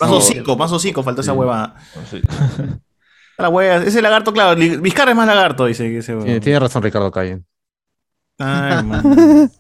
Más 0.01 0.11
No. 0.11 0.17
hocico, 0.17 0.57
más 0.57 0.73
hocico 0.73 1.03
faltó 1.03 1.21
esa 1.21 1.33
Sí. 1.33 1.39
hueva. 1.39 1.75
Sí. 2.11 2.21
La 3.39 3.49
hueva, 3.49 3.77
ese 3.85 4.01
lagarto, 4.01 4.33
claro, 4.33 4.55
Vizcarra 4.81 5.11
es 5.11 5.17
más 5.17 5.27
lagarto, 5.27 5.67
dice 5.67 5.85
que 5.91 5.99
ese 5.99 6.13
huevón. 6.13 6.25
Tiene, 6.27 6.41
tiene 6.41 6.59
razón 6.61 6.83
Ricardo 6.83 7.11
Calle. 7.11 7.43
Ay, 8.39 8.83
man. 8.85 9.51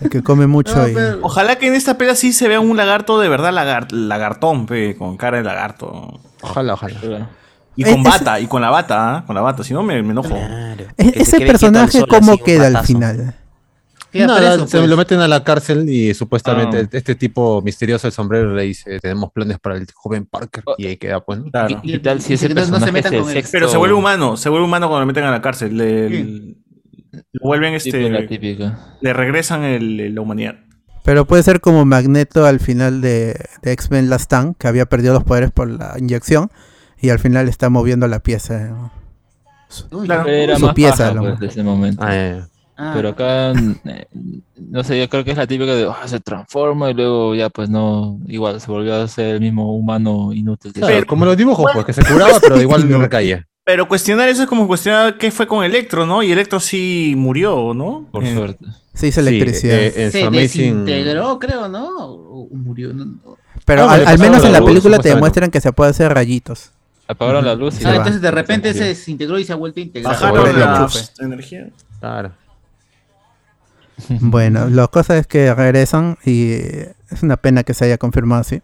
El 0.00 0.10
que 0.10 0.22
come 0.22 0.46
mucho. 0.46 0.88
y- 0.88 0.94
Ojalá 1.22 1.56
que 1.56 1.66
en 1.68 1.74
esta 1.74 1.98
pela 1.98 2.14
sí 2.14 2.32
se 2.32 2.48
vea 2.48 2.60
un 2.60 2.76
lagarto 2.76 3.18
de 3.20 3.28
verdad 3.28 3.52
lagar- 3.52 3.90
lagartón, 3.92 4.66
pe, 4.66 4.94
con 4.96 5.16
cara 5.16 5.38
de 5.38 5.42
lagarto. 5.44 6.20
Ojalá, 6.42 6.74
ojalá. 6.74 7.30
Y 7.76 7.82
con 7.84 8.02
bata, 8.04 8.38
y 8.40 8.46
con 8.46 8.62
la 8.62 8.70
bata, 8.70 9.16
¿ah? 9.16 9.24
con 9.26 9.34
la 9.34 9.42
bata, 9.42 9.64
si 9.64 9.74
no 9.74 9.82
me, 9.82 10.00
me 10.02 10.12
enojo. 10.12 10.36
E- 10.36 11.12
ese 11.16 11.40
personaje, 11.40 12.06
¿cómo 12.06 12.38
queda 12.38 12.68
al 12.68 12.86
final? 12.86 13.34
Nada, 14.14 14.38
preso, 14.38 14.66
se 14.66 14.78
pues. 14.78 14.88
lo 14.90 14.96
meten 14.96 15.20
a 15.20 15.28
la 15.28 15.42
cárcel 15.42 15.88
y 15.88 16.14
supuestamente 16.14 16.78
Ah. 16.84 16.88
este 16.92 17.14
tipo 17.14 17.60
misterioso, 17.62 18.06
el 18.06 18.12
sombrero, 18.12 18.54
le 18.54 18.62
dice, 18.64 19.00
tenemos 19.00 19.32
planes 19.32 19.58
para 19.58 19.76
el 19.76 19.86
joven 19.94 20.26
Parker. 20.26 20.62
Y 20.78 20.86
ahí 20.86 20.96
queda, 20.96 21.20
pues, 21.24 21.40
¿no? 21.40 21.50
Claro. 21.50 21.80
¿Qué 21.84 21.98
tal 21.98 22.20
si 22.20 22.34
ese 22.34 22.48
no- 22.48 22.64
se 22.64 22.92
metan 22.92 23.12
es 23.14 23.18
el 23.18 23.24
con 23.24 23.32
sexto? 23.32 23.50
Pero 23.52 23.68
se 23.68 23.76
vuelve 23.76 23.94
humano, 23.94 24.36
se 24.36 24.48
vuelve 24.48 24.64
humano 24.66 24.86
cuando 24.88 25.00
lo 25.00 25.06
meten 25.06 25.24
a 25.24 25.30
la 25.30 25.42
cárcel. 25.42 25.76
Le, 25.76 26.08
le 26.10 26.54
vuelven 27.40 27.72
la 27.72 27.76
este. 27.78 28.22
típica. 28.28 28.96
Le 29.00 29.12
regresan 29.12 29.62
el- 29.64 30.14
la 30.14 30.20
humanidad. 30.20 30.56
Pero 31.04 31.26
puede 31.26 31.42
ser 31.42 31.60
como 31.60 31.84
Magneto 31.84 32.46
al 32.46 32.60
final 32.60 33.00
de, 33.02 33.38
de 33.62 33.72
X-Men 33.72 34.08
Last 34.08 34.24
Stand, 34.24 34.56
que 34.56 34.68
había 34.68 34.86
perdido 34.86 35.12
los 35.14 35.22
poderes 35.24 35.50
por 35.50 35.68
la 35.68 35.94
inyección 35.98 36.50
y 36.98 37.10
al 37.10 37.18
final 37.18 37.48
está 37.48 37.68
moviendo 37.68 38.08
la 38.08 38.20
pieza. 38.20 38.68
¿no? 38.68 38.90
Su, 39.68 39.86
era 40.26 40.56
su 40.56 40.66
más 40.66 40.74
pieza. 40.74 40.96
paja, 41.08 41.12
lo- 41.14 41.20
pues, 41.22 41.40
de 41.40 41.46
ese 41.48 41.62
momento. 41.62 42.02
Ah. 42.02 42.48
Pero 42.76 43.10
acá, 43.10 43.52
eh, 43.52 44.06
no 44.56 44.82
sé, 44.82 44.98
yo 44.98 45.08
creo 45.08 45.22
que 45.24 45.30
es 45.30 45.36
la 45.36 45.46
típica 45.46 45.74
de 45.74 45.86
ah, 45.88 46.08
se 46.08 46.18
transforma 46.18 46.90
y 46.90 46.94
luego 46.94 47.34
ya 47.34 47.48
pues 47.48 47.68
no, 47.70 48.18
igual 48.26 48.60
se 48.60 48.70
volvió 48.70 48.94
a 48.96 49.06
ser 49.06 49.36
el 49.36 49.40
mismo 49.40 49.76
humano 49.76 50.32
inútil. 50.32 50.72
Claro, 50.72 50.88
siempre. 50.88 51.06
como 51.06 51.24
los 51.24 51.36
dibujos, 51.36 51.70
pues, 51.72 51.84
que 51.86 51.92
se 51.92 52.02
curaba, 52.04 52.38
pero 52.40 52.60
igual 52.60 52.88
no 52.90 52.98
recaía. 53.00 53.46
Pero 53.64 53.86
cuestionar 53.88 54.28
eso 54.28 54.42
es 54.42 54.48
como 54.48 54.66
cuestionar 54.66 55.16
qué 55.16 55.30
fue 55.30 55.46
con 55.46 55.64
Electro, 55.64 56.04
¿no? 56.04 56.22
Y 56.22 56.32
Electro 56.32 56.58
sí 56.60 57.14
murió, 57.16 57.72
¿no? 57.74 58.06
Por 58.10 58.24
Eh, 58.24 58.34
suerte. 58.34 58.66
Se 58.92 59.06
hizo 59.06 59.20
electricidad. 59.20 59.78
eh, 59.78 59.92
en 60.04 60.12
Se 60.12 60.24
Amazing- 60.24 60.32
desintegró, 60.84 61.38
creo, 61.38 61.68
¿no? 61.68 61.88
O 61.96 62.48
murió. 62.52 62.92
no- 62.92 63.04
no. 63.06 63.36
Pero 63.64 63.88
Algo 63.88 64.06
al, 64.08 64.18
menos 64.18 64.38
en 64.44 64.52
la 64.52 64.58
la 64.58 64.58
luz, 64.60 64.68
película 64.68 64.98
te 64.98 65.08
demuestran 65.08 65.50
que 65.50 65.60
se 65.60 65.72
puede 65.72 65.90
hacer 65.92 66.12
rayitos. 66.12 66.72
Apagaron 67.08 67.44
la 67.44 67.54
luz 67.54 67.76
y 67.76 67.78
Se 67.82 67.86
Ah, 67.86 67.90
va. 67.92 67.96
entonces 67.98 68.20
de 68.20 68.30
repente 68.30 68.72
se 68.72 68.80
Sí. 68.80 68.84
desintegró 68.84 69.38
y 69.38 69.44
se 69.44 69.52
ha 69.52 69.56
vuelto 69.56 69.78
a 69.80 69.82
integrar. 69.82 70.12
Bajaron 70.12 70.58
la 70.58 70.76
enchufe. 70.80 71.04
energía. 71.20 71.68
Claro. 72.00 72.32
Bueno, 74.20 74.68
la 74.68 74.88
cosa 74.88 75.16
es 75.18 75.26
que 75.26 75.54
regresan 75.54 76.18
y 76.24 76.52
es 76.52 77.22
una 77.22 77.36
pena 77.36 77.62
que 77.62 77.74
se 77.74 77.84
haya 77.84 77.98
confirmado 77.98 78.40
así. 78.40 78.62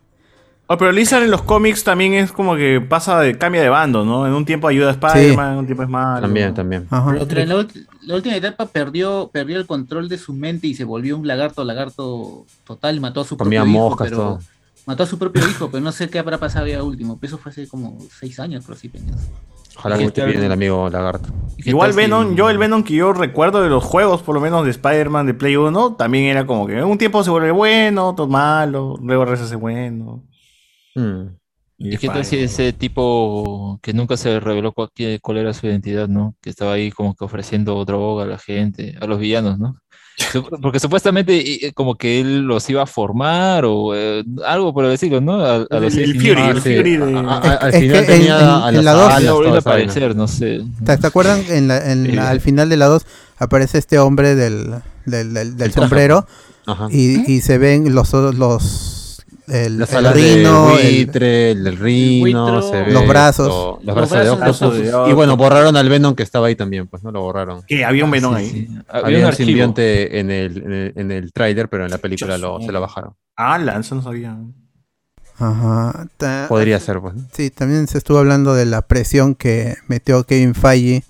Oh, 0.73 0.79
pero 0.79 0.93
Lizard 0.93 1.25
en 1.25 1.33
los 1.33 1.43
cómics 1.43 1.83
también 1.83 2.15
es 2.15 2.31
como 2.31 2.55
que 2.55 2.81
pasa 2.81 3.19
de 3.19 3.37
cambia 3.37 3.61
de 3.61 3.69
bando, 3.69 4.05
¿no? 4.05 4.25
En 4.25 4.33
un 4.33 4.45
tiempo 4.45 4.69
ayuda 4.69 4.91
a 4.91 4.93
Spider-Man, 4.93 5.55
en 5.55 5.59
un 5.59 5.67
tiempo 5.67 5.83
es 5.83 5.89
malo. 5.89 6.21
También, 6.21 6.55
también. 6.55 6.87
Ajá. 6.91 7.17
Pero 7.29 7.41
en 7.41 7.49
la, 7.49 8.15
última 8.15 8.37
etapa 8.37 8.67
perdió, 8.67 9.31
perdió 9.33 9.59
el 9.59 9.67
control 9.67 10.09
de 10.09 10.17
su 10.17 10.33
mente 10.33 10.69
y 10.69 10.75
se 10.75 10.85
volvió 10.85 11.17
un 11.19 11.27
lagarto, 11.27 11.65
lagarto 11.65 12.47
total 12.63 12.95
y 12.95 13.01
mató 13.01 13.23
a 13.23 13.25
su 13.25 13.37
Comía 13.37 13.63
propio 13.63 13.81
moscas, 13.81 14.13
hijo. 14.13 14.17
Pero, 14.17 14.29
todo. 14.29 14.41
mató 14.87 15.03
a 15.03 15.07
su 15.07 15.19
propio 15.19 15.43
hijo, 15.49 15.73
pero 15.73 15.83
no 15.83 15.91
sé 15.91 16.09
qué 16.09 16.21
habrá 16.21 16.39
pasado 16.39 16.69
ya 16.69 16.85
último. 16.85 17.19
Eso 17.21 17.37
fue 17.37 17.51
hace 17.51 17.67
como 17.67 17.99
seis 18.21 18.39
años, 18.39 18.63
pero 18.65 18.79
sí, 18.79 18.89
peñas. 18.89 19.29
Ojalá 19.81 19.97
que 19.97 20.05
esté 20.05 20.27
bien 20.27 20.43
el 20.43 20.53
amigo 20.53 20.91
Lagarto. 20.91 21.31
Igual 21.57 21.95
Venom, 21.95 22.37
yo 22.37 22.51
el 22.51 22.59
Venom 22.59 22.83
que 22.83 22.95
yo 22.95 23.15
recuerdo 23.15 23.63
de 23.63 23.71
los 23.71 23.83
juegos, 23.83 24.23
por 24.23 24.35
lo 24.35 24.41
menos 24.43 24.65
de 24.65 24.71
Spider-Man 24.73 25.27
de 25.27 25.33
Play 25.33 25.57
1, 25.57 25.95
también 25.95 26.25
era 26.25 26.45
como 26.45 26.67
que 26.67 26.77
en 26.77 26.85
un 26.85 26.99
tiempo 26.99 27.25
se 27.25 27.31
vuelve 27.31 27.51
bueno, 27.51 28.09
otro 28.09 28.27
malo, 28.27 28.97
luego 29.01 29.25
regresa 29.25 29.45
a 29.45 29.49
ser 29.49 29.57
bueno. 29.57 30.23
Mm. 30.95 31.29
¿Y 31.79 31.97
qué 31.97 32.09
tal 32.09 32.27
si 32.27 32.37
ese 32.37 32.75
tipo 32.75 33.79
que 33.83 33.95
nunca 33.95 34.19
se 34.19 34.39
reveló 34.39 34.73
cuál, 34.73 34.91
cuál 35.23 35.39
era 35.39 35.55
su 35.55 35.67
identidad, 35.67 36.09
¿no? 36.09 36.35
Que 36.43 36.51
estaba 36.51 36.75
ahí 36.75 36.91
como 36.91 37.15
que 37.15 37.25
ofreciendo 37.25 37.83
droga 37.87 38.25
a 38.25 38.27
la 38.27 38.39
gente, 38.39 38.99
a 39.01 39.07
los 39.07 39.19
villanos, 39.19 39.59
¿no? 39.59 39.77
Porque 40.61 40.79
supuestamente 40.81 41.35
y- 41.35 41.67
y 41.67 41.73
como 41.73 41.95
que 41.97 42.21
él 42.21 42.41
los 42.43 42.69
iba 42.71 42.83
a 42.83 42.87
formar 42.87 43.65
o 43.65 43.95
eh, 43.95 44.23
algo 44.47 44.73
por 44.75 44.87
decirlo, 44.87 45.21
¿no? 45.21 45.45
A, 45.45 45.57
a 45.71 45.81
los 45.81 45.95
El- 45.97 46.11
el 46.11 46.15
Fury, 46.21 46.43
el 46.43 46.61
Fury 46.61 46.97
de- 46.97 47.19
A- 47.19 47.37
a- 47.39 47.55
al 47.55 47.75
es 47.75 47.81
final 47.81 48.07
tenía 48.07 48.39
en- 48.39 48.45
a 48.45 48.73
las 48.73 48.85
la 48.85 48.93
alas, 49.17 49.57
aparecer, 49.59 50.17
no 50.17 50.29
sé. 50.29 50.63
¿Te, 50.85 50.97
te 50.97 51.07
acuerdan? 51.07 51.43
En 51.49 51.69
la- 51.69 51.91
en 51.93 52.15
la- 52.17 52.31
al 52.31 52.41
final 52.41 52.69
de 52.69 52.77
la 52.77 52.87
2 52.87 53.05
aparece 53.39 53.79
este 53.79 53.99
hombre 53.99 54.35
del, 54.35 54.71
del, 55.07 55.33
del- 55.35 55.57
del 55.57 55.73
sombrero 55.73 56.27
y, 56.91 57.31
y 57.33 57.41
se 57.41 57.59
ven 57.59 57.95
los 57.95 58.13
los 58.13 59.00
el, 59.49 59.81
el 59.83 60.13
rino, 60.15 60.77
de 60.77 60.83
el- 60.89 60.95
buitre, 61.07 61.51
el, 61.53 61.65
del 61.65 61.77
rino, 61.79 62.21
buitro, 62.45 62.63
se 62.71 62.83
ve 62.83 62.93
Los 62.93 63.07
brazos. 63.09 63.47
esto, 63.49 63.79
los 63.83 63.87
Los 63.87 63.95
brazos, 63.97 64.11
brazos, 64.11 64.39
de 64.41 64.47
los 64.47 64.63
Octopus. 64.63 64.95
ojos. 64.95 65.11
Y 65.11 65.13
bueno, 65.13 65.37
borraron 65.37 65.77
al 65.77 65.89
Venom 65.89 66.15
que 66.15 66.23
estaba 66.23 66.47
ahí 66.49 66.57
también, 66.57 66.87
pues 66.87 67.03
no 67.03 67.11
lo 67.11 67.21
borraron. 67.23 67.63
Que 67.67 67.85
había 67.85 68.05
un 68.05 68.11
Venom 68.11 68.37
Sí, 68.37 68.41
ahí. 68.43 68.51
sí. 68.51 68.69
Había, 68.89 69.07
Había 69.07 69.19
un 69.19 69.23
un 69.25 69.29
archivo. 69.29 69.47
simbionte 69.47 70.21
en 70.21 70.31
el, 70.31 70.57
en 70.59 70.73
el, 70.73 70.93
en 70.97 71.11
el 71.13 71.33
tráiler, 71.33 71.69
pero 71.69 71.85
en 71.85 71.91
la 71.91 71.99
película 71.99 72.39
lo, 72.39 72.61
se 72.61 72.71
lo 72.73 72.81
bajaron. 72.81 73.15
Ah, 73.37 73.59
Lanza 73.59 73.95
no 73.95 74.03
sabía. 74.03 74.37
Ajá. 75.39 76.07
Ta- 76.17 76.47
Podría 76.49 76.79
ser, 76.81 77.01
pues. 77.01 77.15
Sí, 77.33 77.51
también 77.51 77.87
se 77.89 77.99
estuvo 77.99 78.19
hablando 78.19 78.55
de 78.55 78.67
la 78.67 78.83
presión 78.83 79.35
que 79.35 79.77
metió 79.89 80.25
Kevin 80.25 80.55
Feige 80.55 81.03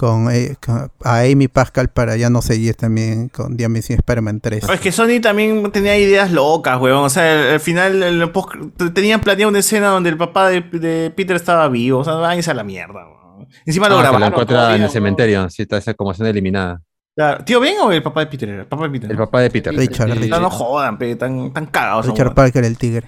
con, 0.00 0.30
eh, 0.32 0.56
con- 0.64 0.90
a 1.04 1.18
Amy 1.20 1.46
Pascal 1.48 1.88
para 1.90 2.16
ya 2.16 2.30
no 2.30 2.40
seguir 2.40 2.74
también 2.74 3.28
con 3.28 3.54
The 3.58 3.66
Amazing 3.66 3.96
Spider-Man 3.96 4.40
3. 4.40 4.66
Es 4.70 4.80
que 4.80 4.92
Sony 4.92 5.20
también 5.20 5.70
tenía 5.72 5.98
ideas 5.98 6.32
locas, 6.32 6.80
weón. 6.80 7.04
O 7.04 7.10
sea, 7.10 7.30
al, 7.32 7.50
al 7.50 7.60
final 7.60 8.02
el 8.02 8.30
post- 8.30 8.54
tenían 8.94 9.20
planeado 9.20 9.50
una 9.50 9.58
escena 9.58 9.88
donde 9.88 10.08
el 10.08 10.16
papá 10.16 10.48
de, 10.48 10.62
de 10.62 11.12
Peter 11.14 11.36
estaba 11.36 11.68
vivo. 11.68 11.98
O 11.98 12.04
sea, 12.04 12.14
váyanse 12.14 12.50
a 12.50 12.54
la 12.54 12.64
mierda, 12.64 13.06
weón. 13.06 13.46
Encima 13.66 13.90
lo 13.90 13.96
Ah, 13.96 13.98
que 13.98 14.02
grabaron. 14.04 14.20
lo 14.20 14.26
encuentra 14.28 14.66
en 14.68 14.74
el 14.76 14.80
weón. 14.80 14.90
cementerio, 14.92 15.50
sí, 15.50 15.62
está 15.62 15.76
esa 15.76 15.92
como 15.92 16.12
escena 16.12 16.30
eliminada. 16.30 16.80
Claro. 17.14 17.44
¿Tío 17.44 17.60
Ben 17.60 17.74
o 17.82 17.92
el 17.92 18.02
papá 18.02 18.20
de 18.20 18.26
Peter? 18.28 18.48
El 18.48 18.66
papá 18.66 18.84
de 18.84 18.90
Peter. 18.90 19.10
El 19.10 19.16
papá 19.18 19.40
de 19.42 19.50
Peter. 19.50 19.74
Richard, 19.74 20.08
No, 20.08 20.14
Richard, 20.14 20.40
no 20.40 20.48
jodan, 20.48 20.96
pe, 20.96 21.14
tan, 21.16 21.52
tan 21.52 21.66
cagados. 21.66 22.06
Richard. 22.06 22.32
Parker, 22.34 22.64
el 22.64 22.78
tigre. 22.78 23.06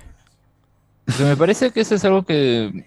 Pero 1.07 1.29
me 1.31 1.37
parece 1.39 1.71
que 1.71 1.81
eso 1.81 1.95
es 1.95 2.05
algo 2.05 2.23
que 2.25 2.85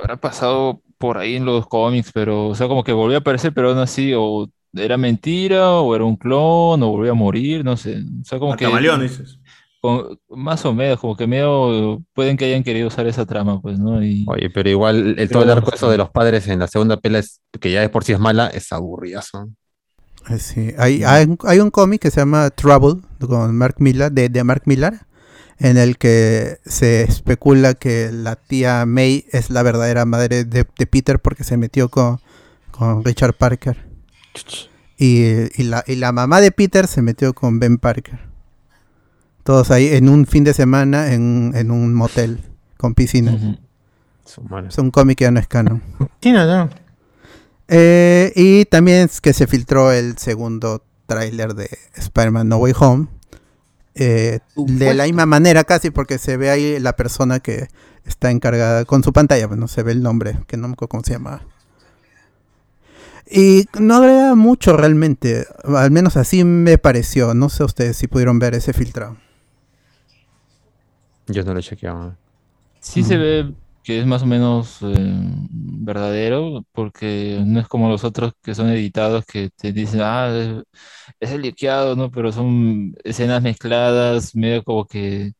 habrá 0.00 0.16
pasado 0.16 0.80
por 1.00 1.18
ahí 1.18 1.36
en 1.36 1.46
los 1.46 1.66
cómics, 1.66 2.12
pero, 2.14 2.48
o 2.48 2.54
sea, 2.54 2.68
como 2.68 2.84
que 2.84 2.92
volvió 2.92 3.16
a 3.18 3.20
aparecer, 3.20 3.52
pero 3.54 3.70
aún 3.70 3.78
así, 3.78 4.12
o 4.16 4.48
era 4.74 4.98
mentira, 4.98 5.72
o 5.80 5.96
era 5.96 6.04
un 6.04 6.16
clon, 6.16 6.82
o 6.82 6.90
volvió 6.90 7.12
a 7.12 7.14
morir, 7.14 7.64
no 7.64 7.76
sé. 7.76 7.96
O 8.22 8.24
sea, 8.24 8.38
como 8.38 8.52
A 8.52 8.56
que. 8.58 8.66
camaleón, 8.66 9.00
dices. 9.02 9.38
con- 9.80 10.18
más 10.28 10.64
o 10.66 10.74
menos, 10.74 11.00
como 11.00 11.16
que 11.16 11.26
medio 11.26 12.02
pueden 12.12 12.36
que 12.36 12.44
hayan 12.44 12.62
querido 12.62 12.88
usar 12.88 13.06
esa 13.06 13.24
trama, 13.26 13.60
pues, 13.62 13.78
¿no? 13.78 14.04
Y 14.04 14.26
Oye, 14.28 14.50
pero 14.50 14.68
igual 14.68 15.18
el 15.18 15.28
todo 15.30 15.42
el 15.42 15.50
arco 15.50 15.72
eso 15.74 15.90
de 15.90 15.96
los 15.96 16.10
padres 16.10 16.46
en 16.48 16.58
la 16.60 16.68
segunda 16.68 16.98
pela 16.98 17.18
es, 17.18 17.40
que 17.60 17.72
ya 17.72 17.80
de 17.80 17.88
por 17.88 18.04
sí 18.04 18.12
es 18.12 18.20
mala, 18.20 18.48
es 18.48 18.70
aburridazo. 18.72 19.48
Sí, 20.38 20.72
hay, 20.78 21.02
hay, 21.02 21.24
un- 21.24 21.38
hay 21.44 21.58
un 21.60 21.70
cómic 21.70 22.02
que 22.02 22.10
se 22.10 22.20
llama 22.20 22.50
Trouble 22.50 23.00
con 23.26 23.56
Mark 23.56 23.76
Millar, 23.78 24.12
de, 24.12 24.28
de 24.28 24.44
Mark 24.44 24.62
Millar, 24.66 25.06
en 25.60 25.76
el 25.76 25.98
que 25.98 26.58
se 26.64 27.02
especula 27.02 27.74
que 27.74 28.10
la 28.10 28.34
tía 28.36 28.84
May 28.86 29.26
es 29.30 29.50
la 29.50 29.62
verdadera 29.62 30.06
madre 30.06 30.44
de, 30.44 30.66
de 30.76 30.86
Peter 30.86 31.20
porque 31.20 31.44
se 31.44 31.58
metió 31.58 31.90
con, 31.90 32.18
con 32.70 33.04
Richard 33.04 33.34
Parker. 33.34 33.86
Y, 34.96 35.22
y 35.60 35.64
la, 35.64 35.84
y 35.86 35.96
la 35.96 36.12
mamá 36.12 36.40
de 36.40 36.50
Peter 36.50 36.86
se 36.86 37.02
metió 37.02 37.34
con 37.34 37.60
Ben 37.60 37.76
Parker. 37.76 38.20
Todos 39.44 39.70
ahí 39.70 39.88
en 39.88 40.08
un 40.08 40.26
fin 40.26 40.44
de 40.44 40.54
semana 40.54 41.12
en, 41.12 41.52
en 41.54 41.70
un 41.70 41.94
motel 41.94 42.40
con 42.78 42.94
piscina. 42.94 43.58
Su 44.24 44.42
madre. 44.42 44.68
Es 44.68 44.78
un 44.78 44.90
cómic 44.90 45.18
que 45.18 45.24
ya 45.24 45.30
no 45.30 45.40
es 45.40 45.46
canon. 45.48 45.82
Sí, 46.22 46.32
no, 46.32 46.46
no. 46.46 46.70
Eh, 47.68 48.32
y 48.34 48.64
también 48.64 49.04
es 49.04 49.20
que 49.20 49.34
se 49.34 49.46
filtró 49.46 49.92
el 49.92 50.16
segundo 50.16 50.84
tráiler 51.06 51.54
de 51.54 51.68
Spider-Man 51.96 52.48
No 52.48 52.56
Way 52.56 52.72
Home. 52.78 53.06
Eh, 53.94 54.40
de 54.56 54.94
la 54.94 55.04
misma 55.04 55.26
manera 55.26 55.64
casi 55.64 55.90
porque 55.90 56.18
se 56.18 56.36
ve 56.36 56.50
ahí 56.50 56.78
la 56.78 56.94
persona 56.96 57.40
que 57.40 57.68
está 58.04 58.30
encargada 58.30 58.84
con 58.84 59.02
su 59.02 59.12
pantalla, 59.12 59.48
pues 59.48 59.58
no 59.58 59.68
se 59.68 59.82
ve 59.82 59.92
el 59.92 60.02
nombre, 60.02 60.38
que 60.46 60.56
no 60.56 60.68
me 60.68 60.74
acuerdo 60.74 60.90
cómo 60.90 61.04
se 61.04 61.12
llama. 61.12 61.42
Y 63.30 63.66
no 63.78 63.96
agrega 63.96 64.34
mucho 64.34 64.76
realmente, 64.76 65.46
al 65.64 65.90
menos 65.92 66.16
así 66.16 66.42
me 66.42 66.78
pareció. 66.78 67.32
No 67.32 67.48
sé 67.48 67.62
ustedes 67.62 67.96
si 67.96 68.08
pudieron 68.08 68.40
ver 68.40 68.54
ese 68.54 68.72
filtrado. 68.72 69.16
Yo 71.28 71.44
no 71.44 71.54
lo 71.54 71.60
he 71.60 71.62
chequeado. 71.62 72.16
Sí 72.80 73.04
se 73.04 73.16
ve 73.16 73.54
que 73.82 74.00
es 74.00 74.06
más 74.06 74.22
o 74.22 74.26
menos 74.26 74.78
eh, 74.82 74.96
verdadero, 75.50 76.64
porque 76.72 77.42
no 77.46 77.60
es 77.60 77.68
como 77.68 77.88
los 77.88 78.04
otros 78.04 78.32
que 78.42 78.54
son 78.54 78.68
editados 78.70 79.24
que 79.26 79.50
te 79.56 79.72
dicen, 79.72 80.00
ah, 80.02 80.28
es, 80.32 80.64
es 81.20 81.30
el 81.32 81.42
liqueado, 81.42 81.96
¿no? 81.96 82.10
Pero 82.10 82.32
son 82.32 82.94
escenas 83.04 83.42
mezcladas, 83.42 84.34
medio 84.36 84.62
como 84.64 84.86
que 84.86 85.32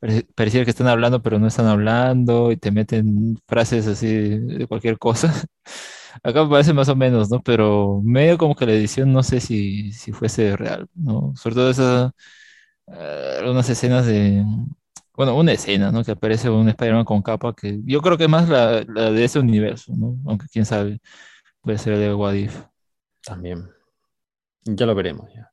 pare- 0.00 0.26
pareciera 0.34 0.64
que 0.64 0.70
están 0.70 0.88
hablando, 0.88 1.22
pero 1.22 1.38
no 1.38 1.46
están 1.48 1.66
hablando, 1.66 2.52
y 2.52 2.56
te 2.56 2.70
meten 2.70 3.38
frases 3.48 3.86
así 3.86 4.08
de 4.38 4.66
cualquier 4.66 4.98
cosa. 4.98 5.32
Acá 6.22 6.44
me 6.44 6.50
parece 6.50 6.72
más 6.74 6.88
o 6.88 6.96
menos, 6.96 7.30
¿no? 7.30 7.42
Pero 7.42 8.00
medio 8.04 8.38
como 8.38 8.54
que 8.56 8.66
la 8.66 8.72
edición 8.72 9.12
no 9.12 9.22
sé 9.22 9.40
si, 9.40 9.92
si 9.92 10.12
fuese 10.12 10.56
real, 10.56 10.88
¿no? 10.94 11.32
Sobre 11.36 11.54
todo 11.56 11.70
esas 11.70 12.12
eh, 12.88 13.36
algunas 13.40 13.68
escenas 13.70 14.06
de, 14.06 14.44
bueno, 15.18 15.34
una 15.34 15.50
escena, 15.50 15.90
¿no? 15.90 16.04
Que 16.04 16.12
aparece 16.12 16.48
un 16.48 16.68
Spider-Man 16.68 17.04
con 17.04 17.22
capa, 17.22 17.52
que 17.52 17.80
yo 17.84 18.00
creo 18.00 18.16
que 18.16 18.24
es 18.24 18.30
más 18.30 18.48
la, 18.48 18.84
la 18.86 19.10
de 19.10 19.24
ese 19.24 19.40
universo, 19.40 19.92
¿no? 19.96 20.16
Aunque 20.24 20.46
quién 20.46 20.64
sabe, 20.64 21.00
puede 21.60 21.76
ser 21.78 21.98
de 21.98 22.14
What 22.14 22.34
If. 22.34 22.56
También. 23.24 23.68
Ya 24.62 24.86
lo 24.86 24.94
veremos. 24.94 25.28
Ya. 25.34 25.50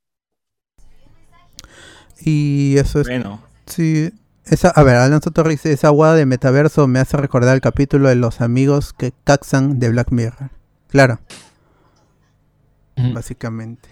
Y 2.21 2.77
eso 2.77 3.01
es. 3.01 3.07
Bueno. 3.07 3.41
Sí. 3.65 4.11
Esa, 4.45 4.69
a 4.69 4.83
ver, 4.83 4.97
Alonso 4.97 5.31
Torres 5.31 5.55
dice, 5.55 5.73
esa 5.73 5.89
guada 5.89 6.13
de 6.13 6.27
metaverso 6.27 6.85
me 6.85 6.99
hace 6.99 7.17
recordar 7.17 7.55
el 7.55 7.61
capítulo 7.61 8.09
de 8.09 8.15
los 8.15 8.41
amigos 8.41 8.93
que 8.93 9.13
caxan 9.23 9.79
de 9.79 9.89
Black 9.89 10.11
Mirror. 10.11 10.51
Claro. 10.89 11.17
Básicamente. 13.15 13.89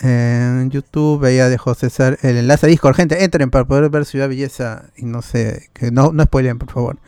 En 0.00 0.70
YouTube 0.70 1.20
veía 1.20 1.48
dejó 1.48 1.74
César 1.74 2.18
el 2.22 2.36
enlace 2.36 2.66
a 2.66 2.68
Discord. 2.68 2.96
Gente, 2.96 3.22
entren 3.24 3.50
para 3.50 3.64
poder 3.64 3.88
ver 3.90 4.04
Ciudad 4.04 4.28
Belleza. 4.28 4.84
Y 4.96 5.04
no 5.04 5.22
sé, 5.22 5.70
que 5.72 5.90
no, 5.90 6.12
no 6.12 6.24
spoilen, 6.24 6.58
por 6.58 6.70
favor. 6.70 6.98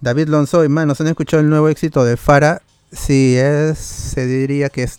David 0.00 0.28
Lonzoy, 0.28 0.68
man, 0.68 0.86
¿nos 0.88 1.00
han 1.00 1.08
escuchado 1.08 1.42
el 1.42 1.48
nuevo 1.50 1.68
éxito 1.68 2.04
de 2.04 2.16
Fara? 2.16 2.62
Sí, 2.92 3.34
es, 3.36 3.78
se 3.78 4.26
diría 4.26 4.68
que 4.68 4.84
es... 4.84 4.98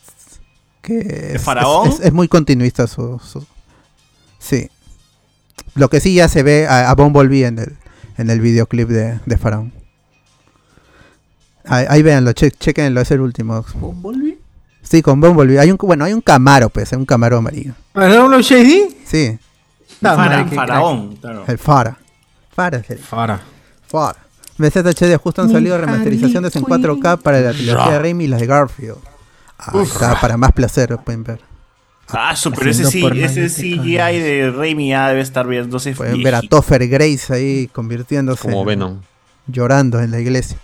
Que 0.82 1.34
es, 1.36 1.42
Faraón? 1.42 1.88
es- 1.88 1.94
es- 2.00 2.06
es 2.08 2.14
muy 2.14 2.28
continuista 2.28 2.88
su, 2.88 3.20
su- 3.20 3.46
Sí. 4.40 4.70
Lo 5.76 5.90
que 5.90 6.00
sí 6.02 6.14
ya 6.14 6.28
se 6.28 6.44
ve 6.44 6.68
a, 6.68 6.90
a 6.90 6.96
Bumblebee 6.96 7.46
en 7.46 7.60
el, 7.60 7.78
en 8.18 8.30
el 8.30 8.42
videoclip 8.42 8.90
de, 8.90 9.20
de 9.26 9.38
Faraón. 9.38 9.72
Ahí, 11.66 11.86
ahí 11.90 12.02
véanlo, 12.02 12.34
che, 12.34 12.52
chequenlo, 12.52 13.02
es 13.02 13.12
el 13.12 13.22
último. 13.22 13.64
¿Bumblebee? 13.76 14.27
Sí, 14.90 15.02
con 15.02 15.20
Bumblebee. 15.20 15.60
Hay 15.60 15.72
un, 15.72 15.78
bueno, 15.78 16.06
hay 16.06 16.14
un 16.14 16.22
Camaro, 16.22 16.70
pues, 16.70 16.94
hay 16.94 17.00
un 17.00 17.06
Camaro 17.06 17.38
amarillo. 17.38 17.74
¿Aaron 17.94 18.32
Low 18.32 18.40
Shady? 18.42 18.84
Sí, 19.06 19.38
Fara- 20.02 20.46
faraón, 20.48 21.16
claro. 21.18 21.44
el 21.48 21.58
Fara. 21.58 21.98
Fara 22.56 22.78
es 22.78 22.90
el 22.92 23.00
Fara. 23.00 23.42
Fara. 23.88 24.18
BZHD 24.58 25.18
justo 25.18 25.42
han 25.42 25.52
salido 25.52 25.78
remasterizaciones 25.78 26.56
en 26.56 26.64
4K 26.64 27.20
para 27.20 27.42
la 27.42 27.52
trilogía 27.52 27.92
de 27.94 28.00
Raimi 28.00 28.24
y 28.24 28.28
las 28.28 28.40
de 28.40 28.48
Garfield. 28.48 28.96
Uf. 29.74 29.92
está, 29.92 30.20
para 30.20 30.38
más 30.38 30.52
placer, 30.52 30.90
lo 30.92 31.02
pueden 31.02 31.24
ver. 31.24 31.40
Ah, 32.10 32.34
pero 32.56 32.70
ese, 32.72 32.86
sí, 32.86 33.06
ese 33.06 33.50
CGI 33.50 34.20
de 34.20 34.54
Raimi 34.56 34.90
ya 34.90 35.10
debe 35.10 35.20
estar 35.22 35.46
viéndose 35.46 35.92
Pueden 35.94 36.24
ver 36.24 36.36
a 36.36 36.42
Topher 36.42 36.88
Grace 36.88 37.34
ahí 37.34 37.68
convirtiéndose. 37.68 38.42
Como 38.44 38.62
en- 38.62 38.68
Venom. 38.68 39.02
Llorando 39.48 40.00
en 40.00 40.12
la 40.12 40.20
iglesia. 40.20 40.58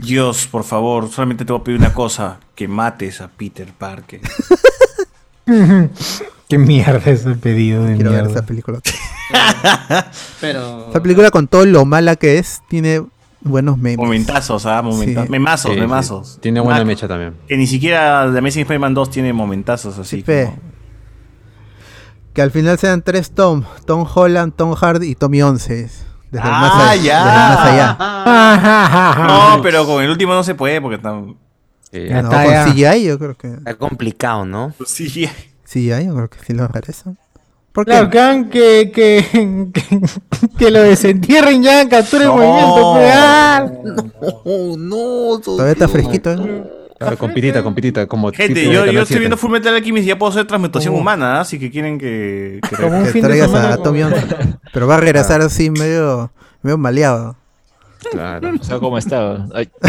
Dios, 0.00 0.46
por 0.46 0.64
favor, 0.64 1.08
solamente 1.10 1.44
te 1.44 1.52
voy 1.52 1.60
a 1.60 1.64
pedir 1.64 1.78
una 1.80 1.92
cosa: 1.94 2.38
que 2.54 2.68
mates 2.68 3.20
a 3.20 3.28
Peter 3.28 3.68
Parker. 3.76 4.20
Qué 6.48 6.58
mierda 6.58 7.10
ese 7.10 7.34
pedido 7.34 7.84
de 7.84 7.94
Quiero 7.96 8.10
ver 8.12 8.22
mierda. 8.22 8.38
esa 8.38 8.46
película. 8.46 8.80
Pero. 10.40 10.90
Esa 10.90 11.02
película 11.02 11.30
con 11.30 11.48
todo 11.48 11.64
lo 11.66 11.84
mala 11.84 12.16
que 12.16 12.38
es, 12.38 12.62
tiene 12.68 13.02
buenos 13.40 13.78
memes. 13.78 13.96
Momentazos, 13.98 14.66
ah, 14.66 14.82
momentazos. 14.82 15.26
Sí. 15.26 15.30
Memazos, 15.32 15.72
Sí, 15.74 15.80
memazos. 15.80 16.28
sí. 16.34 16.38
Tiene 16.40 16.60
buena 16.60 16.84
mecha 16.84 17.08
también. 17.08 17.34
Que 17.48 17.56
ni 17.56 17.66
siquiera 17.66 18.28
The 18.32 18.38
Amazing 18.38 18.62
Spider-Man 18.62 18.94
2 18.94 19.10
tiene 19.10 19.32
momentazos 19.32 19.98
así. 19.98 20.22
Como- 20.22 20.56
Que 22.32 22.42
al 22.42 22.50
final 22.50 22.78
sean 22.78 23.02
tres 23.02 23.30
Tom. 23.32 23.64
Tom 23.86 24.06
Holland, 24.12 24.52
Tom 24.54 24.74
Hardy 24.74 25.08
y 25.10 25.14
Tommy 25.14 25.42
11. 25.42 25.88
Desde 26.30 26.46
el 26.46 26.52
más 26.52 26.72
Ah, 26.74 26.90
allá. 26.90 27.02
ya. 27.02 27.24
desde 27.24 27.32
el 27.32 27.48
más 27.48 27.66
allá. 27.66 29.26
No, 29.56 29.60
pero 29.62 29.86
con 29.86 30.02
el 30.02 30.10
último 30.10 30.34
no 30.34 30.42
se 30.44 30.54
puede 30.54 30.80
porque 30.80 30.96
están. 30.96 31.36
No, 31.92 32.30
con 32.30 32.72
CGI 32.72 33.04
yo 33.04 33.18
creo 33.18 33.34
que... 33.36 33.48
Está 33.48 33.74
complicado, 33.74 34.44
¿no? 34.44 34.72
Sí. 34.84 35.28
CGI 35.64 36.06
yo 36.06 36.14
creo 36.14 36.28
que 36.28 36.38
sí 36.44 36.52
lo 36.52 36.66
regresan. 36.68 37.16
¿Por 37.72 37.84
qué? 37.86 37.90
Claro, 38.10 38.10
que, 38.50 38.90
que, 38.92 39.28
que, 39.30 39.68
que, 39.72 40.00
que 40.58 40.70
lo 40.70 40.82
desentierren 40.82 41.62
ya 41.62 41.82
en 41.82 41.88
captura 41.88 42.22
de 42.24 42.28
No. 42.28 42.36
movimiento. 42.36 42.96
real. 42.96 43.80
No, 44.44 44.76
no. 45.32 45.38
Todavía 45.40 45.72
está 45.72 45.88
fresquito, 45.88 46.32
¿eh? 46.32 46.64
Claro, 46.98 47.18
con 47.18 47.34
pitita, 47.34 47.62
con 47.62 47.74
pitita, 47.74 48.06
como 48.06 48.32
Gente, 48.32 48.64
yo, 48.64 48.72
yo 48.72 48.84
estoy 48.86 49.04
7. 49.06 49.18
viendo 49.18 49.36
Full 49.36 49.50
Metal 49.50 49.74
Alchemist 49.74 50.04
y 50.04 50.08
ya 50.08 50.18
puedo 50.18 50.30
hacer 50.32 50.46
transmutación 50.46 50.94
Oh. 50.94 50.98
humana, 50.98 51.36
¿ah? 51.36 51.40
así 51.40 51.58
que 51.58 51.70
quieren 51.70 51.98
que. 51.98 52.60
que- 52.68 52.76
Como 52.76 52.98
un 52.98 53.04
Que 53.04 53.10
fin 53.10 53.22
de 53.22 53.28
traigas 53.28 53.52
a 53.52 53.76
Tommy 53.82 54.02
11. 54.02 54.24
Pero 54.72 54.86
va 54.86 54.94
a 54.94 55.00
regresar 55.00 55.40
así 55.42 55.68
medio, 55.70 56.30
medio 56.62 56.78
maleado. 56.78 57.36
Claro. 58.10 58.50
O 58.60 58.64
sea, 58.64 58.78
¿cómo 58.78 58.96
está? 58.98 59.46
Ay, 59.54 59.68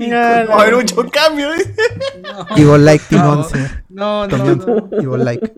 Va 0.00 0.54
a 0.56 0.62
haber 0.62 0.76
mucho 0.76 0.96
cambio. 1.10 1.52
dice. 1.52 1.74
Evil 2.56 2.84
Like 2.84 3.04
Team 3.08 3.24
11. 3.26 3.70
No, 3.90 4.26
no, 4.26 4.36
no. 4.38 4.44
11. 4.44 4.96
Evil 4.96 5.24
Like. 5.24 5.52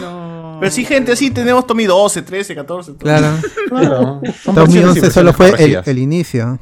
no. 0.00 0.56
Pero 0.60 0.72
sí, 0.72 0.84
gente, 0.84 1.12
así 1.12 1.30
tenemos 1.30 1.66
Tommy 1.66 1.84
12, 1.84 2.22
13, 2.22 2.54
14. 2.54 2.92
todo. 2.92 2.98
Claro. 2.98 3.36
Claro. 3.68 4.20
Tommy 4.44 4.56
versiones 4.56 4.96
y 4.96 5.00
11 5.00 5.10
solo 5.10 5.32
fue 5.32 5.50
el, 5.62 5.80
el 5.84 5.98
inicio. 5.98 6.58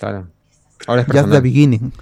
Claro. 0.00 0.26
Ahora 0.86 1.02
es 1.02 1.08
Just 1.08 1.30
the 1.30 1.40
beginning. 1.40 1.92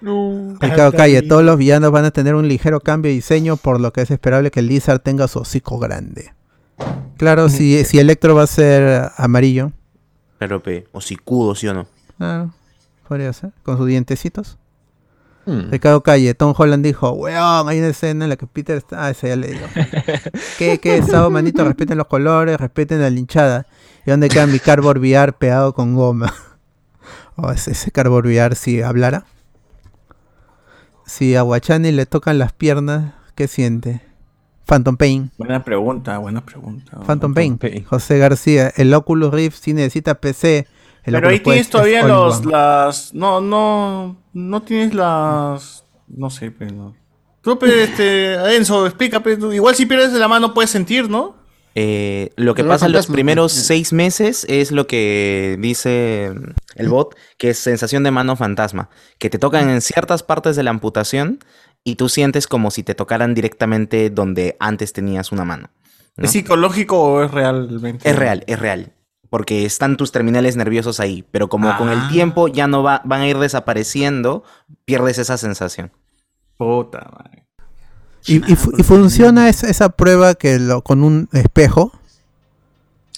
Ricardo 0.00 0.92
Calle, 0.92 1.22
todos 1.22 1.44
los 1.44 1.58
villanos 1.58 1.90
van 1.90 2.06
a 2.06 2.10
tener 2.10 2.34
un 2.34 2.48
ligero 2.48 2.80
cambio 2.80 3.10
de 3.10 3.16
diseño, 3.16 3.56
por 3.56 3.78
lo 3.78 3.92
que 3.92 4.00
es 4.00 4.10
esperable 4.10 4.50
que 4.50 4.62
Lizard 4.62 5.00
tenga 5.00 5.28
su 5.28 5.40
hocico 5.40 5.78
grande. 5.78 6.32
Claro, 7.18 7.48
si, 7.48 7.84
si 7.84 7.98
Electro 7.98 8.34
va 8.34 8.42
a 8.44 8.46
ser 8.46 9.10
amarillo, 9.16 9.72
Pero, 10.38 10.62
pe, 10.62 10.86
o 10.92 11.00
sicudo, 11.00 11.54
¿sí 11.54 11.68
o 11.68 11.74
no? 11.74 11.86
claro, 12.16 12.54
podría 13.06 13.32
ser, 13.32 13.52
con 13.62 13.76
sus 13.76 13.86
dientecitos. 13.86 14.58
Hmm. 15.44 15.70
Ricardo 15.70 16.02
Calle, 16.02 16.34
Tom 16.34 16.54
Holland 16.56 16.84
dijo, 16.84 17.10
weón, 17.12 17.68
hay 17.68 17.78
una 17.78 17.88
escena 17.88 18.24
en 18.24 18.30
la 18.30 18.36
que 18.36 18.46
Peter 18.46 18.78
está... 18.78 19.06
Ah, 19.06 19.10
ese 19.10 19.28
ya 19.28 19.36
le 19.36 19.48
digo. 19.48 19.66
¿Qué, 20.58 20.78
qué, 20.78 21.02
Sao, 21.02 21.30
manito? 21.30 21.64
Respeten 21.64 21.98
los 21.98 22.08
colores, 22.08 22.58
respeten 22.58 23.00
la 23.00 23.10
linchada. 23.10 23.66
¿Y 24.04 24.10
dónde 24.10 24.28
queda 24.28 24.46
mi 24.46 24.58
cardboard 24.58 24.98
VR 24.98 25.32
pegado 25.34 25.72
con 25.72 25.94
goma? 25.94 26.34
O 27.36 27.50
ese, 27.50 27.72
ese 27.72 27.90
cardboard 27.90 28.26
VR 28.26 28.54
si 28.54 28.82
hablara. 28.82 29.24
Si 31.04 31.36
a 31.36 31.42
Guachani 31.42 31.92
le 31.92 32.06
tocan 32.06 32.38
las 32.38 32.52
piernas, 32.52 33.14
¿qué 33.34 33.46
siente? 33.46 34.00
Phantom 34.64 34.96
Pain. 34.96 35.30
Buena 35.38 35.62
pregunta, 35.62 36.18
buena 36.18 36.44
pregunta. 36.44 36.98
Phantom 37.06 37.32
Pain. 37.34 37.58
José 37.88 38.18
García, 38.18 38.72
el 38.76 38.92
Oculus 38.92 39.32
Rift 39.32 39.58
sí 39.62 39.72
necesita 39.72 40.16
PC. 40.16 40.66
El 41.04 41.14
Pero 41.14 41.28
ahí 41.28 41.38
tienes 41.38 41.60
Quest 41.60 41.72
todavía 41.72 42.02
los, 42.04 42.44
las, 42.44 43.14
no, 43.14 43.40
no, 43.40 44.16
no 44.32 44.62
tienes 44.62 44.92
las, 44.92 45.84
no 46.08 46.30
sé, 46.30 46.50
pero. 46.50 46.96
Tú, 47.42 47.56
pe, 47.60 47.84
este, 47.84 48.56
Enzo, 48.56 48.86
explica, 48.86 49.20
pe, 49.22 49.36
tú- 49.36 49.52
igual 49.52 49.76
si 49.76 49.86
pierdes 49.86 50.12
la 50.14 50.26
mano 50.26 50.52
puedes 50.52 50.70
sentir, 50.70 51.08
¿no? 51.08 51.36
Eh, 51.78 52.30
lo 52.36 52.54
que 52.54 52.62
Pero 52.62 52.72
pasa 52.72 52.86
en 52.86 52.92
los 52.92 53.06
primeros 53.06 53.52
seis 53.52 53.92
meses 53.92 54.46
es 54.48 54.72
lo 54.72 54.86
que 54.86 55.58
dice 55.60 56.32
el 56.74 56.88
bot, 56.88 57.14
que 57.36 57.50
es 57.50 57.58
sensación 57.58 58.02
de 58.02 58.10
mano 58.10 58.34
fantasma, 58.34 58.88
que 59.18 59.28
te 59.28 59.38
tocan 59.38 59.68
en 59.68 59.82
ciertas 59.82 60.22
partes 60.22 60.56
de 60.56 60.62
la 60.62 60.70
amputación 60.70 61.38
y 61.84 61.96
tú 61.96 62.08
sientes 62.08 62.46
como 62.46 62.70
si 62.70 62.82
te 62.82 62.94
tocaran 62.94 63.34
directamente 63.34 64.08
donde 64.08 64.56
antes 64.58 64.94
tenías 64.94 65.32
una 65.32 65.44
mano. 65.44 65.68
¿no? 66.16 66.24
¿Es 66.24 66.30
psicológico 66.30 66.98
o 66.98 67.22
es 67.22 67.30
realmente? 67.30 68.08
Es 68.08 68.16
real, 68.16 68.42
es 68.46 68.58
real. 68.58 68.94
Porque 69.28 69.66
están 69.66 69.98
tus 69.98 70.12
terminales 70.12 70.56
nerviosos 70.56 70.98
ahí, 70.98 71.26
pero 71.30 71.48
como 71.50 71.76
con 71.76 71.90
el 71.90 71.98
Ah. 71.98 72.08
tiempo 72.10 72.48
ya 72.48 72.66
no 72.68 72.82
va, 72.82 73.02
van 73.04 73.20
a 73.20 73.28
ir 73.28 73.36
desapareciendo, 73.36 74.44
pierdes 74.86 75.18
esa 75.18 75.36
sensación. 75.36 75.92
Puta 76.56 77.06
madre. 77.12 77.45
¿Y, 78.26 78.52
y 78.52 78.56
fu- 78.56 78.72
y 78.76 78.82
funciona 78.82 79.48
esa, 79.48 79.68
esa 79.68 79.88
prueba 79.90 80.34
que 80.34 80.58
lo, 80.58 80.82
con 80.82 81.02
un 81.04 81.28
espejo? 81.32 81.92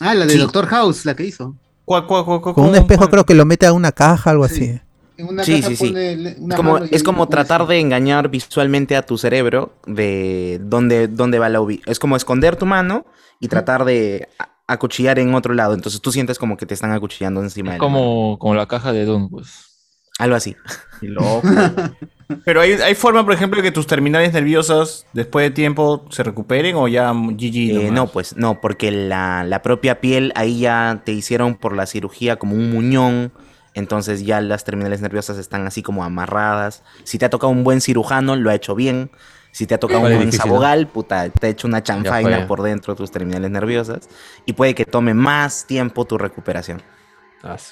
Ah, 0.00 0.14
la 0.14 0.26
de 0.26 0.32
Sí. 0.34 0.38
Doctor 0.38 0.66
House, 0.66 1.04
la 1.04 1.14
que 1.16 1.24
hizo. 1.26 1.54
¿Cuál, 1.84 2.06
cuál, 2.06 2.24
cuál, 2.24 2.40
cuál, 2.42 2.54
Con 2.54 2.66
un 2.66 2.74
espejo 2.76 3.00
cuál? 3.00 3.10
creo 3.10 3.24
que 3.26 3.34
lo 3.34 3.44
mete 3.44 3.66
a 3.66 3.72
una 3.72 3.92
caja, 3.92 4.30
algo 4.30 4.44
así. 4.44 4.78
En 5.16 5.26
una 5.26 5.42
Sí, 5.42 5.62
sí, 5.62 5.74
sí. 5.74 5.94
una 6.38 6.54
como, 6.54 6.78
es 6.78 7.02
como 7.02 7.26
tratar 7.28 7.66
de 7.66 7.80
engañar 7.80 8.28
visualmente 8.28 8.94
a 8.96 9.02
tu 9.02 9.18
cerebro 9.18 9.72
de 9.86 10.60
dónde, 10.62 11.08
dónde 11.08 11.38
va 11.40 11.48
la 11.48 11.60
ubicación. 11.60 11.90
Es 11.90 11.98
como 11.98 12.14
esconder 12.16 12.54
tu 12.56 12.66
mano 12.66 13.04
y 13.40 13.48
tratar 13.48 13.84
de 13.84 14.28
acuchillar 14.68 15.18
en 15.18 15.34
otro 15.34 15.54
lado. 15.54 15.74
Entonces 15.74 16.00
tú 16.00 16.12
sientes 16.12 16.38
como 16.38 16.56
que 16.56 16.66
te 16.66 16.74
están 16.74 16.92
acuchillando 16.92 17.42
encima 17.42 17.70
es 17.70 17.74
de 17.74 17.78
la 17.78 17.84
como, 17.84 18.38
como 18.38 18.54
la 18.54 18.66
caja 18.66 18.92
de 18.92 19.04
Doom, 19.06 19.30
pues. 19.30 19.67
Algo 20.18 20.36
así. 20.36 20.56
Qué 21.00 21.08
loco. 21.08 21.42
Pero 22.44 22.60
hay, 22.60 22.72
hay 22.72 22.94
forma, 22.94 23.24
por 23.24 23.32
ejemplo, 23.32 23.56
de 23.56 23.62
que 23.62 23.72
tus 23.72 23.86
terminales 23.86 24.34
nerviosas 24.34 25.06
después 25.14 25.47
de 25.47 25.50
tiempo 25.50 26.05
se 26.10 26.22
recuperen 26.22 26.76
o 26.76 26.86
ya 26.86 27.10
GG. 27.12 27.56
Eh, 27.56 27.90
no, 27.90 28.08
pues 28.08 28.36
no, 28.36 28.60
porque 28.60 28.90
la, 28.90 29.44
la 29.44 29.62
propia 29.62 30.00
piel 30.00 30.32
ahí 30.34 30.60
ya 30.60 31.00
te 31.05 31.12
hicieron 31.12 31.56
por 31.56 31.74
la 31.74 31.86
cirugía 31.86 32.36
como 32.36 32.55
un 32.55 32.70
muñón. 32.70 33.32
Entonces 33.72 34.26
ya 34.26 34.40
las 34.40 34.64
terminales 34.64 35.00
nerviosas 35.00 35.38
están 35.38 35.66
así 35.66 35.82
como 35.82 36.05
amarradas. 36.05 36.82
Si 37.05 37.16
te 37.16 37.24
ha 37.24 37.30
tocado 37.30 37.50
un 37.50 37.64
buen 37.64 37.80
cirujano, 37.80 38.36
lo 38.36 38.50
ha 38.50 38.55
hecho 38.55 38.74
bien. 38.74 39.10
Si 39.52 39.66
te 39.66 39.74
ha 39.74 39.78
tocado 39.78 40.02
Vale, 40.02 40.16
un 40.16 40.22
buen 40.22 40.32
sabogal, 40.32 40.86
puta, 40.86 41.30
te 41.30 41.47
ha 41.47 41.50
hecho 41.50 41.66
una 41.66 41.82
chanfaina 41.82 42.47
por 42.47 42.62
dentro 42.62 42.92
de 42.92 42.98
tus 42.98 43.10
terminales 43.10 43.50
nerviosas. 43.50 44.08
Y 44.44 44.52
puede 44.52 44.74
que 44.74 44.84
tome 44.84 45.14
más 45.14 45.66
tiempo 45.66 46.05
tu 46.05 46.18
recuperación. 46.18 46.82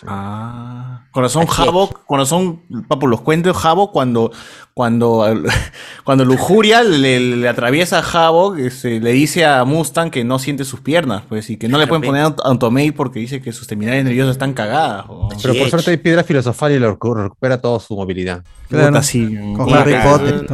Ah. 0.07 1.03
Corazón 1.11 1.47
Jabo, 1.47 1.89
corazón, 2.07 2.63
papu, 2.89 3.07
los 3.09 3.21
cuentos 3.21 3.57
Jabo 3.57 3.91
cuando, 3.91 4.31
cuando, 4.75 5.27
cuando 6.05 6.25
Lujuria 6.25 6.83
le, 6.83 7.19
le 7.19 7.49
atraviesa 7.49 7.99
a 7.99 8.03
Jabo, 8.03 8.55
que 8.55 8.71
se, 8.71 9.01
le 9.01 9.11
dice 9.13 9.45
a 9.45 9.65
Mustang 9.65 10.11
que 10.11 10.25
no 10.25 10.39
siente 10.39 10.65
sus 10.65 10.81
piernas, 10.81 11.23
pues, 11.29 11.51
y 11.51 11.57
que 11.57 11.69
no 11.69 11.79
le 11.79 11.87
pueden 11.87 12.03
poner 12.05 12.33
Automate 12.45 12.93
porque 12.93 13.19
dice 13.19 13.41
que 13.43 13.53
sus 13.53 13.67
terminales 13.67 14.05
nerviosas 14.05 14.33
están 14.33 14.53
cagadas. 14.55 15.07
o- 15.09 15.29
Pero 15.43 15.55
por 15.55 15.69
suerte 15.71 15.91
hay 15.91 15.97
piedra 15.97 16.23
filosofal 16.23 16.73
y 16.73 16.79
lo 16.79 16.97
recu- 16.99 17.17
recupera 17.25 17.61
toda 17.61 17.81
su 17.81 17.97
movilidad. 17.97 18.45
Claro. 18.69 18.89
Puta, 18.89 19.03
sí. 19.03 19.35
Con 19.57 19.69
Una 19.69 19.81
Harry. 19.81 19.95
Potter. 20.03 20.47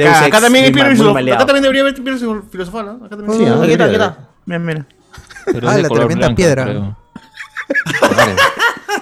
Ex 0.00 0.16
Acá 0.22 0.40
también 0.40 0.64
hay 0.66 0.72
piedra 0.72 0.90
filosofal. 0.92 1.28
Acá 1.32 1.46
también 1.46 1.62
debería 1.62 1.82
haber 1.82 1.94
piedra 1.94 2.42
filosofal, 2.50 2.86
¿no? 2.86 3.06
Acá 3.06 3.16
también. 3.16 3.38
Sí, 3.38 3.44
ah, 3.46 3.62
aquí 3.62 3.72
está, 3.72 3.84
aquí 3.84 3.92
está. 3.94 4.28
Mira, 4.46 4.58
mira. 4.58 4.86
Pero 5.46 5.68
Ah, 5.68 5.78
la 5.78 5.88
tremenda 5.88 6.14
blanca, 6.26 6.34
piedra. 6.36 6.64
creo. 6.64 6.96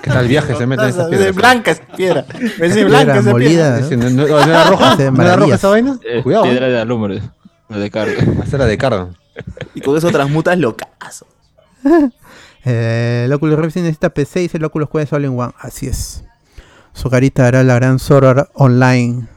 ¿Qué 0.02 0.10
tal 0.10 0.28
viaje 0.28 0.54
se 0.56 0.66
mete 0.66 0.82
en 0.84 0.88
esa 0.90 1.04
De 1.08 1.16
piedra? 1.16 1.32
blanca 1.32 1.70
esa 1.72 1.84
piedra. 1.96 2.20
Es 2.40 2.52
Piedra 2.52 2.74
de 2.74 2.84
blanca 2.84 3.18
esa 3.18 3.30
molida, 3.30 3.78
piedra. 3.88 3.96
¿No, 3.96 4.10
no- 4.10 4.26
no 4.28 4.38
era 4.40 4.64
roja? 4.70 4.96
De 4.96 5.10
¿No 5.10 5.22
era 5.22 5.36
roja 5.36 5.54
esa 5.54 5.68
vaina? 5.68 5.98
Es 6.04 6.22
Cuidado. 6.22 6.44
Eh, 6.44 6.48
piedra 6.50 6.66
¿eh? 6.68 6.70
de 6.70 6.80
alumbre, 6.80 7.22
la 7.68 7.78
de 7.78 7.90
carga. 7.90 8.14
Esa 8.44 8.56
era 8.56 8.66
de 8.66 8.78
carga. 8.78 9.08
Y 9.74 9.80
con 9.80 9.96
eso 9.96 10.10
transmutas 10.10 10.58
locazo. 10.58 11.26
Eh, 12.64 13.22
el 13.26 13.32
Oculus 13.32 13.58
Rift 13.58 13.76
necesita 13.76 14.10
PC 14.10 14.44
y 14.44 14.50
el 14.52 14.64
Oculus 14.64 14.88
Quest 14.90 15.12
All 15.12 15.24
in 15.24 15.38
One. 15.38 15.52
Así 15.58 15.86
es. 15.86 16.24
Su 16.92 17.10
carita 17.10 17.46
hará 17.46 17.62
la 17.62 17.74
gran 17.74 17.98
Soror 17.98 18.48
online. 18.54 19.28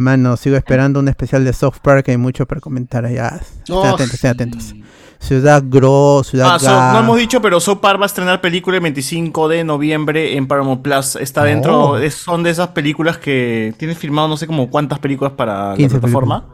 Mano, 0.00 0.36
sigo 0.36 0.56
esperando 0.56 0.98
un 0.98 1.08
especial 1.08 1.44
de 1.44 1.52
Soft 1.52 1.80
Park. 1.82 2.06
Hay 2.08 2.16
mucho 2.16 2.46
para 2.46 2.60
comentar 2.60 3.04
allá. 3.04 3.38
Estén 3.40 3.74
Oh, 3.76 3.84
atentos, 3.84 4.14
estén 4.14 4.30
atentos. 4.30 4.74
Ciudad 5.18 5.62
Gro, 5.66 6.22
Ciudad 6.24 6.54
Ah, 6.54 6.58
so- 6.58 6.92
no 6.94 7.00
hemos 7.00 7.18
dicho, 7.18 7.42
pero 7.42 7.60
Sopar 7.60 8.00
va 8.00 8.04
a 8.04 8.06
estrenar 8.06 8.40
película 8.40 8.76
el 8.78 8.82
25 8.82 9.48
de 9.48 9.62
noviembre 9.64 10.36
en 10.38 10.46
Paramount 10.48 10.80
Plus. 10.80 11.16
Está 11.16 11.42
Oh. 11.42 11.44
dentro, 11.44 11.98
es- 11.98 12.14
son 12.14 12.42
de 12.42 12.48
esas 12.48 12.68
películas 12.68 13.18
que 13.18 13.74
tienes 13.76 13.98
filmado 13.98 14.28
no 14.28 14.38
sé 14.38 14.46
como 14.46 14.70
cuántas 14.70 14.98
películas 14.98 15.34
para 15.34 15.74
15 15.76 15.96
la 15.96 16.00
plataforma. 16.00 16.44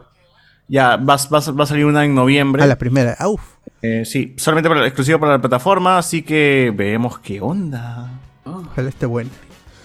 Ya, 0.67 0.97
va, 0.97 1.15
va- 1.15 1.51
va 1.53 1.63
a 1.63 1.67
salir 1.67 1.85
una 1.85 2.03
en 2.03 2.13
noviembre. 2.13 2.61
A 2.61 2.67
la 2.67 2.75
primera. 2.77 3.15
Ah, 3.17 3.29
uf. 3.29 3.41
Eh, 3.81 4.03
sí, 4.05 4.35
solamente 4.37 4.67
para, 4.67 4.85
exclusivo 4.85 5.17
para 5.19 5.33
la 5.33 5.39
plataforma, 5.39 5.97
así 5.97 6.21
que 6.23 6.73
veremos 6.75 7.19
qué 7.19 7.39
onda. 7.39 8.09
Ojalá 8.43 8.89
esté 8.89 9.05
buena. 9.05 9.29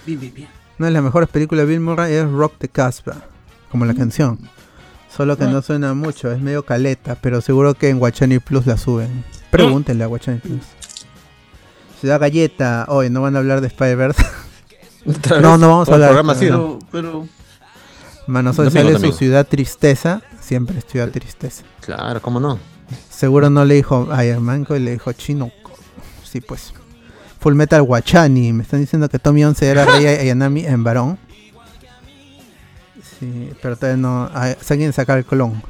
Bien, 0.05 0.19
bien, 0.19 0.35
bien. 0.35 0.49
Una 0.81 0.89
de 0.89 0.95
las 0.95 1.03
mejores 1.05 1.29
películas 1.29 1.65
de 1.67 1.71
Bill 1.71 1.81
Murray 1.81 2.15
es 2.15 2.29
Rock 2.29 2.55
the 2.59 2.69
Casbah, 2.69 3.19
como 3.73 3.87
la 3.87 3.95
canción. 3.95 4.39
Solo 5.15 5.37
que 5.37 5.47
no 5.47 5.63
suena 5.63 5.95
mucho, 5.95 6.31
es 6.31 6.41
medio 6.41 6.65
caleta, 6.65 7.17
pero 7.17 7.41
seguro 7.41 7.75
que 7.75 7.89
en 7.89 7.99
Guachani 7.99 8.39
Plus 8.39 8.67
la 8.67 8.77
suben. 8.77 9.25
Pregúntenle 9.51 10.05
a 10.05 10.07
Guachani 10.07 10.39
Plus. 10.39 10.63
Ciudad 11.99 12.21
Galleta, 12.21 12.85
hoy 12.89 13.09
no 13.11 13.23
van 13.23 13.35
a 13.35 13.39
hablar 13.39 13.63
de 13.63 13.69
Spider-Verse. 13.69 14.25
no, 15.41 15.57
no 15.57 15.69
vamos 15.69 15.89
a 15.89 15.95
hablar. 15.95 16.11
programa 16.11 16.35
sí, 16.35 16.51
no. 16.51 16.79
Pero, 16.91 17.27
pero 17.27 17.29
Mano, 18.27 18.51
hoy 18.51 18.57
Domingo, 18.69 18.99
sale 18.99 19.13
su. 19.13 19.13
Ciudad 19.19 19.47
Tristeza, 19.47 20.23
siempre 20.41 20.79
es 20.79 20.85
Ciudad 20.87 21.11
Tristeza. 21.11 21.65
Claro, 21.81 22.21
¿cómo 22.21 22.39
no? 22.39 22.59
Seguro 23.11 23.49
no 23.51 23.65
le 23.65 23.75
dijo 23.75 24.09
Iron 24.23 24.43
Man, 24.43 24.67
y 24.69 24.79
le 24.79 24.93
dijo 24.93 25.13
Chino. 25.13 25.51
Sí, 26.25 26.41
pues. 26.41 26.75
Full 27.41 27.55
Metal 27.55 27.83
Guachani, 27.83 28.53
me 28.53 28.63
están 28.65 28.81
diciendo 28.81 29.09
que 29.09 29.19
Tommy 29.19 29.45
11 29.45 29.67
era 29.67 29.85
Rey 29.85 30.07
Ayanami 30.21 30.67
en 30.67 30.85
varón. 30.85 31.19
Sí, 33.23 33.53
pero 33.63 33.77
todavía 33.77 34.03
no. 34.03 34.29
ah, 34.35 34.53
Se 34.61 34.75
quieren 34.77 34.93
sacar 34.93 35.17
el 35.19 35.25
colón. 35.25 35.63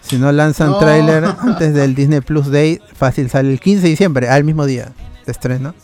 Si 0.00 0.18
no 0.18 0.32
lanzan 0.32 0.70
No. 0.72 0.78
tráiler 0.78 1.24
antes 1.40 1.72
del 1.74 1.94
Disney 1.94 2.20
Plus 2.22 2.50
Day, 2.50 2.80
fácil 2.96 3.30
sale 3.30 3.52
el 3.52 3.60
15 3.60 3.82
de 3.84 3.88
diciembre, 3.90 4.28
al 4.28 4.42
mismo 4.42 4.66
día 4.66 4.92
de 5.24 5.30
estreno. 5.30 5.74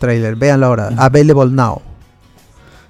Tráiler, 0.00 0.34
véanlo 0.34 0.66
ahora. 0.66 0.90
Available 0.96 1.50
now. 1.52 1.80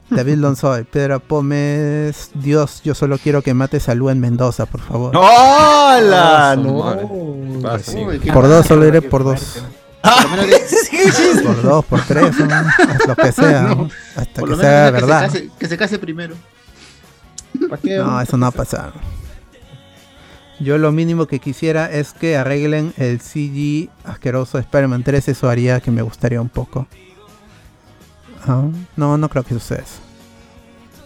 David 0.09 0.37
Lonsoy, 0.37 0.85
Pedro 0.85 1.21
Pómez, 1.21 2.31
Dios, 2.35 2.81
yo 2.83 2.95
solo 2.95 3.19
quiero 3.19 3.41
que 3.43 3.53
mates 3.55 3.89
a 3.91 3.95
Lu 3.95 4.09
en 4.11 4.21
Mendoza, 4.21 4.65
por 4.67 4.81
favor. 4.81 5.15
¡Hola! 5.17 6.53
Ah, 6.53 6.57
No. 6.57 6.97
Por 8.33 8.49
dos, 8.49 8.67
solo 8.67 8.87
iré 8.89 9.03
por 9.03 9.25
dos. 9.25 9.63
Por 11.45 11.63
dos, 11.63 11.85
por 11.85 12.01
tres, 12.03 12.35
lo 13.07 13.15
que 13.17 13.33
sea, 13.33 13.71
hasta 14.17 14.41
por 14.41 14.49
que 14.51 14.57
sea 14.57 14.91
menos 14.91 14.93
que 14.93 15.01
se 15.01 15.07
verdad. 15.07 15.23
case- 15.23 15.51
que 15.59 15.69
No, 17.69 18.21
eso 18.21 18.37
no 18.37 18.45
va 18.45 18.49
a 18.49 18.53
pasar. 18.53 18.93
Yo 20.61 20.79
lo 20.79 20.93
mínimo 20.93 21.27
que 21.27 21.41
quisiera 21.41 21.91
es 21.91 22.13
que 22.13 22.37
arreglen 22.37 22.95
el 22.97 23.21
CG 23.21 23.91
asqueroso 24.05 24.59
de 24.59 24.63
Spider-Man 24.63 25.03
3, 25.03 25.29
eso 25.29 25.49
haría 25.49 25.81
que 25.81 25.91
me 25.91 26.03
gustaría 26.03 26.41
un 26.41 26.49
poco. 26.49 26.87
Ah, 28.47 28.65
no, 28.97 29.19
no 29.19 29.29
creo 29.29 29.43
que 29.43 29.55
suceda 29.55 29.81
eso. 29.81 30.01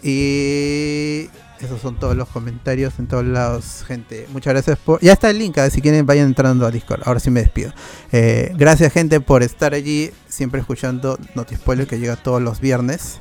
Y 0.03 1.31
esos 1.61 1.81
son 1.81 1.99
todos 1.99 2.15
los 2.15 2.29
comentarios 2.29 2.99
en 2.99 3.07
todos 3.07 3.25
lados, 3.25 3.83
gente. 3.87 4.27
Muchas 4.31 4.53
gracias 4.53 4.79
por... 4.79 5.01
Ya 5.01 5.15
está 5.15 5.31
el 5.31 5.39
link, 5.39 5.57
ah, 5.59 5.71
si 5.71 5.81
quieren 5.81 6.05
vayan 6.05 6.27
entrando 6.27 6.67
a 6.67 6.71
Discord. 6.71 7.03
Ahora 7.07 7.19
sí 7.19 7.31
me 7.31 7.41
despido. 7.41 7.73
Eh, 8.13 8.53
gracias 8.57 8.93
gente 8.93 9.21
por 9.21 9.43
estar 9.43 9.73
allí, 9.73 10.11
siempre 10.29 10.61
escuchando 10.61 11.19
Notispoiler 11.35 11.87
que 11.87 11.99
llega 11.99 12.17
todos 12.17 12.43
los 12.43 12.61
viernes. 12.61 13.21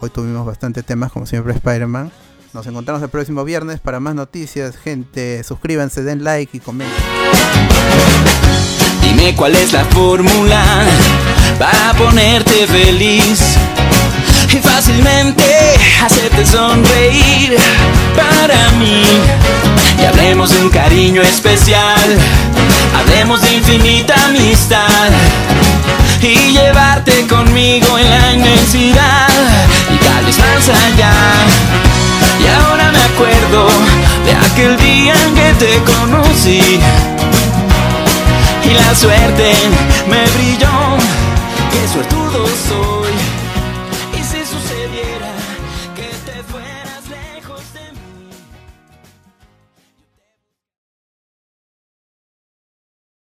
Hoy 0.00 0.10
tuvimos 0.10 0.46
bastante 0.46 0.82
temas, 0.82 1.10
como 1.10 1.26
siempre 1.26 1.54
Spider-Man. 1.54 2.10
Nos 2.52 2.66
encontramos 2.66 3.00
el 3.02 3.08
próximo 3.08 3.44
viernes 3.44 3.78
para 3.78 4.00
más 4.00 4.16
noticias, 4.16 4.76
gente. 4.76 5.44
Suscríbanse, 5.44 6.02
den 6.02 6.24
like 6.24 6.56
y 6.56 6.60
comenten. 6.60 6.96
Dime 9.02 9.36
cuál 9.36 9.54
es 9.54 9.72
la 9.72 9.84
fórmula 9.84 10.64
para 11.60 11.94
ponerte 11.94 12.66
feliz 12.66 13.56
y 14.52 14.56
fácilmente 14.56 15.44
hacerte 16.02 16.44
sonreír 16.44 17.56
para 18.16 18.70
mí. 18.72 19.04
Y 20.00 20.04
hablemos 20.04 20.50
de 20.50 20.62
un 20.62 20.70
cariño 20.70 21.22
especial, 21.22 22.18
hablemos 22.98 23.42
de 23.42 23.54
infinita 23.54 24.14
amistad 24.26 25.10
y 26.20 26.52
llevarte 26.52 27.28
conmigo 27.28 27.96
en 27.96 28.10
la 28.10 28.32
inmensidad 28.32 29.28
y 29.94 30.04
tal 30.04 30.26
vez 30.26 30.38
más 30.38 30.68
allá. 30.68 31.89
Y 32.38 32.46
ahora 32.46 32.92
me 32.92 33.02
acuerdo 33.02 33.68
de 34.24 34.32
aquel 34.32 34.76
día 34.76 35.14
en 35.26 35.34
que 35.34 35.54
te 35.64 35.82
conocí 35.82 36.80
y 38.64 38.74
la 38.74 38.94
suerte 38.94 39.52
me 40.08 40.24
brilló. 40.36 40.68
Qué 41.72 41.88
suertudo 41.92 42.46
soy. 42.46 42.99